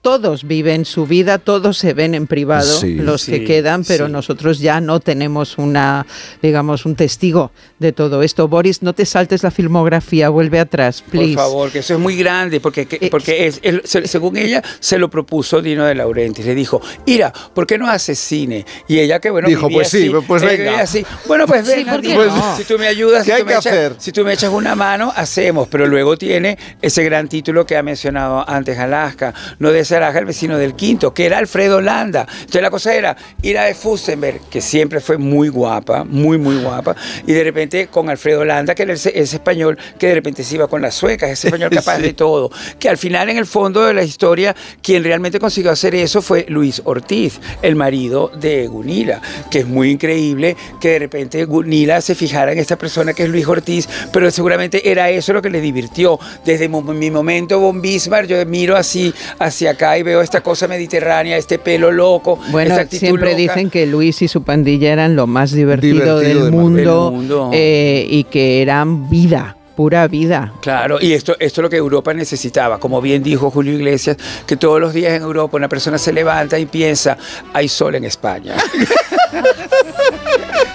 todos 0.00 0.44
viven 0.44 0.84
su 0.84 1.06
vida 1.06 1.38
todos 1.38 1.76
se 1.78 1.92
ven 1.92 2.14
en 2.14 2.26
privado 2.26 2.78
Sí. 2.80 2.94
los 2.94 3.26
que 3.26 3.44
quedan 3.44 3.84
pero 3.84 4.06
sí. 4.06 4.12
nosotros 4.12 4.58
ya 4.58 4.80
no 4.80 5.00
tenemos 5.00 5.58
una 5.58 6.06
digamos 6.42 6.86
un 6.86 6.96
testigo 6.96 7.50
de 7.78 7.92
todo 7.92 8.22
esto 8.22 8.48
Boris 8.48 8.82
no 8.82 8.94
te 8.94 9.04
saltes 9.04 9.42
la 9.42 9.50
filmografía 9.50 10.28
vuelve 10.30 10.58
atrás 10.60 11.02
please 11.02 11.34
Por 11.34 11.42
favor, 11.44 11.70
que 11.70 11.80
eso 11.80 11.94
es 11.94 12.00
muy 12.00 12.16
grande, 12.16 12.60
porque, 12.60 12.86
que- 12.86 13.08
porque 13.10 13.46
es, 13.46 13.60
el- 13.62 13.82
se- 13.84 14.06
según 14.08 14.36
ella 14.36 14.62
se 14.80 14.98
lo 14.98 15.10
propuso 15.10 15.60
Dino 15.60 15.84
de 15.84 15.94
Laurentiis. 15.94 16.46
Le 16.46 16.54
dijo, 16.54 16.80
Ira, 17.06 17.32
¿por 17.54 17.66
qué 17.66 17.76
no 17.78 17.88
haces 17.88 18.18
cine? 18.18 18.64
Y 18.88 18.98
ella 18.98 19.20
que 19.20 19.30
bueno, 19.30 19.48
Dijo, 19.48 19.68
pues 19.68 19.88
sí, 19.88 20.10
pues 20.26 20.42
venga. 20.42 20.80
así. 20.80 21.04
Bueno, 21.26 21.46
pues 21.46 21.66
Sí, 21.66 21.74
venga, 21.76 21.92
¿por 21.92 22.00
qué 22.02 22.08
Dino, 22.08 22.24
no? 22.26 22.56
si 22.56 22.64
tú 22.64 22.78
me 22.78 22.86
ayudas, 22.86 23.24
¿Qué 23.24 23.30
si 23.30 23.32
hay 23.32 23.40
tú 23.40 23.46
me, 23.46 23.52
que 23.52 23.58
echas, 23.58 23.72
hacer? 23.72 23.94
si 23.98 24.12
tú 24.12 24.24
me 24.24 24.32
echas 24.32 24.50
una 24.52 24.74
mano, 24.74 25.12
hacemos. 25.14 25.68
Pero 25.68 25.86
luego 25.86 26.16
tiene 26.16 26.56
ese 26.80 27.04
gran 27.04 27.28
título 27.28 27.66
que 27.66 27.76
ha 27.76 27.82
mencionado 27.82 28.48
antes 28.48 28.78
Alaska, 28.78 29.33
no 29.58 29.70
de 29.70 29.80
ese 29.80 29.96
Alaska, 29.96 30.18
el 30.18 30.26
vecino 30.26 30.58
del 30.58 30.74
quinto, 30.74 31.14
que 31.14 31.26
era 31.26 31.38
Alfredo 31.38 31.80
Landa. 31.80 32.26
Entonces 32.40 32.62
la 32.62 32.70
cosa 32.70 32.94
era 32.94 33.16
Ira 33.42 33.64
de 33.64 33.74
Fustenberg, 33.74 34.40
que 34.50 34.60
siempre 34.60 35.00
fue 35.00 35.18
muy 35.18 35.48
guapa, 35.48 36.04
muy, 36.04 36.38
muy 36.38 36.56
guapa, 36.62 36.96
y 37.26 37.32
de 37.32 37.44
repente 37.44 37.88
con 37.88 38.08
Alfredo 38.10 38.44
Landa, 38.44 38.74
que 38.74 38.82
era 38.82 38.94
ese, 38.94 39.12
ese 39.18 39.36
español 39.36 39.78
que 39.98 40.08
de 40.08 40.14
repente 40.14 40.44
se 40.44 40.54
iba 40.56 40.68
con 40.68 40.82
las 40.82 40.94
suecas, 40.94 41.30
ese 41.30 41.48
español 41.48 41.70
capaz 41.74 41.98
de 41.98 42.12
todo. 42.12 42.50
Que 42.78 42.88
al 42.88 42.98
final, 42.98 43.28
en 43.30 43.38
el 43.38 43.46
fondo 43.46 43.82
de 43.84 43.94
la 43.94 44.02
historia, 44.02 44.54
quien 44.82 45.04
realmente 45.04 45.38
consiguió 45.38 45.70
hacer 45.70 45.94
eso 45.94 46.22
fue 46.22 46.46
Luis 46.48 46.82
Ortiz, 46.84 47.40
el 47.62 47.76
marido 47.76 48.30
de 48.34 48.66
Gunila, 48.66 49.20
que 49.50 49.60
es 49.60 49.66
muy 49.66 49.90
increíble 49.90 50.56
que 50.80 50.90
de 50.90 50.98
repente 51.00 51.44
Gunila 51.44 52.00
se 52.00 52.14
fijara 52.14 52.52
en 52.52 52.58
esta 52.58 52.76
persona 52.76 53.12
que 53.12 53.24
es 53.24 53.28
Luis 53.28 53.46
Ortiz, 53.46 53.88
pero 54.12 54.30
seguramente 54.30 54.90
era 54.90 55.10
eso 55.10 55.32
lo 55.32 55.42
que 55.42 55.50
le 55.50 55.60
divirtió. 55.60 56.18
Desde 56.44 56.68
mi 56.68 57.10
momento 57.10 57.58
Von 57.58 57.80
Bismarck, 57.80 58.28
yo 58.28 58.44
miro 58.46 58.76
así 58.76 59.12
hacia 59.38 59.70
acá 59.70 59.98
y 59.98 60.02
veo 60.02 60.20
esta 60.20 60.40
cosa 60.42 60.68
mediterránea, 60.68 61.36
este 61.36 61.58
pelo 61.58 61.90
loco, 61.92 62.38
Bueno, 62.50 62.76
esta 62.76 62.96
siempre 62.96 63.30
loca. 63.32 63.36
dicen 63.36 63.70
que 63.70 63.86
Luis 63.86 64.22
y 64.22 64.28
su 64.28 64.42
pandilla 64.42 64.92
eran 64.92 65.16
lo 65.16 65.26
más 65.26 65.52
divertido, 65.52 65.94
Divertido 65.94 66.18
del, 66.20 66.44
de 66.44 66.50
mundo, 66.50 67.04
Del 67.10 67.18
mundo. 67.18 67.50
eh, 67.52 68.06
y 68.08 68.24
que 68.24 68.62
eran 68.62 69.08
vida, 69.10 69.56
pura 69.76 70.06
vida. 70.08 70.52
Claro, 70.60 70.98
y 71.00 71.12
esto, 71.14 71.32
esto 71.40 71.60
es 71.60 71.62
lo 71.62 71.70
que 71.70 71.76
Europa 71.76 72.14
necesitaba. 72.14 72.78
Como 72.78 73.00
bien 73.00 73.22
dijo 73.22 73.50
Julio 73.50 73.72
Iglesias, 73.74 74.16
que 74.46 74.56
todos 74.56 74.80
los 74.80 74.92
días 74.94 75.12
en 75.14 75.22
Europa 75.22 75.56
una 75.56 75.68
persona 75.68 75.98
se 75.98 76.12
levanta 76.12 76.58
y 76.58 76.66
piensa, 76.66 77.16
hay 77.52 77.68
sol 77.68 77.94
en 77.96 78.04
España. 78.04 78.54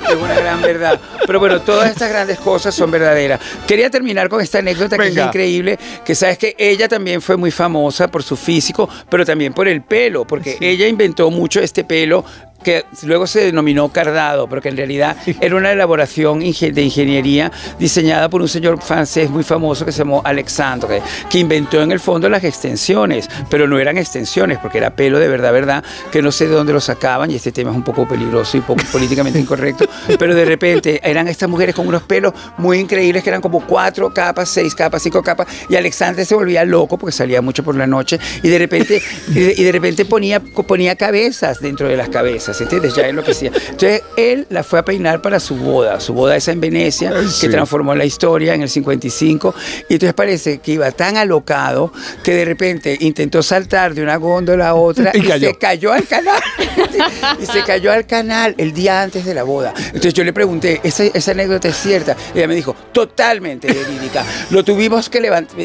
es 0.10 0.16
una 0.16 0.36
gran 0.36 0.62
verdad. 0.62 1.00
Pero 1.26 1.40
bueno, 1.40 1.62
todas 1.62 1.90
estas 1.92 2.10
grandes 2.10 2.40
cosas 2.40 2.74
son 2.74 2.92
verdaderas. 2.92 3.40
Quería 3.68 3.90
terminar 3.90 4.30
con 4.30 4.42
esta 4.42 4.60
anécdota 4.60 4.98
que 4.98 5.08
es 5.08 5.18
increíble, 5.18 5.80
que 6.04 6.16
sabes 6.16 6.38
que 6.38 6.56
ella 6.58 6.88
también 6.88 7.22
fue 7.22 7.38
muy 7.38 7.52
famosa 7.52 8.08
por 8.08 8.24
su 8.24 8.36
físico, 8.36 8.90
pero 9.10 9.26
también 9.26 9.54
por 9.54 9.68
el 9.68 9.82
pelo, 9.82 10.26
porque 10.26 10.58
ella 10.60 10.88
inventó 10.88 11.30
mucho 11.30 11.60
este 11.60 11.84
pelo 11.84 12.26
que 12.64 12.86
luego 13.04 13.28
se 13.28 13.46
denominó 13.46 13.90
cardado, 13.90 14.48
pero 14.48 14.62
que 14.62 14.70
en 14.70 14.78
realidad 14.78 15.16
era 15.40 15.56
una 15.56 15.72
elaboración 15.72 16.40
de 16.40 16.82
ingeniería 16.82 17.52
diseñada 17.80 18.30
por 18.30 18.42
un 18.42 18.48
señor 18.48 18.82
francés 18.82 19.30
muy 19.30 19.44
famoso 19.44 19.86
que 19.86 19.92
se 19.92 20.00
llamó 20.00 20.22
Alexandre, 20.24 21.02
que 21.30 21.40
inventó 21.40 21.82
en 21.82 21.92
el 21.92 22.00
fondo 22.00 22.30
las 22.30 22.44
extensiones, 22.44 23.30
pero 23.50 23.68
no 23.68 23.80
eran 23.80 23.98
extensiones, 23.98 24.58
porque 24.60 24.78
era 24.78 24.96
pelo 24.96 25.20
de 25.20 25.28
verdad, 25.28 25.54
verdad, 25.54 25.84
que 26.12 26.22
no 26.22 26.32
sé 26.32 26.48
de 26.48 26.56
dónde 26.56 26.74
lo 26.74 26.82
sacaban, 26.82 27.32
y 27.32 27.36
este 27.36 27.52
tema 27.52 27.72
es 27.72 27.78
un 27.78 27.84
poco 27.84 28.08
peligroso 28.08 28.58
y 28.58 28.62
poco 28.62 28.84
políticamente 28.92 29.40
incorrecto, 29.40 29.88
pero 30.18 30.36
de 30.36 30.46
repente 30.46 31.00
eran 31.04 31.28
estas 31.28 31.50
mujeres 31.50 31.76
con 31.76 31.88
unos 31.88 32.04
pelos 32.04 32.34
muy 32.58 32.80
increíbles, 32.80 33.24
que 33.24 33.30
eran 33.30 33.42
como 33.42 33.66
cuatro 33.66 34.14
capas, 34.14 34.50
seis 34.50 34.76
capas, 34.76 35.02
cinco 35.02 35.24
capas, 35.24 35.48
y 35.70 35.76
Alexandre 35.76 36.26
se 36.26 36.36
volvía 36.36 36.66
loco 36.66 36.98
porque 36.98 37.16
salía 37.16 37.42
mucho 37.42 37.64
por 37.64 37.76
la 37.76 37.88
noche, 37.88 38.20
y 38.44 38.50
de 38.50 38.60
repente, 38.60 39.02
y 39.30 39.40
de, 39.40 39.54
y 39.58 39.64
de 39.64 39.72
repente 39.72 40.06
ponía, 40.06 40.40
ponía 40.40 40.96
cabezas 40.96 41.60
dentro 41.60 41.88
de 41.88 41.96
las 41.96 42.10
cabezas. 42.10 42.49
Cosas, 42.50 42.62
¿entiendes? 42.62 42.94
Ya 42.96 43.08
enloquecía. 43.08 43.52
Entonces 43.56 44.02
él 44.18 44.46
la 44.50 44.64
fue 44.64 44.80
a 44.80 44.86
peinar 44.86 45.22
para 45.22 45.40
su 45.40 45.56
boda, 45.56 46.00
su 46.00 46.14
boda 46.14 46.36
esa 46.36 46.52
en 46.52 46.60
Venecia, 46.62 47.12
Sí. 47.28 47.42
que 47.42 47.50
transformó 47.50 47.96
la 47.96 48.06
historia 48.06 48.54
en 48.54 48.62
el 48.62 48.70
55. 48.70 49.54
Y 49.90 49.94
entonces 49.94 50.14
parece 50.14 50.60
que 50.60 50.74
iba 50.74 50.92
tan 50.92 51.18
alocado 51.18 51.92
que 52.24 52.34
de 52.34 52.46
repente 52.46 52.98
intentó 53.02 53.44
saltar 53.44 53.94
de 53.94 54.02
una 54.04 54.16
góndola 54.18 54.70
a 54.70 54.74
otra 54.76 55.12
Y 55.20 55.20
y, 55.20 55.22
cayó. 55.28 55.48
se 55.50 55.56
cayó 55.58 55.94
al 55.94 56.06
canal. 56.08 56.40
y 57.42 57.46
se 57.46 57.64
cayó 57.64 57.92
al 57.92 58.06
canal 58.06 58.56
el 58.58 58.74
día 58.74 59.02
antes 59.02 59.26
de 59.26 59.34
la 59.34 59.44
boda. 59.44 59.74
Entonces 59.88 60.14
yo 60.14 60.24
le 60.24 60.34
pregunté, 60.34 60.80
¿esa, 60.84 61.04
esa 61.06 61.32
anécdota 61.32 61.68
es 61.68 61.78
cierta? 61.78 62.16
Y 62.34 62.40
ella 62.40 62.48
me 62.48 62.56
dijo, 62.56 62.76
totalmente 62.92 63.68
verídica. 63.68 64.26
Lo 64.50 64.64
tuvimos 64.64 65.10
que 65.10 65.20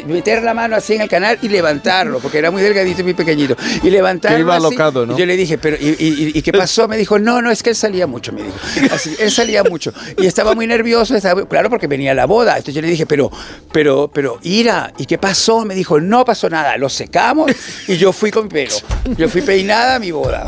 meter 0.06 0.42
la 0.42 0.54
mano 0.54 0.76
así 0.76 0.94
en 0.94 1.02
el 1.02 1.08
canal 1.08 1.38
y 1.42 1.48
levantarlo, 1.48 2.18
porque 2.20 2.38
era 2.38 2.50
muy 2.50 2.62
delgadito 2.62 3.00
y 3.00 3.04
muy 3.04 3.14
pequeñito. 3.14 3.56
Y 3.82 3.90
levantarlo 3.90 4.36
Que 4.36 4.40
iba 4.42 4.56
así. 4.56 4.66
alocado, 4.66 5.06
¿no? 5.06 5.14
Y 5.14 5.18
yo 5.18 5.26
le 5.26 5.36
dije, 5.36 5.58
pero 5.58 5.76
¿y, 5.78 5.88
y- 5.98 6.32
y 6.38 6.42
qué 6.42 6.52
pasó? 6.52 6.73
Me 6.88 6.96
dijo, 6.96 7.18
no, 7.18 7.40
no, 7.40 7.50
es 7.50 7.62
que 7.62 7.70
él 7.70 7.76
salía 7.76 8.06
mucho, 8.06 8.32
me 8.32 8.42
dijo. 8.42 8.56
Así, 8.92 9.14
él 9.18 9.30
salía 9.30 9.62
mucho. 9.64 9.92
Y 10.18 10.26
estaba 10.26 10.54
muy 10.54 10.66
nervioso, 10.66 11.14
estaba- 11.16 11.46
claro, 11.48 11.70
porque 11.70 11.86
venía 11.86 12.12
la 12.14 12.26
boda. 12.26 12.52
Entonces 12.52 12.74
yo 12.74 12.82
le 12.82 12.88
dije, 12.88 13.06
pero, 13.06 13.30
pero, 13.72 14.10
pero, 14.12 14.38
Ira, 14.42 14.92
¿y 14.98 15.06
qué 15.06 15.16
pasó? 15.18 15.64
Me 15.64 15.74
dijo, 15.74 16.00
no 16.00 16.24
pasó 16.24 16.50
nada, 16.50 16.76
lo 16.76 16.88
secamos 16.88 17.50
y 17.88 17.96
yo 17.96 18.12
fui 18.12 18.30
con 18.30 18.48
pelo. 18.48 18.74
Yo 19.16 19.28
fui 19.28 19.40
peinada 19.42 19.94
a 19.96 19.98
mi 19.98 20.10
boda. 20.10 20.46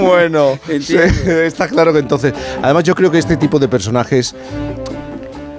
Bueno, 0.00 0.58
sí, 0.80 0.96
está 0.96 1.68
claro 1.68 1.92
que 1.92 1.98
entonces. 2.00 2.32
Además, 2.62 2.84
yo 2.84 2.94
creo 2.94 3.10
que 3.10 3.18
este 3.18 3.36
tipo 3.36 3.58
de 3.58 3.68
personajes 3.68 4.34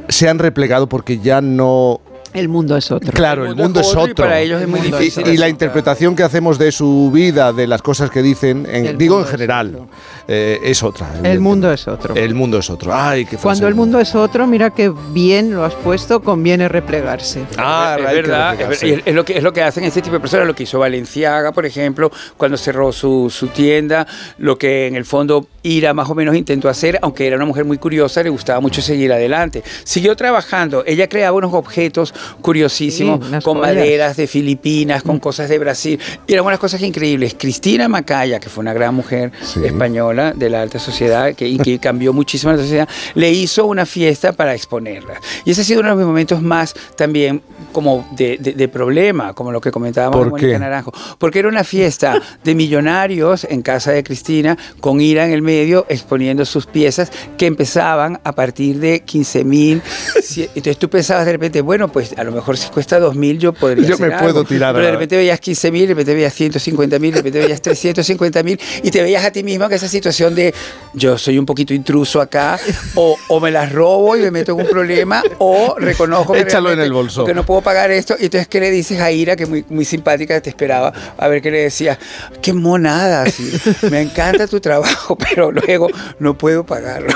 se 0.09 0.29
han 0.29 0.39
replegado 0.39 0.87
porque 0.87 1.19
ya 1.19 1.41
no. 1.41 2.01
El 2.33 2.49
mundo 2.49 2.77
es 2.77 2.91
otro. 2.91 3.11
Claro, 3.11 3.45
el 3.45 3.55
mundo, 3.55 3.79
es 3.79 3.87
otro. 3.87 4.07
y 4.11 4.13
para 4.13 4.39
ellos 4.39 4.61
es 4.61 4.67
muy 4.67 4.79
difícil. 4.81 5.27
Y, 5.27 5.37
la 5.37 5.49
interpretación 5.49 6.15
que 6.15 6.23
hacemos 6.23 6.57
de 6.57 6.71
su 6.71 7.11
vida, 7.13 7.53
de 7.53 7.67
las 7.67 7.81
cosas 7.81 8.09
que 8.09 8.21
dicen, 8.21 8.67
en- 8.69 8.97
digo 8.97 9.19
en 9.19 9.25
es 9.25 9.31
general, 9.31 9.87
eh, 10.27 10.59
es 10.63 10.83
otra. 10.83 11.09
El 11.23 11.39
mundo 11.39 11.71
es 11.71 11.87
otro. 11.87 12.15
El 12.15 12.35
mundo 12.35 12.59
es 12.59 12.69
otro. 12.69 12.93
Ay, 12.93 13.25
qué. 13.25 13.37
Cuando 13.37 13.67
el 13.67 13.75
mundo 13.75 13.99
es 13.99 14.13
otro, 14.15 14.45
mira 14.47 14.69
que 14.71 14.91
bien 15.11 15.53
lo 15.53 15.63
has 15.63 15.73
puesto, 15.75 16.21
conviene 16.21 16.67
replegarse. 16.67 17.45
Ah, 17.57 17.95
es 17.99 18.03
verdad, 18.05 18.53
es, 18.53 18.59
replegarse. 18.59 18.85
ver- 18.85 19.03
y 19.05 19.09
es 19.09 19.15
lo 19.15 19.25
que 19.25 19.37
es 19.37 19.43
lo 19.43 19.53
que 19.53 19.63
hacen 19.63 19.83
este 19.83 20.01
tipo 20.01 20.13
de 20.15 20.19
personas, 20.19 20.47
lo 20.47 20.55
que 20.55 20.63
hizo 20.63 20.79
Valenciaga, 20.79 21.51
por 21.51 21.65
ejemplo, 21.65 22.11
cuando 22.35 22.57
cerró 22.57 22.91
su, 22.91 23.29
su 23.29 23.47
tienda, 23.47 24.05
lo 24.37 24.57
que 24.57 24.87
en 24.87 24.95
el 24.95 25.05
fondo 25.05 25.47
Ira 25.63 25.93
más 25.93 26.09
o 26.09 26.15
menos 26.15 26.35
intentó 26.35 26.69
hacer, 26.69 26.97
aunque 27.01 27.27
era 27.27 27.35
una 27.35 27.45
mujer 27.45 27.65
muy 27.65 27.77
curiosa, 27.77 28.23
le 28.23 28.29
gustaba 28.29 28.61
mucho 28.61 28.81
seguir 28.81 29.11
adelante. 29.11 29.63
Siguió 29.83 30.15
trabajando, 30.15 30.83
ella 30.85 31.09
creaba 31.09 31.35
unos 31.37 31.53
objetos 31.53 32.13
curiosísimos 32.41 33.19
Sí, 33.25 33.31
con 33.43 33.57
joyas. 33.59 33.75
maderas 33.75 34.17
de 34.17 34.27
Filipinas, 34.27 35.03
con 35.03 35.19
cosas 35.19 35.49
de 35.49 35.59
Brasil, 35.59 35.99
y 36.27 36.33
eran 36.33 36.45
unas 36.45 36.59
cosas 36.59 36.81
increíbles. 36.81 37.35
Cristina 37.37 37.87
Macaya, 37.87 38.39
que 38.39 38.49
fue 38.49 38.61
una 38.61 38.73
gran 38.73 38.93
mujer 38.95 39.31
Sí. 39.41 39.61
española 39.65 40.33
de 40.35 40.49
la 40.49 40.61
alta 40.61 40.79
sociedad 40.79 41.33
que, 41.35 41.47
y 41.47 41.57
que 41.57 41.79
cambió 41.79 42.13
muchísimo 42.13 42.51
la 42.51 42.57
sociedad, 42.59 42.87
le 43.15 43.31
hizo 43.31 43.65
una 43.65 43.85
fiesta 43.85 44.31
para 44.33 44.53
exponerla. 44.55 45.19
Y 45.45 45.51
ese 45.51 45.61
ha 45.61 45.63
sido 45.63 45.79
uno 45.81 45.89
de 45.89 45.95
mis 45.95 46.05
momentos 46.05 46.41
más 46.41 46.73
también 46.95 47.41
como 47.71 48.07
de, 48.15 48.37
de- 48.39 48.53
de 48.53 48.67
problema, 48.67 49.33
como 49.33 49.51
lo 49.51 49.61
que 49.61 49.71
comentábamos 49.71 50.15
¿Por 50.17 50.25
de 50.25 50.31
Mónica 50.31 50.47
qué? 50.49 50.59
Naranjo. 50.59 50.93
Porque 51.19 51.39
era 51.39 51.47
una 51.47 51.63
fiesta 51.63 52.21
de 52.43 52.55
millonarios 52.55 53.45
en 53.49 53.61
casa 53.61 53.91
de 53.91 54.03
Cristina, 54.03 54.57
con 54.79 55.01
Ira 55.01 55.25
en 55.25 55.31
el 55.31 55.41
medio, 55.41 55.85
exponiendo 55.89 56.45
sus 56.45 56.65
piezas 56.65 57.11
que 57.37 57.45
empezaban 57.45 58.19
a 58.23 58.31
partir 58.33 58.79
de 58.79 59.01
15 59.01 59.43
mil. 59.43 59.81
Entonces 60.37 60.77
tú 60.77 60.89
pensabas 60.89 61.25
de 61.25 61.31
repente, 61.33 61.61
bueno, 61.61 61.87
pues 61.87 62.06
a 62.15 62.23
lo 62.23 62.31
mejor 62.31 62.57
si 62.57 62.69
cuesta 62.69 62.99
2 62.99 63.15
mil 63.15 63.39
yo 63.39 63.53
podría 63.53 63.87
Yo 63.87 63.95
hacer 63.95 64.07
me 64.09 64.13
algo. 64.15 64.27
puedo 64.27 64.43
tirar 64.45 64.73
Pero 64.73 64.85
de 64.85 64.91
repente 64.91 65.17
veías 65.17 65.39
15 65.39 65.71
mil, 65.71 65.81
de 65.83 65.93
repente 65.93 66.13
veías 66.13 66.33
150 66.33 66.99
mil, 66.99 67.11
de 67.11 67.17
repente 67.17 67.39
veías 67.39 67.61
350 67.61 68.43
mil 68.43 68.59
y 68.83 68.91
te 68.91 69.01
veías 69.01 69.25
a 69.25 69.31
ti 69.31 69.43
mismo 69.43 69.67
que 69.69 69.75
esa 69.75 69.87
situación 69.87 70.35
de 70.35 70.53
yo 70.93 71.17
soy 71.17 71.37
un 71.37 71.45
poquito 71.45 71.73
intruso 71.73 72.21
acá 72.21 72.59
o, 72.95 73.17
o 73.27 73.39
me 73.39 73.51
las 73.51 73.71
robo 73.71 74.15
y 74.15 74.21
me 74.21 74.31
meto 74.31 74.53
en 74.53 74.61
un 74.61 74.67
problema 74.67 75.23
o 75.39 75.75
reconozco 75.77 76.33
que 76.33 76.41
Échalo 76.41 76.71
en 76.71 76.79
el 76.79 76.91
bolso. 76.93 77.25
que 77.25 77.33
no 77.33 77.45
puedo 77.45 77.61
pagar 77.61 77.91
esto 77.91 78.15
y 78.19 78.25
entonces 78.25 78.47
¿qué 78.47 78.59
le 78.59 78.71
dices 78.71 78.99
a 79.01 79.11
Ira 79.11 79.35
que 79.35 79.45
muy, 79.45 79.65
muy 79.69 79.85
simpática 79.85 80.39
te 80.41 80.49
esperaba 80.49 80.93
a 81.17 81.27
ver 81.27 81.41
qué 81.41 81.51
le 81.51 81.63
decía 81.63 81.97
qué 82.41 82.53
monada 82.53 83.25
sí, 83.29 83.51
me 83.89 84.01
encanta 84.01 84.47
tu 84.47 84.59
trabajo 84.59 85.17
pero 85.29 85.51
luego 85.51 85.87
no 86.19 86.37
puedo 86.37 86.65
pagarlo 86.65 87.07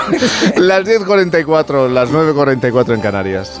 Las 0.56 0.84
10.44, 0.84 1.88
las 1.88 2.10
9.44 2.10 2.94
en 2.94 3.00
Canarias. 3.00 3.60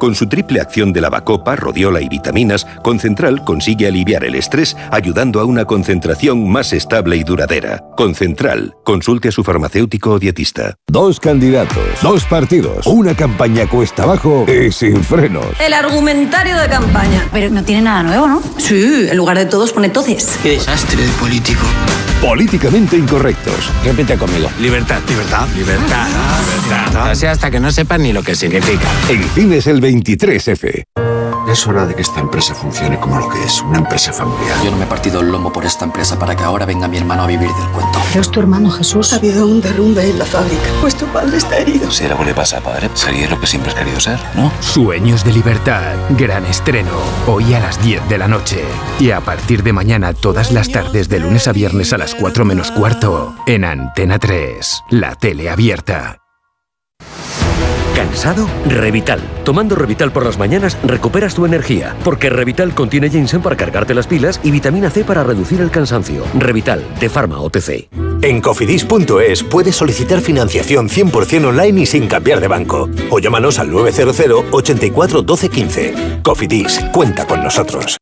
Con 0.00 0.14
su 0.14 0.26
triple 0.28 0.62
acción 0.62 0.94
de 0.94 1.02
lavacopa, 1.02 1.56
rodiola 1.56 2.00
y 2.00 2.08
vitaminas, 2.08 2.66
Concentral 2.82 3.44
consigue 3.44 3.86
aliviar 3.86 4.24
el 4.24 4.34
estrés 4.34 4.74
ayudando 4.90 5.40
a 5.40 5.44
una 5.44 5.66
concentración 5.66 6.48
más 6.48 6.72
estable 6.72 7.16
y 7.16 7.22
duradera. 7.22 7.84
Concentral. 7.98 8.74
Consulte 8.82 9.28
a 9.28 9.32
su 9.32 9.44
farmacéutico 9.44 10.12
o 10.12 10.18
dietista. 10.18 10.74
Dos 10.86 11.20
candidatos, 11.20 11.84
dos 12.02 12.24
partidos, 12.24 12.86
una 12.86 13.14
campaña 13.14 13.68
cuesta 13.68 14.04
abajo 14.04 14.46
y 14.48 14.72
sin 14.72 15.04
frenos. 15.04 15.44
El 15.60 15.74
argumentario 15.74 16.56
de 16.56 16.66
campaña. 16.66 17.28
Pero 17.30 17.50
no 17.50 17.62
tiene 17.62 17.82
nada 17.82 18.02
nuevo, 18.02 18.26
¿no? 18.26 18.42
Sí, 18.56 19.06
en 19.10 19.16
lugar 19.18 19.36
de 19.36 19.44
todos 19.44 19.70
pone 19.74 19.90
todes. 19.90 20.38
Qué 20.42 20.52
desastre 20.52 21.02
de 21.02 21.12
político. 21.20 21.66
Políticamente 22.20 22.98
incorrectos. 22.98 23.72
Repite 23.82 24.18
conmigo. 24.18 24.50
Libertad, 24.60 25.00
libertad, 25.08 25.48
libertad, 25.56 26.06
libertad. 26.66 27.10
Así 27.10 27.24
hasta 27.24 27.50
que 27.50 27.58
no 27.58 27.72
sepan 27.72 28.02
ni 28.02 28.12
lo 28.12 28.22
que 28.22 28.34
significa. 28.34 28.86
En 29.08 29.22
cines 29.30 29.66
el 29.66 29.80
23F. 29.80 30.84
Es 31.50 31.66
hora 31.66 31.84
de 31.84 31.94
que 31.96 32.02
esta 32.02 32.20
empresa 32.20 32.54
funcione 32.54 33.00
como 33.00 33.18
lo 33.18 33.28
que 33.28 33.42
es, 33.42 33.60
una 33.62 33.78
empresa 33.78 34.12
familiar. 34.12 34.56
Yo 34.62 34.70
no 34.70 34.76
me 34.76 34.84
he 34.84 34.86
partido 34.86 35.20
el 35.20 35.32
lomo 35.32 35.52
por 35.52 35.64
esta 35.64 35.84
empresa 35.84 36.16
para 36.16 36.36
que 36.36 36.44
ahora 36.44 36.64
venga 36.64 36.86
mi 36.86 36.96
hermano 36.96 37.24
a 37.24 37.26
vivir 37.26 37.48
del 37.48 37.68
cuento. 37.70 37.98
Pero 38.08 38.20
es 38.20 38.30
tu 38.30 38.38
hermano 38.38 38.70
Jesús. 38.70 39.12
Ha 39.12 39.16
habido 39.16 39.46
un 39.46 39.60
derrumbe 39.60 40.08
en 40.08 40.18
la 40.18 40.26
fábrica. 40.26 40.62
Vuestro 40.80 41.08
padre 41.08 41.38
está 41.38 41.58
herido. 41.58 41.90
Si 41.90 42.04
algo 42.04 42.22
le 42.22 42.34
pasa 42.34 42.58
a 42.58 42.60
padre, 42.60 42.88
sería 42.94 43.28
lo 43.28 43.40
que 43.40 43.48
siempre 43.48 43.72
has 43.72 43.78
querido 43.78 43.98
ser, 43.98 44.20
¿no? 44.36 44.52
Sueños 44.60 45.24
de 45.24 45.32
libertad, 45.32 45.96
gran 46.10 46.44
estreno, 46.46 46.92
hoy 47.26 47.52
a 47.54 47.58
las 47.58 47.82
10 47.82 48.08
de 48.08 48.18
la 48.18 48.28
noche. 48.28 48.62
Y 49.00 49.10
a 49.10 49.20
partir 49.20 49.64
de 49.64 49.72
mañana 49.72 50.12
todas 50.12 50.52
las 50.52 50.68
tardes 50.68 51.08
de 51.08 51.18
lunes 51.18 51.48
a 51.48 51.52
viernes 51.52 51.92
a 51.92 51.98
las 51.98 52.09
4 52.14 52.44
menos 52.44 52.70
cuarto, 52.70 53.34
en 53.46 53.64
Antena 53.64 54.18
3, 54.18 54.82
la 54.90 55.14
tele 55.14 55.50
abierta. 55.50 56.16
¿Cansado? 57.94 58.48
Revital. 58.66 59.20
Tomando 59.44 59.74
Revital 59.74 60.10
por 60.10 60.24
las 60.24 60.38
mañanas 60.38 60.78
recuperas 60.84 61.34
tu 61.34 61.44
energía, 61.44 61.94
porque 62.02 62.30
Revital 62.30 62.74
contiene 62.74 63.10
ginseng 63.10 63.42
para 63.42 63.56
cargarte 63.56 63.94
las 63.94 64.06
pilas 64.06 64.40
y 64.42 64.50
vitamina 64.50 64.90
C 64.90 65.04
para 65.04 65.22
reducir 65.22 65.60
el 65.60 65.70
cansancio. 65.70 66.24
Revital, 66.38 66.82
de 66.98 67.08
Pharma 67.08 67.40
OTC. 67.40 67.88
En 68.22 68.40
cofidis.es 68.40 69.44
puedes 69.44 69.76
solicitar 69.76 70.20
financiación 70.20 70.88
100% 70.88 71.46
online 71.46 71.82
y 71.82 71.86
sin 71.86 72.06
cambiar 72.06 72.40
de 72.40 72.48
banco. 72.48 72.88
O 73.10 73.18
llámanos 73.18 73.58
al 73.58 73.70
900 73.70 74.46
84 74.50 75.22
12 75.22 75.48
15. 75.48 75.94
Cofidis, 76.22 76.80
cuenta 76.92 77.26
con 77.26 77.42
nosotros. 77.42 77.98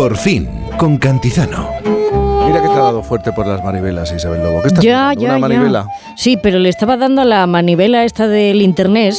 Por 0.00 0.16
fin, 0.16 0.48
con 0.78 0.96
Cantizano. 0.96 1.68
Mira 2.46 2.62
que 2.62 2.68
te 2.68 2.72
ha 2.72 2.78
dado 2.84 3.02
fuerte 3.02 3.32
por 3.32 3.46
las 3.46 3.62
manivelas, 3.62 4.10
Isabel 4.16 4.42
Lobo. 4.42 4.62
¿Qué 4.62 4.68
estás 4.68 4.82
Ya, 4.82 5.10
haciendo? 5.10 5.22
ya, 5.26 5.28
¿Una 5.28 5.36
ya. 5.36 5.40
manivela? 5.58 5.86
Sí, 6.16 6.38
pero 6.42 6.58
le 6.58 6.70
estaba 6.70 6.96
dando 6.96 7.20
a 7.20 7.26
la 7.26 7.46
manivela 7.46 8.02
esta 8.06 8.26
del 8.26 8.62
internet 8.62 9.14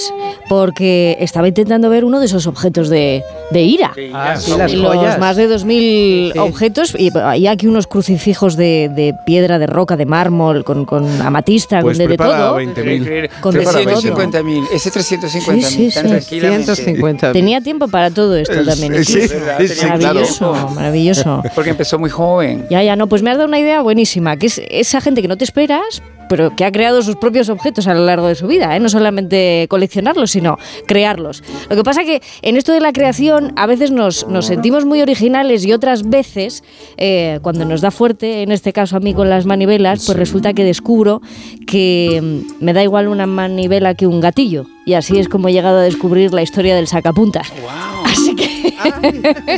porque 0.50 1.18
estaba 1.20 1.48
intentando 1.48 1.88
ver 1.92 2.04
uno 2.04 2.20
de 2.20 2.26
esos 2.26 2.48
objetos 2.48 2.90
de, 2.90 3.24
de 3.52 3.62
ira. 3.62 3.92
Ah, 4.14 4.36
sí, 4.38 4.54
las 4.58 4.74
los 4.74 4.96
joyas. 4.96 5.20
más 5.20 5.36
de 5.36 5.50
2.000 5.50 6.38
objetos 6.40 6.96
y 6.98 7.12
hay 7.18 7.48
aquí 7.48 7.68
unos 7.68 7.88
crucifijos 7.88 8.56
de, 8.56 8.90
de 8.94 9.14
piedra, 9.26 9.60
de 9.60 9.68
roca, 9.68 9.98
de 9.98 10.06
mármol, 10.06 10.64
con, 10.64 10.86
con 10.86 11.22
amatista, 11.22 11.82
Pues 11.82 11.98
de, 11.98 12.08
de 12.08 12.18
todo. 12.18 12.58
20.000. 12.60 13.30
Con 13.42 13.54
de 13.54 13.60
Prepara 13.60 13.78
todo. 13.84 14.02
350 14.02 14.44
mil 14.44 14.64
ese 14.74 14.92
350 14.92 15.54
mil 15.54 15.66
Sí, 15.66 15.92
sí, 15.92 15.96
tan 15.96 16.04
sí. 16.06 16.10
tranquilamente 16.10 17.32
Tenía 17.34 17.62
tiempo 17.62 17.88
para 17.88 18.10
todo 18.12 18.36
esto 18.38 18.54
Es- 18.60 18.66
también. 18.66 18.94
es- 18.96 19.10
incluso. 19.10 19.34
sí, 19.60 19.68
sí, 19.68 19.76
claro. 19.86 19.98
maravilloso, 20.00 20.70
maravilloso. 20.76 21.44
porque 21.56 21.70
empezó 21.72 22.00
muy 22.00 22.10
joven 22.10 22.66
Ya, 22.70 22.82
ya, 22.84 22.96
no, 22.96 23.08
pues 23.08 23.22
me 23.24 23.32
has 23.32 23.38
dado 23.38 23.48
una 23.48 23.60
idea 23.60 23.82
buenísima, 23.82 24.38
que 24.38 24.48
es 24.48 24.62
esa 24.70 25.02
gente 25.02 25.22
que 25.22 25.28
no 25.28 25.38
te 25.38 25.44
esperas, 25.44 26.02
pero 26.32 26.56
que 26.56 26.64
ha 26.64 26.72
creado 26.72 27.02
sus 27.02 27.18
propios 27.18 27.50
objetos 27.50 27.88
a 27.88 27.94
lo 27.94 28.06
largo 28.06 28.28
de 28.28 28.36
su 28.36 28.48
vida, 28.48 28.74
¿eh? 28.74 28.80
no 28.80 28.88
solamente 28.88 29.66
coleccionarlos, 29.70 30.32
sino 30.32 30.58
crearlos. 30.88 31.44
Lo 31.70 31.76
que 31.76 31.84
pasa 31.84 32.06
que 32.06 32.22
en 32.42 32.56
esto 32.56 32.72
de 32.72 32.80
la 32.80 32.94
creación 32.94 33.52
a 33.58 33.66
veces 33.66 33.92
nos, 33.92 34.26
sentimos 34.40 34.86
muy 34.86 35.02
originales 35.02 35.66
y 35.66 35.74
otras 35.74 36.10
veces, 36.10 36.64
eh, 36.96 37.40
cuando 37.42 37.66
nos 37.66 37.82
da 37.82 37.92
fuerte, 37.92 38.44
en 38.44 38.54
este 38.54 38.72
caso 38.72 38.96
a 38.96 39.02
mí 39.02 39.14
con 39.14 39.30
las 39.30 39.46
manivelas, 39.46 40.06
pues 40.06 40.18
resulta 40.18 40.54
que 40.54 40.64
descubro 40.64 41.22
que 41.68 42.22
mm, 42.24 42.64
me 42.64 42.72
da 42.72 42.82
igual 42.82 43.10
una 43.10 43.28
manivela 43.28 43.94
que 43.94 44.08
un 44.08 44.22
gatillo. 44.22 44.68
Y 44.86 44.94
así 44.94 45.20
es 45.20 45.28
como 45.28 45.50
he 45.50 45.52
llegado 45.52 45.80
a 45.80 45.82
descubrir 45.82 46.34
la 46.34 46.44
historia 46.44 46.78
del 46.78 46.88
sacapuntas. 46.88 47.52
Así 47.52 48.01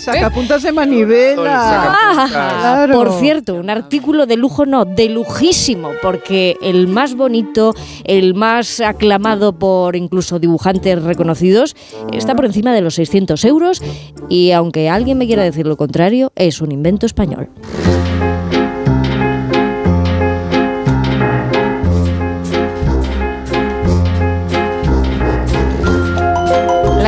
Sacapuntas 0.02 0.64
de 0.64 0.72
manivela. 0.72 1.96
Ah, 1.96 2.28
Claro. 2.30 2.94
Por 2.94 3.20
cierto, 3.20 3.56
un 3.56 3.70
artículo 3.70 4.26
de 4.26 4.38
lujo 4.38 4.66
no, 4.66 4.86
de 4.86 5.10
lujísimo, 5.10 5.92
porque 6.02 6.58
el 6.62 6.88
más 6.88 7.16
bonito, 7.16 7.74
el 8.04 8.34
más 8.34 8.80
aclamado 8.80 9.54
por 9.58 9.96
incluso 9.96 10.40
dibujantes 10.40 11.02
reconocidos, 11.04 11.76
está 12.12 12.36
por 12.36 12.46
encima 12.46 12.74
de 12.74 12.82
los 12.82 12.96
600 12.96 13.44
euros 13.46 13.82
y 14.30 14.52
aunque 14.52 14.90
alguien 14.90 15.18
me 15.18 15.28
quiera 15.28 15.44
decir 15.44 15.68
lo 15.68 15.78
contrario, 15.78 16.32
es 16.36 16.62
un 16.62 16.72
invento 16.72 17.06
español. 17.06 17.50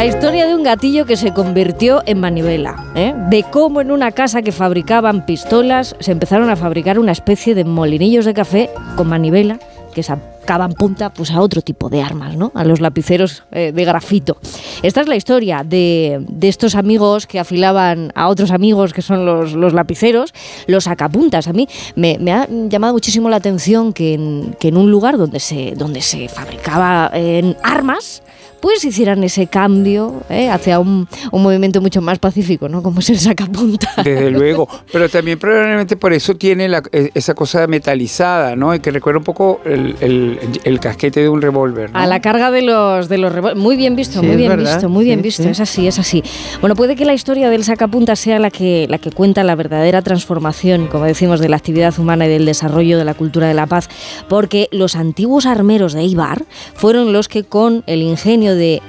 La 0.05 0.11
historia 0.11 0.45
de 0.45 0.53
un 0.53 0.61
gatillo 0.61 1.07
que 1.07 1.17
se 1.17 1.33
convirtió 1.33 2.03
en 2.05 2.19
manivela, 2.19 2.75
¿eh? 2.93 3.15
de 3.31 3.41
cómo 3.41 3.81
en 3.81 3.89
una 3.89 4.11
casa 4.11 4.43
que 4.43 4.51
fabricaban 4.51 5.25
pistolas 5.25 5.95
se 5.99 6.11
empezaron 6.11 6.51
a 6.51 6.55
fabricar 6.55 6.99
una 6.99 7.11
especie 7.11 7.55
de 7.55 7.65
molinillos 7.65 8.25
de 8.25 8.35
café 8.35 8.69
con 8.95 9.07
manivela 9.07 9.57
que 9.95 10.03
sacaban 10.03 10.73
punta 10.73 11.09
pues, 11.09 11.31
a 11.31 11.41
otro 11.41 11.63
tipo 11.63 11.89
de 11.89 12.03
armas, 12.03 12.37
¿no? 12.37 12.51
a 12.53 12.63
los 12.63 12.81
lapiceros 12.81 13.45
eh, 13.51 13.71
de 13.71 13.83
grafito. 13.85 14.37
Esta 14.83 15.01
es 15.01 15.07
la 15.07 15.15
historia 15.15 15.63
de, 15.63 16.23
de 16.29 16.49
estos 16.49 16.75
amigos 16.75 17.25
que 17.25 17.39
afilaban 17.39 18.11
a 18.13 18.27
otros 18.27 18.51
amigos 18.51 18.93
que 18.93 19.01
son 19.01 19.25
los, 19.25 19.53
los 19.53 19.73
lapiceros, 19.73 20.35
los 20.67 20.83
sacapuntas. 20.83 21.47
A 21.47 21.53
mí 21.53 21.67
me, 21.95 22.19
ha 22.31 22.47
llamado 22.47 22.93
muchísimo 22.93 23.27
la 23.27 23.37
atención 23.37 23.91
que 23.91 24.13
en, 24.13 24.55
que 24.59 24.67
en 24.67 24.77
un 24.77 24.91
lugar 24.91 25.17
donde 25.17 25.39
se, 25.39 25.73
donde 25.75 26.01
se 26.03 26.29
fabricaba 26.29 27.09
en 27.11 27.57
armas, 27.63 28.21
pues 28.65 28.83
hicieran 28.83 29.23
ese 29.23 29.45
cambio 29.45 30.23
¿eh? 30.27 30.49
hacia 30.49 30.79
un, 30.79 31.07
un 31.31 31.43
movimiento 31.43 31.81
mucho 31.81 32.01
más 32.01 32.17
pacífico, 32.17 32.67
¿no? 32.67 32.81
Como 32.81 32.99
es 32.99 33.11
el 33.11 33.19
sacapunta. 33.19 33.91
Desde 34.03 34.31
luego, 34.31 34.67
pero 34.91 35.07
también 35.07 35.37
probablemente 35.37 35.95
por 35.97 36.13
eso 36.13 36.33
tiene 36.33 36.67
la- 36.67 36.81
eh, 36.91 37.11
esa 37.13 37.35
cosa 37.35 37.67
metalizada, 37.67 38.55
¿no? 38.55 38.73
Y 38.73 38.79
que 38.79 38.89
recuerda 38.89 39.19
un 39.19 39.23
poco 39.23 39.61
el, 39.65 39.95
el- 40.01 40.39
el 40.63 40.79
casquete 40.79 41.21
de 41.21 41.29
un 41.29 41.43
revólver. 41.43 41.91
¿no? 41.91 41.99
A 41.99 42.07
la 42.07 42.21
carga 42.21 42.49
de 42.49 42.63
los 42.63 43.07
de 43.07 43.19
los 43.19 43.31
revol- 43.31 43.53
Muy 43.55 43.75
bien 43.75 43.95
visto, 43.95 44.19
Sí, 44.21 44.25
muy 44.25 44.35
bien 44.35 44.49
verdad, 44.49 44.73
visto, 44.77 44.89
muy 44.89 45.05
bien 45.05 45.19
sí, 45.19 45.23
visto. 45.23 45.43
sí. 45.43 45.49
Es 45.49 45.59
así, 45.59 45.87
es 45.87 45.99
así. 45.99 46.23
Bueno, 46.59 46.75
puede 46.75 46.95
que 46.95 47.05
la 47.05 47.13
historia 47.13 47.51
del 47.51 47.63
sacapunta 47.63 48.15
sea 48.15 48.39
la 48.39 48.49
que, 48.49 48.87
la 48.89 48.97
que 48.97 49.11
cuenta 49.11 49.43
la 49.43 49.53
verdadera 49.53 50.01
transformación, 50.01 50.87
como 50.87 51.05
decimos, 51.05 51.39
de 51.39 51.49
la 51.49 51.57
actividad 51.57 51.93
humana 51.99 52.25
y 52.25 52.29
del 52.29 52.47
desarrollo 52.47 52.97
de 52.97 53.05
la 53.05 53.13
cultura 53.13 53.47
de 53.47 53.53
la 53.53 53.67
paz, 53.67 53.89
porque 54.27 54.69
los 54.71 54.95
antiguos 54.95 55.45
armeros 55.45 55.93
de 55.93 56.01
Eibar 56.01 56.41
fueron 56.73 57.13
los 57.13 57.27
que 57.27 57.43
con 57.43 57.83
el 57.85 58.01
ingenio 58.01 58.54
de 58.55 58.81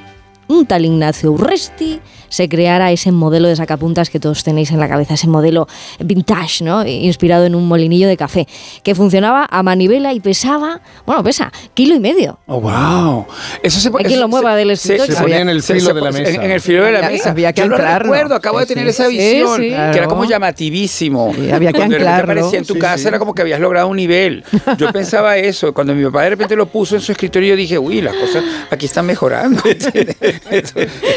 un 0.49 0.67
tal 0.67 0.85
Ignacio 0.85 1.33
Urresti 1.33 2.01
se 2.29 2.49
creara 2.49 2.93
ese 2.93 3.13
modelo 3.13 3.49
de 3.49 3.57
sacapuntas 3.57 4.11
que 4.11 4.21
todos 4.21 4.43
tenéis 4.45 4.71
en 4.71 4.81
la 4.81 4.89
cabeza, 4.89 5.15
ese 5.15 5.29
modelo 5.29 5.67
vintage, 6.01 6.65
¿no? 6.65 6.87
Inspirado 6.87 7.45
en 7.47 7.55
un 7.55 7.67
molinillo 7.69 8.09
de 8.09 8.17
café, 8.17 8.47
que 8.83 8.95
funcionaba 8.95 9.47
a 9.51 9.63
manivela 9.63 10.13
y 10.13 10.21
pesaba, 10.21 10.81
bueno, 11.07 11.23
pesa 11.23 11.53
kilo 11.75 11.95
y 11.95 12.01
medio. 12.01 12.39
Oh, 12.47 12.61
wow. 12.61 13.27
Eso 13.63 13.81
se 13.81 13.91
Hay 13.99 14.05
quien 14.05 14.21
lo 14.21 14.29
mueva 14.29 14.55
del 14.57 14.71
escritorio. 14.71 15.15
Se 15.15 15.21
ponía 15.23 15.41
en 15.41 15.49
el 15.49 15.63
filo 15.63 15.95
de 15.95 16.01
la 16.01 16.11
mesa. 16.13 16.31
En, 16.31 16.43
en 16.43 16.51
el 16.51 16.61
filo 16.61 16.85
de 16.85 16.93
la 16.93 16.99
Había- 16.99 17.11
mesa. 17.11 17.31
había 17.31 17.53
que 17.53 17.63
Yo 17.63 17.69
lo 17.69 17.77
recuerdo, 17.77 18.35
acabo 18.35 18.59
de 18.59 18.67
tener 18.67 18.85
sí. 18.85 18.91
esa 18.91 19.09
visión, 19.09 19.57
sí. 19.57 19.69
que 19.69 19.99
era 19.99 20.07
como 20.07 20.25
llamativísimo. 20.25 21.33
Sí, 21.35 21.51
había 21.51 21.73
que 21.73 21.79
Cuando 21.79 21.97
de 21.97 22.03
anclarlo. 22.03 22.33
aparecía 22.33 22.59
en 22.59 22.67
tu 22.67 22.75
Sí, 22.75 22.81
casa, 22.81 22.99
sí. 22.99 23.09
era 23.09 23.19
como 23.19 23.35
que 23.35 23.43
habías 23.43 23.61
logrado 23.61 23.89
un 23.89 23.97
nivel. 23.97 24.45
Yo 24.79 24.93
pensaba 24.93 25.37
eso. 25.37 25.73
Cuando 25.75 25.95
mi 25.95 26.05
papá 26.05 26.23
de 26.25 26.31
repente 26.31 26.57
lo 26.57 26.67
puso 26.67 26.95
en 26.97 27.01
su 27.03 27.13
escritorio, 27.13 27.51
yo 27.51 27.57
dije, 27.57 27.79
uy, 27.79 28.01
las 28.01 28.15
cosas 28.15 28.45
aquí 28.71 28.87
están 28.87 29.07
mejorando. 29.07 29.63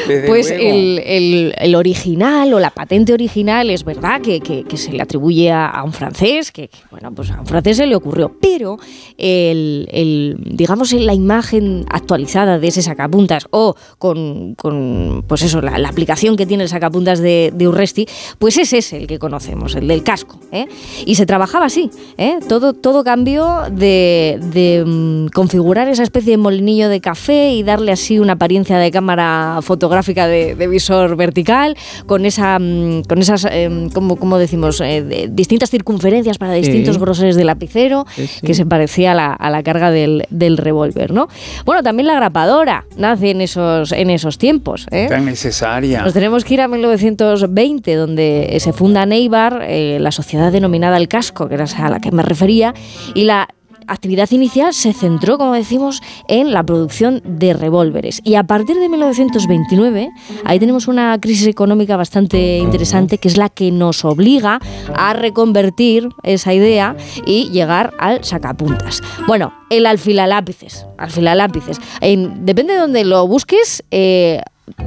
Desde 0.07 0.27
Pues 0.27 0.49
luego. 0.49 0.63
el, 0.69 0.99
el- 1.06 1.53
el 1.58 1.76
original 1.76 2.53
o 2.53 2.60
la 2.60 2.69
patente 2.72 3.14
original 3.14 3.69
es 3.69 3.84
verdad 3.84 4.22
que, 4.22 4.40
que- 4.40 4.64
que 4.64 4.78
se 4.78 4.92
le 4.92 5.02
atribuye 5.02 5.52
a, 5.52 5.82
un 5.84 5.94
francés, 5.94 6.52
que, 6.52 6.68
que, 6.68 6.78
bueno, 6.92 7.11
pues 7.14 7.32
a 7.32 7.40
un 7.40 7.45
francés 7.45 7.78
se 7.78 7.88
le 7.88 7.95
ocurrió, 7.95 8.36
pero 8.42 8.78
el, 9.18 9.88
el, 9.92 10.38
digamos 10.45 10.94
la 10.94 11.14
imagen 11.14 11.86
actualizada 11.90 12.60
de 12.60 12.68
ese 12.68 12.82
sacapuntas 12.82 13.48
o 13.52 13.76
con, 13.98 14.56
con, 14.56 15.24
pues 15.28 15.42
eso, 15.44 15.61
la, 15.61 15.78
la 15.78 15.90
aplicación 15.90 16.36
que 16.36 16.45
tiene 16.45 16.64
el 16.64 16.69
sacapuntas 16.69 17.19
de, 17.19 17.52
de 17.53 17.68
Urresti, 17.68 18.08
pues 18.40 18.58
ese 18.58 18.80
es 18.80 18.94
el 18.94 19.08
que 19.08 19.19
conocemos, 19.19 19.76
el 19.76 19.88
del 19.88 20.03
casco. 20.03 20.40
¿eh? 20.52 20.68
Y 21.06 21.16
se 21.16 21.26
trabajaba 21.26 21.66
así, 21.66 21.90
¿eh? 22.18 22.40
todo, 22.48 22.74
todo 22.74 23.03
cambió 23.03 23.64
de, 23.72 24.40
de, 24.53 24.84
mm, 24.86 25.28
configurar 25.34 25.88
esa 25.90 26.03
especie 26.03 26.32
de 26.32 26.38
molinillo 26.38 26.90
de 26.90 27.02
café 27.02 27.52
y 27.53 27.64
darle 27.64 27.92
así 27.92 28.19
una 28.19 28.34
apariencia 28.34 28.78
de 28.78 28.92
cámara 28.92 29.60
fotográfica 29.61 30.28
de, 30.28 30.56
de 30.56 30.68
vertical, 31.16 31.76
con 32.06 32.26
esa 32.26 32.59
mm, 32.59 33.03
con 33.03 33.19
esas, 33.19 33.45
em, 33.50 33.90
como, 33.90 34.16
como 34.18 34.38
decimos, 34.38 34.82
eh, 34.82 35.01
de- 35.03 35.30
distintas 35.32 35.69
circunferencias 35.69 36.38
para 36.38 36.53
distintos 36.53 36.95
Sí. 36.95 37.01
grosores 37.01 37.35
de 37.35 37.43
lapicero, 37.43 38.06
Sí, 38.16 38.27
que 38.45 38.53
se 38.53 38.66
parecía 38.66 39.11
a 39.11 39.16
la, 39.16 39.34
a 39.34 39.50
la 39.50 39.64
carga 39.64 39.92
del, 39.92 40.26
del 40.30 40.58
revólver, 40.58 41.11
¿no? 41.11 41.27
Bueno, 41.66 41.84
también 41.84 42.08
la 42.08 42.16
grapadora 42.16 42.85
nace 42.98 43.32
en 43.32 43.42
esos, 43.42 43.92
en 43.92 44.09
esos 44.09 44.38
tiempos. 44.38 44.88
¿eh? 44.92 45.08
Tan 45.09 45.26
necesaria. 45.26 46.01
Nos 46.03 46.14
tenemos 46.14 46.43
que 46.43 46.53
ir 46.56 46.61
a 46.61 46.68
1920, 46.68 47.95
donde 47.95 48.58
se 48.59 48.74
funda 48.74 49.06
Neibar, 49.06 49.61
eh, 49.68 49.98
la 50.00 50.11
sociedad 50.11 50.51
denominada 50.51 50.98
El 50.98 51.08
Casco, 51.08 51.48
que 51.48 51.56
era 51.56 51.66
a 51.77 51.90
la 51.90 52.00
que 52.00 52.11
me 52.11 52.24
refería, 52.24 52.74
y 53.14 53.24
la 53.26 53.48
actividad 53.92 54.30
inicial 54.32 54.74
se 54.74 54.93
centró, 54.93 55.38
como 55.38 55.53
decimos, 55.53 56.01
en 56.27 56.51
la 56.51 56.64
producción 56.64 57.22
de 57.26 57.53
revólveres. 57.53 58.22
Y 58.24 58.35
a 58.35 58.43
partir 58.43 58.77
de 58.77 58.90
1929, 58.90 60.09
ahí 60.45 60.59
tenemos 60.59 60.88
una 60.88 61.19
crisis 61.19 61.48
económica 61.48 61.98
bastante 61.98 62.58
interesante, 62.58 63.18
que 63.18 63.27
es 63.27 63.38
la 63.38 63.50
que 63.50 63.72
nos 63.72 64.06
obliga 64.06 64.59
a 64.95 65.14
reconvertir 65.14 66.09
esa 66.24 66.53
idea 66.53 66.95
y 67.26 67.50
llegar 67.50 67.93
al 68.00 68.24
sacapuntas. 68.24 69.01
Bueno, 69.27 69.53
el 69.69 69.85
alfilalápices. 69.85 70.85
Alfilalápices. 70.98 71.80
En- 72.01 72.45
depende 72.45 72.74
de 72.74 72.80
donde 72.80 73.06
lo 73.06 73.27
busques, 73.27 73.84
eh, 73.92 74.42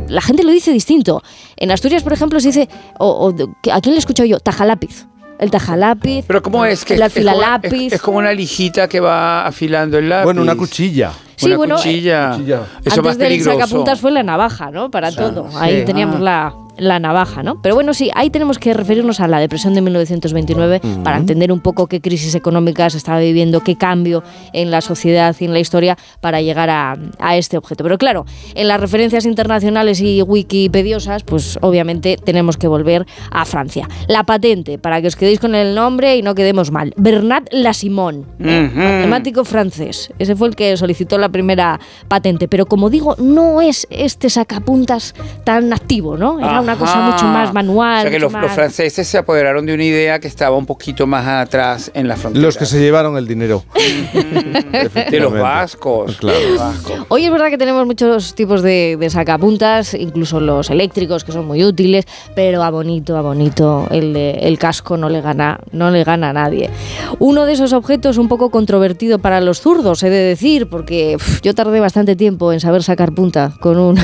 la 0.09 0.21
gente 0.21 0.45
lo 0.45 0.53
dice 0.53 0.73
distinto. 0.73 1.23
En 1.57 1.71
Asturias, 1.71 2.03
por 2.03 2.13
ejemplo, 2.13 2.39
se 2.41 2.49
dice, 2.49 2.69
o, 2.99 3.33
¿a 3.73 3.81
quién 3.81 3.95
le 3.95 3.99
escucho 3.99 4.25
yo? 4.25 4.39
Tajalápiz. 4.41 5.07
El 5.43 5.51
tajalápiz. 5.51 6.25
Pero 6.25 6.41
¿cómo 6.41 6.65
es 6.65 6.85
que 6.85 6.95
el 6.95 7.03
es, 7.03 7.13
como, 7.13 7.31
alfilalápiz. 7.33 7.87
es, 7.89 7.93
es 7.95 8.01
como 8.01 8.19
una 8.19 8.33
lijita 8.33 8.87
que 8.87 9.01
va 9.01 9.45
afilando 9.45 9.99
el 9.99 10.09
lápiz? 10.09 10.25
Bueno, 10.27 10.41
una 10.41 10.55
cuchilla. 10.55 11.11
Sí, 11.37 11.47
una 11.47 11.57
bueno, 11.57 11.77
cuchilla. 11.77 12.37
Eso 12.37 12.67
Antes 12.85 13.03
más 13.05 13.19
del 13.19 13.43
sacapuntas 13.43 14.01
fue 14.01 14.11
la 14.11 14.23
navaja, 14.23 14.71
¿no? 14.71 14.91
Para 14.91 15.11
todo. 15.13 15.49
Ahí 15.59 15.81
sí. 15.81 15.85
teníamos 15.85 16.17
Ah. 16.17 16.21
la, 16.21 16.55
la 16.79 16.99
navaja, 16.99 17.43
¿no? 17.43 17.61
Pero 17.61 17.75
bueno, 17.75 17.93
sí, 17.95 18.11
ahí 18.15 18.31
tenemos 18.31 18.59
que 18.59 18.73
referirnos 18.75 19.21
a 19.21 19.29
la 19.29 19.39
depresión 19.41 19.75
de 19.75 19.83
1929 19.83 20.81
para 21.05 21.19
entender 21.19 21.53
un 21.53 21.61
poco 21.61 21.87
qué 21.87 22.01
crisis 22.01 22.35
económica 22.35 22.89
se 22.91 22.97
estaba 22.97 23.19
viviendo, 23.21 23.61
qué 23.61 23.77
cambio 23.77 24.23
en 24.55 24.71
la 24.71 24.81
sociedad 24.81 25.37
y 25.39 25.45
en 25.45 25.53
la 25.53 25.59
historia 25.61 25.99
para 26.21 26.41
llegar 26.41 26.71
a, 26.71 26.97
a 27.19 27.37
este 27.37 27.59
objeto. 27.59 27.85
Pero 27.85 27.99
claro, 27.99 28.25
en 28.55 28.69
las 28.69 28.81
referencias 28.81 29.27
internacionales 29.27 30.01
y 30.01 30.23
wikipediosas, 30.23 31.25
pues 31.25 31.59
obviamente 31.61 32.17
tenemos 32.23 32.57
que 32.57 32.69
volver 32.69 33.07
a 33.31 33.45
Francia. 33.45 33.89
La 34.09 34.25
patente, 34.25 34.79
para 34.79 35.01
que 35.03 35.09
os 35.09 35.17
quedéis 35.17 35.41
con 35.41 35.55
el 35.55 35.75
nombre 35.75 36.17
y 36.17 36.23
no 36.23 36.35
quedemos 36.35 36.71
mal. 36.71 36.95
Bernard 36.97 37.45
Lasimon, 37.53 38.25
¿eh? 38.41 38.69
Ujú. 38.71 38.79
matemático 38.79 39.45
francés. 39.45 40.11
Ese 40.19 40.37
fue 40.37 40.49
el 40.49 40.57
que 40.57 40.77
solicitó 40.77 41.19
la 41.23 41.31
primera 41.31 41.81
patente. 42.09 42.49
Pero 42.49 42.67
como 42.67 42.91
digo, 42.91 43.17
no 43.19 43.63
es 43.63 43.87
este 43.91 44.29
sacapuntas 44.29 45.15
tan 45.45 45.73
activo, 45.73 46.19
¿no? 46.19 46.39
Era 46.39 46.61
una 46.61 46.77
cosa 46.77 46.99
Ajá. 46.99 47.11
mucho 47.13 47.25
más 47.27 47.55
manual. 47.55 48.01
O 48.01 48.03
sea 48.03 48.11
que 48.11 48.19
los, 48.19 48.33
franceses 48.33 49.07
se 49.09 49.17
apoderaron 49.17 49.65
de 49.65 49.73
una 49.75 49.85
idea 49.85 50.19
que 50.19 50.29
estaba 50.29 50.57
un 50.57 50.67
poquito 50.67 51.07
más 51.07 51.27
atrás 51.27 51.91
en 51.95 52.09
la 52.09 52.17
frontera. 52.17 52.45
Los 52.45 52.57
que 52.59 52.67
se 52.67 52.79
llevaron 52.81 53.17
el 53.17 53.27
dinero. 53.27 53.65
de 55.11 55.21
los 55.21 55.33
vascos. 55.33 56.17
Claro. 56.17 56.39
de 56.39 56.49
los 56.51 56.59
vascos. 56.59 57.07
Hoy 57.09 57.25
es 57.25 57.31
verdad 57.33 57.49
que 57.51 57.59
tenemos 57.59 57.87
muchos 57.87 58.35
tipos 58.35 58.63
de, 58.63 58.97
de 58.99 59.11
sacapuntas, 59.11 59.95
incluso 59.95 60.41
los 60.41 60.71
eléctricos 60.71 61.25
que 61.25 61.33
son 61.33 61.47
muy 61.47 61.65
útiles, 61.65 62.05
pero 62.35 62.63
a 62.63 62.71
bonito, 62.71 63.17
a 63.17 63.23
bonito, 63.23 63.87
el, 63.91 64.13
de- 64.13 64.31
el 64.43 64.59
casco 64.59 64.97
no 64.97 65.09
le 65.09 65.21
gana, 65.21 65.61
no 65.73 65.91
le 65.91 66.05
gana 66.05 66.31
a 66.31 66.33
nadie. 66.33 66.71
Uno 67.19 67.45
de 67.47 67.53
esos 67.53 67.73
objetos 67.73 68.19
un 68.19 68.29
poco 68.29 68.51
controvertido 68.51 69.19
para 69.19 69.41
los 69.41 69.61
zurdos, 69.61 70.03
he 70.03 70.11
de 70.11 70.19
decir, 70.23 70.69
porque 70.69 71.12
yo 71.43 71.55
tardé 71.55 71.81
bastante 71.81 72.17
tiempo 72.17 72.53
en 72.53 72.61
saber 72.61 72.83
sacar 72.83 73.13
punta 73.13 73.55
con 73.61 73.79
un 73.79 73.97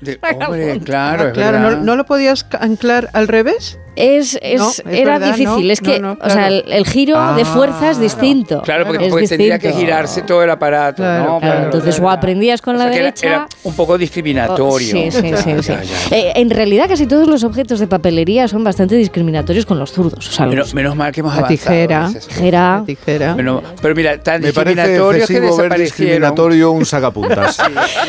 De- 0.00 0.18
hombre, 0.46 0.80
claro, 0.80 1.22
Ah, 1.24 1.26
es 1.28 1.32
claro, 1.32 1.76
¿no, 1.82 1.96
lo 1.96 2.04
podías 2.06 2.46
anclar 2.60 3.10
al 3.12 3.28
revés? 3.28 3.78
Es, 3.96 4.38
es- 4.42 4.58
No, 4.60 4.70
es 4.70 4.82
era 4.86 5.18
verdad, 5.18 5.34
difícil, 5.36 5.66
no, 5.66 5.72
es 5.72 5.80
que, 5.80 6.00
no, 6.00 6.14
no, 6.14 6.18
o 6.20 6.30
sea, 6.30 6.48
el, 6.48 6.64
el 6.68 6.86
giro 6.86 7.34
de 7.34 7.44
fuerza 7.44 7.90
es 7.90 8.00
distinto. 8.00 8.62
Claro, 8.62 8.86
porque, 8.86 9.08
porque 9.08 9.28
tendría 9.28 9.58
que 9.58 9.72
girarse 9.72 10.22
todo 10.22 10.42
el 10.42 10.50
aparato. 10.50 11.02
¿no? 11.02 11.38
Claro, 11.40 11.64
entonces 11.64 11.98
o 12.00 12.10
aprendías 12.10 12.60
con 12.60 12.76
o 12.76 12.78
la 12.78 12.84
sea, 12.84 12.92
que 12.92 12.96
era- 12.98 13.04
derecha. 13.06 13.26
Era, 13.26 13.48
un 13.64 13.74
poco 13.74 13.96
discriminatorio. 13.98 14.90
Sí, 14.90 15.10
sí, 15.10 15.32
sí. 15.62 15.72
Eh, 16.10 16.32
en 16.36 16.50
realidad 16.50 16.86
casi 16.88 17.06
todos 17.06 17.26
los 17.28 17.44
objetos 17.44 17.80
de 17.80 17.86
papelería 17.86 18.46
son 18.48 18.62
bastante 18.64 18.94
discriminatorios 18.96 19.64
con 19.66 19.78
los 19.78 19.92
zurdos. 19.92 20.28
O 20.28 20.32
sea, 20.32 20.46
Menos, 20.46 20.66
los- 20.68 20.74
menos 20.74 20.94
mal 20.96 21.12
que 21.12 21.20
hemos 21.20 21.32
La 21.34 21.38
avanzado. 21.40 21.70
tijera. 21.76 22.10
tijera. 22.28 22.82
Tijera. 22.86 23.34
Menos- 23.34 23.62
pero 23.80 23.94
mira, 23.94 24.18
tan 24.22 24.42
Me 24.42 24.52
parece 24.52 24.74
discriminatorios 24.76 25.28
que 25.28 25.40
ver 25.40 25.80
discriminatorio 25.80 26.70
un 26.72 26.84
sacapuntas. 26.94 27.58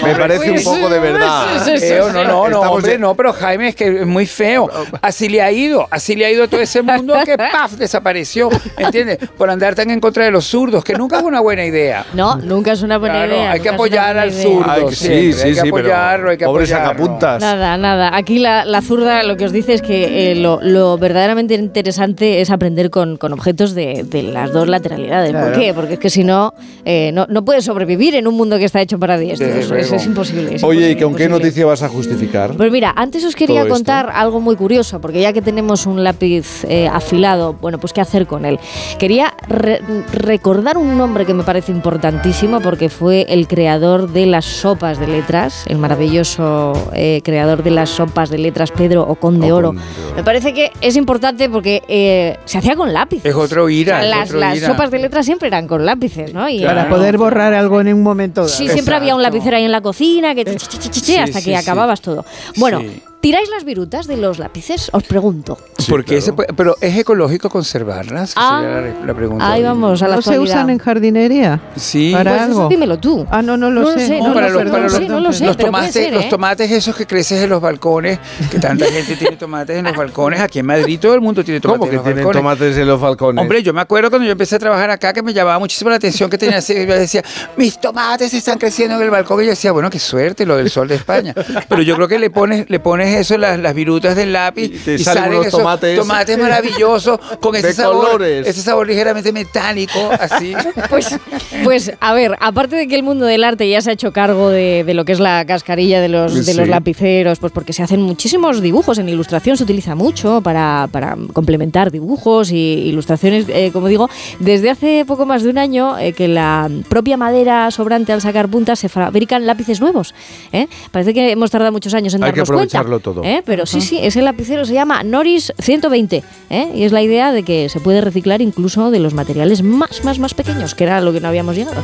Me 0.03 0.15
parece 0.15 0.51
un 0.51 0.63
poco 0.63 0.89
de 0.89 0.99
verdad. 0.99 1.45
No, 1.65 2.11
no, 2.11 2.23
no, 2.23 2.45
Estamos 2.47 2.69
hombre, 2.77 2.91
de- 2.93 2.99
no, 2.99 3.15
pero 3.15 3.33
Jaime 3.33 3.69
es 3.69 3.75
que 3.75 4.01
es 4.01 4.05
muy 4.07 4.25
feo. 4.25 4.69
Así 5.01 5.29
le 5.29 5.41
ha 5.41 5.51
ido, 5.51 5.74
así 5.89 6.15
le 6.15 6.25
ha 6.25 6.31
ido 6.31 6.47
todo 6.47 6.61
ese 6.61 6.81
mundo 6.81 7.13
que 7.25 7.37
¡paf! 7.37 7.73
desapareció, 7.73 8.49
¿entiendes? 8.77 9.17
Por 9.37 9.49
andar 9.49 9.75
tan 9.75 9.89
en 9.91 9.99
contra 9.99 10.25
de 10.25 10.31
los 10.31 10.45
zurdos, 10.45 10.83
que 10.83 10.93
nunca 10.93 11.17
es 11.17 11.23
una 11.23 11.39
buena 11.41 11.65
idea. 11.65 12.05
No, 12.13 12.35
nunca 12.37 12.71
es 12.73 12.81
una 12.81 12.97
buena 12.97 13.15
Claro, 13.15 13.33
idea. 13.35 13.51
hay 13.51 13.59
que 13.59 13.69
apoyar 13.69 14.17
al 14.17 14.31
zurdo. 14.33 14.69
Ay, 14.69 14.83
sí, 14.89 14.95
siempre, 14.95 15.33
sí, 15.33 15.43
hay 15.47 15.53
que 15.55 15.61
sí, 15.61 15.67
apoyarlo, 15.67 16.29
hay 16.31 16.37
que 16.37 16.45
pobre 16.45 16.63
apoyarlo. 16.63 16.87
sacapuntas. 16.89 17.41
Nada, 17.41 17.77
nada. 17.77 18.15
Aquí 18.15 18.39
la, 18.39 18.65
la 18.65 18.81
zurda 18.81 19.23
lo 19.23 19.37
que 19.37 19.45
os 19.45 19.51
dice 19.51 19.73
es 19.73 19.81
que 19.81 20.31
eh, 20.31 20.35
lo, 20.35 20.59
lo 20.61 20.97
verdaderamente 20.97 21.53
interesante 21.55 22.41
es 22.41 22.49
aprender 22.49 22.89
con, 22.89 23.17
con 23.17 23.33
objetos 23.33 23.73
de, 23.75 24.03
de 24.03 24.23
las 24.23 24.51
dos 24.51 24.67
lateralidades. 24.67 25.31
¿Por 25.31 25.41
Claro. 25.45 25.59
qué? 25.59 25.73
Porque 25.73 25.93
es 25.93 25.99
que 25.99 26.09
si 26.09 26.23
no, 26.23 26.53
eh, 26.85 27.11
no, 27.13 27.25
no 27.29 27.43
puedes 27.45 27.65
sobrevivir 27.65 28.15
en 28.15 28.27
un 28.27 28.35
mundo 28.35 28.57
que 28.57 28.65
está 28.65 28.81
hecho 28.81 28.97
para 28.99 29.17
diestros. 29.17 29.71
Es, 29.71 30.05
imposible. 30.05 30.55
es 30.55 30.63
Oye, 30.63 30.79
¿y 30.87 30.91
imposible, 30.91 31.03
con 31.03 31.15
qué 31.15 31.23
imposible. 31.25 31.29
noticia 31.29 31.65
vas 31.65 31.83
a 31.83 31.89
justificar? 31.89 32.55
Pues 32.55 32.71
mira, 32.71 32.93
antes 32.95 33.23
os 33.25 33.35
quería 33.35 33.61
Todo 33.61 33.67
esto. 33.67 33.75
contar 33.75 34.09
algo 34.13 34.39
muy 34.39 34.55
curioso, 34.55 34.99
porque 35.01 35.21
ya 35.21 35.33
que 35.33 35.41
tenemos 35.41 35.64
un 35.65 36.03
lápiz 36.03 36.63
eh, 36.65 36.87
afilado, 36.87 37.53
bueno, 37.53 37.79
pues 37.79 37.91
qué 37.93 38.01
hacer 38.01 38.27
con 38.27 38.45
él. 38.45 38.59
Quería 38.99 39.33
re- 39.47 39.81
recordar 40.13 40.77
un 40.77 40.97
nombre 40.97 41.25
que 41.25 41.33
me 41.33 41.43
parece 41.43 41.71
importantísimo, 41.71 42.61
porque 42.61 42.89
fue 42.89 43.25
el 43.29 43.47
creador 43.47 44.11
de 44.11 44.25
las 44.27 44.45
sopas 44.45 44.99
de 44.99 45.07
letras, 45.07 45.65
el 45.67 45.77
maravilloso 45.77 46.73
eh, 46.93 47.21
creador 47.23 47.63
de 47.63 47.71
las 47.71 47.89
sopas 47.89 48.29
de 48.29 48.37
letras, 48.37 48.71
Pedro 48.71 49.03
Ocón 49.03 49.39
de 49.39 49.51
Oro. 49.51 49.73
Me 50.15 50.23
parece 50.23 50.53
que 50.53 50.71
es 50.81 50.95
importante 50.95 51.49
porque 51.49 51.81
eh, 51.87 52.37
se 52.45 52.57
hacía 52.59 52.75
con 52.75 52.93
lápiz. 52.93 53.21
Es 53.25 53.35
otro 53.35 53.69
ira. 53.69 54.03
es 54.03 54.09
las 54.09 54.29
otro 54.29 54.39
las 54.39 54.57
ira. 54.57 54.67
sopas 54.67 54.91
de 54.91 54.99
letras 54.99 55.25
siempre 55.25 55.47
eran 55.47 55.67
con 55.67 55.85
lápices, 55.85 56.33
¿no? 56.33 56.47
Y 56.47 56.59
Para 56.63 56.81
era- 56.81 56.89
poder 56.89 57.17
borrar 57.17 57.53
algo 57.53 57.81
en 57.81 57.93
un 57.93 58.03
momento 58.03 58.41
dado. 58.41 58.53
Sí, 58.53 58.69
siempre 58.69 58.95
había 58.95 59.15
un 59.15 59.21
lapicero 59.21 59.57
ahí 59.57 59.63
en 59.65 59.71
la 59.71 59.81
cocina 59.81 60.35
que 60.35 60.43
ch- 60.45 60.55
ch- 60.55 60.79
ch- 60.79 60.89
ch- 60.89 61.01
Sí, 61.01 61.15
hasta 61.17 61.39
sí, 61.39 61.45
que 61.51 61.57
sí. 61.57 61.63
acababas 61.63 62.01
todo. 62.01 62.25
Bueno, 62.57 62.79
Sí. 62.81 63.01
¿Tiráis 63.25 63.49
las 63.49 63.63
virutas 63.63 64.05
de 64.05 64.17
los 64.17 64.37
lápices? 64.37 64.89
Os 64.93 65.01
pregunto. 65.03 65.57
Porque 65.89 66.17
ese 66.17 66.31
puede- 66.31 66.53
pero 66.53 66.75
es 66.79 66.95
ecológico 66.95 67.49
conservarlas, 67.49 68.33
Ah, 68.35 68.61
sería 68.61 68.81
la, 68.99 69.05
la 69.07 69.13
pregunta. 69.15 69.51
Ahí 69.51 69.63
vamos, 69.63 70.03
a 70.03 70.07
la 70.07 70.17
¿No 70.17 70.21
se 70.21 70.29
actualidad. 70.29 70.55
usan 70.57 70.69
en 70.69 70.77
jardinería? 70.77 71.59
Sí. 71.75 72.11
¿Para 72.13 72.29
Pues 72.31 72.41
algo? 72.43 72.59
eso 72.61 72.69
dímelo 72.69 72.99
tú. 72.99 73.25
Ah, 73.31 73.41
no, 73.41 73.57
no 73.57 73.71
lo 73.71 73.81
No 73.81 73.93
sé. 73.93 74.05
sé, 74.05 74.19
No, 74.19 74.31
para 74.33 74.49
lo 74.49 74.63
los, 74.63 74.71
para 74.71 74.71
no 74.71 74.77
lo 74.77 74.83
los- 74.83 74.93
sé, 74.93 75.09
no 75.09 75.19
lo 75.19 75.33
sé, 75.33 75.45
los 75.45 75.57
tomates, 75.57 75.91
ser, 75.93 76.13
los 76.13 76.25
¿eh? 76.25 76.27
tomates 76.29 76.71
esos 76.71 76.95
que 76.95 77.07
creces 77.07 77.41
en 77.43 77.49
los 77.49 77.59
balcones, 77.61 78.19
que 78.51 78.59
tanta 78.59 78.85
gente 78.85 79.15
tiene 79.15 79.37
tomates 79.37 79.75
en 79.75 79.85
los 79.85 79.95
balcones. 79.97 80.39
Aquí 80.39 80.59
en 80.59 80.67
Madrid 80.67 80.99
todo 80.99 81.15
el 81.15 81.21
mundo 81.21 81.43
tiene 81.43 81.59
tomates 81.59 81.79
¿Cómo 81.79 81.89
que 81.89 81.95
en 81.95 81.95
los 81.97 82.03
tienen 82.05 82.23
balcones. 82.25 82.41
tomates 82.59 82.77
en 82.77 82.87
los 82.87 83.01
balcones? 83.01 83.41
Hombre, 83.41 83.63
yo 83.63 83.73
me 83.73 83.81
acuerdo 83.81 84.11
cuando 84.11 84.25
yo 84.27 84.33
empecé 84.33 84.55
a 84.57 84.59
trabajar 84.59 84.91
acá 84.91 85.13
que 85.13 85.23
me 85.23 85.33
llamaba 85.33 85.57
muchísimo 85.57 85.89
la 85.89 85.95
atención 85.95 86.29
que 86.29 86.37
tenía 86.37 86.57
así, 86.57 86.73
yo 86.73 86.93
decía, 86.93 87.23
mis 87.57 87.79
tomates 87.81 88.31
están 88.35 88.59
creciendo 88.59 88.95
en 88.97 89.01
el 89.01 89.09
balcón. 89.09 89.41
Y 89.41 89.45
yo 89.45 89.49
decía, 89.49 89.71
bueno, 89.71 89.89
qué 89.89 89.97
suerte 89.99 90.45
lo 90.45 90.55
del 90.57 90.69
sol 90.69 90.87
de 90.87 90.95
España. 90.95 91.33
Pero 91.69 91.81
yo 91.81 91.95
creo 91.95 92.07
que 92.07 92.19
le 92.19 92.29
pones, 92.29 92.69
le 92.69 92.79
pones 92.79 93.14
eso, 93.15 93.37
las, 93.37 93.59
las 93.59 93.73
virutas 93.73 94.15
del 94.15 94.33
lápiz, 94.33 94.65
y, 94.65 94.69
te 94.69 94.97
salen 94.99 95.23
salen 95.23 95.33
unos 95.33 95.47
esos 95.47 95.59
tomates 95.59 95.99
tomates 95.99 96.37
maravillosos 96.37 97.19
con 97.39 97.55
ese 97.55 97.73
sabor, 97.73 98.05
colores. 98.05 98.47
ese 98.47 98.61
sabor 98.61 98.87
ligeramente 98.87 99.31
metálico, 99.31 100.09
así. 100.19 100.53
Pues, 100.89 101.17
pues, 101.63 101.91
a 101.99 102.13
ver, 102.13 102.35
aparte 102.39 102.75
de 102.75 102.87
que 102.87 102.95
el 102.95 103.03
mundo 103.03 103.25
del 103.25 103.43
arte 103.43 103.67
ya 103.67 103.81
se 103.81 103.89
ha 103.89 103.93
hecho 103.93 104.11
cargo 104.11 104.49
de, 104.49 104.83
de 104.83 104.93
lo 104.93 105.03
que 105.03 105.13
es 105.13 105.19
la 105.19 105.45
cascarilla 105.45 105.99
de 105.99 106.09
los, 106.09 106.45
de 106.45 106.53
los 106.53 106.67
lapiceros, 106.67 107.39
pues 107.39 107.51
porque 107.51 107.73
se 107.73 107.83
hacen 107.83 108.01
muchísimos 108.01 108.61
dibujos, 108.61 108.97
en 108.97 109.09
ilustración 109.09 109.57
se 109.57 109.63
utiliza 109.63 109.95
mucho 109.95 110.41
para, 110.41 110.87
para 110.91 111.17
complementar 111.33 111.91
dibujos 111.91 112.51
y 112.51 112.55
ilustraciones, 112.85 113.45
eh, 113.49 113.71
como 113.73 113.87
digo, 113.87 114.09
desde 114.39 114.69
hace 114.69 115.05
poco 115.05 115.25
más 115.25 115.43
de 115.43 115.49
un 115.49 115.57
año 115.57 115.97
eh, 115.97 116.13
que 116.13 116.27
la 116.27 116.69
propia 116.89 117.17
madera 117.17 117.69
sobrante 117.71 118.13
al 118.13 118.21
sacar 118.21 118.47
puntas 118.47 118.79
se 118.79 118.89
fabrican 118.89 119.45
lápices 119.45 119.81
nuevos. 119.81 120.13
¿eh? 120.51 120.67
Parece 120.91 121.13
que 121.13 121.31
hemos 121.31 121.51
tardado 121.51 121.71
muchos 121.71 121.93
años 121.93 122.13
en 122.13 122.23
Hay 122.23 122.31
que 122.31 122.41
darnos 122.41 122.51
cuenta. 122.51 122.94
Todo. 122.99 123.23
¿eh? 123.23 123.41
Pero 123.45 123.65
sí, 123.65 123.81
sí, 123.81 123.99
ese 124.01 124.21
lapicero 124.21 124.65
se 124.65 124.73
llama 124.73 125.03
Norris 125.03 125.53
120 125.59 126.23
¿eh? 126.49 126.71
y 126.73 126.83
es 126.83 126.91
la 126.91 127.01
idea 127.01 127.31
de 127.31 127.43
que 127.43 127.69
se 127.69 127.79
puede 127.79 128.01
reciclar 128.01 128.41
incluso 128.41 128.91
de 128.91 128.99
los 128.99 129.13
materiales 129.13 129.61
más, 129.61 130.03
más, 130.03 130.19
más 130.19 130.33
pequeños, 130.33 130.75
que 130.75 130.83
era 130.83 131.01
lo 131.01 131.13
que 131.13 131.19
no 131.19 131.27
habíamos 131.27 131.55
llegado. 131.55 131.81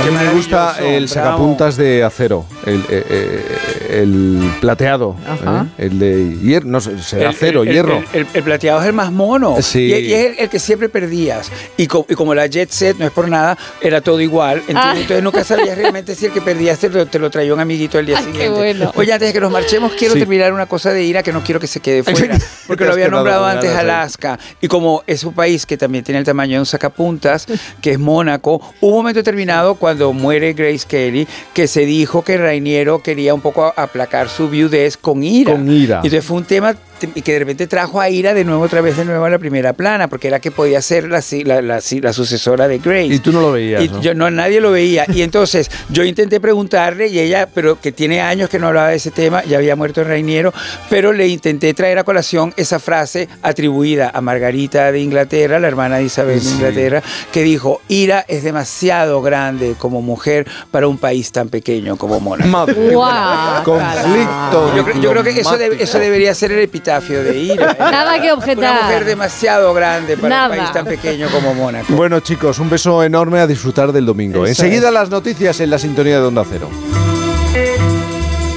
A 0.00 0.06
mí 0.06 0.12
me 0.12 0.30
gusta 0.34 0.76
el 0.80 1.06
bravo. 1.06 1.08
sacapuntas 1.08 1.76
de 1.76 2.02
acero, 2.04 2.44
el, 2.66 2.80
eh, 2.90 3.04
eh, 3.08 4.00
el 4.02 4.52
plateado, 4.60 5.16
Ajá. 5.26 5.66
¿eh? 5.78 5.86
el 5.86 5.98
de 5.98 6.36
hierro, 6.42 6.66
no 6.66 6.80
sé, 6.80 6.98
será 7.02 7.22
El- 7.22 7.28
acero, 7.28 7.62
el- 7.62 7.68
el- 7.68 7.74
hierro. 7.74 7.96
El, 8.12 8.20
el- 8.20 8.26
el 8.34 8.42
plateado 8.42 8.80
es 8.82 8.86
el 8.88 8.92
más 8.92 9.10
mono. 9.12 9.56
Sí. 9.62 9.80
Y, 9.92 9.94
y 9.94 10.12
es 10.12 10.26
el, 10.26 10.38
el 10.40 10.48
que 10.50 10.58
siempre 10.58 10.88
perdías. 10.90 11.50
Y, 11.78 11.86
co- 11.86 12.04
y 12.08 12.14
como 12.14 12.34
la 12.34 12.46
Jet 12.46 12.70
Set, 12.70 12.98
no 12.98 13.06
es 13.06 13.12
por 13.12 13.28
nada, 13.28 13.56
era 13.80 14.00
todo 14.02 14.20
igual. 14.20 14.62
Ah. 14.74 14.92
Entonces 14.94 15.22
nunca 15.22 15.42
sabías 15.42 15.78
realmente 15.78 16.14
si 16.14 16.26
el 16.26 16.32
que 16.32 16.42
perdías 16.42 16.78
te 16.78 16.90
lo, 16.90 17.06
te 17.06 17.18
lo 17.18 17.30
traía 17.30 17.54
un 17.54 17.60
amiguito 17.60 17.98
el 17.98 18.04
día 18.06 18.18
Ay, 18.18 18.24
qué 18.26 18.32
siguiente. 18.32 18.58
bueno. 18.58 18.92
Oye, 18.96 19.12
antes 19.12 19.28
de 19.28 19.32
que 19.32 19.40
nos 19.40 19.52
marchemos, 19.52 19.92
quiero 19.92 20.14
Sí. 20.14 20.20
terminar 20.20 20.52
una 20.52 20.66
cosa 20.66 20.90
de 20.92 21.02
ira 21.02 21.22
que 21.22 21.32
no 21.32 21.42
quiero 21.42 21.60
que 21.60 21.66
se 21.66 21.80
quede 21.80 22.02
fuera. 22.02 22.36
Porque 22.66 22.84
lo 22.84 22.92
había 22.92 23.08
nombrado 23.08 23.46
antes. 23.46 23.74
Alaska. 23.74 24.38
Y 24.60 24.68
como 24.68 25.02
es 25.06 25.24
un 25.24 25.32
país 25.32 25.64
que 25.64 25.78
también 25.78 26.04
tiene 26.04 26.18
el 26.18 26.24
tamaño 26.26 26.54
de 26.54 26.58
un 26.60 26.66
sacapuntas, 26.66 27.46
que 27.80 27.92
es 27.92 27.98
Mónaco, 27.98 28.60
hubo 28.82 28.90
un 28.90 28.96
momento 28.96 29.20
determinado 29.20 29.76
cuando 29.84 30.14
muere 30.14 30.54
Grace 30.54 30.86
Kelly 30.88 31.28
que 31.52 31.68
se 31.68 31.84
dijo 31.84 32.24
que 32.24 32.38
Rainiero 32.38 33.02
quería 33.02 33.34
un 33.34 33.42
poco 33.42 33.70
aplacar 33.76 34.30
su 34.30 34.48
viudez 34.48 34.96
con 34.96 35.22
ira. 35.22 35.52
Con 35.52 35.70
ira. 35.70 35.96
Y 36.02 36.06
entonces 36.06 36.24
fue 36.24 36.38
un 36.38 36.44
tema 36.44 36.72
te- 36.72 36.80
y 37.14 37.22
que 37.22 37.32
de 37.34 37.38
repente 37.40 37.66
trajo 37.66 38.00
a 38.00 38.08
Ira 38.10 38.34
de 38.34 38.44
nuevo 38.44 38.62
otra 38.62 38.80
vez 38.80 38.96
de 38.96 39.04
nuevo 39.04 39.24
a 39.24 39.30
la 39.30 39.38
primera 39.38 39.72
plana, 39.72 40.08
porque 40.08 40.28
era 40.28 40.40
que 40.40 40.50
podía 40.50 40.80
ser 40.82 41.08
la, 41.08 41.22
la, 41.44 41.62
la, 41.62 41.80
la 42.00 42.12
sucesora 42.12 42.68
de 42.68 42.78
Grace. 42.78 43.06
Y 43.06 43.18
tú 43.18 43.32
no 43.32 43.40
lo 43.40 43.52
veías, 43.52 43.82
Y 43.82 43.88
¿no? 43.88 44.00
yo 44.00 44.14
no, 44.14 44.30
nadie 44.30 44.60
lo 44.60 44.70
veía. 44.70 45.04
Y 45.12 45.22
entonces 45.22 45.70
yo 45.88 46.04
intenté 46.04 46.40
preguntarle 46.40 47.08
y 47.08 47.18
ella, 47.18 47.48
pero 47.52 47.80
que 47.80 47.92
tiene 47.92 48.20
años 48.20 48.48
que 48.50 48.58
no 48.58 48.68
hablaba 48.68 48.88
de 48.88 48.96
ese 48.96 49.10
tema, 49.10 49.42
ya 49.44 49.58
había 49.58 49.76
muerto 49.76 50.00
el 50.02 50.06
Reiniero, 50.08 50.52
pero 50.90 51.12
le 51.12 51.28
intenté 51.28 51.72
traer 51.74 51.98
a 51.98 52.04
colación 52.04 52.52
esa 52.56 52.78
frase 52.78 53.28
atribuida 53.42 54.10
a 54.14 54.20
Margarita 54.20 54.92
de 54.92 55.00
Inglaterra, 55.00 55.58
la 55.58 55.68
hermana 55.68 55.96
de 55.98 56.04
Isabel 56.04 56.36
de 56.40 56.44
Sí. 56.44 56.54
Inglaterra, 56.54 57.02
que 57.32 57.42
dijo, 57.42 57.80
Ira 57.88 58.24
es 58.28 58.42
demasiado 58.44 59.22
grande 59.22 59.74
como 59.78 60.02
mujer 60.02 60.46
para 60.70 60.86
un 60.88 60.98
país 60.98 61.32
tan 61.32 61.48
pequeño 61.48 61.96
como 61.96 62.20
Mónaco. 62.20 62.66
Guau, 62.90 63.64
Conflicto. 63.64 64.76
Yo 64.76 64.84
creo, 64.84 65.00
yo 65.00 65.10
creo 65.10 65.22
que 65.24 65.30
eso, 65.40 65.56
debe- 65.58 65.82
eso 65.82 65.98
debería 65.98 66.34
ser 66.34 66.52
el 66.52 66.58
epitafio 66.60 66.93
de 67.00 67.36
Ira. 67.38 67.72
¿eh? 67.72 67.76
Nada 67.78 68.14
que 68.20 68.24
Una 68.26 68.34
objetar. 68.34 68.82
mujer 68.82 69.04
demasiado 69.04 69.72
grande 69.74 70.16
para 70.16 70.28
Nada. 70.28 70.50
un 70.50 70.56
país 70.58 70.72
tan 70.72 70.84
pequeño 70.86 71.28
como 71.30 71.54
Mónaco. 71.54 71.92
Bueno, 71.94 72.20
chicos, 72.20 72.58
un 72.58 72.70
beso 72.70 73.02
enorme 73.02 73.40
a 73.40 73.46
disfrutar 73.46 73.92
del 73.92 74.06
domingo. 74.06 74.44
Eso 74.46 74.62
Enseguida 74.64 74.90
las 74.90 75.10
noticias 75.10 75.60
en 75.60 75.70
la 75.70 75.78
sintonía 75.78 76.20
de 76.20 76.26
Onda 76.26 76.44
Cero. 76.48 76.68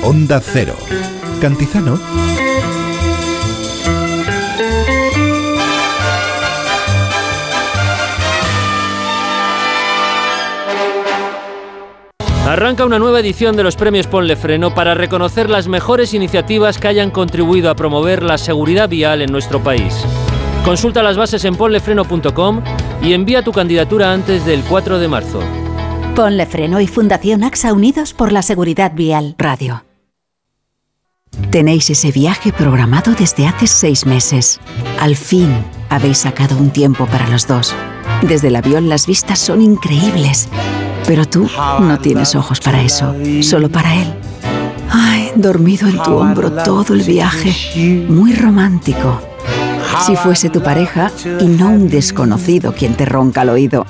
Onda 0.04 0.40
Cero. 0.42 0.76
Cantizano. 1.42 2.00
Arranca 12.48 12.86
una 12.86 12.98
nueva 12.98 13.20
edición 13.20 13.58
de 13.58 13.64
los 13.64 13.76
premios 13.76 14.08
Ponle 14.08 14.38
Freno 14.38 14.74
para 14.74 14.94
reconocer 14.94 15.50
las 15.50 15.68
mejores 15.68 16.14
iniciativas 16.14 16.78
que 16.78 16.88
hayan 16.88 17.12
contribuido 17.12 17.70
a 17.70 17.76
promover 17.76 18.24
la 18.24 18.38
seguridad 18.38 18.88
vial 18.88 19.22
en 19.22 19.34
nuestro 19.34 19.62
país. 19.62 19.94
Consulta 20.64 21.04
las 21.04 21.18
bases 21.18 21.44
en 21.44 21.58
ponlefreno.com 21.58 22.62
y 23.02 23.12
envía 23.12 23.42
tu 23.42 23.52
candidatura 23.52 24.14
antes 24.14 24.46
del 24.46 24.62
4 24.62 24.98
de 24.98 25.08
marzo. 25.10 25.42
Ponle 26.16 26.46
Freno 26.46 26.80
y 26.80 26.88
Fundación 26.88 27.44
AXA 27.44 27.74
Unidos 27.74 28.14
por 28.14 28.32
la 28.32 28.42
Seguridad 28.42 28.94
Vial. 28.96 29.36
Radio. 29.38 29.84
Tenéis 31.52 31.90
ese 31.90 32.14
viaje 32.14 32.54
programado 32.54 33.12
desde 33.12 33.46
hace 33.46 33.68
seis 33.68 34.06
meses. 34.06 34.62
Al 35.02 35.18
fin 35.18 35.54
habéis 35.90 36.20
sacado 36.20 36.56
un 36.56 36.70
tiempo 36.70 37.08
para 37.08 37.28
los 37.28 37.46
dos. 37.46 37.76
Desde 38.22 38.48
el 38.48 38.56
avión 38.56 38.88
las 38.88 39.06
vistas 39.06 39.38
son 39.38 39.62
increíbles. 39.62 40.48
Pero 41.08 41.26
tú 41.26 41.50
no 41.80 41.98
tienes 42.00 42.36
ojos 42.36 42.60
para 42.60 42.82
eso, 42.82 43.16
solo 43.42 43.70
para 43.70 43.96
él. 43.96 44.14
Ay, 44.92 45.32
dormido 45.36 45.88
en 45.88 46.02
tu 46.04 46.14
hombro 46.16 46.52
todo 46.52 46.94
el 46.94 47.02
viaje. 47.02 48.06
Muy 48.10 48.34
romántico. 48.34 49.22
Si 50.06 50.16
fuese 50.16 50.50
tu 50.50 50.62
pareja 50.62 51.10
y 51.40 51.46
no 51.46 51.70
un 51.70 51.90
desconocido 51.90 52.74
quien 52.74 52.96
te 52.96 53.06
ronca 53.06 53.42
al 53.42 53.50
oído. 53.50 53.86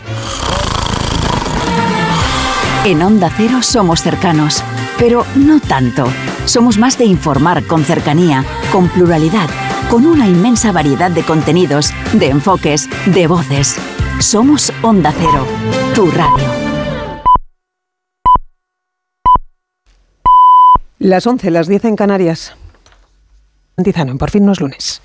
En 2.85 3.01
Onda 3.01 3.31
Cero 3.35 3.57
somos 3.61 4.01
cercanos, 4.01 4.63
pero 4.97 5.25
no 5.35 5.59
tanto. 5.59 6.07
Somos 6.45 6.77
más 6.77 6.97
de 6.97 7.05
informar 7.05 7.63
con 7.63 7.83
cercanía, 7.83 8.45
con 8.71 8.87
pluralidad, 8.87 9.49
con 9.89 10.05
una 10.05 10.27
inmensa 10.27 10.71
variedad 10.71 11.11
de 11.11 11.23
contenidos, 11.23 11.91
de 12.13 12.29
enfoques, 12.29 12.87
de 13.07 13.27
voces. 13.27 13.75
Somos 14.19 14.71
Onda 14.81 15.11
Cero, 15.17 15.45
tu 15.93 16.09
radio. 16.11 16.66
Las 21.07 21.25
11, 21.25 21.51
las 21.51 21.69
10 21.69 21.85
en 21.85 21.95
Canarias. 21.95 22.53
Antizano, 23.77 24.17
por 24.17 24.29
fin 24.29 24.45
no 24.45 24.51
es 24.51 24.59
lunes. 24.59 25.01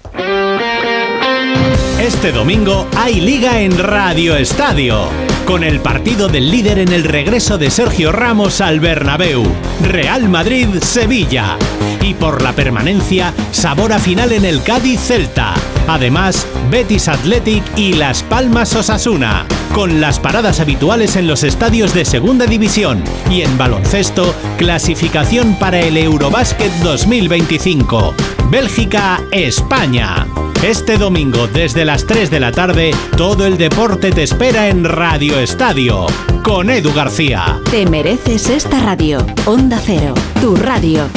Este 2.01 2.33
domingo 2.33 2.89
hay 2.97 3.21
liga 3.21 3.61
en 3.61 3.79
Radio 3.79 4.35
Estadio, 4.35 5.05
con 5.47 5.63
el 5.63 5.79
partido 5.79 6.27
del 6.27 6.51
líder 6.51 6.81
en 6.81 6.93
el 6.93 7.05
regreso 7.05 7.57
de 7.57 7.71
Sergio 7.71 8.11
Ramos 8.11 8.61
al 8.61 8.81
Bernabéu, 8.81 9.45
Real 9.81 10.29
Madrid-Sevilla. 10.29 11.57
Y 12.03 12.15
por 12.15 12.43
la 12.43 12.53
permanencia, 12.53 13.33
sabor 13.53 13.93
a 13.93 13.99
final 13.99 14.33
en 14.33 14.45
el 14.45 14.63
Cádiz-Celta. 14.63 15.55
Además, 15.87 16.47
Betis 16.71 17.09
Athletic 17.09 17.63
y 17.77 17.93
Las 17.93 18.25
Palmas 18.25 18.75
Osasuna, 18.75 19.47
con 19.73 20.01
las 20.01 20.19
paradas 20.19 20.59
habituales 20.59 21.15
en 21.15 21.29
los 21.29 21.45
estadios 21.45 21.95
de 21.95 22.05
Segunda 22.05 22.47
División. 22.47 23.05
Y 23.31 23.43
en 23.43 23.57
baloncesto, 23.57 24.35
clasificación 24.59 25.55
para 25.61 25.81
el 25.81 25.97
Eurobásquet 25.97 26.73
2025. 26.83 28.15
Bélgica-España. 28.51 30.27
Este 30.63 30.97
domingo 30.97 31.49
desde 31.49 31.85
las 31.85 32.07
3 32.07 32.31
de 32.31 32.41
la 32.41 32.53
tarde, 32.53 32.93
todo 33.17 33.47
el 33.47 33.59
deporte 33.59 34.11
te 34.11 34.23
espera 34.23 34.69
en 34.69 34.85
Radio 34.85 35.39
Estadio, 35.41 36.07
con 36.45 36.71
Edu 36.71 36.93
García. 36.93 37.61
Te 37.71 37.87
mereces 37.87 38.49
esta 38.49 38.81
radio. 38.81 39.27
Onda 39.47 39.81
Cero, 39.85 40.15
tu 40.41 40.55
radio. 40.55 41.09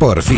Oh! 0.00 0.28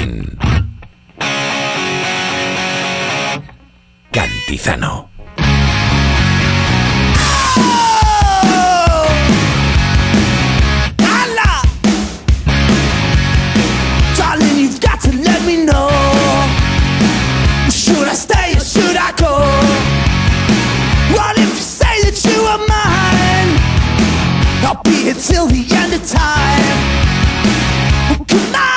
I'll 24.63 24.81
be 24.85 24.91
here 24.91 25.15
till 25.15 25.47
the 25.49 25.67
end 25.75 25.95
of 25.95 26.09
time. 26.09 27.09
Come 28.29 28.55
on, 28.55 28.70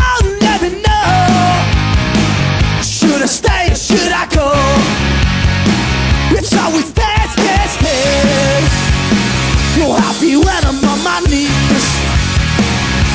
happy 10.24 10.38
when 10.38 10.66
I'm 10.66 10.84
on 10.84 11.04
my 11.04 11.20
knees. 11.30 11.86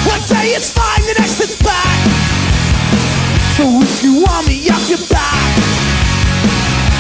One 0.07 0.21
day 0.29 0.55
it's 0.57 0.71
fine, 0.71 1.03
the 1.07 1.15
next 1.19 1.41
it's 1.41 1.57
back. 1.63 1.99
So 3.57 3.65
if 3.83 4.03
you 4.03 4.23
want 4.23 4.47
me 4.47 4.69
off 4.71 4.89
your 4.89 4.99
back, 5.09 5.57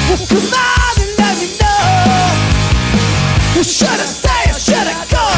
well, 0.08 0.26
come 0.28 0.52
on 0.54 0.94
and 1.02 1.12
let 1.18 1.36
me 1.38 1.48
know. 1.60 1.84
Well, 3.54 3.64
should 3.64 3.88
I 3.88 4.06
stay 4.06 4.50
or 4.50 4.58
should 4.58 4.86
I 4.86 5.06
go? 5.10 5.28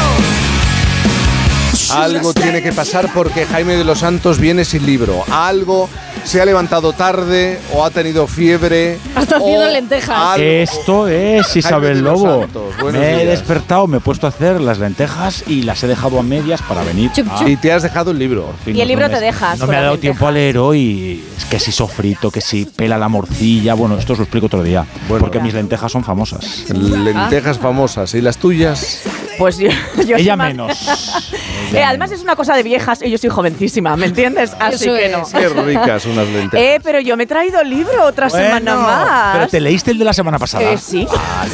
Algo 1.93 2.33
tiene 2.33 2.61
que 2.63 2.71
pasar 2.71 3.13
porque 3.13 3.45
Jaime 3.45 3.75
de 3.75 3.83
los 3.83 3.99
Santos 3.99 4.39
viene 4.39 4.63
sin 4.63 4.85
libro. 4.85 5.25
Algo 5.29 5.89
se 6.31 6.39
ha 6.41 6.45
levantado 6.45 6.93
tarde 6.93 7.59
o 7.73 7.83
ha 7.83 7.89
tenido 7.89 8.25
fiebre. 8.25 8.97
Hasta 9.15 9.35
haciendo 9.35 9.69
lentejas. 9.69 10.09
algo. 10.17 10.45
Esto 10.45 11.07
es 11.09 11.53
Isabel 11.57 11.99
Lobo. 11.99 12.47
Me 12.89 13.21
he 13.23 13.25
despertado, 13.25 13.85
me 13.85 13.97
he 13.97 13.99
puesto 13.99 14.27
a 14.27 14.29
hacer 14.29 14.61
las 14.61 14.79
lentejas 14.79 15.43
y 15.45 15.63
las 15.63 15.83
he 15.83 15.87
dejado 15.87 16.17
a 16.19 16.23
medias 16.23 16.61
para 16.61 16.83
venir. 16.85 17.11
a- 17.29 17.49
Y 17.49 17.57
te 17.57 17.73
has 17.73 17.83
dejado 17.83 18.11
el 18.11 18.19
libro. 18.19 18.53
fin, 18.63 18.77
Y 18.77 18.79
el 18.81 18.87
no 18.87 18.91
libro 18.93 19.07
me- 19.09 19.13
te 19.15 19.19
dejas 19.19 19.59
No 19.59 19.67
me 19.67 19.75
ha 19.75 19.81
dado 19.81 19.91
lentejas. 19.95 20.01
tiempo 20.17 20.27
a 20.27 20.31
leer 20.31 20.57
hoy. 20.57 21.21
Es 21.37 21.43
que 21.43 21.59
si 21.59 21.73
sofrito, 21.73 22.31
que 22.31 22.39
si 22.39 22.63
pela 22.63 22.97
la 22.97 23.09
morcilla. 23.09 23.73
Bueno, 23.73 23.97
esto 23.97 24.13
os 24.13 24.19
lo 24.19 24.23
explico 24.23 24.45
otro 24.45 24.63
día. 24.63 24.85
porque 25.09 25.41
mis 25.41 25.53
lentejas 25.53 25.91
son 25.91 26.05
famosas. 26.05 26.65
Lentejas 26.69 27.57
famosas. 27.59 28.13
¿Y 28.13 28.21
las 28.21 28.37
tuyas? 28.37 29.01
Pues 29.41 29.57
yo, 29.57 29.69
yo 29.97 30.03
soy 30.03 30.21
Ella 30.21 30.35
más- 30.35 30.47
menos. 30.49 31.31
Eh, 31.73 31.81
además 31.81 32.11
es 32.11 32.21
una 32.21 32.35
cosa 32.35 32.53
de 32.53 32.63
viejas 32.63 33.01
y 33.01 33.09
yo 33.09 33.17
soy 33.17 33.29
jovencísima, 33.29 33.95
¿me 33.95 34.07
entiendes? 34.07 34.51
Así 34.59 34.89
Eso 34.89 34.93
que 34.93 35.05
es. 35.05 35.11
no. 35.13 35.23
Qué 35.39 35.47
ricas 35.47 36.05
unas 36.05 36.27
lentejas. 36.27 36.59
Eh, 36.67 36.79
pero 36.83 36.99
yo 36.99 37.15
me 37.15 37.23
he 37.23 37.27
traído 37.27 37.63
libro 37.63 38.03
otra 38.07 38.29
semana 38.29 38.75
más. 38.75 39.35
Pero 39.37 39.47
te 39.47 39.61
leíste 39.61 39.91
el 39.91 39.97
de 39.97 40.03
la 40.03 40.11
semana 40.11 40.37
pasada. 40.37 40.69
Eh, 40.69 40.77
sí, 40.77 41.07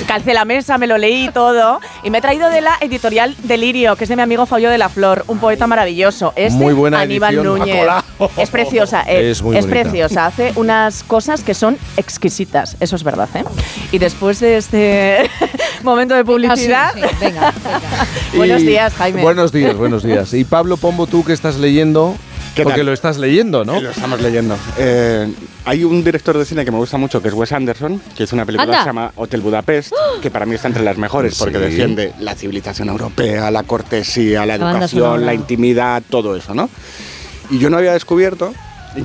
calcé 0.08 0.34
la 0.34 0.44
mesa, 0.44 0.80
me 0.80 0.88
lo 0.88 0.98
leí 0.98 1.26
y 1.26 1.30
todo. 1.30 1.80
Y 2.02 2.10
me 2.10 2.18
he 2.18 2.22
traído 2.22 2.50
de 2.50 2.62
la 2.62 2.78
editorial 2.82 3.36
Delirio, 3.44 3.96
que 3.96 4.06
es 4.06 4.10
de 4.10 4.16
mi 4.16 4.24
amigo 4.24 4.48
Fabio 4.48 4.72
de 4.72 4.80
la 4.80 4.90
Flor, 4.90 5.24
un 5.28 5.38
poeta 5.38 5.68
maravilloso. 5.68 6.34
Es 6.36 6.58
de 6.58 6.64
Muy 6.66 6.74
buena 6.74 7.00
Aníbal 7.02 7.36
edición. 7.36 7.60
Núñez. 7.60 7.88
Es 8.38 8.50
preciosa, 8.50 9.04
eh, 9.08 9.30
Es 9.30 9.44
muy 9.44 9.56
es 9.56 9.68
preciosa. 9.68 10.26
Hace 10.26 10.52
unas 10.56 11.04
cosas 11.04 11.44
que 11.44 11.54
son 11.54 11.78
exquisitas, 11.96 12.76
eso 12.80 12.96
es 12.96 13.04
verdad. 13.04 13.30
¿eh? 13.36 13.44
Y 13.92 14.00
después 14.00 14.40
de 14.40 14.58
este 14.58 15.30
momento 15.88 16.16
de 16.16 16.24
publicidad. 16.26 16.94
sí, 16.94 17.02
sí, 17.02 17.16
venga, 17.20 17.54
Buenos 18.36 18.62
Y- 18.62 18.68
días, 18.68 18.94
Jaime. 18.94 19.22
Buenos 19.22 19.52
días, 19.52 19.76
buenos 19.76 20.04
días. 20.04 20.34
Y 20.34 20.44
Pablo 20.44 20.78
Pombo, 20.78 21.08
tú 21.08 21.24
que 21.24 21.34
estás 21.34 21.58
leyendo, 21.58 22.16
¿Qué 22.56 22.64
porque 22.64 22.84
lo 22.84 22.92
estás 22.94 23.18
leyendo, 23.18 23.64
¿no? 23.66 23.80
Lo 23.80 23.92
estamos 23.92 24.20
leyendo. 24.22 24.58
Eh, 24.80 25.32
hay 25.66 25.84
un 25.84 26.04
director 26.04 26.36
de 26.38 26.44
cine 26.46 26.66
que 26.66 26.72
me 26.72 26.78
gusta 26.78 26.98
mucho, 26.98 27.22
que 27.22 27.28
es 27.28 27.34
Wes 27.34 27.52
Anderson, 27.52 28.02
que 28.16 28.24
hizo 28.24 28.36
una 28.36 28.46
película 28.46 28.64
Anda. 28.66 28.78
que 28.78 28.84
se 28.84 28.90
llama 28.90 29.12
Hotel 29.16 29.42
Budapest, 29.42 29.92
que 30.22 30.32
para 30.32 30.46
mí 30.46 30.56
está 30.56 30.68
entre 30.68 30.84
las 30.84 30.98
mejores, 30.98 31.38
porque 31.38 31.58
Sí. 31.58 31.64
defiende 31.66 32.14
la 32.20 32.34
civilización 32.36 32.90
europea, 32.90 33.52
la 33.52 33.64
cortesía, 33.64 34.46
la 34.46 34.58
La 34.58 34.72
educación, 34.72 35.26
la 35.26 35.34
intimidad, 35.36 36.02
todo 36.10 36.36
eso, 36.36 36.54
¿no? 36.56 36.70
Y 37.52 37.60
yo 37.60 37.70
no 37.70 37.78
había 37.78 37.94
descubierto 37.94 38.54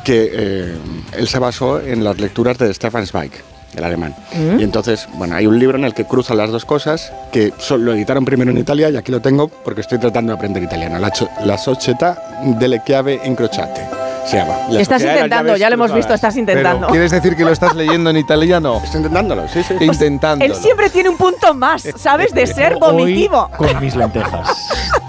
que 0.04 0.30
eh, 0.32 0.76
él 1.18 1.28
se 1.28 1.38
basó 1.38 1.78
en 1.80 2.02
las 2.04 2.18
lecturas 2.18 2.56
de 2.56 2.72
Stefan 2.72 3.06
Zweig, 3.06 3.32
el 3.76 3.84
alemán. 3.84 4.14
Mm. 4.34 4.60
Y 4.60 4.62
entonces, 4.64 5.08
bueno, 5.14 5.34
hay 5.36 5.46
un 5.46 5.58
libro 5.58 5.78
en 5.78 5.84
el 5.84 5.94
que 5.94 6.04
cruzan 6.04 6.36
las 6.36 6.50
dos 6.50 6.64
cosas, 6.64 7.12
que 7.32 7.52
son- 7.58 7.84
lo 7.84 7.92
editaron 7.94 8.24
primero 8.24 8.50
en 8.50 8.58
Italia 8.58 8.90
y 8.90 8.96
aquí 8.96 9.10
lo 9.12 9.20
tengo 9.20 9.48
porque 9.48 9.80
estoy 9.80 9.98
tratando 9.98 10.32
de 10.32 10.36
aprender 10.36 10.62
italiano. 10.62 10.98
La, 10.98 11.12
la 11.44 11.56
società 11.58 12.16
delle 12.58 12.82
chiave 12.84 13.20
incrociate 13.24 14.01
se 14.24 14.36
llama. 14.36 14.54
La 14.70 14.80
Estás 14.80 15.02
intentando, 15.02 15.56
ya 15.56 15.68
lo 15.68 15.74
hemos 15.74 15.92
visto, 15.92 16.14
estás 16.14 16.36
intentando. 16.36 16.80
Pero, 16.80 16.92
¿Quieres 16.92 17.10
decir 17.10 17.36
que 17.36 17.44
lo 17.44 17.50
estás 17.52 17.74
leyendo 17.74 18.10
en 18.10 18.16
italiano? 18.16 18.80
Estoy 18.84 18.98
intentándolo, 18.98 19.48
sí, 19.48 19.62
sí. 19.62 19.74
Intentándolo. 19.80 20.52
Él 20.54 20.58
siempre 20.60 20.90
tiene 20.90 21.08
un 21.08 21.16
punto 21.16 21.54
más, 21.54 21.86
¿sabes? 21.96 22.32
De 22.32 22.46
ser 22.46 22.76
vomitivo. 22.78 23.48
Hoy 23.58 23.68
con 23.72 23.80
mis 23.80 23.94
lentejas. 23.96 24.48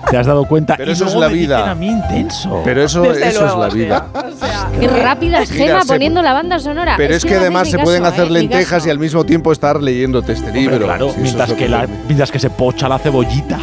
¿Te 0.10 0.18
has 0.18 0.28
dado 0.28 0.46
cuenta? 0.46 0.76
Pero 0.78 0.92
Y 0.92 0.94
eso 0.94 1.06
es 1.08 1.16
la 1.16 1.28
vida. 1.28 1.72
a 1.72 1.76
mí 1.76 1.88
intenso. 1.88 2.62
Pero 2.64 2.84
eso, 2.84 3.02
Desde 3.02 3.30
eso 3.30 3.42
luego, 3.44 3.66
es 3.66 3.74
la 3.74 3.76
vida. 3.80 4.06
Qué 4.80 4.88
rápida 4.88 5.42
es 5.42 5.52
Gema 5.52 5.82
poniendo 5.88 6.22
la 6.22 6.34
banda 6.34 6.60
sonora. 6.60 6.96
Pero 6.98 7.16
es 7.16 7.24
que 7.24 7.32
no 7.36 7.40
además 7.40 7.70
se 7.70 7.78
ni 7.78 7.84
pueden 7.84 8.04
caso, 8.04 8.14
hacer 8.14 8.28
¿eh? 8.28 8.32
Lentejas 8.32 8.70
caso. 8.70 8.88
y 8.88 8.92
al 8.92 9.00
mismo 9.00 9.24
tiempo 9.24 9.52
estar 9.52 9.82
leyéndote 9.82 10.34
este 10.34 10.48
Hombre, 10.48 10.62
libro. 10.62 10.86
claro, 10.86 11.06
Sí, 11.08 11.12
eso 11.14 11.22
mientras, 11.22 11.50
es 11.50 11.56
que 11.56 11.70
la- 11.70 11.88
mientras 12.08 12.32
que 12.32 12.40
se 12.40 12.50
pocha 12.50 12.88
la 12.90 13.00
cebollita. 13.00 13.60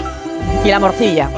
Y 0.65 0.69
la 0.69 0.79
morcilla. 0.81 1.29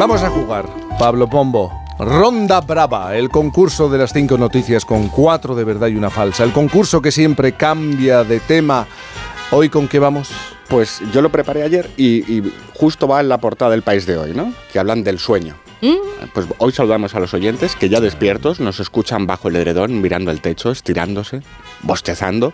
Vamos 0.00 0.22
a 0.22 0.30
jugar, 0.30 0.64
Pablo 0.98 1.28
Pombo. 1.28 1.70
Ronda 1.98 2.62
Brava, 2.62 3.14
el 3.18 3.28
concurso 3.28 3.90
de 3.90 3.98
las 3.98 4.14
cinco 4.14 4.38
noticias 4.38 4.86
con 4.86 5.08
cuatro 5.08 5.54
de 5.54 5.62
verdad 5.62 5.88
y 5.88 5.94
una 5.94 6.08
falsa. 6.08 6.42
El 6.42 6.54
concurso 6.54 7.02
que 7.02 7.12
siempre 7.12 7.52
cambia 7.52 8.24
de 8.24 8.40
tema. 8.40 8.86
¿Hoy 9.50 9.68
con 9.68 9.88
qué 9.88 9.98
vamos? 9.98 10.30
Pues 10.68 11.02
yo 11.12 11.20
lo 11.20 11.28
preparé 11.28 11.64
ayer 11.64 11.90
y, 11.98 12.34
y 12.34 12.54
justo 12.72 13.06
va 13.06 13.20
en 13.20 13.28
la 13.28 13.36
portada 13.36 13.72
del 13.72 13.82
país 13.82 14.06
de 14.06 14.16
hoy, 14.16 14.32
¿no? 14.32 14.54
Que 14.72 14.78
hablan 14.78 15.04
del 15.04 15.18
sueño. 15.18 15.56
Pues 16.32 16.46
hoy 16.58 16.72
saludamos 16.72 17.14
a 17.14 17.20
los 17.20 17.34
oyentes 17.34 17.76
que 17.76 17.90
ya 17.90 18.00
despiertos 18.00 18.58
nos 18.58 18.80
escuchan 18.80 19.26
bajo 19.26 19.48
el 19.48 19.56
edredón, 19.56 20.00
mirando 20.00 20.30
el 20.30 20.40
techo, 20.40 20.70
estirándose, 20.70 21.42
bostezando. 21.82 22.52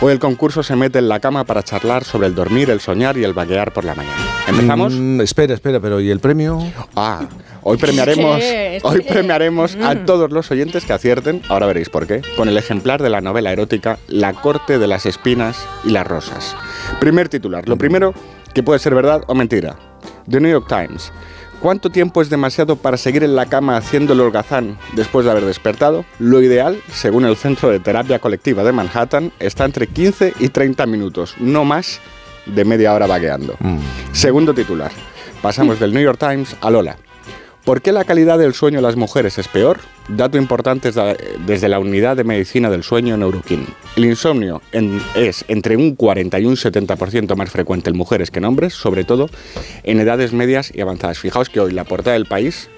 Hoy 0.00 0.12
el 0.12 0.18
concurso 0.18 0.62
se 0.62 0.76
mete 0.76 0.98
en 0.98 1.08
la 1.08 1.20
cama 1.20 1.44
para 1.44 1.62
charlar 1.62 2.04
sobre 2.04 2.26
el 2.26 2.34
dormir, 2.34 2.70
el 2.70 2.80
soñar 2.80 3.16
y 3.16 3.24
el 3.24 3.32
vaguear 3.32 3.72
por 3.72 3.84
la 3.84 3.94
mañana. 3.94 4.16
¿Empezamos? 4.48 4.92
Mm, 4.94 5.20
espera, 5.20 5.54
espera, 5.54 5.80
pero 5.80 6.00
¿y 6.00 6.10
el 6.10 6.20
premio? 6.20 6.58
Ah, 6.96 7.26
hoy 7.62 7.76
premiaremos, 7.78 8.42
hoy 8.82 9.00
premiaremos 9.02 9.76
a 9.76 9.94
Mm. 9.94 10.04
todos 10.06 10.30
los 10.32 10.50
oyentes 10.50 10.84
que 10.84 10.92
acierten, 10.92 11.42
ahora 11.48 11.66
veréis 11.66 11.88
por 11.88 12.06
qué, 12.06 12.20
con 12.36 12.48
el 12.48 12.56
ejemplar 12.56 13.02
de 13.02 13.10
la 13.10 13.20
novela 13.20 13.52
erótica 13.52 13.98
La 14.08 14.32
corte 14.34 14.78
de 14.78 14.86
las 14.86 15.06
espinas 15.06 15.56
y 15.84 15.90
las 15.90 16.06
rosas. 16.06 16.54
Primer 17.00 17.28
titular, 17.28 17.68
lo 17.68 17.76
primero 17.78 18.12
que 18.52 18.62
puede 18.62 18.78
ser 18.78 18.94
verdad 18.94 19.22
o 19.28 19.34
mentira. 19.34 19.76
The 20.28 20.40
New 20.40 20.50
York 20.50 20.66
Times. 20.68 21.12
¿Cuánto 21.64 21.88
tiempo 21.88 22.20
es 22.20 22.28
demasiado 22.28 22.76
para 22.76 22.98
seguir 22.98 23.24
en 23.24 23.34
la 23.36 23.46
cama 23.46 23.78
haciendo 23.78 24.12
el 24.12 24.20
holgazán 24.20 24.76
después 24.92 25.24
de 25.24 25.30
haber 25.30 25.46
despertado? 25.46 26.04
Lo 26.18 26.42
ideal, 26.42 26.78
según 26.92 27.24
el 27.24 27.36
Centro 27.36 27.70
de 27.70 27.80
Terapia 27.80 28.18
Colectiva 28.18 28.62
de 28.64 28.72
Manhattan, 28.72 29.32
está 29.38 29.64
entre 29.64 29.86
15 29.86 30.34
y 30.40 30.50
30 30.50 30.84
minutos, 30.84 31.36
no 31.38 31.64
más 31.64 32.02
de 32.44 32.66
media 32.66 32.92
hora 32.92 33.06
vagueando. 33.06 33.56
Segundo 34.12 34.52
titular. 34.52 34.92
Pasamos 35.40 35.80
del 35.80 35.94
New 35.94 36.02
York 36.02 36.18
Times 36.18 36.54
a 36.60 36.68
Lola. 36.70 36.98
¿Por 37.64 37.80
qué 37.80 37.92
la 37.92 38.04
calidad 38.04 38.38
del 38.38 38.52
sueño 38.52 38.76
de 38.78 38.82
las 38.82 38.96
mujeres 38.96 39.38
es 39.38 39.48
peor? 39.48 39.80
Dato 40.08 40.36
importante 40.36 40.90
desde 41.46 41.68
la 41.70 41.78
unidad 41.78 42.14
de 42.14 42.22
medicina 42.24 42.68
del 42.68 42.82
sueño 42.82 43.16
Neuroquín. 43.16 43.66
El 43.96 44.04
insomnio 44.04 44.60
en- 44.72 45.00
es 45.14 45.46
entre 45.48 45.76
un 45.78 45.94
40 45.96 46.38
y 46.40 46.44
un 46.44 46.56
70% 46.56 47.36
más 47.36 47.48
frecuente 47.50 47.88
en 47.88 47.96
mujeres 47.96 48.30
que 48.30 48.38
en 48.40 48.44
hombres, 48.44 48.74
sobre 48.74 49.04
todo 49.04 49.30
en 49.82 49.98
edades 49.98 50.34
medias 50.34 50.70
y 50.74 50.82
avanzadas. 50.82 51.18
Fijaos 51.18 51.48
que 51.48 51.60
hoy 51.60 51.72
la 51.72 51.84
portada 51.84 52.12
del 52.14 52.26
país 52.26 52.68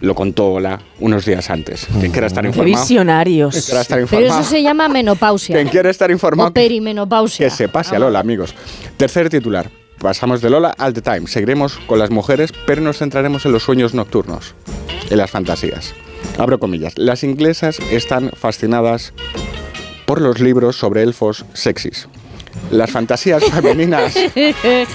lo 0.00 0.16
contó 0.16 0.52
Ola 0.54 0.80
unos 0.98 1.24
días 1.24 1.48
antes. 1.48 1.86
Quien 2.00 2.10
quiera 2.10 2.26
estar 2.26 2.42
Qué 2.42 2.48
informado. 2.48 2.80
visionarios. 2.82 3.52
Quien 3.54 3.64
quiera 3.66 3.80
estar 3.82 3.96
Pero 3.98 4.02
informado. 4.20 4.40
eso 4.40 4.50
se 4.50 4.62
llama 4.64 4.88
menopausia. 4.88 5.54
Quien 5.54 5.68
quiera 5.68 5.90
estar 5.90 6.10
informado. 6.10 6.48
O 6.50 6.52
perimenopausia. 6.52 7.46
Que 7.48 7.54
se 7.54 7.68
pase 7.68 7.94
a 7.94 8.00
Lola, 8.00 8.18
amigos. 8.18 8.52
Tercer 8.96 9.30
titular. 9.30 9.70
Pasamos 10.00 10.40
de 10.42 10.50
Lola 10.50 10.74
al 10.76 10.92
The 10.92 11.02
Time. 11.02 11.26
Seguiremos 11.26 11.78
con 11.86 11.98
las 11.98 12.10
mujeres, 12.10 12.52
pero 12.66 12.80
nos 12.82 12.98
centraremos 12.98 13.44
en 13.46 13.52
los 13.52 13.62
sueños 13.62 13.94
nocturnos, 13.94 14.54
en 15.10 15.18
las 15.18 15.30
fantasías. 15.30 15.94
Abro 16.38 16.58
comillas. 16.58 16.92
Las 16.96 17.24
inglesas 17.24 17.78
están 17.90 18.30
fascinadas 18.30 19.12
por 20.06 20.20
los 20.20 20.38
libros 20.40 20.76
sobre 20.76 21.02
elfos 21.02 21.44
sexys. 21.54 22.08
Las 22.70 22.90
fantasías 22.90 23.44
femeninas, 23.52 24.14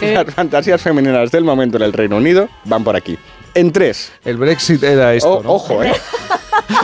las 0.02 0.34
fantasías 0.34 0.82
femeninas 0.82 1.32
del 1.32 1.44
momento 1.44 1.78
en 1.78 1.84
el 1.84 1.94
Reino 1.94 2.18
Unido 2.18 2.50
van 2.66 2.84
por 2.84 2.96
aquí. 2.96 3.18
En 3.54 3.72
tres. 3.72 4.12
El 4.24 4.38
Brexit 4.38 4.82
era 4.84 5.14
esto, 5.14 5.34
O- 5.40 5.44
¿no? 5.44 5.52
Ojo, 5.54 5.84
¿eh? 5.84 5.94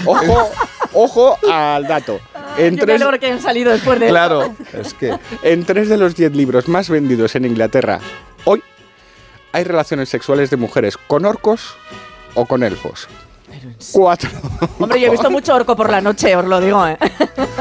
Ojo, 0.05 0.49
ojo 0.93 1.37
al 1.49 1.87
dato. 1.87 2.19
En 2.57 2.75
Qué 2.75 2.85
tres, 2.85 2.99
calor 2.99 3.19
que 3.19 3.31
han 3.31 3.41
salido 3.41 3.71
después 3.71 3.99
de 3.99 4.07
Claro, 4.07 4.55
es 4.73 4.93
que 4.93 5.13
en 5.43 5.63
tres 5.63 5.89
de 5.89 5.97
los 5.97 6.15
diez 6.15 6.35
libros 6.35 6.67
más 6.67 6.89
vendidos 6.89 7.35
en 7.35 7.45
Inglaterra 7.45 7.99
hoy 8.45 8.63
hay 9.51 9.63
relaciones 9.63 10.09
sexuales 10.09 10.49
de 10.49 10.57
mujeres 10.57 10.97
con 10.97 11.25
orcos 11.25 11.75
o 12.33 12.45
con 12.45 12.63
elfos. 12.63 13.07
Cuatro. 13.91 14.29
Hombre, 14.79 14.99
yo 14.99 15.07
he 15.07 15.09
visto 15.09 15.29
mucho 15.31 15.53
orco 15.55 15.75
por 15.75 15.89
la 15.89 16.01
noche, 16.01 16.35
os 16.35 16.45
lo 16.45 16.59
digo, 16.59 16.85
¿eh? 16.87 16.97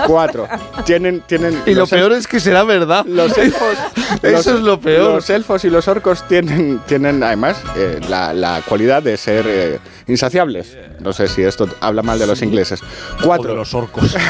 Cuatro. 0.06 0.46
Tienen, 0.84 1.20
tienen 1.22 1.62
Y 1.66 1.74
lo 1.74 1.86
peor 1.86 2.12
es 2.12 2.26
que 2.26 2.38
será 2.40 2.64
verdad. 2.64 3.04
Los 3.06 3.36
elfos. 3.46 3.76
Eso 4.22 4.30
los- 4.32 4.46
es 4.46 4.60
lo 4.60 4.80
peor. 4.80 5.14
Los 5.14 5.30
elfos 5.30 5.64
y 5.64 5.70
los 5.70 5.88
orcos 5.88 6.26
tienen, 6.28 6.80
tienen 6.86 7.22
además 7.22 7.56
eh, 7.76 8.00
la, 8.08 8.32
la 8.34 8.62
cualidad 8.68 9.02
de 9.02 9.16
ser 9.16 9.46
eh, 9.48 9.78
insaciables. 10.06 10.76
No 11.00 11.12
sé 11.12 11.28
si 11.28 11.42
esto 11.42 11.68
habla 11.80 12.02
mal 12.02 12.18
de 12.18 12.26
los 12.26 12.42
ingleses. 12.42 12.80
Cuatro. 13.22 13.54
los 13.54 13.72
orcos. 13.74 14.14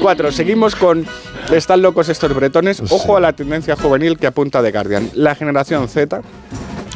Cuatro. 0.00 0.32
Seguimos 0.32 0.74
con. 0.74 1.06
Están 1.52 1.82
locos 1.82 2.08
estos 2.08 2.34
bretones. 2.34 2.82
Ojo 2.90 3.16
a 3.16 3.20
la 3.20 3.32
tendencia 3.32 3.76
juvenil 3.76 4.18
que 4.18 4.26
apunta 4.26 4.62
The 4.62 4.72
Guardian. 4.72 5.10
La 5.14 5.34
generación 5.34 5.88
Z 5.88 6.20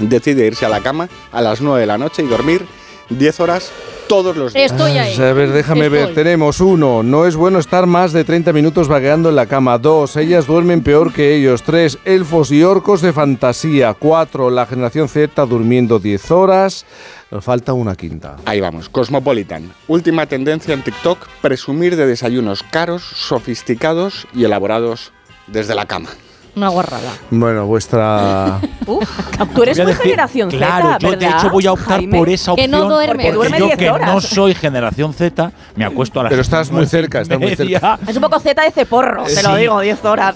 decide 0.00 0.46
irse 0.46 0.66
a 0.66 0.68
la 0.68 0.80
cama 0.80 1.08
a 1.30 1.40
las 1.40 1.60
9 1.60 1.80
de 1.80 1.86
la 1.86 1.98
noche 1.98 2.22
y 2.22 2.26
dormir 2.26 2.66
10 3.10 3.40
horas 3.40 3.70
todos 4.08 4.36
los 4.36 4.52
días. 4.52 4.72
Estoy 4.72 4.98
ahí. 4.98 5.16
A 5.16 5.32
ver, 5.32 5.52
déjame 5.52 5.88
ver. 5.88 6.14
Tenemos 6.14 6.60
uno. 6.60 7.02
No 7.02 7.26
es 7.26 7.36
bueno 7.36 7.58
estar 7.58 7.86
más 7.86 8.12
de 8.12 8.24
30 8.24 8.52
minutos 8.52 8.88
vagueando 8.88 9.28
en 9.28 9.36
la 9.36 9.46
cama. 9.46 9.78
Dos. 9.78 10.16
Ellas 10.16 10.46
duermen 10.46 10.82
peor 10.82 11.12
que 11.12 11.34
ellos. 11.34 11.62
Tres. 11.62 11.98
Elfos 12.04 12.50
y 12.50 12.62
orcos 12.62 13.00
de 13.00 13.12
fantasía. 13.12 13.94
Cuatro. 13.94 14.50
La 14.50 14.66
generación 14.66 15.08
Z 15.08 15.46
durmiendo 15.46 15.98
10 15.98 16.30
horas. 16.30 16.84
Nos 17.30 17.44
falta 17.44 17.72
una 17.72 17.94
quinta. 17.94 18.36
Ahí 18.44 18.60
vamos, 18.60 18.90
Cosmopolitan. 18.90 19.72
Última 19.88 20.26
tendencia 20.26 20.74
en 20.74 20.82
TikTok, 20.82 21.26
presumir 21.40 21.96
de 21.96 22.06
desayunos 22.06 22.62
caros, 22.62 23.02
sofisticados 23.02 24.26
y 24.34 24.44
elaborados 24.44 25.12
desde 25.46 25.74
la 25.74 25.86
cama. 25.86 26.10
Una 26.54 26.68
guarrada. 26.68 27.10
Bueno, 27.30 27.64
vuestra. 27.66 28.60
Uf, 28.86 29.08
tú 29.54 29.62
eres 29.62 29.78
muy 29.78 29.86
decir, 29.86 30.02
generación 30.02 30.50
claro, 30.50 30.88
Z, 30.88 30.98
yo 30.98 31.10
¿verdad? 31.10 31.30
de 31.30 31.36
hecho 31.38 31.50
voy 31.50 31.66
a 31.66 31.72
optar 31.72 31.96
Jaime? 31.98 32.18
por 32.18 32.28
esa 32.28 32.54
Que 32.54 32.64
opción. 32.64 32.70
no 32.70 32.88
duerme. 32.90 33.14
Porque 33.24 33.32
duerme 33.32 33.58
yo 33.58 33.66
10 33.66 33.78
que 33.78 33.90
horas. 33.90 34.12
no 34.14 34.20
soy 34.20 34.54
generación 34.54 35.14
Z, 35.14 35.50
me 35.76 35.84
acuesto 35.86 36.20
a 36.20 36.24
las 36.24 36.30
Pero 36.30 36.42
estás 36.42 36.70
muy 36.70 36.84
cerca, 36.86 37.22
estás 37.22 37.38
muy 37.38 37.56
cerca. 37.56 37.98
Es 38.06 38.16
un 38.16 38.22
poco 38.22 38.38
Z 38.38 38.62
de 38.62 38.70
ceporro, 38.70 39.24
te 39.24 39.42
lo 39.42 39.56
digo, 39.56 39.80
10 39.80 40.04
horas. 40.04 40.34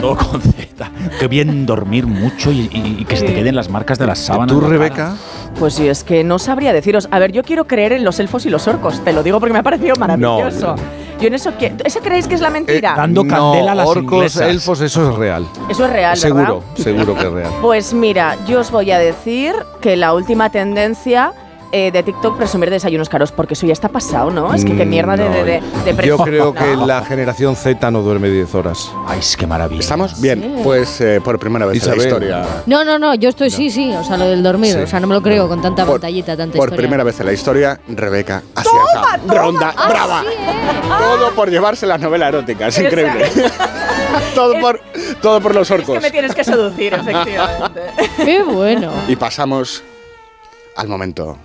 Todo 0.00 0.16
con 0.16 0.40
Z. 0.40 0.90
Qué 1.18 1.28
bien 1.28 1.66
dormir 1.66 2.06
mucho 2.06 2.50
y, 2.50 2.70
y- 2.72 2.96
y 3.00 3.04
que 3.04 3.16
se 3.16 3.26
te 3.26 3.34
queden 3.34 3.54
las 3.56 3.68
marcas 3.68 3.98
de 3.98 4.06
las 4.06 4.18
sábanas. 4.20 4.54
¿Tú, 4.56 4.60
cara. 4.90 5.14
Pues 5.58 5.74
sí, 5.74 5.88
es 5.88 6.04
que 6.04 6.24
no 6.24 6.38
sabría 6.38 6.72
deciros. 6.72 7.06
A 7.10 7.18
ver, 7.18 7.32
yo 7.32 7.42
quiero 7.42 7.66
creer 7.66 7.92
en 7.92 8.02
los 8.04 8.18
elfos 8.18 8.46
y 8.46 8.50
los 8.50 8.66
orcos, 8.66 9.04
te 9.04 9.12
lo 9.12 9.22
digo 9.22 9.40
porque 9.40 9.52
me 9.52 9.58
ha 9.58 9.62
parecido 9.62 9.94
maravilloso. 9.96 10.74
Yo 11.20 11.26
en 11.28 11.34
eso 11.34 11.52
que 11.58 11.74
¿Eso 11.84 12.00
creéis 12.00 12.26
que 12.26 12.34
es 12.34 12.40
la 12.40 12.48
mentira? 12.48 12.94
Dando 12.96 13.26
candela 13.26 13.72
a 13.72 13.74
las 13.74 13.86
Eh, 13.86 13.90
orcos, 13.90 14.12
inglesas. 14.14 14.42
elfos, 14.48 14.80
eso 14.80 15.10
es 15.10 15.16
real. 15.16 15.46
Eso 15.68 15.84
es 15.84 15.90
real, 15.92 16.16
seguro, 16.16 16.60
¿verdad? 16.60 16.82
seguro 16.82 17.14
que 17.14 17.26
es 17.26 17.32
real. 17.32 17.52
Pues 17.60 17.92
mira, 17.92 18.36
yo 18.46 18.60
os 18.60 18.70
voy 18.70 18.90
a 18.90 18.98
decir 18.98 19.52
que 19.82 19.96
la 19.96 20.14
última 20.14 20.48
tendencia 20.48 21.32
eh, 21.72 21.90
de 21.92 22.02
TikTok 22.02 22.36
presumir 22.36 22.68
de 22.70 22.74
desayunos 22.76 23.08
caros, 23.08 23.30
porque 23.32 23.54
eso 23.54 23.66
ya 23.66 23.72
está 23.72 23.88
pasado, 23.88 24.30
¿no? 24.30 24.52
Es 24.54 24.64
que 24.64 24.76
qué 24.76 24.84
mierda 24.84 25.16
de, 25.16 25.28
de, 25.28 25.44
de, 25.84 25.92
de 25.92 26.06
Yo 26.06 26.18
creo 26.18 26.52
que 26.52 26.76
No. 26.76 26.86
la 26.86 27.02
generación 27.04 27.54
Z 27.56 27.90
no 27.90 28.02
duerme 28.02 28.28
10 28.28 28.54
horas. 28.54 28.90
Ay, 29.06 29.20
es 29.20 29.36
que 29.36 29.46
maravilla. 29.46 29.80
¿Estamos? 29.80 30.20
Bien, 30.20 30.40
Sí. 30.42 30.60
pues 30.64 31.00
eh, 31.00 31.20
por 31.22 31.38
primera 31.38 31.66
vez 31.66 31.76
Isabel. 31.76 31.94
en 31.94 31.98
la 31.98 32.08
historia. 32.08 32.46
No, 32.66 32.84
no, 32.84 32.98
no, 32.98 33.14
yo 33.14 33.28
estoy 33.28 33.50
sí, 33.50 33.70
sí, 33.70 33.92
o 33.94 34.02
sea, 34.04 34.16
lo 34.16 34.24
del 34.26 34.42
dormir, 34.42 34.72
Sí. 34.74 34.80
o 34.80 34.86
sea, 34.86 34.98
no 35.00 35.06
me 35.06 35.14
lo 35.14 35.22
creo 35.22 35.48
con 35.48 35.62
tanta 35.62 35.84
Por- 35.84 35.94
pantallita, 35.94 36.36
tanta 36.36 36.56
Por 36.56 36.68
historia. 36.68 36.76
primera 36.76 37.04
vez 37.04 37.20
en 37.20 37.26
la 37.26 37.32
historia, 37.32 37.80
Rebeca 37.88 38.42
acierta. 38.54 39.20
Ronda 39.26 39.74
Ah, 39.76 39.88
brava. 39.88 40.24
Todo 40.98 41.30
por 41.34 41.50
llevarse 41.50 41.86
la 41.86 41.98
novela 41.98 42.28
erótica, 42.28 42.66
es 42.68 42.78
increíble. 42.80 43.26
todo, 44.34 44.54
por, 44.60 44.80
todo 45.22 45.40
por 45.40 45.54
los 45.54 45.70
Es 45.70 45.76
que 45.76 45.82
orcos. 45.82 46.02
me 46.02 46.10
tienes 46.10 46.34
que 46.34 46.42
seducir, 46.44 46.94
efectivamente. 46.94 47.80
Qué 48.16 48.42
bueno. 48.42 48.90
Y 49.08 49.14
pasamos 49.16 49.82
al 50.76 50.88
momento 50.88 51.36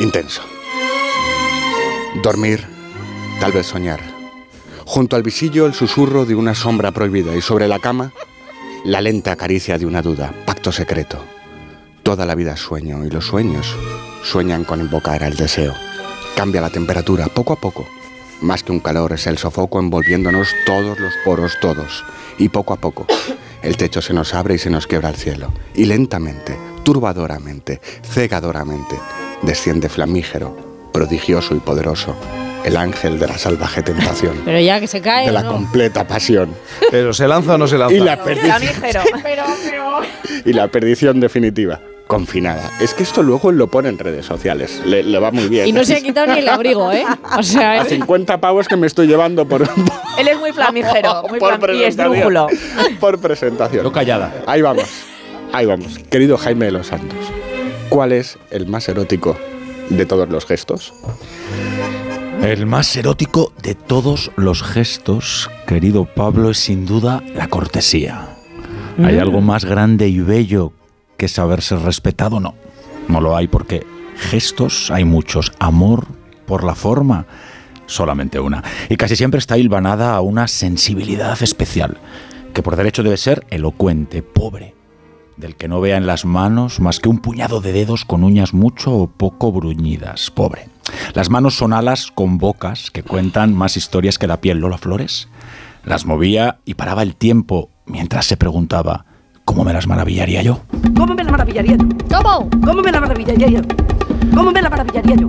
intenso. 0.00 0.42
Dormir, 2.22 2.66
tal 3.38 3.52
vez 3.52 3.66
soñar. 3.66 4.00
Junto 4.84 5.14
al 5.14 5.22
visillo 5.22 5.66
el 5.66 5.74
susurro 5.74 6.24
de 6.24 6.34
una 6.34 6.54
sombra 6.54 6.90
prohibida 6.90 7.36
y 7.36 7.40
sobre 7.40 7.68
la 7.68 7.78
cama 7.78 8.12
la 8.84 9.00
lenta 9.00 9.36
caricia 9.36 9.78
de 9.78 9.86
una 9.86 10.02
duda, 10.02 10.32
pacto 10.46 10.72
secreto. 10.72 11.22
Toda 12.02 12.24
la 12.24 12.34
vida 12.34 12.56
sueño 12.56 13.04
y 13.04 13.10
los 13.10 13.26
sueños 13.26 13.76
sueñan 14.24 14.64
con 14.64 14.80
invocar 14.80 15.22
al 15.22 15.36
deseo. 15.36 15.74
Cambia 16.34 16.62
la 16.62 16.70
temperatura 16.70 17.26
poco 17.28 17.52
a 17.52 17.60
poco. 17.60 17.86
Más 18.40 18.62
que 18.62 18.72
un 18.72 18.80
calor 18.80 19.12
es 19.12 19.26
el 19.26 19.36
sofoco 19.36 19.78
envolviéndonos 19.78 20.48
todos 20.64 20.98
los 20.98 21.12
poros 21.24 21.58
todos. 21.60 22.02
Y 22.38 22.48
poco 22.48 22.72
a 22.72 22.78
poco 22.78 23.06
el 23.62 23.76
techo 23.76 24.00
se 24.00 24.14
nos 24.14 24.32
abre 24.34 24.54
y 24.54 24.58
se 24.58 24.70
nos 24.70 24.86
quiebra 24.86 25.10
el 25.10 25.16
cielo. 25.16 25.52
Y 25.74 25.84
lentamente, 25.84 26.56
turbadoramente, 26.82 27.80
cegadoramente, 28.02 28.98
desciende 29.42 29.88
flamígero, 29.88 30.56
prodigioso 30.92 31.54
y 31.54 31.60
poderoso, 31.60 32.14
el 32.64 32.76
ángel 32.76 33.18
de 33.18 33.26
la 33.28 33.38
salvaje 33.38 33.82
tentación, 33.82 34.34
Pero 34.44 34.60
ya 34.60 34.80
que 34.80 34.86
se 34.86 35.00
cae, 35.00 35.26
de 35.26 35.32
la 35.32 35.42
¿no? 35.42 35.52
completa 35.52 36.06
pasión 36.06 36.50
Pero 36.90 37.12
¿se 37.14 37.26
lanza 37.26 37.54
o 37.54 37.58
no 37.58 37.66
se 37.66 37.78
lanza? 37.78 37.94
y 37.94 38.00
la, 38.00 38.22
perdi- 38.22 38.40
Flamígero. 38.40 39.02
Pero, 39.22 39.44
pero... 39.64 40.00
y 40.44 40.52
la 40.52 40.68
perdición 40.68 41.20
definitiva. 41.20 41.80
Confinada. 42.06 42.72
Es 42.80 42.92
que 42.92 43.04
esto 43.04 43.22
luego 43.22 43.52
lo 43.52 43.68
pone 43.68 43.88
en 43.88 43.96
redes 43.96 44.26
sociales. 44.26 44.82
Le, 44.84 45.04
le 45.04 45.18
va 45.20 45.30
muy 45.30 45.46
bien. 45.48 45.68
Y 45.68 45.72
no 45.72 45.84
se 45.84 45.94
ha 45.94 46.00
quitado 46.00 46.32
ni 46.32 46.40
el 46.40 46.48
abrigo, 46.48 46.90
¿eh? 46.90 47.04
O 47.38 47.42
sea, 47.44 47.70
A 47.70 47.82
es- 47.82 47.88
50 47.90 48.40
pavos 48.40 48.66
que 48.66 48.74
me 48.76 48.88
estoy 48.88 49.06
llevando 49.06 49.46
por, 49.46 49.62
Él 50.18 50.26
es 50.26 50.36
muy 50.36 50.50
flamígero, 50.52 51.22
muy 51.30 51.38
por 51.38 51.52
flam- 51.52 51.58
y 51.58 51.60
presentación. 51.60 52.12
esdrújulo. 52.16 52.46
Por 52.98 53.20
presentación. 53.20 53.84
Yo 53.84 53.92
callada. 53.92 54.42
Ahí 54.48 54.60
vamos. 54.60 54.86
Ahí 55.52 55.66
vamos. 55.66 56.00
Querido 56.10 56.36
Jaime 56.36 56.64
de 56.66 56.72
los 56.72 56.88
Santos, 56.88 57.16
¿cuál 57.90 58.12
es 58.12 58.38
el 58.50 58.66
más 58.66 58.88
erótico 58.88 59.36
de 59.90 60.06
todos 60.06 60.28
los 60.28 60.46
gestos? 60.46 60.94
El 62.42 62.64
más 62.64 62.96
erótico 62.96 63.52
de 63.62 63.74
todos 63.74 64.30
los 64.36 64.62
gestos, 64.62 65.50
querido 65.66 66.06
Pablo, 66.06 66.50
es 66.50 66.58
sin 66.58 66.86
duda 66.86 67.22
la 67.34 67.48
cortesía. 67.48 68.28
¿Hay 68.98 69.16
Mm. 69.16 69.20
algo 69.20 69.40
más 69.42 69.64
grande 69.64 70.08
y 70.08 70.20
bello 70.20 70.72
que 71.18 71.28
saber 71.28 71.60
ser 71.62 71.80
respetado? 71.80 72.40
No, 72.40 72.54
no 73.08 73.20
lo 73.20 73.36
hay 73.36 73.46
porque 73.46 73.86
gestos 74.16 74.90
hay 74.90 75.04
muchos. 75.04 75.52
Amor 75.58 76.06
por 76.46 76.64
la 76.64 76.74
forma, 76.74 77.26
solamente 77.86 78.40
una. 78.40 78.64
Y 78.88 78.96
casi 78.96 79.16
siempre 79.16 79.38
está 79.38 79.58
hilvanada 79.58 80.14
a 80.14 80.20
una 80.22 80.48
sensibilidad 80.48 81.40
especial, 81.42 81.98
que 82.54 82.62
por 82.62 82.76
derecho 82.76 83.02
debe 83.02 83.16
ser 83.18 83.44
elocuente, 83.50 84.22
pobre, 84.22 84.74
del 85.40 85.56
que 85.56 85.68
no 85.68 85.80
vea 85.80 85.96
en 85.96 86.06
las 86.06 86.24
manos 86.24 86.80
más 86.80 87.00
que 87.00 87.08
un 87.08 87.18
puñado 87.18 87.60
de 87.60 87.72
dedos 87.72 88.04
con 88.04 88.22
uñas 88.22 88.54
mucho 88.54 88.92
o 88.92 89.06
poco 89.08 89.50
bruñidas, 89.50 90.30
pobre. 90.30 90.68
Las 91.14 91.30
manos 91.30 91.56
son 91.56 91.72
alas 91.72 92.10
con 92.14 92.38
bocas 92.38 92.90
que 92.90 93.02
cuentan 93.02 93.54
más 93.54 93.76
historias 93.76 94.18
que 94.18 94.26
la 94.26 94.40
piel, 94.40 94.58
Lola 94.58 94.78
Flores. 94.78 95.28
Las 95.84 96.06
movía 96.06 96.58
y 96.64 96.74
paraba 96.74 97.02
el 97.02 97.16
tiempo 97.16 97.70
mientras 97.86 98.26
se 98.26 98.36
preguntaba, 98.36 99.06
¿cómo 99.44 99.64
me 99.64 99.72
las 99.72 99.86
maravillaría 99.86 100.42
yo? 100.42 100.60
¿Cómo 100.96 101.14
me 101.14 101.24
la 101.24 101.32
maravillaría 101.32 101.76
yo? 101.76 101.84
¿Cómo? 102.08 102.50
¿Cómo 102.64 102.82
me 102.82 102.92
la 102.92 103.00
maravillaría 103.00 103.48
yo? 103.48 103.60
¿Cómo 104.34 104.52
me 104.52 104.62
la 104.62 104.70
maravillaría 104.70 105.16
yo? 105.16 105.26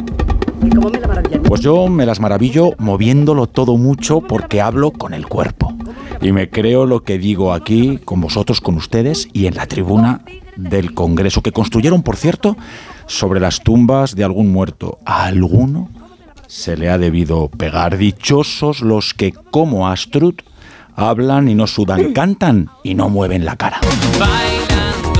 ¿Y 0.63 0.69
cómo 0.69 0.89
me 0.89 0.99
la 0.99 1.07
maravillaría? 1.07 1.41
Pues 1.43 1.61
yo 1.61 1.87
me 1.87 2.05
las 2.05 2.19
maravillo 2.19 2.71
moviéndolo 2.77 3.47
todo 3.47 3.77
mucho 3.77 4.21
porque 4.21 4.61
hablo 4.61 4.91
con 4.91 5.13
el 5.13 5.27
cuerpo. 5.27 5.73
Y 6.21 6.31
me 6.31 6.49
creo 6.49 6.85
lo 6.85 7.03
que 7.03 7.17
digo 7.17 7.53
aquí, 7.53 7.99
con 8.03 8.21
vosotros, 8.21 8.61
con 8.61 8.75
ustedes 8.75 9.27
y 9.33 9.47
en 9.47 9.55
la 9.55 9.65
tribuna 9.65 10.21
del 10.55 10.93
Congreso, 10.93 11.41
que 11.41 11.51
construyeron, 11.51 12.03
por 12.03 12.15
cierto, 12.15 12.57
sobre 13.07 13.39
las 13.39 13.61
tumbas 13.61 14.15
de 14.15 14.23
algún 14.23 14.51
muerto. 14.51 14.99
A 15.05 15.25
alguno 15.25 15.89
se 16.47 16.77
le 16.77 16.89
ha 16.89 16.97
debido 16.97 17.47
pegar. 17.47 17.97
Dichosos 17.97 18.81
los 18.81 19.13
que, 19.13 19.31
como 19.31 19.87
Astrud, 19.87 20.35
hablan 20.95 21.47
y 21.47 21.55
no 21.55 21.65
sudan, 21.65 22.13
cantan 22.13 22.69
y 22.83 22.93
no 22.93 23.09
mueven 23.09 23.45
la 23.45 23.55
cara. 23.55 23.79
Bailando, 24.19 25.10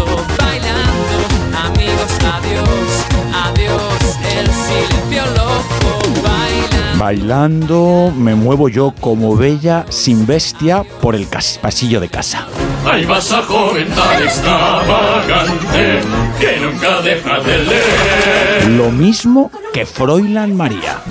bailando. 7.02 8.14
Me 8.16 8.36
muevo 8.36 8.70
yo 8.70 8.94
como 9.02 9.36
bella 9.36 9.88
sin 9.90 10.28
bestia 10.28 10.84
por 11.02 11.16
el 11.16 11.26
pasillo 11.60 12.00
de 12.00 12.10
casa. 12.10 12.48
Ahí 12.86 13.06
vas 13.06 13.32
a 13.32 13.42
joven 13.42 13.88
tan 13.88 14.22
extravagante 14.22 16.00
que 16.40 16.60
nunca 16.60 17.02
deja 17.02 17.40
de 17.40 17.58
leer. 17.58 18.68
Lo 18.78 18.92
mismo 18.92 19.50
que 19.74 19.88
Froilán 19.88 20.56
María. 20.56 21.02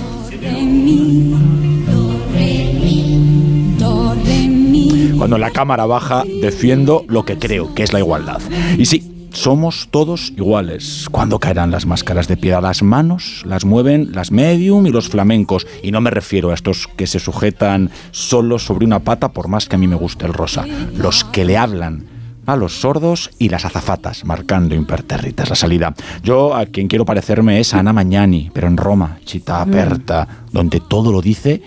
Cuando 5.17 5.37
la 5.37 5.51
cámara 5.51 5.85
baja, 5.85 6.23
defiendo 6.41 7.03
lo 7.09 7.25
que 7.25 7.37
creo, 7.37 7.75
que 7.75 7.83
es 7.83 7.91
la 7.91 7.99
igualdad. 7.99 8.39
Y 8.77 8.85
sí, 8.85 9.20
somos 9.33 9.87
todos 9.91 10.31
iguales. 10.37 11.07
¿Cuándo 11.11 11.39
caerán 11.39 11.71
las 11.71 11.85
máscaras 11.85 12.27
de 12.27 12.37
piedra? 12.37 12.61
Las 12.61 12.83
manos 12.83 13.43
las 13.45 13.65
mueven 13.65 14.11
las 14.13 14.31
medium 14.31 14.85
y 14.87 14.91
los 14.91 15.09
flamencos. 15.09 15.67
Y 15.83 15.91
no 15.91 16.01
me 16.01 16.09
refiero 16.09 16.51
a 16.51 16.53
estos 16.53 16.87
que 16.95 17.07
se 17.07 17.19
sujetan 17.19 17.91
solo 18.11 18.59
sobre 18.59 18.85
una 18.85 18.99
pata, 18.99 19.31
por 19.31 19.47
más 19.47 19.67
que 19.67 19.75
a 19.75 19.79
mí 19.79 19.87
me 19.87 19.95
guste 19.95 20.25
el 20.25 20.33
rosa. 20.33 20.65
Los 20.95 21.23
que 21.23 21.45
le 21.45 21.57
hablan 21.57 22.05
a 22.45 22.55
los 22.55 22.81
sordos 22.81 23.29
y 23.37 23.49
las 23.49 23.65
azafatas, 23.65 24.25
marcando 24.25 24.75
impertérritas 24.75 25.49
la 25.49 25.55
salida. 25.55 25.93
Yo 26.23 26.55
a 26.55 26.65
quien 26.65 26.87
quiero 26.87 27.05
parecerme 27.05 27.59
es 27.59 27.73
a 27.73 27.79
Ana 27.79 27.93
Magnani, 27.93 28.49
pero 28.53 28.67
en 28.67 28.77
Roma, 28.77 29.19
città 29.25 29.61
aperta, 29.61 30.27
donde 30.51 30.79
todo 30.79 31.11
lo 31.11 31.21
dice 31.21 31.61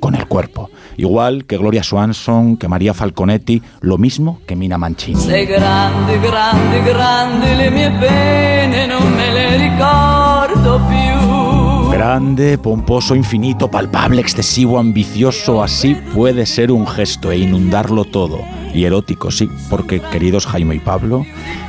con 0.00 0.14
el 0.14 0.26
cuerpo. 0.26 0.70
Igual 0.98 1.44
que 1.44 1.56
Gloria 1.56 1.84
Swanson, 1.84 2.56
que 2.56 2.66
María 2.66 2.92
Falconetti, 2.92 3.62
lo 3.82 3.98
mismo 3.98 4.40
que 4.46 4.56
Mina 4.56 4.78
Mancini. 4.78 5.20
Sei 5.20 5.46
grande, 5.46 6.18
grande, 6.18 6.82
grande, 6.82 7.54
le 7.54 7.70
mie 7.70 7.88
pene 8.00 8.88
non 8.88 9.06
me 9.14 9.32
le 9.32 9.58
ricordo 9.58 10.80
più. 10.88 11.90
Grande, 11.92 12.58
pomposo, 12.58 13.14
infinito, 13.14 13.68
palpable, 13.68 14.20
excesivo, 14.20 14.76
ambicioso, 14.76 15.62
así 15.62 15.94
puede 16.12 16.46
ser 16.46 16.72
un 16.72 16.84
gesto 16.84 17.30
e 17.30 17.38
inundarlo 17.38 18.04
todo. 18.04 18.40
Y 18.74 18.82
erótico, 18.82 19.30
sí, 19.30 19.48
porque 19.70 20.00
queridos 20.00 20.46
Jaime 20.46 20.74
y 20.74 20.80
Pablo, 20.80 21.24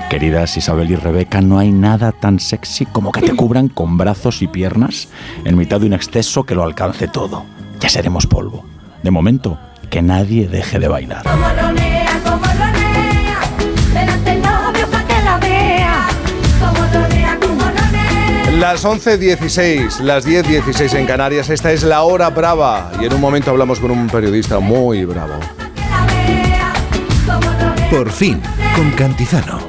queridas 0.09 0.57
Isabel 0.57 0.89
y 0.89 0.95
Rebeca, 0.95 1.39
no 1.39 1.59
hay 1.59 1.71
nada 1.71 2.11
tan 2.13 2.39
sexy 2.39 2.87
como 2.87 3.11
que 3.11 3.21
te 3.21 3.35
cubran 3.35 3.69
con 3.69 3.95
brazos 3.95 4.41
y 4.41 4.47
piernas 4.47 5.07
en 5.45 5.55
mitad 5.55 5.79
de 5.79 5.85
un 5.85 5.93
exceso 5.93 6.45
que 6.45 6.55
lo 6.55 6.63
alcance 6.63 7.07
todo. 7.07 7.45
Ya 7.79 7.89
seremos 7.89 8.25
polvo. 8.25 8.65
De 9.03 9.11
momento, 9.11 9.57
que 9.89 10.01
nadie 10.01 10.47
deje 10.47 10.79
de 10.79 10.87
bailar. 10.87 11.23
Las 18.59 18.83
11.16, 18.83 20.01
las 20.01 20.27
10.16 20.27 20.93
en 20.95 21.05
Canarias, 21.05 21.49
esta 21.49 21.71
es 21.71 21.83
la 21.83 22.01
hora 22.01 22.29
brava 22.29 22.91
y 22.99 23.05
en 23.05 23.13
un 23.13 23.21
momento 23.21 23.51
hablamos 23.51 23.79
con 23.79 23.89
un 23.89 24.07
periodista 24.07 24.59
muy 24.59 25.05
bravo. 25.05 25.39
Por 27.89 28.11
fin, 28.11 28.41
con 28.75 28.91
Cantizano. 28.91 29.68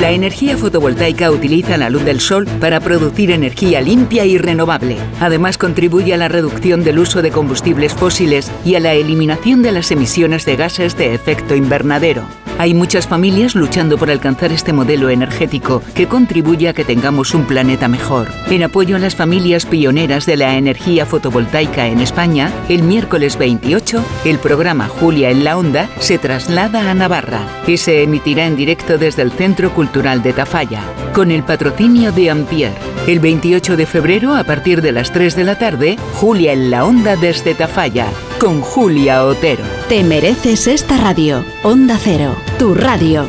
La 0.00 0.10
energía 0.10 0.56
fotovoltaica 0.56 1.30
utiliza 1.30 1.76
la 1.76 1.90
luz 1.90 2.02
del 2.04 2.18
sol 2.18 2.46
para 2.60 2.80
producir 2.80 3.30
energía 3.30 3.82
limpia 3.82 4.24
y 4.24 4.38
renovable. 4.38 4.96
Además, 5.20 5.58
contribuye 5.58 6.14
a 6.14 6.16
la 6.16 6.28
reducción 6.28 6.82
del 6.82 6.98
uso 6.98 7.20
de 7.20 7.30
combustibles 7.30 7.92
fósiles 7.92 8.50
y 8.64 8.74
a 8.74 8.80
la 8.80 8.94
eliminación 8.94 9.62
de 9.62 9.72
las 9.72 9.90
emisiones 9.90 10.46
de 10.46 10.56
gases 10.56 10.96
de 10.96 11.14
efecto 11.14 11.54
invernadero. 11.54 12.41
Hay 12.58 12.74
muchas 12.74 13.08
familias 13.08 13.54
luchando 13.54 13.98
por 13.98 14.10
alcanzar 14.10 14.52
este 14.52 14.72
modelo 14.72 15.10
energético 15.10 15.82
que 15.94 16.06
contribuye 16.06 16.68
a 16.68 16.72
que 16.72 16.84
tengamos 16.84 17.34
un 17.34 17.46
planeta 17.46 17.88
mejor. 17.88 18.28
En 18.50 18.62
apoyo 18.62 18.96
a 18.96 18.98
las 18.98 19.16
familias 19.16 19.66
pioneras 19.66 20.26
de 20.26 20.36
la 20.36 20.56
energía 20.56 21.06
fotovoltaica 21.06 21.86
en 21.86 22.00
España, 22.00 22.52
el 22.68 22.82
miércoles 22.82 23.36
28, 23.38 24.04
el 24.24 24.38
programa 24.38 24.88
Julia 24.88 25.30
en 25.30 25.44
la 25.44 25.56
Onda 25.56 25.88
se 25.98 26.18
traslada 26.18 26.90
a 26.90 26.94
Navarra 26.94 27.40
y 27.66 27.76
se 27.78 28.02
emitirá 28.02 28.46
en 28.46 28.56
directo 28.56 28.98
desde 28.98 29.22
el 29.22 29.32
Centro 29.32 29.72
Cultural 29.72 30.22
de 30.22 30.32
Tafalla, 30.32 30.82
con 31.12 31.30
el 31.30 31.42
patrocinio 31.42 32.12
de 32.12 32.30
Ampier. 32.30 32.72
El 33.06 33.18
28 33.18 33.76
de 33.76 33.86
febrero, 33.86 34.36
a 34.36 34.44
partir 34.44 34.80
de 34.80 34.92
las 34.92 35.12
3 35.12 35.34
de 35.34 35.44
la 35.44 35.58
tarde, 35.58 35.96
Julia 36.14 36.52
en 36.52 36.70
la 36.70 36.84
Onda 36.84 37.16
desde 37.16 37.54
Tafalla, 37.54 38.06
con 38.42 38.60
Julia 38.60 39.24
Otero. 39.24 39.62
Te 39.88 40.02
mereces 40.02 40.66
esta 40.66 40.96
radio. 40.96 41.44
Onda 41.62 41.96
Cero, 41.96 42.34
tu 42.58 42.74
radio. 42.74 43.28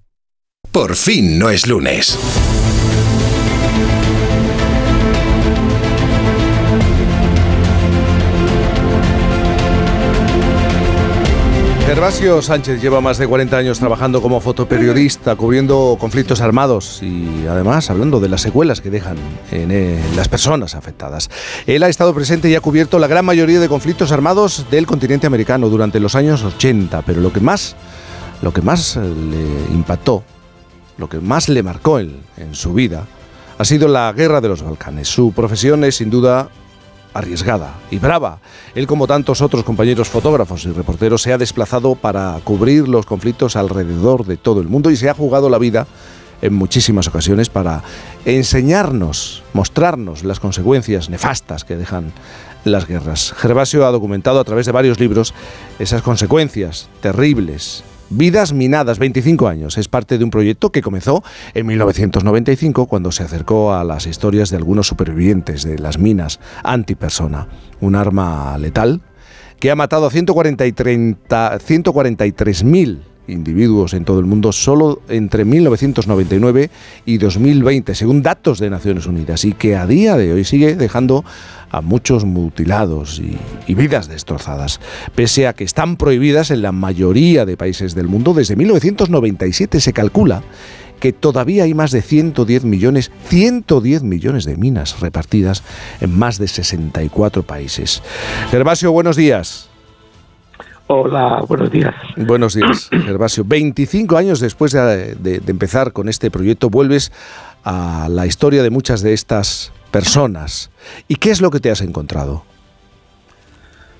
Por 0.71 0.95
fin 0.95 1.37
no 1.37 1.49
es 1.49 1.67
lunes. 1.67 2.17
Gervasio 11.85 12.41
Sánchez 12.41 12.81
lleva 12.81 13.01
más 13.01 13.17
de 13.17 13.27
40 13.27 13.57
años 13.57 13.79
trabajando 13.79 14.21
como 14.21 14.39
fotoperiodista, 14.39 15.35
cubriendo 15.35 15.97
conflictos 15.99 16.39
armados 16.39 17.03
y 17.03 17.45
además 17.49 17.89
hablando 17.89 18.21
de 18.21 18.29
las 18.29 18.39
secuelas 18.39 18.79
que 18.79 18.89
dejan 18.89 19.17
en 19.51 19.99
las 20.15 20.29
personas 20.29 20.73
afectadas. 20.75 21.29
Él 21.67 21.83
ha 21.83 21.89
estado 21.89 22.13
presente 22.15 22.49
y 22.49 22.55
ha 22.55 22.61
cubierto 22.61 22.97
la 22.97 23.07
gran 23.07 23.25
mayoría 23.25 23.59
de 23.59 23.67
conflictos 23.67 24.13
armados 24.13 24.65
del 24.71 24.87
continente 24.87 25.27
americano 25.27 25.67
durante 25.67 25.99
los 25.99 26.15
años 26.15 26.45
80, 26.45 27.01
pero 27.01 27.19
lo 27.19 27.33
que 27.33 27.41
más, 27.41 27.75
lo 28.41 28.53
que 28.53 28.61
más 28.61 28.95
eh, 28.95 29.01
le 29.01 29.75
impactó, 29.75 30.23
lo 31.01 31.09
que 31.09 31.19
más 31.19 31.49
le 31.49 31.63
marcó 31.63 31.99
en, 31.99 32.21
en 32.37 32.55
su 32.55 32.73
vida, 32.73 33.05
ha 33.57 33.65
sido 33.65 33.89
la 33.89 34.13
guerra 34.13 34.39
de 34.39 34.47
los 34.47 34.63
Balcanes. 34.63 35.09
Su 35.09 35.33
profesión 35.33 35.83
es 35.83 35.97
sin 35.97 36.09
duda 36.09 36.49
arriesgada 37.13 37.73
y 37.89 37.99
brava. 37.99 38.39
Él, 38.73 38.87
como 38.87 39.07
tantos 39.07 39.41
otros 39.41 39.63
compañeros 39.63 40.07
fotógrafos 40.07 40.65
y 40.65 40.71
reporteros, 40.71 41.21
se 41.21 41.33
ha 41.33 41.37
desplazado 41.37 41.95
para 41.95 42.39
cubrir 42.43 42.87
los 42.87 43.05
conflictos 43.05 43.55
alrededor 43.55 44.25
de 44.25 44.37
todo 44.37 44.61
el 44.61 44.69
mundo 44.69 44.89
y 44.89 44.95
se 44.95 45.09
ha 45.09 45.13
jugado 45.13 45.49
la 45.49 45.57
vida 45.57 45.87
en 46.41 46.53
muchísimas 46.53 47.07
ocasiones 47.07 47.49
para 47.49 47.83
enseñarnos, 48.25 49.43
mostrarnos 49.53 50.23
las 50.23 50.39
consecuencias 50.39 51.09
nefastas 51.09 51.63
que 51.63 51.75
dejan 51.75 52.13
las 52.63 52.87
guerras. 52.87 53.33
Gervasio 53.37 53.85
ha 53.85 53.91
documentado 53.91 54.39
a 54.39 54.43
través 54.43 54.65
de 54.65 54.71
varios 54.71 54.99
libros 54.99 55.33
esas 55.79 56.01
consecuencias 56.01 56.89
terribles. 57.01 57.83
Vidas 58.11 58.51
Minadas, 58.51 58.99
25 58.99 59.47
años. 59.47 59.77
Es 59.77 59.87
parte 59.87 60.17
de 60.17 60.23
un 60.25 60.31
proyecto 60.31 60.69
que 60.69 60.81
comenzó 60.81 61.23
en 61.53 61.65
1995 61.65 62.85
cuando 62.85 63.11
se 63.13 63.23
acercó 63.23 63.73
a 63.73 63.85
las 63.85 64.05
historias 64.05 64.49
de 64.49 64.57
algunos 64.57 64.87
supervivientes 64.87 65.63
de 65.63 65.79
las 65.79 65.97
minas 65.97 66.41
antipersona. 66.63 67.47
Un 67.79 67.95
arma 67.95 68.57
letal 68.57 69.01
que 69.59 69.71
ha 69.71 69.75
matado 69.75 70.07
a 70.07 70.11
140 70.11 70.65
y 70.65 70.71
30 70.73 71.57
143.000 71.59 72.99
individuos 73.27 73.93
en 73.93 74.03
todo 74.03 74.19
el 74.19 74.25
mundo 74.25 74.51
solo 74.51 75.01
entre 75.07 75.45
1999 75.45 76.69
y 77.05 77.17
2020, 77.17 77.95
según 77.95 78.21
datos 78.21 78.59
de 78.59 78.69
Naciones 78.69 79.05
Unidas, 79.05 79.45
y 79.45 79.53
que 79.53 79.75
a 79.75 79.87
día 79.87 80.17
de 80.17 80.33
hoy 80.33 80.43
sigue 80.43 80.75
dejando 80.75 81.23
a 81.71 81.81
muchos 81.81 82.25
mutilados 82.25 83.19
y, 83.19 83.37
y 83.65 83.73
vidas 83.75 84.07
destrozadas, 84.07 84.79
pese 85.15 85.47
a 85.47 85.53
que 85.53 85.63
están 85.63 85.95
prohibidas 85.95 86.51
en 86.51 86.61
la 86.61 86.71
mayoría 86.71 87.45
de 87.45 87.55
países 87.57 87.95
del 87.95 88.07
mundo. 88.07 88.33
Desde 88.33 88.55
1997 88.55 89.79
se 89.79 89.93
calcula 89.93 90.43
que 90.99 91.13
todavía 91.13 91.63
hay 91.63 91.73
más 91.73 91.89
de 91.91 92.01
110 92.03 92.63
millones, 92.65 93.11
110 93.27 94.03
millones 94.03 94.45
de 94.45 94.55
minas 94.57 94.99
repartidas 94.99 95.63
en 95.99 96.15
más 96.17 96.37
de 96.37 96.47
64 96.47 97.41
países. 97.43 98.03
Gervasio, 98.51 98.91
buenos 98.91 99.15
días. 99.15 99.67
Hola, 100.87 101.39
buenos 101.47 101.71
días. 101.71 101.95
Buenos 102.17 102.53
días, 102.53 102.89
Gervasio. 103.05 103.43
25 103.45 104.17
años 104.17 104.39
después 104.41 104.73
de, 104.73 105.15
de- 105.15 105.39
de 105.39 105.51
empezar 105.51 105.93
con 105.93 106.09
este 106.09 106.29
proyecto, 106.29 106.69
vuelves 106.69 107.11
a 107.63 108.07
la 108.09 108.25
historia 108.27 108.61
de 108.61 108.69
muchas 108.69 109.01
de 109.01 109.13
estas 109.13 109.71
personas. 109.91 110.71
¿Y 111.07 111.15
qué 111.15 111.29
es 111.31 111.41
lo 111.41 111.51
que 111.51 111.59
te 111.59 111.69
has 111.69 111.81
encontrado? 111.81 112.43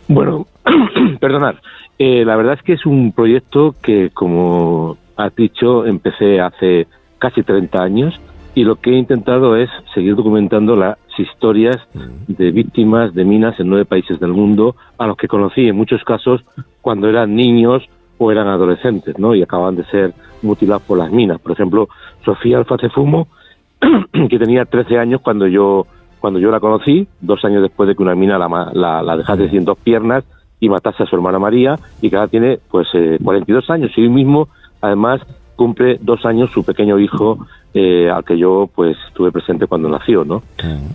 Bueno, 0.08 0.48
perdonad. 1.20 1.56
Eh, 2.00 2.26
la 2.26 2.36
verdad 2.36 2.56
es 2.56 2.64
que 2.64 2.74
es 2.74 2.86
un 2.86 3.11
proyecto 3.11 3.76
que, 3.82 4.10
como 4.11 4.98
has 5.16 5.36
dicho, 5.36 5.86
empecé 5.86 6.42
hace 6.42 6.88
casi 7.20 7.44
30 7.44 7.84
años 7.84 8.20
y 8.56 8.64
lo 8.64 8.78
que 8.78 8.92
he 8.92 8.98
intentado 8.98 9.56
es 9.56 9.70
seguir 9.94 10.16
documentando 10.16 10.76
las 10.76 10.98
historias 11.18 11.78
de 12.28 12.52
víctimas 12.52 13.14
de 13.14 13.24
minas 13.24 13.60
en 13.60 13.70
nueve 13.70 13.86
países 13.86 14.20
del 14.20 14.34
mundo 14.34 14.76
a 14.98 15.08
los 15.08 15.16
que 15.16 15.28
conocí 15.28 15.68
en 15.68 15.76
muchos 15.76 16.03
casos 16.03 16.42
cuando 16.82 17.08
eran 17.08 17.36
niños 17.36 17.84
o 18.18 18.32
eran 18.32 18.48
adolescentes, 18.48 19.18
¿no? 19.18 19.36
Y 19.36 19.42
acaban 19.42 19.76
de 19.76 19.86
ser 19.86 20.14
mutilados 20.42 20.84
por 20.84 20.98
las 20.98 21.11
minas. 21.11 21.40
Por 21.40 21.53
ejemplo, 21.53 21.88
Sofía 22.26 22.58
Alfacefumo, 22.58 23.28
que 24.30 24.40
tenía 24.40 24.66
13 24.66 24.98
años 24.98 25.22
cuando 25.22 25.48
yo 25.48 25.85
cuando 26.19 26.40
yo 26.40 26.51
la 26.51 26.60
conocí, 26.60 27.08
dos 27.19 27.43
años 27.43 27.64
después 27.64 27.90
de 27.90 27.95
que 27.95 28.03
una 28.03 28.14
mina 28.14 28.38
la, 28.38 28.69
la, 28.74 29.01
la 29.01 29.18
dejase 29.18 29.50
sin 29.50 29.66
dos 29.66 29.77
piernas 29.80 30.24
y 30.60 30.69
matase 30.69 31.01
a 31.03 31.06
su 31.08 31.16
hermana 31.16 31.40
María, 31.40 31.77
y 32.00 32.10
que 32.10 32.16
ahora 32.16 32.27
tiene 32.27 32.60
pues 32.69 32.88
eh, 32.93 33.18
42 33.22 33.69
años 33.72 33.92
y 33.98 34.01
hoy 34.01 34.10
mismo, 34.10 34.48
además, 34.80 35.22
cumple 35.56 35.98
dos 36.00 36.24
años 36.26 36.51
su 36.51 36.64
pequeño 36.64 37.00
hijo 37.00 37.40
eh, 37.74 38.10
al 38.10 38.24
que 38.24 38.38
yo 38.38 38.69
pues 38.74 38.95
estuve 39.08 39.32
presente 39.32 39.66
cuando 39.66 39.90
nació, 39.90 40.24
¿no? 40.24 40.43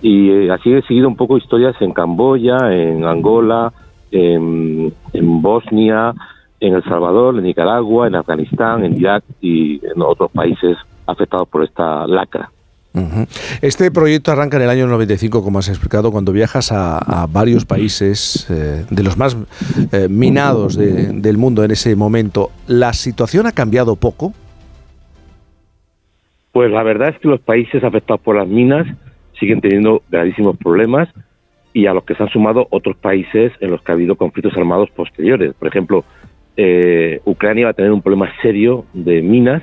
Y 0.01 0.31
eh, 0.31 0.51
así 0.53 0.73
he 0.73 0.83
seguido 0.83 1.09
un 1.09 1.17
poco 1.17 1.37
historias 1.37 1.75
en 1.81 1.93
Camboya, 1.93 2.73
en 2.73 3.05
Angola, 3.05 3.73
en, 4.13 4.93
en 5.13 5.43
Bosnia, 5.43 6.15
en 6.61 6.75
El 6.75 6.85
Salvador, 6.85 7.37
en 7.37 7.45
Nicaragua, 7.45 8.07
en 8.07 8.15
Afganistán, 8.15 8.85
en 8.85 8.97
Irak 8.97 9.25
y 9.41 9.85
en 9.85 10.01
otros 10.01 10.31
países 10.31 10.77
afectados 11.07 11.49
por 11.49 11.65
esta 11.65 12.07
lacra. 12.07 12.51
Este 13.63 13.91
proyecto 13.91 14.33
arranca 14.33 14.57
en 14.57 14.63
el 14.65 14.71
año 14.71 14.87
95, 14.87 15.43
como 15.43 15.59
has 15.59 15.69
explicado, 15.69 16.11
cuando 16.11 16.33
viajas 16.33 16.73
a, 16.73 16.99
a 16.99 17.27
varios 17.27 17.65
países 17.65 18.47
eh, 18.51 18.85
de 18.91 19.03
los 19.03 19.17
más 19.17 19.37
eh, 19.93 20.09
minados 20.09 20.77
de- 20.77 21.09
del 21.13 21.37
mundo 21.39 21.63
en 21.65 21.71
ese 21.71 21.95
momento. 21.97 22.51
¿La 22.67 22.93
situación 22.93 23.47
ha 23.47 23.53
cambiado 23.53 23.97
poco? 23.97 24.33
Pues 26.53 26.71
la 26.71 26.83
verdad 26.83 27.11
es 27.11 27.19
que 27.19 27.29
los 27.29 27.41
países 27.41 27.85
afectados 27.85 28.21
por 28.23 28.37
las 28.37 28.49
minas 28.49 28.87
siguen 29.39 29.61
teniendo 29.61 30.03
gravísimos 30.11 30.57
problemas 30.57 31.09
y 31.75 31.87
a 31.87 31.93
los 31.93 32.05
que 32.05 32.15
se 32.15 32.23
han 32.23 32.31
sumado 32.31 32.67
otros 32.71 32.97
países 32.97 33.53
en 33.61 33.71
los 33.71 33.83
que 33.83 33.93
ha 33.93 33.95
habido 33.95 34.17
conflictos 34.17 34.57
armados 34.57 34.89
posteriores. 34.91 35.53
Por 35.55 35.69
ejemplo, 35.69 36.05
eh, 36.57 37.21
Ucrania 37.27 37.67
va 37.67 37.71
a 37.73 37.75
tener 37.75 37.93
un 37.93 38.01
problema 38.01 38.31
serio 38.41 38.87
de 38.95 39.21
minas 39.21 39.63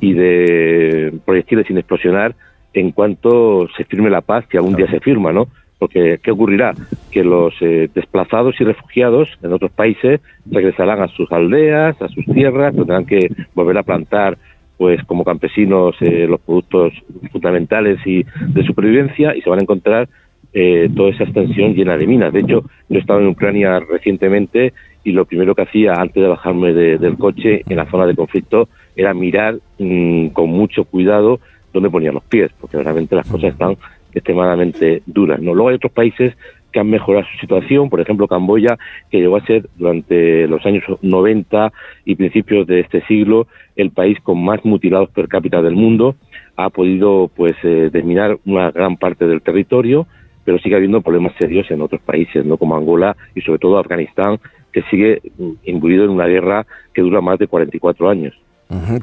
y 0.00 0.12
de 0.12 1.14
proyectiles 1.24 1.66
sin 1.66 1.78
explosionar 1.78 2.34
en 2.78 2.92
cuanto 2.92 3.68
se 3.76 3.84
firme 3.84 4.10
la 4.10 4.20
paz, 4.20 4.46
que 4.46 4.58
algún 4.58 4.74
día 4.74 4.90
se 4.90 5.00
firma, 5.00 5.32
¿no? 5.32 5.48
Porque, 5.78 6.18
¿qué 6.22 6.30
ocurrirá? 6.32 6.74
Que 7.12 7.22
los 7.22 7.54
eh, 7.60 7.88
desplazados 7.94 8.60
y 8.60 8.64
refugiados 8.64 9.28
en 9.42 9.52
otros 9.52 9.70
países 9.70 10.20
regresarán 10.50 11.00
a 11.02 11.08
sus 11.08 11.30
aldeas, 11.30 12.00
a 12.02 12.08
sus 12.08 12.24
tierras, 12.26 12.74
tendrán 12.74 13.04
que 13.06 13.28
volver 13.54 13.78
a 13.78 13.82
plantar 13.84 14.38
pues 14.76 15.02
como 15.06 15.24
campesinos 15.24 15.96
eh, 16.00 16.26
los 16.28 16.40
productos 16.40 16.92
fundamentales 17.32 17.98
y 18.06 18.22
de 18.24 18.62
supervivencia 18.64 19.34
y 19.36 19.40
se 19.42 19.50
van 19.50 19.58
a 19.58 19.62
encontrar 19.62 20.08
eh, 20.52 20.88
toda 20.96 21.10
esa 21.10 21.24
extensión 21.24 21.74
llena 21.74 21.96
de 21.96 22.06
minas. 22.06 22.32
De 22.32 22.40
hecho, 22.40 22.62
yo 22.88 22.96
he 22.96 22.98
estado 22.98 23.20
en 23.20 23.26
Ucrania 23.28 23.80
recientemente 23.80 24.72
y 25.04 25.12
lo 25.12 25.24
primero 25.26 25.54
que 25.54 25.62
hacía 25.62 25.92
antes 25.94 26.22
de 26.22 26.28
bajarme 26.28 26.72
de- 26.72 26.98
del 26.98 27.16
coche 27.18 27.62
en 27.68 27.76
la 27.76 27.90
zona 27.90 28.06
de 28.06 28.14
conflicto 28.16 28.68
era 28.96 29.14
mirar 29.14 29.56
mm, 29.78 30.28
con 30.28 30.50
mucho 30.50 30.84
cuidado 30.84 31.40
dónde 31.78 31.90
ponía 31.90 32.12
los 32.12 32.24
pies, 32.24 32.50
porque 32.60 32.82
realmente 32.82 33.16
las 33.16 33.28
cosas 33.28 33.52
están 33.52 33.76
extremadamente 34.12 35.02
duras. 35.06 35.40
¿no? 35.40 35.54
Luego 35.54 35.70
hay 35.70 35.76
otros 35.76 35.92
países 35.92 36.36
que 36.72 36.80
han 36.80 36.90
mejorado 36.90 37.26
su 37.32 37.38
situación, 37.38 37.88
por 37.88 38.00
ejemplo 38.00 38.28
Camboya, 38.28 38.78
que 39.10 39.18
llegó 39.18 39.36
a 39.36 39.46
ser 39.46 39.68
durante 39.76 40.46
los 40.46 40.64
años 40.66 40.84
90 41.00 41.72
y 42.04 42.14
principios 42.16 42.66
de 42.66 42.80
este 42.80 43.00
siglo 43.06 43.46
el 43.76 43.90
país 43.90 44.18
con 44.22 44.44
más 44.44 44.64
mutilados 44.64 45.10
per 45.10 45.28
cápita 45.28 45.62
del 45.62 45.76
mundo, 45.76 46.16
ha 46.56 46.70
podido 46.70 47.30
pues 47.34 47.54
eh, 47.62 47.88
desminar 47.92 48.38
una 48.44 48.70
gran 48.70 48.96
parte 48.96 49.26
del 49.26 49.40
territorio, 49.40 50.06
pero 50.44 50.58
sigue 50.58 50.76
habiendo 50.76 51.00
problemas 51.00 51.34
serios 51.38 51.70
en 51.70 51.80
otros 51.80 52.00
países, 52.02 52.44
no 52.44 52.56
como 52.56 52.76
Angola 52.76 53.16
y 53.34 53.40
sobre 53.42 53.60
todo 53.60 53.78
Afganistán, 53.78 54.38
que 54.72 54.82
sigue 54.90 55.22
mm, 55.38 55.52
imbuido 55.64 56.04
en 56.04 56.10
una 56.10 56.26
guerra 56.26 56.66
que 56.92 57.02
dura 57.02 57.20
más 57.20 57.38
de 57.38 57.46
44 57.46 58.10
años. 58.10 58.34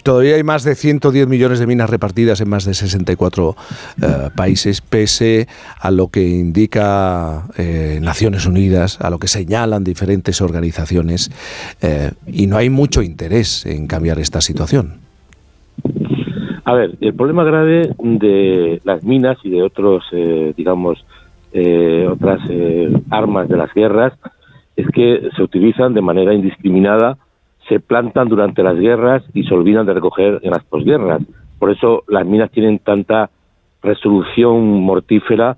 Todavía 0.03 0.35
hay 0.35 0.44
más 0.44 0.64
de 0.64 0.76
110 0.76 1.27
millones 1.27 1.58
de 1.58 1.66
minas 1.66 1.90
repartidas 1.90 2.40
en 2.40 2.50
más 2.50 2.66
de 2.66 2.76
64 2.76 3.56
eh, 4.00 4.30
países, 4.35 4.82
pese 4.82 5.48
a 5.80 5.90
lo 5.90 6.10
que 6.10 6.22
indica 6.22 7.45
eh, 7.58 8.00
Naciones 8.00 8.45
Unidas, 8.45 9.02
a 9.02 9.10
lo 9.10 9.18
que 9.18 9.27
señalan 9.27 9.84
diferentes 9.84 10.40
organizaciones, 10.42 11.32
eh, 11.82 12.11
y 12.27 12.45
no 12.45 12.58
hay 12.58 12.69
mucho 12.69 13.02
interés 13.02 13.66
en 13.66 13.88
cambiar 13.88 14.19
esta 14.19 14.40
situación. 14.40 15.00
A 16.64 16.74
ver, 16.74 16.95
el 17.02 17.14
problema 17.16 17.44
grave 17.44 17.90
de 17.98 18.82
las 18.84 19.03
minas 19.03 19.38
y 19.44 19.50
de 19.50 19.64
otros, 19.64 20.03
eh, 20.11 20.53
digamos, 20.56 21.03
eh, 21.53 22.08
otras 22.08 22.42
armas 23.10 23.48
de 23.48 23.58
las 23.58 23.74
guerras 23.74 24.14
es 24.76 24.88
que 24.90 25.30
se 25.35 25.42
utilizan 25.42 25.94
de 25.94 26.02
manera 26.02 26.34
indiscriminada, 26.34 27.18
se 27.68 27.80
plantan 27.80 28.30
durante 28.30 28.64
las 28.64 28.77
guerras 28.77 29.24
y 29.34 29.44
se 29.44 29.53
olvidan 29.53 29.85
de 29.85 29.94
recoger 29.94 30.40
en 30.44 30.52
las 30.52 30.64
posguerras. 30.64 31.22
Por 31.60 31.72
eso 31.72 32.03
las 32.08 32.26
minas 32.26 32.52
tienen 32.52 32.80
tanta 32.80 33.30
resolución 33.82 34.82
mortífera 34.82 35.58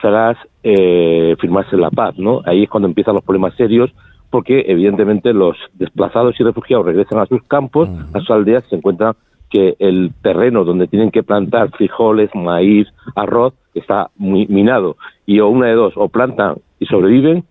tras 0.00 0.36
eh, 0.62 1.36
firmarse 1.40 1.76
la 1.76 1.90
paz, 1.90 2.16
¿no? 2.18 2.42
Ahí 2.46 2.64
es 2.64 2.70
cuando 2.70 2.88
empiezan 2.88 3.14
los 3.14 3.24
problemas 3.24 3.54
serios, 3.54 3.90
porque 4.30 4.64
evidentemente 4.68 5.32
los 5.32 5.56
desplazados 5.74 6.38
y 6.38 6.44
refugiados 6.44 6.86
regresan 6.86 7.18
a 7.18 7.26
sus 7.26 7.42
campos, 7.44 7.88
a 8.14 8.20
sus 8.20 8.30
aldeas, 8.30 8.64
se 8.68 8.76
encuentran 8.76 9.14
que 9.50 9.74
el 9.80 10.12
terreno 10.22 10.64
donde 10.64 10.86
tienen 10.86 11.10
que 11.10 11.24
plantar 11.24 11.70
frijoles, 11.70 12.30
maíz, 12.34 12.86
arroz, 13.16 13.52
está 13.74 14.10
muy 14.16 14.46
minado. 14.46 14.96
Y 15.26 15.40
o 15.40 15.48
una 15.48 15.66
de 15.66 15.74
dos, 15.74 15.94
o 15.96 16.08
plantan 16.08 16.56
y 16.78 16.86
sobreviven, 16.86 17.44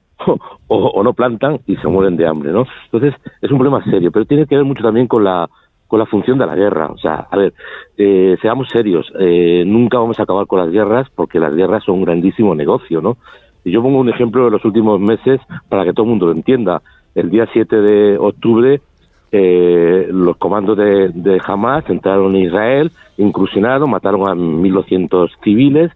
o, 0.67 1.03
no 1.03 1.13
plantan 1.13 1.59
y 1.67 1.75
se 1.77 1.87
mueren 1.87 2.17
de 2.17 2.27
hambre, 2.27 2.51
¿no? 2.51 2.65
Entonces, 2.85 3.13
es 3.41 3.51
un 3.51 3.57
problema 3.57 3.83
serio, 3.85 4.11
pero 4.11 4.25
tiene 4.25 4.45
que 4.45 4.55
ver 4.55 4.65
mucho 4.65 4.83
también 4.83 5.07
con 5.07 5.23
la 5.23 5.49
con 5.87 5.97
la 5.97 6.05
función 6.05 6.37
de 6.37 6.45
la 6.45 6.55
guerra. 6.55 6.91
O 6.91 6.99
sea, 6.99 7.27
a 7.31 7.35
ver, 7.35 7.51
eh, 7.97 8.37
seamos 8.43 8.67
serios, 8.69 9.11
eh, 9.19 9.63
nunca 9.65 9.97
vamos 9.97 10.19
a 10.19 10.23
acabar 10.23 10.45
con 10.45 10.59
las 10.59 10.69
guerras 10.69 11.07
porque 11.15 11.39
las 11.39 11.55
guerras 11.55 11.83
son 11.83 11.95
un 11.95 12.05
grandísimo 12.05 12.53
negocio, 12.53 13.01
¿no? 13.01 13.17
Y 13.65 13.71
yo 13.71 13.81
pongo 13.81 13.99
un 13.99 14.09
ejemplo 14.09 14.45
de 14.45 14.51
los 14.51 14.63
últimos 14.63 14.99
meses 14.99 15.41
para 15.67 15.83
que 15.83 15.93
todo 15.93 16.03
el 16.03 16.11
mundo 16.11 16.27
lo 16.27 16.33
entienda. 16.33 16.83
El 17.15 17.31
día 17.31 17.47
7 17.51 17.75
de 17.75 18.17
octubre, 18.19 18.81
eh, 19.31 20.07
los 20.11 20.37
comandos 20.37 20.77
de, 20.77 21.09
de 21.09 21.41
Hamas 21.43 21.89
entraron 21.89 22.35
en 22.35 22.43
Israel, 22.43 22.91
incursionaron, 23.17 23.89
mataron 23.89 24.29
a 24.29 24.35
1.200 24.35 25.31
civiles. 25.43 25.91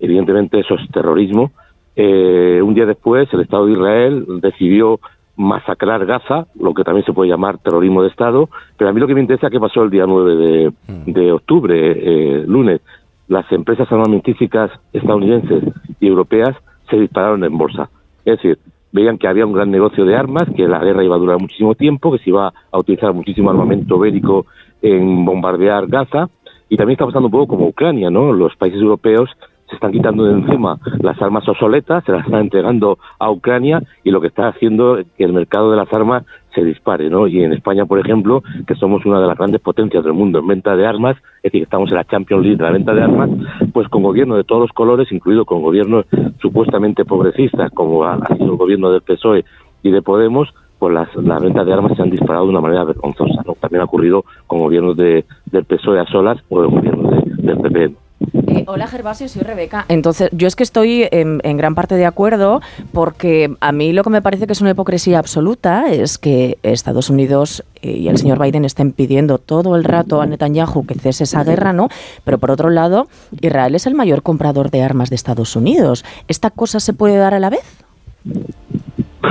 Evidentemente 0.00 0.60
eso 0.60 0.74
es 0.74 0.90
terrorismo. 0.90 1.52
Eh, 1.96 2.60
un 2.62 2.74
día 2.74 2.86
después, 2.86 3.28
el 3.32 3.40
Estado 3.40 3.66
de 3.66 3.72
Israel 3.72 4.26
decidió 4.40 5.00
masacrar 5.36 6.06
Gaza, 6.06 6.46
lo 6.58 6.74
que 6.74 6.84
también 6.84 7.04
se 7.04 7.12
puede 7.12 7.30
llamar 7.30 7.58
terrorismo 7.58 8.02
de 8.02 8.08
Estado, 8.08 8.48
pero 8.76 8.90
a 8.90 8.92
mí 8.92 9.00
lo 9.00 9.06
que 9.06 9.14
me 9.14 9.20
interesa 9.20 9.46
es 9.46 9.52
qué 9.52 9.60
pasó 9.60 9.82
el 9.82 9.90
día 9.90 10.06
9 10.06 10.36
de, 10.36 10.72
de 11.06 11.32
octubre, 11.32 11.74
eh, 11.76 12.44
lunes. 12.46 12.80
Las 13.26 13.50
empresas 13.52 13.90
armamentísticas 13.90 14.70
estadounidenses 14.92 15.64
y 15.98 16.06
europeas 16.06 16.56
se 16.90 16.96
dispararon 16.96 17.42
en 17.44 17.56
bolsa. 17.56 17.88
Es 18.24 18.36
decir, 18.36 18.58
veían 18.92 19.18
que 19.18 19.26
había 19.26 19.46
un 19.46 19.52
gran 19.52 19.70
negocio 19.70 20.04
de 20.04 20.14
armas, 20.14 20.44
que 20.56 20.68
la 20.68 20.78
guerra 20.78 21.02
iba 21.02 21.16
a 21.16 21.18
durar 21.18 21.40
muchísimo 21.40 21.74
tiempo, 21.74 22.12
que 22.12 22.18
se 22.18 22.30
iba 22.30 22.52
a 22.70 22.78
utilizar 22.78 23.12
muchísimo 23.12 23.50
armamento 23.50 23.98
bélico 23.98 24.46
en 24.82 25.24
bombardear 25.24 25.88
Gaza, 25.88 26.28
y 26.68 26.76
también 26.76 26.94
está 26.94 27.06
pasando 27.06 27.26
un 27.26 27.32
poco 27.32 27.48
como 27.48 27.66
Ucrania, 27.66 28.10
¿no? 28.10 28.32
Los 28.32 28.54
países 28.56 28.80
europeos 28.80 29.30
se 29.68 29.76
están 29.76 29.92
quitando 29.92 30.24
de 30.24 30.32
encima 30.34 30.78
las 31.00 31.20
armas 31.22 31.48
obsoletas, 31.48 32.04
se 32.04 32.12
las 32.12 32.24
están 32.24 32.42
entregando 32.42 32.98
a 33.18 33.30
Ucrania 33.30 33.82
y 34.02 34.10
lo 34.10 34.20
que 34.20 34.26
está 34.28 34.48
haciendo 34.48 34.98
es 34.98 35.06
que 35.16 35.24
el 35.24 35.32
mercado 35.32 35.70
de 35.70 35.76
las 35.76 35.92
armas 35.92 36.24
se 36.54 36.62
dispare, 36.62 37.10
¿no? 37.10 37.26
Y 37.26 37.42
en 37.42 37.52
España, 37.52 37.84
por 37.86 37.98
ejemplo, 37.98 38.42
que 38.66 38.74
somos 38.76 39.04
una 39.06 39.20
de 39.20 39.26
las 39.26 39.36
grandes 39.36 39.60
potencias 39.60 40.04
del 40.04 40.12
mundo 40.12 40.38
en 40.38 40.46
venta 40.46 40.76
de 40.76 40.86
armas, 40.86 41.16
es 41.38 41.50
decir, 41.50 41.62
estamos 41.62 41.90
en 41.90 41.96
la 41.96 42.04
Champions 42.04 42.42
League 42.44 42.58
de 42.58 42.62
la 42.64 42.70
venta 42.70 42.94
de 42.94 43.02
armas, 43.02 43.30
pues 43.72 43.88
con 43.88 44.02
gobiernos 44.02 44.36
de 44.36 44.44
todos 44.44 44.60
los 44.62 44.72
colores, 44.72 45.10
incluido 45.10 45.44
con 45.44 45.62
gobiernos 45.62 46.04
supuestamente 46.40 47.04
progresistas, 47.04 47.70
como 47.72 48.04
ha 48.04 48.14
ha 48.14 48.36
sido 48.36 48.52
el 48.52 48.56
gobierno 48.58 48.90
del 48.90 49.00
PSOE 49.02 49.44
y 49.82 49.90
de 49.90 50.02
Podemos, 50.02 50.52
pues 50.78 50.92
las, 50.94 51.08
las 51.16 51.42
ventas 51.42 51.66
de 51.66 51.72
armas 51.72 51.96
se 51.96 52.02
han 52.02 52.10
disparado 52.10 52.44
de 52.44 52.50
una 52.50 52.60
manera 52.60 52.84
vergonzosa, 52.84 53.42
¿no? 53.46 53.54
También 53.60 53.80
ha 53.80 53.84
ocurrido 53.86 54.24
con 54.46 54.58
gobiernos 54.60 54.96
de, 54.96 55.24
del 55.50 55.64
PSOE 55.64 55.98
a 56.00 56.04
solas 56.06 56.38
o 56.50 56.60
de 56.60 56.66
gobiernos 56.68 57.10
de- 57.24 57.42
del 57.42 57.58
PP. 57.58 57.94
Eh, 58.32 58.64
hola 58.66 58.86
Gervasio, 58.86 59.28
soy 59.28 59.42
Rebeca. 59.42 59.84
Entonces, 59.88 60.30
yo 60.32 60.46
es 60.46 60.56
que 60.56 60.62
estoy 60.62 61.06
en, 61.10 61.38
gran 61.56 61.74
parte 61.74 61.94
de 61.96 62.06
acuerdo 62.06 62.60
porque 62.92 63.54
a 63.60 63.72
mí 63.72 63.92
lo 63.92 64.02
que 64.02 64.10
me 64.10 64.22
parece 64.22 64.46
que 64.46 64.52
es 64.52 64.60
una 64.60 64.70
hipocresía 64.70 65.18
absoluta 65.18 65.90
es 65.90 66.18
que 66.18 66.58
Estados 66.62 67.10
Unidos 67.10 67.64
eh, 67.82 67.92
y 67.92 68.08
el 68.08 68.18
señor 68.18 68.40
Biden 68.40 68.64
estén 68.64 68.92
pidiendo 68.92 69.38
todo 69.38 69.76
el 69.76 69.84
rato 69.84 70.20
a 70.20 70.26
Netanyahu 70.26 70.86
que 70.86 70.94
cese 70.94 71.24
esa 71.24 71.44
guerra, 71.44 71.72
¿no? 71.72 71.88
Pero 72.24 72.38
por 72.38 72.50
otro 72.50 72.70
lado, 72.70 73.06
Israel 73.40 73.74
es 73.74 73.86
el 73.86 73.94
mayor 73.94 74.22
comprador 74.22 74.70
de 74.70 74.82
armas 74.82 75.10
de 75.10 75.16
Estados 75.16 75.56
Unidos. 75.56 76.04
¿Esta 76.28 76.50
cosa 76.50 76.80
se 76.80 76.92
puede 76.92 77.16
dar 77.16 77.34
a 77.34 77.40
la 77.40 77.50
vez? 77.50 77.84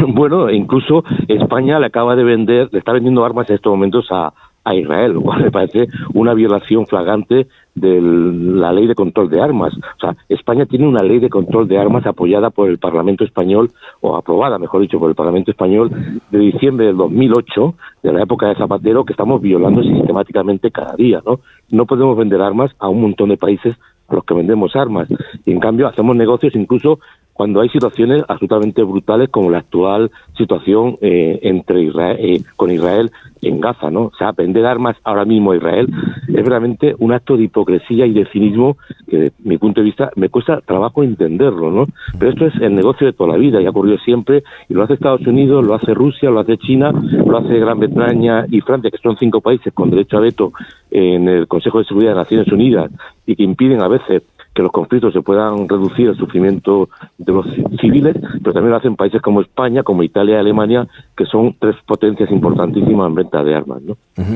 Bueno, 0.05 0.49
incluso 0.49 1.03
España 1.27 1.80
le 1.80 1.85
acaba 1.85 2.15
de 2.15 2.23
vender, 2.23 2.67
le 2.72 2.80
está 2.80 2.91
vendiendo 2.91 3.23
armas 3.23 3.47
en 3.49 3.55
estos 3.55 3.72
momentos 3.72 4.07
a, 4.11 4.33
a 4.63 4.75
Israel, 4.75 5.13
lo 5.13 5.22
cual 5.22 5.43
me 5.43 5.51
parece 5.51 5.88
una 6.13 6.33
violación 6.33 6.88
flagrante 6.88 7.47
de 7.76 8.00
la 8.02 8.72
ley 8.72 8.88
de 8.88 8.95
control 8.95 9.30
de 9.30 9.42
armas. 9.42 9.74
O 9.74 10.00
sea, 10.00 10.16
España 10.30 10.66
tiene 10.66 10.88
una 10.88 11.02
ley 11.02 11.19
de 11.19 11.30
control 11.30 11.68
de 11.68 11.77
armas 11.77 12.06
apoyada 12.06 12.50
por 12.50 12.69
el 12.69 12.77
Parlamento 12.77 13.24
español, 13.24 13.72
o 14.02 14.16
aprobada, 14.16 14.60
mejor 14.60 14.82
dicho, 14.82 15.00
por 15.00 15.10
el 15.10 15.16
Parlamento 15.16 15.52
español 15.52 15.90
de 16.30 16.40
diciembre 16.40 16.88
del 16.88 16.98
2008, 16.98 17.76
de 18.03 18.14
la 18.14 18.24
época 18.24 18.48
de 18.48 18.56
Zapatero, 18.56 19.06
que 19.06 19.14
estamos 19.14 19.42
violando 19.42 19.82
sistemáticamente 19.82 20.72
cada 20.72 20.95
día, 20.95 21.22
¿no? 21.26 21.40
No 21.72 21.85
podemos 21.85 22.18
vender 22.18 22.42
armas 22.42 22.72
a 22.80 22.90
un 22.90 23.02
montón 23.02 23.30
de 23.30 23.38
países 23.38 23.76
a 24.08 24.16
los 24.16 24.24
que 24.24 24.34
vendemos 24.34 24.76
armas. 24.76 25.08
Y 25.45 25.52
en 25.52 25.60
cambio 25.60 25.88
hacemos 25.88 26.16
negocios 26.16 26.56
incluso 26.56 27.00
cuando 27.34 27.62
hay 27.62 27.70
situaciones 27.70 28.24
absolutamente 28.28 28.84
brutales 28.84 29.30
como 29.30 29.50
la 29.50 29.60
actual 29.60 30.12
situación 30.38 30.95
eh, 31.02 31.40
entre 31.42 31.82
Israel, 31.82 32.18
eh, 32.20 32.44
con 32.56 32.72
Israel 32.72 33.12
en 33.42 33.60
Gaza, 33.60 33.90
¿no? 33.90 34.03
O 34.06 34.12
sea, 34.18 34.32
vender 34.32 34.66
armas 34.66 34.95
ahora 35.03 35.26
mismo 35.26 35.52
a 35.52 35.58
Israel 35.58 35.90
es 36.28 36.45
realmente 36.45 36.95
un 37.00 37.12
acto 37.12 37.36
de 37.36 37.44
hipocresía 37.44 38.06
y 38.06 38.14
de 38.14 38.26
cinismo 38.28 38.78
que, 39.08 39.18
de 39.18 39.32
mi 39.44 39.58
punto 39.58 39.82
de 39.82 39.86
vista, 39.86 40.12
me 40.16 40.30
cuesta 40.30 40.62
trabajo 40.62 41.03
entenderlo, 41.03 41.72
¿no? 41.72 41.86
Pero 42.18 42.32
esto 42.32 42.45
es 42.45 42.56
el 42.62 42.76
negocio 42.76 43.08
de 43.08 43.14
toda 43.14 43.34
la 43.34 43.38
vida 43.38 43.62
y 43.62 43.66
ha 43.66 43.72
ocurrido 43.72 43.98
siempre 43.98 44.44
y 44.70 44.74
lo 44.74 44.84
hace 44.84 44.94
Estados 44.94 45.26
Unidos, 45.28 45.66
lo 45.66 45.74
hace 45.74 45.94
Rusia, 45.94 46.30
lo 46.30 46.40
hace 46.40 46.58
China, 46.58 46.92
lo 46.92 47.38
hace 47.38 47.60
Gran 47.60 47.80
Bretaña 47.80 48.45
y 48.50 48.62
Francia, 48.62 48.92
que 48.92 48.98
son 48.98 49.18
cinco 49.18 49.42
países 49.42 49.74
con 49.74 49.90
derecho 49.90 50.18
a 50.18 50.22
veto 50.22 50.53
en 50.92 51.28
el 51.28 51.48
Consejo 51.48 51.80
de 51.80 51.86
Seguridad 51.86 52.12
de 52.12 52.18
Naciones 52.18 52.48
Unidas 52.52 52.92
y 53.26 53.36
que 53.36 53.44
impiden 53.44 53.82
a 53.82 53.88
veces 53.88 54.24
que 54.53 54.61
los 54.61 54.72
conflictos 54.72 55.14
se 55.14 55.22
puedan 55.22 55.67
reducir 55.67 56.09
el 56.09 56.15
sufrimiento 56.17 56.90
de 57.17 57.33
los 57.33 57.45
ci- 57.48 57.82
civiles, 57.82 58.15
pero 58.41 58.53
también 58.53 58.72
lo 58.72 58.77
hacen 58.77 58.95
países 58.95 59.22
como 59.22 59.41
España, 59.41 59.82
como 59.83 60.03
Italia 60.03 60.35
y 60.35 60.40
Alemania, 60.40 60.88
que 61.17 61.25
son 61.25 61.56
tres 61.59 61.75
potencias 61.85 62.30
importantísimas 62.32 63.07
en 63.09 63.15
venta 63.15 63.43
de 63.43 63.56
armas. 63.56 63.82
¿no? 63.82 63.93
Ujú. 64.17 64.35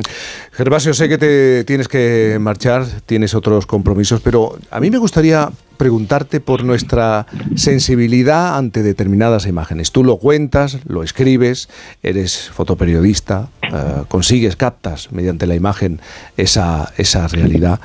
Gervasio, 0.54 0.94
sé 0.94 1.08
que 1.08 1.18
te 1.18 1.64
tienes 1.66 1.88
que 1.88 2.38
marchar, 2.40 2.84
tienes 3.06 3.36
otros 3.36 3.66
compromisos, 3.68 4.22
pero 4.22 4.54
a 4.72 4.80
mí 4.80 4.90
me 4.90 4.98
gustaría 4.98 5.50
preguntarte 5.78 6.40
por 6.40 6.64
nuestra 6.64 7.26
sensibilidad 7.56 8.58
ante 8.58 8.84
determinadas 8.84 9.46
imágenes. 9.46 9.92
Tú 9.92 10.04
lo 10.04 10.18
cuentas, 10.18 10.80
lo 10.88 11.04
escribes, 11.04 11.70
eres 12.04 12.50
fotoperiodista, 12.50 13.50
eh, 13.62 14.04
consigues, 14.08 14.56
captas 14.56 15.12
mediante 15.12 15.48
la 15.48 15.56
imagen 15.56 16.00
esa, 16.38 16.92
esa 16.98 17.28
realidad. 17.28 17.80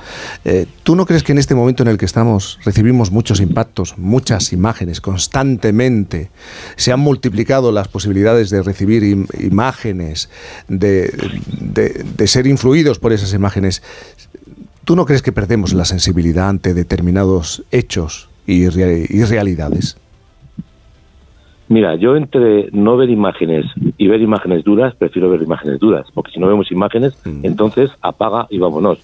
Eh, 0.45 0.67
¿Tú 0.83 0.97
no 0.97 1.07
crees 1.07 1.23
que 1.23 1.33
en 1.33 1.39
este 1.39 1.55
momento 1.55 1.83
en 1.83 1.89
el 1.89 1.99
que 1.99 2.07
estamos 2.07 2.59
recibimos 2.65 3.11
muchos 3.11 3.41
impactos, 3.41 3.99
muchas 3.99 4.53
imágenes 4.53 5.01
constantemente, 5.01 6.31
se 6.77 6.93
han 6.93 7.01
multiplicado 7.01 7.73
las 7.73 7.89
posibilidades 7.89 8.51
de 8.51 8.63
recibir 8.63 9.03
im- 9.03 9.27
imágenes, 9.41 10.29
de, 10.69 11.13
de- 11.61 12.05
de 12.17 12.27
ser 12.27 12.47
influidos 12.47 12.99
por 12.99 13.13
esas 13.13 13.33
imágenes? 13.35 13.83
¿Tú 14.85 14.97
no 14.97 15.05
crees 15.05 15.23
que 15.23 15.33
perdemos 15.33 15.73
la 15.75 15.85
sensibilidad 15.85 16.49
ante 16.49 16.75
determinados 16.75 17.63
hechos 17.71 18.29
y, 18.47 18.69
rea- 18.69 19.07
y 19.09 19.25
realidades? 19.25 19.97
Mira, 21.69 21.95
yo 21.95 22.17
entre 22.17 22.69
no 22.73 22.97
ver 22.97 23.09
imágenes 23.09 23.65
y 23.97 24.07
ver 24.09 24.21
imágenes 24.21 24.65
duras, 24.65 24.95
prefiero 24.95 25.31
ver 25.31 25.43
imágenes 25.43 25.79
duras, 25.81 26.07
porque 26.13 26.33
si 26.33 26.41
no 26.41 26.49
vemos 26.49 26.71
imágenes, 26.71 27.15
entonces 27.43 27.91
apaga 28.03 28.47
y 28.51 28.59
vámonos. 28.59 28.99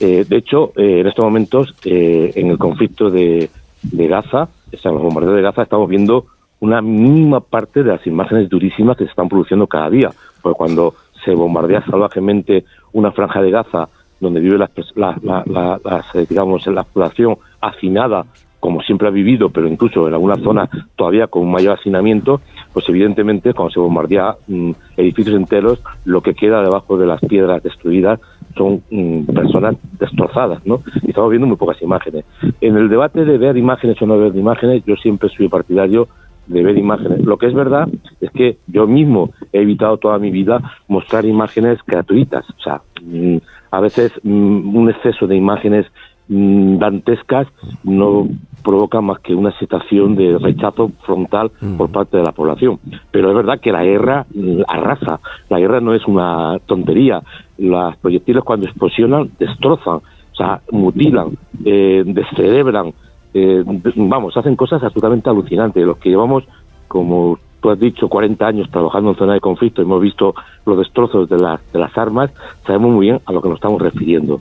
Eh, 0.00 0.24
de 0.28 0.36
hecho, 0.36 0.72
eh, 0.76 1.00
en 1.00 1.06
estos 1.06 1.24
momentos, 1.24 1.74
eh, 1.84 2.32
en 2.34 2.48
el 2.50 2.58
conflicto 2.58 3.08
de, 3.10 3.48
de 3.82 4.06
Gaza, 4.08 4.48
o 4.72 4.76
sea, 4.76 4.90
en 4.90 4.94
los 4.96 5.04
bombardeos 5.04 5.36
de 5.36 5.42
Gaza, 5.42 5.62
estamos 5.62 5.88
viendo 5.88 6.26
una 6.58 6.82
mínima 6.82 7.40
parte 7.40 7.82
de 7.82 7.90
las 7.90 8.06
imágenes 8.06 8.48
durísimas 8.50 8.96
que 8.98 9.04
se 9.04 9.10
están 9.10 9.28
produciendo 9.28 9.66
cada 9.66 9.88
día. 9.88 10.10
Porque 10.42 10.56
cuando 10.58 10.94
se 11.24 11.34
bombardea 11.34 11.84
salvajemente 11.86 12.64
una 12.92 13.12
franja 13.12 13.40
de 13.40 13.50
Gaza 13.50 13.88
donde 14.20 14.40
vive 14.40 14.58
la, 14.58 14.70
la- 14.96 15.42
la- 15.46 15.80
las, 15.84 16.14
eh, 16.14 16.26
digamos, 16.28 16.66
la 16.66 16.84
población 16.84 17.36
hacinada 17.60 18.24
como 18.60 18.82
siempre 18.82 19.08
ha 19.08 19.10
vivido, 19.10 19.48
pero 19.48 19.66
incluso 19.68 20.06
en 20.06 20.12
alguna 20.12 20.36
zona 20.36 20.68
todavía 20.94 21.28
con 21.28 21.50
mayor 21.50 21.78
hacinamiento, 21.78 22.42
pues 22.74 22.86
evidentemente 22.90 23.54
cuando 23.54 23.72
se 23.72 23.80
bombardea 23.80 24.36
mm, 24.48 24.72
edificios 24.98 25.34
enteros, 25.36 25.82
lo 26.04 26.20
que 26.20 26.34
queda 26.34 26.60
debajo 26.60 26.98
de 26.98 27.06
las 27.06 27.20
piedras 27.22 27.62
destruidas 27.62 28.20
son 28.58 28.82
mm, 28.90 29.22
personas 29.32 29.76
destrozadas, 29.98 30.66
¿no? 30.66 30.82
Y 31.02 31.08
estamos 31.08 31.30
viendo 31.30 31.46
muy 31.46 31.56
pocas 31.56 31.80
imágenes. 31.80 32.26
En 32.60 32.76
el 32.76 32.90
debate 32.90 33.24
de 33.24 33.38
ver 33.38 33.56
imágenes 33.56 33.96
o 34.02 34.06
no 34.06 34.18
ver 34.18 34.36
imágenes, 34.36 34.84
yo 34.84 34.94
siempre 34.96 35.30
soy 35.30 35.48
partidario 35.48 36.08
de 36.46 36.62
ver 36.62 36.76
imágenes. 36.76 37.24
Lo 37.24 37.38
que 37.38 37.46
es 37.46 37.54
verdad 37.54 37.88
es 38.20 38.30
que 38.32 38.58
yo 38.66 38.86
mismo 38.86 39.30
he 39.54 39.62
evitado 39.62 39.96
toda 39.96 40.18
mi 40.18 40.30
vida 40.30 40.60
mostrar 40.86 41.24
imágenes 41.24 41.78
gratuitas. 41.86 42.44
O 42.50 42.60
sea, 42.62 42.82
mm, 43.02 43.38
a 43.70 43.80
veces 43.80 44.12
mm, 44.22 44.76
un 44.76 44.90
exceso 44.90 45.26
de 45.26 45.36
imágenes 45.36 45.86
mm, 46.28 46.78
dantescas 46.78 47.48
no 47.84 48.28
provoca 48.62 49.00
más 49.00 49.20
que 49.20 49.34
una 49.34 49.56
situación 49.58 50.16
de 50.16 50.38
rechazo 50.38 50.90
frontal 51.04 51.50
por 51.78 51.90
parte 51.90 52.18
de 52.18 52.22
la 52.22 52.32
población. 52.32 52.78
Pero 53.10 53.30
es 53.30 53.36
verdad 53.36 53.60
que 53.60 53.72
la 53.72 53.84
guerra 53.84 54.26
mm, 54.34 54.62
arrasa. 54.68 55.20
La 55.48 55.58
guerra 55.58 55.80
no 55.80 55.94
es 55.94 56.06
una 56.06 56.58
tontería. 56.66 57.22
Los 57.58 57.96
proyectiles 57.96 58.44
cuando 58.44 58.66
explosionan 58.66 59.30
destrozan, 59.38 59.96
o 59.96 60.34
sea, 60.36 60.60
mutilan, 60.70 61.36
eh, 61.64 62.02
descerebran, 62.06 62.92
eh, 63.32 63.62
vamos, 63.96 64.36
hacen 64.36 64.56
cosas 64.56 64.82
absolutamente 64.82 65.30
alucinantes. 65.30 65.84
Los 65.84 65.98
que 65.98 66.10
llevamos, 66.10 66.44
como 66.88 67.38
tú 67.60 67.70
has 67.70 67.78
dicho, 67.78 68.08
40 68.08 68.46
años 68.46 68.70
trabajando 68.70 69.10
en 69.10 69.16
zona 69.16 69.34
de 69.34 69.40
conflicto, 69.40 69.82
hemos 69.82 70.00
visto 70.00 70.34
los 70.66 70.78
destrozos 70.78 71.28
de, 71.28 71.38
las 71.38 71.60
de 71.72 71.78
las 71.78 71.96
armas, 71.96 72.32
sabemos 72.66 72.92
muy 72.92 73.06
bien 73.06 73.20
a 73.26 73.32
lo 73.32 73.42
que 73.42 73.48
nos 73.48 73.56
estamos 73.56 73.80
refiriendo. 73.80 74.40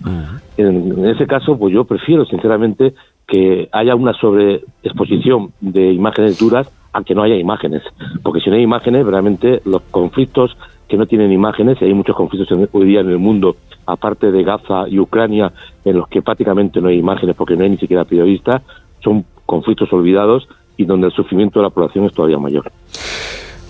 En, 0.57 0.99
en 0.99 1.05
ese 1.05 1.27
caso, 1.27 1.57
pues 1.57 1.73
yo 1.73 1.83
prefiero, 1.85 2.25
sinceramente, 2.25 2.93
que 3.27 3.69
haya 3.71 3.95
una 3.95 4.13
sobreexposición 4.13 5.53
de 5.61 5.93
imágenes 5.93 6.39
duras 6.39 6.71
a 6.93 7.03
que 7.03 7.13
no 7.13 7.21
haya 7.21 7.35
imágenes. 7.35 7.83
Porque 8.23 8.39
si 8.39 8.49
no 8.49 8.55
hay 8.55 8.63
imágenes, 8.63 9.05
realmente 9.05 9.61
los 9.65 9.81
conflictos 9.91 10.57
que 10.87 10.97
no 10.97 11.05
tienen 11.05 11.31
imágenes, 11.31 11.77
y 11.81 11.85
hay 11.85 11.93
muchos 11.93 12.15
conflictos 12.15 12.57
hoy 12.71 12.87
día 12.87 13.01
en 13.01 13.09
el 13.09 13.19
mundo, 13.19 13.55
aparte 13.85 14.31
de 14.31 14.43
Gaza 14.43 14.87
y 14.89 14.99
Ucrania, 14.99 15.53
en 15.85 15.97
los 15.97 16.07
que 16.07 16.21
prácticamente 16.21 16.81
no 16.81 16.89
hay 16.89 16.97
imágenes 16.97 17.35
porque 17.35 17.55
no 17.55 17.63
hay 17.63 17.69
ni 17.69 17.77
siquiera 17.77 18.05
periodistas, 18.05 18.63
son 19.03 19.25
conflictos 19.45 19.91
olvidados 19.93 20.47
y 20.79 20.85
donde 20.85 21.07
el 21.07 21.13
sufrimiento 21.13 21.59
de 21.59 21.63
la 21.63 21.69
población 21.69 22.05
es 22.05 22.13
todavía 22.13 22.39
mayor. 22.39 22.71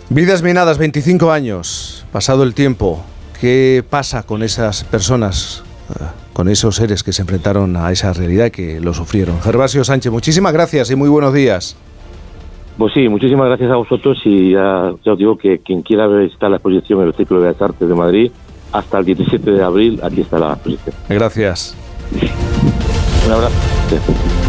Vidas 0.09 0.43
minadas, 0.43 0.77
25 0.77 1.31
años, 1.31 2.05
pasado 2.13 2.43
el 2.43 2.53
tiempo. 2.53 3.03
¿Qué 3.41 3.83
pasa 3.89 4.23
con 4.23 4.43
esas 4.43 4.83
personas, 4.83 5.63
eh, 5.89 6.03
con 6.33 6.49
esos 6.49 6.75
seres 6.75 7.01
que 7.01 7.11
se 7.11 7.23
enfrentaron 7.23 7.75
a 7.77 7.91
esa 7.91 8.13
realidad 8.13 8.45
y 8.45 8.51
que 8.51 8.79
lo 8.79 8.93
sufrieron? 8.93 9.41
Gervasio 9.41 9.83
Sánchez, 9.83 10.11
muchísimas 10.11 10.53
gracias 10.53 10.91
y 10.91 10.95
muy 10.95 11.09
buenos 11.09 11.33
días. 11.33 11.75
Pues 12.77 12.93
sí, 12.93 13.09
muchísimas 13.09 13.47
gracias 13.47 13.71
a 13.71 13.75
vosotros 13.77 14.19
y 14.23 14.51
ya, 14.51 14.93
ya 15.03 15.13
os 15.13 15.17
digo 15.17 15.35
que 15.35 15.59
quien 15.59 15.81
quiera 15.81 16.05
visitar 16.07 16.51
la 16.51 16.57
exposición 16.57 17.01
en 17.01 17.07
el 17.07 17.13
Círculo 17.15 17.41
de 17.41 17.47
Bellas 17.47 17.61
Artes 17.61 17.89
de 17.89 17.95
Madrid, 17.95 18.31
hasta 18.71 18.99
el 18.99 19.05
17 19.05 19.51
de 19.51 19.63
abril, 19.63 19.99
aquí 20.03 20.21
está 20.21 20.38
la 20.38 20.53
exposición. 20.53 20.95
Gracias. 21.09 21.75
Un 23.25 23.31
abrazo. 23.31 24.49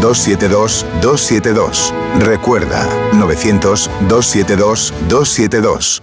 900-272-272. 0.00 1.92
Recuerda, 2.20 2.86
900-272-272. 3.12 6.02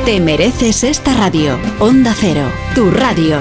Te 0.05 0.19
mereces 0.19 0.83
esta 0.83 1.13
radio. 1.13 1.59
Onda 1.79 2.15
Cero, 2.19 2.51
tu 2.73 2.89
radio. 2.89 3.37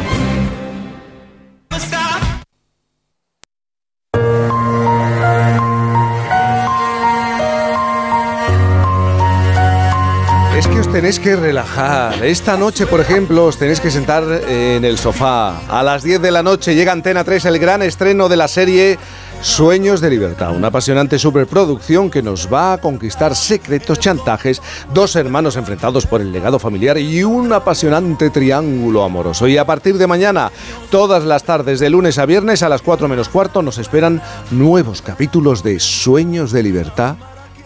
Es 10.55 10.69
que 10.69 10.81
os 10.81 10.93
tenéis 10.93 11.19
que 11.19 11.35
relajar. 11.35 12.23
Esta 12.23 12.59
noche, 12.59 12.87
por 12.87 13.01
ejemplo, 13.01 13.47
os 13.47 13.57
tenéis 13.57 13.81
que 13.81 13.91
sentar 13.91 14.23
en 14.47 14.85
el 14.85 14.99
sofá. 14.99 15.61
A 15.67 15.83
las 15.83 16.03
10 16.03 16.21
de 16.21 16.31
la 16.31 16.43
noche 16.43 16.75
llega 16.75 16.93
Antena 16.93 17.25
3 17.25 17.47
el 17.47 17.59
gran 17.59 17.81
estreno 17.81 18.29
de 18.29 18.37
la 18.37 18.49
serie 18.49 18.99
Sueños 19.43 20.03
de 20.03 20.11
Libertad, 20.11 20.55
una 20.55 20.69
apasionante 20.69 21.19
superproducción 21.19 22.11
que 22.11 22.23
nos 22.23 22.53
va 22.53 22.75
a 22.75 22.79
conquistar 22.79 23.35
secretos, 23.35 23.99
chantajes, 23.99 24.61
dos 24.93 25.17
hermanos 25.17 25.57
enfrentados 25.57 26.07
por 26.07 26.21
el 26.21 26.31
legado 26.31 26.59
familiar 26.59 26.99
y 26.99 27.25
un 27.25 27.51
apasionante 27.53 28.29
triángulo 28.29 29.03
amoroso. 29.03 29.49
Y 29.49 29.57
a 29.57 29.65
partir 29.65 29.97
de 29.97 30.07
mañana, 30.07 30.53
todas 30.91 31.25
las 31.25 31.45
tardes, 31.45 31.81
de 31.81 31.89
lunes 31.89 32.19
a 32.19 32.27
viernes 32.27 32.63
a 32.63 32.69
las 32.69 32.83
4 32.83 33.09
menos 33.09 33.31
cuarto, 33.31 33.63
nos 33.63 33.79
esperan 33.79 34.21
nuevos 34.51 35.01
capítulos 35.01 35.63
de 35.63 35.81
Sueños 35.81 36.53
de 36.53 36.63
Libertad 36.63 37.17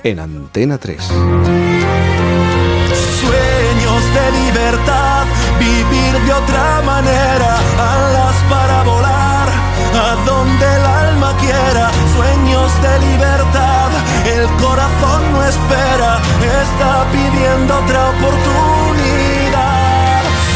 en 0.04 0.20
Antena 0.20 0.78
3. 0.78 1.02
Sueños 1.02 1.24
de 4.14 4.30
libertad, 4.46 5.26
vivir 5.58 6.20
de 6.24 6.32
otra 6.32 6.82
manera, 6.82 6.93
espera, 15.64 16.20
está 16.62 17.06
pidiendo 17.10 17.70
otra 17.78 18.10
oportunidad. 18.10 19.52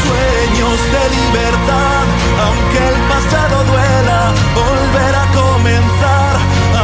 Sueños 0.05 0.79
de 0.93 1.03
libertad, 1.17 2.03
aunque 2.45 2.79
el 2.91 2.99
pasado 3.13 3.55
duela, 3.65 4.19
volver 4.55 5.13
a 5.15 5.25
comenzar, 5.41 6.33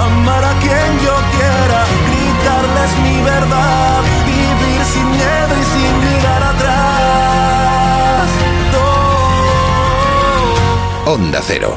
amar 0.05 0.43
a 0.43 0.53
quien 0.59 0.89
yo 1.05 1.15
quiera, 1.35 1.79
gritarles 2.09 2.91
mi 3.03 3.17
verdad, 3.23 4.01
vivir 4.25 4.81
sin 4.93 5.07
miedo 5.11 5.53
y 5.61 5.63
sin 5.73 5.93
mirar 6.05 6.43
atrás. 6.43 8.27
Onda 11.05 11.39
Cero. 11.43 11.71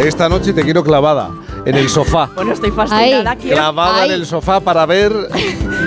Esta 0.00 0.28
noche 0.28 0.52
te 0.52 0.62
quiero 0.62 0.84
clavada 0.84 1.30
en 1.66 1.76
el 1.76 1.88
sofá. 1.88 2.28
Bueno, 2.34 2.52
estoy 2.52 2.70
fascinada. 2.70 3.36
Quiero- 3.36 3.56
Clavada 3.56 4.02
Ay. 4.02 4.08
en 4.10 4.14
el 4.16 4.26
sofá 4.26 4.60
para 4.60 4.84
ver 4.86 5.12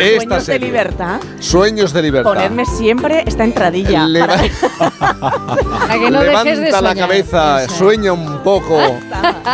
esta 0.02 0.40
Sueños 0.42 0.46
de 0.48 0.60
libertad. 0.60 1.20
Sueños 1.40 1.94
de 1.94 2.02
libertad. 2.02 2.32
Ponerme 2.34 2.66
siempre 2.66 3.24
esta 3.26 3.44
entradilla. 3.44 4.06
Leva- 4.08 4.28
para- 4.28 4.48
que 6.00 6.12
no 6.12 6.22
dejes 6.22 6.58
de 6.60 6.66
Levanta 6.66 6.82
la 6.82 6.96
cabeza, 6.96 7.68
sueña 7.70 8.14
un 8.14 8.40
poco, 8.44 8.80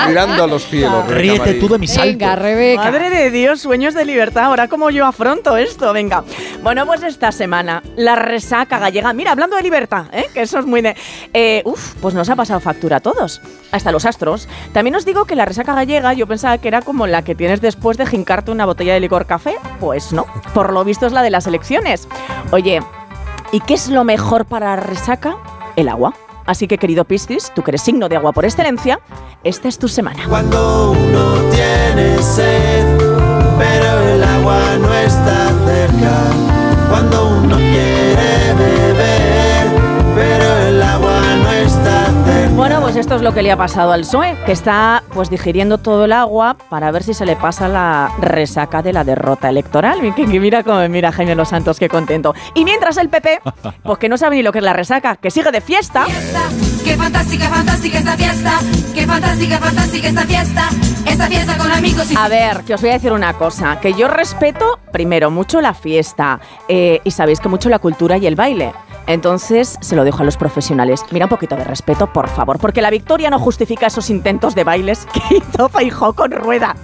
mirando 0.07 0.43
a 0.43 0.47
los 0.47 0.65
cielos. 0.67 1.07
Ríete 1.07 1.55
tú 1.55 1.67
de 1.69 1.77
mi 1.79 1.87
Venga, 1.87 2.35
Rebeca. 2.35 2.83
Madre 2.83 3.09
de 3.09 3.31
Dios, 3.31 3.61
sueños 3.61 3.93
de 3.93 4.05
libertad. 4.05 4.45
Ahora, 4.45 4.67
¿cómo 4.67 4.89
yo 4.89 5.05
afronto 5.05 5.55
esto? 5.57 5.93
Venga. 5.93 6.23
Bueno, 6.61 6.85
pues 6.85 7.03
esta 7.03 7.31
semana, 7.31 7.83
la 7.95 8.15
resaca 8.15 8.79
gallega. 8.79 9.13
Mira, 9.13 9.31
hablando 9.31 9.55
de 9.55 9.63
libertad, 9.63 10.05
¿eh? 10.13 10.25
que 10.33 10.41
eso 10.41 10.59
es 10.59 10.65
muy 10.65 10.81
de. 10.81 10.95
Eh, 11.33 11.61
uf, 11.65 11.93
pues 12.01 12.13
nos 12.13 12.29
ha 12.29 12.35
pasado 12.35 12.59
factura 12.59 12.97
a 12.97 12.99
todos, 12.99 13.41
hasta 13.71 13.91
los 13.91 14.05
astros. 14.05 14.47
También 14.73 14.95
os 14.95 15.05
digo 15.05 15.25
que 15.25 15.35
la 15.35 15.45
resaca 15.45 15.73
gallega, 15.73 16.13
yo 16.13 16.27
pensaba 16.27 16.57
que 16.57 16.67
era 16.67 16.81
como 16.81 17.07
la 17.07 17.21
que 17.23 17.35
tienes 17.35 17.61
después 17.61 17.97
de 17.97 18.05
jincarte 18.05 18.51
una 18.51 18.65
botella 18.65 18.93
de 18.93 18.99
licor 18.99 19.25
café. 19.25 19.55
Pues 19.79 20.11
no, 20.13 20.25
por 20.53 20.73
lo 20.73 20.83
visto 20.83 21.05
es 21.05 21.13
la 21.13 21.21
de 21.21 21.29
las 21.29 21.47
elecciones. 21.47 22.07
Oye, 22.51 22.81
¿y 23.51 23.59
qué 23.61 23.73
es 23.73 23.89
lo 23.89 24.03
mejor 24.03 24.45
para 24.45 24.75
resaca? 24.75 25.37
El 25.75 25.89
agua. 25.89 26.13
Así 26.45 26.67
que, 26.67 26.77
querido 26.77 27.05
Piscis, 27.05 27.51
tú 27.55 27.63
que 27.63 27.71
eres 27.71 27.81
signo 27.81 28.09
de 28.09 28.17
agua 28.17 28.33
por 28.33 28.43
excelencia, 28.43 28.99
esta 29.43 29.67
es 29.67 29.79
tu 29.79 29.87
semana. 29.87 30.25
Cuando 30.27 30.91
uno 30.91 31.35
tiene 31.51 32.21
sed, 32.21 32.97
pero 33.57 33.99
el 34.09 34.23
agua 34.23 34.77
no 34.79 34.93
está 34.93 35.49
cerca. 35.65 36.13
Cuando 36.89 37.27
uno 37.37 37.55
quiere 37.55 38.53
beber, 38.53 38.82
Bueno, 42.55 42.81
pues 42.81 42.95
esto 42.95 43.15
es 43.15 43.21
lo 43.23 43.33
que 43.33 43.41
le 43.41 43.51
ha 43.51 43.57
pasado 43.57 43.91
al 43.93 44.01
PSOE, 44.01 44.37
que 44.45 44.51
está 44.51 45.03
pues 45.13 45.29
digiriendo 45.31 45.79
todo 45.79 46.05
el 46.05 46.13
agua 46.13 46.55
para 46.69 46.91
ver 46.91 47.01
si 47.03 47.13
se 47.15 47.25
le 47.25 47.35
pasa 47.35 47.67
la 47.67 48.11
resaca 48.19 48.83
de 48.83 48.93
la 48.93 49.03
derrota 49.03 49.49
electoral. 49.49 50.01
Mi- 50.01 50.13
que- 50.13 50.27
que 50.27 50.39
Mira 50.39 50.61
cómo 50.63 50.87
mira 50.87 51.11
Jaime 51.11 51.33
Los 51.35 51.49
Santos, 51.49 51.79
qué 51.79 51.89
contento. 51.89 52.33
Y 52.53 52.63
mientras 52.63 52.97
el 52.97 53.09
PP, 53.09 53.41
pues 53.83 53.97
que 53.97 54.07
no 54.07 54.17
sabe 54.17 54.35
ni 54.35 54.43
lo 54.43 54.51
que 54.51 54.59
es 54.59 54.63
la 54.63 54.73
resaca, 54.73 55.15
que 55.15 55.31
sigue 55.31 55.51
de 55.51 55.61
fiesta. 55.61 56.05
Qué 56.83 56.95
fantástica, 56.95 57.49
fantástica 57.49 57.97
esta 57.97 58.15
fiesta. 58.17 58.59
Qué 58.93 59.07
fantástica, 59.07 59.57
fantástica 59.57 60.07
esta 60.09 60.21
fiesta. 60.21 60.69
Esta 61.07 61.27
fiesta 61.27 61.57
con 61.57 61.71
amigos 61.71 62.11
y 62.11 62.15
A 62.15 62.27
ver, 62.27 62.57
que 62.65 62.75
os 62.75 62.81
voy 62.81 62.91
a 62.91 62.93
decir 62.93 63.11
una 63.13 63.33
cosa, 63.33 63.79
que 63.81 63.93
yo 63.93 64.07
respeto, 64.07 64.79
primero, 64.91 65.31
mucho 65.31 65.59
la 65.59 65.73
fiesta 65.73 66.39
eh, 66.67 67.01
y 67.03 67.11
sabéis 67.11 67.39
que 67.39 67.49
mucho 67.49 67.69
la 67.69 67.79
cultura 67.79 68.17
y 68.17 68.27
el 68.27 68.35
baile. 68.35 68.73
Entonces, 69.07 69.77
se 69.81 69.95
lo 69.95 70.03
dejo 70.03 70.21
a 70.21 70.25
los 70.25 70.37
profesionales. 70.37 71.03
Mira 71.11 71.25
un 71.25 71.29
poquito 71.29 71.55
de 71.55 71.63
respeto, 71.63 72.11
por 72.11 72.29
favor, 72.29 72.59
porque 72.59 72.81
la 72.81 72.89
victoria 72.89 73.29
no 73.29 73.39
justifica 73.39 73.87
esos 73.87 74.09
intentos 74.09 74.55
de 74.55 74.63
bailes 74.63 75.07
que 75.13 75.35
hizo 75.37 75.69
Feijó 75.69 76.13
con 76.13 76.31
rueda. 76.31 76.75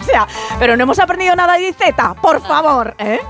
O 0.00 0.04
sea, 0.04 0.26
pero 0.58 0.76
no 0.76 0.82
hemos 0.82 0.98
aprendido 0.98 1.34
nada 1.36 1.54
de 1.54 1.68
Iceta, 1.68 2.14
por 2.14 2.40
favor, 2.42 2.94
¿eh? 2.98 3.20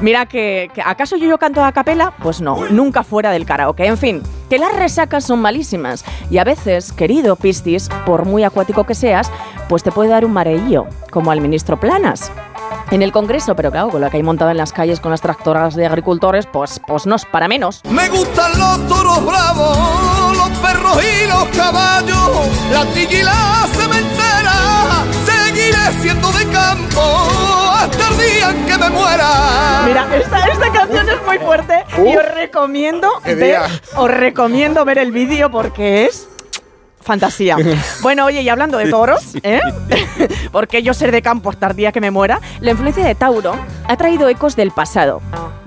Mira 0.00 0.26
que, 0.26 0.70
que 0.74 0.82
¿acaso 0.82 1.16
yo, 1.16 1.26
yo 1.26 1.38
canto 1.38 1.62
a 1.62 1.72
capela? 1.72 2.12
Pues 2.22 2.40
no, 2.40 2.64
nunca 2.70 3.02
fuera 3.02 3.30
del 3.30 3.46
karaoke. 3.46 3.86
En 3.86 3.98
fin, 3.98 4.22
que 4.48 4.58
las 4.58 4.74
resacas 4.74 5.24
son 5.24 5.40
malísimas 5.40 6.04
y 6.30 6.38
a 6.38 6.44
veces, 6.44 6.92
querido 6.92 7.36
Pistis, 7.36 7.88
por 8.06 8.24
muy 8.24 8.44
acuático 8.44 8.84
que 8.84 8.94
seas, 8.94 9.30
pues 9.68 9.82
te 9.82 9.92
puede 9.92 10.10
dar 10.10 10.24
un 10.24 10.32
mareillo, 10.32 10.86
como 11.10 11.30
al 11.30 11.40
ministro 11.40 11.78
Planas. 11.78 12.30
En 12.90 13.02
el 13.02 13.12
Congreso, 13.12 13.56
pero 13.56 13.70
claro, 13.70 13.88
con 13.88 14.00
lo 14.00 14.10
que 14.10 14.18
hay 14.18 14.22
montado 14.22 14.50
en 14.50 14.56
las 14.56 14.72
calles 14.72 15.00
con 15.00 15.10
las 15.10 15.20
tractoras 15.20 15.74
de 15.74 15.86
agricultores, 15.86 16.46
pues, 16.46 16.80
pues 16.86 17.06
no 17.06 17.16
es 17.16 17.24
para 17.24 17.48
menos. 17.48 17.82
Me 17.90 18.08
gustan 18.08 18.58
los 18.58 18.86
toros 18.86 19.24
bravos, 19.24 20.36
los 20.36 20.50
perros 20.58 20.98
y 21.02 21.26
los 21.26 21.44
caballos, 21.56 22.48
la 22.72 22.84
trilla 22.92 23.18
y 23.18 23.22
la 23.22 23.66
cementera. 23.72 25.04
Seguiré 25.24 26.02
siendo 26.02 26.30
de 26.32 26.46
campo 26.46 27.00
hasta 27.74 28.08
el 28.08 28.18
día 28.18 28.50
en 28.50 28.66
que 28.66 28.78
me 28.78 28.90
muera. 28.90 29.82
Mira, 29.86 30.16
esta, 30.16 30.46
esta 30.46 30.72
canción 30.72 31.08
es 31.08 31.26
muy 31.26 31.38
fuerte 31.38 31.84
y 31.98 32.16
os 32.16 32.34
recomiendo, 32.34 33.08
ver, 33.24 33.60
os 33.96 34.10
recomiendo 34.10 34.84
ver 34.84 34.98
el 34.98 35.12
vídeo 35.12 35.50
porque 35.50 36.06
es 36.06 36.28
fantasía. 37.04 37.56
Bueno, 38.02 38.26
oye, 38.26 38.42
y 38.42 38.48
hablando 38.48 38.78
de 38.78 38.90
toros, 38.90 39.34
¿eh? 39.42 39.60
porque 40.52 40.82
yo 40.82 40.92
ser 40.94 41.10
de 41.10 41.22
campo 41.22 41.50
hasta 41.50 41.68
el 41.68 41.76
día 41.76 41.92
que 41.92 42.00
me 42.00 42.10
muera, 42.10 42.40
la 42.60 42.72
influencia 42.72 43.04
de 43.04 43.14
Tauro 43.14 43.54
ha 43.86 43.96
traído 43.96 44.28
ecos 44.28 44.56
del 44.56 44.70
pasado. 44.72 45.22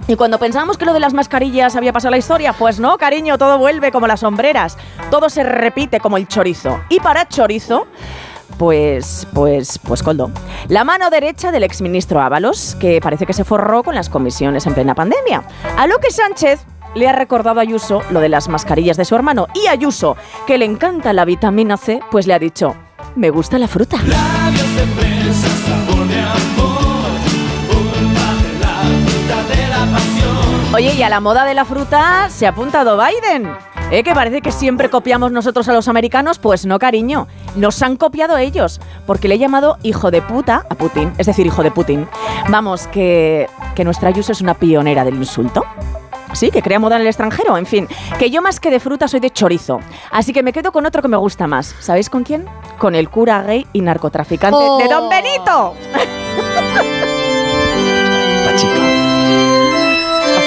Y 0.08 0.16
cuando 0.16 0.40
pensábamos 0.40 0.78
que 0.78 0.86
lo 0.86 0.94
de 0.94 1.00
las 1.00 1.14
mascarillas 1.14 1.76
había 1.76 1.92
pasado 1.92 2.12
la 2.12 2.18
historia, 2.18 2.54
pues 2.54 2.80
no, 2.80 2.98
cariño, 2.98 3.38
todo 3.38 3.58
vuelve 3.58 3.92
como 3.92 4.08
las 4.08 4.22
sombreras, 4.22 4.78
todo 5.10 5.30
se 5.30 5.44
repite 5.44 6.00
como 6.00 6.18
el 6.18 6.28
chorizo. 6.28 6.80
Y 6.90 7.00
para 7.00 7.28
chorizo, 7.28 7.88
pues, 8.58 9.28
pues, 9.34 9.80
pues 9.80 10.04
Coldo. 10.04 10.32
La 10.70 10.84
mano 10.84 11.10
derecha 11.10 11.52
del 11.52 11.64
exministro 11.64 12.22
Ábalos, 12.22 12.76
que 12.80 13.02
parece 13.02 13.26
que 13.26 13.34
se 13.34 13.44
forró 13.44 13.84
con 13.84 13.96
las 13.96 14.10
comisiones 14.10 14.66
en 14.66 14.74
plena 14.74 14.96
pandemia. 14.96 15.44
A 15.78 15.88
lo 15.88 16.00
que 16.00 16.12
Sánchez 16.12 16.66
le 16.96 17.08
ha 17.08 17.14
recordado 17.14 17.60
a 17.60 17.64
Ayuso 17.64 18.02
lo 18.10 18.20
de 18.20 18.30
las 18.30 18.48
mascarillas 18.48 18.98
de 18.98 19.06
su 19.06 19.16
hermano. 19.16 19.48
Y 19.54 19.68
Ayuso, 19.68 20.18
que 20.46 20.58
le 20.58 20.66
encanta 20.66 21.14
la 21.14 21.26
vitamina 21.26 21.78
C, 21.78 22.00
pues 22.12 22.28
le 22.28 22.34
ha 22.34 22.40
dicho, 22.40 22.76
me 23.16 23.30
gusta 23.30 23.58
la 23.58 23.68
fruta. 23.68 23.98
Labios 23.98 24.76
de 24.76 24.86
fresa, 24.86 25.48
sabor 25.66 26.08
de 26.08 26.20
amor, 26.20 27.12
pulpa 27.68 28.34
de 28.44 28.60
la 28.60 28.84
fruta 29.06 29.56
de 29.56 29.68
la 29.68 29.92
pasión. 29.92 30.76
Oye, 30.76 30.94
y 30.94 31.04
a 31.04 31.10
la 31.10 31.20
moda 31.20 31.46
de 31.46 31.54
la 31.54 31.66
fruta 31.66 32.30
se 32.30 32.46
ha 32.46 32.50
apuntado 32.50 32.98
Biden. 32.98 33.52
¿Eh? 33.90 34.04
Que 34.04 34.14
parece 34.14 34.42
que 34.42 34.52
siempre 34.52 34.90
copiamos 34.90 35.32
nosotros 35.32 35.70
a 35.70 35.74
los 35.74 35.88
americanos. 35.88 36.40
Pues 36.40 36.66
no, 36.66 36.78
cariño. 36.78 37.28
Nos 37.56 37.82
han 37.82 37.96
copiado 37.96 38.38
ellos. 38.38 38.82
Porque 39.06 39.30
le 39.30 39.36
he 39.36 39.40
llamado 39.40 39.78
hijo 39.82 40.12
de 40.12 40.22
puta 40.22 40.66
a 40.70 40.76
Putin. 40.76 41.14
Es 41.18 41.28
decir, 41.28 41.46
hijo 41.46 41.64
de 41.64 41.72
Putin. 41.72 42.06
Vamos, 42.50 42.88
que, 42.88 43.48
que 43.76 43.86
nuestra 43.86 44.10
Ayuso 44.10 44.34
es 44.34 44.42
una 44.42 44.56
pionera 44.56 45.06
del 45.06 45.16
insulto. 45.16 45.64
Sí, 46.34 46.52
que 46.52 46.62
crea 46.62 46.80
moda 46.80 46.96
en 46.96 47.02
el 47.02 47.08
extranjero. 47.08 47.58
En 47.58 47.66
fin, 47.66 47.88
que 48.20 48.30
yo 48.30 48.42
más 48.42 48.60
que 48.60 48.70
de 48.70 48.80
fruta 48.80 49.08
soy 49.08 49.20
de 49.20 49.30
chorizo. 49.32 49.80
Así 50.12 50.34
que 50.34 50.44
me 50.44 50.54
quedo 50.54 50.72
con 50.72 50.86
otro 50.86 51.02
que 51.02 51.08
me 51.08 51.18
gusta 51.18 51.48
más. 51.48 51.76
¿Sabéis 51.80 52.10
con 52.10 52.24
quién? 52.24 52.46
Con 52.78 52.96
el 52.96 53.10
cura 53.10 53.42
gay 53.44 53.66
y 53.74 53.82
narcotraficante 53.82 54.58
Oh. 54.60 54.78
de 54.78 54.88
Don 54.88 55.10
Benito. 55.10 55.74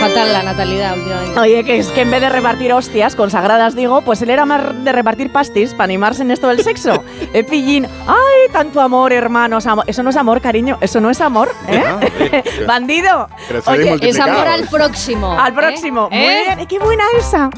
Falta 0.01 0.25
la 0.25 0.43
natalidad 0.43 0.97
últimamente. 0.97 1.39
Oye, 1.39 1.65
que 1.65 1.79
es 1.79 1.89
que 1.89 2.03
en 2.03 2.11
vez 2.11 2.21
de 2.21 2.29
repartir 2.29 2.73
hostias 2.73 3.15
consagradas, 3.15 3.75
digo, 3.75 4.03
pues 4.03 4.23
él 4.23 4.31
era 4.31 4.45
más 4.45 4.85
de 4.85 4.93
repartir 4.93 5.31
pastis 5.31 5.73
para 5.73 5.85
animarse 5.85 6.23
en 6.23 6.31
esto 6.31 6.49
del 6.49 6.63
sexo. 6.63 7.05
Eh, 7.33 7.45
pillín, 7.45 7.87
¡ay, 8.09 8.51
tanto 8.53 8.81
amor, 8.81 9.13
hermanos! 9.13 9.67
amo-". 9.67 9.85
Eso 9.87 10.03
no 10.03 10.11
es 10.11 10.17
amor, 10.17 10.41
cariño, 10.41 10.79
eso 10.81 11.01
no 11.01 11.11
es 11.11 11.21
amor, 11.21 11.49
¿eh? 11.69 12.43
¡Bandido! 12.67 13.29
Oye, 13.67 13.97
es 14.01 14.19
amor 14.19 14.49
al 14.49 14.67
próximo. 14.67 15.39
Al 15.39 15.55
próximo. 15.55 16.09
¿Eh? 16.11 16.17
Muy 16.19 16.35
¿Eh? 16.35 16.55
bien, 16.57 16.67
qué 16.67 16.79
buena 16.81 17.05
esa. 17.17 17.51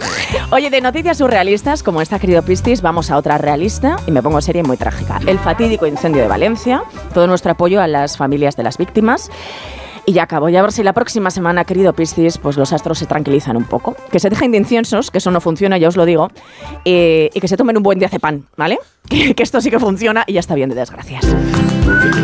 Oye, 0.50 0.68
de 0.68 0.80
noticias 0.82 1.16
surrealistas, 1.18 1.82
como 1.82 2.02
esta, 2.02 2.18
querido 2.18 2.42
Pistis, 2.42 2.82
vamos 2.82 3.10
a 3.10 3.16
otra 3.16 3.38
realista 3.38 3.96
y 4.06 4.10
me 4.10 4.22
pongo 4.22 4.42
seria 4.42 4.60
y 4.60 4.64
muy 4.64 4.76
trágica. 4.76 5.20
El 5.26 5.38
fatídico 5.38 5.86
incendio 5.86 6.20
de 6.22 6.28
Valencia. 6.28 6.82
Todo 7.14 7.26
nuestro 7.26 7.52
apoyo 7.52 7.80
a 7.80 7.86
las 7.86 8.16
familias 8.16 8.56
de 8.56 8.62
las 8.62 8.76
víctimas. 8.76 9.30
Y 10.05 10.14
ya 10.14 10.24
acabo. 10.24 10.48
Ya 10.48 10.58
a 10.58 10.62
ver 10.62 10.72
si 10.72 10.82
la 10.82 10.92
próxima 10.92 11.31
semana, 11.31 11.64
querido 11.64 11.92
Piscis, 11.92 12.39
pues 12.39 12.56
los 12.56 12.72
astros 12.72 12.98
se 12.98 13.06
tranquilizan 13.06 13.56
un 13.56 13.64
poco. 13.64 13.97
Que 14.10 14.18
se 14.18 14.31
dejen 14.31 14.50
de 14.50 14.58
inciensos, 14.58 15.10
que 15.12 15.18
eso 15.18 15.31
no 15.31 15.40
funciona, 15.40 15.78
ya 15.78 15.86
os 15.89 15.97
lo 15.97 16.05
digo. 16.05 16.28
eh, 16.84 17.31
y 17.32 17.40
que 17.40 17.47
se 17.48 17.56
tomen 17.56 17.76
un 17.76 17.82
buen 17.84 17.98
diazepam, 17.98 18.42
¿vale? 18.56 18.78
Que, 19.08 19.34
que 19.34 19.42
esto 19.42 19.60
sí 19.60 19.70
que 19.70 19.78
funciona 19.81 20.24
y 20.26 20.34
ya 20.34 20.40
está 20.40 20.55
bien 20.55 20.70
de 20.70 20.74
desgracias. 20.76 21.24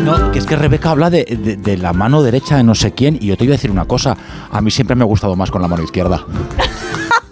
No, 0.05 0.31
que 0.32 0.39
es 0.39 0.47
que 0.47 0.57
Rebeca 0.57 0.90
habla 0.90 1.10
de, 1.10 1.24
de- 1.24 1.57
de 1.57 1.76
la 1.76 1.92
mano 1.92 2.23
derecha 2.23 2.57
de 2.57 2.62
no 2.62 2.74
sé 2.74 2.92
quién 2.92 3.16
y 3.20 3.26
yo 3.26 3.36
te 3.36 3.44
iba 3.44 3.52
a 3.52 3.57
decir 3.57 3.70
una 3.70 3.84
cosa. 3.84 4.16
A 4.50 4.60
mí 4.60 4.70
siempre 4.70 4.97
me 4.97 5.02
ha 5.02 5.07
gustado 5.07 5.36
más 5.36 5.50
con 5.50 5.60
la 5.60 5.68
mano 5.68 5.82
izquierda. 5.82 6.24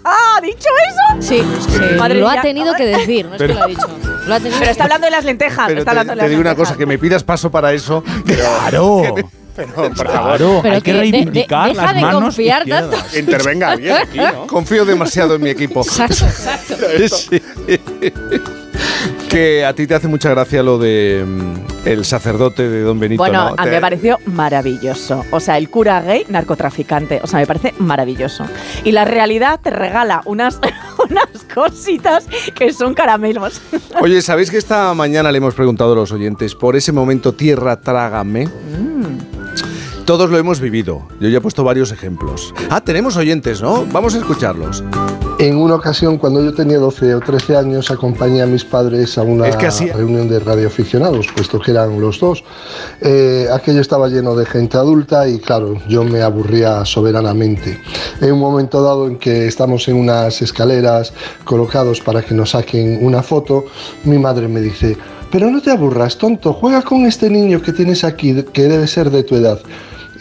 ¿Ha 0.03 0.41
dicho 0.41 0.67
eso? 0.89 1.21
Sí, 1.21 1.41
sí. 1.69 1.79
Madre 1.97 2.19
lo 2.19 2.29
ha 2.29 2.41
tenido 2.41 2.73
que 2.75 2.85
decir, 2.85 3.25
no 3.25 3.33
es 3.33 3.37
Pero- 3.39 3.53
que 3.53 3.59
lo 3.59 3.65
ha 3.65 3.67
dicho. 3.67 3.87
Lo 4.27 4.33
ha 4.35 4.37
tenido 4.39 4.59
Pero 4.59 4.71
está 4.71 4.83
hablando 4.83 5.05
de 5.05 5.11
las 5.11 5.25
lentejas. 5.25 5.67
Pero 5.67 5.79
está 5.79 5.91
te, 5.91 5.99
hablando 5.99 6.11
de 6.13 6.17
te 6.17 6.21
las 6.23 6.29
digo 6.29 6.41
una 6.41 6.49
lentejas. 6.51 6.69
cosa, 6.69 6.77
que 6.77 6.85
me 6.85 6.97
pidas 6.99 7.23
paso 7.23 7.49
para 7.49 7.73
eso. 7.73 8.03
¡Claro! 8.25 9.01
Pero, 9.57 9.73
por 9.73 10.07
favor. 10.07 10.37
Claro, 10.37 10.59
Pero 10.63 10.75
hay 10.75 10.81
que 10.81 10.91
que 10.91 10.93
de- 10.93 10.97
de- 11.05 11.11
reivindicar 11.11 11.69
deja 11.69 11.81
las 11.85 11.95
de 11.95 12.01
manos 12.01 12.21
confiar 12.23 12.65
tanto. 12.65 12.97
Intervenga 13.17 13.71
alguien 13.71 13.93
aquí, 14.03 14.17
¿no? 14.19 14.47
Confío 14.47 14.85
demasiado 14.85 15.35
en 15.35 15.41
mi 15.41 15.49
equipo. 15.49 15.81
Exacto, 15.81 16.25
exacto. 16.25 16.75
Sí. 17.09 17.41
Que 19.29 19.65
a 19.65 19.73
ti 19.73 19.85
te 19.87 19.95
hace 19.95 20.07
mucha 20.07 20.29
gracia 20.29 20.63
lo 20.63 20.77
de 20.77 21.23
mm, 21.27 21.87
el 21.87 22.05
sacerdote 22.05 22.69
de 22.69 22.81
Don 22.81 22.99
Benito, 22.99 23.21
Bueno, 23.21 23.49
¿no? 23.49 23.55
a 23.57 23.65
mí 23.65 23.71
me 23.71 23.81
pareció 23.81 24.19
maravilloso. 24.25 25.25
O 25.31 25.39
sea, 25.39 25.57
el 25.57 25.69
cura 25.69 26.01
gay 26.01 26.25
narcotraficante. 26.29 27.19
O 27.23 27.27
sea, 27.27 27.39
me 27.39 27.45
parece 27.47 27.73
maravilloso. 27.79 28.45
Y 28.85 28.91
la 28.93 29.03
realidad 29.05 29.59
te 29.61 29.69
regala 29.71 30.21
unas, 30.25 30.59
unas 31.09 31.27
cositas 31.53 32.25
que 32.55 32.71
son 32.71 32.93
caramelos. 32.93 33.61
Oye, 33.99 34.21
¿sabéis 34.21 34.49
que 34.49 34.57
esta 34.57 34.93
mañana 34.93 35.31
le 35.31 35.39
hemos 35.39 35.53
preguntado 35.55 35.91
a 35.93 35.95
los 35.95 36.11
oyentes 36.11 36.55
por 36.55 36.75
ese 36.75 36.91
momento 36.91 37.33
tierra 37.33 37.81
trágame? 37.81 38.47
Todos 40.05 40.29
lo 40.29 40.37
hemos 40.37 40.61
vivido. 40.61 41.05
Yo 41.19 41.27
ya 41.27 41.39
he 41.39 41.41
puesto 41.41 41.65
varios 41.65 41.91
ejemplos. 41.91 42.53
Ah, 42.69 42.79
tenemos 42.79 43.17
oyentes, 43.17 43.61
¿no? 43.61 43.85
Vamos 43.91 44.15
a 44.15 44.19
escucharlos. 44.19 44.81
En 45.37 45.57
una 45.57 45.75
ocasión, 45.75 46.17
cuando 46.17 46.41
yo 46.43 46.53
tenía 46.53 46.79
12 46.79 47.13
o 47.13 47.19
13 47.19 47.57
años, 47.57 47.91
acompañé 47.91 48.41
a 48.41 48.45
mis 48.47 48.63
padres 48.63 49.17
a 49.17 49.23
una 49.23 49.49
Es 49.49 49.55
que 49.57 49.67
así- 49.67 49.89
reunión 49.91 50.29
de 50.29 50.39
radioaficionados, 50.39 51.27
puesto 51.35 51.59
que 51.59 51.71
eran 51.71 51.99
los 51.99 52.19
dos. 52.21 52.43
Eh, 53.01 53.47
aquello 53.53 53.81
estaba 53.81 54.07
lleno 54.07 54.33
de 54.33 54.45
gente 54.45 54.77
adulta 54.77 55.27
y, 55.27 55.39
claro, 55.39 55.75
yo 55.89 56.03
me 56.05 56.21
aburría 56.23 56.85
soberanamente. 56.85 57.77
En 58.21 58.31
un 58.31 58.39
momento 58.39 58.81
dado 58.81 59.07
en 59.07 59.17
que 59.17 59.45
estamos 59.45 59.87
en 59.89 59.97
unas 59.97 60.41
escaleras 60.41 61.11
colocados 61.43 61.99
para 61.99 62.21
que 62.23 62.33
nos 62.33 62.51
saquen 62.51 63.05
una 63.05 63.21
foto, 63.21 63.65
mi 64.05 64.17
madre 64.17 64.47
me 64.47 64.61
dice, 64.61 64.97
pero 65.31 65.49
no 65.49 65.61
te 65.61 65.71
aburras, 65.71 66.17
tonto, 66.17 66.53
juega 66.53 66.81
con 66.81 67.05
este 67.05 67.29
niño 67.29 67.61
que 67.61 67.73
tienes 67.73 68.03
aquí, 68.03 68.43
que 68.53 68.63
debe 68.63 68.87
ser 68.87 69.09
de 69.09 69.23
tu 69.23 69.35
edad. 69.35 69.59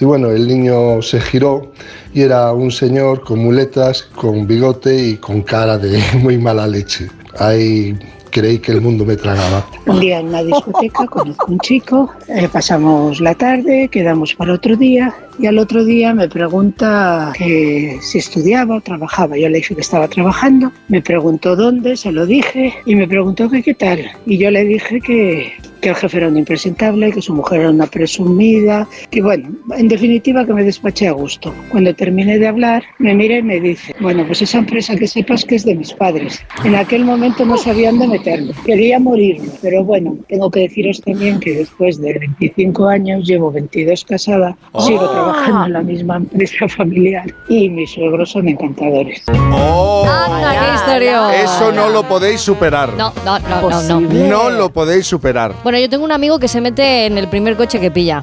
Y 0.01 0.05
bueno, 0.05 0.31
el 0.31 0.47
niño 0.47 1.01
se 1.01 1.21
giró 1.21 1.73
y 2.13 2.23
era 2.23 2.53
un 2.53 2.71
señor 2.71 3.23
con 3.23 3.39
muletas, 3.39 4.03
con 4.03 4.47
bigote 4.47 4.95
y 4.95 5.17
con 5.17 5.43
cara 5.43 5.79
de 5.79 6.03
muy 6.21 6.39
mala 6.39 6.67
leche. 6.67 7.09
Ahí 7.39 7.99
creí 8.31 8.59
que 8.59 8.73
el 8.73 8.83
mundo 8.83 9.05
me 9.05 9.17
tragaba. 9.17 9.67
Un 9.87 10.01
día 10.01 10.21
en 10.21 10.29
una 10.29 10.43
discoteca 10.43 11.07
conozco 11.07 11.53
un 11.53 11.59
chico, 11.61 12.13
eh, 12.29 12.49
pasamos 12.53 13.21
la 13.21 13.35
tarde, 13.35 13.89
quedamos 13.89 14.35
para 14.35 14.53
otro 14.53 14.77
día 14.77 15.15
y 15.39 15.47
al 15.47 15.59
otro 15.59 15.85
día 15.85 16.15
me 16.15 16.29
pregunta 16.29 17.33
que 17.37 17.99
si 18.01 18.19
estudiaba 18.19 18.77
o 18.77 18.81
trabajaba. 18.81 19.37
Yo 19.37 19.49
le 19.49 19.59
dije 19.59 19.75
que 19.75 19.81
estaba 19.81 20.09
trabajando, 20.09 20.73
me 20.89 21.03
preguntó 21.03 21.57
dónde, 21.57 21.97
se 21.97 22.13
lo 22.13 22.27
dije 22.27 22.75
y 22.87 22.95
me 22.95 23.07
preguntó 23.07 23.51
que 23.51 23.63
qué 23.63 23.75
tal. 23.75 24.01
Y 24.25 24.39
yo 24.39 24.51
le 24.51 24.65
dije 24.65 25.01
que, 25.01 25.53
que 25.81 25.91
el 25.91 25.95
jefe 25.95 26.17
era 26.17 26.29
un 26.29 26.37
impresentable, 26.37 27.13
que 27.13 27.23
su 27.23 27.35
mujer 27.35 27.61
era 27.61 27.71
una 27.71 27.87
presumida, 27.87 28.89
que 29.11 29.23
bueno, 29.23 29.51
en 29.77 29.89
definitiva 29.89 30.47
que 30.47 30.55
me 30.55 30.65
despaché 30.65 31.09
a 31.09 31.13
gusto. 31.13 31.53
Cuando 31.71 31.95
terminé 31.95 32.39
de 32.39 32.47
hablar, 32.47 32.83
me 32.99 33.15
mira 33.15 33.39
y 33.39 33.43
me 33.43 33.61
dice, 33.61 33.95
bueno, 34.01 34.25
pues 34.27 34.43
esa 34.43 34.59
empresa 34.59 34.97
que 34.97 35.07
sepas 35.07 35.45
que 35.45 35.57
es 35.57 35.65
de 35.65 35.75
mis 35.75 35.93
padres. 35.93 36.43
En 36.65 36.75
aquel 36.75 37.05
momento 37.05 37.45
no 37.45 37.57
sabía 37.57 37.91
dónde 37.91 38.09
meterme, 38.09 38.53
quería 38.65 38.99
morirme, 38.99 39.49
pero 39.61 39.85
bueno, 39.85 40.17
tengo 40.29 40.51
que 40.51 40.61
deciros 40.61 41.01
también 41.03 41.41
que 41.41 41.55
después 41.55 42.01
de 42.01 42.15
25 42.15 42.87
años, 42.89 43.27
llevo 43.27 43.53
22 43.53 44.05
casada, 44.05 44.57
sigo 44.79 45.09
trabajando 45.11 45.26
en 45.67 45.73
la 45.73 45.83
misma 45.83 46.17
empresa 46.17 46.69
familiar 46.69 47.27
y 47.49 47.69
mis 47.69 47.93
suegros 47.93 48.31
son 48.31 48.49
encantadores. 48.49 49.23
¡Oh! 49.53 50.07
Anda, 50.09 50.51
qué 50.53 50.75
historia. 50.75 51.43
Eso 51.43 51.73
no 51.73 51.89
lo 51.89 52.03
podéis 52.05 52.41
superar. 52.41 52.93
No, 52.95 53.13
no, 53.25 53.39
no, 53.39 53.71
no, 53.71 53.83
no. 53.83 54.01
No 54.01 54.51
lo 54.51 54.71
podéis 54.71 55.07
superar. 55.07 55.53
Bueno, 55.63 55.79
yo 55.79 55.89
tengo 55.89 56.05
un 56.05 56.13
amigo 56.13 56.39
que 56.39 56.49
se 56.49 56.61
mete 56.61 57.07
en 57.07 57.19
el 57.19 57.29
primer 57.29 57.57
coche 57.57 57.81
que 57.81 57.91
pilla. 57.91 58.23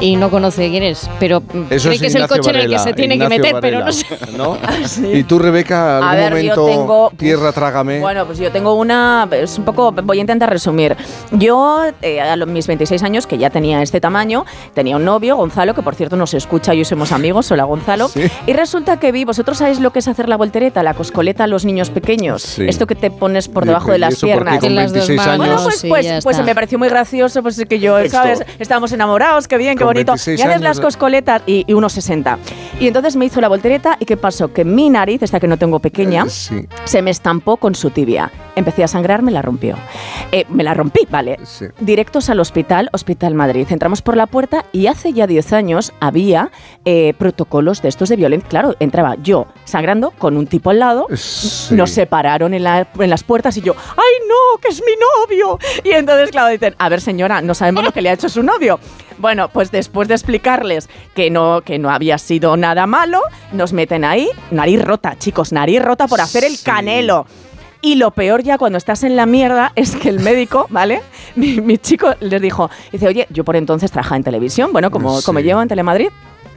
Y 0.00 0.16
no 0.16 0.28
conoce 0.30 0.68
quién 0.68 0.82
es, 0.82 1.08
pero 1.18 1.42
Eso 1.70 1.88
cree 1.88 1.94
es 1.94 2.00
que 2.00 2.06
es 2.08 2.14
el 2.14 2.26
coche 2.28 2.50
en 2.50 2.56
el 2.56 2.62
que 2.62 2.76
Varela, 2.76 2.78
se 2.82 2.92
tiene 2.92 3.14
Ignacio 3.14 3.36
que 3.36 3.42
meter, 3.52 3.60
pero 3.62 3.78
Varela, 3.78 3.84
no 3.86 3.92
sé. 3.92 4.06
¿no? 4.36 4.58
Sí. 4.86 5.06
¿Y 5.06 5.22
tú, 5.22 5.38
Rebeca, 5.38 5.96
algún 5.98 6.10
A 6.10 6.14
ver, 6.14 6.42
yo 6.42 6.56
momento 6.56 6.66
tengo- 6.66 7.12
tierra 7.16 7.52
trágame? 7.52 8.00
Bueno, 8.00 8.26
pues 8.26 8.38
yo 8.38 8.50
tengo 8.52 8.74
una. 8.74 9.26
Es 9.30 9.56
un 9.56 9.64
poco. 9.64 9.92
Voy 9.92 10.18
a 10.18 10.20
intentar 10.20 10.50
resumir. 10.50 10.94
Yo, 11.32 11.84
eh, 12.02 12.20
a 12.20 12.36
los, 12.36 12.46
mis 12.48 12.66
26 12.66 13.02
años, 13.02 13.26
que 13.26 13.38
ya 13.38 13.48
tenía 13.48 13.80
este 13.82 13.98
tamaño, 14.00 14.44
tenía 14.74 14.96
un 14.96 15.04
novio, 15.06 15.36
Gonzalo, 15.36 15.74
que 15.74 15.82
por 15.82 15.94
cierto 15.94 16.16
nos 16.16 16.34
escucha 16.34 16.74
y 16.74 16.78
hoy 16.80 16.84
somos 16.84 17.10
amigos. 17.12 17.50
Hola, 17.50 17.64
Gonzalo. 17.64 18.10
Y 18.46 18.52
resulta 18.52 18.98
que 18.98 19.10
vi. 19.10 19.24
¿Vosotros 19.24 19.56
sabéis 19.58 19.80
lo 19.80 19.90
que 19.90 20.00
es 20.00 20.08
hacer 20.08 20.28
la 20.28 20.36
voltereta, 20.36 20.82
la 20.82 20.92
coscoleta 20.94 21.44
a 21.44 21.46
los 21.46 21.64
niños 21.64 21.88
pequeños? 21.88 22.42
Sí. 22.42 22.66
Esto 22.68 22.86
que 22.86 22.94
te 22.94 23.10
pones 23.10 23.48
por 23.48 23.64
¿Y- 23.64 23.68
debajo 23.68 23.90
de 23.92 23.98
las 24.00 24.16
piernas. 24.20 24.58
con 24.58 24.68
En 24.70 24.76
las 24.76 24.92
dos 24.92 25.06
26 25.08 25.20
años? 25.26 25.36
Bueno, 25.38 25.62
pues, 25.62 25.80
Sí, 25.80 25.88
pues, 25.88 26.06
pues 26.24 26.44
me 26.44 26.54
pareció 26.54 26.78
muy 26.78 26.88
gracioso, 26.88 27.42
pues 27.42 27.64
que 27.66 27.78
yo. 27.80 27.96
¿sabes? 28.10 28.42
Estábamos 28.58 28.92
enamorados, 28.92 29.48
qué 29.48 29.56
bien, 29.56 29.78
qué 29.88 29.94
bonito. 29.94 30.12
26 30.12 30.40
Y 30.40 30.42
haces 30.42 30.60
las 30.60 30.80
coscoletas 30.80 31.42
y, 31.46 31.64
y 31.66 31.72
unos 31.74 31.92
60. 31.92 32.38
Y 32.80 32.88
entonces 32.88 33.16
me 33.16 33.24
hizo 33.26 33.40
la 33.40 33.48
voltereta 33.48 33.96
y 34.00 34.04
¿qué 34.04 34.16
pasó? 34.16 34.52
Que 34.52 34.64
mi 34.64 34.90
nariz, 34.90 35.22
esta 35.22 35.40
que 35.40 35.46
no 35.48 35.56
tengo 35.56 35.78
pequeña, 35.80 36.28
Sí. 36.28 36.66
se 36.84 37.02
me 37.02 37.10
estampó 37.10 37.56
con 37.56 37.74
su 37.74 37.90
tibia. 37.90 38.30
Empecé 38.56 38.84
a 38.84 38.88
sangrar, 38.88 39.22
me 39.22 39.30
la 39.32 39.42
rompió. 39.42 39.76
Eh, 40.32 40.44
me 40.48 40.62
la 40.64 40.74
rompí, 40.74 41.06
vale. 41.10 41.38
Sí. 41.44 41.66
Directos 41.80 42.30
al 42.30 42.40
hospital, 42.40 42.88
Hospital 42.92 43.34
Madrid. 43.34 43.66
Entramos 43.70 44.02
por 44.02 44.16
la 44.16 44.26
puerta 44.26 44.64
y 44.72 44.86
hace 44.86 45.12
ya 45.12 45.26
10 45.26 45.52
años 45.52 45.92
había 46.00 46.50
eh, 46.84 47.14
protocolos 47.18 47.82
de 47.82 47.88
estos 47.88 48.08
de 48.08 48.16
violencia. 48.16 48.48
Claro, 48.48 48.74
entraba 48.80 49.16
yo 49.22 49.46
sangrando 49.64 50.10
con 50.12 50.36
un 50.36 50.46
tipo 50.46 50.70
al 50.70 50.78
lado. 50.80 51.06
Sí. 51.14 51.74
Nos 51.74 51.90
separaron 51.90 52.54
en, 52.54 52.62
la- 52.64 52.86
en 52.98 53.10
las 53.10 53.22
puertas 53.24 53.56
y 53.56 53.60
yo, 53.60 53.74
¡ay 53.96 54.28
no, 54.28 54.60
que 54.60 54.68
es 54.68 54.80
mi 54.80 54.92
novio! 55.36 55.58
Y 55.84 55.90
entonces, 55.92 56.30
claro, 56.30 56.48
dicen, 56.48 56.74
a 56.78 56.88
ver 56.88 57.00
señora, 57.00 57.40
no 57.42 57.54
sabemos 57.54 57.84
lo 57.84 57.92
que 57.92 58.02
le 58.02 58.10
ha 58.10 58.12
hecho 58.12 58.28
su 58.28 58.42
novio. 58.42 58.78
Bueno, 59.18 59.48
pues 59.48 59.70
después 59.70 60.08
de 60.08 60.14
explicarles 60.14 60.88
que 61.14 61.30
no, 61.30 61.62
que 61.62 61.78
no 61.78 61.90
había 61.90 62.18
sido 62.18 62.56
nada 62.56 62.86
malo, 62.86 63.20
nos 63.52 63.72
meten 63.72 64.04
ahí, 64.04 64.28
nariz 64.50 64.82
rota, 64.82 65.16
chicos, 65.18 65.52
nariz 65.52 65.82
rota 65.82 66.06
por 66.08 66.20
hacer 66.20 66.44
el 66.44 66.56
Sí. 66.56 66.64
canelo. 66.64 67.26
Y 67.80 67.96
lo 67.96 68.12
peor 68.12 68.42
ya 68.42 68.56
cuando 68.56 68.78
estás 68.78 69.04
en 69.04 69.14
la 69.14 69.26
mierda 69.26 69.72
es 69.76 69.94
que 69.94 70.08
el 70.08 70.20
médico, 70.20 70.66
¿vale? 70.70 71.02
Mi, 71.36 71.60
mi 71.60 71.78
chico 71.78 72.14
les 72.20 72.40
dijo, 72.40 72.70
dice, 72.92 73.06
oye, 73.06 73.26
yo 73.30 73.44
por 73.44 73.56
entonces 73.56 73.90
trabajaba 73.92 74.16
en 74.16 74.24
televisión, 74.24 74.72
bueno, 74.72 74.90
como, 74.90 75.18
Sí. 75.20 75.26
como 75.26 75.40
llevo 75.40 75.60
en 75.62 75.68
Telemadrid. 75.68 76.08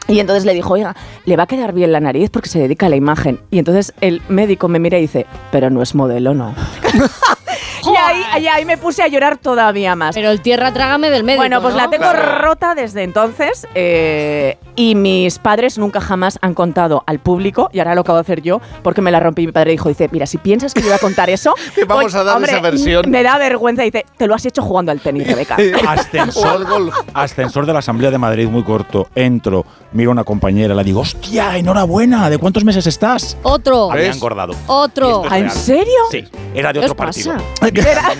Y 0.10 0.22
entonces 0.22 0.45
le 0.45 0.53
dijo, 0.53 0.74
oiga, 0.74 0.95
le 1.26 1.36
va 1.36 1.44
a 1.44 1.48
quedar 1.48 1.74
bien 1.74 1.92
la 1.92 2.00
nariz 2.00 2.30
porque 2.30 2.48
se 2.48 2.60
dedica 2.60 2.86
a 2.86 2.90
la 2.90 2.95
imagen. 2.95 3.42
Y 3.52 3.60
entonces 3.60 3.94
el 4.00 4.22
médico 4.30 4.69
me 4.69 4.80
mira 4.80 4.98
y 4.98 5.02
dice, 5.02 5.26
pero 5.52 5.69
no 5.69 5.82
es 5.82 5.95
modelo, 5.95 6.34
¿no? 6.34 6.56
y 7.94 7.97
ahí, 8.08 8.44
y 8.44 8.48
ahí 8.48 8.66
me 8.66 8.77
puse 8.77 9.03
a 9.03 9.08
llorar 9.08 9.38
todavía 9.38 9.95
más. 9.95 10.16
Pero 10.16 10.30
el 10.30 10.42
tierra 10.42 10.74
trágame 10.74 11.10
del 11.10 11.24
médico. 11.24 11.42
Bueno, 11.42 11.61
pues 11.61 11.74
¿no? 11.74 11.82
la 11.82 11.90
tengo 11.90 12.11
rota 12.14 12.76
desde 12.76 13.03
entonces 13.03 13.68
eh, 13.76 14.58
y 14.76 14.95
mis 14.95 15.40
padres 15.40 15.77
nunca 15.77 16.02
jamás 16.02 16.40
han 16.42 16.53
contado 16.53 17.03
al 17.06 17.19
público 17.19 17.69
y 17.74 17.80
ahora 17.80 17.95
lo 17.95 18.02
acabo 18.02 18.18
de 18.18 18.22
hacer 18.22 18.42
yo 18.42 18.61
porque 18.84 19.02
me 19.02 19.11
la 19.11 19.19
rompí. 19.19 19.45
Mi 19.45 19.52
padre 19.52 19.72
dijo, 19.72 19.90
dice, 19.90 20.10
mira, 20.11 20.26
si 20.26 20.38
piensas 20.38 20.74
que 20.74 20.82
yo 20.82 20.88
voy 20.88 20.95
a 20.95 21.00
contar 21.00 21.30
eso, 21.30 21.53
Te 21.76 21.86
vamos 21.86 22.06
pues, 22.06 22.16
a 22.16 22.24
dar 22.24 22.36
hombre, 22.36 22.52
esa 22.52 22.61
versión. 22.61 23.10
Me 23.10 23.24
da 23.24 23.38
vergüenza. 23.38 23.84
Dice, 23.84 24.06
te 24.18 24.27
lo 24.27 24.36
has 24.36 24.45
hecho 24.45 24.61
jugando 24.61 24.92
al 24.92 25.00
tenis, 25.00 25.27
Rebeca. 25.27 25.58
Ascensor, 25.88 26.92
ascensor 27.14 27.66
de 27.66 27.74
la 27.74 27.80
Asamblea 27.80 28.11
de 28.11 28.18
Madrid 28.18 28.48
muy 28.48 28.64
corto. 28.64 29.08
Entro, 29.16 29.66
miro 29.92 30.11
a 30.11 30.14
una 30.14 30.24
compañera, 30.24 30.74
le 30.74 30.84
digo, 30.84 31.02
hostia, 31.02 31.58
enhorabuena, 31.58 32.30
¿de 32.30 32.38
cuántos 32.38 32.64
meses 32.64 32.88
estás? 32.88 33.38
Otro. 33.44 33.92
Había 33.92 34.11
engordado. 34.11 34.53
Otro. 34.68 35.24
Es 35.26 35.32
real. 35.32 35.52
serio? 35.52 35.94
Sí, 36.11 36.26
era 36.53 36.74
de 36.74 36.80
¿Qué 36.80 36.86
otro 36.86 36.95
partido. 36.95 37.34
pasa? 37.34 37.45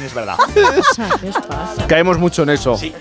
Es 0.03 0.14
verdad. 0.14 0.38
¿Qué 0.53 1.30
os 1.30 1.38
pasa? 1.47 1.88
Caemos 1.88 2.17
mucho 2.17 2.43
en 2.43 2.49
eso. 2.49 2.77
Sí. 2.77 2.93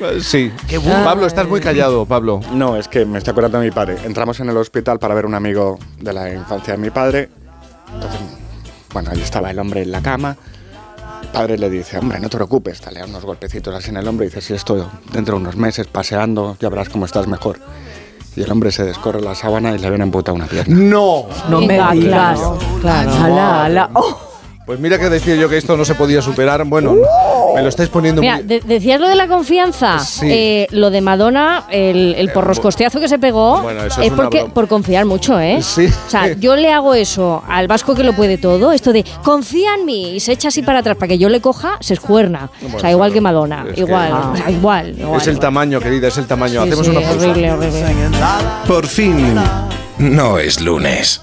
bueno. 0.82 1.04
Pablo, 1.04 1.26
estás 1.26 1.48
muy 1.48 1.60
callado, 1.60 2.06
Pablo. 2.06 2.40
No, 2.52 2.76
es 2.76 2.88
que 2.88 3.04
me 3.04 3.18
está 3.18 3.30
acordando 3.32 3.58
de 3.58 3.66
mi 3.66 3.70
padre. 3.70 3.96
Entramos 4.04 4.40
en 4.40 4.48
el 4.48 4.56
hospital 4.56 4.98
para 4.98 5.14
ver 5.14 5.24
a 5.24 5.28
un 5.28 5.34
amigo 5.34 5.78
de 5.98 6.12
la 6.12 6.32
infancia 6.32 6.74
de 6.74 6.78
mi 6.78 6.90
padre. 6.90 7.28
Entonces, 7.92 8.20
bueno, 8.92 9.10
ahí 9.12 9.20
estaba 9.20 9.50
el 9.50 9.58
hombre 9.58 9.82
en 9.82 9.92
la 9.92 10.00
cama. 10.02 10.36
El 11.22 11.28
padre 11.28 11.58
le 11.58 11.68
dice, 11.70 11.98
hombre, 11.98 12.20
no 12.20 12.28
te 12.28 12.36
preocupes, 12.36 12.80
dale 12.80 13.02
unos 13.04 13.24
golpecitos 13.24 13.74
así 13.74 13.90
en 13.90 13.96
el 13.96 14.06
hombro 14.06 14.24
y 14.24 14.28
dice, 14.28 14.40
si 14.40 14.54
esto 14.54 14.90
dentro 15.12 15.36
de 15.36 15.42
unos 15.42 15.56
meses 15.56 15.86
paseando, 15.86 16.56
ya 16.60 16.68
verás 16.68 16.88
cómo 16.88 17.04
estás 17.04 17.26
mejor. 17.26 17.58
Y 18.36 18.42
el 18.42 18.52
hombre 18.52 18.70
se 18.70 18.84
descorre 18.84 19.22
la 19.22 19.34
sábana 19.34 19.74
y 19.74 19.78
le 19.78 19.88
ven 19.88 20.02
emputa 20.02 20.32
una 20.32 20.46
pierna. 20.46 20.76
No. 20.76 21.26
No 21.48 21.60
me 21.60 21.74
digas. 21.94 22.38
claro, 22.38 22.58
claro. 22.80 23.12
Ala, 23.12 23.64
ala. 23.64 23.90
Oh. 23.94 24.35
Pues 24.66 24.80
mira 24.80 24.98
que 24.98 25.08
decía 25.08 25.36
yo 25.36 25.48
que 25.48 25.56
esto 25.58 25.76
no 25.76 25.84
se 25.84 25.94
podía 25.94 26.20
superar. 26.20 26.64
Bueno, 26.64 26.96
me 27.54 27.62
lo 27.62 27.68
estáis 27.68 27.88
poniendo 27.88 28.20
Mira, 28.20 28.34
muy... 28.38 28.42
de- 28.42 28.60
decías 28.60 29.00
lo 29.00 29.08
de 29.08 29.14
la 29.14 29.28
confianza. 29.28 30.00
Sí. 30.00 30.26
Eh, 30.28 30.66
lo 30.72 30.90
de 30.90 31.00
Madonna, 31.00 31.66
el, 31.70 32.16
el 32.18 32.32
porroscosteazo 32.32 32.98
que 32.98 33.06
se 33.08 33.20
pegó, 33.20 33.62
Bueno, 33.62 33.84
eso 33.84 34.00
es 34.02 34.10
porque, 34.12 34.38
broma. 34.38 34.54
por 34.54 34.66
confiar 34.66 35.04
mucho, 35.04 35.38
¿eh? 35.38 35.60
Sí. 35.62 35.86
O 35.86 36.10
sea, 36.10 36.32
yo 36.32 36.56
le 36.56 36.72
hago 36.72 36.94
eso 36.94 37.44
al 37.46 37.68
vasco 37.68 37.94
que 37.94 38.02
lo 38.02 38.12
puede 38.14 38.38
todo, 38.38 38.72
esto 38.72 38.92
de 38.92 39.04
confía 39.22 39.76
en 39.78 39.84
mí 39.86 40.16
y 40.16 40.20
se 40.20 40.32
echa 40.32 40.48
así 40.48 40.62
para 40.62 40.80
atrás 40.80 40.96
para 40.96 41.08
que 41.10 41.18
yo 41.18 41.28
le 41.28 41.40
coja, 41.40 41.76
se 41.78 41.94
escuerna. 41.94 42.50
o 42.74 42.80
sea, 42.80 42.90
igual 42.90 43.12
que 43.12 43.20
Madonna, 43.20 43.66
que- 43.72 43.80
igual, 43.82 44.10
Ah. 44.12 44.30
o 44.32 44.36
sea, 44.36 44.50
igual, 44.50 44.96
igual, 44.98 45.20
es 45.20 45.26
el 45.28 45.34
igual. 45.34 45.40
tamaño, 45.40 45.78
querida, 45.80 46.08
es 46.08 46.18
el 46.18 46.26
tamaño. 46.26 46.62
Sí, 46.64 46.68
Hacemos 46.68 46.86
sí, 46.86 46.90
una 46.90 47.00
pausa. 47.02 47.30
horrible, 47.30 47.52
horrible. 47.52 47.84
Por 48.66 48.86
fin, 48.88 49.36
no 49.98 50.38
es 50.38 50.60
lunes. 50.60 51.22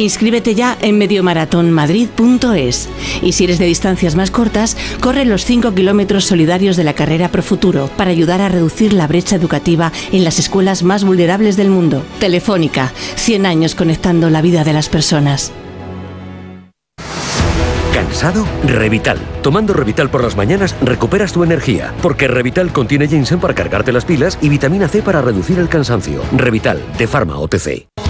Inscríbete 0.00 0.54
ya 0.54 0.78
en 0.80 0.96
mediomaratonmadrid.es. 0.96 2.88
Y 3.20 3.32
si 3.32 3.44
eres 3.44 3.58
de 3.58 3.66
distancias 3.66 4.14
más 4.16 4.30
cortas, 4.30 4.76
corre 5.00 5.26
los 5.26 5.44
5 5.44 5.74
kilómetros 5.74 6.24
solidarios 6.24 6.76
de 6.76 6.84
la 6.84 6.94
carrera 6.94 7.28
Pro 7.28 7.42
Futuro 7.42 7.90
para 7.98 8.10
ayudar 8.10 8.40
a 8.40 8.48
reducir 8.48 8.94
la 8.94 9.06
brecha 9.06 9.36
educativa 9.36 9.92
en 10.10 10.24
las 10.24 10.38
escuelas 10.38 10.82
más 10.82 11.04
vulnerables 11.04 11.58
del 11.58 11.68
mundo. 11.68 12.02
Telefónica, 12.18 12.92
100 13.16 13.44
años 13.44 13.74
conectando 13.74 14.30
la 14.30 14.40
vida 14.40 14.64
de 14.64 14.72
las 14.72 14.88
personas. 14.88 15.52
¿Cansado? 17.92 18.46
Revital. 18.64 19.18
Tomando 19.42 19.74
Revital 19.74 20.10
por 20.10 20.24
las 20.24 20.34
mañanas 20.34 20.74
recuperas 20.80 21.32
tu 21.32 21.44
energía, 21.44 21.92
porque 22.00 22.26
Revital 22.26 22.72
contiene 22.72 23.06
ginseng 23.06 23.38
para 23.38 23.54
cargarte 23.54 23.92
las 23.92 24.06
pilas 24.06 24.38
y 24.40 24.48
vitamina 24.48 24.88
C 24.88 25.02
para 25.02 25.20
reducir 25.20 25.58
el 25.58 25.68
cansancio. 25.68 26.22
Revital, 26.32 26.80
de 26.96 27.06
Pharma 27.06 27.38
OTC. 27.38 28.09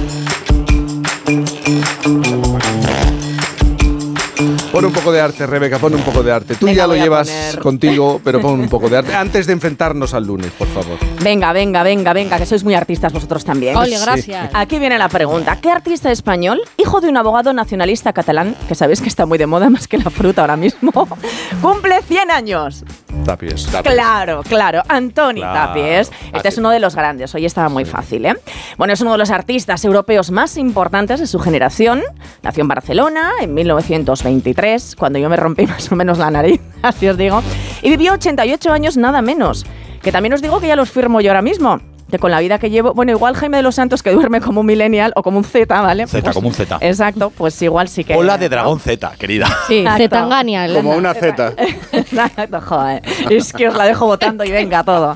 Pon 4.71 4.85
un 4.85 4.93
poco 4.93 5.11
de 5.11 5.19
arte, 5.19 5.45
Rebeca, 5.45 5.79
pon 5.79 5.93
un 5.93 6.01
poco 6.01 6.23
de 6.23 6.31
arte. 6.31 6.55
Tú 6.55 6.65
Venga, 6.65 6.77
ya 6.77 6.87
lo 6.87 6.95
llevas 6.95 7.27
poner. 7.29 7.59
contigo, 7.59 8.21
pero 8.23 8.39
pon 8.39 8.57
un 8.57 8.69
poco 8.69 8.87
de 8.89 8.97
arte. 8.99 9.13
Antes 9.21 9.45
de 9.45 9.51
enfrentarnos 9.53 10.13
al 10.13 10.25
lunes, 10.25 10.49
por 10.57 10.67
favor. 10.69 10.97
Venga, 11.21 11.51
venga, 11.51 11.83
venga, 11.83 12.13
venga, 12.13 12.37
que 12.37 12.45
sois 12.45 12.63
muy 12.63 12.73
artistas 12.73 13.11
vosotros 13.11 13.43
también. 13.43 13.75
Ole, 13.75 13.99
gracias. 13.99 14.49
Aquí 14.53 14.79
viene 14.79 14.97
la 14.97 15.09
pregunta. 15.09 15.57
¿Qué 15.61 15.69
artista 15.69 16.09
español, 16.09 16.61
hijo 16.77 17.01
de 17.01 17.09
un 17.09 17.17
abogado 17.17 17.51
nacionalista 17.51 18.13
catalán, 18.13 18.55
que 18.69 18.75
sabéis 18.75 19.01
que 19.01 19.09
está 19.09 19.25
muy 19.25 19.37
de 19.37 19.45
moda 19.45 19.69
más 19.69 19.89
que 19.89 19.97
la 19.97 20.09
fruta 20.09 20.41
ahora 20.41 20.55
mismo, 20.55 20.91
cumple 21.61 22.01
100 22.03 22.31
años? 22.31 22.85
Tapies. 23.25 23.67
Claro, 23.83 24.41
claro. 24.47 24.83
Antoni 24.87 25.41
Claro, 25.41 25.67
Tapies. 25.73 26.11
Este 26.33 26.47
es 26.47 26.57
uno 26.57 26.69
de 26.69 26.79
los 26.79 26.95
grandes. 26.95 27.35
Hoy 27.35 27.45
estaba 27.45 27.67
muy 27.67 27.83
fácil, 27.83 28.25
¿eh? 28.25 28.35
Bueno, 28.77 28.93
es 28.93 29.01
uno 29.01 29.11
de 29.11 29.17
los 29.17 29.31
artistas 29.31 29.83
europeos 29.83 30.31
más 30.31 30.57
importantes 30.57 31.19
de 31.19 31.27
su 31.27 31.39
generación. 31.39 32.01
Nació 32.41 32.61
en 32.61 32.67
Barcelona 32.69 33.31
en 33.41 33.53
1923, 33.53 34.60
cuando 34.97 35.19
yo 35.19 35.29
me 35.29 35.37
rompí 35.37 35.65
más 35.67 35.91
o 35.91 35.95
menos 35.95 36.17
la 36.17 36.31
nariz, 36.31 36.61
así 36.81 37.07
os 37.07 37.17
digo. 37.17 37.41
Y 37.81 37.89
vivió 37.89 38.13
88 38.13 38.71
años 38.71 38.97
nada 38.97 39.21
menos. 39.21 39.65
Que 40.01 40.11
también 40.11 40.33
os 40.33 40.41
digo 40.41 40.59
que 40.59 40.67
ya 40.67 40.75
los 40.75 40.89
firmo 40.89 41.21
yo 41.21 41.29
ahora 41.29 41.41
mismo. 41.41 41.79
Que 42.11 42.19
con 42.19 42.29
la 42.29 42.39
vida 42.41 42.59
que 42.59 42.69
llevo, 42.69 42.93
bueno, 42.93 43.11
igual 43.13 43.35
Jaime 43.35 43.57
de 43.57 43.63
los 43.63 43.75
Santos 43.75 44.03
que 44.03 44.11
duerme 44.11 44.41
como 44.41 44.59
un 44.59 44.65
millennial 44.67 45.13
o 45.15 45.23
como 45.23 45.37
un 45.37 45.43
Z, 45.45 45.81
¿vale? 45.81 46.05
Z, 46.07 46.21
Pues- 46.21 46.35
como 46.35 46.49
un 46.49 46.53
Z. 46.53 46.77
Exacto, 46.81 47.31
pues 47.35 47.59
igual 47.61 47.87
sí 47.87 48.03
que. 48.03 48.15
Ola 48.15 48.37
de 48.37 48.49
dragón 48.49 48.79
Z, 48.79 49.13
querida. 49.17 49.47
Sí. 49.67 49.85
Zetangania. 49.97 50.67
Como 50.73 50.91
una 50.95 51.13
Z. 51.13 51.53
Exacto, 51.93 52.61
joder. 52.61 53.01
Es 53.29 53.53
que 53.53 53.67
os 53.69 53.75
la 53.75 53.85
dejo 53.85 54.05
votando 54.05 54.43
y 54.43 54.51
venga 54.51 54.83
todo. 54.83 55.15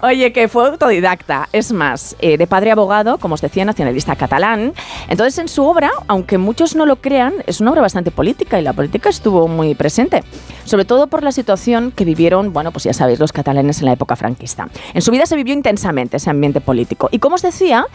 Oye, 0.00 0.32
que 0.32 0.46
fue 0.46 0.64
autodidacta, 0.68 1.48
es 1.52 1.72
más, 1.72 2.14
eh, 2.20 2.38
de 2.38 2.46
padre 2.46 2.70
abogado, 2.70 3.18
como 3.18 3.34
os 3.34 3.40
decía, 3.40 3.64
nacionalista 3.64 4.14
catalán. 4.14 4.72
Entonces, 5.08 5.36
en 5.38 5.48
su 5.48 5.64
obra, 5.64 5.90
aunque 6.06 6.38
muchos 6.38 6.76
no 6.76 6.86
lo 6.86 6.96
crean, 6.96 7.34
es 7.46 7.60
una 7.60 7.72
obra 7.72 7.80
bastante 7.82 8.12
política 8.12 8.60
y 8.60 8.62
la 8.62 8.72
política 8.72 9.08
estuvo 9.08 9.48
muy 9.48 9.74
presente, 9.74 10.22
sobre 10.64 10.84
todo 10.84 11.08
por 11.08 11.24
la 11.24 11.32
situación 11.32 11.90
que 11.90 12.04
vivieron, 12.04 12.52
bueno, 12.52 12.70
pues 12.70 12.84
ya 12.84 12.92
sabéis, 12.92 13.18
los 13.18 13.32
catalanes 13.32 13.80
en 13.80 13.86
la 13.86 13.92
época 13.92 14.14
franquista. 14.14 14.68
En 14.94 15.02
su 15.02 15.10
vida 15.10 15.26
se 15.26 15.34
vivió 15.34 15.52
intensamente 15.52 16.07
ese 16.16 16.30
ambiente 16.30 16.60
político. 16.60 17.08
Y 17.12 17.18
como 17.18 17.34
os 17.36 17.42
decía, 17.42 17.86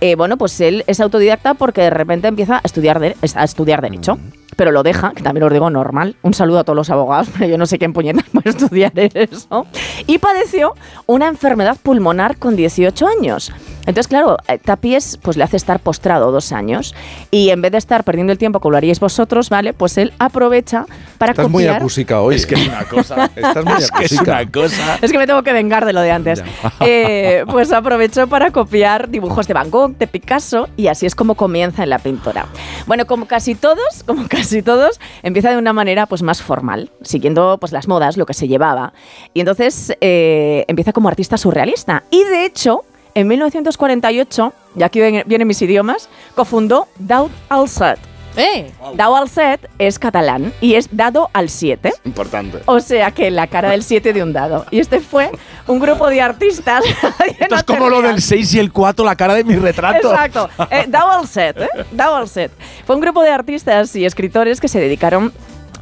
eh, 0.00 0.14
bueno, 0.14 0.36
pues 0.36 0.60
él 0.60 0.84
es 0.86 1.00
autodidacta 1.00 1.54
porque 1.54 1.80
de 1.82 1.90
repente 1.90 2.28
empieza 2.28 2.56
a 2.56 2.60
estudiar, 2.64 3.00
de- 3.00 3.16
a 3.34 3.44
estudiar 3.44 3.80
Derecho. 3.82 4.18
Pero 4.56 4.70
lo 4.70 4.82
deja, 4.82 5.12
que 5.12 5.22
también 5.22 5.44
os 5.44 5.52
digo 5.52 5.70
normal. 5.70 6.16
Un 6.22 6.34
saludo 6.34 6.60
a 6.60 6.64
todos 6.64 6.76
los 6.76 6.90
abogados, 6.90 7.28
pero 7.38 7.46
yo 7.46 7.58
no 7.58 7.66
sé 7.66 7.78
quién 7.78 7.92
puñetas 7.92 8.24
puede 8.32 8.50
estudiar 8.50 8.92
eso. 8.94 9.66
Y 10.06 10.18
padeció 10.18 10.74
una 11.06 11.28
enfermedad 11.28 11.76
pulmonar 11.82 12.36
con 12.38 12.56
18 12.56 13.06
años. 13.06 13.52
Entonces, 13.80 14.06
claro, 14.06 14.36
eh, 14.46 14.58
Tapies 14.58 15.18
pues 15.20 15.36
le 15.36 15.42
hace 15.42 15.56
estar 15.56 15.80
postrado 15.80 16.30
dos 16.30 16.52
años 16.52 16.94
y 17.32 17.50
en 17.50 17.62
vez 17.62 17.72
de 17.72 17.78
estar 17.78 18.04
perdiendo 18.04 18.32
el 18.32 18.38
tiempo 18.38 18.60
que 18.60 18.68
lo 18.68 18.76
haríais 18.76 19.00
vosotros, 19.00 19.48
¿vale? 19.48 19.72
Pues 19.72 19.98
él 19.98 20.12
aprovecha 20.20 20.86
para 21.18 21.32
Estás 21.32 21.48
muy 21.48 21.64
copiar... 21.64 21.80
acúsica 21.80 22.20
hoy. 22.20 22.36
Es 22.36 22.46
que 22.46 22.54
es 22.54 22.68
una 22.68 22.84
cosa. 22.84 23.30
Estás 23.36 23.64
muy 23.64 23.74
Es 23.74 23.90
que 23.90 24.04
es 24.04 24.12
una 24.12 24.50
cosa. 24.50 24.98
Es 25.02 25.10
que 25.10 25.18
me 25.18 25.26
tengo 25.26 25.42
que 25.42 25.52
vengar 25.52 25.84
de 25.84 25.92
lo 25.92 26.00
de 26.00 26.12
antes. 26.12 26.44
Eh, 26.80 27.44
pues 27.50 27.72
aprovechó 27.72 28.28
para 28.28 28.52
copiar 28.52 29.08
dibujos 29.08 29.48
de 29.48 29.54
Van 29.54 29.70
Gogh, 29.70 29.96
de 29.98 30.06
Picasso, 30.06 30.68
y 30.76 30.86
así 30.86 31.06
es 31.06 31.16
como 31.16 31.34
comienza 31.34 31.82
en 31.82 31.90
la 31.90 31.98
pintura. 31.98 32.46
Bueno, 32.86 33.06
como 33.06 33.26
casi 33.26 33.56
todos, 33.56 34.04
como 34.06 34.28
casi 34.28 34.41
todos, 34.64 35.00
empieza 35.22 35.50
de 35.50 35.56
una 35.56 35.72
manera 35.72 36.06
pues 36.06 36.22
más 36.22 36.42
formal, 36.42 36.90
siguiendo 37.02 37.58
pues 37.58 37.72
las 37.72 37.88
modas, 37.88 38.16
lo 38.16 38.26
que 38.26 38.34
se 38.34 38.48
llevaba. 38.48 38.92
Y 39.34 39.40
entonces 39.40 39.96
eh, 40.00 40.64
empieza 40.68 40.92
como 40.92 41.08
artista 41.08 41.36
surrealista. 41.36 42.02
Y 42.10 42.24
de 42.24 42.44
hecho, 42.44 42.84
en 43.14 43.28
1948, 43.28 44.52
y 44.76 44.82
aquí 44.82 45.00
vienen 45.00 45.48
mis 45.48 45.62
idiomas, 45.62 46.08
cofundó 46.34 46.88
Daud 46.98 47.30
Al-Sad. 47.48 48.11
¡Eh! 48.36 48.70
Dado 48.94 49.16
al 49.16 49.28
set 49.28 49.68
es 49.78 49.98
catalán 49.98 50.52
y 50.60 50.74
es 50.74 50.88
dado 50.90 51.30
al 51.32 51.48
7. 51.48 51.92
Importante. 52.04 52.58
O 52.66 52.80
sea 52.80 53.10
que 53.10 53.30
la 53.30 53.46
cara 53.46 53.70
del 53.70 53.82
7 53.82 54.12
de 54.12 54.22
un 54.22 54.32
dado. 54.32 54.66
Y 54.70 54.80
este 54.80 55.00
fue 55.00 55.30
un 55.66 55.78
grupo 55.78 56.08
de 56.08 56.20
artistas. 56.20 56.84
Esto 57.38 57.54
es 57.54 57.62
como 57.64 57.88
lo 57.88 58.02
del 58.02 58.22
6 58.22 58.54
y 58.54 58.58
el 58.58 58.72
4, 58.72 59.04
la 59.04 59.16
cara 59.16 59.34
de 59.34 59.44
mi 59.44 59.56
retrato. 59.56 60.10
Exacto. 60.10 60.48
Eh, 60.70 60.86
dado 60.88 61.10
al 61.10 61.26
set, 61.26 61.60
¿eh? 61.60 61.68
Dado 61.90 62.16
al 62.16 62.28
set. 62.28 62.52
Fue 62.86 62.96
un 62.96 63.02
grupo 63.02 63.22
de 63.22 63.30
artistas 63.30 63.94
y 63.96 64.04
escritores 64.04 64.60
que 64.60 64.68
se 64.68 64.80
dedicaron 64.80 65.32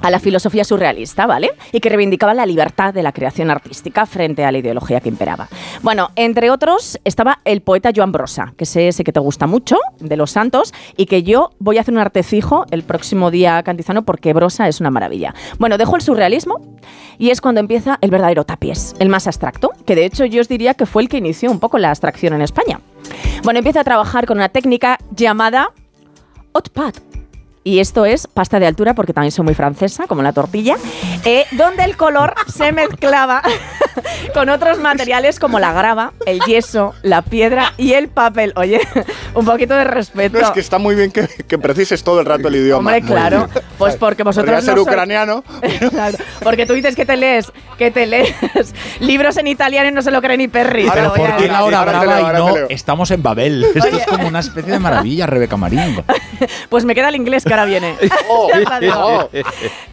a 0.03 0.11
la 0.11 0.19
filosofía 0.19 0.65
surrealista, 0.65 1.27
¿vale? 1.27 1.51
Y 1.73 1.81
que 1.81 1.89
reivindicaban 1.89 2.37
la 2.37 2.47
libertad 2.47 2.95
de 2.95 3.03
la 3.03 3.12
creación 3.12 3.51
artística 3.51 4.07
frente 4.07 4.45
a 4.45 4.53
la 4.53 4.59
ideología 4.59 5.01
que 5.01 5.09
imperaba. 5.09 5.49
Bueno, 5.83 6.11
entre 6.17 6.51
otros 6.51 6.99
estaba 7.05 7.41
el 7.45 7.61
poeta 7.62 7.91
Joan 7.95 8.12
Brosa, 8.12 8.55
que 8.57 8.67
sé 8.67 8.89
ese 8.89 9.05
que 9.05 9.12
te 9.12 9.20
gusta 9.20 9.47
mucho, 9.47 9.77
de 9.99 10.17
Los 10.17 10.33
Santos, 10.33 10.73
y 10.97 11.07
que 11.07 11.23
yo 11.23 11.51
voy 11.59 11.79
a 11.79 11.83
hacer 11.83 11.95
un 11.95 12.01
artecijo 12.01 12.67
el 12.70 12.83
próximo 12.83 13.31
día 13.31 13.62
cantizano 13.62 14.03
porque 14.03 14.33
Brosa 14.33 14.69
es 14.69 14.81
una 14.81 14.91
maravilla. 14.91 15.35
Bueno, 15.59 15.79
dejo 15.79 15.97
el 15.97 16.03
surrealismo 16.03 16.61
y 17.19 17.31
es 17.31 17.41
cuando 17.41 17.61
empieza 17.61 17.99
el 18.01 18.11
verdadero 18.11 18.45
tapies, 18.45 18.95
el 18.99 19.09
más 19.09 19.27
abstracto, 19.27 19.70
que 19.87 19.95
de 19.95 20.05
hecho 20.05 20.25
yo 20.25 20.41
os 20.41 20.49
diría 20.49 20.75
que 20.75 20.87
fue 20.87 21.03
el 21.03 21.09
que 21.09 21.19
inició 21.19 21.51
un 21.51 21.61
poco 21.61 21.79
la 21.79 21.89
abstracción 21.89 22.35
en 22.35 22.43
España. 22.43 22.81
Bueno, 23.45 23.59
empieza 23.59 23.81
a 23.81 23.85
trabajar 23.85 24.27
con 24.27 24.39
una 24.39 24.49
técnica 24.49 24.99
llamada 25.15 25.73
hot 26.53 26.70
pad. 26.70 26.95
Y 27.63 27.81
esto 27.81 28.07
es 28.07 28.27
pasta 28.27 28.59
de 28.59 28.67
altura, 28.67 28.95
porque 28.95 29.13
también 29.13 29.33
soy 29.33 29.45
muy 29.45 29.55
francesa, 29.55 30.07
como 30.07 30.23
la 30.23 30.33
tortilla, 30.33 30.77
eh, 31.27 31.45
donde 31.53 31.85
el 31.85 31.95
color 31.97 32.35
se 32.51 32.73
mezclaba 32.73 33.43
con 34.35 34.49
otros 34.49 34.79
materiales 34.79 35.39
como 35.39 35.59
la 35.59 35.73
grava, 35.75 36.13
el 36.25 36.41
yeso, 36.47 36.95
la 37.03 37.21
piedra 37.21 37.75
y 37.77 37.93
el 37.93 38.09
papel. 38.09 38.55
Oye, 38.57 38.81
un 39.35 39.45
poquito 39.45 39.75
de 39.75 39.85
respeto. 39.85 40.39
No, 40.41 40.47
es 40.47 40.51
que 40.53 40.61
está 40.61 40.79
muy 40.79 40.95
bien 40.95 41.11
que, 41.13 41.29
que 41.29 41.59
precises 41.59 42.03
todo 42.03 42.21
el 42.21 42.27
rato 42.27 42.49
el 42.49 42.57
idioma. 42.57 42.79
Hombre, 42.97 43.03
claro, 43.03 43.47
pues 43.77 43.95
porque 43.97 44.23
vosotros 44.23 44.55
Podría 44.55 44.65
ser 44.65 44.77
no 44.77 44.83
sois- 44.83 44.87
ucraniano. 44.89 45.45
Claro, 45.91 46.17
porque 46.43 46.65
tú 46.67 46.73
dices 46.75 46.95
que 46.97 47.05
te 47.05 47.17
lees, 47.17 47.53
que 47.77 47.91
te 47.91 48.07
lees 48.07 48.35
libros 49.01 49.37
en 49.37 49.47
italiano 49.49 49.89
y 49.89 49.93
no 49.93 50.03
se 50.03 50.11
lo 50.11 50.23
cree 50.23 50.37
ni 50.37 50.49
Perry. 50.49 50.89
Pero 50.93 51.13
¿por 51.15 51.27
qué 51.27 51.33
decir. 51.35 51.51
la 51.53 51.65
hora 51.65 51.81
ahora 51.81 52.01
te 52.01 52.07
brava 52.07 52.21
y 52.21 52.37
no 52.37 52.55
estamos 52.71 53.11
en 53.11 53.23
Babel? 53.23 53.65
Esto 53.65 53.89
Oye. 53.89 53.99
es 53.99 54.07
como 54.07 54.29
una 54.29 54.41
especie 54.41 54.73
de 54.73 54.79
maravilla, 54.79 55.27
Rebeca 55.27 55.57
Marín. 55.57 56.03
Pues 56.69 56.85
me 56.85 56.95
queda 56.95 57.09
el 57.11 57.17
inglés 57.17 57.45
que 57.51 57.55
ahora 57.55 57.65
viene. 57.65 57.97
Te 58.79 58.81
digo. 58.81 59.31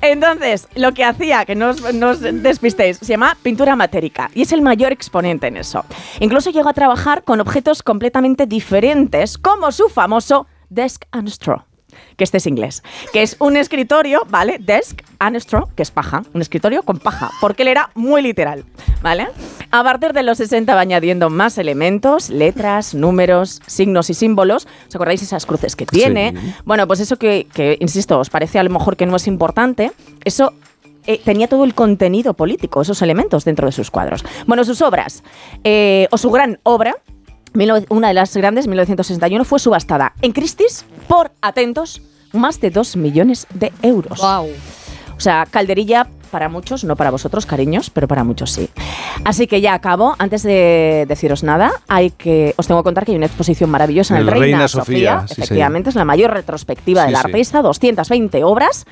Entonces, 0.02 0.68
lo 0.76 0.94
que 0.94 1.04
hacía, 1.04 1.46
que 1.46 1.56
no 1.56 1.70
os, 1.70 1.94
no 1.94 2.10
os 2.12 2.22
despistéis, 2.22 2.98
se 2.98 3.06
llama 3.06 3.36
pintura 3.42 3.76
matérica 3.76 4.30
y 4.34 4.44
es 4.44 4.52
el 4.52 4.62
mayor 4.62 4.92
exponente 4.92 5.48
en 5.48 5.58
eso. 5.58 5.84
Incluso 6.20 6.52
llegó 6.52 6.70
a 6.70 6.74
trabajar 6.74 7.24
con 7.24 7.40
objetos 7.42 7.82
completamente 7.82 8.46
diferentes, 8.46 9.38
como 9.38 9.72
su 9.72 9.90
famoso 9.90 10.46
Desk 10.70 11.06
and 11.12 11.30
Straw. 11.30 11.67
Que 12.16 12.24
este 12.24 12.38
es 12.38 12.48
inglés, 12.48 12.84
que 13.14 13.22
es 13.22 13.36
un 13.40 13.58
escritorio, 13.58 14.26
¿vale? 14.30 14.58
Desk 14.60 15.02
and 15.20 15.36
straw, 15.38 15.68
que 15.76 15.84
es 15.84 15.92
paja, 15.92 16.24
un 16.34 16.42
escritorio 16.42 16.84
con 16.84 17.00
paja, 17.00 17.32
porque 17.42 17.64
él 17.64 17.70
era 17.70 17.90
muy 17.96 18.22
literal, 18.22 18.66
¿vale? 19.02 19.28
A 19.72 19.84
partir 19.84 20.14
de 20.14 20.24
los 20.24 20.38
60 20.38 20.74
va 20.74 20.82
añadiendo 20.82 21.30
más 21.30 21.58
elementos, 21.58 22.30
letras, 22.30 22.94
números, 22.94 23.62
signos 23.68 24.10
y 24.10 24.14
símbolos. 24.14 24.68
¿Os 24.88 24.96
acordáis 24.96 25.22
esas 25.22 25.46
cruces 25.46 25.76
que 25.76 25.86
tiene? 25.86 26.32
Sí. 26.32 26.54
Bueno, 26.66 26.88
pues 26.88 27.00
eso 27.00 27.18
que, 27.18 27.48
que, 27.54 27.78
insisto, 27.80 28.20
os 28.20 28.30
parece 28.30 28.60
a 28.60 28.64
lo 28.64 28.70
mejor 28.70 28.96
que 28.96 29.06
no 29.06 29.16
es 29.16 29.28
importante, 29.28 29.92
eso 30.24 30.54
eh, 31.08 31.22
tenía 31.24 31.48
todo 31.48 31.64
el 31.64 31.74
contenido 31.74 32.34
político, 32.34 32.82
esos 32.82 33.02
elementos 33.02 33.46
dentro 33.46 33.66
de 33.66 33.72
sus 33.72 33.90
cuadros. 33.90 34.26
Bueno, 34.46 34.66
sus 34.66 34.82
obras, 34.82 35.24
eh, 35.64 36.10
o 36.12 36.18
su 36.18 36.30
gran 36.30 36.60
obra, 36.64 36.98
una 37.90 38.08
de 38.10 38.14
las 38.14 38.36
grandes, 38.36 38.68
1961, 38.68 39.44
fue 39.46 39.60
subastada 39.60 40.14
en 40.22 40.32
Christie's 40.32 40.86
por, 41.08 41.32
atentos, 41.42 42.02
más 42.34 42.60
de 42.60 42.70
2 42.70 42.98
millones 42.98 43.48
de 43.54 43.72
euros. 43.82 44.20
¡Wow! 44.20 44.48
O 45.16 45.20
sea, 45.20 45.48
calderilla 45.50 46.08
para 46.30 46.50
muchos, 46.50 46.84
no 46.84 46.96
para 46.96 47.10
vosotros, 47.10 47.46
cariños, 47.46 47.90
pero 47.90 48.08
para 48.08 48.24
muchos 48.24 48.52
sí. 48.52 48.70
Así 49.24 49.48
que 49.48 49.62
ya 49.62 49.74
acabo. 49.74 50.16
Antes 50.20 50.44
de 50.44 51.06
deciros 51.08 51.42
nada, 51.44 51.72
hay 51.88 52.12
que 52.12 52.54
os 52.58 52.68
tengo 52.68 52.82
que 52.82 52.84
contar 52.84 53.06
que 53.06 53.12
hay 53.14 53.18
una 53.18 53.26
exposición 53.26 53.70
maravillosa 53.70 54.14
en 54.16 54.22
el, 54.22 54.28
El 54.28 54.32
Reina, 54.34 54.46
Reina 54.58 54.68
Sofía. 54.68 55.22
Sofía, 55.22 55.28
sí, 55.36 55.42
efectivamente, 55.42 55.90
es 55.90 55.96
la 55.96 56.06
mayor 56.06 56.32
retrospectiva 56.34 57.02
Sí, 57.02 57.08
del 57.08 57.16
sí. 57.16 57.22
artista, 57.26 57.62
220 57.62 58.44
obras 58.44 58.86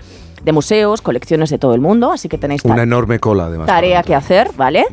de 0.44 0.52
museos, 0.52 1.02
colecciones 1.02 1.50
de 1.50 1.58
todo 1.60 1.76
el 1.76 1.82
mundo, 1.82 2.12
así 2.12 2.30
que 2.30 2.38
tenéis 2.38 2.64
Una 2.64 2.84
enorme 2.84 3.20
cola, 3.20 3.46
además. 3.48 3.68
tarea 3.68 4.02
que 4.02 4.16
hacer, 4.16 4.52
¿vale? 4.56 4.86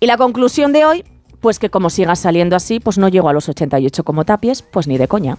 Y 0.00 0.06
la 0.06 0.16
conclusión 0.16 0.72
de 0.72 0.86
hoy, 0.86 1.04
pues 1.40 1.58
que 1.58 1.70
como 1.70 1.90
siga 1.90 2.16
saliendo 2.16 2.56
así, 2.56 2.80
pues 2.80 2.98
no 2.98 3.08
llego 3.08 3.28
a 3.28 3.32
los 3.32 3.48
88 3.48 4.04
como 4.04 4.24
tapies, 4.24 4.62
pues 4.62 4.86
ni 4.86 4.98
de 4.98 5.08
coña. 5.08 5.38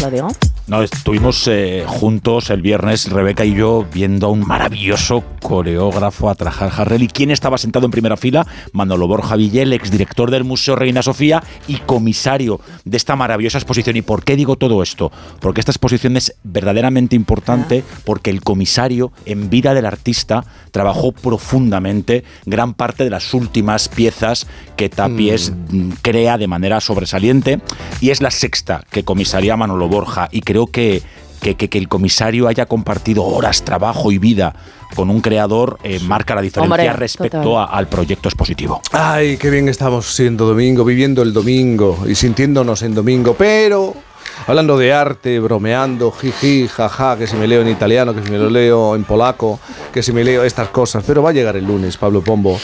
Lo 0.00 0.10
digo. 0.10 0.28
No, 0.70 0.84
estuvimos 0.84 1.48
eh, 1.48 1.84
juntos 1.84 2.48
el 2.50 2.62
viernes, 2.62 3.10
Rebeca 3.10 3.44
y 3.44 3.54
yo, 3.54 3.84
viendo 3.92 4.28
a 4.28 4.30
un 4.30 4.46
maravilloso 4.46 5.24
coreógrafo 5.42 6.30
a 6.30 6.36
trajar 6.36 6.70
Harrell. 6.76 7.02
¿Y 7.02 7.08
quién 7.08 7.32
estaba 7.32 7.58
sentado 7.58 7.86
en 7.86 7.90
primera 7.90 8.16
fila? 8.16 8.46
Manolo 8.72 9.08
Borja 9.08 9.34
Villel, 9.34 9.72
exdirector 9.72 10.30
del 10.30 10.44
Museo 10.44 10.76
Reina 10.76 11.02
Sofía 11.02 11.42
y 11.66 11.78
comisario 11.78 12.60
de 12.84 12.96
esta 12.96 13.16
maravillosa 13.16 13.58
exposición. 13.58 13.96
¿Y 13.96 14.02
por 14.02 14.22
qué 14.22 14.36
digo 14.36 14.54
todo 14.54 14.80
esto? 14.80 15.10
Porque 15.40 15.60
esta 15.60 15.72
exposición 15.72 16.16
es 16.16 16.36
verdaderamente 16.44 17.16
importante 17.16 17.82
porque 18.04 18.30
el 18.30 18.42
comisario, 18.42 19.10
en 19.26 19.50
vida 19.50 19.74
del 19.74 19.86
artista, 19.86 20.44
trabajó 20.70 21.10
profundamente 21.10 22.22
gran 22.46 22.74
parte 22.74 23.02
de 23.02 23.10
las 23.10 23.34
últimas 23.34 23.88
piezas 23.88 24.46
que 24.76 24.88
Tapies 24.88 25.50
mm, 25.50 25.90
crea 26.00 26.38
de 26.38 26.46
manera 26.46 26.80
sobresaliente. 26.80 27.60
Y 28.00 28.10
es 28.10 28.22
la 28.22 28.30
sexta 28.30 28.84
que 28.92 29.02
comisaría 29.02 29.56
Manolo 29.56 29.89
Borja. 29.90 30.28
Y 30.32 30.40
creo 30.40 30.66
que, 30.66 31.02
que, 31.42 31.56
que- 31.56 31.68
que 31.68 31.78
el 31.78 31.88
comisario 31.88 32.48
haya 32.48 32.66
compartido 32.66 33.24
horas, 33.24 33.62
trabajo 33.64 34.12
y 34.12 34.18
vida 34.18 34.54
con 34.94 35.08
un 35.10 35.20
creador 35.20 35.78
eh, 35.84 36.00
marca 36.00 36.34
la 36.34 36.42
diferencia 36.42 36.74
Hombre, 36.74 36.92
respecto 36.98 37.58
a- 37.58 37.64
al 37.66 37.86
proyecto 37.88 38.28
expositivo. 38.28 38.80
Ay, 38.92 39.36
qué 39.36 39.50
bien 39.50 39.68
estamos 39.68 40.14
siendo 40.14 40.46
domingo, 40.46 40.84
viviendo 40.84 41.22
el 41.22 41.32
domingo 41.32 41.98
y 42.08 42.14
sintiéndonos 42.14 42.82
en 42.82 42.94
domingo, 42.94 43.34
pero 43.38 43.94
hablando 44.46 44.78
de 44.78 44.92
arte, 44.92 45.40
bromeando, 45.40 46.10
jiji, 46.10 46.68
jaja, 46.68 47.16
que 47.16 47.26
si 47.26 47.36
me 47.36 47.46
leo 47.46 47.62
en 47.62 47.68
italiano, 47.68 48.14
que 48.14 48.22
si 48.22 48.30
me 48.30 48.38
lo 48.38 48.50
leo 48.50 48.94
en 48.94 49.04
polaco, 49.04 49.60
que 49.92 50.02
si 50.02 50.12
me 50.12 50.24
leo 50.24 50.44
estas 50.44 50.68
cosas, 50.68 51.04
pero 51.06 51.22
va 51.22 51.30
a 51.30 51.32
llegar 51.32 51.56
el 51.56 51.64
lunes, 51.64 51.96
Pablo 51.96 52.22
Pombo. 52.22 52.58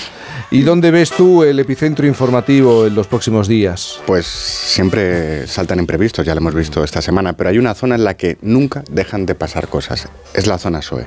¿Y 0.50 0.62
dónde 0.62 0.90
ves 0.90 1.10
tú 1.10 1.42
el 1.42 1.58
epicentro 1.58 2.06
informativo 2.06 2.86
en 2.86 2.94
los 2.94 3.06
próximos 3.06 3.48
días? 3.48 4.00
Pues 4.06 4.26
siempre 4.26 5.46
saltan 5.46 5.78
imprevistos, 5.78 6.24
ya 6.24 6.34
lo 6.34 6.40
hemos 6.40 6.54
visto 6.54 6.84
esta 6.84 7.02
semana, 7.02 7.32
pero 7.32 7.50
hay 7.50 7.58
una 7.58 7.74
zona 7.74 7.96
en 7.96 8.04
la 8.04 8.14
que 8.14 8.38
nunca 8.42 8.84
dejan 8.90 9.26
de 9.26 9.34
pasar 9.34 9.68
cosas. 9.68 10.08
Es 10.34 10.46
la 10.46 10.58
zona 10.58 10.82
SOE. 10.82 11.06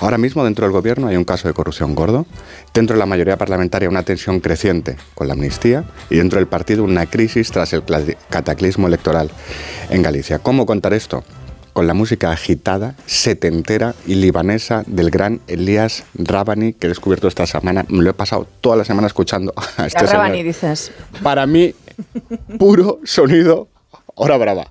Ahora 0.00 0.18
mismo 0.18 0.44
dentro 0.44 0.66
del 0.66 0.72
gobierno 0.72 1.06
hay 1.06 1.16
un 1.16 1.24
caso 1.24 1.48
de 1.48 1.54
corrupción 1.54 1.94
gordo, 1.94 2.26
dentro 2.72 2.94
de 2.94 3.00
la 3.00 3.06
mayoría 3.06 3.36
parlamentaria 3.36 3.88
una 3.88 4.02
tensión 4.02 4.40
creciente 4.40 4.96
con 5.14 5.28
la 5.28 5.34
amnistía 5.34 5.84
y 6.10 6.16
dentro 6.16 6.38
del 6.38 6.48
partido 6.48 6.84
una 6.84 7.06
crisis 7.06 7.50
tras 7.50 7.72
el 7.72 7.82
cataclismo 8.28 8.88
electoral 8.88 9.30
en 9.90 10.02
Galicia. 10.02 10.38
¿Cómo 10.38 10.66
contar 10.66 10.92
esto? 10.92 11.24
Con 11.72 11.86
la 11.86 11.94
música 11.94 12.30
agitada, 12.30 12.94
setentera 13.06 13.94
y 14.06 14.14
libanesa 14.14 14.84
del 14.86 15.10
gran 15.10 15.40
Elías 15.48 16.04
Rabani 16.14 16.72
que 16.72 16.86
he 16.86 16.88
descubierto 16.88 17.26
esta 17.26 17.46
semana. 17.46 17.84
Me 17.88 18.02
lo 18.02 18.10
he 18.10 18.14
pasado 18.14 18.46
toda 18.60 18.76
la 18.76 18.84
semana 18.84 19.08
escuchando 19.08 19.52
a 19.76 19.86
este 19.86 20.00
señor 20.00 20.12
Rabani, 20.12 20.42
dices. 20.42 20.92
para 21.22 21.46
mí, 21.46 21.74
puro 22.58 23.00
sonido 23.04 23.68
hora 24.14 24.36
brava. 24.36 24.70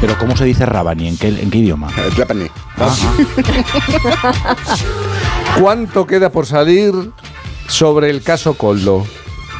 Pero 0.00 0.18
¿cómo 0.18 0.36
se 0.36 0.44
dice 0.44 0.66
Rabani? 0.66 1.08
¿En 1.08 1.16
qué, 1.16 1.28
en 1.28 1.50
qué 1.50 1.58
idioma? 1.58 1.90
Rabani. 2.16 2.48
¿Cuánto 5.60 6.06
queda 6.06 6.30
por 6.30 6.46
salir 6.46 6.92
sobre 7.68 8.10
el 8.10 8.22
caso 8.22 8.54
Coldo? 8.54 9.06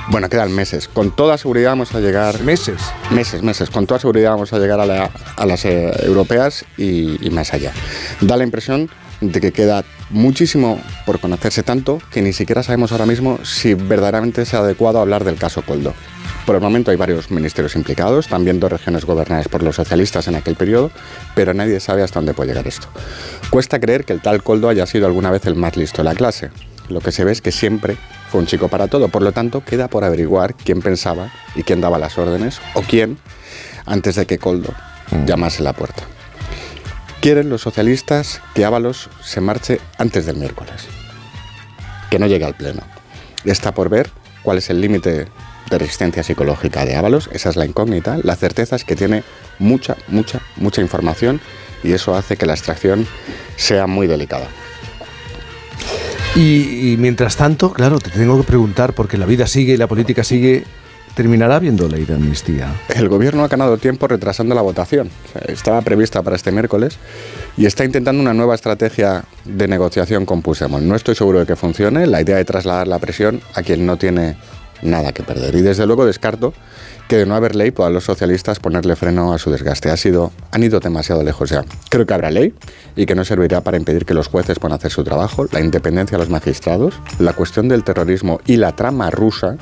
Bueno, 0.09 0.29
quedan 0.29 0.53
meses. 0.55 0.89
Con 0.89 1.11
toda 1.11 1.37
seguridad 1.39 1.71
vamos 1.71 1.95
a 1.95 2.01
llegar. 2.01 2.41
¿Meses? 2.43 2.81
Meses, 3.11 3.43
meses. 3.43 3.71
Con 3.71 3.87
toda 3.87 3.99
seguridad 3.99 4.31
vamos 4.31 4.53
a 4.53 4.59
llegar 4.59 4.79
a, 4.79 4.87
la- 4.87 5.11
a 5.37 5.47
las 5.47 5.65
eh, 5.65 5.91
europeas 6.05 6.65
y, 6.77 7.25
y 7.27 7.31
más 7.31 7.53
allá. 7.55 7.73
Da 8.21 8.37
la 8.37 8.45
impresión 8.45 8.89
de 9.21 9.41
que 9.41 9.51
queda 9.53 9.85
muchísimo 10.11 10.79
por 11.07 11.19
conocerse 11.19 11.63
tanto 11.63 11.99
que 12.13 12.21
ni 12.23 12.33
siquiera 12.35 12.63
sabemos 12.63 12.93
ahora 12.93 13.07
mismo 13.07 13.39
si 13.43 13.73
verdaderamente 13.75 14.43
es 14.43 14.53
adecuado 14.55 15.01
hablar 15.01 15.25
del 15.25 15.37
caso 15.37 15.63
Coldo. 15.63 15.95
Por 16.47 16.55
el 16.55 16.63
momento 16.63 16.93
hay 16.93 16.97
varios 16.97 17.33
ministerios 17.33 17.75
implicados, 17.75 18.29
también 18.29 18.61
dos 18.61 18.71
regiones 18.71 19.05
gobernadas 19.05 19.49
por 19.49 19.65
los 19.65 19.75
socialistas 19.75 20.29
en 20.29 20.37
aquel 20.37 20.55
periodo, 20.55 20.93
pero 21.35 21.53
nadie 21.53 21.81
sabe 21.81 22.05
hasta 22.05 22.21
dónde 22.21 22.35
puede 22.35 22.51
llegar 22.51 22.69
esto. 22.69 22.87
Cuesta 23.51 23.81
creer 23.81 24.05
que 24.05 24.13
el 24.13 24.23
tal 24.23 24.45
Coldo 24.45 24.69
haya 24.69 24.87
sido 24.87 25.07
alguna 25.07 25.33
vez 25.33 25.45
el 25.47 25.57
más 25.57 25.77
listo 25.77 25.99
de 25.99 26.05
la 26.05 26.15
clase. 26.15 26.51
Lo 26.89 27.01
que 27.01 27.11
se 27.11 27.25
ve 27.25 27.33
es 27.33 27.43
que 27.43 27.51
siempre 27.51 27.97
fue 28.31 28.39
un 28.39 28.47
chico 28.47 28.69
para 28.69 28.87
todo, 28.87 29.09
por 29.09 29.23
lo 29.23 29.33
tanto 29.33 29.65
queda 29.65 29.89
por 29.89 30.05
averiguar 30.05 30.55
quién 30.55 30.83
pensaba 30.83 31.33
y 31.57 31.65
quién 31.65 31.81
daba 31.81 31.99
las 31.99 32.17
órdenes 32.17 32.61
o 32.75 32.83
quién 32.83 33.19
antes 33.85 34.15
de 34.15 34.27
que 34.27 34.39
Coldo 34.39 34.73
llamase 35.27 35.65
la 35.65 35.73
puerta. 35.73 36.05
Quieren 37.21 37.49
los 37.49 37.63
socialistas 37.63 38.41
que 38.55 38.65
Ábalos 38.65 39.11
se 39.21 39.41
marche 39.41 39.81
antes 39.99 40.27
del 40.27 40.37
miércoles, 40.37 40.87
que 42.09 42.21
no 42.21 42.29
llegue 42.29 42.45
al 42.45 42.55
pleno. 42.55 42.83
Está 43.45 43.75
por 43.75 43.89
ver 43.89 44.11
cuál 44.45 44.59
es 44.59 44.71
el 44.71 44.81
límite 44.81 45.27
de 45.71 45.79
resistencia 45.79 46.23
psicológica 46.23 46.85
de 46.85 46.97
Ábalos, 46.97 47.29
esa 47.33 47.51
es 47.51 47.57
la 47.57 47.67
incógnita. 47.67 48.19
La 48.23 48.37
certeza 48.37 48.77
es 48.77 48.85
que 48.85 48.97
tiene 48.97 49.23
mucha, 49.59 49.97
mucha, 50.09 50.41
mucha 50.57 50.81
información 50.81 51.41
y 51.83 51.93
eso 51.93 52.15
hace 52.15 52.37
que 52.37 52.47
la 52.47 52.55
extracción 52.55 53.07
sea 53.57 53.87
muy 53.87 54.07
delicada. 54.07 54.47
Y, 56.35 56.93
y 56.93 56.97
mientras 56.99 57.37
tanto, 57.37 57.73
claro, 57.73 57.99
te 57.99 58.11
tengo 58.11 58.37
que 58.39 58.47
preguntar, 58.47 58.93
porque 58.93 59.17
la 59.17 59.27
vida 59.27 59.47
sigue 59.47 59.75
y 59.75 59.77
la 59.79 59.87
política 59.87 60.23
sigue, 60.23 60.65
¿terminará 61.15 61.57
habiendo 61.57 61.89
ley 61.89 62.05
de 62.05 62.15
amnistía? 62.15 62.75
El 62.95 63.09
gobierno 63.09 63.43
ha 63.43 63.49
ganado 63.49 63.79
tiempo 63.79 64.07
retrasando 64.07 64.55
la 64.55 64.61
votación. 64.61 65.09
Estaba 65.49 65.81
prevista 65.81 66.23
para 66.23 66.37
este 66.37 66.53
miércoles 66.53 66.99
y 67.57 67.65
está 67.65 67.87
intentando 67.87 68.21
una 68.21 68.35
nueva 68.35 68.55
estrategia 68.55 69.25
de 69.47 69.67
negociación 69.67 70.27
con 70.27 70.43
Puigdemont. 70.43 70.85
No 70.85 70.95
estoy 70.95 71.15
seguro 71.15 71.39
de 71.39 71.47
que 71.47 71.57
funcione. 71.57 72.07
La 72.07 72.21
idea 72.21 72.37
de 72.37 72.45
trasladar 72.45 72.87
la 72.87 72.99
presión 72.99 73.41
a 73.55 73.63
quien 73.63 73.87
no 73.87 73.97
tiene 73.97 74.37
nada 74.83 75.13
que 75.13 75.23
perder. 75.23 75.55
Y 75.55 75.63
desde 75.63 75.87
luego 75.87 76.07
descarto 76.07 76.53
que 77.09 77.17
de 77.17 77.27
no 77.27 77.35
haber 77.35 77.55
ley 77.55 77.71
puedan 77.71 77.93
los 77.93 78.05
socialistas 78.05 78.59
ponerle 78.59 78.97
freno 78.97 79.33
a 79.33 79.39
su 79.39 79.51
desgaste. 79.51 79.91
Ha 79.91 79.97
sido, 79.97 80.33
han 80.51 80.63
ido 80.63 80.81
demasiado 80.81 81.23
lejos 81.23 81.51
ya. 81.51 81.65
Creo 81.89 82.07
que 82.07 82.15
habrá 82.15 82.31
ley 82.31 82.55
y 82.97 83.07
que 83.07 83.15
no 83.15 83.25
servirá 83.25 83.61
para 83.61 83.77
impedir 83.77 84.05
que 84.05 84.15
los 84.15 84.29
jueces 84.29 84.59
puedan 84.59 84.77
hacer 84.77 84.91
su 84.91 85.05
trabajo, 85.05 85.47
la 85.53 85.61
independencia 85.61 86.19
de 86.19 86.25
los 86.25 86.31
magistrados, 86.31 86.95
la 87.19 87.33
cuestión 87.33 87.69
del 87.69 87.85
terrorismo 87.85 88.41
y 88.47 88.57
la 88.57 88.73
trama 88.73 89.11
rusa 89.11 89.57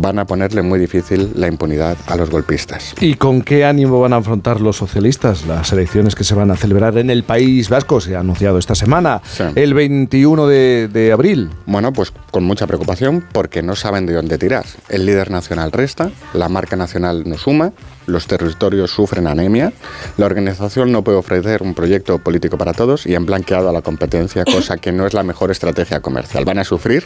van 0.00 0.18
a 0.18 0.26
ponerle 0.26 0.62
muy 0.62 0.78
difícil 0.78 1.32
la 1.34 1.48
impunidad 1.48 1.96
a 2.06 2.16
los 2.16 2.30
golpistas. 2.30 2.94
¿Y 3.00 3.14
con 3.14 3.42
qué 3.42 3.64
ánimo 3.64 4.00
van 4.00 4.12
a 4.12 4.16
afrontar 4.16 4.60
los 4.60 4.76
socialistas 4.76 5.46
las 5.46 5.72
elecciones 5.72 6.14
que 6.14 6.24
se 6.24 6.34
van 6.34 6.50
a 6.50 6.56
celebrar 6.56 6.96
en 6.98 7.10
el 7.10 7.24
País 7.24 7.68
Vasco? 7.68 8.00
Se 8.00 8.16
ha 8.16 8.20
anunciado 8.20 8.58
esta 8.58 8.74
semana, 8.74 9.22
el 9.54 9.74
21 9.74 10.46
de, 10.46 10.88
de 10.88 11.12
abril. 11.12 11.50
Bueno, 11.66 11.92
pues 11.92 12.12
con 12.30 12.44
mucha 12.44 12.66
preocupación 12.66 13.24
porque 13.32 13.62
no 13.62 13.76
saben 13.76 14.06
de 14.06 14.14
dónde 14.14 14.38
tirar. 14.38 14.64
El 14.88 15.06
líder 15.06 15.30
nacional 15.30 15.72
resta, 15.72 16.10
la 16.34 16.48
marca 16.48 16.76
nacional 16.76 17.24
no 17.26 17.38
suma, 17.38 17.72
los 18.06 18.26
territorios 18.26 18.90
sufren 18.90 19.26
anemia, 19.26 19.72
la 20.16 20.26
organización 20.26 20.92
no 20.92 21.02
puede 21.02 21.18
ofrecer 21.18 21.62
un 21.62 21.74
proyecto 21.74 22.18
político 22.18 22.56
para 22.56 22.72
todos 22.72 23.06
y 23.06 23.14
han 23.14 23.26
blanqueado 23.26 23.68
a 23.68 23.72
la 23.72 23.82
competencia, 23.82 24.44
cosa 24.44 24.76
que 24.76 24.92
no 24.92 25.06
es 25.06 25.14
la 25.14 25.22
mejor 25.22 25.50
estrategia 25.50 26.00
comercial. 26.00 26.44
Van 26.44 26.58
a 26.58 26.64
sufrir, 26.64 27.04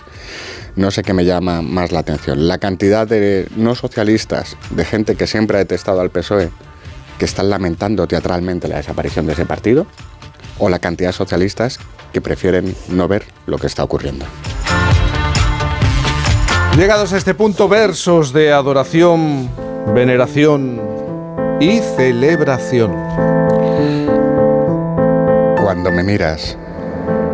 no 0.76 0.90
sé 0.90 1.02
qué 1.02 1.12
me 1.12 1.24
llama 1.24 1.62
más 1.62 1.92
la 1.92 2.00
atención, 2.00 2.48
la 2.48 2.58
cantidad 2.58 3.06
de 3.06 3.48
no 3.56 3.74
socialistas, 3.74 4.56
de 4.70 4.84
gente 4.84 5.16
que 5.16 5.26
siempre 5.26 5.56
ha 5.56 5.60
detestado 5.60 6.00
al 6.00 6.10
PSOE, 6.10 6.50
que 7.18 7.24
están 7.24 7.50
lamentando 7.50 8.06
teatralmente 8.06 8.68
la 8.68 8.76
desaparición 8.76 9.26
de 9.26 9.34
ese 9.34 9.46
partido, 9.46 9.86
o 10.58 10.68
la 10.68 10.78
cantidad 10.78 11.08
de 11.10 11.14
socialistas 11.14 11.78
que 12.12 12.20
prefieren 12.20 12.74
no 12.88 13.08
ver 13.08 13.24
lo 13.46 13.58
que 13.58 13.66
está 13.66 13.82
ocurriendo. 13.82 14.26
Llegados 16.76 17.12
a 17.12 17.16
este 17.16 17.34
punto, 17.34 17.68
versos 17.68 18.32
de 18.32 18.52
adoración, 18.52 19.50
veneración 19.92 20.80
y 21.60 21.80
celebración. 21.80 22.92
Cuando 25.56 25.90
me 25.92 26.02
miras, 26.02 26.56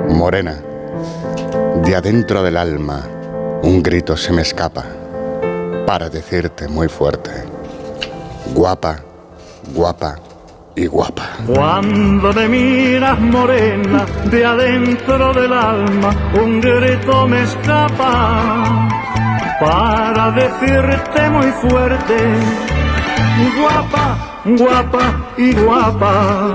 morena, 0.09 0.63
de 1.85 1.95
adentro 1.95 2.43
del 2.43 2.57
alma, 2.57 3.07
un 3.63 3.83
grito 3.83 4.17
se 4.17 4.33
me 4.33 4.43
escapa 4.43 4.85
para 5.87 6.09
decirte 6.09 6.69
muy 6.69 6.89
fuerte, 6.89 7.31
guapa, 8.55 8.99
guapa 9.75 10.17
y 10.75 10.87
guapa. 10.87 11.29
Cuando 11.47 12.33
me 12.33 12.49
miras 12.49 13.19
morena, 13.21 14.05
de 14.31 14.45
adentro 14.45 15.33
del 15.33 15.53
alma, 15.53 16.11
un 16.41 16.61
grito 16.61 17.27
me 17.27 17.43
escapa 17.43 18.89
para 19.61 20.31
decirte 20.33 21.31
muy 21.31 21.51
fuerte, 21.53 22.17
guapa, 23.59 24.43
guapa 24.45 25.33
y 25.39 25.55
guapa. 25.55 26.55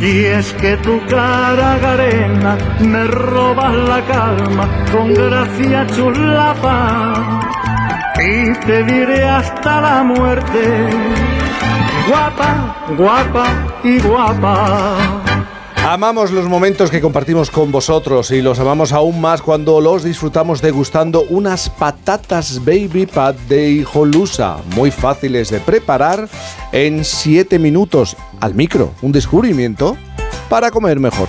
Y 0.00 0.24
es 0.24 0.52
que 0.54 0.76
tu 0.78 1.00
cara 1.06 1.78
garena 1.78 2.56
me 2.80 3.04
robas 3.06 3.74
la 3.74 4.00
calma 4.02 4.68
con 4.90 5.14
gracia 5.14 5.86
chulapa 5.86 7.40
y 8.18 8.52
te 8.66 8.84
diré 8.84 9.24
hasta 9.24 9.80
la 9.80 10.02
muerte 10.02 10.88
guapa, 12.08 12.76
guapa 12.96 13.46
y 13.84 13.98
guapa. 14.00 15.21
Amamos 15.84 16.30
los 16.30 16.48
momentos 16.48 16.92
que 16.92 17.00
compartimos 17.00 17.50
con 17.50 17.72
vosotros 17.72 18.30
y 18.30 18.40
los 18.40 18.60
amamos 18.60 18.92
aún 18.92 19.20
más 19.20 19.42
cuando 19.42 19.80
los 19.80 20.04
disfrutamos 20.04 20.62
degustando 20.62 21.22
unas 21.28 21.68
patatas 21.68 22.64
baby 22.64 23.06
pat 23.06 23.36
de 23.48 23.68
hijolusa, 23.68 24.58
muy 24.76 24.92
fáciles 24.92 25.50
de 25.50 25.58
preparar 25.58 26.28
en 26.70 27.04
7 27.04 27.58
minutos 27.58 28.16
al 28.40 28.54
micro. 28.54 28.92
Un 29.02 29.10
descubrimiento 29.10 29.96
para 30.48 30.70
comer 30.70 31.00
mejor. 31.00 31.28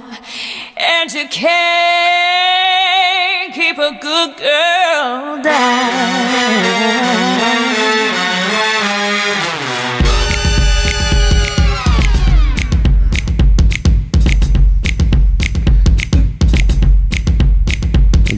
And 0.83 1.13
you 1.13 1.27
can't 1.27 1.61
keep 3.53 3.77
a 3.77 3.91
good 4.01 4.37
girl 4.37 5.43
down. 5.43 6.61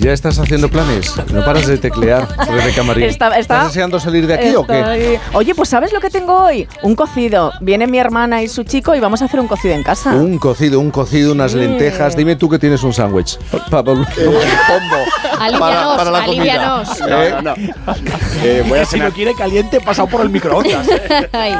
¿Ya 0.03 0.11
estás 0.11 0.37
haciendo 0.37 0.67
planes? 0.67 1.13
No 1.31 1.45
paras 1.45 1.65
de 1.65 1.77
teclear, 1.77 2.27
Rebeca 2.45 2.83
Marín. 2.83 3.05
Está- 3.05 3.27
está- 3.27 3.39
¿Estás 3.39 3.67
deseando 3.67 4.01
salir 4.01 4.27
de 4.27 4.33
aquí 4.33 4.53
o 4.53 4.67
qué? 4.67 5.17
Oye, 5.31 5.55
pues 5.55 5.69
¿sabes 5.69 5.93
lo 5.93 6.01
que 6.01 6.09
tengo 6.09 6.43
hoy? 6.43 6.67
Un 6.81 6.93
cocido. 6.93 7.53
Viene 7.61 7.87
mi 7.87 7.99
hermana 7.99 8.41
y 8.43 8.49
su 8.49 8.63
chico 8.65 8.93
y 8.95 8.99
vamos 8.99 9.21
a 9.21 9.25
hacer 9.25 9.39
un 9.39 9.47
cocido 9.47 9.73
en 9.73 9.81
casa. 9.81 10.11
Un 10.13 10.37
cocido, 10.39 10.81
un 10.81 10.91
cocido, 10.91 11.31
unas 11.31 11.53
Sí. 11.53 11.57
lentejas. 11.59 12.17
Dime 12.17 12.35
tú 12.35 12.49
que 12.49 12.59
tienes 12.59 12.83
un 12.83 12.91
sándwich. 12.91 13.37
Pa- 13.69 13.81
pa- 13.81 13.91
un 13.93 14.03
pombo. 14.05 14.97
Alivianos, 15.39 15.97
para 15.97 16.11
la 16.11 16.25
comida. 16.25 16.41
alivianos. 16.41 16.89
¿Eh? 17.07 17.35
Eh, 18.43 18.65
voy 18.67 18.79
a 18.79 18.85
si 18.85 18.91
cenar. 18.91 19.07
lo 19.09 19.13
quiere 19.15 19.33
caliente, 19.35 19.79
pasado 19.79 20.09
por 20.09 20.19
el 20.19 20.29
microondas. 20.29 20.85
Ay. 21.31 21.55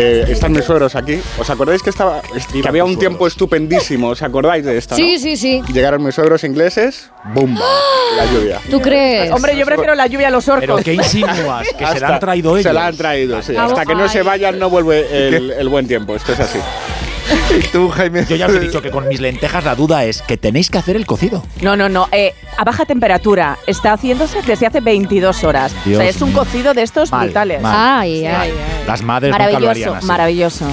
Eh, 0.00 0.24
están 0.28 0.50
mis 0.50 0.64
suegros 0.64 0.96
aquí. 0.96 1.20
¿Os 1.38 1.48
acordáis 1.48 1.80
que, 1.80 1.90
estaba, 1.90 2.20
que 2.22 2.66
había 2.68 2.84
un 2.84 2.98
tiempo 2.98 3.28
estupendísimo? 3.28 4.08
¿Os 4.08 4.22
acordáis 4.22 4.64
de 4.64 4.76
esto? 4.78 4.96
Sí, 4.96 5.12
no? 5.14 5.18
sí, 5.20 5.36
sí. 5.36 5.62
Llegaron 5.72 6.02
mis 6.02 6.16
suegros 6.16 6.42
ingleses, 6.42 7.10
¡bumba! 7.32 7.62
La 8.16 8.24
lluvia. 8.26 8.60
¿Tú 8.70 8.80
crees? 8.80 9.30
Hombre, 9.32 9.56
yo 9.56 9.66
prefiero 9.66 9.94
la 9.94 10.06
lluvia 10.06 10.28
a 10.28 10.30
los 10.30 10.46
orcos. 10.48 10.60
Pero 10.62 10.76
¿qué 10.76 10.94
insinúas? 10.94 11.66
Que 11.68 11.78
se 11.78 11.84
Hasta- 11.84 12.00
la 12.08 12.14
han 12.14 12.20
traído 12.20 12.50
ellos. 12.56 12.62
Se 12.62 12.72
la 12.72 12.86
han 12.86 12.96
traído, 12.96 13.42
sí. 13.42 13.54
Ah, 13.56 13.64
Hasta 13.64 13.84
que 13.86 13.94
no 13.94 14.08
se 14.08 14.18
ay. 14.18 14.24
vayan 14.24 14.58
no 14.58 14.70
vuelve 14.70 15.28
el, 15.28 15.50
el 15.50 15.68
buen 15.68 15.86
tiempo. 15.88 16.14
Esto 16.14 16.32
es 16.32 16.40
así. 16.40 16.58
¿Y 17.58 17.62
tú, 17.68 17.88
Jaime? 17.88 18.24
Yo 18.28 18.36
ya 18.36 18.46
os 18.46 18.52
he 18.54 18.60
dicho 18.60 18.82
que 18.82 18.90
con 18.90 19.08
mis 19.08 19.18
lentejas 19.18 19.64
la 19.64 19.74
duda 19.74 20.04
es 20.04 20.20
que 20.22 20.36
tenéis 20.36 20.68
que 20.70 20.76
hacer 20.78 20.94
el 20.94 21.06
cocido. 21.06 21.42
No, 21.62 21.74
no, 21.74 21.88
no. 21.88 22.06
eh, 22.12 22.34
a 22.56 22.64
baja 22.64 22.84
temperatura. 22.84 23.56
Está 23.66 23.94
haciéndose 23.94 24.42
desde 24.42 24.66
hace 24.66 24.80
22 24.80 25.42
horas. 25.42 25.72
o 25.72 25.88
Dios 25.88 26.00
sea, 26.00 26.08
es 26.08 26.20
un 26.20 26.32
cocido 26.32 26.74
de 26.74 26.82
estos 26.82 27.10
Mal, 27.10 27.26
brutales. 27.26 27.62
mal. 27.62 28.00
Ay, 28.00 28.26
ay, 28.26 28.34
ay. 28.38 28.52
Las 28.86 29.02
madres 29.02 29.32
nunca 29.32 29.58
lo 29.58 29.70
harían 29.70 29.90
Maravilloso, 29.92 29.94
así. 29.96 30.06
maravilloso. 30.06 30.66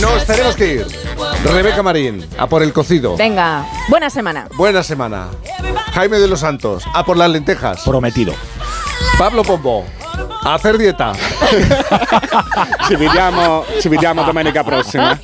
Nos 0.00 0.24
tenemos 0.26 0.56
que 0.56 0.74
ir. 0.74 0.86
Rebeca 1.44 1.82
Marín, 1.82 2.26
a 2.38 2.46
por 2.46 2.62
el 2.62 2.72
cocido. 2.72 3.16
Venga, 3.16 3.66
buena 3.88 4.10
semana. 4.10 4.48
Buena 4.56 4.82
semana. 4.82 5.28
Jaime 5.92 6.18
de 6.18 6.28
los 6.28 6.40
Santos, 6.40 6.84
a 6.94 7.04
por 7.04 7.16
las 7.16 7.30
lentejas. 7.30 7.82
Prometido. 7.84 8.34
Pablo 9.18 9.42
Pombo, 9.42 9.84
a 10.42 10.54
hacer 10.54 10.78
dieta. 10.78 11.12
Ci 12.88 12.96
vediamo, 12.96 13.64
ci 13.80 13.88
vediamo 13.88 14.22
domenica 14.24 14.64
prossima. 14.64 15.18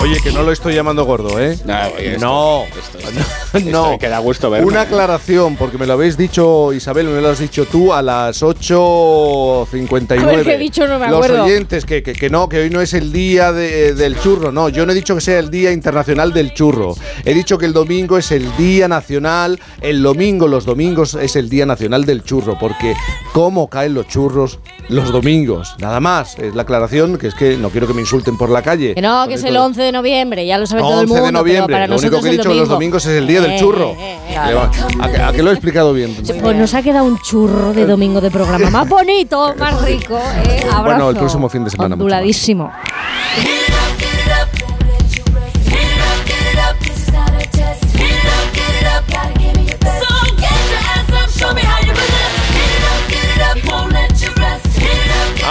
Oye, 0.00 0.20
que 0.22 0.30
no 0.30 0.42
lo 0.44 0.52
estoy 0.52 0.74
llamando 0.74 1.04
gordo, 1.04 1.40
¿eh? 1.40 1.58
No, 1.64 1.74
oye, 1.96 2.12
esto- 2.14 2.24
No. 2.24 2.62
esto- 2.64 2.98
esto- 3.58 3.70
no. 3.70 3.86
Esto 3.86 3.98
que 3.98 4.08
da 4.08 4.20
gusto 4.20 4.48
verlo. 4.48 4.68
Una 4.68 4.82
aclaración, 4.82 5.56
porque 5.56 5.76
me 5.76 5.86
lo 5.86 5.94
habéis 5.94 6.16
dicho, 6.16 6.72
Isabel, 6.72 7.08
me 7.08 7.20
lo 7.20 7.30
has 7.30 7.40
dicho 7.40 7.64
tú 7.66 7.92
a 7.92 8.00
las 8.00 8.40
8.59. 8.42 10.22
A 10.22 10.26
ver, 10.26 10.44
¿qué 10.44 10.54
he 10.54 10.58
dicho? 10.58 10.86
No 10.86 11.00
me 11.00 11.06
acuerdo. 11.06 11.38
Los 11.38 11.46
oyentes, 11.46 11.84
que, 11.84 12.02
que- 12.04 12.12
que 12.12 12.30
no, 12.30 12.48
que 12.48 12.58
hoy 12.60 12.70
no 12.70 12.80
es 12.80 12.94
el 12.94 13.12
día 13.12 13.52
de- 13.52 13.94
del 13.94 14.18
churro. 14.20 14.52
No, 14.52 14.68
yo 14.68 14.86
no 14.86 14.92
he 14.92 14.94
dicho 14.94 15.16
que 15.16 15.20
sea 15.20 15.40
el 15.40 15.50
Día 15.50 15.72
Internacional 15.72 16.32
del 16.32 16.54
Churro. 16.54 16.94
He 17.24 17.34
dicho 17.34 17.58
que 17.58 17.66
el 17.66 17.72
domingo 17.72 18.16
es 18.18 18.30
el 18.30 18.56
Día 18.56 18.86
Nacional, 18.86 19.58
el 19.80 20.00
domingo, 20.02 20.46
los 20.46 20.64
domingos 20.64 21.14
es 21.14 21.34
el 21.34 21.48
Día 21.50 21.66
Nacional 21.66 22.04
del 22.04 22.22
Churro, 22.22 22.56
porque 22.58 22.94
¿cómo 23.32 23.68
caen 23.68 23.94
los 23.94 24.06
churros 24.06 24.60
los 24.88 25.10
domingos? 25.12 25.74
Nada 25.80 25.98
más, 26.00 26.38
es 26.38 26.54
la 26.54 26.62
aclaración, 26.62 27.18
que 27.18 27.26
es 27.28 27.34
que 27.34 27.56
no 27.56 27.70
quiero 27.70 27.86
que 27.88 27.94
me 27.94 28.00
insulten 28.02 28.38
por 28.38 28.48
la 28.48 28.62
calle. 28.62 28.94
Que 28.94 29.02
no, 29.02 29.26
que 29.26 29.34
es 29.34 29.44
el 29.44 29.56
11 29.56 29.87
de 29.88 29.92
noviembre, 29.92 30.46
ya 30.46 30.56
lo 30.58 30.66
sabe 30.66 30.80
todo 30.82 30.92
el 30.92 30.98
11 31.00 31.08
mundo. 31.12 31.26
de 31.26 31.32
noviembre. 31.32 31.74
para 31.74 31.86
Lo 31.86 31.96
único 31.96 32.20
que 32.22 32.28
he 32.28 32.32
dicho 32.32 32.54
los 32.54 32.68
domingos 32.68 33.04
es 33.06 33.18
el 33.18 33.26
día 33.26 33.40
del 33.40 33.52
Eh, 33.52 33.56
churro. 33.58 33.90
eh, 33.98 34.18
eh, 34.30 34.36
¿A, 34.36 35.08
que- 35.10 35.20
a 35.22 35.32
que 35.32 35.42
lo 35.42 35.50
he 35.50 35.54
explicado 35.54 35.92
bien? 35.92 36.16
Pues 36.40 36.56
nos 36.56 36.74
ha 36.74 36.82
quedado 36.82 37.04
un 37.04 37.18
churro 37.20 37.72
de 37.72 37.84
domingo 37.86 38.20
de 38.20 38.30
programa 38.30 38.70
más 38.70 38.88
bonito, 38.88 39.54
más 39.58 39.82
rico. 39.82 40.16
abrazo. 40.18 40.82
Bueno, 40.84 41.10
el 41.10 41.16
próximo 41.16 41.48
fin 41.48 41.64
de 41.64 41.70
semana 41.70 41.96
mucho 41.96 42.14
más. 42.14 42.22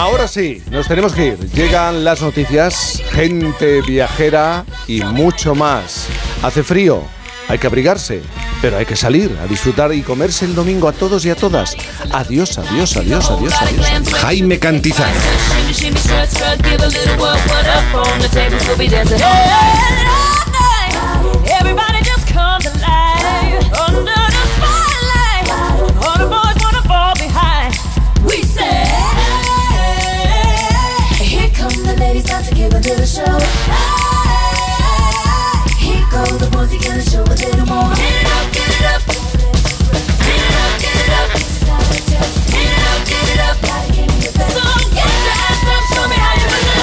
Ahora 0.08 0.30
sí, 0.30 0.64
nos 0.72 0.88
tenemos 0.88 1.12
que 1.14 1.26
ir. 1.28 1.38
Llegan 1.52 2.06
las 2.06 2.22
noticias, 2.22 3.04
gente 3.12 3.82
viajera 3.82 4.64
y 4.88 5.02
mucho 5.02 5.54
más. 5.54 6.08
Hace 6.42 6.64
frío, 6.64 7.04
hay 7.50 7.58
que 7.58 7.68
abrigarse, 7.68 8.22
pero 8.62 8.78
hay 8.78 8.86
que 8.86 8.96
salir 8.96 9.38
a 9.44 9.48
disfrutar 9.48 9.94
y 9.94 10.04
comerse 10.04 10.46
el 10.46 10.56
domingo 10.56 10.88
a 10.88 10.94
todos 10.94 11.26
y 11.26 11.30
a 11.30 11.36
todas. 11.36 11.76
Adiós, 12.14 12.58
adiós, 12.58 12.96
adiós, 12.96 13.30
adiós, 13.30 13.54
adiós. 13.62 14.14
Jaime 14.14 14.58
Cantizano. 14.58 15.12
Little 32.80 33.06
show. 33.06 33.38
Here 35.78 36.06
the 36.38 36.48
boys, 36.52 36.70
gonna 36.84 37.02
show 37.02 37.24
a 37.24 37.34
little 37.34 37.66
more. 37.66 37.92
It 37.98 38.28
up, 38.28 38.54
get 38.54 38.70
it 38.70 38.86
up. 38.86 39.02
It 39.02 39.18
up, 40.56 40.74
get 40.78 40.94
it 40.94 41.10
up. 41.10 41.30
It 41.34 42.78
up, 42.86 43.02
get 43.08 43.28
it 43.34 43.42
up. 43.42 43.58
Gotta 43.66 43.90
give 43.94 44.08
me 44.08 44.18
your 44.22 44.34
best. 44.38 44.54
So 44.54 44.62
get 44.94 45.10
your 45.10 45.38
ass 45.42 45.64
up, 45.74 45.84
show 45.90 46.06
me 46.06 46.18
how 46.22 46.38
you 46.38 46.48
it. 46.48 46.78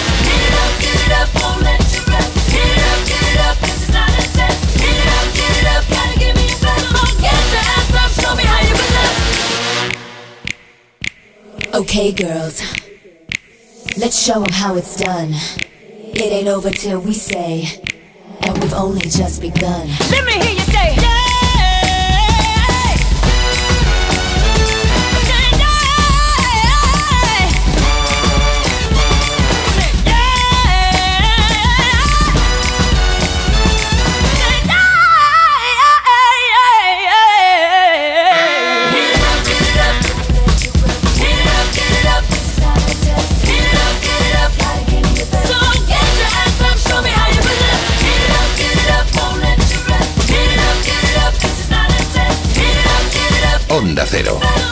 Up, 0.55 0.73
get 0.83 0.99
it 0.99 1.13
up. 1.15 1.29
Won't 1.39 1.63
let 1.63 1.81
you 1.95 2.03
rest. 2.11 2.33
It 2.53 2.81
up, 2.91 3.01
get 3.07 3.25
it 3.31 3.39
up. 3.45 3.57
This 3.63 3.79
is 3.87 3.93
not 3.95 4.11
a 4.11 4.25
test. 4.35 4.61
It 4.83 5.07
up, 5.15 5.27
get 5.39 5.55
it 5.63 5.67
up. 5.79 5.85
Gotta 5.95 6.15
give 6.19 6.35
me 6.35 6.45
your 6.51 6.59
best. 6.59 6.91
So 6.91 7.03
get 7.23 7.39
your 7.55 7.65
ass 7.71 7.95
up, 7.95 8.11
show 8.19 8.35
me 8.35 8.43
how 8.43 8.61
you. 8.67 8.75
Okay, 11.81 12.11
girls. 12.13 12.63
Let's 13.97 14.19
show 14.21 14.43
them 14.43 14.53
how 14.53 14.75
it's 14.75 14.97
done. 14.97 15.35
It 16.17 16.33
ain't 16.33 16.49
over 16.49 16.71
till 16.71 17.01
we 17.01 17.13
say, 17.13 17.67
and 18.43 18.57
we've 18.63 18.73
only 18.73 19.01
just 19.03 19.41
begun. 19.41 19.89
Let 20.11 20.25
me 20.25 20.33
hear 20.33 20.53
you 20.55 20.61
say, 20.61 20.95
yeah. 20.97 21.24
Onda 53.75 54.07
Cero. 54.07 54.64